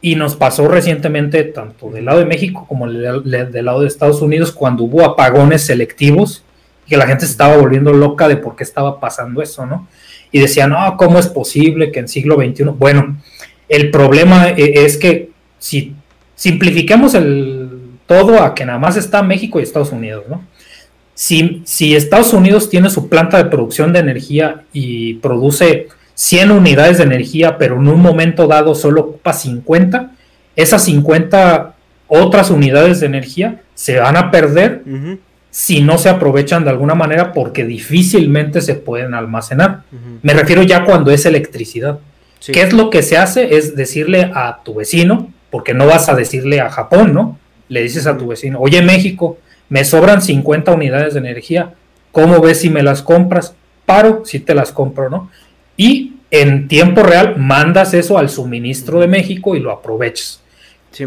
y 0.01 0.17
nos 0.17 0.37
pasó 0.37 0.67
recientemente 0.67 1.45
tanto 1.45 1.91
del 1.91 2.07
lado 2.07 2.19
de 2.19 2.27
México 2.27 2.67
como 2.69 2.89
del, 2.89 3.23
del 3.23 3.65
lado 3.65 3.83
de 3.83 3.89
Estados 3.89 4.21
Unidos, 4.21 4.53
cuando 4.53 4.85
hubo 4.85 5.05
apagones 5.05 5.65
selectivos, 5.65 6.45
que 6.91 6.97
la 6.97 7.07
gente 7.07 7.25
se 7.25 7.33
estaba 7.33 7.57
volviendo 7.57 7.93
loca 7.93 8.29
de 8.29 8.37
por 8.37 8.57
qué 8.57 8.65
estaba 8.65 8.99
pasando 9.01 9.41
eso, 9.41 9.65
¿no? 9.65 9.89
Y 10.33 10.41
decían, 10.41 10.71
no, 10.71 10.97
¿cómo 10.97 11.19
es 11.19 11.29
posible 11.29 11.93
que 11.93 12.01
en 12.01 12.09
siglo 12.09 12.35
XXI? 12.35 12.65
Bueno, 12.77 13.17
el 13.69 13.91
problema 13.91 14.49
e- 14.51 14.85
es 14.85 14.99
que 14.99 15.31
si 15.59 15.95
simplifiquemos 16.35 17.15
el 17.15 17.71
todo 18.07 18.43
a 18.43 18.57
que 18.57 18.65
nada 18.65 18.79
más 18.81 18.97
está 18.97 19.23
México 19.23 19.61
y 19.61 19.63
Estados 19.63 19.93
Unidos, 19.93 20.25
¿no? 20.29 20.45
Si, 21.15 21.63
si 21.65 21.95
Estados 21.95 22.33
Unidos 22.33 22.69
tiene 22.69 22.91
su 22.91 23.09
planta 23.09 23.37
de 23.39 23.45
producción 23.45 23.93
de 23.93 24.01
energía 24.01 24.65
y 24.73 25.15
produce 25.15 25.89
100 26.15 26.51
unidades 26.51 26.99
de 26.99 27.05
energía, 27.05 27.57
pero 27.57 27.77
en 27.77 27.87
un 27.87 28.01
momento 28.01 28.49
dado 28.49 28.75
solo 28.75 29.03
ocupa 29.03 29.33
50, 29.33 30.11
esas 30.57 30.85
50 30.85 31.75
otras 32.09 32.51
unidades 32.51 32.99
de 32.99 33.07
energía 33.07 33.63
se 33.75 34.01
van 34.01 34.17
a 34.17 34.31
perder 34.33 34.83
si 35.51 35.83
no 35.83 35.99
se 35.99 36.09
aprovechan 36.09 36.65
de 36.65 36.71
alguna 36.71 36.95
manera 36.95 37.33
porque 37.33 37.65
difícilmente 37.65 38.61
se 38.61 38.75
pueden 38.75 39.15
almacenar. 39.15 39.83
Me 40.23 40.33
refiero 40.33 40.63
ya 40.63 40.85
cuando 40.85 41.11
es 41.11 41.27
electricidad. 41.27 41.99
¿Qué 42.45 42.63
es 42.63 42.73
lo 42.73 42.89
que 42.91 43.03
se 43.03 43.19
hace? 43.19 43.57
Es 43.57 43.77
decirle 43.77 44.31
a 44.35 44.61
tu 44.65 44.75
vecino, 44.75 45.33
porque 45.51 45.75
no 45.75 45.87
vas 45.87 46.09
a 46.09 46.15
decirle 46.15 46.61
a 46.61 46.71
Japón, 46.71 47.13
¿no? 47.13 47.39
Le 47.69 47.83
dices 47.83 48.07
a 48.07 48.17
tu 48.17 48.29
vecino, 48.29 48.61
oye 48.61 48.81
México, 48.83 49.39
me 49.69 49.85
sobran 49.85 50.23
50 50.23 50.73
unidades 50.73 51.15
de 51.15 51.21
energía, 51.21 51.75
¿cómo 52.13 52.41
ves 52.41 52.61
si 52.61 52.71
me 52.71 52.83
las 52.83 53.03
compras? 53.03 53.55
Paro, 53.87 54.23
si 54.25 54.41
te 54.41 54.55
las 54.55 54.73
compro, 54.73 55.11
¿no? 55.11 55.31
Y 55.77 56.15
en 56.31 56.69
tiempo 56.69 57.03
real 57.03 57.37
mandas 57.39 57.93
eso 57.95 58.19
al 58.19 58.29
suministro 58.29 59.01
de 59.01 59.09
México 59.09 59.57
y 59.57 59.61
lo 59.61 59.73
aprovechas. 59.73 60.41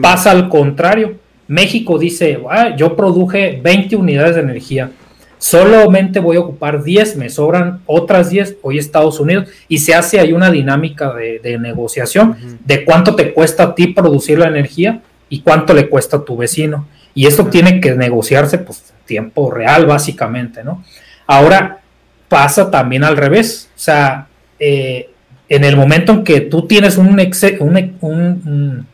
Pasa 0.02 0.32
al 0.32 0.50
contrario. 0.50 1.18
México 1.54 1.98
dice, 1.98 2.40
"Ah, 2.50 2.76
yo 2.76 2.96
produje 2.96 3.60
20 3.64 3.96
unidades 3.96 4.36
de 4.36 4.42
energía, 4.42 4.92
solamente 5.38 6.20
voy 6.20 6.38
a 6.38 6.42
ocupar 6.42 6.84
10, 6.84 7.18
me 7.18 7.30
sobran 7.30 7.82
otras 7.86 8.30
10, 8.30 8.58
hoy 8.62 8.78
Estados 8.78 9.20
Unidos, 9.20 9.50
y 9.68 9.80
se 9.80 9.94
hace 9.94 10.20
ahí 10.20 10.34
una 10.34 10.50
dinámica 10.50 11.14
de, 11.14 11.40
de 11.40 11.58
negociación 11.60 12.38
de 12.66 12.86
cuánto 12.86 13.16
te 13.16 13.34
cuesta 13.34 13.64
a 13.64 13.76
ti 13.76 13.88
producir 13.88 14.40
la 14.40 14.48
energía 14.48 15.02
y 15.30 15.42
cuánto 15.42 15.74
le 15.74 15.90
cuesta 15.90 16.18
a 16.18 16.24
tu 16.26 16.38
vecino. 16.38 16.88
Y 17.14 17.28
esto 17.28 17.48
tiene 17.48 17.80
que 17.80 17.94
negociarse 17.94 18.58
pues 18.58 18.94
en 19.00 19.06
tiempo 19.06 19.52
real, 19.52 19.86
básicamente, 19.86 20.64
¿no? 20.64 20.84
Ahora 21.28 21.82
pasa 22.28 22.72
también 22.72 23.04
al 23.04 23.18
revés. 23.18 23.70
O 23.76 23.80
sea, 23.80 24.28
eh, 24.60 25.10
en 25.50 25.64
el 25.64 25.76
momento 25.76 26.14
en 26.14 26.24
que 26.24 26.42
tú 26.42 26.66
tienes 26.68 26.98
un, 26.98 27.10
un, 28.02 28.88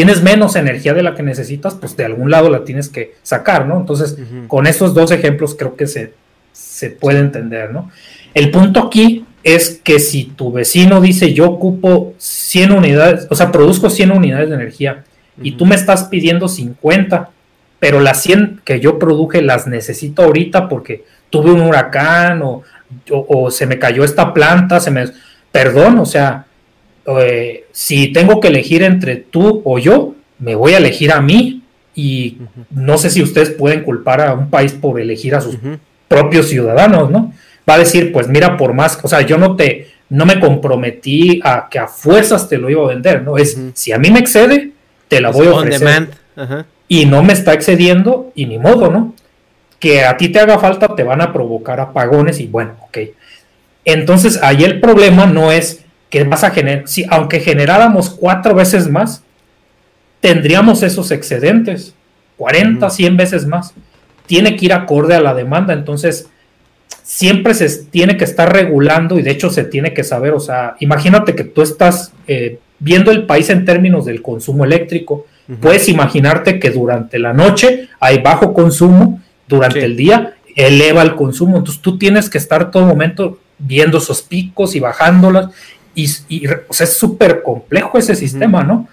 tienes 0.00 0.22
menos 0.22 0.56
energía 0.56 0.94
de 0.94 1.02
la 1.02 1.14
que 1.14 1.22
necesitas, 1.22 1.74
pues 1.74 1.94
de 1.94 2.06
algún 2.06 2.30
lado 2.30 2.48
la 2.48 2.64
tienes 2.64 2.88
que 2.88 3.16
sacar, 3.22 3.66
¿no? 3.66 3.76
Entonces, 3.76 4.16
con 4.48 4.66
estos 4.66 4.94
dos 4.94 5.10
ejemplos 5.10 5.54
creo 5.54 5.76
que 5.76 5.86
se, 5.86 6.14
se 6.52 6.88
puede 6.88 7.18
entender, 7.18 7.70
¿no? 7.70 7.90
El 8.32 8.50
punto 8.50 8.80
aquí 8.80 9.26
es 9.42 9.78
que 9.84 10.00
si 10.00 10.24
tu 10.24 10.52
vecino 10.52 11.02
dice 11.02 11.34
yo 11.34 11.50
ocupo 11.50 12.14
100 12.16 12.72
unidades, 12.72 13.26
o 13.28 13.34
sea, 13.34 13.52
produzco 13.52 13.90
100 13.90 14.12
unidades 14.12 14.48
de 14.48 14.54
energía 14.54 15.04
y 15.42 15.52
tú 15.52 15.66
me 15.66 15.74
estás 15.74 16.04
pidiendo 16.04 16.48
50, 16.48 17.28
pero 17.78 18.00
las 18.00 18.22
100 18.22 18.62
que 18.64 18.80
yo 18.80 18.98
produje 18.98 19.42
las 19.42 19.66
necesito 19.66 20.22
ahorita 20.22 20.70
porque 20.70 21.04
tuve 21.28 21.52
un 21.52 21.60
huracán 21.60 22.40
o, 22.40 22.62
o, 23.10 23.50
se 23.50 23.66
me 23.66 23.78
cayó 23.78 24.02
esta 24.02 24.32
planta, 24.32 24.80
se 24.80 24.90
me... 24.90 25.04
Perdón, 25.52 25.98
o 25.98 26.06
sea, 26.06 26.46
eh, 27.18 27.64
si 27.72 28.08
tengo 28.08 28.40
que 28.40 28.48
elegir 28.48 28.82
entre 28.82 29.16
tú 29.16 29.62
o 29.64 29.78
yo, 29.78 30.14
me 30.38 30.54
voy 30.54 30.74
a 30.74 30.78
elegir 30.78 31.12
a 31.12 31.20
mí 31.20 31.62
y 31.94 32.38
no 32.70 32.98
sé 32.98 33.10
si 33.10 33.22
ustedes 33.22 33.50
pueden 33.50 33.82
culpar 33.82 34.20
a 34.20 34.34
un 34.34 34.50
país 34.50 34.72
por 34.72 35.00
elegir 35.00 35.34
a 35.34 35.40
sus 35.40 35.56
propios 36.08 36.48
ciudadanos, 36.48 37.10
¿no? 37.10 37.32
Va 37.68 37.74
a 37.74 37.78
decir, 37.78 38.12
pues 38.12 38.28
mira, 38.28 38.56
por 38.56 38.72
más, 38.72 38.98
o 39.02 39.08
sea, 39.08 39.22
yo 39.22 39.38
no 39.38 39.56
te, 39.56 39.88
no 40.08 40.26
me 40.26 40.40
comprometí 40.40 41.40
a 41.44 41.68
que 41.70 41.78
a 41.78 41.86
fuerzas 41.86 42.48
te 42.48 42.58
lo 42.58 42.68
iba 42.70 42.84
a 42.84 42.88
vender, 42.88 43.22
¿no? 43.22 43.38
Es, 43.38 43.58
si 43.74 43.92
a 43.92 43.98
mí 43.98 44.10
me 44.10 44.20
excede, 44.20 44.72
te 45.08 45.20
la 45.20 45.30
voy 45.30 45.46
a 45.46 45.52
ofrecer. 45.52 46.08
Y 46.88 47.06
no 47.06 47.22
me 47.22 47.32
está 47.32 47.52
excediendo 47.52 48.32
y 48.34 48.46
ni 48.46 48.58
modo, 48.58 48.90
¿no? 48.90 49.14
Que 49.78 50.04
a 50.04 50.16
ti 50.16 50.28
te 50.28 50.40
haga 50.40 50.58
falta, 50.58 50.94
te 50.94 51.04
van 51.04 51.20
a 51.20 51.32
provocar 51.32 51.80
apagones 51.80 52.40
y 52.40 52.46
bueno, 52.46 52.76
ok. 52.80 52.98
Entonces, 53.84 54.40
ahí 54.42 54.64
el 54.64 54.80
problema 54.80 55.26
no 55.26 55.52
es 55.52 55.84
que 56.10 56.24
vas 56.24 56.44
a 56.44 56.50
generar, 56.50 56.86
si 56.86 57.06
aunque 57.08 57.40
generáramos 57.40 58.10
cuatro 58.10 58.54
veces 58.54 58.88
más, 58.88 59.22
tendríamos 60.20 60.82
esos 60.82 61.10
excedentes, 61.12 61.94
40, 62.36 62.90
100 62.90 63.16
veces 63.16 63.46
más. 63.46 63.74
Tiene 64.26 64.56
que 64.56 64.66
ir 64.66 64.72
acorde 64.72 65.14
a 65.14 65.20
la 65.20 65.34
demanda, 65.34 65.72
entonces 65.72 66.28
siempre 67.02 67.54
se 67.54 67.84
tiene 67.84 68.16
que 68.16 68.24
estar 68.24 68.52
regulando 68.52 69.18
y 69.18 69.22
de 69.22 69.30
hecho 69.30 69.50
se 69.50 69.64
tiene 69.64 69.94
que 69.94 70.04
saber, 70.04 70.32
o 70.32 70.40
sea, 70.40 70.76
imagínate 70.80 71.34
que 71.34 71.44
tú 71.44 71.62
estás 71.62 72.12
eh, 72.26 72.58
viendo 72.78 73.10
el 73.10 73.26
país 73.26 73.50
en 73.50 73.64
términos 73.64 74.04
del 74.04 74.22
consumo 74.22 74.64
eléctrico, 74.64 75.26
puedes 75.60 75.88
imaginarte 75.88 76.60
que 76.60 76.70
durante 76.70 77.18
la 77.18 77.32
noche 77.32 77.88
hay 77.98 78.18
bajo 78.18 78.54
consumo, 78.54 79.20
durante 79.48 79.84
el 79.84 79.96
día 79.96 80.34
eleva 80.54 81.02
el 81.02 81.16
consumo, 81.16 81.58
entonces 81.58 81.82
tú 81.82 81.98
tienes 81.98 82.30
que 82.30 82.38
estar 82.38 82.70
todo 82.70 82.86
momento 82.86 83.40
viendo 83.58 83.98
esos 83.98 84.22
picos 84.22 84.74
y 84.74 84.80
bajándolas. 84.80 85.50
Y, 85.94 86.46
o 86.68 86.72
sea, 86.72 86.84
es 86.84 86.96
súper 86.96 87.42
complejo 87.42 87.98
ese 87.98 88.14
sistema, 88.14 88.62
¿no? 88.62 88.88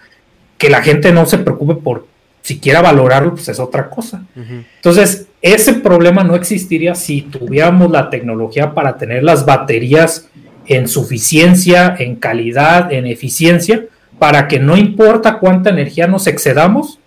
Que 0.58 0.69
la 0.69 0.82
gente 0.82 1.11
no 1.11 1.26
se 1.26 1.38
preocupe 1.38 1.76
por 1.76 2.08
siquiera 2.42 2.82
valorarlo, 2.82 3.35
pues 3.35 3.50
es 3.50 3.59
otra 3.59 3.90
cosa. 3.90 4.24
Entonces, 4.35 5.27
ese 5.42 5.74
problema 5.74 6.24
no 6.24 6.35
existiría 6.35 6.95
si 6.95 7.22
tuviéramos 7.22 7.92
la 7.92 8.09
tecnología 8.09 8.74
para 8.74 8.98
tener 8.98 9.24
las 9.24 9.45
baterías 9.45 10.30
en 10.66 10.88
suficiencia, 10.88 11.95
en 11.98 12.16
calidad, 12.16 12.92
en 12.92 13.06
eficiencia, 13.06 13.85
para 14.19 14.48
que 14.48 14.59
no 14.59 14.77
importa 14.77 15.40
cuánta 15.40 15.69
energía 15.69 16.08
nos 16.08 16.27
excedamos, 16.27 17.00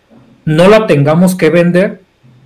no 0.45 0.69
la 0.69 0.87
tengamos 0.87 1.35
que 1.35 1.51
vender, 1.51 2.01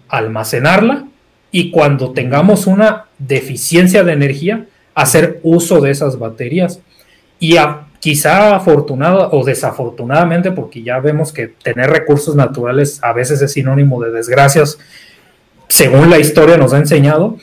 almacenarla 0.09 1.05
y 1.51 1.71
cuando 1.71 2.13
tengamos 2.13 2.67
una 2.67 3.05
deficiencia 3.19 4.03
de 4.05 4.13
energía, 4.13 4.67
hacer 4.95 5.41
uso 5.43 5.81
de 5.81 5.91
esas 5.91 6.19
baterías. 6.19 6.81
Y 7.45 7.59
quizá 8.01 8.57
afortunado 8.57 9.29
o 9.31 9.45
desafortunadamente, 9.45 10.51
porque 10.51 10.83
ya 10.83 10.99
vemos 10.99 11.31
que 11.31 11.49
tener 11.49 11.91
recursos 11.91 12.35
naturales 12.35 13.01
a 13.03 13.13
veces 13.13 13.43
es 13.43 13.53
sinónimo 13.53 14.03
de 14.03 14.11
desgracias, 14.11 14.79
según 15.69 16.09
la 16.09 16.19
historia 16.19 16.57
nos 16.57 16.73
ha 16.73 16.79
enseñado, 16.79 17.37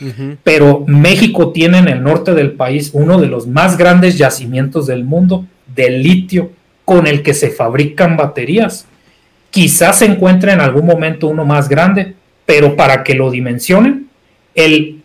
pero 0.43 0.83
México 0.88 1.51
tiene 1.51 1.77
en 1.77 1.88
el 1.88 2.01
norte 2.01 2.33
del 2.33 2.53
país 2.53 2.89
uno 2.93 3.21
de 3.21 3.27
los 3.27 3.45
más 3.45 3.77
grandes 3.77 4.17
yacimientos 4.17 4.88
del 4.88 5.03
mundo 5.03 5.45
de 5.75 5.91
litio 5.91 6.49
con 6.83 7.05
el 7.05 7.21
que 7.21 7.35
se 7.35 7.51
fabrican 7.51 8.17
baterías. 8.17 8.88
Quizás 9.51 9.99
se 9.99 10.05
encuentre 10.05 10.51
en 10.51 10.61
algún 10.61 10.88
momento 10.88 11.27
uno 11.27 11.45
más 11.45 11.69
grande, 11.69 12.15
pero 12.47 12.75
para 12.75 13.03
que 13.03 13.13
lo 13.13 13.30
dimensionen, 13.30 14.07
el 14.55 15.03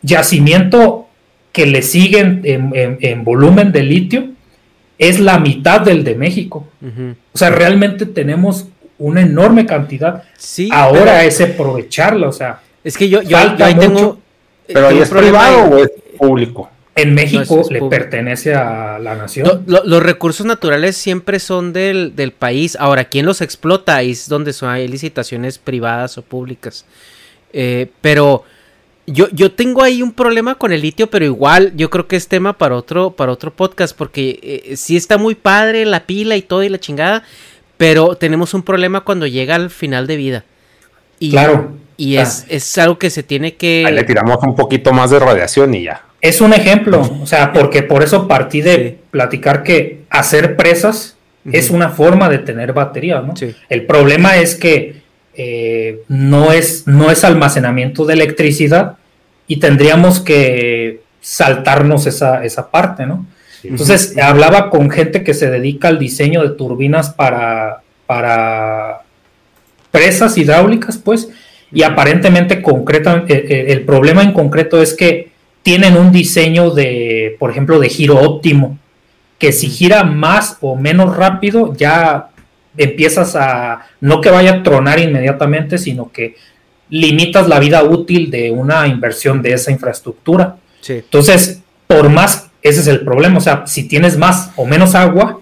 yacimiento 0.00 1.09
que 1.52 1.66
le 1.66 1.82
siguen 1.82 2.42
en, 2.44 3.24
volumen 3.24 3.72
de 3.72 3.82
litio 3.82 4.28
es 4.98 5.18
la 5.18 5.38
mitad 5.38 5.80
del 5.80 6.04
de 6.04 6.14
México. 6.14 6.68
O 7.32 7.38
sea, 7.38 7.50
realmente 7.50 8.06
tenemos 8.06 8.68
una 8.98 9.22
enorme 9.22 9.66
cantidad. 9.66 10.24
Sí, 10.36 10.68
Ahora 10.72 11.24
es 11.24 11.40
aprovecharla, 11.40 12.28
o 12.28 12.32
sea. 12.32 12.60
Es 12.84 12.96
que 12.96 13.08
yo, 13.08 13.22
yo, 13.22 13.36
ahí 13.36 13.56
tengo. 13.56 14.18
Pero 14.66 14.88
ahí 14.88 14.98
es 14.98 15.08
privado 15.08 15.64
o 15.64 15.78
es 15.78 15.90
público. 16.16 16.70
En 16.94 17.14
México 17.14 17.62
le 17.70 17.80
pertenece 17.82 18.54
a 18.54 18.98
la 18.98 19.14
nación. 19.14 19.64
los 19.66 20.02
recursos 20.02 20.44
naturales 20.44 20.96
siempre 20.96 21.38
son 21.38 21.72
del, 21.72 22.14
del, 22.14 22.32
país. 22.32 22.76
Ahora, 22.78 23.04
¿quién 23.04 23.26
los 23.26 23.40
explota? 23.40 24.02
es 24.02 24.28
donde 24.28 24.52
son, 24.52 24.68
hay 24.68 24.86
licitaciones 24.86 25.58
privadas 25.58 26.18
o 26.18 26.22
públicas. 26.22 26.84
Eh, 27.52 27.88
pero 28.00 28.44
yo, 29.12 29.28
yo 29.32 29.52
tengo 29.52 29.82
ahí 29.82 30.02
un 30.02 30.12
problema 30.12 30.54
con 30.54 30.72
el 30.72 30.82
litio, 30.82 31.08
pero 31.08 31.24
igual 31.24 31.72
yo 31.74 31.90
creo 31.90 32.06
que 32.06 32.16
es 32.16 32.28
tema 32.28 32.52
para 32.52 32.76
otro, 32.76 33.10
para 33.12 33.32
otro 33.32 33.52
podcast, 33.52 33.96
porque 33.96 34.38
eh, 34.42 34.76
sí 34.76 34.96
está 34.96 35.18
muy 35.18 35.34
padre 35.34 35.84
la 35.84 36.06
pila 36.06 36.36
y 36.36 36.42
todo 36.42 36.62
y 36.62 36.68
la 36.68 36.78
chingada, 36.78 37.24
pero 37.76 38.14
tenemos 38.14 38.54
un 38.54 38.62
problema 38.62 39.00
cuando 39.02 39.26
llega 39.26 39.56
al 39.56 39.70
final 39.70 40.06
de 40.06 40.16
vida. 40.16 40.44
Y, 41.18 41.30
claro. 41.30 41.72
Y 41.96 42.16
es, 42.16 42.46
es 42.48 42.78
algo 42.78 42.98
que 42.98 43.10
se 43.10 43.22
tiene 43.22 43.56
que... 43.56 43.84
Ahí 43.86 43.94
le 43.94 44.04
tiramos 44.04 44.38
un 44.42 44.54
poquito 44.54 44.92
más 44.92 45.10
de 45.10 45.18
radiación 45.18 45.74
y 45.74 45.84
ya. 45.84 46.02
Es 46.20 46.40
un 46.40 46.52
ejemplo, 46.52 47.02
o 47.22 47.26
sea, 47.26 47.52
porque 47.52 47.82
por 47.82 48.02
eso 48.02 48.28
partí 48.28 48.60
de 48.60 48.98
platicar 49.10 49.62
que 49.62 50.02
hacer 50.10 50.56
presas 50.56 51.16
es 51.50 51.70
una 51.70 51.88
forma 51.88 52.28
de 52.28 52.38
tener 52.38 52.72
batería, 52.74 53.20
¿no? 53.20 53.34
El 53.68 53.86
problema 53.86 54.36
es 54.36 54.54
que 54.54 55.00
eh, 55.34 56.02
no, 56.08 56.52
es, 56.52 56.86
no 56.86 57.10
es 57.10 57.24
almacenamiento 57.24 58.04
de 58.04 58.14
electricidad 58.14 58.98
y 59.50 59.56
tendríamos 59.56 60.20
que 60.20 61.00
saltarnos 61.20 62.06
esa, 62.06 62.44
esa 62.44 62.70
parte, 62.70 63.04
¿no? 63.04 63.26
Entonces, 63.64 64.16
hablaba 64.16 64.70
con 64.70 64.90
gente 64.90 65.24
que 65.24 65.34
se 65.34 65.50
dedica 65.50 65.88
al 65.88 65.98
diseño 65.98 66.40
de 66.44 66.50
turbinas 66.50 67.10
para, 67.10 67.80
para 68.06 69.00
presas 69.90 70.38
hidráulicas, 70.38 70.98
pues, 70.98 71.30
y 71.72 71.82
aparentemente 71.82 72.62
concreta, 72.62 73.24
eh, 73.26 73.44
eh, 73.48 73.64
el 73.70 73.82
problema 73.82 74.22
en 74.22 74.34
concreto 74.34 74.80
es 74.80 74.94
que 74.94 75.32
tienen 75.64 75.96
un 75.96 76.12
diseño 76.12 76.70
de, 76.70 77.34
por 77.40 77.50
ejemplo, 77.50 77.80
de 77.80 77.88
giro 77.88 78.20
óptimo, 78.20 78.78
que 79.40 79.50
si 79.50 79.68
gira 79.68 80.04
más 80.04 80.58
o 80.60 80.76
menos 80.76 81.16
rápido, 81.16 81.74
ya 81.74 82.28
empiezas 82.76 83.34
a, 83.34 83.88
no 84.00 84.20
que 84.20 84.30
vaya 84.30 84.52
a 84.52 84.62
tronar 84.62 85.00
inmediatamente, 85.00 85.76
sino 85.76 86.12
que 86.12 86.36
limitas 86.90 87.48
la 87.48 87.58
vida 87.58 87.82
útil 87.82 88.30
de 88.30 88.50
una 88.50 88.86
inversión 88.86 89.40
de 89.42 89.52
esa 89.54 89.70
infraestructura. 89.70 90.56
Entonces, 90.86 91.60
por 91.86 92.08
más, 92.08 92.50
ese 92.62 92.80
es 92.80 92.86
el 92.86 93.00
problema, 93.00 93.38
o 93.38 93.40
sea, 93.40 93.66
si 93.66 93.88
tienes 93.88 94.16
más 94.16 94.50
o 94.56 94.66
menos 94.66 94.94
agua, 94.94 95.40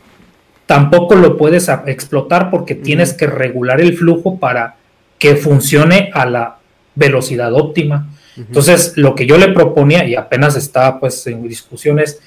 tampoco 0.67 1.15
lo 1.15 1.37
puedes 1.37 1.69
explotar 1.87 2.51
porque 2.51 2.75
tienes 2.75 3.13
que 3.13 3.27
regular 3.27 3.81
el 3.81 3.97
flujo 3.97 4.39
para 4.39 4.77
que 5.19 5.37
funcione 5.37 6.11
a 6.13 6.27
la 6.27 6.59
velocidad 6.95 7.53
óptima. 7.55 8.09
Entonces, 8.37 8.93
lo 8.97 9.15
que 9.15 9.27
yo 9.27 9.37
le 9.37 9.49
proponía, 9.49 10.05
y 10.05 10.15
apenas 10.15 10.55
está 10.57 11.01
pues 11.01 11.27
en 11.27 11.49
discusiones, 11.49 12.21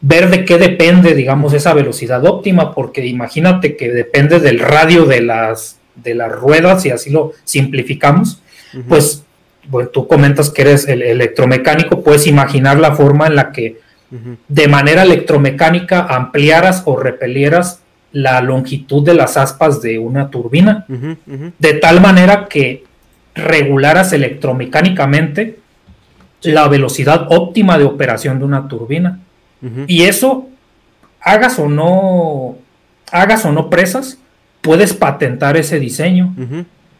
ver 0.00 0.30
de 0.30 0.44
qué 0.44 0.58
depende, 0.58 1.14
digamos, 1.14 1.52
esa 1.52 1.74
velocidad 1.74 2.24
óptima, 2.24 2.74
porque 2.74 3.04
imagínate 3.04 3.76
que 3.76 3.90
depende 3.90 4.40
del 4.40 4.60
radio 4.60 5.04
de 5.04 5.20
las, 5.20 5.78
de 5.96 6.14
las 6.14 6.32
ruedas, 6.32 6.86
y 6.86 6.90
así 6.90 7.10
lo 7.10 7.32
simplificamos, 7.44 8.40
pues 8.88 9.24
bueno, 9.68 9.90
tú 9.90 10.06
comentas 10.06 10.50
que 10.50 10.62
eres 10.62 10.88
el 10.88 11.02
electromecánico, 11.02 12.02
puedes 12.02 12.26
imaginar 12.26 12.78
la 12.78 12.94
forma 12.94 13.26
en 13.26 13.36
la 13.36 13.52
que 13.52 13.80
de 14.48 14.68
manera 14.68 15.02
electromecánica 15.04 16.02
ampliaras 16.02 16.82
o 16.84 16.96
repelieras 16.96 17.80
la 18.12 18.42
longitud 18.42 19.04
de 19.04 19.14
las 19.14 19.36
aspas 19.36 19.80
de 19.80 19.98
una 19.98 20.28
turbina, 20.28 20.84
de 21.58 21.74
tal 21.74 22.00
manera 22.00 22.46
que 22.48 22.84
regularas 23.34 24.12
electromecánicamente 24.12 25.58
la 26.42 26.68
velocidad 26.68 27.26
óptima 27.30 27.78
de 27.78 27.84
operación 27.84 28.38
de 28.38 28.44
una 28.44 28.68
turbina. 28.68 29.20
Y 29.86 30.02
eso, 30.02 30.48
hagas 31.20 31.58
o 31.58 31.68
no, 31.68 32.56
hagas 33.10 33.44
o 33.46 33.52
no 33.52 33.70
presas, 33.70 34.18
puedes 34.60 34.92
patentar 34.92 35.56
ese 35.56 35.78
diseño 35.78 36.34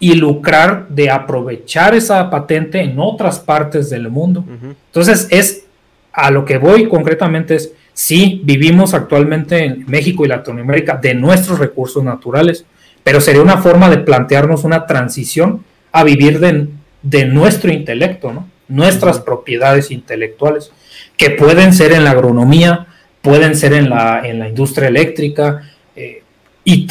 y 0.02 0.16
lucrar 0.16 0.88
de 0.88 1.10
aprovechar 1.10 1.94
esa 1.94 2.28
patente 2.28 2.80
en 2.80 2.98
otras 2.98 3.38
partes 3.38 3.88
del 3.88 4.10
mundo. 4.10 4.44
Entonces, 4.86 5.28
es 5.30 5.66
a 6.12 6.32
lo 6.32 6.44
que 6.44 6.58
voy 6.58 6.88
concretamente 6.88 7.54
es, 7.54 7.72
sí, 7.92 8.40
vivimos 8.42 8.94
actualmente 8.94 9.64
en 9.64 9.84
México 9.86 10.24
y 10.24 10.28
Latinoamérica 10.28 10.96
de 10.96 11.14
nuestros 11.14 11.60
recursos 11.60 12.02
naturales, 12.02 12.66
pero 13.04 13.20
sería 13.20 13.42
una 13.42 13.58
forma 13.58 13.90
de 13.90 13.98
plantearnos 13.98 14.64
una 14.64 14.86
transición 14.86 15.62
a 15.92 16.02
vivir 16.02 16.40
de, 16.40 16.66
de 17.02 17.24
nuestro 17.26 17.72
intelecto, 17.72 18.32
¿no? 18.32 18.48
nuestras 18.66 19.20
propiedades 19.20 19.92
intelectuales, 19.92 20.72
que 21.16 21.30
pueden 21.30 21.72
ser 21.72 21.92
en 21.92 22.02
la 22.02 22.10
agronomía, 22.10 22.88
pueden 23.20 23.54
ser 23.54 23.72
en 23.72 23.88
la, 23.88 24.22
en 24.24 24.40
la 24.40 24.48
industria 24.48 24.88
eléctrica, 24.88 25.62
eh, 25.94 26.22
y, 26.64 26.86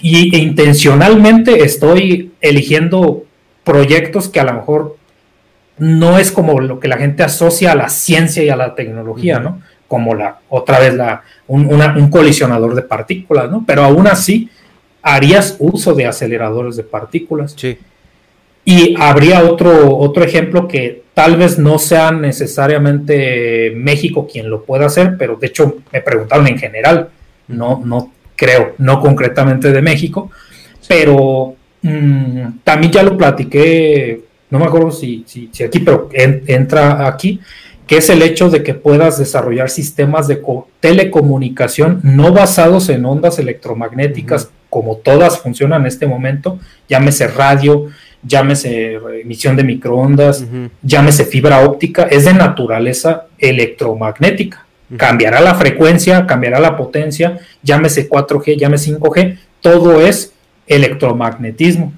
y, 0.00 0.36
intencionalmente 0.36 1.64
estoy 1.64 2.32
eligiendo 2.44 3.24
proyectos 3.64 4.28
que 4.28 4.38
a 4.38 4.44
lo 4.44 4.52
mejor 4.52 4.96
no 5.78 6.18
es 6.18 6.30
como 6.30 6.60
lo 6.60 6.78
que 6.78 6.88
la 6.88 6.98
gente 6.98 7.22
asocia 7.22 7.72
a 7.72 7.74
la 7.74 7.88
ciencia 7.88 8.44
y 8.44 8.50
a 8.50 8.56
la 8.56 8.74
tecnología, 8.74 9.40
¿no? 9.40 9.62
Como 9.88 10.14
la, 10.14 10.38
otra 10.48 10.78
vez, 10.78 10.94
la, 10.94 11.22
un, 11.46 11.66
un 11.66 12.10
colisionador 12.10 12.74
de 12.74 12.82
partículas, 12.82 13.50
¿no? 13.50 13.64
Pero 13.66 13.82
aún 13.82 14.06
así, 14.06 14.50
harías 15.02 15.56
uso 15.58 15.94
de 15.94 16.06
aceleradores 16.06 16.76
de 16.76 16.84
partículas. 16.84 17.54
Sí. 17.56 17.78
Y 18.64 18.94
habría 18.98 19.42
otro, 19.44 19.96
otro 19.98 20.22
ejemplo 20.22 20.68
que 20.68 21.02
tal 21.14 21.36
vez 21.36 21.58
no 21.58 21.78
sea 21.78 22.10
necesariamente 22.10 23.72
México 23.74 24.26
quien 24.30 24.48
lo 24.48 24.64
pueda 24.64 24.86
hacer, 24.86 25.16
pero 25.18 25.36
de 25.36 25.48
hecho 25.48 25.78
me 25.92 26.00
preguntaron 26.00 26.46
en 26.46 26.58
general, 26.58 27.08
no, 27.48 27.82
no 27.84 28.12
creo, 28.36 28.74
no 28.78 29.00
concretamente 29.00 29.70
de 29.72 29.82
México, 29.82 30.30
pero 30.88 31.56
mm, 31.88 32.58
también 32.64 32.92
ya 32.92 33.02
lo 33.02 33.16
platiqué, 33.16 34.22
no 34.50 34.58
me 34.58 34.66
acuerdo 34.66 34.90
si, 34.90 35.24
si, 35.26 35.50
aquí, 35.62 35.80
pero 35.80 36.08
entra 36.12 37.06
aquí, 37.06 37.40
que 37.86 37.98
es 37.98 38.08
el 38.08 38.22
hecho 38.22 38.50
de 38.50 38.62
que 38.62 38.74
puedas 38.74 39.18
desarrollar 39.18 39.70
sistemas 39.70 40.26
de 40.26 40.40
telecomunicación 40.80 42.00
no 42.02 42.32
basados 42.32 42.88
en 42.88 43.04
ondas 43.04 43.38
electromagnéticas, 43.38 44.50
como 44.70 44.96
todas 44.96 45.38
funcionan 45.38 45.82
en 45.82 45.86
este 45.86 46.06
momento, 46.06 46.58
llámese 46.88 47.28
radio, 47.28 47.86
llámese 48.26 48.98
emisión 49.22 49.56
de 49.56 49.64
microondas, 49.64 50.44
llámese 50.82 51.24
fibra 51.24 51.60
óptica, 51.60 52.04
es 52.04 52.24
de 52.24 52.34
naturaleza 52.34 53.26
electromagnética. 53.38 54.66
Cambiará 54.96 55.40
la 55.40 55.54
frecuencia, 55.54 56.26
cambiará 56.26 56.60
la 56.60 56.76
potencia, 56.76 57.38
llámese 57.62 58.08
4G, 58.08 58.58
llámese 58.58 58.92
5G, 58.92 59.38
todo 59.60 60.00
es 60.00 60.33
electromagnetismo. 60.66 61.92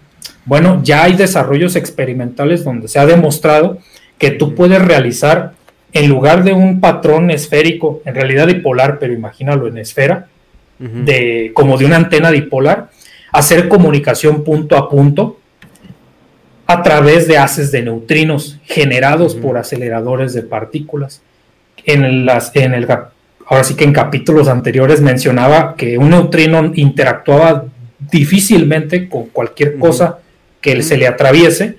Bueno, 0.44 0.80
ya 0.82 1.02
hay 1.02 1.14
desarrollos 1.14 1.76
experimentales 1.76 2.64
donde 2.64 2.88
se 2.88 2.98
ha 2.98 3.06
demostrado 3.06 3.78
que 4.18 4.30
tú 4.30 4.54
puedes 4.54 4.80
realizar, 4.82 5.52
en 5.92 6.08
lugar 6.08 6.44
de 6.44 6.52
un 6.52 6.80
patrón 6.80 7.30
esférico, 7.30 8.02
en 8.04 8.14
realidad 8.14 8.46
dipolar, 8.46 8.98
pero 8.98 9.12
imagínalo 9.12 9.66
en 9.66 9.78
esfera, 9.78 10.28
de, 10.78 11.52
como 11.54 11.78
de 11.78 11.86
una 11.86 11.96
antena 11.96 12.30
dipolar, 12.30 12.90
hacer 13.32 13.68
comunicación 13.68 14.44
punto 14.44 14.76
a 14.76 14.90
punto 14.90 15.38
a 16.66 16.82
través 16.82 17.28
de 17.28 17.38
haces 17.38 17.72
de 17.72 17.82
neutrinos 17.82 18.58
generados 18.64 19.34
por 19.34 19.56
aceleradores 19.56 20.34
de 20.34 20.42
partículas. 20.42 21.22
En, 21.84 22.26
las, 22.26 22.54
en 22.56 22.74
el, 22.74 22.86
ahora 23.46 23.64
sí 23.64 23.74
que 23.74 23.84
en 23.84 23.92
capítulos 23.92 24.48
anteriores 24.48 25.00
mencionaba 25.00 25.76
que 25.76 25.96
un 25.96 26.10
neutrino 26.10 26.72
interactuaba 26.74 27.66
difícilmente 27.98 29.08
con 29.08 29.26
cualquier 29.26 29.78
cosa 29.78 30.18
que 30.60 30.82
se 30.82 30.96
le 30.96 31.06
atraviese 31.06 31.76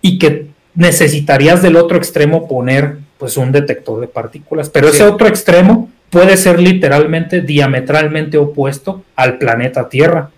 y 0.00 0.18
que 0.18 0.46
necesitarías 0.74 1.62
del 1.62 1.76
otro 1.76 1.96
extremo 1.96 2.48
poner 2.48 2.98
pues 3.18 3.36
un 3.36 3.50
detector 3.52 4.00
de 4.00 4.08
partículas, 4.08 4.68
pero 4.68 4.88
ese 4.88 5.04
otro 5.04 5.26
extremo 5.26 5.90
puede 6.10 6.36
ser 6.36 6.60
literalmente 6.60 7.40
diametralmente 7.40 8.38
opuesto 8.38 9.02
al 9.16 9.38
planeta 9.38 9.88
Tierra 9.88 10.30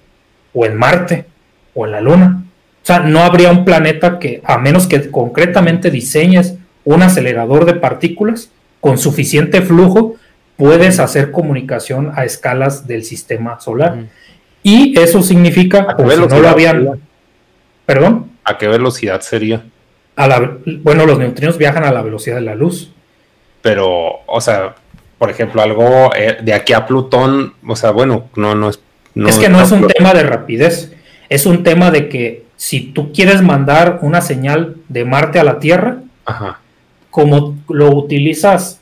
o 0.52 0.64
en 0.64 0.76
Marte 0.76 1.26
o 1.74 1.86
en 1.86 1.92
la 1.92 2.00
Luna. 2.00 2.44
O 2.82 2.86
sea, 2.86 3.00
no 3.00 3.20
habría 3.20 3.50
un 3.50 3.64
planeta 3.64 4.18
que, 4.18 4.40
a 4.44 4.58
menos 4.58 4.86
que 4.86 5.10
concretamente 5.10 5.90
diseñes 5.90 6.54
un 6.84 7.02
acelerador 7.02 7.66
de 7.66 7.74
partículas 7.74 8.50
con 8.80 8.96
suficiente 8.96 9.60
flujo, 9.60 10.14
puedes 10.56 10.98
hacer 11.00 11.30
comunicación 11.30 12.12
a 12.14 12.24
escalas 12.24 12.86
del 12.86 13.04
sistema 13.04 13.60
solar. 13.60 14.04
Y 14.62 14.98
eso 14.98 15.22
significa, 15.22 15.96
o 15.98 16.10
si 16.10 16.16
no 16.16 16.40
lo 16.40 16.48
habían... 16.48 17.00
¿Perdón? 17.86 18.32
¿A 18.44 18.58
qué 18.58 18.68
velocidad 18.68 19.20
sería? 19.20 19.64
A 20.16 20.26
la, 20.26 20.58
bueno, 20.82 21.06
los 21.06 21.18
neutrinos 21.18 21.58
viajan 21.58 21.84
a 21.84 21.92
la 21.92 22.02
velocidad 22.02 22.36
de 22.36 22.42
la 22.42 22.54
luz. 22.54 22.92
Pero, 23.62 24.20
o 24.26 24.40
sea, 24.40 24.74
por 25.18 25.30
ejemplo, 25.30 25.62
algo 25.62 26.10
eh, 26.14 26.38
de 26.42 26.54
aquí 26.54 26.72
a 26.72 26.86
Plutón, 26.86 27.54
o 27.66 27.76
sea, 27.76 27.90
bueno, 27.90 28.28
no, 28.36 28.54
no 28.54 28.68
es... 28.68 28.80
es 29.14 29.38
que 29.38 29.48
no 29.48 29.60
es 29.60 29.70
un 29.72 29.86
tema 29.88 30.12
de 30.12 30.22
rapidez, 30.22 30.92
es 31.28 31.46
un 31.46 31.62
tema 31.62 31.90
de 31.90 32.08
que 32.08 32.44
si 32.56 32.92
tú 32.92 33.12
quieres 33.12 33.42
mandar 33.42 34.00
una 34.02 34.20
señal 34.20 34.76
de 34.88 35.04
Marte 35.04 35.38
a 35.38 35.44
la 35.44 35.58
Tierra, 35.58 35.98
como 37.10 37.56
lo 37.68 37.94
utilizas, 37.94 38.80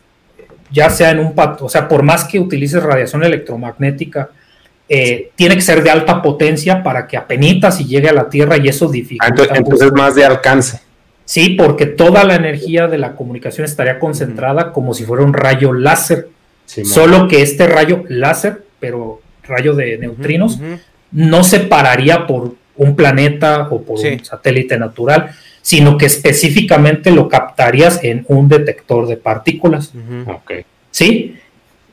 ya 0.71 0.91
sea 0.91 1.11
en 1.11 1.21
un 1.21 1.35
o 1.37 1.69
sea, 1.69 1.87
por 1.89 2.03
más 2.03 2.25
que 2.25 2.41
utilices 2.41 2.83
radiación 2.83 3.23
electromagnética, 3.23 4.31
eh, 4.89 5.31
tiene 5.35 5.57
que 5.57 5.63
ser 5.63 5.83
de 5.83 5.91
alta 5.91 6.23
potencia 6.23 6.83
para 6.83 7.09
que 7.09 7.17
apenas 7.17 7.81
y 7.81 7.87
llegue 7.87 8.09
a 8.09 8.13
la 8.13 8.29
Tierra 8.29 8.57
y 8.57 8.69
eso 8.69 8.89
dificulta. 8.89 9.27
Ah, 9.27 9.29
entonces, 9.31 9.57
entonces 9.59 9.93
más 9.93 10.15
de 10.15 10.25
alcance. 10.25 10.81
Sí, 11.25 11.51
porque 11.51 11.87
toda 11.87 12.23
la 12.25 12.37
energía 12.37 12.87
de 12.87 12.99
la 12.99 13.17
comunicación 13.17 13.65
estaría 13.65 13.99
concentrada 13.99 14.73
como 14.73 14.95
si 14.95 15.05
fuera 15.05 15.25
un 15.25 15.35
rayo 15.35 15.73
láser. 15.73 16.29
Solo 16.67 17.29
que 17.29 17.43
este 17.43 17.67
rayo 17.67 18.05
láser, 18.09 18.63
pero 18.81 19.21
rayo 19.43 19.75
de 19.75 19.99
neutrinos, 19.99 20.59
no 21.11 21.45
se 21.45 21.61
pararía 21.61 22.27
por 22.27 22.55
un 22.77 22.95
planeta 22.95 23.69
o 23.71 23.83
por 23.83 23.99
un 23.99 24.25
satélite 24.25 24.79
natural, 24.79 25.31
sino 25.63 25.99
que 25.99 26.07
específicamente 26.07 27.11
lo 27.11 27.29
captarías 27.29 28.03
en 28.05 28.25
un 28.29 28.49
detector 28.49 29.09
de 29.09 29.17
partículas. 29.17 29.93
¿Sí? 30.93 31.37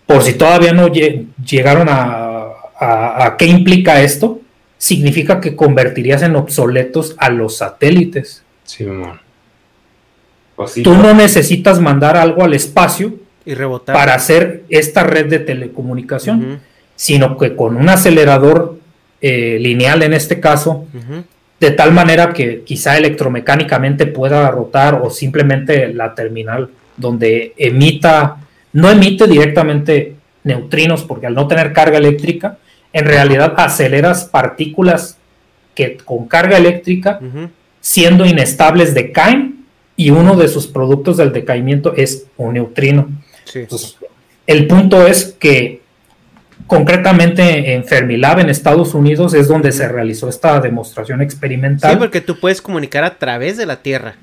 Por 0.06 0.22
si 0.22 0.34
todavía 0.34 0.74
no 0.74 0.92
llegaron 0.92 1.88
a, 1.90 2.50
a, 2.84 3.36
qué 3.38 3.46
implica 3.46 4.02
esto, 4.02 4.42
significa 4.78 5.40
que 5.40 5.56
convertirías 5.56 6.22
en 6.24 6.36
obsoletos 6.36 7.16
a 7.18 7.30
los 7.30 7.58
satélites. 7.58 8.44
Sí, 8.64 8.86
pues 10.56 10.74
Tú 10.84 10.94
no 10.94 11.14
necesitas 11.14 11.80
mandar 11.80 12.16
algo 12.18 12.44
al 12.44 12.54
espacio 12.54 13.16
y 13.46 13.54
rebotar. 13.56 13.96
para 13.96 14.14
hacer 14.14 14.64
esta 14.70 15.04
red 15.04 15.28
de 15.28 15.40
telecomunicación, 15.40 16.60
sino 16.96 17.38
que 17.38 17.56
con 17.56 17.76
un 17.76 17.90
acelerador 17.90 18.78
eh, 19.22 19.58
lineal 19.60 20.04
en 20.04 20.14
este 20.14 20.40
caso, 20.40 20.86
de 21.60 21.72
tal 21.72 21.94
manera 21.94 22.34
que 22.34 22.64
quizá 22.64 22.98
electromecánicamente 22.98 24.06
pueda 24.06 24.50
rotar 24.52 24.96
o 25.02 25.10
simplemente 25.10 25.94
la 25.94 26.14
terminal 26.14 26.70
donde 26.98 27.54
emita, 27.58 28.38
no 28.74 28.90
emite 28.90 29.28
directamente 29.28 30.16
neutrinos 30.44 31.04
porque 31.04 31.28
al 31.28 31.36
no 31.36 31.48
tener 31.48 31.74
carga 31.74 31.98
eléctrica, 31.98 32.58
en 32.94 33.06
realidad 33.06 33.56
aceleras 33.58 34.26
partículas 34.26 35.18
que 35.76 35.98
con 35.98 36.28
carga 36.28 36.58
eléctrica, 36.58 37.20
siendo 37.82 38.26
inestables, 38.26 38.94
decaen 38.94 39.66
y 39.96 40.12
uno 40.12 40.36
de 40.36 40.48
sus 40.48 40.68
productos 40.68 41.18
del 41.18 41.34
decaimiento 41.34 41.94
es 41.96 42.28
un 42.38 42.54
neutrino. 42.54 43.10
el 44.48 44.68
punto 44.68 45.06
es 45.06 45.36
que 45.40 45.82
concretamente 46.68 47.74
en 47.74 47.84
Fermilab 47.84 48.40
en 48.40 48.50
Estados 48.50 48.94
Unidos 48.94 49.34
es 49.34 49.48
donde 49.48 49.72
se 49.72 49.88
realizó 49.88 50.30
esta 50.30 50.60
demostración 50.60 51.22
experimental. 51.22 51.92
Sí, 51.92 51.98
porque 51.98 52.22
tú 52.22 52.40
puedes 52.40 52.62
comunicar 52.62 53.04
a 53.04 53.18
través 53.18 53.58
de 53.58 53.66
la 53.66 53.78
Tierra. 53.82 54.16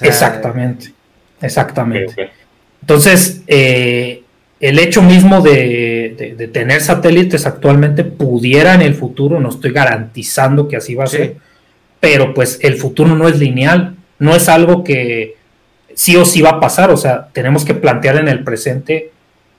exactamente, 0.00 0.92
exactamente. 1.40 2.30
Entonces, 2.80 3.42
eh, 3.46 4.23
el 4.64 4.78
hecho 4.78 5.02
mismo 5.02 5.42
de, 5.42 6.48
tener 6.50 6.80
satélites 6.80 7.44
actualmente 7.44 8.02
pudiera 8.02 8.72
en 8.72 8.80
el 8.80 8.94
futuro, 8.94 9.38
no 9.38 9.50
estoy 9.50 9.72
garantizando 9.72 10.68
que 10.68 10.78
así 10.78 10.94
va 10.94 11.04
a 11.04 11.08
ser, 11.08 11.36
pero 12.00 12.32
pues 12.32 12.60
el 12.62 12.76
futuro 12.76 13.14
no 13.14 13.28
es 13.28 13.38
lineal, 13.38 13.94
no 14.18 14.34
es 14.34 14.48
algo 14.48 14.82
que 14.82 15.36
sí 15.94 16.16
o 16.16 16.24
sí 16.24 16.40
va 16.40 16.52
a 16.52 16.60
pasar, 16.60 16.90
o 16.90 16.96
sea, 16.96 17.28
tenemos 17.34 17.66
que 17.66 17.74
plantear 17.74 18.16
en 18.16 18.26
el 18.26 18.42
presente 18.42 19.10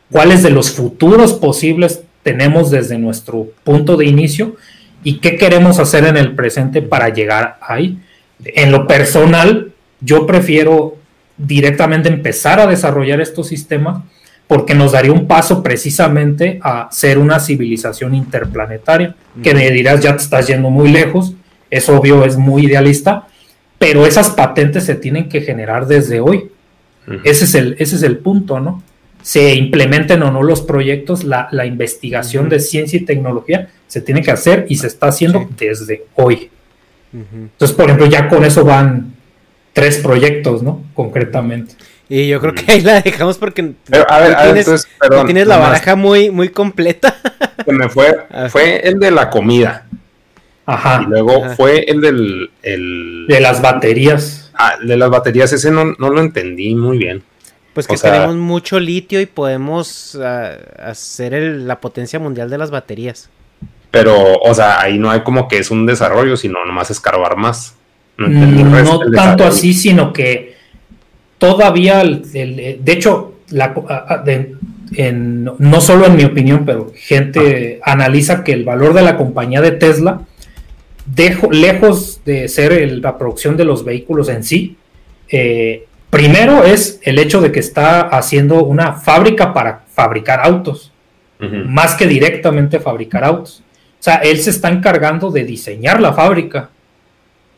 cuáles 0.10 0.42
de 0.42 0.50
los 0.50 0.72
futuros 0.72 1.34
posibles 1.34 2.02
tenemos 2.24 2.72
desde 2.72 2.98
nuestro 2.98 3.50
punto 3.64 3.98
de 3.98 4.08
inicio 4.08 4.56
y 5.04 5.20
qué 5.20 5.38
queremos 5.38 5.78
hacer 5.78 6.06
en 6.06 6.18
el 6.18 6.34
presente 6.34 6.82
para 6.82 7.10
llegar 7.10 7.60
ahí. 7.62 8.00
En 8.44 8.72
lo 8.72 8.88
personal, 8.88 9.72
yo 10.02 10.26
prefiero 10.26 10.98
directamente 11.38 12.10
empezar 12.10 12.60
a 12.60 12.66
desarrollar 12.66 13.22
estos 13.22 13.48
sistemas 13.50 13.98
porque 14.48 14.76
nos 14.76 14.92
daría 14.92 15.12
un 15.12 15.28
paso 15.28 15.64
precisamente 15.64 16.60
a 16.62 16.88
ser 16.92 17.18
una 17.18 17.40
civilización 17.40 18.14
interplanetaria, 18.14 19.16
que 19.42 19.54
me 19.54 19.70
dirás 19.72 20.02
ya 20.02 20.16
te 20.16 20.24
estás 20.24 20.48
yendo 20.48 20.70
muy 20.70 20.90
lejos, 20.90 21.34
es 21.72 21.90
obvio, 21.90 22.24
es 22.26 22.38
muy 22.38 22.66
idealista, 22.66 23.28
pero 23.78 24.06
esas 24.06 24.30
patentes 24.30 24.84
se 24.84 24.96
tienen 24.96 25.30
que 25.30 25.42
generar 25.42 25.88
desde 25.88 26.20
hoy. 26.20 26.52
ese, 27.24 27.46
es 27.46 27.56
el, 27.56 27.76
ese 27.80 27.96
es 27.96 28.04
el 28.04 28.18
punto, 28.18 28.60
¿no? 28.60 28.84
Se 29.22 29.56
implementen 29.56 30.22
o 30.22 30.32
no 30.32 30.44
los 30.44 30.62
proyectos, 30.62 31.24
la, 31.24 31.50
investigación 31.66 32.48
de 32.48 32.60
ciencia 32.60 33.00
y 33.00 33.06
tecnología 33.06 33.70
se 33.88 34.02
tiene 34.02 34.22
que 34.22 34.32
hacer 34.32 34.68
y 34.70 34.76
se 34.76 34.88
está 34.88 35.08
haciendo 35.08 35.50
desde 35.58 36.06
hoy. 36.16 36.52
Entonces, 37.12 37.76
por 37.76 37.86
ejemplo, 37.86 38.06
ya 38.08 38.28
con 38.28 38.44
eso 38.44 38.64
van 38.64 39.14
tres 39.74 39.98
proyectos, 39.98 40.62
¿no? 40.62 40.84
Concretamente. 40.94 41.76
Y 42.08 42.28
yo 42.28 42.40
creo 42.40 42.54
que 42.54 42.72
ahí 42.72 42.82
la 42.82 43.02
dejamos 43.02 43.38
porque 43.38 43.74
a 44.08 44.20
ver, 44.20 44.38
tienes, 44.44 44.88
tienes 45.26 45.48
la 45.48 45.58
baraja 45.58 45.96
muy, 45.96 46.30
muy 46.30 46.50
completa. 46.50 47.16
Se 47.66 47.72
me 47.72 47.90
fue, 47.90 48.16
fue 48.50 48.88
el 48.88 49.00
de 49.00 49.12
la 49.12 49.30
comida. 49.30 49.88
Ajá. 50.68 51.02
Y 51.04 51.10
luego 51.10 51.50
fue 51.56 51.86
el 51.88 52.02
del... 52.02 52.52
El... 52.62 53.26
De 53.28 53.40
las 53.40 53.62
baterías. 53.62 54.52
Ah, 54.54 54.76
de 54.82 54.98
las 54.98 55.10
baterías, 55.10 55.52
ese 55.54 55.72
no, 55.72 55.86
lo 55.86 56.20
entendí 56.20 56.76
muy 56.76 56.98
bien. 56.98 57.24
Pues 57.74 57.88
que 57.88 57.98
tenemos 57.98 58.36
mucho 58.36 58.80
litio 58.80 59.20
y 59.20 59.26
podemos 59.26 60.18
ah, 60.22 60.54
hacer 60.80 61.34
la 61.34 61.82
potencia 61.82 62.20
mundial 62.20 62.50
de 62.50 62.58
las 62.58 62.72
baterías. 62.72 63.30
Pero, 63.92 64.36
o 64.40 64.54
sea, 64.54 64.82
ahí 64.82 64.98
no 64.98 65.10
hay 65.10 65.22
como 65.22 65.48
que 65.48 65.58
es 65.58 65.72
un 65.72 65.86
desarrollo, 65.86 66.38
sino 66.38 66.66
nomás 66.66 66.92
escarbar 66.92 67.36
más. 67.38 67.76
No, 68.18 68.28
mm, 68.28 69.14
tanto 69.14 69.46
así, 69.46 69.74
sino 69.74 70.14
que 70.14 70.55
todavía, 71.38 72.04
de 72.04 72.80
hecho, 72.88 73.36
la, 73.50 73.74
no 75.60 75.82
solo 75.82 76.06
en 76.06 76.16
mi 76.16 76.24
opinión, 76.24 76.64
pero 76.66 76.92
gente 76.96 77.80
analiza 77.84 78.44
que 78.44 78.54
el 78.54 78.64
valor 78.64 78.94
de 78.94 79.02
la 79.02 79.18
compañía 79.18 79.62
de 79.62 79.72
Tesla, 79.72 80.22
lejos 81.52 82.22
de 82.26 82.48
ser 82.48 82.92
la 83.02 83.18
producción 83.18 83.58
de 83.58 83.66
los 83.66 83.84
vehículos 83.84 84.30
en 84.30 84.44
sí, 84.44 84.78
eh, 85.30 85.86
primero 86.10 86.64
es 86.64 87.00
el 87.04 87.20
hecho 87.20 87.42
de 87.42 87.52
que 87.52 87.60
está 87.60 88.02
haciendo 88.02 88.64
una 88.64 88.94
fábrica 88.94 89.54
para 89.54 89.84
fabricar 89.94 90.40
autos, 90.42 90.92
más 91.68 91.94
que 91.94 92.08
directamente 92.08 92.80
fabricar 92.80 93.24
autos. 93.24 93.62
O 94.00 94.04
sea, 94.06 94.16
él 94.16 94.40
se 94.40 94.50
está 94.50 94.70
encargando 94.70 95.30
de 95.30 95.44
diseñar 95.44 96.02
la 96.02 96.14
fábrica 96.14 96.70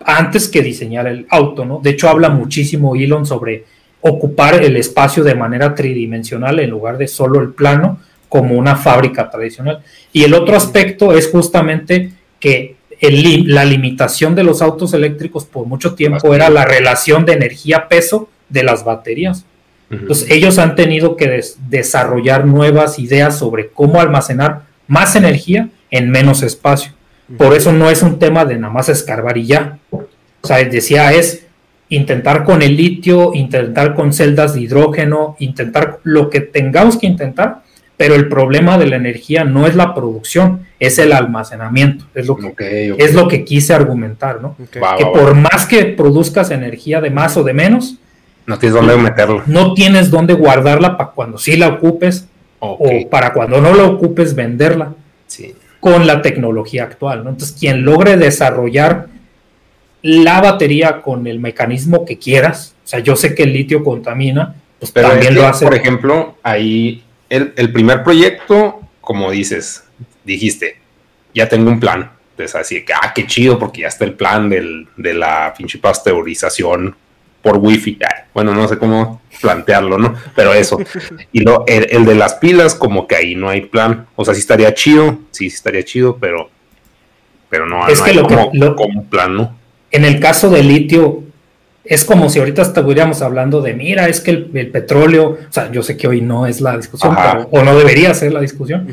antes 0.06 0.48
que 0.48 0.62
diseñar 0.62 1.08
el 1.08 1.26
auto, 1.30 1.66
¿no? 1.66 1.80
De 1.82 1.92
hecho, 1.92 2.10
habla 2.10 2.30
muchísimo 2.30 2.96
Elon 2.96 3.26
sobre 3.26 3.66
ocupar 4.02 4.64
el 4.64 4.78
espacio 4.78 5.24
de 5.24 5.36
manera 5.36 5.76
tridimensional 5.76 6.60
en 6.60 6.70
lugar 6.70 6.98
de 6.98 7.08
solo 7.08 7.40
el 7.42 7.50
plano 7.50 8.00
como 8.30 8.56
una 8.56 8.76
fábrica 8.76 9.30
tradicional. 9.30 9.84
Y 10.14 10.24
el 10.24 10.34
otro 10.34 10.56
aspecto 10.56 11.14
es 11.16 11.30
justamente 11.30 12.12
que 12.40 12.76
el, 13.00 13.54
la 13.54 13.66
limitación 13.66 14.36
de 14.36 14.44
los 14.44 14.62
autos 14.62 14.94
eléctricos 14.94 15.46
por 15.46 15.66
mucho 15.66 15.96
tiempo 15.96 16.34
era 16.34 16.50
la 16.50 16.66
relación 16.66 17.26
de 17.26 17.34
energía-peso 17.34 18.30
de 18.50 18.64
las 18.64 18.84
baterías. 18.84 19.46
Entonces 19.90 20.30
ellos 20.30 20.58
han 20.58 20.76
tenido 20.76 21.16
que 21.16 21.42
desarrollar 21.70 22.46
nuevas 22.46 23.00
ideas 23.00 23.40
sobre 23.40 23.70
cómo 23.70 24.02
almacenar 24.02 24.64
más 24.88 25.16
energía 25.16 25.70
en 25.92 26.10
menos 26.10 26.44
espacio. 26.44 26.92
Por 27.36 27.54
eso 27.54 27.74
no 27.74 27.90
es 27.90 28.04
un 28.04 28.20
tema 28.20 28.46
de 28.46 28.58
nada 28.58 28.72
más 28.72 28.90
escarbar 28.90 29.38
y 29.38 29.48
ya. 29.48 29.80
O 29.92 30.48
sea, 30.48 30.64
decía, 30.64 31.12
es 31.12 31.46
intentar 31.90 32.44
con 32.44 32.62
el 32.62 32.76
litio, 32.78 33.34
intentar 33.34 33.96
con 33.96 34.14
celdas 34.14 34.54
de 34.54 34.62
hidrógeno, 34.62 35.36
intentar 35.40 36.00
lo 36.04 36.30
que 36.30 36.42
tengamos 36.42 36.98
que 36.98 37.08
intentar, 37.08 37.64
pero 37.98 38.16
el 38.16 38.28
problema 38.30 38.78
de 38.78 38.88
la 38.88 38.96
energía 38.96 39.44
no 39.44 39.68
es 39.68 39.76
la 39.76 39.94
producción, 39.94 40.66
es 40.80 41.00
el 41.00 41.12
almacenamiento, 41.12 42.06
es 42.14 42.28
lo 42.28 42.36
que, 42.36 42.96
Es 42.98 43.14
lo 43.14 43.28
que 43.28 43.44
quise 43.44 43.74
argumentar, 43.74 44.42
¿no? 44.42 44.56
que 44.72 44.80
por 44.80 45.34
más 45.36 45.66
que 45.66 45.86
produzcas 45.86 46.52
energía 46.52 47.02
de 47.02 47.10
más 47.10 47.38
o 47.38 47.44
de 47.44 47.54
menos, 47.54 47.98
no 48.46 48.58
tienes 48.58 48.76
dónde 48.76 48.96
meterla. 48.96 49.44
No 49.46 49.74
tienes 49.74 50.10
dónde 50.10 50.34
guardarla 50.34 50.98
para 50.98 51.12
cuando 51.12 51.38
sí 51.38 51.58
la 51.58 51.68
ocupes 51.68 52.28
o 52.60 53.10
para 53.10 53.34
cuando 53.34 53.60
no 53.60 53.74
la 53.74 53.84
ocupes 53.84 54.36
venderla. 54.36 54.94
Con 55.80 56.08
la 56.08 56.22
tecnología 56.22 56.84
actual, 56.84 57.24
¿no? 57.24 57.30
Entonces, 57.32 57.56
quien 57.58 57.84
logre 57.84 58.18
desarrollar 58.18 59.08
la 60.02 60.42
batería 60.42 61.02
con 61.02 61.28
el 61.28 61.40
mecanismo 61.40 62.06
que 62.06 62.18
quieras. 62.18 62.76
O 62.84 62.88
sea, 62.88 63.00
yo 63.00 63.16
sé 63.16 63.36
que 63.36 63.44
el 63.44 63.54
litio 63.54 63.84
contamina, 63.84 64.56
pues 64.80 64.92
Pero 64.92 65.10
también 65.10 65.36
lo 65.36 65.46
hace. 65.46 65.66
Por 65.66 65.76
ejemplo, 65.76 66.38
ahí 66.44 67.04
el, 67.30 67.72
primer 67.72 68.04
proyecto, 68.04 68.82
como 69.02 69.32
dices, 69.32 69.84
dijiste, 70.24 70.78
ya 71.34 71.50
tengo 71.50 71.70
un 71.70 71.80
plan. 71.80 72.12
Entonces, 72.32 72.56
así 72.56 72.86
que, 72.86 72.94
ah, 72.94 73.12
qué 73.14 73.26
chido, 73.26 73.58
porque 73.58 73.82
ya 73.82 73.88
está 73.88 74.06
el 74.06 74.14
plan 74.14 74.50
del, 74.50 74.88
de 74.96 75.14
la 75.14 75.54
pinche 75.58 75.80
pasteurización 75.80 76.96
por 77.42 77.58
wifi. 77.58 77.98
bueno, 78.34 78.54
no 78.54 78.68
sé 78.68 78.78
cómo 78.78 79.22
plantearlo, 79.42 79.98
¿no? 79.98 80.16
Pero 80.36 80.54
eso. 80.54 80.78
Y 81.32 81.42
lo, 81.42 81.66
el, 81.68 82.06
de 82.06 82.16
las 82.16 82.36
pilas, 82.36 82.76
como 82.76 83.08
que 83.08 83.16
ahí 83.16 83.36
no 83.36 83.50
hay 83.50 83.62
plan. 83.62 84.08
O 84.16 84.26
sea, 84.26 84.34
sí 84.34 84.40
estaría 84.40 84.74
chido, 84.74 85.20
sí, 85.32 85.50
sí 85.50 85.56
estaría 85.56 85.84
chido, 85.84 86.18
pero, 86.18 86.50
pero 87.50 87.66
no, 87.66 87.88
es 87.88 88.02
que 88.02 88.12
hay 88.12 88.16
lo 88.16 88.28
como, 88.28 88.52
que, 88.52 88.60
como 88.60 89.00
un 89.00 89.10
plan, 89.10 89.36
¿no? 89.36 89.58
en 89.92 90.06
el 90.06 90.20
caso 90.20 90.50
del 90.50 90.68
litio, 90.68 91.24
es 91.84 92.04
como 92.04 92.30
si 92.30 92.40
ahorita 92.40 92.62
estuviéramos 92.62 93.22
hablando 93.22 93.62
de, 93.62 93.74
mira, 93.74 94.10
es 94.10 94.20
que 94.20 94.32
el, 94.32 94.70
petróleo, 94.72 95.38
o 95.50 95.52
sea, 95.54 95.72
yo 95.72 95.82
sé 95.84 95.96
que 95.96 96.08
hoy 96.08 96.22
no 96.22 96.46
es 96.46 96.60
la 96.60 96.76
discusión, 96.76 97.16
o 97.50 97.64
no 97.64 97.78
debería 97.78 98.14
ser 98.14 98.34
la 98.34 98.42
discusión, 98.42 98.88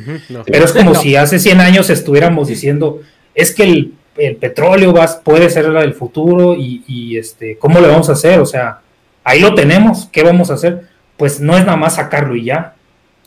pero 0.46 0.64
es 0.64 0.72
como 0.72 0.94
si 1.02 1.16
hace 1.16 1.38
100 1.38 1.60
años 1.60 1.90
estuviéramos 1.90 2.48
diciendo, 2.48 3.00
es 3.34 3.52
que 3.52 3.64
el, 3.64 3.94
petróleo 4.14 4.92
va, 4.92 5.06
puede 5.22 5.50
ser 5.50 5.68
la 5.68 5.80
del 5.80 5.94
futuro 5.94 6.54
y, 6.56 7.16
este, 7.16 7.58
¿cómo 7.58 7.80
le 7.80 7.88
vamos 7.88 8.08
a 8.08 8.12
hacer? 8.12 8.40
O 8.40 8.46
sea, 8.46 8.80
ahí 9.22 9.40
lo 9.40 9.54
tenemos, 9.54 10.08
¿qué 10.12 10.22
vamos 10.22 10.50
a 10.50 10.54
hacer? 10.54 10.88
Pues 11.16 11.40
no 11.40 11.56
es 11.56 11.64
nada 11.64 11.76
más 11.76 11.96
sacarlo 11.96 12.36
y 12.36 12.44
ya. 12.44 12.74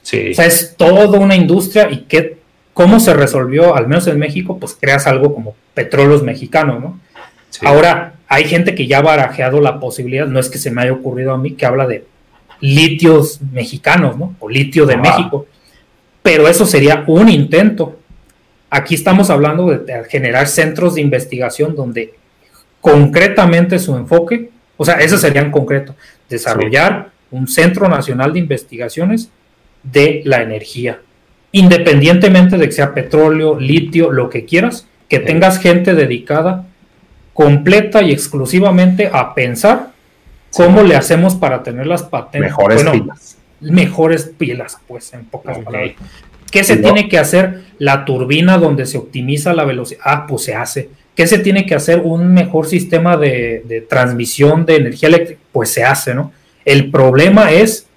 Sí. 0.02 0.32
O 0.32 0.34
sea, 0.34 0.46
es 0.46 0.76
toda 0.78 1.20
una 1.20 1.36
industria 1.36 1.90
y 1.92 2.06
qué, 2.08 2.38
cómo 2.74 3.00
se 3.00 3.14
resolvió, 3.14 3.76
al 3.76 3.88
menos 3.88 4.08
en 4.08 4.20
México, 4.20 4.58
pues 4.60 4.78
creas 4.80 5.08
algo 5.08 5.34
como 5.34 5.56
petróleos 5.74 6.24
mexicanos, 6.24 6.80
¿no? 6.80 7.00
Ahora, 7.64 8.14
hay 8.28 8.44
gente 8.46 8.76
que 8.76 8.88
ya 8.88 9.00
ha 9.00 9.02
barajeado 9.02 9.62
la 9.62 9.80
posibilidad, 9.80 10.28
no 10.28 10.40
es 10.40 10.50
que 10.50 10.58
se 10.58 10.70
me 10.70 10.82
haya 10.82 10.94
ocurrido 10.94 11.34
a 11.34 11.38
mí, 11.38 11.54
que 11.54 11.66
habla 11.66 11.88
de 11.88 12.06
litios 12.60 13.42
mexicanos, 13.52 14.18
¿no? 14.18 14.36
O 14.40 14.50
litio 14.50 14.86
de 14.86 14.98
México. 14.98 15.48
Pero 16.22 16.48
eso 16.48 16.66
sería 16.66 17.04
un 17.08 17.30
intento. 17.30 17.97
Aquí 18.70 18.96
estamos 18.96 19.30
hablando 19.30 19.68
de, 19.68 20.04
generar 20.06 20.48
centros 20.48 20.96
de 20.96 21.02
investigación 21.02 21.76
donde 21.76 22.14
concretamente 22.82 23.80
su 23.80 23.96
enfoque, 23.96 24.50
o 24.76 24.86
sea, 24.86 24.96
eso 24.96 25.18
sería 25.18 25.42
en 25.42 25.52
concreto, 25.52 25.96
desarrollar 26.30 27.12
un 27.32 27.48
centro 27.48 27.88
nacional 27.88 28.34
de 28.34 28.40
investigaciones 28.40 29.30
de 29.84 30.22
la 30.26 30.42
energía, 30.42 31.00
independientemente 31.52 32.58
de 32.58 32.66
que 32.66 32.72
sea 32.74 32.94
petróleo, 32.94 33.60
litio, 33.60 34.12
lo 34.12 34.30
que 34.30 34.46
quieras, 34.46 34.88
que 35.08 35.20
tengas 35.20 35.60
gente 35.60 35.94
dedicada 35.94 36.66
completa 37.34 38.02
y 38.02 38.12
exclusivamente 38.12 39.12
a 39.14 39.36
pensar 39.36 39.92
cómo 40.52 40.82
le 40.82 40.96
hacemos 40.96 41.36
para 41.36 41.62
tener 41.62 41.86
las 41.86 42.04
patentes. 42.04 42.50
Mejores 42.50 42.84
pilas. 42.84 43.38
Mejores 43.60 44.32
pilas, 44.38 44.78
pues, 44.88 45.14
en 45.14 45.26
pocas 45.26 45.60
palabras. 45.60 45.96
¿Qué 46.52 46.64
se 46.64 46.78
tiene 46.78 47.10
que 47.10 47.18
hacer? 47.18 47.64
La 47.80 48.06
turbina 48.06 48.58
donde 48.58 48.86
se 48.86 48.98
optimiza 48.98 49.54
la 49.54 49.66
velocidad. 49.66 50.02
Ah, 50.04 50.26
pues 50.28 50.44
se 50.44 50.56
hace. 50.56 50.90
¿Qué 51.16 51.28
se 51.28 51.40
tiene 51.40 51.66
que 51.66 51.76
hacer? 51.76 52.02
Un 52.04 52.34
mejor 52.34 52.68
sistema 52.68 53.18
de, 53.18 53.86
transmisión 53.90 54.66
de 54.66 54.76
energía 54.78 55.10
eléctrica. 55.10 55.42
Pues 55.52 55.70
se 55.72 55.84
hace, 55.84 56.14
¿no? 56.14 56.32
El 56.64 56.92
problema 56.92 57.52
es 57.52 57.88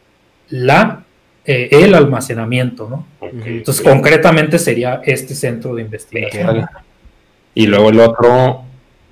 la, 0.48 1.04
eh, 1.44 1.68
el 1.70 1.94
almacenamiento, 1.94 2.88
¿no? 2.88 3.06
Entonces, 3.44 3.84
concretamente 3.84 4.58
sería 4.58 5.02
este 5.04 5.34
centro 5.34 5.74
de 5.74 5.82
investigación. 5.82 6.66
Y 7.54 7.66
luego 7.66 7.90
el 7.90 8.00
otro, 8.00 8.64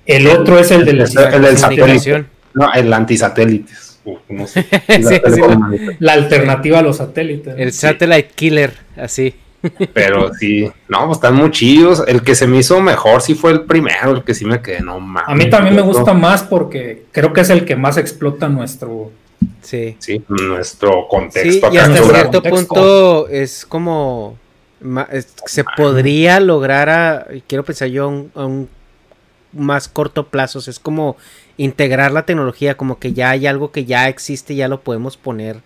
el 0.05 0.27
otro 0.27 0.59
es 0.59 0.71
el, 0.71 0.85
del 0.85 1.07
satélite. 1.57 2.25
No, 2.53 2.73
el 2.73 2.89
La 5.99 6.13
alternativa 6.13 6.79
a 6.79 6.81
los 6.81 6.97
satélites. 6.97 7.55
El 7.57 7.73
satellite 7.73 8.29
killer, 8.35 8.73
así. 8.97 9.35
Pero 9.93 10.33
sí, 10.33 10.71
no, 10.87 11.05
pues 11.05 11.17
están 11.17 11.35
muy 11.35 11.51
chidos. 11.51 12.03
El 12.07 12.23
que 12.23 12.33
se 12.35 12.47
me 12.47 12.57
hizo 12.57 12.79
mejor 12.81 13.21
sí 13.21 13.35
fue 13.35 13.51
el 13.51 13.61
primero, 13.61 14.11
el 14.11 14.23
que 14.23 14.33
sí 14.33 14.45
me 14.45 14.61
quedé, 14.61 14.81
no 14.81 14.99
más. 14.99 15.25
A 15.27 15.35
mí 15.35 15.49
también 15.49 15.75
me 15.75 15.81
gusta 15.81 16.13
más 16.13 16.43
porque 16.43 17.03
creo 17.11 17.33
que 17.33 17.41
es 17.41 17.49
el 17.49 17.65
que 17.65 17.75
más 17.75 17.97
explota 17.97 18.47
nuestro. 18.47 19.11
Sí. 19.61 19.95
Sí, 19.99 20.23
nuestro 20.29 21.07
contexto. 21.09 21.69
Sí, 21.69 21.75
y 21.75 21.77
hasta 21.77 22.03
cierto 22.03 22.41
punto 22.41 23.27
es 23.27 23.65
como. 23.65 24.37
Se 25.45 25.65
podría 25.75 26.39
lograr 26.39 26.89
a. 26.89 27.27
Quiero 27.47 27.65
pensar 27.65 27.89
yo 27.89 28.05
a 28.33 28.45
un 28.45 28.69
más 29.53 29.87
corto 29.87 30.27
plazo. 30.27 30.59
es 30.59 30.79
como 30.79 31.17
integrar 31.57 32.11
la 32.11 32.25
tecnología, 32.25 32.77
como 32.77 32.99
que 32.99 33.13
ya 33.13 33.31
hay 33.31 33.47
algo 33.47 33.71
que 33.71 33.85
ya 33.85 34.07
existe, 34.07 34.55
ya 34.55 34.67
lo 34.67 34.81
podemos 34.81 35.17
poner 35.17 35.57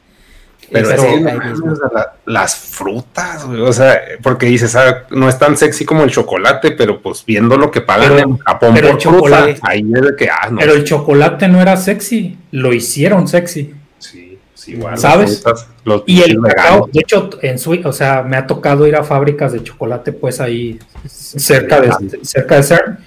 Pero 0.72 0.90
es 0.90 1.02
que 1.02 1.20
la- 1.22 2.14
las 2.26 2.56
frutas, 2.56 3.46
güey, 3.46 3.60
o 3.62 3.74
sea, 3.74 4.00
porque 4.24 4.46
dices, 4.46 4.76
ah, 4.78 5.04
no 5.12 5.28
es 5.28 5.38
tan 5.38 5.58
sexy 5.58 5.84
como 5.86 6.04
el 6.04 6.10
chocolate, 6.10 6.72
pero 6.72 7.02
pues 7.02 7.24
viendo 7.26 7.58
lo 7.58 7.70
que 7.70 7.82
pagan 7.82 8.10
Pero- 8.16 8.20
en 8.30 8.38
Japón 8.38 8.72
pero 8.74 8.88
por 8.88 8.96
el 8.96 9.02
fruta, 9.02 9.18
chocolate- 9.20 9.60
ahí 9.64 9.84
es 9.94 10.02
de 10.02 10.16
que, 10.18 10.30
ah, 10.30 10.48
no. 10.50 10.58
Pero 10.60 10.74
el 10.74 10.84
chocolate 10.86 11.48
no 11.50 11.62
era 11.62 11.76
sexy, 11.78 12.38
lo 12.52 12.74
hicieron 12.74 13.28
sexy. 13.28 13.74
Sí, 14.00 14.40
sí, 14.54 14.72
igual. 14.72 14.98
¿Sabes? 14.98 15.32
las 15.32 15.42
frutas, 15.42 15.68
los 15.84 16.04
Y 16.08 16.22
el 16.22 16.40
cacao, 16.42 16.90
de 16.92 17.00
hecho, 17.02 17.30
en 17.42 17.60
su, 17.60 17.80
o 17.84 17.92
sea, 17.94 18.24
me 18.24 18.38
ha 18.38 18.48
tocado 18.48 18.88
ir 18.88 18.96
a 18.96 19.04
fábricas 19.04 19.52
de 19.52 19.62
chocolate, 19.64 20.14
pues 20.14 20.40
ahí 20.40 20.80
cerca 21.06 21.82
de, 21.82 22.20
cerca 22.24 22.56
de 22.56 22.64
CERN. 22.64 22.98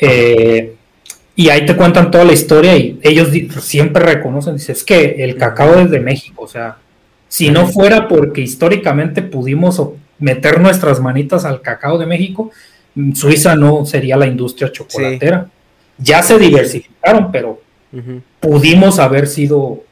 Eh, 0.00 0.74
y 1.36 1.48
ahí 1.48 1.64
te 1.64 1.76
cuentan 1.76 2.10
toda 2.10 2.24
la 2.24 2.32
historia 2.32 2.76
y 2.76 2.98
ellos 3.02 3.28
siempre 3.62 4.02
reconocen, 4.02 4.56
dice, 4.56 4.72
es 4.72 4.84
que 4.84 5.16
el 5.18 5.36
cacao 5.36 5.76
es 5.76 5.90
de 5.90 6.00
México, 6.00 6.44
o 6.44 6.48
sea, 6.48 6.78
si 7.28 7.50
no 7.50 7.66
fuera 7.66 8.08
porque 8.08 8.40
históricamente 8.40 9.22
pudimos 9.22 9.80
meter 10.18 10.60
nuestras 10.60 11.00
manitas 11.00 11.44
al 11.44 11.62
cacao 11.62 11.96
de 11.96 12.06
México, 12.06 12.50
mm, 12.94 13.12
Suiza 13.12 13.54
no 13.54 13.86
sería 13.86 14.16
la 14.16 14.26
industria 14.26 14.70
chocolatera. 14.72 15.48
Ya 15.96 16.22
se 16.22 16.38
diversificaron, 16.38 17.30
pero 17.30 17.60
pudimos 18.40 18.98
haber 18.98 19.26
sido 19.26 19.84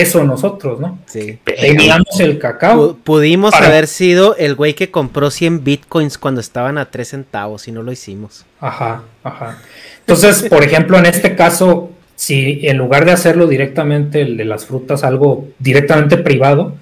eso 0.00 0.24
nosotros, 0.24 0.80
¿no? 0.80 0.98
Sí. 1.06 1.38
Teníamos 1.44 2.18
el 2.20 2.38
cacao. 2.38 2.94
Pu- 2.94 2.96
pudimos 3.04 3.52
Para- 3.52 3.66
haber 3.68 3.86
sido 3.86 4.36
el 4.36 4.54
güey 4.54 4.74
que 4.74 4.90
compró 4.90 5.30
100 5.30 5.64
bitcoins 5.64 6.18
cuando 6.18 6.40
estaban 6.40 6.78
a 6.78 6.90
3 6.90 7.08
centavos 7.08 7.66
y 7.68 7.72
no 7.72 7.82
lo 7.82 7.92
hicimos. 7.92 8.44
Ajá, 8.60 9.02
ajá. 9.22 9.58
Entonces, 10.00 10.42
por 10.48 10.62
ejemplo, 10.62 10.98
en 10.98 11.06
este 11.06 11.34
caso, 11.34 11.90
si 12.16 12.60
en 12.66 12.76
lugar 12.78 13.04
de 13.04 13.12
hacerlo 13.12 13.46
directamente, 13.46 14.20
el 14.22 14.36
de 14.36 14.44
las 14.44 14.66
frutas, 14.66 15.02
algo 15.04 15.48
directamente 15.58 16.16
privado, 16.16 16.74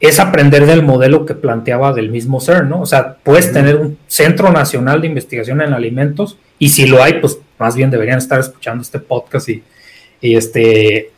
es 0.00 0.20
aprender 0.20 0.66
del 0.66 0.82
modelo 0.82 1.24
que 1.24 1.34
planteaba 1.34 1.92
del 1.94 2.10
mismo 2.10 2.40
CERN, 2.40 2.68
¿no? 2.68 2.80
O 2.82 2.86
sea, 2.86 3.16
puedes 3.22 3.50
tener 3.52 3.76
un 3.76 3.96
Centro 4.08 4.50
Nacional 4.52 5.00
de 5.00 5.06
Investigación 5.06 5.62
en 5.62 5.72
Alimentos 5.72 6.36
y 6.58 6.68
si 6.68 6.86
lo 6.86 7.02
hay, 7.02 7.14
pues 7.14 7.38
más 7.58 7.76
bien 7.76 7.90
deberían 7.90 8.18
estar 8.18 8.38
escuchando 8.38 8.82
este 8.82 8.98
podcast 8.98 9.48
y, 9.48 9.62
y 10.20 10.36
este, 10.36 11.12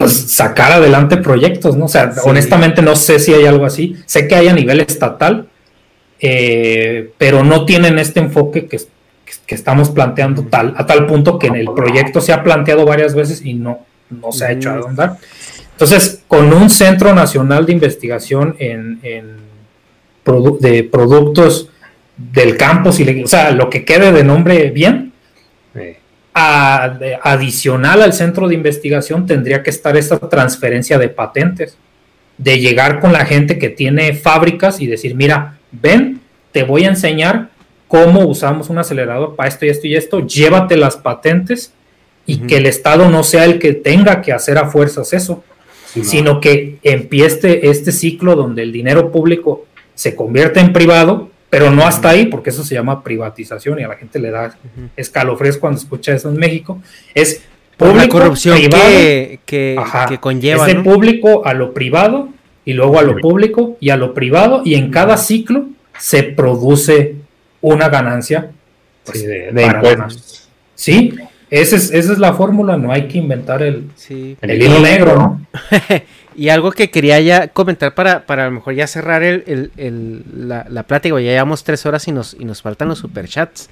pues 0.00 0.32
sacar 0.32 0.72
adelante 0.72 1.18
proyectos, 1.18 1.76
¿no? 1.76 1.84
O 1.84 1.88
sea, 1.88 2.10
Sí. 2.12 2.20
honestamente 2.24 2.80
no 2.80 2.96
sé 2.96 3.18
si 3.18 3.34
hay 3.34 3.44
algo 3.44 3.66
así. 3.66 3.96
Sé 4.06 4.26
que 4.26 4.34
hay 4.34 4.48
a 4.48 4.54
nivel 4.54 4.80
estatal, 4.80 5.46
eh, 6.20 7.10
pero 7.18 7.44
no 7.44 7.66
tienen 7.66 7.98
este 7.98 8.18
enfoque 8.20 8.66
que, 8.66 8.78
que- 8.78 8.84
que 9.46 9.54
estamos 9.54 9.90
planteando 9.90 10.44
tal, 10.44 10.72
a 10.78 10.86
tal 10.86 11.04
punto 11.06 11.38
que 11.38 11.48
en 11.48 11.56
el 11.56 11.66
proyecto 11.74 12.22
se 12.22 12.32
ha 12.32 12.42
planteado 12.42 12.86
varias 12.86 13.14
veces 13.14 13.44
y 13.44 13.52
no, 13.52 13.84
no 14.08 14.32
se 14.32 14.46
ha 14.46 14.52
hecho 14.52 14.70
Ujú. 14.74 14.88
andar. 14.88 15.18
Entonces, 15.72 16.22
con 16.26 16.50
un 16.52 16.70
Centro 16.70 17.14
Nacional 17.14 17.66
de 17.66 17.72
Investigación 17.72 18.56
en, 18.58 19.00
en 19.02 19.36
produ- 20.24 20.58
de 20.60 20.82
productos 20.84 21.68
del 22.16 22.56
campo, 22.56 22.90
si 22.90 23.04
le- 23.04 23.22
o 23.24 23.28
sea, 23.28 23.50
lo 23.50 23.68
que 23.68 23.84
quede 23.84 24.12
de 24.12 24.24
nombre 24.24 24.70
bien. 24.70 25.12
A- 26.34 26.96
adicional 27.22 28.02
al 28.02 28.12
centro 28.12 28.48
de 28.48 28.54
investigación 28.54 29.26
tendría 29.26 29.62
que 29.62 29.70
estar 29.70 29.96
esta 29.96 30.18
transferencia 30.18 30.98
de 30.98 31.08
patentes, 31.08 31.76
de 32.38 32.58
llegar 32.58 33.00
con 33.00 33.12
la 33.12 33.24
gente 33.26 33.58
que 33.58 33.68
tiene 33.68 34.14
fábricas 34.14 34.80
y 34.80 34.86
decir, 34.86 35.14
mira, 35.14 35.58
ven, 35.72 36.20
te 36.52 36.62
voy 36.62 36.84
a 36.84 36.88
enseñar 36.88 37.50
cómo 37.88 38.20
usamos 38.26 38.70
un 38.70 38.78
acelerador 38.78 39.34
para 39.36 39.48
esto 39.48 39.66
y 39.66 39.68
esto 39.70 39.86
y 39.86 39.96
esto, 39.96 40.26
llévate 40.26 40.76
las 40.76 40.96
patentes 40.96 41.72
y 42.26 42.38
que 42.38 42.58
el 42.58 42.66
Estado 42.66 43.10
no 43.10 43.22
sea 43.24 43.44
el 43.44 43.58
que 43.58 43.72
tenga 43.72 44.22
que 44.22 44.32
hacer 44.32 44.58
a 44.58 44.66
fuerzas 44.70 45.12
eso, 45.12 45.42
Sí, 45.86 46.00
no. 46.00 46.04
sino 46.06 46.40
que 46.40 46.78
empiece 46.84 47.68
este 47.68 47.90
ciclo 47.90 48.36
donde 48.36 48.62
el 48.62 48.70
dinero 48.70 49.10
público 49.10 49.66
se 49.96 50.14
convierte 50.14 50.60
en 50.60 50.72
privado, 50.72 51.30
pero 51.50 51.70
no 51.70 51.84
hasta 51.84 52.10
ahí, 52.10 52.26
porque 52.26 52.50
eso 52.50 52.62
se 52.64 52.74
llama 52.74 53.02
privatización 53.02 53.80
y 53.80 53.82
a 53.82 53.88
la 53.88 53.96
gente 53.96 54.18
le 54.20 54.30
da 54.30 54.56
escalofríos 54.96 55.58
cuando 55.58 55.78
escucha 55.80 56.14
eso 56.14 56.28
en 56.30 56.36
México. 56.36 56.80
Es 57.14 57.42
la 57.78 57.86
público, 57.86 58.18
corrupción 58.18 58.56
privado, 58.58 58.84
que, 58.84 59.40
que, 59.44 59.76
ajá, 59.78 60.06
que 60.06 60.18
conlleva. 60.18 60.62
es 60.68 60.74
de 60.74 60.74
¿no? 60.82 60.84
público 60.84 61.44
a 61.44 61.52
lo 61.54 61.74
privado 61.74 62.28
y 62.64 62.72
luego 62.74 62.98
a 62.98 63.02
lo 63.02 63.16
público 63.18 63.76
y 63.80 63.90
a 63.90 63.96
lo 63.96 64.14
privado 64.14 64.62
y 64.64 64.74
en 64.74 64.90
cada 64.90 65.16
ciclo 65.16 65.66
se 65.98 66.22
produce 66.22 67.16
una 67.60 67.88
ganancia. 67.88 68.50
pues, 69.04 69.18
Sí, 69.20 69.26
de, 69.26 69.50
de 69.52 69.62
impuestos. 69.64 70.48
Sí, 70.74 71.14
esa 71.50 71.76
es, 71.76 71.90
esa 71.90 72.12
es 72.12 72.18
la 72.18 72.32
fórmula, 72.34 72.76
no 72.76 72.92
hay 72.92 73.08
que 73.08 73.18
inventar 73.18 73.62
el, 73.62 73.90
Sí. 73.96 74.36
el 74.40 74.62
hilo 74.62 74.78
negro, 74.80 75.16
¿no? 75.16 75.46
Y 76.40 76.48
algo 76.48 76.72
que 76.72 76.90
quería 76.90 77.20
ya 77.20 77.48
comentar 77.48 77.94
para, 77.94 78.24
para 78.24 78.44
a 78.44 78.46
lo 78.46 78.52
mejor 78.52 78.72
ya 78.74 78.86
cerrar 78.86 79.22
el, 79.22 79.44
el- 79.46 79.70
el- 79.76 80.48
la, 80.48 80.64
la 80.70 80.84
plática, 80.84 81.14
ya 81.20 81.32
llevamos 81.32 81.64
tres 81.64 81.84
horas 81.84 82.08
y 82.08 82.12
nos, 82.12 82.32
y 82.32 82.46
nos 82.46 82.62
faltan 82.62 82.88
los 82.88 82.98
superchats. 83.00 83.68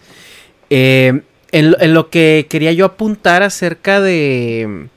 Eh, 0.68 1.22
en, 1.50 1.74
en 1.80 1.94
lo 1.94 2.10
que 2.10 2.46
quería 2.50 2.72
yo 2.72 2.84
apuntar 2.84 3.42
acerca 3.42 4.02
de, 4.02 4.88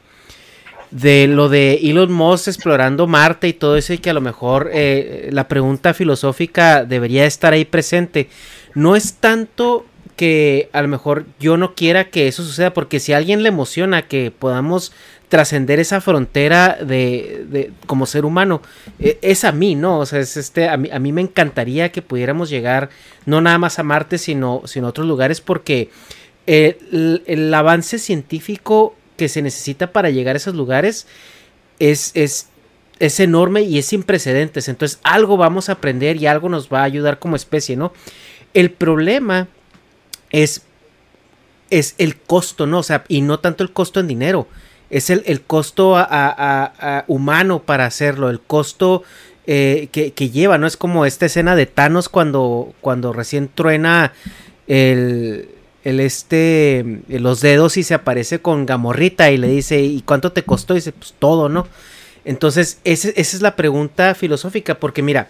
de 0.91 1.27
lo 1.27 1.47
de 1.47 1.75
Elon 1.81 2.11
Musk 2.11 2.49
explorando 2.49 3.07
Marte 3.07 3.47
y 3.47 3.53
todo 3.53 3.77
eso, 3.77 3.93
y 3.93 3.99
que 3.99 4.09
a 4.09 4.13
lo 4.15 4.19
mejor 4.21 4.69
eh, 4.73 5.29
la 5.31 5.47
pregunta 5.47 5.93
filosófica 5.93 6.83
debería 6.83 7.25
estar 7.25 7.53
ahí 7.53 7.63
presente. 7.63 8.27
No 8.75 8.97
es 8.97 9.13
tanto 9.13 9.85
que 10.17 10.67
a 10.73 10.81
lo 10.81 10.89
mejor 10.89 11.25
yo 11.39 11.55
no 11.55 11.73
quiera 11.73 12.09
que 12.09 12.27
eso 12.27 12.43
suceda, 12.43 12.73
porque 12.73 12.99
si 12.99 13.13
a 13.13 13.17
alguien 13.17 13.43
le 13.43 13.47
emociona 13.49 14.01
que 14.09 14.29
podamos 14.37 14.91
trascender 15.31 15.79
esa 15.79 16.01
frontera 16.01 16.77
de, 16.85 17.45
de- 17.49 17.71
como 17.87 18.05
ser 18.05 18.25
humano 18.25 18.61
e- 18.99 19.17
es 19.21 19.45
a 19.45 19.53
mí 19.53 19.75
no 19.75 19.99
o 19.99 20.05
sea 20.05 20.19
es 20.19 20.35
este 20.35 20.67
a 20.67 20.75
mí, 20.75 20.89
a 20.91 20.99
mí 20.99 21.13
me 21.13 21.21
encantaría 21.21 21.89
que 21.91 22.01
pudiéramos 22.01 22.49
llegar 22.49 22.89
no 23.25 23.39
nada 23.39 23.57
más 23.57 23.79
a 23.79 23.83
Marte 23.83 24.17
sino 24.17 24.63
sino 24.65 24.87
a 24.87 24.89
otros 24.89 25.07
lugares 25.07 25.39
porque 25.39 25.89
eh, 26.47 26.77
el, 26.91 27.23
el 27.27 27.53
avance 27.53 27.97
científico 27.97 28.93
que 29.15 29.29
se 29.29 29.41
necesita 29.41 29.93
para 29.93 30.09
llegar 30.09 30.35
a 30.35 30.37
esos 30.37 30.53
lugares 30.55 31.07
es, 31.79 32.11
es, 32.15 32.49
es 32.99 33.19
enorme 33.19 33.61
y 33.61 33.77
es 33.77 33.85
sin 33.85 34.01
precedentes. 34.03 34.67
Entonces 34.67 34.99
algo 35.03 35.37
vamos 35.37 35.69
a 35.69 35.73
aprender 35.73 36.17
y 36.17 36.25
algo 36.27 36.49
nos 36.49 36.67
va 36.69 36.81
a 36.81 36.85
ayudar 36.85 37.19
como 37.19 37.35
especie, 37.35 37.75
¿no? 37.77 37.93
El 38.53 38.71
problema 38.71 39.47
es, 40.31 40.63
es 41.69 41.93
el 41.99 42.17
costo, 42.17 42.65
¿no? 42.67 42.79
O 42.79 42.83
sea, 42.83 43.03
y 43.07 43.21
no 43.21 43.39
tanto 43.39 43.63
el 43.63 43.71
costo 43.71 43.99
en 43.99 44.07
dinero. 44.07 44.47
Es 44.91 45.09
el, 45.09 45.23
el 45.25 45.41
costo 45.41 45.95
a- 45.97 46.03
a- 46.03 46.73
a- 46.79 47.05
humano 47.07 47.63
para 47.63 47.85
hacerlo, 47.85 48.29
el 48.29 48.39
costo 48.41 49.01
eh, 49.47 49.87
que, 49.91 50.11
que 50.13 50.29
lleva, 50.29 50.57
¿no? 50.59 50.67
Es 50.67 50.77
como 50.77 51.05
esta 51.07 51.25
escena 51.25 51.55
de 51.55 51.65
Thanos 51.65 52.09
cuando, 52.09 52.73
cuando 52.81 53.11
recién 53.13 53.49
truena 53.53 54.13
el, 54.67 55.49
el 55.83 55.99
este, 55.99 57.01
los 57.07 57.41
dedos 57.41 57.77
y 57.77 57.83
se 57.83 57.95
aparece 57.95 58.39
con 58.39 58.65
Gamorrita 58.67 59.31
y 59.31 59.37
le 59.37 59.47
dice, 59.47 59.81
¿y 59.81 60.01
cuánto 60.01 60.31
te 60.31 60.43
costó? 60.43 60.73
Y 60.73 60.77
dice, 60.77 60.91
pues 60.91 61.15
todo, 61.17 61.49
¿no? 61.49 61.67
Entonces, 62.23 62.77
esa 62.83 63.09
es 63.15 63.41
la 63.41 63.55
pregunta 63.55 64.13
filosófica, 64.13 64.75
porque 64.79 65.01
mira, 65.01 65.29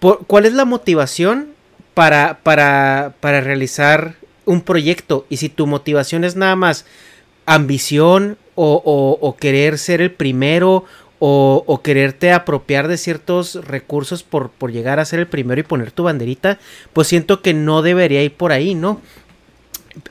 por- 0.00 0.26
¿cuál 0.26 0.46
es 0.46 0.52
la 0.54 0.64
motivación 0.64 1.48
para, 1.94 2.38
para, 2.42 3.14
para 3.20 3.40
realizar 3.40 4.14
un 4.44 4.60
proyecto? 4.62 5.26
Y 5.28 5.36
si 5.36 5.48
tu 5.48 5.66
motivación 5.66 6.24
es 6.24 6.34
nada 6.36 6.56
más 6.56 6.84
ambición 7.54 8.36
o, 8.54 8.82
o- 8.84 9.18
o 9.26 9.36
querer 9.36 9.78
ser 9.78 10.00
el 10.00 10.10
primero 10.10 10.84
o, 11.20 11.64
o 11.66 11.82
quererte 11.82 12.32
apropiar 12.32 12.86
de 12.88 12.96
ciertos 12.96 13.56
recursos 13.66 14.22
por, 14.22 14.50
por 14.50 14.70
llegar 14.70 15.00
a 15.00 15.04
ser 15.04 15.18
el 15.18 15.26
primero 15.26 15.60
y 15.60 15.64
poner 15.64 15.90
tu 15.90 16.04
banderita, 16.04 16.58
pues 16.92 17.08
siento 17.08 17.42
que 17.42 17.54
no 17.54 17.82
debería 17.82 18.22
ir 18.22 18.34
por 18.34 18.52
ahí, 18.52 18.74
¿no? 18.74 19.00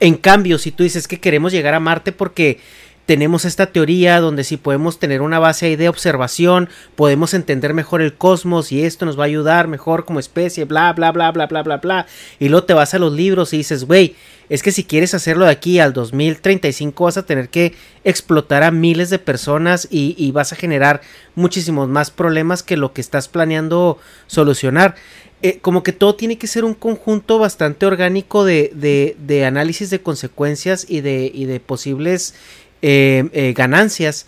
En 0.00 0.16
cambio, 0.16 0.58
si 0.58 0.70
tú 0.70 0.82
dices 0.82 1.08
que 1.08 1.18
queremos 1.20 1.52
llegar 1.52 1.72
a 1.74 1.80
Marte 1.80 2.12
porque 2.12 2.60
tenemos 3.08 3.46
esta 3.46 3.64
teoría 3.64 4.20
donde 4.20 4.44
si 4.44 4.58
podemos 4.58 4.98
tener 4.98 5.22
una 5.22 5.38
base 5.38 5.64
ahí 5.64 5.76
de 5.76 5.88
observación, 5.88 6.68
podemos 6.94 7.32
entender 7.32 7.72
mejor 7.72 8.02
el 8.02 8.12
cosmos 8.12 8.70
y 8.70 8.84
esto 8.84 9.06
nos 9.06 9.18
va 9.18 9.22
a 9.22 9.26
ayudar 9.28 9.66
mejor 9.66 10.04
como 10.04 10.20
especie, 10.20 10.66
bla, 10.66 10.92
bla, 10.92 11.10
bla, 11.10 11.32
bla, 11.32 11.46
bla, 11.46 11.62
bla, 11.62 11.78
bla. 11.78 12.06
Y 12.38 12.50
luego 12.50 12.66
te 12.66 12.74
vas 12.74 12.92
a 12.92 12.98
los 12.98 13.14
libros 13.14 13.54
y 13.54 13.56
dices, 13.56 13.84
güey, 13.84 14.14
es 14.50 14.62
que 14.62 14.72
si 14.72 14.84
quieres 14.84 15.14
hacerlo 15.14 15.46
de 15.46 15.52
aquí 15.52 15.78
al 15.78 15.94
2035 15.94 17.04
vas 17.04 17.16
a 17.16 17.24
tener 17.24 17.48
que 17.48 17.72
explotar 18.04 18.62
a 18.62 18.70
miles 18.70 19.08
de 19.08 19.18
personas 19.18 19.88
y, 19.90 20.30
vas 20.32 20.52
a 20.52 20.56
generar 20.56 21.00
muchísimos 21.34 21.88
más 21.88 22.10
problemas 22.10 22.62
que 22.62 22.76
lo 22.76 22.92
que 22.92 23.00
estás 23.00 23.26
planeando 23.28 23.98
solucionar. 24.26 24.96
Eh, 25.40 25.60
como 25.60 25.84
que 25.84 25.92
todo 25.92 26.16
tiene 26.16 26.36
que 26.36 26.48
ser 26.48 26.64
un 26.64 26.74
conjunto 26.74 27.38
bastante 27.38 27.86
orgánico 27.86 28.44
de, 28.44 29.44
análisis 29.46 29.88
de 29.88 30.02
consecuencias 30.02 30.84
y 30.86 31.00
de 31.00 31.62
posibles 31.64 32.34
eh, 32.82 33.28
eh, 33.32 33.52
ganancias. 33.56 34.26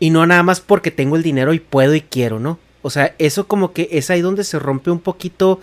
Y 0.00 0.10
no 0.10 0.26
nada 0.26 0.42
más 0.42 0.60
porque 0.60 0.90
tengo 0.90 1.16
el 1.16 1.22
dinero 1.22 1.52
y 1.52 1.60
puedo 1.60 1.94
y 1.94 2.00
quiero, 2.00 2.38
¿no? 2.38 2.58
O 2.82 2.90
sea, 2.90 3.14
eso 3.18 3.48
como 3.48 3.72
que 3.72 3.88
es 3.92 4.10
ahí 4.10 4.20
donde 4.20 4.44
se 4.44 4.58
rompe 4.58 4.90
un 4.90 5.00
poquito 5.00 5.60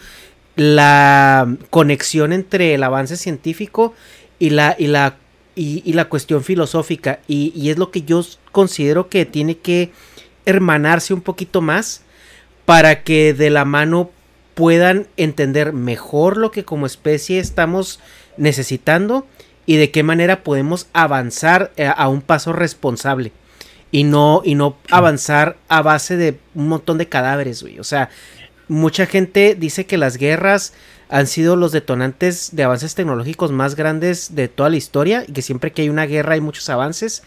la 0.58 1.56
conexión 1.70 2.34
entre 2.34 2.74
el 2.74 2.84
avance 2.84 3.16
científico 3.16 3.94
y 4.38 4.50
la, 4.50 4.76
y 4.78 4.88
la, 4.88 5.18
y, 5.56 5.94
la 5.94 6.10
cuestión 6.10 6.44
filosófica. 6.44 7.20
Y 7.28 7.70
es 7.70 7.78
lo 7.78 7.92
que 7.92 8.02
yo 8.02 8.22
considero 8.52 9.08
que 9.08 9.26
tiene 9.26 9.58
que 9.58 9.92
hermanarse 10.46 11.14
un 11.14 11.22
poquito 11.22 11.62
más 11.62 12.02
para 12.66 13.04
que 13.04 13.34
de 13.34 13.50
la 13.50 13.64
mano 13.64 14.12
puedan 14.56 15.08
entender 15.18 15.74
mejor 15.74 16.38
lo 16.38 16.52
que 16.52 16.64
como 16.64 16.86
especie 16.86 17.40
estamos 17.40 18.00
necesitando 18.38 19.28
y 19.66 19.78
de 19.78 19.92
qué 19.92 20.04
manera 20.04 20.44
podemos 20.44 20.88
avanzar 20.94 21.72
eh, 21.78 21.90
a 21.96 22.08
un 22.08 22.22
paso 22.22 22.54
responsable 22.54 23.32
y 23.92 24.04
no 24.04 24.42
y 24.44 24.56
no 24.56 24.78
avanzar 24.90 25.58
a 25.68 25.82
base 25.82 26.18
de 26.18 26.38
un 26.54 26.68
montón 26.68 26.98
de 26.98 27.08
cadáveres, 27.08 27.62
güey. 27.62 27.80
O 27.80 27.84
sea, 27.84 28.10
mucha 28.68 29.06
gente 29.06 29.56
dice 29.56 29.86
que 29.86 29.98
las 29.98 30.18
guerras 30.18 30.74
han 31.10 31.28
sido 31.28 31.56
los 31.56 31.72
detonantes 31.72 32.56
de 32.56 32.64
avances 32.64 32.96
tecnológicos 32.96 33.52
más 33.52 33.76
grandes 33.76 34.36
de 34.36 34.48
toda 34.48 34.70
la 34.70 34.78
historia 34.78 35.24
y 35.28 35.34
que 35.34 35.42
siempre 35.42 35.72
que 35.72 35.84
hay 35.84 35.90
una 35.90 36.06
guerra 36.06 36.34
hay 36.34 36.42
muchos 36.42 36.70
avances, 36.70 37.24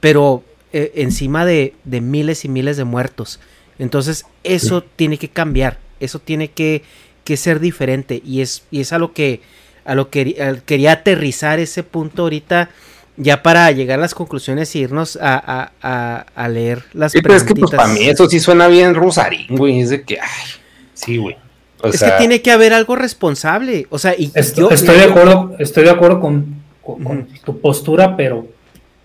pero 0.00 0.44
eh, 0.72 0.92
encima 0.96 1.44
de, 1.44 1.74
de, 1.84 2.00
miles 2.00 2.44
y 2.44 2.48
miles 2.48 2.76
de 2.76 2.84
muertos. 2.84 3.40
Entonces 3.78 4.24
eso 4.44 4.82
tiene 4.82 5.18
que 5.18 5.28
cambiar, 5.28 5.78
eso 6.00 6.18
tiene 6.18 6.50
que, 6.50 6.82
que, 7.24 7.36
ser 7.36 7.60
diferente 7.60 8.22
y 8.24 8.40
es, 8.40 8.62
y 8.70 8.80
es 8.80 8.92
a 8.92 8.98
lo 8.98 9.12
que, 9.12 9.42
a 9.86 9.94
lo 9.94 10.10
que 10.10 10.60
quería 10.66 10.92
aterrizar 10.92 11.58
ese 11.58 11.82
punto 11.82 12.22
ahorita 12.22 12.70
ya 13.16 13.42
para 13.42 13.70
llegar 13.70 13.98
a 13.98 14.02
las 14.02 14.14
conclusiones 14.14 14.74
y 14.76 14.80
irnos 14.80 15.18
a, 15.20 15.72
a, 15.80 16.26
a, 16.34 16.48
leer 16.48 16.82
las 16.92 17.12
sí, 17.12 17.20
pero 17.22 17.34
es 17.34 17.44
que 17.44 17.54
pues 17.54 17.70
para 17.70 17.88
mí 17.88 18.04
eso 18.04 18.28
sí 18.28 18.40
suena 18.40 18.68
bien 18.68 18.94
rosarín, 18.94 19.46
güey, 19.56 19.80
es 19.80 19.90
de 19.90 20.02
que, 20.02 20.20
ay, 20.20 20.46
sí, 20.92 21.16
güey. 21.16 21.36
es 21.84 22.02
que 22.02 22.10
tiene 22.18 22.42
que 22.42 22.50
haber 22.50 22.74
algo 22.74 22.94
responsable. 22.94 23.86
O 23.90 23.98
sea, 23.98 24.14
y 24.16 24.30
estoy, 24.34 24.72
estoy 24.72 24.98
de 24.98 25.04
acuerdo, 25.04 25.56
estoy 25.58 25.84
de 25.84 25.90
acuerdo 25.90 26.20
con, 26.20 26.62
con, 26.82 27.26
tu 27.44 27.58
postura, 27.60 28.16
pero 28.16 28.46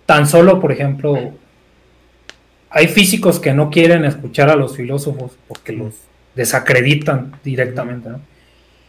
tan 0.05 0.27
solo, 0.27 0.59
por 0.59 0.71
ejemplo, 0.71 1.33
hay 2.69 2.87
físicos 2.87 3.39
que 3.39 3.53
no 3.53 3.69
quieren 3.69 4.03
escuchar 4.03 4.49
a 4.49 4.55
los 4.55 4.75
filósofos 4.75 5.31
porque 5.47 5.71
los 5.71 5.93
desacreditan 6.35 7.33
directamente, 7.43 8.09
¿no? 8.09 8.21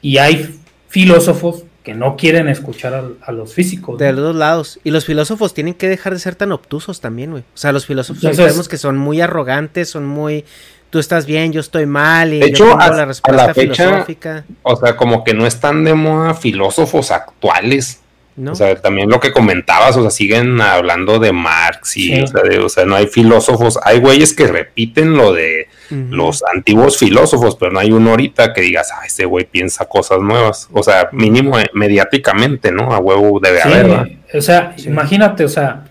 Y 0.01 0.19
hay 0.19 0.59
filósofos 0.89 1.65
que 1.83 1.95
no 1.95 2.17
quieren 2.17 2.49
escuchar 2.49 3.05
a, 3.21 3.33
los 3.33 3.55
físicos. 3.55 3.99
De 3.99 4.13
los 4.13 4.23
dos 4.23 4.37
lados. 4.37 4.81
Y 4.85 4.91
los 4.91 5.05
filósofos 5.05 5.53
tienen 5.55 5.75
que 5.75 5.89
dejar 5.89 6.13
de 6.13 6.21
ser 6.21 6.35
tan 6.35 6.53
obtusos 6.53 7.01
también, 7.01 7.33
güey. 7.33 7.43
O 7.43 7.57
sea, 7.57 7.73
los 7.73 7.87
filósofos 7.87 8.37
sabemos 8.37 8.69
que 8.69 8.79
son 8.79 8.97
muy 8.97 9.21
arrogantes, 9.21 9.91
son 9.91 10.07
muy 10.07 10.45
tú 10.93 10.99
estás 10.99 11.25
bien, 11.25 11.55
yo 11.55 11.61
estoy 11.61 11.87
mal 11.87 12.35
y 12.35 12.41
de 12.41 12.47
hecho, 12.49 12.77
la 12.77 13.07
respuesta 13.07 13.47
la 13.47 13.55
fecha, 13.55 13.85
filosófica. 13.89 14.45
O 14.63 14.77
sea, 14.77 14.95
como 14.95 15.25
que 15.25 15.33
no 15.33 15.47
están 15.47 15.85
de 15.85 15.95
moda 15.95 16.35
filósofos 16.35 17.11
actuales. 17.11 18.01
¿No? 18.37 18.53
O 18.53 18.55
sea, 18.55 18.75
también 18.77 19.09
lo 19.09 19.19
que 19.19 19.33
comentabas, 19.33 19.97
o 19.97 20.03
sea, 20.03 20.11
siguen 20.11 20.61
hablando 20.61 21.19
de 21.19 21.33
Marx 21.33 21.97
y, 21.97 22.21
o, 22.21 22.69
sea, 22.69 22.85
no 22.85 22.95
hay 22.95 23.07
filósofos, 23.07 23.79
hay 23.83 24.01
güeyes 24.01 24.35
que 24.35 24.47
repiten 24.47 25.17
lo 25.17 25.33
de 25.33 25.69
los 25.91 26.43
antiguos 26.55 26.99
filósofos, 26.99 27.57
pero 27.57 27.73
no 27.73 27.81
hay 27.81 27.93
uno 27.93 28.11
ahorita 28.11 28.53
que 28.53 28.63
digas, 28.63 28.91
ah, 28.95 29.05
ese 29.05 29.25
güey 29.25 29.45
piensa 29.45 29.85
cosas 29.85 30.21
nuevas. 30.21 30.69
O 30.73 30.83
sea, 30.83 31.09
mínimo 31.13 31.59
eh, 31.59 31.71
mediáticamente, 31.75 32.73
¿no? 32.73 32.93
A 32.93 32.99
huevo 32.99 33.39
debe 33.41 33.63
haber. 33.63 34.19
O 34.33 34.41
sea, 34.41 34.75
imagínate, 34.79 35.45
o 35.45 35.49
sea, 35.49 35.85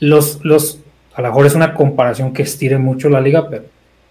los, 0.00 0.40
los, 0.42 0.80
a 1.14 1.22
lo 1.22 1.28
mejor 1.28 1.46
es 1.46 1.54
una 1.54 1.74
comparación 1.74 2.32
que 2.32 2.42
estire 2.42 2.78
mucho 2.78 3.08
la 3.08 3.20
liga, 3.20 3.48
pero 3.48 3.64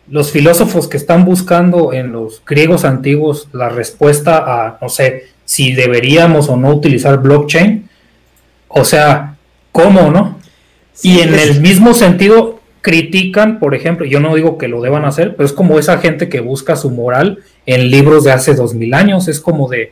los 0.10 0.32
filósofos 0.32 0.88
que 0.88 0.98
están 0.98 1.26
buscando 1.26 1.94
en 1.94 2.12
los 2.12 2.44
griegos 2.46 2.86
antiguos 2.86 3.48
la 3.54 3.70
respuesta 3.70 4.38
a, 4.38 4.78
no 4.82 4.90
sé, 4.90 5.28
si 5.46 5.74
deberíamos 5.74 6.50
o 6.50 6.58
no 6.58 6.70
utilizar 6.70 7.20
blockchain, 7.20 7.90
o 8.68 8.86
sea, 8.86 9.36
¿cómo, 9.72 10.12
no? 10.12 10.44
y 11.02 11.22
en 11.22 11.34
el 11.34 11.62
mismo 11.62 11.94
sentido, 11.94 12.53
critican, 12.84 13.60
por 13.60 13.76
ejemplo, 13.76 14.06
yo 14.06 14.20
no 14.20 14.36
digo 14.36 14.58
que 14.58 14.68
lo 14.68 14.82
deban 14.82 15.06
hacer, 15.06 15.38
pero 15.38 15.48
es 15.48 15.54
como 15.54 15.80
esa 15.80 16.00
gente 16.00 16.28
que 16.28 16.42
busca 16.42 16.76
su 16.76 16.92
moral 16.92 17.40
en 17.66 17.90
libros 17.90 18.26
de 18.26 18.34
hace 18.34 18.56
dos 18.56 18.74
mil 18.74 18.94
años, 18.94 19.30
es 19.30 19.40
como 19.40 19.70
de, 19.70 19.90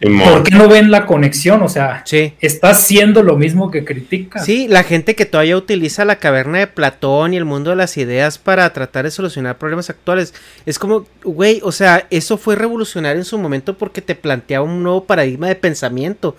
¿por 0.00 0.42
qué 0.42 0.50
no 0.50 0.68
ven 0.68 0.90
la 0.90 1.06
conexión? 1.06 1.62
O 1.62 1.68
sea, 1.68 2.02
está 2.40 2.70
haciendo 2.70 3.22
lo 3.22 3.36
mismo 3.36 3.70
que 3.70 3.84
critica. 3.84 4.40
Sí, 4.40 4.66
la 4.66 4.82
gente 4.82 5.14
que 5.14 5.26
todavía 5.26 5.56
utiliza 5.56 6.04
la 6.04 6.16
caverna 6.16 6.58
de 6.58 6.66
Platón 6.66 7.34
y 7.34 7.36
el 7.36 7.44
mundo 7.44 7.70
de 7.70 7.76
las 7.76 7.96
ideas 7.96 8.36
para 8.36 8.72
tratar 8.72 9.04
de 9.04 9.12
solucionar 9.12 9.56
problemas 9.56 9.88
actuales, 9.88 10.34
es 10.66 10.80
como, 10.80 11.06
güey, 11.22 11.60
o 11.62 11.70
sea, 11.70 12.08
eso 12.10 12.36
fue 12.36 12.56
revolucionario 12.56 13.20
en 13.20 13.26
su 13.26 13.38
momento 13.38 13.78
porque 13.78 14.02
te 14.02 14.16
planteaba 14.16 14.64
un 14.64 14.82
nuevo 14.82 15.04
paradigma 15.04 15.46
de 15.46 15.54
pensamiento 15.54 16.34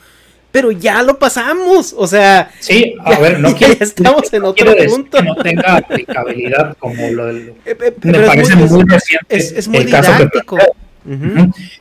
pero 0.51 0.71
ya 0.71 1.03
lo 1.03 1.19
pasamos, 1.19 1.93
o 1.95 2.07
sea, 2.07 2.51
sí, 2.59 2.95
a 3.03 3.19
ver, 3.19 3.39
no 3.39 3.55
quiero, 3.57 3.75
estamos 3.79 4.33
en 4.33 4.43
otro 4.43 4.73
punto. 4.87 5.17
Que 5.17 5.23
no 5.23 5.35
tenga 5.35 5.77
aplicabilidad 5.77 6.75
como 6.77 7.07
lo 7.09 7.27
del, 7.27 7.49
eh, 7.65 7.77
eh, 7.79 7.93
me 8.01 8.19
parece 8.21 8.55
muy, 8.55 8.83
reciente. 8.83 9.37
Es, 9.37 9.67
muy 9.67 9.79
el 9.79 9.89
caso 9.89 10.11
didáctico. 10.13 10.57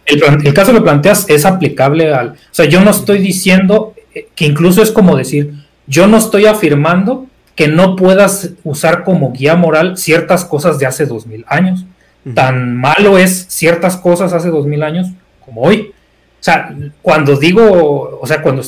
el, 0.05 0.55
caso 0.55 0.74
que 0.74 0.80
planteas 0.80 1.26
es 1.28 1.44
aplicable 1.47 2.12
al, 2.12 2.30
o 2.30 2.36
sea, 2.50 2.66
yo 2.66 2.80
no 2.80 2.90
estoy 2.90 3.18
diciendo 3.18 3.94
eh, 4.14 4.28
que 4.34 4.44
incluso 4.44 4.82
es 4.82 4.90
como 4.90 5.16
decir, 5.16 5.55
yo 5.86 6.06
no 6.06 6.18
estoy 6.18 6.47
afirmando 6.47 7.26
que 7.55 7.68
no 7.68 7.97
puedas 7.97 8.50
usar 8.62 9.02
como 9.02 9.32
guía 9.32 9.56
moral 9.56 9.97
ciertas 9.97 10.44
cosas 10.44 10.78
de 10.78 10.86
hace 10.86 11.06
dos 11.06 11.26
mil 11.26 11.44
años. 11.48 11.86
Tan 12.34 12.76
malo 12.76 13.16
es 13.16 13.47
ciertas 13.48 13.97
cosas 13.97 14.34
hace 14.34 14.50
dos 14.50 14.66
mil 14.66 14.82
años 14.82 15.08
como 15.44 15.62
hoy. 15.62 15.92
O 16.41 16.44
sea, 16.44 16.75
cuando 17.02 17.36
digo, 17.36 18.18
o 18.20 18.26
sea, 18.26 18.42
cuando 18.42 18.62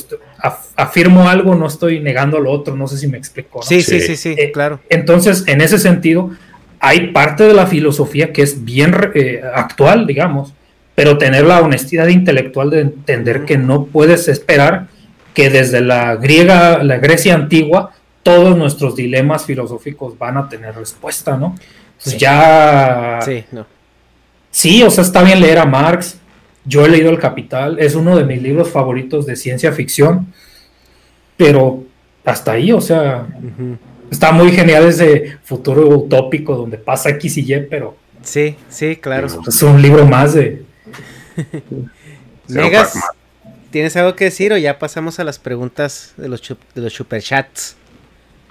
afirmo 0.75 1.29
algo, 1.29 1.55
no 1.55 1.67
estoy 1.67 1.99
negando 1.99 2.39
lo 2.39 2.51
otro, 2.51 2.75
no 2.75 2.87
sé 2.87 2.97
si 2.97 3.07
me 3.07 3.17
explico. 3.17 3.61
Sí, 3.61 3.81
sí, 3.81 4.01
sí, 4.01 4.15
sí, 4.17 4.35
eh, 4.37 4.51
claro. 4.51 4.81
Entonces, 4.89 5.45
en 5.47 5.61
ese 5.61 5.79
sentido, 5.79 6.31
hay 6.79 7.11
parte 7.11 7.43
de 7.43 7.53
la 7.53 7.67
filosofía 7.67 8.33
que 8.33 8.41
es 8.41 8.65
bien 8.65 8.93
eh, 9.13 9.41
actual, 9.53 10.05
digamos, 10.05 10.53
pero 10.95 11.17
tener 11.17 11.45
la 11.45 11.61
honestidad 11.61 12.07
intelectual 12.07 12.69
de 12.69 12.81
entender 12.81 13.45
que 13.45 13.57
no 13.57 13.85
puedes 13.85 14.27
esperar 14.27 14.87
que 15.33 15.49
desde 15.49 15.79
la 15.81 16.15
griega, 16.15 16.83
la 16.83 16.97
Grecia 16.97 17.35
antigua, 17.35 17.91
todos 18.23 18.57
nuestros 18.57 18.95
dilemas 18.95 19.45
filosóficos 19.45 20.17
van 20.17 20.37
a 20.37 20.49
tener 20.49 20.75
respuesta, 20.75 21.37
¿no? 21.37 21.55
Pues 22.03 22.17
ya. 22.17 23.19
Sí, 23.23 23.45
no. 23.51 23.65
Sí, 24.49 24.83
o 24.83 24.89
sea, 24.89 25.03
está 25.03 25.23
bien 25.23 25.39
leer 25.39 25.59
a 25.59 25.65
Marx, 25.65 26.19
yo 26.65 26.85
he 26.85 26.89
leído 26.89 27.09
El 27.09 27.19
Capital, 27.19 27.79
es 27.79 27.95
uno 27.95 28.15
de 28.15 28.23
mis 28.23 28.41
libros 28.41 28.69
favoritos 28.69 29.25
de 29.25 29.35
ciencia 29.35 29.71
ficción, 29.71 30.33
pero 31.37 31.83
hasta 32.23 32.51
ahí, 32.51 32.71
o 32.71 32.81
sea, 32.81 33.27
está 34.11 34.31
muy 34.31 34.51
genial 34.51 34.85
ese 34.85 35.37
futuro 35.43 35.87
utópico 35.89 36.55
donde 36.55 36.77
pasa 36.77 37.09
X 37.09 37.37
y 37.37 37.53
Y, 37.53 37.67
pero... 37.69 37.97
Sí, 38.21 38.55
sí, 38.69 38.95
claro. 38.97 39.27
Es 39.47 39.63
un 39.63 39.81
libro 39.81 40.05
más 40.05 40.33
de... 40.35 40.63
Negas, 42.47 42.99
¿tienes 43.71 43.95
algo 43.95 44.15
que 44.15 44.25
decir 44.25 44.53
o 44.53 44.57
ya 44.57 44.77
pasamos 44.77 45.19
a 45.19 45.23
las 45.23 45.39
preguntas 45.39 46.13
de 46.17 46.29
los, 46.29 46.41
de 46.75 46.81
los 46.81 46.93
superchats? 46.93 47.75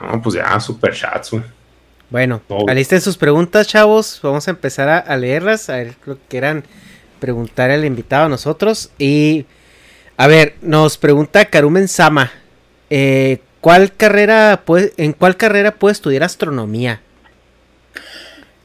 No, 0.00 0.20
pues 0.20 0.34
ya, 0.34 0.58
superchats, 0.58 1.30
Bueno, 2.08 2.40
alisten 2.66 3.00
sus 3.00 3.16
preguntas, 3.16 3.68
chavos. 3.68 4.18
Vamos 4.22 4.48
a 4.48 4.50
empezar 4.50 4.89
a, 4.89 4.98
a 4.98 5.16
leerlas, 5.16 5.68
a 5.68 5.76
ver 5.76 5.94
lo 6.06 6.18
que 6.28 6.39
eran 6.39 6.64
preguntar 7.20 7.70
al 7.70 7.84
invitado 7.84 8.26
a 8.26 8.28
nosotros. 8.28 8.90
Y 8.99 9.47
a 10.16 10.26
ver, 10.26 10.55
nos 10.62 10.99
pregunta 10.99 11.44
Karumen 11.44 11.86
Sama. 11.86 12.32
Eh, 12.90 13.39
¿cuál 13.60 13.92
carrera 13.92 14.62
puede, 14.65 14.92
¿En 14.97 15.12
cuál 15.12 15.36
carrera 15.36 15.73
puede 15.73 15.92
estudiar 15.92 16.24
astronomía? 16.24 17.00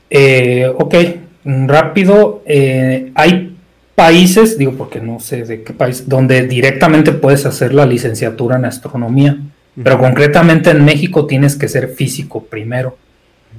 Eh, 0.09 0.71
ok, 0.77 0.95
rápido. 1.43 2.41
Eh, 2.45 3.11
hay 3.15 3.55
países, 3.93 4.57
digo 4.57 4.73
porque 4.73 4.99
no 4.99 5.19
sé 5.19 5.43
de 5.43 5.63
qué 5.63 5.73
país, 5.73 6.07
donde 6.07 6.47
directamente 6.47 7.11
puedes 7.11 7.45
hacer 7.45 7.73
la 7.73 7.85
licenciatura 7.85 8.55
en 8.55 8.65
astronomía. 8.65 9.37
Pero 9.83 9.99
concretamente 9.99 10.69
en 10.69 10.85
México 10.85 11.25
tienes 11.25 11.57
que 11.57 11.67
ser 11.67 11.89
físico 11.89 12.45
primero 12.45 12.97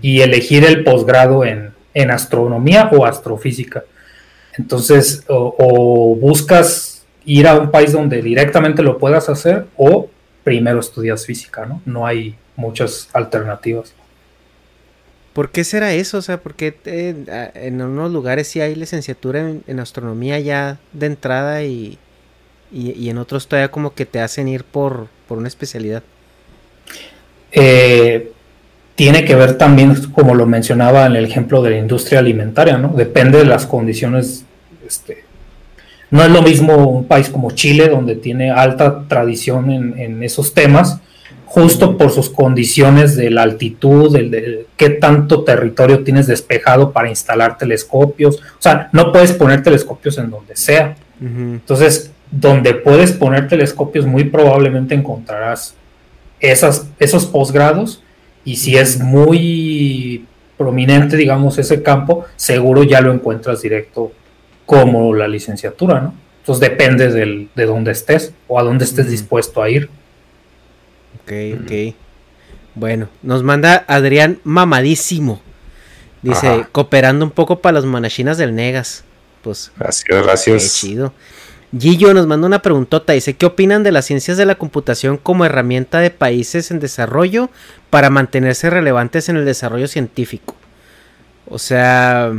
y 0.01 0.23
elegir 0.23 0.65
el 0.65 0.83
posgrado 0.83 1.45
en, 1.45 1.73
en 1.93 2.11
astronomía 2.11 2.89
o 2.93 3.05
astrofísica. 3.05 3.85
Entonces, 4.59 5.25
o, 5.29 6.17
buscas 6.21 7.05
ir 7.25 7.47
a 7.47 7.59
un 7.59 7.71
país 7.71 7.93
donde 7.93 8.23
directamente 8.23 8.83
lo 8.83 8.99
puedas 8.99 9.29
hacer 9.29 9.67
o 9.77 10.09
primero 10.45 10.81
estudias 10.81 11.27
física, 11.27 11.67
¿no? 11.67 11.83
No 11.85 12.07
hay 12.07 12.37
muchas 12.55 13.09
alternativas. 13.13 13.93
¿Por 15.33 15.51
qué 15.51 15.65
será 15.65 15.93
eso? 15.93 16.19
O 16.19 16.23
sea, 16.23 16.41
porque 16.41 16.79
eh, 16.87 17.51
en 17.55 17.83
unos 17.83 18.11
lugares 18.11 18.49
sí 18.49 18.61
hay 18.61 18.75
licenciatura 18.75 19.51
en, 19.67 19.81
astronomía 19.81 20.39
ya 20.39 20.79
de 20.93 21.07
entrada 21.07 21.63
y, 21.63 21.99
en 22.73 23.19
otros 23.19 23.47
todavía 23.47 23.71
como 23.71 23.95
que 23.95 24.07
te 24.07 24.21
hacen 24.21 24.49
ir 24.49 24.65
por, 24.65 25.09
por 25.29 25.37
una 25.37 25.49
especialidad? 25.49 26.03
Eh, 27.53 28.33
tiene 28.97 29.27
que 29.27 29.35
ver 29.35 29.59
también, 29.59 29.95
como 30.13 30.35
lo 30.35 30.47
mencionaba 30.47 31.05
en 31.05 31.17
el 31.17 31.27
ejemplo 31.27 31.63
de 31.63 31.71
la 31.71 31.77
industria 31.77 32.19
alimentaria, 32.19 32.79
¿no? 32.79 32.89
Depende 32.89 33.39
de 33.39 33.45
las 33.45 33.67
condiciones. 33.67 34.46
Este, 34.87 35.25
no 36.11 36.23
es 36.23 36.31
lo 36.31 36.43
mismo 36.43 36.77
un 36.77 37.05
país 37.05 37.29
como 37.29 37.51
Chile, 37.51 37.89
donde 37.89 38.15
tiene 38.15 38.51
alta 38.51 39.05
tradición 39.09 39.71
en, 39.71 40.23
esos 40.23 40.55
temas, 40.55 41.01
justo 41.45 41.99
por 41.99 42.11
sus 42.11 42.31
condiciones 42.31 43.17
de 43.17 43.31
la 43.31 43.43
altitud, 43.43 44.15
el 44.15 44.31
de 44.31 44.67
qué 44.77 44.91
tanto 44.91 45.43
territorio 45.43 46.05
tienes 46.05 46.27
despejado 46.27 46.93
para 46.93 47.09
instalar 47.09 47.59
telescopios. 47.59 48.37
O 48.37 48.61
sea, 48.61 48.89
no 48.93 49.11
puedes 49.11 49.33
poner 49.33 49.63
telescopios 49.63 50.19
en 50.19 50.31
donde 50.31 50.55
sea. 50.55 50.97
Entonces, 51.21 52.13
donde 52.31 52.75
puedes 52.75 53.13
poner 53.13 53.49
telescopios, 53.49 54.07
muy 54.07 54.25
probablemente 54.25 54.95
encontrarás 54.95 55.75
esas, 56.41 56.89
esos 56.99 57.27
posgrados. 57.27 58.03
Y 58.45 58.57
si 58.57 58.77
es 58.77 59.01
muy 59.01 60.25
prominente, 60.57 61.17
digamos, 61.17 61.59
ese 61.59 61.83
campo, 61.83 62.27
seguro 62.37 62.85
ya 62.85 63.01
lo 63.01 63.13
encuentras 63.13 63.63
directo 63.63 64.13
como 64.67 65.15
la 65.15 65.29
licenciatura, 65.29 66.01
¿no? 66.01 66.15
Entonces 66.41 66.61
depende 66.61 67.09
del, 67.11 67.49
de 67.57 67.67
dónde 67.67 67.93
estés 67.93 68.33
o 68.47 68.61
a 68.61 68.63
dónde 68.63 68.85
estés 68.85 69.11
dispuesto 69.11 69.63
a 69.63 69.71
ir. 69.71 69.89
Ok, 71.23 71.63
ok. 71.63 71.95
Bueno, 72.75 73.09
nos 73.23 73.43
manda 73.43 73.85
Adrián 73.89 74.39
mamadísimo. 74.45 75.41
Dice, 76.23 76.67
cooperando 76.73 77.25
un 77.25 77.31
poco 77.31 77.61
para 77.61 77.75
las 77.75 77.85
manachinas 77.85 78.39
del 78.39 78.55
Negas. 78.55 79.05
Pues. 79.43 79.73
Gracias, 79.79 80.23
gracias. 80.23 80.63
Qué 80.63 80.69
chido. 80.69 81.13
Gillo 81.77 82.15
nos 82.15 82.27
manda 82.27 82.47
una 82.47 82.63
preguntota. 82.63 83.13
Dice, 83.13 83.35
¿qué 83.35 83.47
opinan 83.47 83.83
de 83.83 83.93
las 83.93 84.05
ciencias 84.07 84.37
de 84.37 84.47
la 84.47 84.57
computación 84.57 85.19
como 85.19 85.45
herramienta 85.45 85.99
de 86.01 86.11
países 86.11 86.71
en 86.71 86.81
desarrollo 86.81 87.51
para 87.91 88.11
mantenerse 88.11 88.71
relevantes 88.71 89.29
en 89.29 89.37
el 89.37 89.45
desarrollo 89.45 89.89
científico? 89.89 90.55
O 91.49 91.59
sea... 91.59 92.33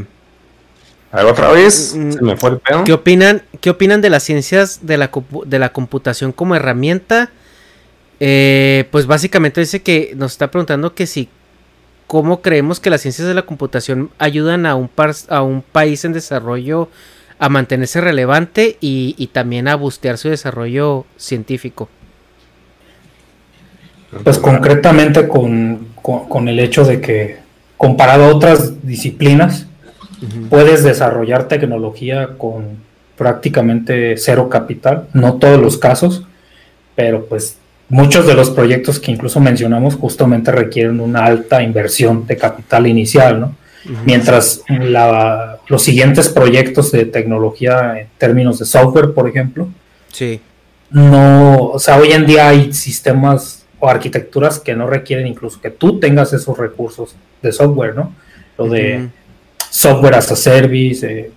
otra 1.11 1.52
vez? 1.52 1.95
Mm, 1.95 2.11
Se 2.11 2.22
me 2.22 2.38
fue 2.38 2.52
el 2.52 2.60
pedo. 2.60 2.84
¿Qué 2.84 2.94
opinan, 2.94 3.44
qué 3.61 3.69
opinan 3.69 4.02
de 4.02 4.10
las 4.10 4.24
ciencias 4.24 4.86
de 4.86 4.98
la, 4.98 5.11
de 5.45 5.60
la 5.60 5.69
computación 5.69 6.32
como 6.32 6.56
herramienta 6.56 7.32
eh, 8.19 8.86
pues 8.92 9.06
básicamente 9.06 9.61
dice 9.61 9.82
que 9.82 10.14
nos 10.16 10.32
está 10.32 10.50
preguntando 10.50 10.95
que 10.95 11.06
si 11.06 11.30
cómo 12.08 12.42
creemos 12.42 12.80
que 12.80 12.90
las 12.90 13.02
ciencias 13.02 13.27
de 13.27 13.34
la 13.34 13.44
computación 13.44 14.10
ayudan 14.18 14.66
a 14.66 14.76
un, 14.76 14.90
a 15.30 15.42
un 15.42 15.61
país 15.61 16.03
en 16.06 16.14
desarrollo 16.14 16.90
a 17.40 17.50
mantenerse 17.50 18.02
relevante 18.02 18.77
y, 18.82 19.30
también 19.32 19.68
a 19.68 19.76
bustear 19.76 20.18
su 20.18 20.30
desarrollo 20.30 21.06
científico. 21.18 21.88
Pues 24.24 24.40
concretamente 24.40 25.27
con, 25.27 26.48
el 26.48 26.60
hecho 26.60 26.84
de 26.84 27.00
que 27.00 27.38
comparado 27.76 28.26
a 28.26 28.36
otras 28.36 28.88
disciplinas, 28.88 29.68
puedes 30.50 30.84
desarrollar 30.84 31.48
tecnología 31.48 32.30
con 32.38 32.78
prácticamente 33.18 34.16
cero 34.18 34.50
capital, 34.50 35.08
no 35.14 35.36
todos 35.36 35.60
los 35.60 35.78
casos, 35.78 36.24
pero 36.96 37.26
pues 37.26 37.58
muchos 37.90 38.28
de 38.28 38.34
los 38.34 38.50
proyectos 38.50 39.00
que 39.00 39.12
incluso 39.12 39.40
mencionamos 39.40 39.96
justamente 39.96 40.52
requieren 40.52 41.00
una 41.00 41.26
alta 41.26 41.64
inversión 41.64 42.28
de 42.28 42.38
capital 42.38 42.88
inicial, 42.88 43.40
¿no? 43.40 43.56
Mientras 44.06 44.64
los 45.68 45.82
siguientes 45.82 46.28
proyectos 46.28 46.92
de 46.92 47.06
tecnología 47.06 48.02
en 48.02 48.08
términos 48.18 48.60
de 48.60 48.66
software, 48.66 49.14
por 49.14 49.30
ejemplo, 49.30 49.70
sí. 50.12 50.42
no, 50.90 51.70
o 51.70 51.80
sea, 51.80 51.98
hoy 51.98 52.12
en 52.12 52.26
día 52.26 52.50
hay 52.50 52.74
sistemas 52.74 53.66
o 53.80 53.88
arquitecturas 53.88 54.60
que 54.60 54.76
no 54.76 54.88
requieren 54.88 55.26
incluso 55.26 55.62
que 55.62 55.70
tú 55.70 56.00
tengas 56.02 56.34
esos 56.34 56.58
recursos 56.58 57.16
de 57.42 57.54
software, 57.54 57.96
¿no? 57.96 58.12
Lo 58.58 58.68
de 58.68 59.08
software 59.70 60.16
as 60.16 60.32
a 60.32 60.36
service, 60.36 61.06
eh, 61.06 61.32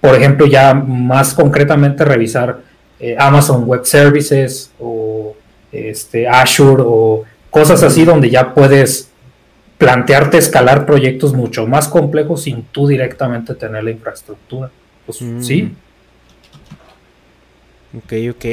por 0.00 0.14
ejemplo, 0.14 0.46
ya 0.46 0.74
más 0.74 1.34
concretamente 1.34 2.04
revisar 2.04 2.60
eh, 2.98 3.16
Amazon 3.18 3.64
Web 3.64 3.84
Services 3.84 4.70
o 4.78 5.36
este, 5.70 6.28
Azure 6.28 6.82
o 6.84 7.24
cosas 7.50 7.82
así 7.82 8.04
donde 8.04 8.30
ya 8.30 8.54
puedes 8.54 9.08
plantearte 9.78 10.38
escalar 10.38 10.86
proyectos 10.86 11.34
mucho 11.34 11.66
más 11.66 11.88
complejos 11.88 12.42
sin 12.42 12.62
tú 12.62 12.86
directamente 12.86 13.54
tener 13.54 13.82
la 13.82 13.90
infraestructura. 13.90 14.70
Pues 15.04 15.20
mm. 15.20 15.42
sí. 15.42 15.72
Ok, 17.96 18.12
ok. 18.30 18.44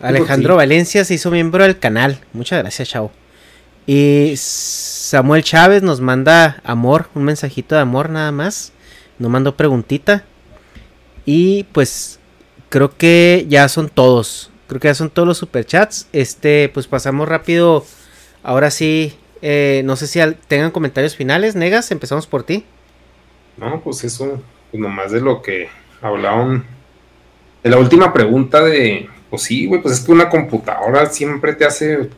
Alejandro 0.00 0.56
Valencia 0.56 1.04
se 1.04 1.14
hizo 1.14 1.30
miembro 1.30 1.64
del 1.64 1.78
canal. 1.78 2.18
Muchas 2.32 2.60
gracias, 2.60 2.88
chao. 2.90 3.10
Y 3.86 4.34
Samuel 4.36 5.44
Chávez 5.44 5.82
nos 5.82 6.00
manda 6.00 6.60
amor, 6.64 7.08
un 7.14 7.24
mensajito 7.24 7.74
de 7.74 7.82
amor 7.82 8.08
nada 8.10 8.32
más. 8.32 8.72
Nos 9.18 9.30
mandó 9.30 9.56
preguntita. 9.56 10.24
Y 11.26 11.64
pues 11.72 12.18
creo 12.68 12.96
que 12.96 13.46
ya 13.48 13.68
son 13.68 13.88
todos. 13.88 14.50
Creo 14.66 14.80
que 14.80 14.88
ya 14.88 14.94
son 14.94 15.10
todos 15.10 15.28
los 15.28 15.38
superchats. 15.38 16.08
Este, 16.12 16.70
pues 16.72 16.86
pasamos 16.86 17.28
rápido. 17.28 17.84
Ahora 18.42 18.70
sí, 18.70 19.16
eh, 19.42 19.82
no 19.84 19.96
sé 19.96 20.06
si 20.06 20.20
tengan 20.48 20.70
comentarios 20.70 21.16
finales. 21.16 21.54
Negas, 21.54 21.90
empezamos 21.90 22.26
por 22.26 22.44
ti. 22.44 22.64
No, 23.56 23.80
pues 23.82 24.02
eso, 24.04 24.42
pues 24.70 24.80
nomás 24.80 25.12
de 25.12 25.20
lo 25.20 25.42
que 25.42 25.68
hablaban. 26.00 26.64
De 27.62 27.70
la 27.70 27.78
última 27.78 28.12
pregunta 28.12 28.62
de, 28.62 29.08
pues 29.30 29.42
sí, 29.42 29.66
güey, 29.66 29.80
pues 29.80 29.98
es 29.98 30.04
que 30.04 30.12
una 30.12 30.28
computadora 30.28 31.06
siempre 31.06 31.54
te 31.54 31.64
hace, 31.64 32.10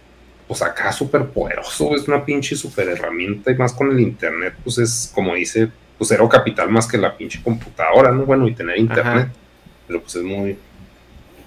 pues 0.47 0.63
acá 0.63 0.93
súper 0.93 1.27
poderoso, 1.27 1.95
es 1.95 2.07
una 2.07 2.25
pinche 2.25 2.55
super 2.57 2.89
herramienta 2.89 3.51
y 3.51 3.57
más 3.57 3.73
con 3.73 3.91
el 3.91 4.01
internet, 4.01 4.55
pues 4.63 4.79
es 4.79 5.11
como 5.15 5.35
dice, 5.35 5.69
pues 5.99 6.09
cero 6.09 6.29
capital 6.29 6.71
más 6.71 6.87
que 6.87 6.99
la 6.99 7.17
pinche 7.17 7.41
computadora, 7.43 8.13
¿no? 8.13 8.25
Bueno, 8.25 8.47
y 8.47 8.55
tener 8.55 8.79
internet, 8.79 9.29
pero 9.87 10.01
pues 10.01 10.15
es 10.17 10.23
muy, 10.23 10.57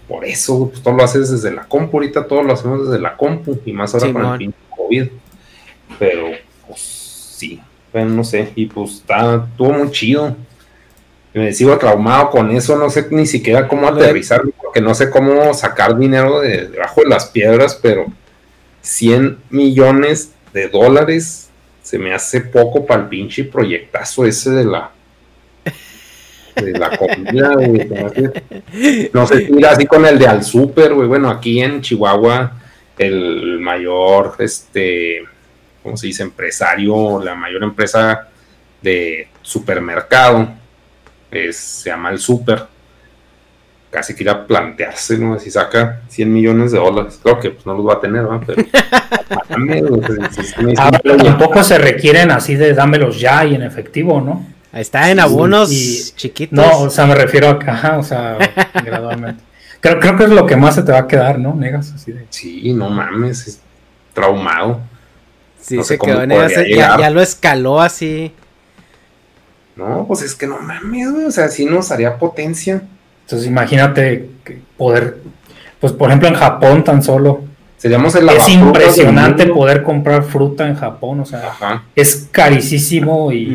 por 0.10 0.26
eso, 0.26 0.70
pues 0.70 0.82
todo 0.82 0.96
lo 0.96 1.04
haces 1.04 1.30
desde 1.30 1.52
la 1.52 1.64
compu, 1.64 1.98
ahorita 1.98 2.26
todo 2.26 2.42
lo 2.42 2.54
hacemos 2.54 2.90
desde 2.90 3.00
la 3.00 3.16
compu, 3.16 3.62
y 3.64 3.72
más 3.72 3.94
ahora 3.94 4.12
con 4.12 4.26
el 4.26 4.38
pinche 4.40 4.58
COVID. 4.76 5.08
Pero, 6.00 6.28
pues 6.68 6.80
sí, 6.80 7.62
bueno, 7.94 8.10
no 8.12 8.24
sé, 8.24 8.52
y 8.56 8.66
pues 8.66 8.96
está, 8.96 9.48
estuvo 9.52 9.72
muy 9.72 9.92
chido. 9.92 10.36
Me 11.32 11.54
sigo 11.54 11.78
traumado 11.78 12.32
con 12.32 12.50
eso, 12.50 12.76
no 12.76 12.90
sé 12.90 13.08
ni 13.12 13.28
siquiera 13.28 13.68
cómo 13.68 13.88
aterrizar, 13.88 14.42
porque 14.58 14.82
no 14.82 14.96
sé 14.96 15.12
cómo 15.12 15.54
sacar 15.54 15.96
dinero 15.96 16.40
de 16.40 16.68
debajo 16.70 17.02
de 17.02 17.10
las 17.10 17.28
piedras, 17.28 17.80
pero 17.80 18.08
100 18.82 19.38
millones 19.50 20.34
de 20.54 20.68
dólares 20.68 21.50
se 21.82 21.98
me 21.98 22.14
hace 22.14 22.42
poco 22.42 22.86
para 22.86 23.04
el 23.04 23.10
pinche 23.10 23.44
proyectazo 23.44 24.26
ese 24.26 24.52
de 24.52 24.66
la 24.66 24.92
de 26.56 26.78
la 26.78 26.98
comida, 26.98 27.52
No 29.14 29.26
sé 29.26 29.48
si 29.48 29.64
así 29.64 29.86
con 29.86 30.06
el 30.06 30.20
de 30.20 30.28
al 30.28 30.44
super, 30.44 30.94
güey. 30.94 31.08
Bueno, 31.08 31.30
aquí 31.30 31.62
en 31.62 31.82
Chihuahua, 31.82 32.60
el 32.98 33.60
mayor, 33.60 34.36
este, 34.40 35.24
¿cómo 35.82 35.96
se 35.98 36.08
dice? 36.08 36.24
Empresario, 36.24 37.24
la 37.24 37.34
mayor 37.36 37.64
empresa 37.64 38.28
de 38.82 39.30
supermercado, 39.42 40.50
es, 41.32 41.58
se 41.58 41.90
llama 41.90 42.12
el 42.12 42.20
Super. 42.20 42.66
Casi 43.90 44.14
que 44.16 44.30
a 44.30 44.46
plantearse, 44.46 45.18
¿no? 45.18 45.40
Si 45.40 45.50
saca 45.50 46.02
100 46.10 46.32
millones 46.32 46.72
de 46.72 46.78
dólares. 46.78 47.20
Claro 47.24 47.40
que 47.40 47.50
pues, 47.50 47.66
no 47.66 47.74
los 47.74 47.88
va 47.88 47.94
a 47.94 48.00
tener, 48.00 48.22
¿no? 48.22 48.40
Pero. 48.46 48.64
tampoco 51.24 51.64
se 51.64 51.78
requieren 51.80 52.30
así 52.30 52.56
de 52.56 52.74
dámelos 52.74 53.20
ya 53.20 53.44
y 53.46 53.56
en 53.56 53.64
efectivo, 53.64 54.22
¿no? 54.22 54.46
Está 54.72 55.10
en 55.10 55.20
abonos 55.20 55.70
chiquitos. 56.16 56.58
No, 56.58 56.82
o 56.82 56.90
sea, 56.90 57.08
me 57.08 57.16
refiero 57.16 57.48
a 57.50 57.98
o 57.98 58.04
sea, 58.04 58.38
gradualmente. 58.84 59.44
Creo, 59.80 60.00
creo 60.00 60.18
que 60.18 60.24
es 60.26 60.30
lo 60.30 60.46
que 60.46 60.56
más 60.56 60.76
se 60.76 60.84
te 60.84 60.92
va 60.92 61.00
a 61.00 61.08
quedar, 61.08 61.40
¿no? 61.40 61.56
Negas, 61.56 61.92
así 61.94 62.12
de. 62.12 62.26
Sí, 62.30 62.74
no 62.74 62.90
mames, 62.90 63.48
es 63.48 63.60
traumado. 64.14 64.82
Sí, 65.60 65.82
se 65.84 65.98
quedó 65.98 66.26
Negas, 66.26 66.54
ya, 66.70 67.10
lo 67.10 67.22
escaló 67.22 67.82
así. 67.82 68.34
No, 69.76 70.06
pues 70.08 70.22
es 70.22 70.36
que 70.36 70.46
no 70.46 70.60
mames, 70.60 71.12
güey, 71.12 71.26
o 71.26 71.32
sea, 71.32 71.48
sí 71.48 71.66
nos 71.66 71.92
haría 71.92 72.18
potencia. 72.18 72.84
Entonces 73.30 73.48
imagínate 73.48 74.28
poder, 74.76 75.18
pues 75.80 75.94
por 75.94 76.10
ejemplo 76.10 76.28
en 76.28 76.34
Japón 76.34 76.84
tan 76.84 77.04
solo. 77.04 77.44
Seríamos 77.78 78.16
el 78.16 78.28
Es 78.28 78.50
impresionante 78.50 79.46
poder 79.46 79.84
comprar 79.84 80.24
fruta 80.24 80.68
en 80.68 80.76
Japón, 80.76 81.20
o 81.20 81.26
sea, 81.26 81.84
es 81.96 82.28
carísimo 82.32 83.32
y 83.32 83.54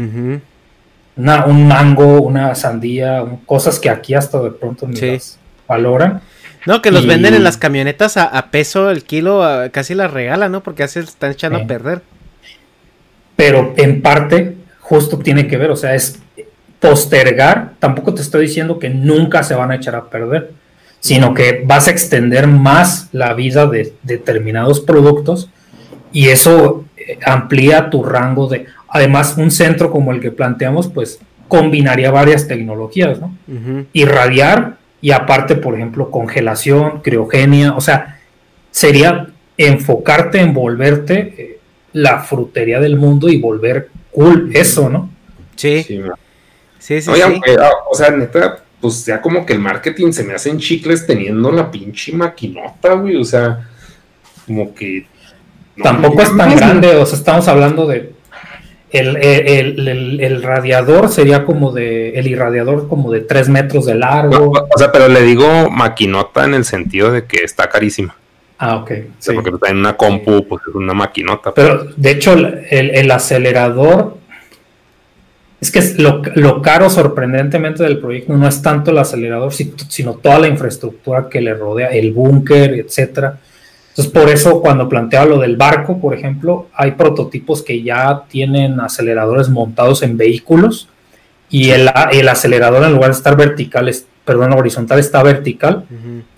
un 1.16 1.68
mango, 1.68 2.22
una 2.22 2.54
sandía, 2.54 3.24
cosas 3.46 3.80
que 3.80 3.90
aquí 3.90 4.14
hasta 4.14 4.40
de 4.42 4.52
pronto 4.52 4.86
ni 4.86 4.94
las 4.94 5.40
valoran. 5.66 6.20
No, 6.66 6.80
que 6.80 6.92
los 6.92 7.04
venden 7.04 7.34
en 7.34 7.42
las 7.42 7.56
camionetas 7.56 8.16
a, 8.16 8.50
peso 8.52 8.92
el 8.92 9.02
kilo, 9.02 9.42
casi 9.72 9.94
las 9.94 10.12
regalan, 10.12 10.52
¿no? 10.52 10.62
Porque 10.62 10.84
así 10.84 11.00
están 11.00 11.32
echando 11.32 11.58
a 11.58 11.66
perder. 11.66 12.00
Pero 13.34 13.74
en 13.76 14.02
parte, 14.02 14.56
justo 14.78 15.18
tiene 15.18 15.48
que 15.48 15.56
ver, 15.56 15.72
o 15.72 15.76
sea, 15.76 15.96
es 15.96 16.20
postergar, 16.84 17.72
tampoco 17.78 18.12
te 18.12 18.20
estoy 18.20 18.42
diciendo 18.42 18.78
que 18.78 18.90
nunca 18.90 19.42
se 19.42 19.54
van 19.54 19.70
a 19.70 19.76
echar 19.76 19.94
a 19.94 20.10
perder, 20.10 20.52
sino 21.00 21.32
que 21.32 21.62
vas 21.64 21.88
a 21.88 21.90
extender 21.90 22.46
más 22.46 23.08
la 23.12 23.32
vida 23.32 23.66
de 23.66 23.94
determinados 24.02 24.80
productos 24.80 25.48
y 26.12 26.28
eso 26.28 26.84
eh, 26.96 27.18
amplía 27.24 27.88
tu 27.88 28.02
rango 28.02 28.48
de, 28.48 28.66
Además, 28.94 29.34
un 29.38 29.50
centro 29.50 29.90
como 29.90 30.12
el 30.12 30.20
que 30.20 30.30
planteamos, 30.30 30.86
pues 30.86 31.18
combinaría 31.48 32.12
varias 32.12 32.46
tecnologías, 32.46 33.18
¿no? 33.18 33.36
Irradiar 33.92 34.76
y 35.00 35.10
aparte, 35.10 35.56
por 35.56 35.74
ejemplo, 35.74 36.12
congelación, 36.12 37.00
criogenia, 37.00 37.72
o 37.74 37.80
sea, 37.80 38.20
sería 38.70 39.26
enfocarte 39.58 40.40
en 40.40 40.54
volverte 40.54 41.34
eh, 41.36 41.58
la 41.92 42.20
frutería 42.20 42.78
del 42.78 42.96
mundo 42.96 43.28
y 43.28 43.40
volver 43.40 43.88
cool 44.12 44.50
eso, 44.54 44.88
¿no? 44.88 45.10
Sí. 45.56 45.82
Sí. 45.82 46.00
Sí, 46.84 47.00
sí, 47.00 47.08
Oye, 47.10 47.22
sí. 47.22 47.22
aunque, 47.32 47.56
ah, 47.58 47.70
o 47.90 47.94
sea, 47.94 48.10
neta, 48.10 48.58
pues 48.78 49.06
ya 49.06 49.22
como 49.22 49.46
que 49.46 49.54
el 49.54 49.58
marketing 49.58 50.12
se 50.12 50.22
me 50.22 50.34
hacen 50.34 50.58
chicles 50.58 51.06
teniendo 51.06 51.50
la 51.50 51.70
pinche 51.70 52.12
maquinota, 52.12 52.92
güey. 52.92 53.16
O 53.16 53.24
sea, 53.24 53.66
como 54.46 54.74
que. 54.74 55.06
no 55.76 55.82
Tampoco 55.84 56.20
es 56.20 56.36
tan 56.36 56.54
grande, 56.54 56.94
o 56.96 57.06
sea, 57.06 57.16
estamos 57.18 57.48
hablando 57.48 57.86
de. 57.86 58.12
El, 58.90 59.16
el- 59.16 59.88
el- 59.88 60.20
el 60.20 60.42
radiador 60.42 61.08
sería 61.08 61.46
como 61.46 61.72
de. 61.72 62.10
El 62.18 62.26
irradiador 62.26 62.86
como 62.86 63.10
de 63.10 63.20
3 63.22 63.48
metros 63.48 63.86
de 63.86 63.94
largo. 63.94 64.50
O 64.52 64.78
sea, 64.78 64.92
pero 64.92 65.08
le 65.08 65.22
digo 65.22 65.70
maquinota 65.70 66.44
en 66.44 66.52
el 66.52 66.66
sentido 66.66 67.10
de 67.10 67.24
que 67.24 67.38
está 67.44 67.70
carísima. 67.70 68.14
Ah, 68.58 68.76
ok. 68.76 68.90
O 68.90 69.22
sea, 69.22 69.34
porque 69.36 69.50
está 69.50 69.70
en 69.70 69.78
una 69.78 69.96
compu, 69.96 70.46
pues 70.46 70.62
es 70.68 70.74
una 70.74 70.92
maquinota. 70.92 71.54
Pero 71.54 71.84
de 71.96 72.10
hecho, 72.10 72.34
el, 72.34 72.90
el 72.90 73.10
acelerador. 73.10 74.18
Es 75.64 75.70
que 75.70 75.78
es 75.78 75.98
lo, 75.98 76.20
lo 76.34 76.60
caro, 76.60 76.90
sorprendentemente, 76.90 77.82
del 77.82 77.98
proyecto 77.98 78.36
no 78.36 78.46
es 78.46 78.60
tanto 78.60 78.90
el 78.90 78.98
acelerador, 78.98 79.50
si- 79.52 79.72
sino 79.88 80.12
toda 80.14 80.38
la 80.38 80.48
infraestructura 80.48 81.28
que 81.30 81.40
le 81.40 81.54
rodea, 81.54 81.88
el 81.88 82.12
búnker, 82.12 82.74
etcétera. 82.74 83.38
Entonces, 83.88 84.12
por 84.12 84.28
eso, 84.28 84.60
cuando 84.60 84.88
planteaba 84.88 85.24
lo 85.24 85.38
del 85.38 85.56
barco, 85.56 85.98
por 86.00 86.12
ejemplo, 86.14 86.66
hay 86.74 86.90
prototipos 86.92 87.62
que 87.62 87.82
ya 87.82 88.24
tienen 88.28 88.78
aceleradores 88.80 89.48
montados 89.48 90.02
en 90.02 90.16
vehículos 90.18 90.88
y 91.48 91.70
el, 91.70 91.88
el 92.12 92.28
acelerador, 92.28 92.84
en 92.84 92.92
lugar 92.92 93.10
de 93.12 93.16
estar 93.16 93.34
vertical, 93.36 93.88
es- 93.88 94.06
perdón, 94.26 94.52
horizontal, 94.52 94.98
está 94.98 95.22
vertical 95.22 95.84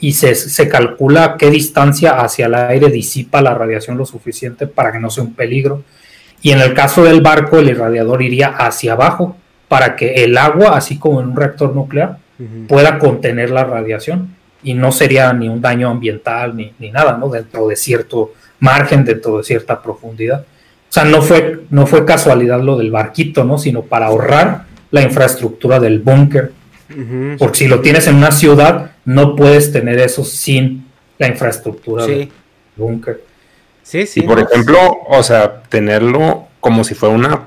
y 0.00 0.12
se, 0.12 0.34
se 0.34 0.68
calcula 0.68 1.36
qué 1.38 1.50
distancia 1.50 2.20
hacia 2.20 2.46
el 2.46 2.54
aire 2.54 2.90
disipa 2.90 3.40
la 3.42 3.54
radiación 3.54 3.96
lo 3.96 4.04
suficiente 4.06 4.66
para 4.66 4.92
que 4.92 4.98
no 5.00 5.08
sea 5.10 5.24
un 5.24 5.34
peligro. 5.34 5.82
Y 6.42 6.52
en 6.52 6.60
el 6.60 6.74
caso 6.74 7.02
del 7.04 7.20
barco, 7.20 7.58
el 7.58 7.70
irradiador 7.70 8.22
iría 8.22 8.48
hacia 8.48 8.92
abajo 8.92 9.36
para 9.68 9.96
que 9.96 10.24
el 10.24 10.36
agua, 10.38 10.76
así 10.76 10.98
como 10.98 11.20
en 11.20 11.28
un 11.28 11.36
reactor 11.36 11.74
nuclear, 11.74 12.18
pueda 12.68 12.98
contener 12.98 13.50
la 13.50 13.64
radiación 13.64 14.36
y 14.62 14.74
no 14.74 14.92
sería 14.92 15.32
ni 15.32 15.48
un 15.48 15.60
daño 15.60 15.88
ambiental 15.88 16.56
ni, 16.56 16.72
ni 16.78 16.90
nada, 16.90 17.16
¿no? 17.16 17.28
Dentro 17.28 17.68
de 17.68 17.76
cierto 17.76 18.32
margen, 18.60 19.04
dentro 19.04 19.38
de 19.38 19.44
cierta 19.44 19.80
profundidad. 19.82 20.40
O 20.88 20.92
sea, 20.92 21.04
no 21.04 21.22
fue, 21.22 21.60
no 21.70 21.86
fue 21.86 22.04
casualidad 22.04 22.60
lo 22.60 22.76
del 22.76 22.90
barquito, 22.90 23.44
¿no? 23.44 23.58
Sino 23.58 23.82
para 23.82 24.06
ahorrar 24.06 24.64
la 24.90 25.02
infraestructura 25.02 25.80
del 25.80 26.00
búnker. 26.00 26.52
Ujú. 26.90 27.36
Porque 27.38 27.58
si 27.58 27.68
lo 27.68 27.80
tienes 27.80 28.06
en 28.06 28.16
una 28.16 28.30
ciudad, 28.30 28.92
no 29.04 29.34
puedes 29.34 29.72
tener 29.72 29.98
eso 29.98 30.24
sin 30.24 30.86
la 31.18 31.26
infraestructura 31.28 32.04
Sí. 32.04 32.12
del 32.12 32.30
búnker. 32.76 33.24
Sí, 33.86 34.04
sí. 34.04 34.20
Y 34.20 34.22
por 34.24 34.40
no, 34.40 34.46
ejemplo, 34.48 34.78
o 35.06 35.22
sea, 35.22 35.62
tenerlo 35.68 36.48
como 36.58 36.82
si 36.82 36.96
fuera 36.96 37.14
una, 37.14 37.40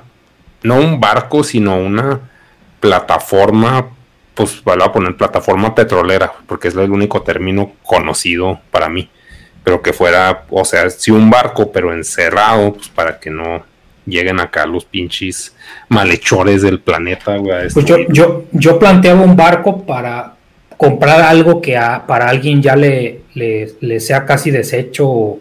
no 0.64 0.76
un 0.78 0.98
barco, 1.02 1.44
sino 1.44 1.76
una 1.78 2.22
plataforma, 2.80 3.90
pues 4.36 4.64
voy 4.64 4.78
a 4.82 4.92
poner 4.92 5.18
plataforma 5.18 5.76
petrolera, 5.76 6.32
porque 6.48 6.70
es 6.70 6.76
el 6.76 6.90
único 6.92 7.22
término 7.24 7.74
conocido 7.84 8.60
para 8.72 8.88
mí. 8.88 9.10
Pero 9.66 9.82
que 9.82 9.92
fuera, 9.92 10.46
o 10.50 10.64
sea, 10.64 10.90
sí 10.90 11.12
un 11.12 11.30
barco, 11.30 11.72
pero 11.74 11.94
encerrado, 11.94 12.74
pues 12.74 12.88
para 12.88 13.20
que 13.20 13.30
no 13.30 13.64
lleguen 14.06 14.40
acá 14.40 14.66
los 14.66 14.86
pinches 14.86 15.54
malhechores 15.90 16.62
del 16.62 16.80
planeta, 16.80 17.36
güey. 17.36 17.68
a 17.68 17.68
Pues 17.74 17.86
yo, 17.86 17.98
yo, 18.08 18.46
yo 18.54 18.80
planteaba 18.80 19.22
un 19.22 19.36
barco 19.36 19.86
para 19.86 20.36
comprar 20.78 21.22
algo 21.22 21.60
que 21.62 21.76
a- 21.76 22.08
para 22.08 22.30
alguien 22.30 22.62
ya 22.62 22.78
le, 22.78 23.24
le, 23.34 23.74
le 23.82 24.00
sea 24.00 24.26
casi 24.26 24.50
deshecho 24.52 25.08
o, 25.10 25.40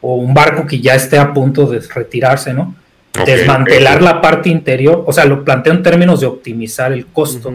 o 0.00 0.16
un 0.16 0.32
barco 0.34 0.66
que 0.66 0.80
ya 0.80 0.94
esté 0.94 1.18
a 1.18 1.32
punto 1.34 1.66
de 1.66 1.80
retirarse, 1.80 2.52
¿no? 2.54 2.74
Desmantelar 3.26 4.02
la 4.02 4.20
parte 4.20 4.48
interior, 4.48 5.04
o 5.06 5.12
sea, 5.12 5.24
lo 5.24 5.44
planteo 5.44 5.72
en 5.72 5.82
términos 5.82 6.20
de 6.20 6.26
optimizar 6.26 6.92
el 6.92 7.06
costo, 7.06 7.50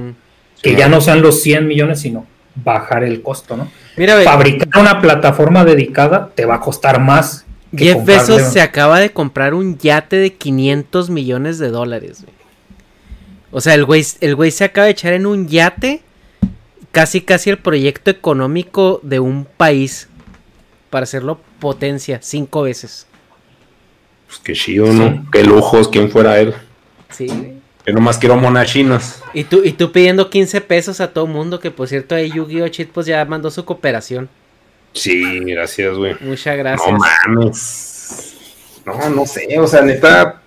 que 0.62 0.72
Sí, 0.72 0.76
ya 0.76 0.88
no. 0.90 1.02
sean 1.02 1.22
los 1.22 1.42
100 1.42 1.68
millones, 1.68 2.02
sino 2.02 2.26
bajar 2.56 3.04
el 3.04 3.22
costo, 3.22 3.56
¿no? 3.58 3.70
Mira, 3.98 4.16
ve, 4.16 4.24
Fabricar 4.24 4.68
una 4.80 5.02
plataforma 5.02 5.64
dedicada 5.66 6.30
te 6.36 6.46
va 6.46 6.56
a 6.56 6.60
costar 6.60 7.00
más. 7.00 7.46
que 7.76 7.86
Jeff 7.86 8.06
Bezos 8.06 8.42
se 8.44 8.62
acaba 8.62 9.00
de 9.00 9.12
comprar 9.12 9.54
un 9.54 9.78
yate 9.78 10.18
de 10.18 10.34
500 10.34 11.10
millones 11.10 11.58
de 11.60 11.70
dólares. 11.70 12.22
güey. 12.24 12.34
O 13.52 13.62
sea, 13.62 13.74
el 13.74 13.86
güey, 13.86 14.06
el 14.22 14.36
güey 14.36 14.52
se 14.52 14.66
acaba 14.66 14.86
de 14.86 14.92
echar 14.92 15.14
en 15.14 15.26
un 15.26 15.48
yate 15.48 16.02
casi 16.92 17.22
casi 17.22 17.50
el 17.50 17.58
proyecto 17.58 18.10
económico 18.12 19.00
de 19.04 19.20
un 19.20 19.46
país 19.58 20.08
para 20.90 21.04
hacerlo 21.04 21.40
potencia 21.60 22.20
cinco 22.22 22.64
veces. 22.64 23.08
Pues 24.28 24.40
qué 24.40 24.54
chido, 24.54 24.92
¿no? 24.92 25.26
Qué 25.32 25.44
lujos, 25.44 25.88
quién 25.88 26.10
fuera 26.10 26.40
él. 26.40 26.54
Sí. 27.10 27.28
Yo 27.86 27.94
nomás 27.94 28.18
quiero 28.18 28.36
monas 28.36 28.72
chinas. 28.72 29.22
Y 29.34 29.44
tú, 29.44 29.62
y 29.64 29.72
tú 29.74 29.92
pidiendo 29.92 30.30
15 30.30 30.62
pesos 30.62 31.02
a 31.02 31.14
todo 31.14 31.28
mundo, 31.28 31.60
que 31.60 31.70
por 31.70 31.88
cierto 31.88 32.16
ahí 32.16 32.32
Yu-Gi-Oh! 32.32 32.68
Cheat 32.68 32.90
pues 32.90 33.06
ya 33.06 33.24
mandó 33.26 33.52
su 33.52 33.64
cooperación. 33.64 34.28
Sí, 34.94 35.40
gracias, 35.42 35.96
güey. 35.96 36.16
Muchas 36.22 36.58
gracias. 36.58 36.92
No 36.92 36.98
mames. 36.98 38.36
No, 38.86 39.10
no 39.10 39.26
sé, 39.26 39.48
o 39.60 39.68
sea, 39.68 39.82
neta, 39.82 40.42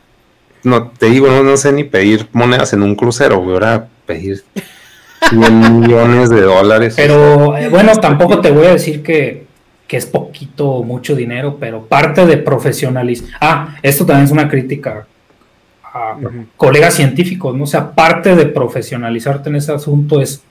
no 0.63 0.91
te 0.91 1.07
digo, 1.11 1.27
no, 1.27 1.43
no 1.43 1.57
sé 1.57 1.73
ni 1.73 1.83
pedir 1.83 2.29
monedas 2.33 2.73
en 2.73 2.83
un 2.83 2.95
crucero, 2.95 3.39
güey, 3.39 3.55
ahora 3.55 3.89
pedir 4.07 4.45
100 5.29 5.81
millones 5.81 6.31
de 6.31 6.43
dólares. 6.43 6.95
Pero 6.97 7.57
eh, 7.57 7.69
bueno, 7.69 7.97
tampoco 7.97 8.41
te 8.41 8.53
voy 8.53 8.67
a 8.67 8.73
decir 8.73 9.03
que, 9.03 9.48
que 9.89 9.97
es 9.97 10.07
poquito 10.07 10.69
o 10.69 10.83
mucho 10.85 11.17
dinero, 11.17 11.57
pero 11.59 11.83
parte 11.87 12.25
de 12.27 12.37
profesionalismo. 12.37 13.29
Ah, 13.41 13.75
esto 13.83 14.07
también 14.07 14.27
es 14.27 14.31
una 14.31 14.49
crítica 14.49 15.07
a 15.83 16.15
colegas 16.57 16.95
científicos, 16.95 17.57
¿no? 17.57 17.65
O 17.65 17.67
sea, 17.67 17.91
parte 17.93 18.37
de 18.37 18.47
profesionalizarte 18.47 19.49
en 19.49 19.57
ese 19.57 19.73
asunto 19.73 20.21
es 20.21 20.43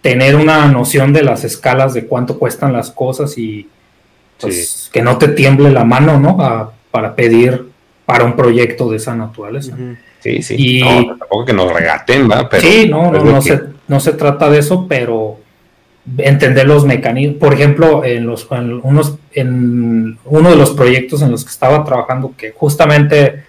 tener 0.00 0.34
una 0.36 0.66
noción 0.68 1.12
de 1.12 1.22
las 1.22 1.44
escalas 1.44 1.92
de 1.92 2.06
cuánto 2.06 2.38
cuestan 2.38 2.72
las 2.72 2.90
cosas 2.90 3.36
y 3.36 3.68
pues, 4.40 4.88
que 4.92 5.02
no 5.02 5.18
te 5.18 5.28
tiemble 5.28 5.70
la 5.70 5.84
mano, 5.84 6.18
¿no? 6.18 6.40
A- 6.40 6.72
para 6.90 7.14
pedir 7.14 7.66
para 8.06 8.24
un 8.24 8.34
proyecto 8.34 8.88
de 8.90 8.96
esa 8.96 9.14
naturaleza. 9.14 9.76
Sí, 10.20 10.42
sí. 10.42 10.54
Y- 10.58 10.80
No, 10.80 11.16
tampoco 11.18 11.44
que 11.44 11.52
nos 11.52 11.70
regaten, 11.70 12.30
¿va? 12.30 12.48
Pero 12.48 12.62
sí, 12.62 12.88
no, 12.88 13.10
no, 13.12 13.22
no 13.24 13.34
que- 13.42 13.48
se, 13.48 13.60
no 13.88 14.00
se 14.00 14.12
trata 14.12 14.48
de 14.48 14.60
eso, 14.60 14.86
pero 14.88 15.38
entender 16.16 16.66
los 16.66 16.84
mecanismos. 16.84 17.38
Por 17.38 17.54
ejemplo, 17.54 18.04
en, 18.04 18.26
los, 18.26 18.46
en, 18.50 18.80
unos, 18.82 19.18
en 19.32 20.18
uno 20.24 20.50
de 20.50 20.56
los 20.56 20.70
proyectos 20.70 21.22
en 21.22 21.30
los 21.30 21.44
que 21.44 21.50
estaba 21.50 21.84
trabajando, 21.84 22.32
que 22.36 22.52
justamente 22.52 23.44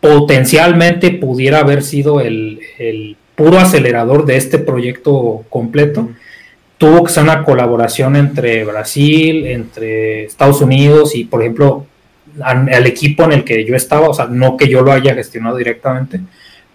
potencialmente 0.00 1.10
pudiera 1.10 1.60
haber 1.60 1.82
sido 1.82 2.20
el, 2.20 2.60
el 2.78 3.16
puro 3.34 3.58
acelerador 3.58 4.26
de 4.26 4.36
este 4.36 4.58
proyecto 4.58 5.44
completo, 5.48 6.10
tuvo 6.76 7.04
que 7.04 7.12
ser 7.12 7.24
una 7.24 7.42
colaboración 7.44 8.14
entre 8.16 8.64
Brasil, 8.64 9.46
entre 9.46 10.24
Estados 10.24 10.60
Unidos 10.60 11.14
y, 11.16 11.24
por 11.24 11.42
ejemplo, 11.42 11.86
al, 12.40 12.72
al 12.72 12.86
equipo 12.86 13.24
en 13.24 13.32
el 13.32 13.44
que 13.44 13.64
yo 13.64 13.74
estaba, 13.74 14.08
o 14.08 14.14
sea, 14.14 14.26
no 14.26 14.56
que 14.56 14.68
yo 14.68 14.82
lo 14.82 14.92
haya 14.92 15.14
gestionado 15.14 15.56
directamente, 15.56 16.20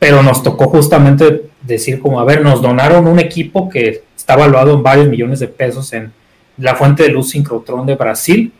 pero 0.04 0.22
nos 0.22 0.44
tocó 0.44 0.66
justamente 0.66 1.44
decir 1.62 2.02
como, 2.02 2.20
a 2.20 2.26
ver, 2.26 2.42
nos 2.42 2.62
donaron 2.62 3.08
un 3.08 3.20
equipo 3.20 3.70
que 3.70 4.04
está 4.18 4.34
evaluado 4.34 4.74
en 4.74 4.84
varios 4.84 5.08
millones 5.08 5.40
de 5.40 5.48
pesos 5.48 5.94
en 5.94 6.12
la 6.58 6.76
fuente 6.76 7.04
de 7.04 7.10
luz 7.10 7.30
sincrotrón 7.30 7.86
de 7.86 7.96
Brasil 7.96 8.52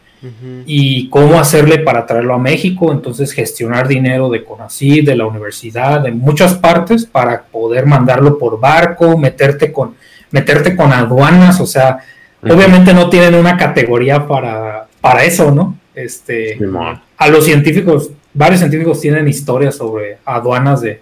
y 0.66 1.10
cómo 1.10 1.38
hacerle 1.38 1.80
para 1.80 2.06
traerlo 2.06 2.34
a 2.34 2.40
México, 2.40 2.94
entonces 2.94 3.34
gestionar 3.34 3.90
dinero 3.90 4.30
de 4.30 4.46
CONACYT, 4.46 5.06
de 5.06 5.18
la 5.18 5.26
universidad, 5.26 6.00
de 6.00 6.12
muchas 6.12 6.54
partes 6.54 7.06
para 7.06 7.44
poder 7.44 7.88
mandarlo 7.88 8.38
por 8.38 8.58
barco, 8.58 9.18
meterte 9.18 9.74
con 9.74 9.96
meterte 10.32 10.78
con 10.78 10.94
aduanas, 10.94 11.60
o 11.60 11.68
sea, 11.68 11.98
obviamente 12.42 12.94
no 12.94 13.10
tienen 13.10 13.36
una 13.36 13.58
categoría 13.58 14.26
para, 14.26 14.88
para 15.02 15.26
eso, 15.26 15.52
¿no? 15.52 15.78
Este, 15.94 16.58
a 17.18 17.28
los 17.28 17.44
científicos, 17.44 18.12
varios 18.34 18.62
científicos 18.62 19.02
tienen 19.02 19.28
historias 19.28 19.76
sobre 19.76 20.20
aduanas 20.24 20.80
de... 20.80 21.02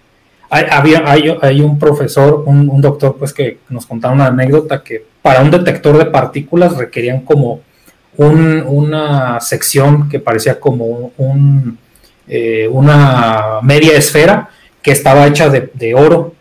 Hay, 0.54 0.66
había, 0.70 1.02
hay, 1.10 1.34
hay 1.40 1.60
un 1.62 1.78
profesor, 1.78 2.42
un, 2.46 2.68
un 2.68 2.80
doctor, 2.82 3.16
pues 3.18 3.32
que 3.32 3.58
nos 3.70 3.86
contaba 3.86 4.12
una 4.12 4.26
anécdota 4.26 4.82
que 4.82 5.02
para 5.22 5.40
un 5.40 5.50
detector 5.50 5.96
de 5.96 6.04
partículas 6.06 6.76
requerían 6.76 7.20
como 7.22 7.60
un- 8.18 8.62
una 8.66 9.40
sección 9.40 10.10
que 10.10 10.18
parecía 10.20 10.60
como 10.60 11.10
un, 11.16 11.78
eh, 12.28 12.68
una 12.70 13.60
media 13.62 13.96
esfera 13.96 14.50
que 14.82 14.90
estaba 14.92 15.26
hecha 15.26 15.48
de, 15.48 15.70
de 15.72 15.94
oro 15.94 16.34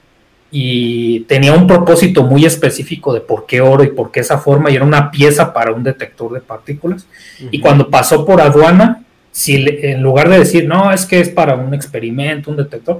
y 0.52 1.22
tenía 1.22 1.54
un 1.54 1.66
propósito 1.66 2.24
muy 2.24 2.44
específico 2.46 3.14
de 3.14 3.22
por 3.22 3.46
qué 3.46 3.62
oro 3.62 3.84
y 3.86 3.92
por 3.92 4.12
qué 4.12 4.20
esa 4.20 4.38
forma 4.40 4.70
y 4.70 4.76
era 4.76 4.84
una 4.84 5.10
pieza 5.10 5.54
para 5.54 5.72
un 5.72 5.84
detector 5.84 6.34
de 6.34 6.42
partículas. 6.42 7.06
Y 7.52 7.62
cuando 7.62 7.90
pasó 7.90 8.26
por 8.26 8.42
aduana 8.42 9.04
si 9.34 9.60
le- 9.60 9.92
en 9.94 10.02
lugar 10.04 10.28
de 10.28 10.40
decir 10.40 10.68
no 10.68 10.92
es 10.92 11.06
que 11.06 11.22
es 11.22 11.30
para 11.30 11.56
un 11.56 11.74
experimento 11.74 12.52
un 12.52 12.58
detector 12.58 13.00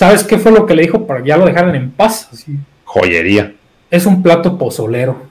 sabes 0.00 0.24
qué 0.24 0.38
fue 0.38 0.50
lo 0.50 0.64
que 0.66 0.74
le 0.74 0.82
dijo 0.82 1.06
para 1.06 1.22
que 1.22 1.28
ya 1.28 1.36
lo 1.36 1.44
dejaran 1.44 1.74
en 1.74 1.90
paz 1.90 2.28
Así, 2.32 2.56
Joyería. 2.84 3.52
es 3.90 4.06
un 4.06 4.22
plato 4.22 4.56
pozolero 4.58 5.22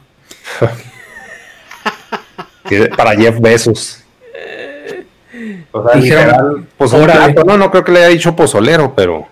para 2.98 3.16
Jeff 3.16 3.40
Bezos. 3.40 4.04
O 5.72 5.88
sea, 5.88 6.00
Dijeron, 6.02 6.24
literal, 6.26 6.66
pues 6.78 6.94
un 6.94 7.04
órale. 7.04 7.34
plato, 7.34 7.44
no, 7.48 7.58
no 7.58 7.72
creo 7.72 7.84
que 7.84 7.92
le 7.92 8.00
haya 8.00 8.08
dicho 8.10 8.36
pozolero, 8.36 8.94
pero 8.96 9.28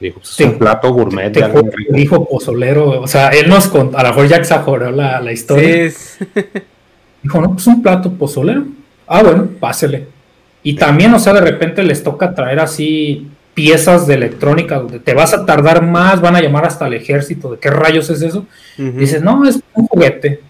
dijo, 0.00 0.18
pues, 0.18 0.30
es 0.30 0.36
Sí. 0.36 0.44
un 0.44 0.58
plato 0.58 0.92
gourmet. 0.92 1.32
Te 1.32 1.44
dijo 1.90 2.28
pozolero, 2.28 3.00
o 3.00 3.06
sea, 3.06 3.28
él 3.28 3.48
nos 3.48 3.68
contó, 3.68 3.96
a 3.98 4.02
lo 4.02 4.08
mejor 4.10 4.28
ya 4.28 4.36
exageró 4.36 4.90
la, 4.90 5.20
la 5.20 5.32
historia. 5.32 5.90
Dijo, 7.22 7.40
no, 7.40 7.52
pues 7.52 7.66
un 7.66 7.82
plato 7.82 8.12
pozolero. 8.12 8.64
Ah, 9.06 9.22
bueno, 9.22 9.48
pásele. 9.58 10.06
Y 10.62 10.74
también, 10.74 11.14
o 11.14 11.18
sea, 11.18 11.32
de 11.32 11.40
repente 11.40 11.82
les 11.82 12.02
toca 12.02 12.34
traer 12.34 12.60
así 12.60 13.28
piezas 13.58 14.06
de 14.06 14.14
electrónica 14.14 14.76
donde 14.76 15.00
te 15.00 15.14
vas 15.14 15.34
a 15.34 15.44
tardar 15.44 15.82
más, 15.84 16.20
van 16.20 16.36
a 16.36 16.40
llamar 16.40 16.64
hasta 16.64 16.86
el 16.86 16.94
ejército, 16.94 17.50
¿de 17.50 17.58
qué 17.58 17.70
rayos 17.70 18.08
es 18.08 18.22
eso? 18.22 18.46
Dices, 18.76 19.20
no, 19.20 19.44
es 19.44 19.58
un 19.74 19.88
juguete. 19.88 20.40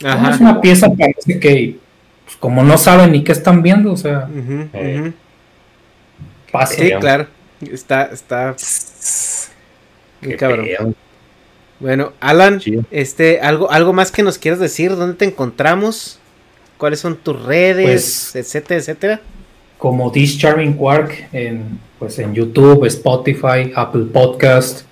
No, 0.00 0.30
es 0.30 0.38
una 0.38 0.60
pieza 0.60 0.86
qué, 0.96 1.50
y, 1.50 1.80
pues, 2.24 2.36
como 2.38 2.62
no 2.62 2.78
saben 2.78 3.10
ni 3.10 3.24
qué 3.24 3.32
están 3.32 3.62
viendo, 3.62 3.90
o 3.92 3.96
sea, 3.96 4.28
Eh, 4.72 5.12
pasa. 6.52 6.74
Sí, 6.74 6.92
claro. 7.00 7.26
Está, 7.60 8.04
está. 8.12 8.54
Qué 10.20 10.36
cabrón. 10.36 10.94
Bueno, 11.80 12.12
Alan, 12.20 12.62
este, 12.92 13.40
algo, 13.40 13.72
algo 13.72 13.92
más 13.92 14.12
que 14.12 14.22
nos 14.22 14.38
quieras 14.38 14.60
decir, 14.60 14.94
¿dónde 14.94 15.16
te 15.16 15.24
encontramos? 15.24 16.20
¿Cuáles 16.78 17.00
son 17.00 17.16
tus 17.16 17.42
redes? 17.42 18.30
Pues- 18.32 18.36
etcétera, 18.36 18.78
etcétera. 18.78 19.20
Como 19.78 20.10
This 20.10 20.38
Charming 20.38 20.74
Quark 20.74 21.28
en, 21.32 21.78
pues 21.98 22.18
en 22.18 22.34
YouTube, 22.34 22.84
Spotify, 22.86 23.72
Apple 23.74 24.06
Podcast. 24.12 24.82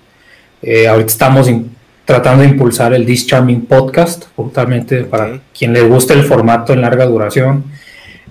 Eh, 0.61 0.87
ahorita 0.87 1.07
estamos 1.07 1.47
in- 1.49 1.71
tratando 2.05 2.43
de 2.43 2.49
impulsar 2.49 2.93
el 2.93 3.05
This 3.05 3.25
Charming 3.27 3.65
Podcast, 3.65 4.25
justamente 4.35 5.03
para 5.03 5.39
quien 5.57 5.73
le 5.73 5.81
guste 5.81 6.13
el 6.13 6.23
formato 6.23 6.73
en 6.73 6.81
larga 6.81 7.05
duración. 7.05 7.63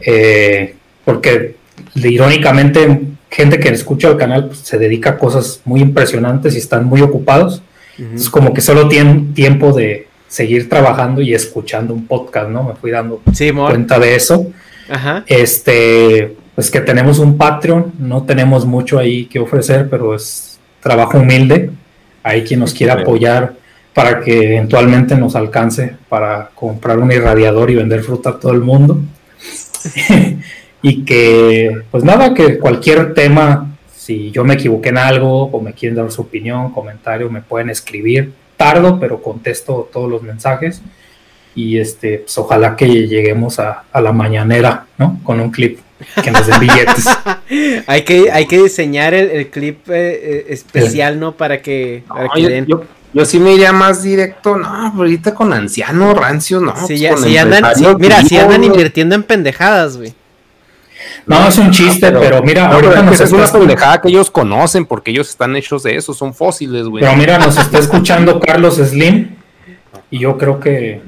Eh, 0.00 0.74
porque 1.05 1.57
irónicamente, 1.94 3.00
gente 3.31 3.58
que 3.58 3.68
escucha 3.70 4.08
el 4.08 4.16
canal 4.16 4.47
pues, 4.47 4.60
se 4.60 4.78
dedica 4.78 5.10
a 5.10 5.18
cosas 5.18 5.60
muy 5.65 5.81
impresionantes 5.81 6.55
y 6.55 6.58
están 6.58 6.84
muy 6.84 7.00
ocupados. 7.02 7.62
Es 8.15 8.28
como 8.28 8.52
que 8.52 8.60
solo 8.60 8.89
tienen 8.89 9.34
tiempo 9.34 9.73
de 9.73 10.08
seguir 10.26 10.68
trabajando 10.68 11.20
y 11.23 11.33
escuchando 11.33 11.94
un 11.94 12.07
podcast, 12.08 12.49
¿no? 12.50 12.65
Me 12.65 12.74
fui 12.74 12.91
dando 12.91 13.20
cuenta 13.68 13.99
de 14.00 14.16
eso. 14.16 14.50
Ajá. 14.89 15.23
Este, 15.28 16.36
pues 16.55 16.70
que 16.70 16.81
tenemos 16.81 17.18
un 17.18 17.36
Patreon, 17.36 17.92
no 17.99 18.23
tenemos 18.23 18.65
mucho 18.65 18.99
ahí 18.99 19.26
que 19.26 19.41
ofrecer, 19.41 19.89
pero 19.91 20.15
es 20.15 20.58
trabajo 20.81 21.18
humilde. 21.18 21.70
Hay 22.23 22.44
quien 22.44 22.60
nos 22.60 22.73
quiera 22.73 22.94
apoyar 22.94 23.55
para 23.92 24.20
que 24.20 24.55
eventualmente 24.55 25.16
nos 25.16 25.34
alcance 25.34 25.97
para 26.08 26.50
comprar 26.55 26.99
un 26.99 27.10
irradiador 27.10 27.70
y 27.70 27.76
vender 27.76 28.02
fruta 28.02 28.31
a 28.31 28.39
todo 28.39 28.52
el 28.52 28.60
mundo. 28.60 29.00
y 30.83 31.05
que, 31.05 31.83
pues 31.91 32.05
nada, 32.05 32.34
que 32.34 32.58
cualquier 32.58 33.15
tema, 33.15 33.76
si 33.94 34.31
yo 34.31 34.44
me 34.44 34.55
equivoqué 34.55 34.91
en 34.91 34.99
algo 34.99 35.47
o 35.47 35.60
me 35.60 35.73
quieren 35.73 35.97
dar 35.97 36.10
su 36.12 36.23
opinión, 36.23 36.73
comentario, 36.73 37.31
me 37.31 37.42
pueden 37.42 37.70
escribir. 37.70 38.33
Tardo, 38.57 39.00
pero 39.00 39.20
contesto 39.20 39.89
todos 39.92 40.08
los 40.08 40.23
mensajes. 40.23 40.83
Y 41.57 41.78
este, 41.78 42.18
pues 42.18 42.39
ojalá 42.39 42.76
que 42.76 42.86
lleguemos 42.86 43.58
a, 43.58 43.84
a 43.91 44.00
la 44.00 44.12
mañanera, 44.12 44.86
¿no? 44.99 45.20
Con 45.24 45.41
un 45.41 45.50
clip 45.50 45.78
que 46.23 46.31
nos 46.31 46.47
den 46.47 46.60
billetes. 46.60 47.06
hay, 47.86 48.02
que, 48.02 48.31
hay 48.32 48.47
que 48.47 48.62
diseñar 48.62 49.14
el, 49.14 49.31
el 49.31 49.48
clip 49.50 49.89
eh, 49.89 49.92
eh, 50.23 50.47
especial, 50.50 51.18
¿no? 51.20 51.32
Para 51.32 51.62
que, 51.62 52.05
para 52.08 52.24
No, 52.24 52.31
que 52.32 52.42
yo, 52.42 52.48
den. 52.48 52.66
yo- 52.66 52.84
yo 53.12 53.24
sí 53.24 53.39
me 53.39 53.52
iría 53.55 53.73
más 53.73 54.02
directo, 54.02 54.56
no, 54.56 54.66
ahorita 54.66 55.34
con 55.36 55.52
ancianos, 55.52 56.16
rancios, 56.16 56.60
no. 56.60 56.74
Pues 56.74 56.98
ya, 56.98 57.16
si 57.16 57.36
andan, 57.39 57.62
mira, 58.00 58.23
si 58.23 58.36
andan 58.36 58.64
invirtiendo 58.64 59.14
en 59.14 59.23
pendejadas, 59.23 59.97
güey. 59.97 60.12
No, 61.24 61.47
es 61.47 61.56
un 61.58 61.70
chiste, 61.70 62.10
pero, 62.10 62.42
mira, 62.42 62.66
no, 62.66 62.74
ahorita 62.74 62.90
pero 62.92 63.02
nos 63.05 63.20
es 63.20 63.31
una 63.31 63.47
pendejada 63.47 64.00
que 64.00 64.08
ellos 64.08 64.32
conocen 64.32 64.84
porque 64.84 65.12
ellos 65.12 65.31
están 65.31 65.55
hechos 65.55 65.84
de 65.84 65.94
eso, 65.97 66.12
son 66.12 66.34
fósiles, 66.34 66.86
güey. 66.86 67.05
Pero 67.05 67.16
mira, 67.16 67.39
nos 67.39 67.56
está 67.56 67.78
escuchando 67.78 68.40
Carlos 68.40 68.78
Slim 68.78 69.36
y 70.10 70.18
yo 70.18 70.36
creo 70.36 70.58
que, 70.58 71.00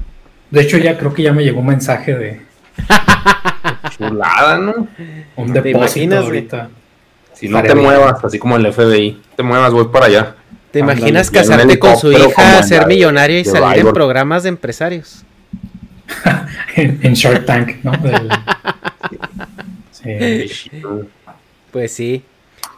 de 0.53 0.61
hecho 0.61 0.79
ya 0.79 0.97
creo 0.97 1.13
que 1.13 1.25
ya 1.25 1.33
me 1.33 1.43
llegó 1.43 1.59
un 1.59 1.67
mensaje 1.67 2.15
de 2.15 2.41
Chulada, 3.99 4.59
¿no? 4.59 4.89
un 5.37 5.53
¿Te 5.53 5.61
depósito 5.61 5.79
imaginas, 5.79 6.25
ahorita. 6.25 6.69
Si 7.35 7.49
no 7.49 7.61
te 7.63 7.73
bien. 7.75 7.85
muevas, 7.85 8.25
así 8.25 8.39
como 8.39 8.57
el 8.57 8.73
FBI, 8.73 9.21
te 9.37 9.43
muevas, 9.43 9.73
voy 9.73 9.87
para 9.89 10.07
allá. 10.07 10.35
¿Te 10.71 10.81
imaginas 10.81 11.31
casarte 11.31 11.79
con 11.79 11.97
su 11.97 12.13
hija, 12.13 12.63
ser 12.63 12.83
la 12.83 12.87
millonario 12.89 13.39
y 13.39 13.45
salir 13.45 13.87
en 13.87 13.93
programas 13.93 14.43
de 14.43 14.51
empresarios? 14.51 15.23
en, 16.77 17.01
en 17.03 17.15
Shark 17.15 17.45
Tank, 17.47 17.77
¿no? 17.83 17.93
Del- 17.93 18.29
Sí. 19.91 20.71
Pues 21.73 21.93
sí. 21.93 22.23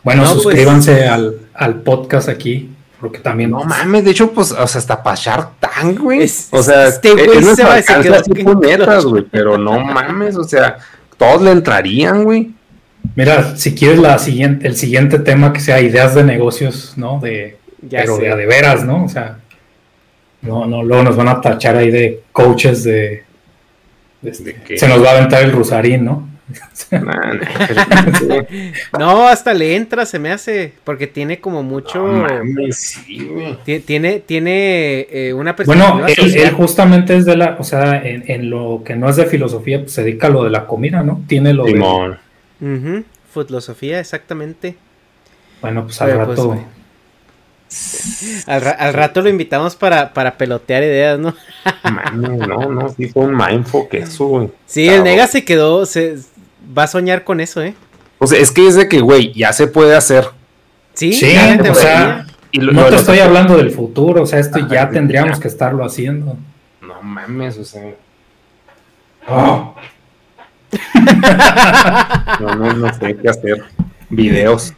Bueno, 0.02 0.22
No, 0.22 0.30
pues- 0.32 0.42
suscríbanse 0.44 1.06
al, 1.06 1.36
al 1.54 1.80
podcast 1.82 2.28
aquí, 2.28 2.70
porque 3.00 3.18
también 3.18 3.50
No 3.50 3.64
mames, 3.64 4.04
de 4.04 4.12
hecho, 4.12 4.30
pues, 4.32 4.52
o 4.52 4.66
sea, 4.66 4.78
hasta 4.78 5.02
para 5.02 5.16
Shark 5.16 5.50
Tank, 5.60 5.98
güey. 5.98 6.22
Es- 6.22 6.48
O 6.52 6.62
sea, 6.62 6.86
este 6.88 7.08
es- 7.10 7.26
güey 7.26 7.38
es 7.38 7.56
se 7.56 7.64
va- 7.64 7.82
quedó 8.02 8.14
así 8.14 8.30
que- 8.32 8.42
güey, 9.04 9.24
pero 9.30 9.58
no 9.58 9.78
mames, 9.80 10.36
o 10.36 10.44
sea, 10.44 10.78
todos 11.18 11.42
le 11.42 11.50
entrarían, 11.50 12.24
güey. 12.24 12.50
Mira, 13.14 13.56
si 13.56 13.74
quieres 13.74 13.98
la 13.98 14.18
siguiente, 14.18 14.66
el 14.66 14.76
siguiente 14.76 15.18
tema 15.18 15.52
que 15.52 15.60
sea 15.60 15.80
ideas 15.80 16.14
de 16.14 16.24
negocios, 16.24 16.94
¿no? 16.96 17.20
De, 17.20 17.56
Ya 17.82 18.00
pero 18.00 18.16
sé. 18.16 18.22
de 18.22 18.36
de 18.36 18.46
veras, 18.46 18.84
¿no? 18.84 19.04
O 19.04 19.08
sea, 19.08 19.38
no, 20.42 20.66
no, 20.66 20.82
luego 20.82 21.02
nos 21.02 21.16
van 21.16 21.28
a 21.28 21.40
tachar 21.40 21.76
ahí 21.76 21.90
de 21.90 22.22
coaches 22.32 22.84
de, 22.84 23.24
de 24.22 24.30
este, 24.30 24.54
qué? 24.66 24.78
se 24.78 24.88
nos 24.88 25.02
va 25.04 25.10
a 25.10 25.16
aventar 25.18 25.42
el 25.42 25.52
Rusarín, 25.52 26.04
¿no? 26.04 26.27
No, 28.98 29.28
hasta 29.28 29.52
le 29.54 29.76
entra, 29.76 30.06
se 30.06 30.18
me 30.18 30.30
hace, 30.30 30.72
porque 30.84 31.06
tiene 31.06 31.40
como 31.40 31.62
mucho... 31.62 32.06
No 32.06 32.22
mames, 32.22 32.76
sí, 32.78 33.24
güey. 33.26 33.58
ti- 33.64 33.80
Tiene, 33.80 34.20
tiene 34.20 35.06
eh, 35.10 35.32
una 35.34 35.54
perspectiva 35.54 35.92
Bueno, 35.92 36.06
él, 36.08 36.50
justamente 36.52 37.16
es 37.16 37.24
de 37.26 37.36
la, 37.36 37.56
o 37.58 37.64
sea, 37.64 38.02
en, 38.02 38.24
en 38.30 38.50
lo 38.50 38.82
que 38.84 38.96
no 38.96 39.08
es 39.08 39.16
de 39.16 39.26
filosofía, 39.26 39.80
pues 39.80 39.92
se 39.92 40.02
dedica 40.02 40.28
a 40.28 40.30
lo 40.30 40.44
de 40.44 40.50
la 40.50 40.66
comida, 40.66 41.02
¿no? 41.02 41.22
Tiene 41.26 41.52
lo 41.52 41.64
de. 41.64 42.16
Ujú, 42.60 43.04
Filosofía, 43.32 44.00
exactamente. 44.00 44.76
bueno, 45.60 45.84
pues 45.84 46.00
al 46.02 46.14
pues, 46.16 46.28
rato, 46.28 46.46
güey. 46.48 46.60
Al, 48.46 48.62
ra- 48.62 48.70
al 48.70 48.94
rato 48.94 49.20
lo 49.20 49.28
invitamos 49.28 49.76
para, 49.76 50.14
para 50.14 50.38
pelotear 50.38 50.82
ideas, 50.82 51.18
¿no? 51.18 51.34
Mames, 51.84 52.48
no, 52.48 52.72
no, 52.72 52.88
sí 52.88 53.08
fue 53.08 53.24
un 53.26 53.36
mindfuck 53.36 53.92
eso, 53.94 54.26
güey. 54.26 54.48
Sí, 54.66 54.88
el 54.88 55.04
nega 55.04 55.26
se 55.26 55.44
quedó, 55.44 55.84
se 55.84 56.16
va 56.76 56.84
a 56.84 56.86
soñar 56.86 57.24
con 57.24 57.40
eso, 57.40 57.62
¿eh? 57.62 57.74
O 58.18 58.26
sea, 58.26 58.38
es 58.38 58.50
que 58.50 58.66
es 58.66 58.74
de 58.74 58.88
que, 58.88 59.00
güey, 59.00 59.32
ya 59.32 59.52
se 59.52 59.66
puede 59.66 59.94
hacer. 59.96 60.26
Sí, 60.94 61.12
sí, 61.12 61.34
o 61.70 61.74
sea, 61.74 62.26
Y 62.50 62.60
lo- 62.60 62.72
no 62.72 62.80
lo- 62.80 62.86
te 62.86 62.92
lo- 62.92 62.98
estoy 62.98 63.18
hablando 63.20 63.56
del 63.56 63.70
futuro, 63.70 64.22
o 64.22 64.26
sea, 64.26 64.38
esto 64.40 64.58
ya 64.68 64.90
tendríamos 64.90 65.36
ya. 65.36 65.42
que 65.42 65.48
estarlo 65.48 65.84
haciendo. 65.84 66.36
No 66.80 67.00
mames, 67.02 67.58
o 67.58 67.64
sea. 67.64 67.94
Oh. 69.28 69.74
No, 72.40 72.54
no, 72.54 72.72
no 72.74 72.92
sé 72.94 73.16
qué 73.16 73.28
hacer. 73.28 73.64
Videos. 74.10 74.74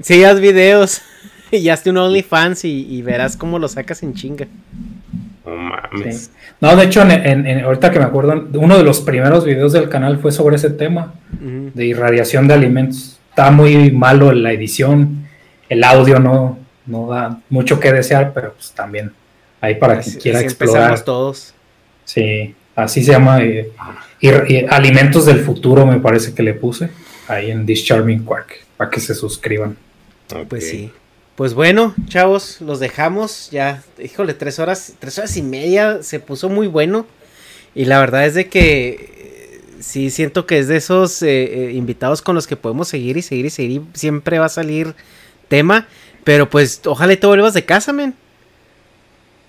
Sí, 0.00 0.22
haz 0.24 0.40
videos 0.40 1.00
y 1.50 1.68
hazte 1.68 1.90
un 1.90 1.98
OnlyFans 1.98 2.64
y, 2.64 2.86
y 2.88 3.02
verás 3.02 3.36
cómo 3.36 3.58
lo 3.58 3.68
sacas 3.68 4.02
en 4.02 4.14
chinga. 4.14 4.46
No 5.46 5.56
mames. 5.56 6.24
Sí. 6.26 6.30
No, 6.60 6.74
de 6.76 6.84
hecho, 6.84 7.02
en, 7.02 7.10
en- 7.10 7.46
en- 7.46 7.64
ahorita 7.64 7.90
que 7.90 7.98
me 7.98 8.04
acuerdo, 8.06 8.48
uno 8.54 8.78
de 8.78 8.82
los 8.84 9.00
primeros 9.00 9.44
videos 9.44 9.72
del 9.72 9.88
canal 9.88 10.18
fue 10.18 10.32
sobre 10.32 10.56
ese 10.56 10.70
tema 10.70 11.14
de 11.30 11.84
irradiación 11.86 12.48
de 12.48 12.54
alimentos. 12.54 13.18
Está 13.30 13.50
muy 13.50 13.90
malo 13.90 14.32
la 14.32 14.52
edición, 14.52 15.26
el 15.68 15.82
audio 15.84 16.18
no, 16.20 16.58
no 16.86 17.08
da 17.08 17.40
mucho 17.50 17.78
que 17.80 17.92
desear, 17.92 18.32
pero 18.32 18.54
pues 18.54 18.72
también 18.72 19.12
ahí 19.60 19.74
para 19.74 20.00
quien 20.00 20.16
quiera 20.18 20.38
así 20.38 20.46
explorar. 20.46 21.00
todos. 21.02 21.54
Sí, 22.04 22.54
así 22.76 23.02
se 23.02 23.12
llama. 23.12 23.42
eh, 23.42 23.70
ir- 24.20 24.44
eh, 24.48 24.66
alimentos 24.70 25.26
del 25.26 25.40
futuro, 25.40 25.84
me 25.86 25.98
parece 26.00 26.32
que 26.34 26.42
le 26.42 26.54
puse 26.54 26.90
ahí 27.28 27.50
en 27.50 27.66
This 27.66 27.84
Charming 27.84 28.24
Quark, 28.24 28.52
para 28.76 28.90
que 28.90 29.00
se 29.00 29.14
suscriban. 29.14 29.76
Pues 30.48 30.64
Ok. 30.64 30.70
sí. 30.70 30.90
Pues 31.36 31.54
bueno, 31.54 31.94
chavos, 32.06 32.60
los 32.60 32.78
dejamos. 32.78 33.48
Ya, 33.50 33.82
híjole, 34.02 34.34
tres 34.34 34.58
horas, 34.58 34.92
tres 35.00 35.18
horas 35.18 35.36
y 35.36 35.42
media 35.42 36.02
se 36.02 36.20
puso 36.20 36.48
muy 36.48 36.68
bueno. 36.68 37.06
Y 37.74 37.86
la 37.86 37.98
verdad 37.98 38.24
es 38.24 38.34
de 38.34 38.48
que 38.48 38.88
eh, 38.88 39.60
sí 39.80 40.10
siento 40.10 40.46
que 40.46 40.60
es 40.60 40.68
de 40.68 40.76
esos 40.76 41.22
eh, 41.22 41.28
eh, 41.68 41.72
invitados 41.72 42.22
con 42.22 42.36
los 42.36 42.46
que 42.46 42.54
podemos 42.56 42.86
seguir 42.86 43.16
y 43.16 43.22
seguir 43.22 43.46
y 43.46 43.50
seguir. 43.50 43.82
y 43.82 43.98
siempre 43.98 44.38
va 44.38 44.46
a 44.46 44.50
salir 44.50 44.94
tema. 45.48 45.88
Pero 46.22 46.48
pues 46.48 46.80
ojalá 46.86 47.16
te 47.16 47.26
vuelvas 47.26 47.52
de 47.52 47.64
casa, 47.64 47.92
men. 47.92 48.14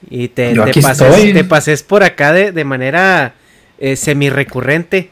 Y 0.10 0.28
te, 0.28 0.56
pases, 0.82 1.34
te 1.34 1.44
pases 1.44 1.84
por 1.84 2.04
acá 2.04 2.34
de, 2.34 2.52
de 2.52 2.64
manera 2.64 3.36
eh, 3.80 3.96
semi-recurrente. 3.96 5.12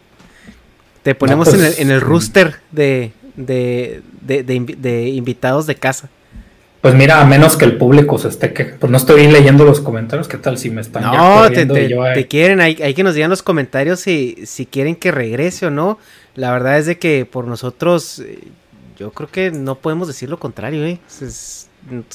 Te 1.04 1.16
ponemos 1.16 1.50
pues, 1.50 1.60
en, 1.60 1.66
el, 1.68 1.74
en 1.80 1.92
el 1.92 2.02
mm. 2.02 2.04
rooster 2.04 2.56
de, 2.72 3.12
de, 3.36 4.02
de, 4.22 4.44
de 4.44 4.56
invi- 4.56 4.76
de 4.78 5.10
invitados 5.10 5.68
de 5.68 5.76
casa. 5.76 6.10
Pues 6.84 6.96
mira, 6.96 7.22
a 7.22 7.26
menos 7.26 7.56
que 7.56 7.64
el 7.64 7.78
público 7.78 8.20
se 8.20 8.28
esté 8.28 8.52
que 8.52 8.66
pues 8.66 8.92
no 8.92 8.98
estoy 8.98 9.26
leyendo 9.28 9.64
los 9.64 9.80
comentarios, 9.80 10.28
¿qué 10.28 10.38
tal 10.38 10.58
si 10.58 10.70
me 10.70 10.82
están 10.82 11.04
No, 11.04 11.50
te, 11.50 11.66
te, 11.66 12.28
quieren, 12.28 12.60
hay, 12.60 12.78
hay, 12.84 12.94
que 12.94 13.04
nos 13.04 13.16
digan 13.16 13.30
los 13.30 13.42
comentarios 13.42 14.02
si, 14.02 14.36
si 14.46 14.66
quieren 14.66 14.98
que 14.98 15.10
regrese 15.10 15.68
o 15.68 15.72
no. 15.72 15.98
La 16.36 16.52
verdad 16.52 16.78
es 16.78 16.86
de 16.86 16.98
que 16.98 17.26
por 17.26 17.48
nosotros, 17.48 18.20
eh, 18.20 18.38
yo 19.00 19.12
creo 19.12 19.30
que 19.30 19.50
no 19.50 19.76
podemos 19.76 20.10
decir 20.10 20.30
lo 20.30 20.40
contrario, 20.40 20.86
¿eh? 20.86 21.00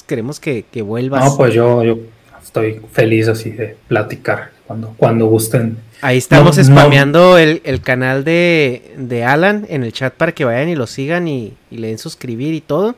queremos 0.06 0.38
que, 0.38 0.66
que 0.70 0.82
vuelvas. 0.82 1.24
No, 1.24 1.36
pues 1.38 1.54
yo, 1.54 1.82
yo 1.82 2.00
estoy 2.44 2.82
feliz 2.92 3.26
así 3.28 3.48
de 3.48 3.74
platicar 3.88 4.50
cuando, 4.66 4.92
cuando 4.98 5.28
gusten. 5.28 5.78
Ahí 6.02 6.18
estamos 6.18 6.56
spameando 6.56 7.38
el, 7.38 7.62
el, 7.64 7.80
canal 7.80 8.22
de, 8.22 8.94
de, 8.98 9.24
Alan 9.24 9.64
en 9.70 9.82
el 9.82 9.94
chat 9.94 10.12
para 10.12 10.32
que 10.32 10.44
vayan 10.44 10.68
y 10.68 10.76
lo 10.76 10.86
sigan 10.86 11.26
y, 11.26 11.54
y, 11.70 11.78
le 11.78 11.86
den 11.86 11.96
suscribir 11.96 12.52
y 12.52 12.60
todo. 12.60 12.96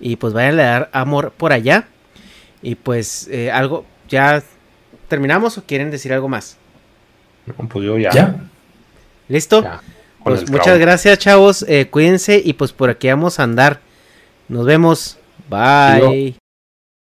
Y 0.00 0.16
pues 0.16 0.32
vayan 0.32 0.58
a 0.58 0.64
dar 0.64 0.90
amor 0.92 1.32
por 1.36 1.52
allá. 1.52 1.88
Y 2.62 2.74
pues 2.74 3.28
eh, 3.30 3.50
algo, 3.50 3.84
¿ya 4.08 4.42
terminamos 5.08 5.58
o 5.58 5.64
quieren 5.64 5.90
decir 5.90 6.12
algo 6.12 6.28
más? 6.28 6.56
No, 7.46 7.54
pues 7.68 7.84
yo 7.84 7.98
ya. 7.98 8.10
¿Ya? 8.10 8.36
¿Listo? 9.28 9.64
pues 10.24 10.50
muchas 10.50 10.78
gracias 10.78 11.18
chavos, 11.18 11.64
eh, 11.66 11.88
cuídense 11.90 12.42
y 12.44 12.52
pues 12.52 12.72
por 12.72 12.90
aquí 12.90 13.08
vamos 13.08 13.40
a 13.40 13.44
andar. 13.44 13.80
Nos 14.48 14.66
vemos. 14.66 15.18
Bye. 15.48 16.39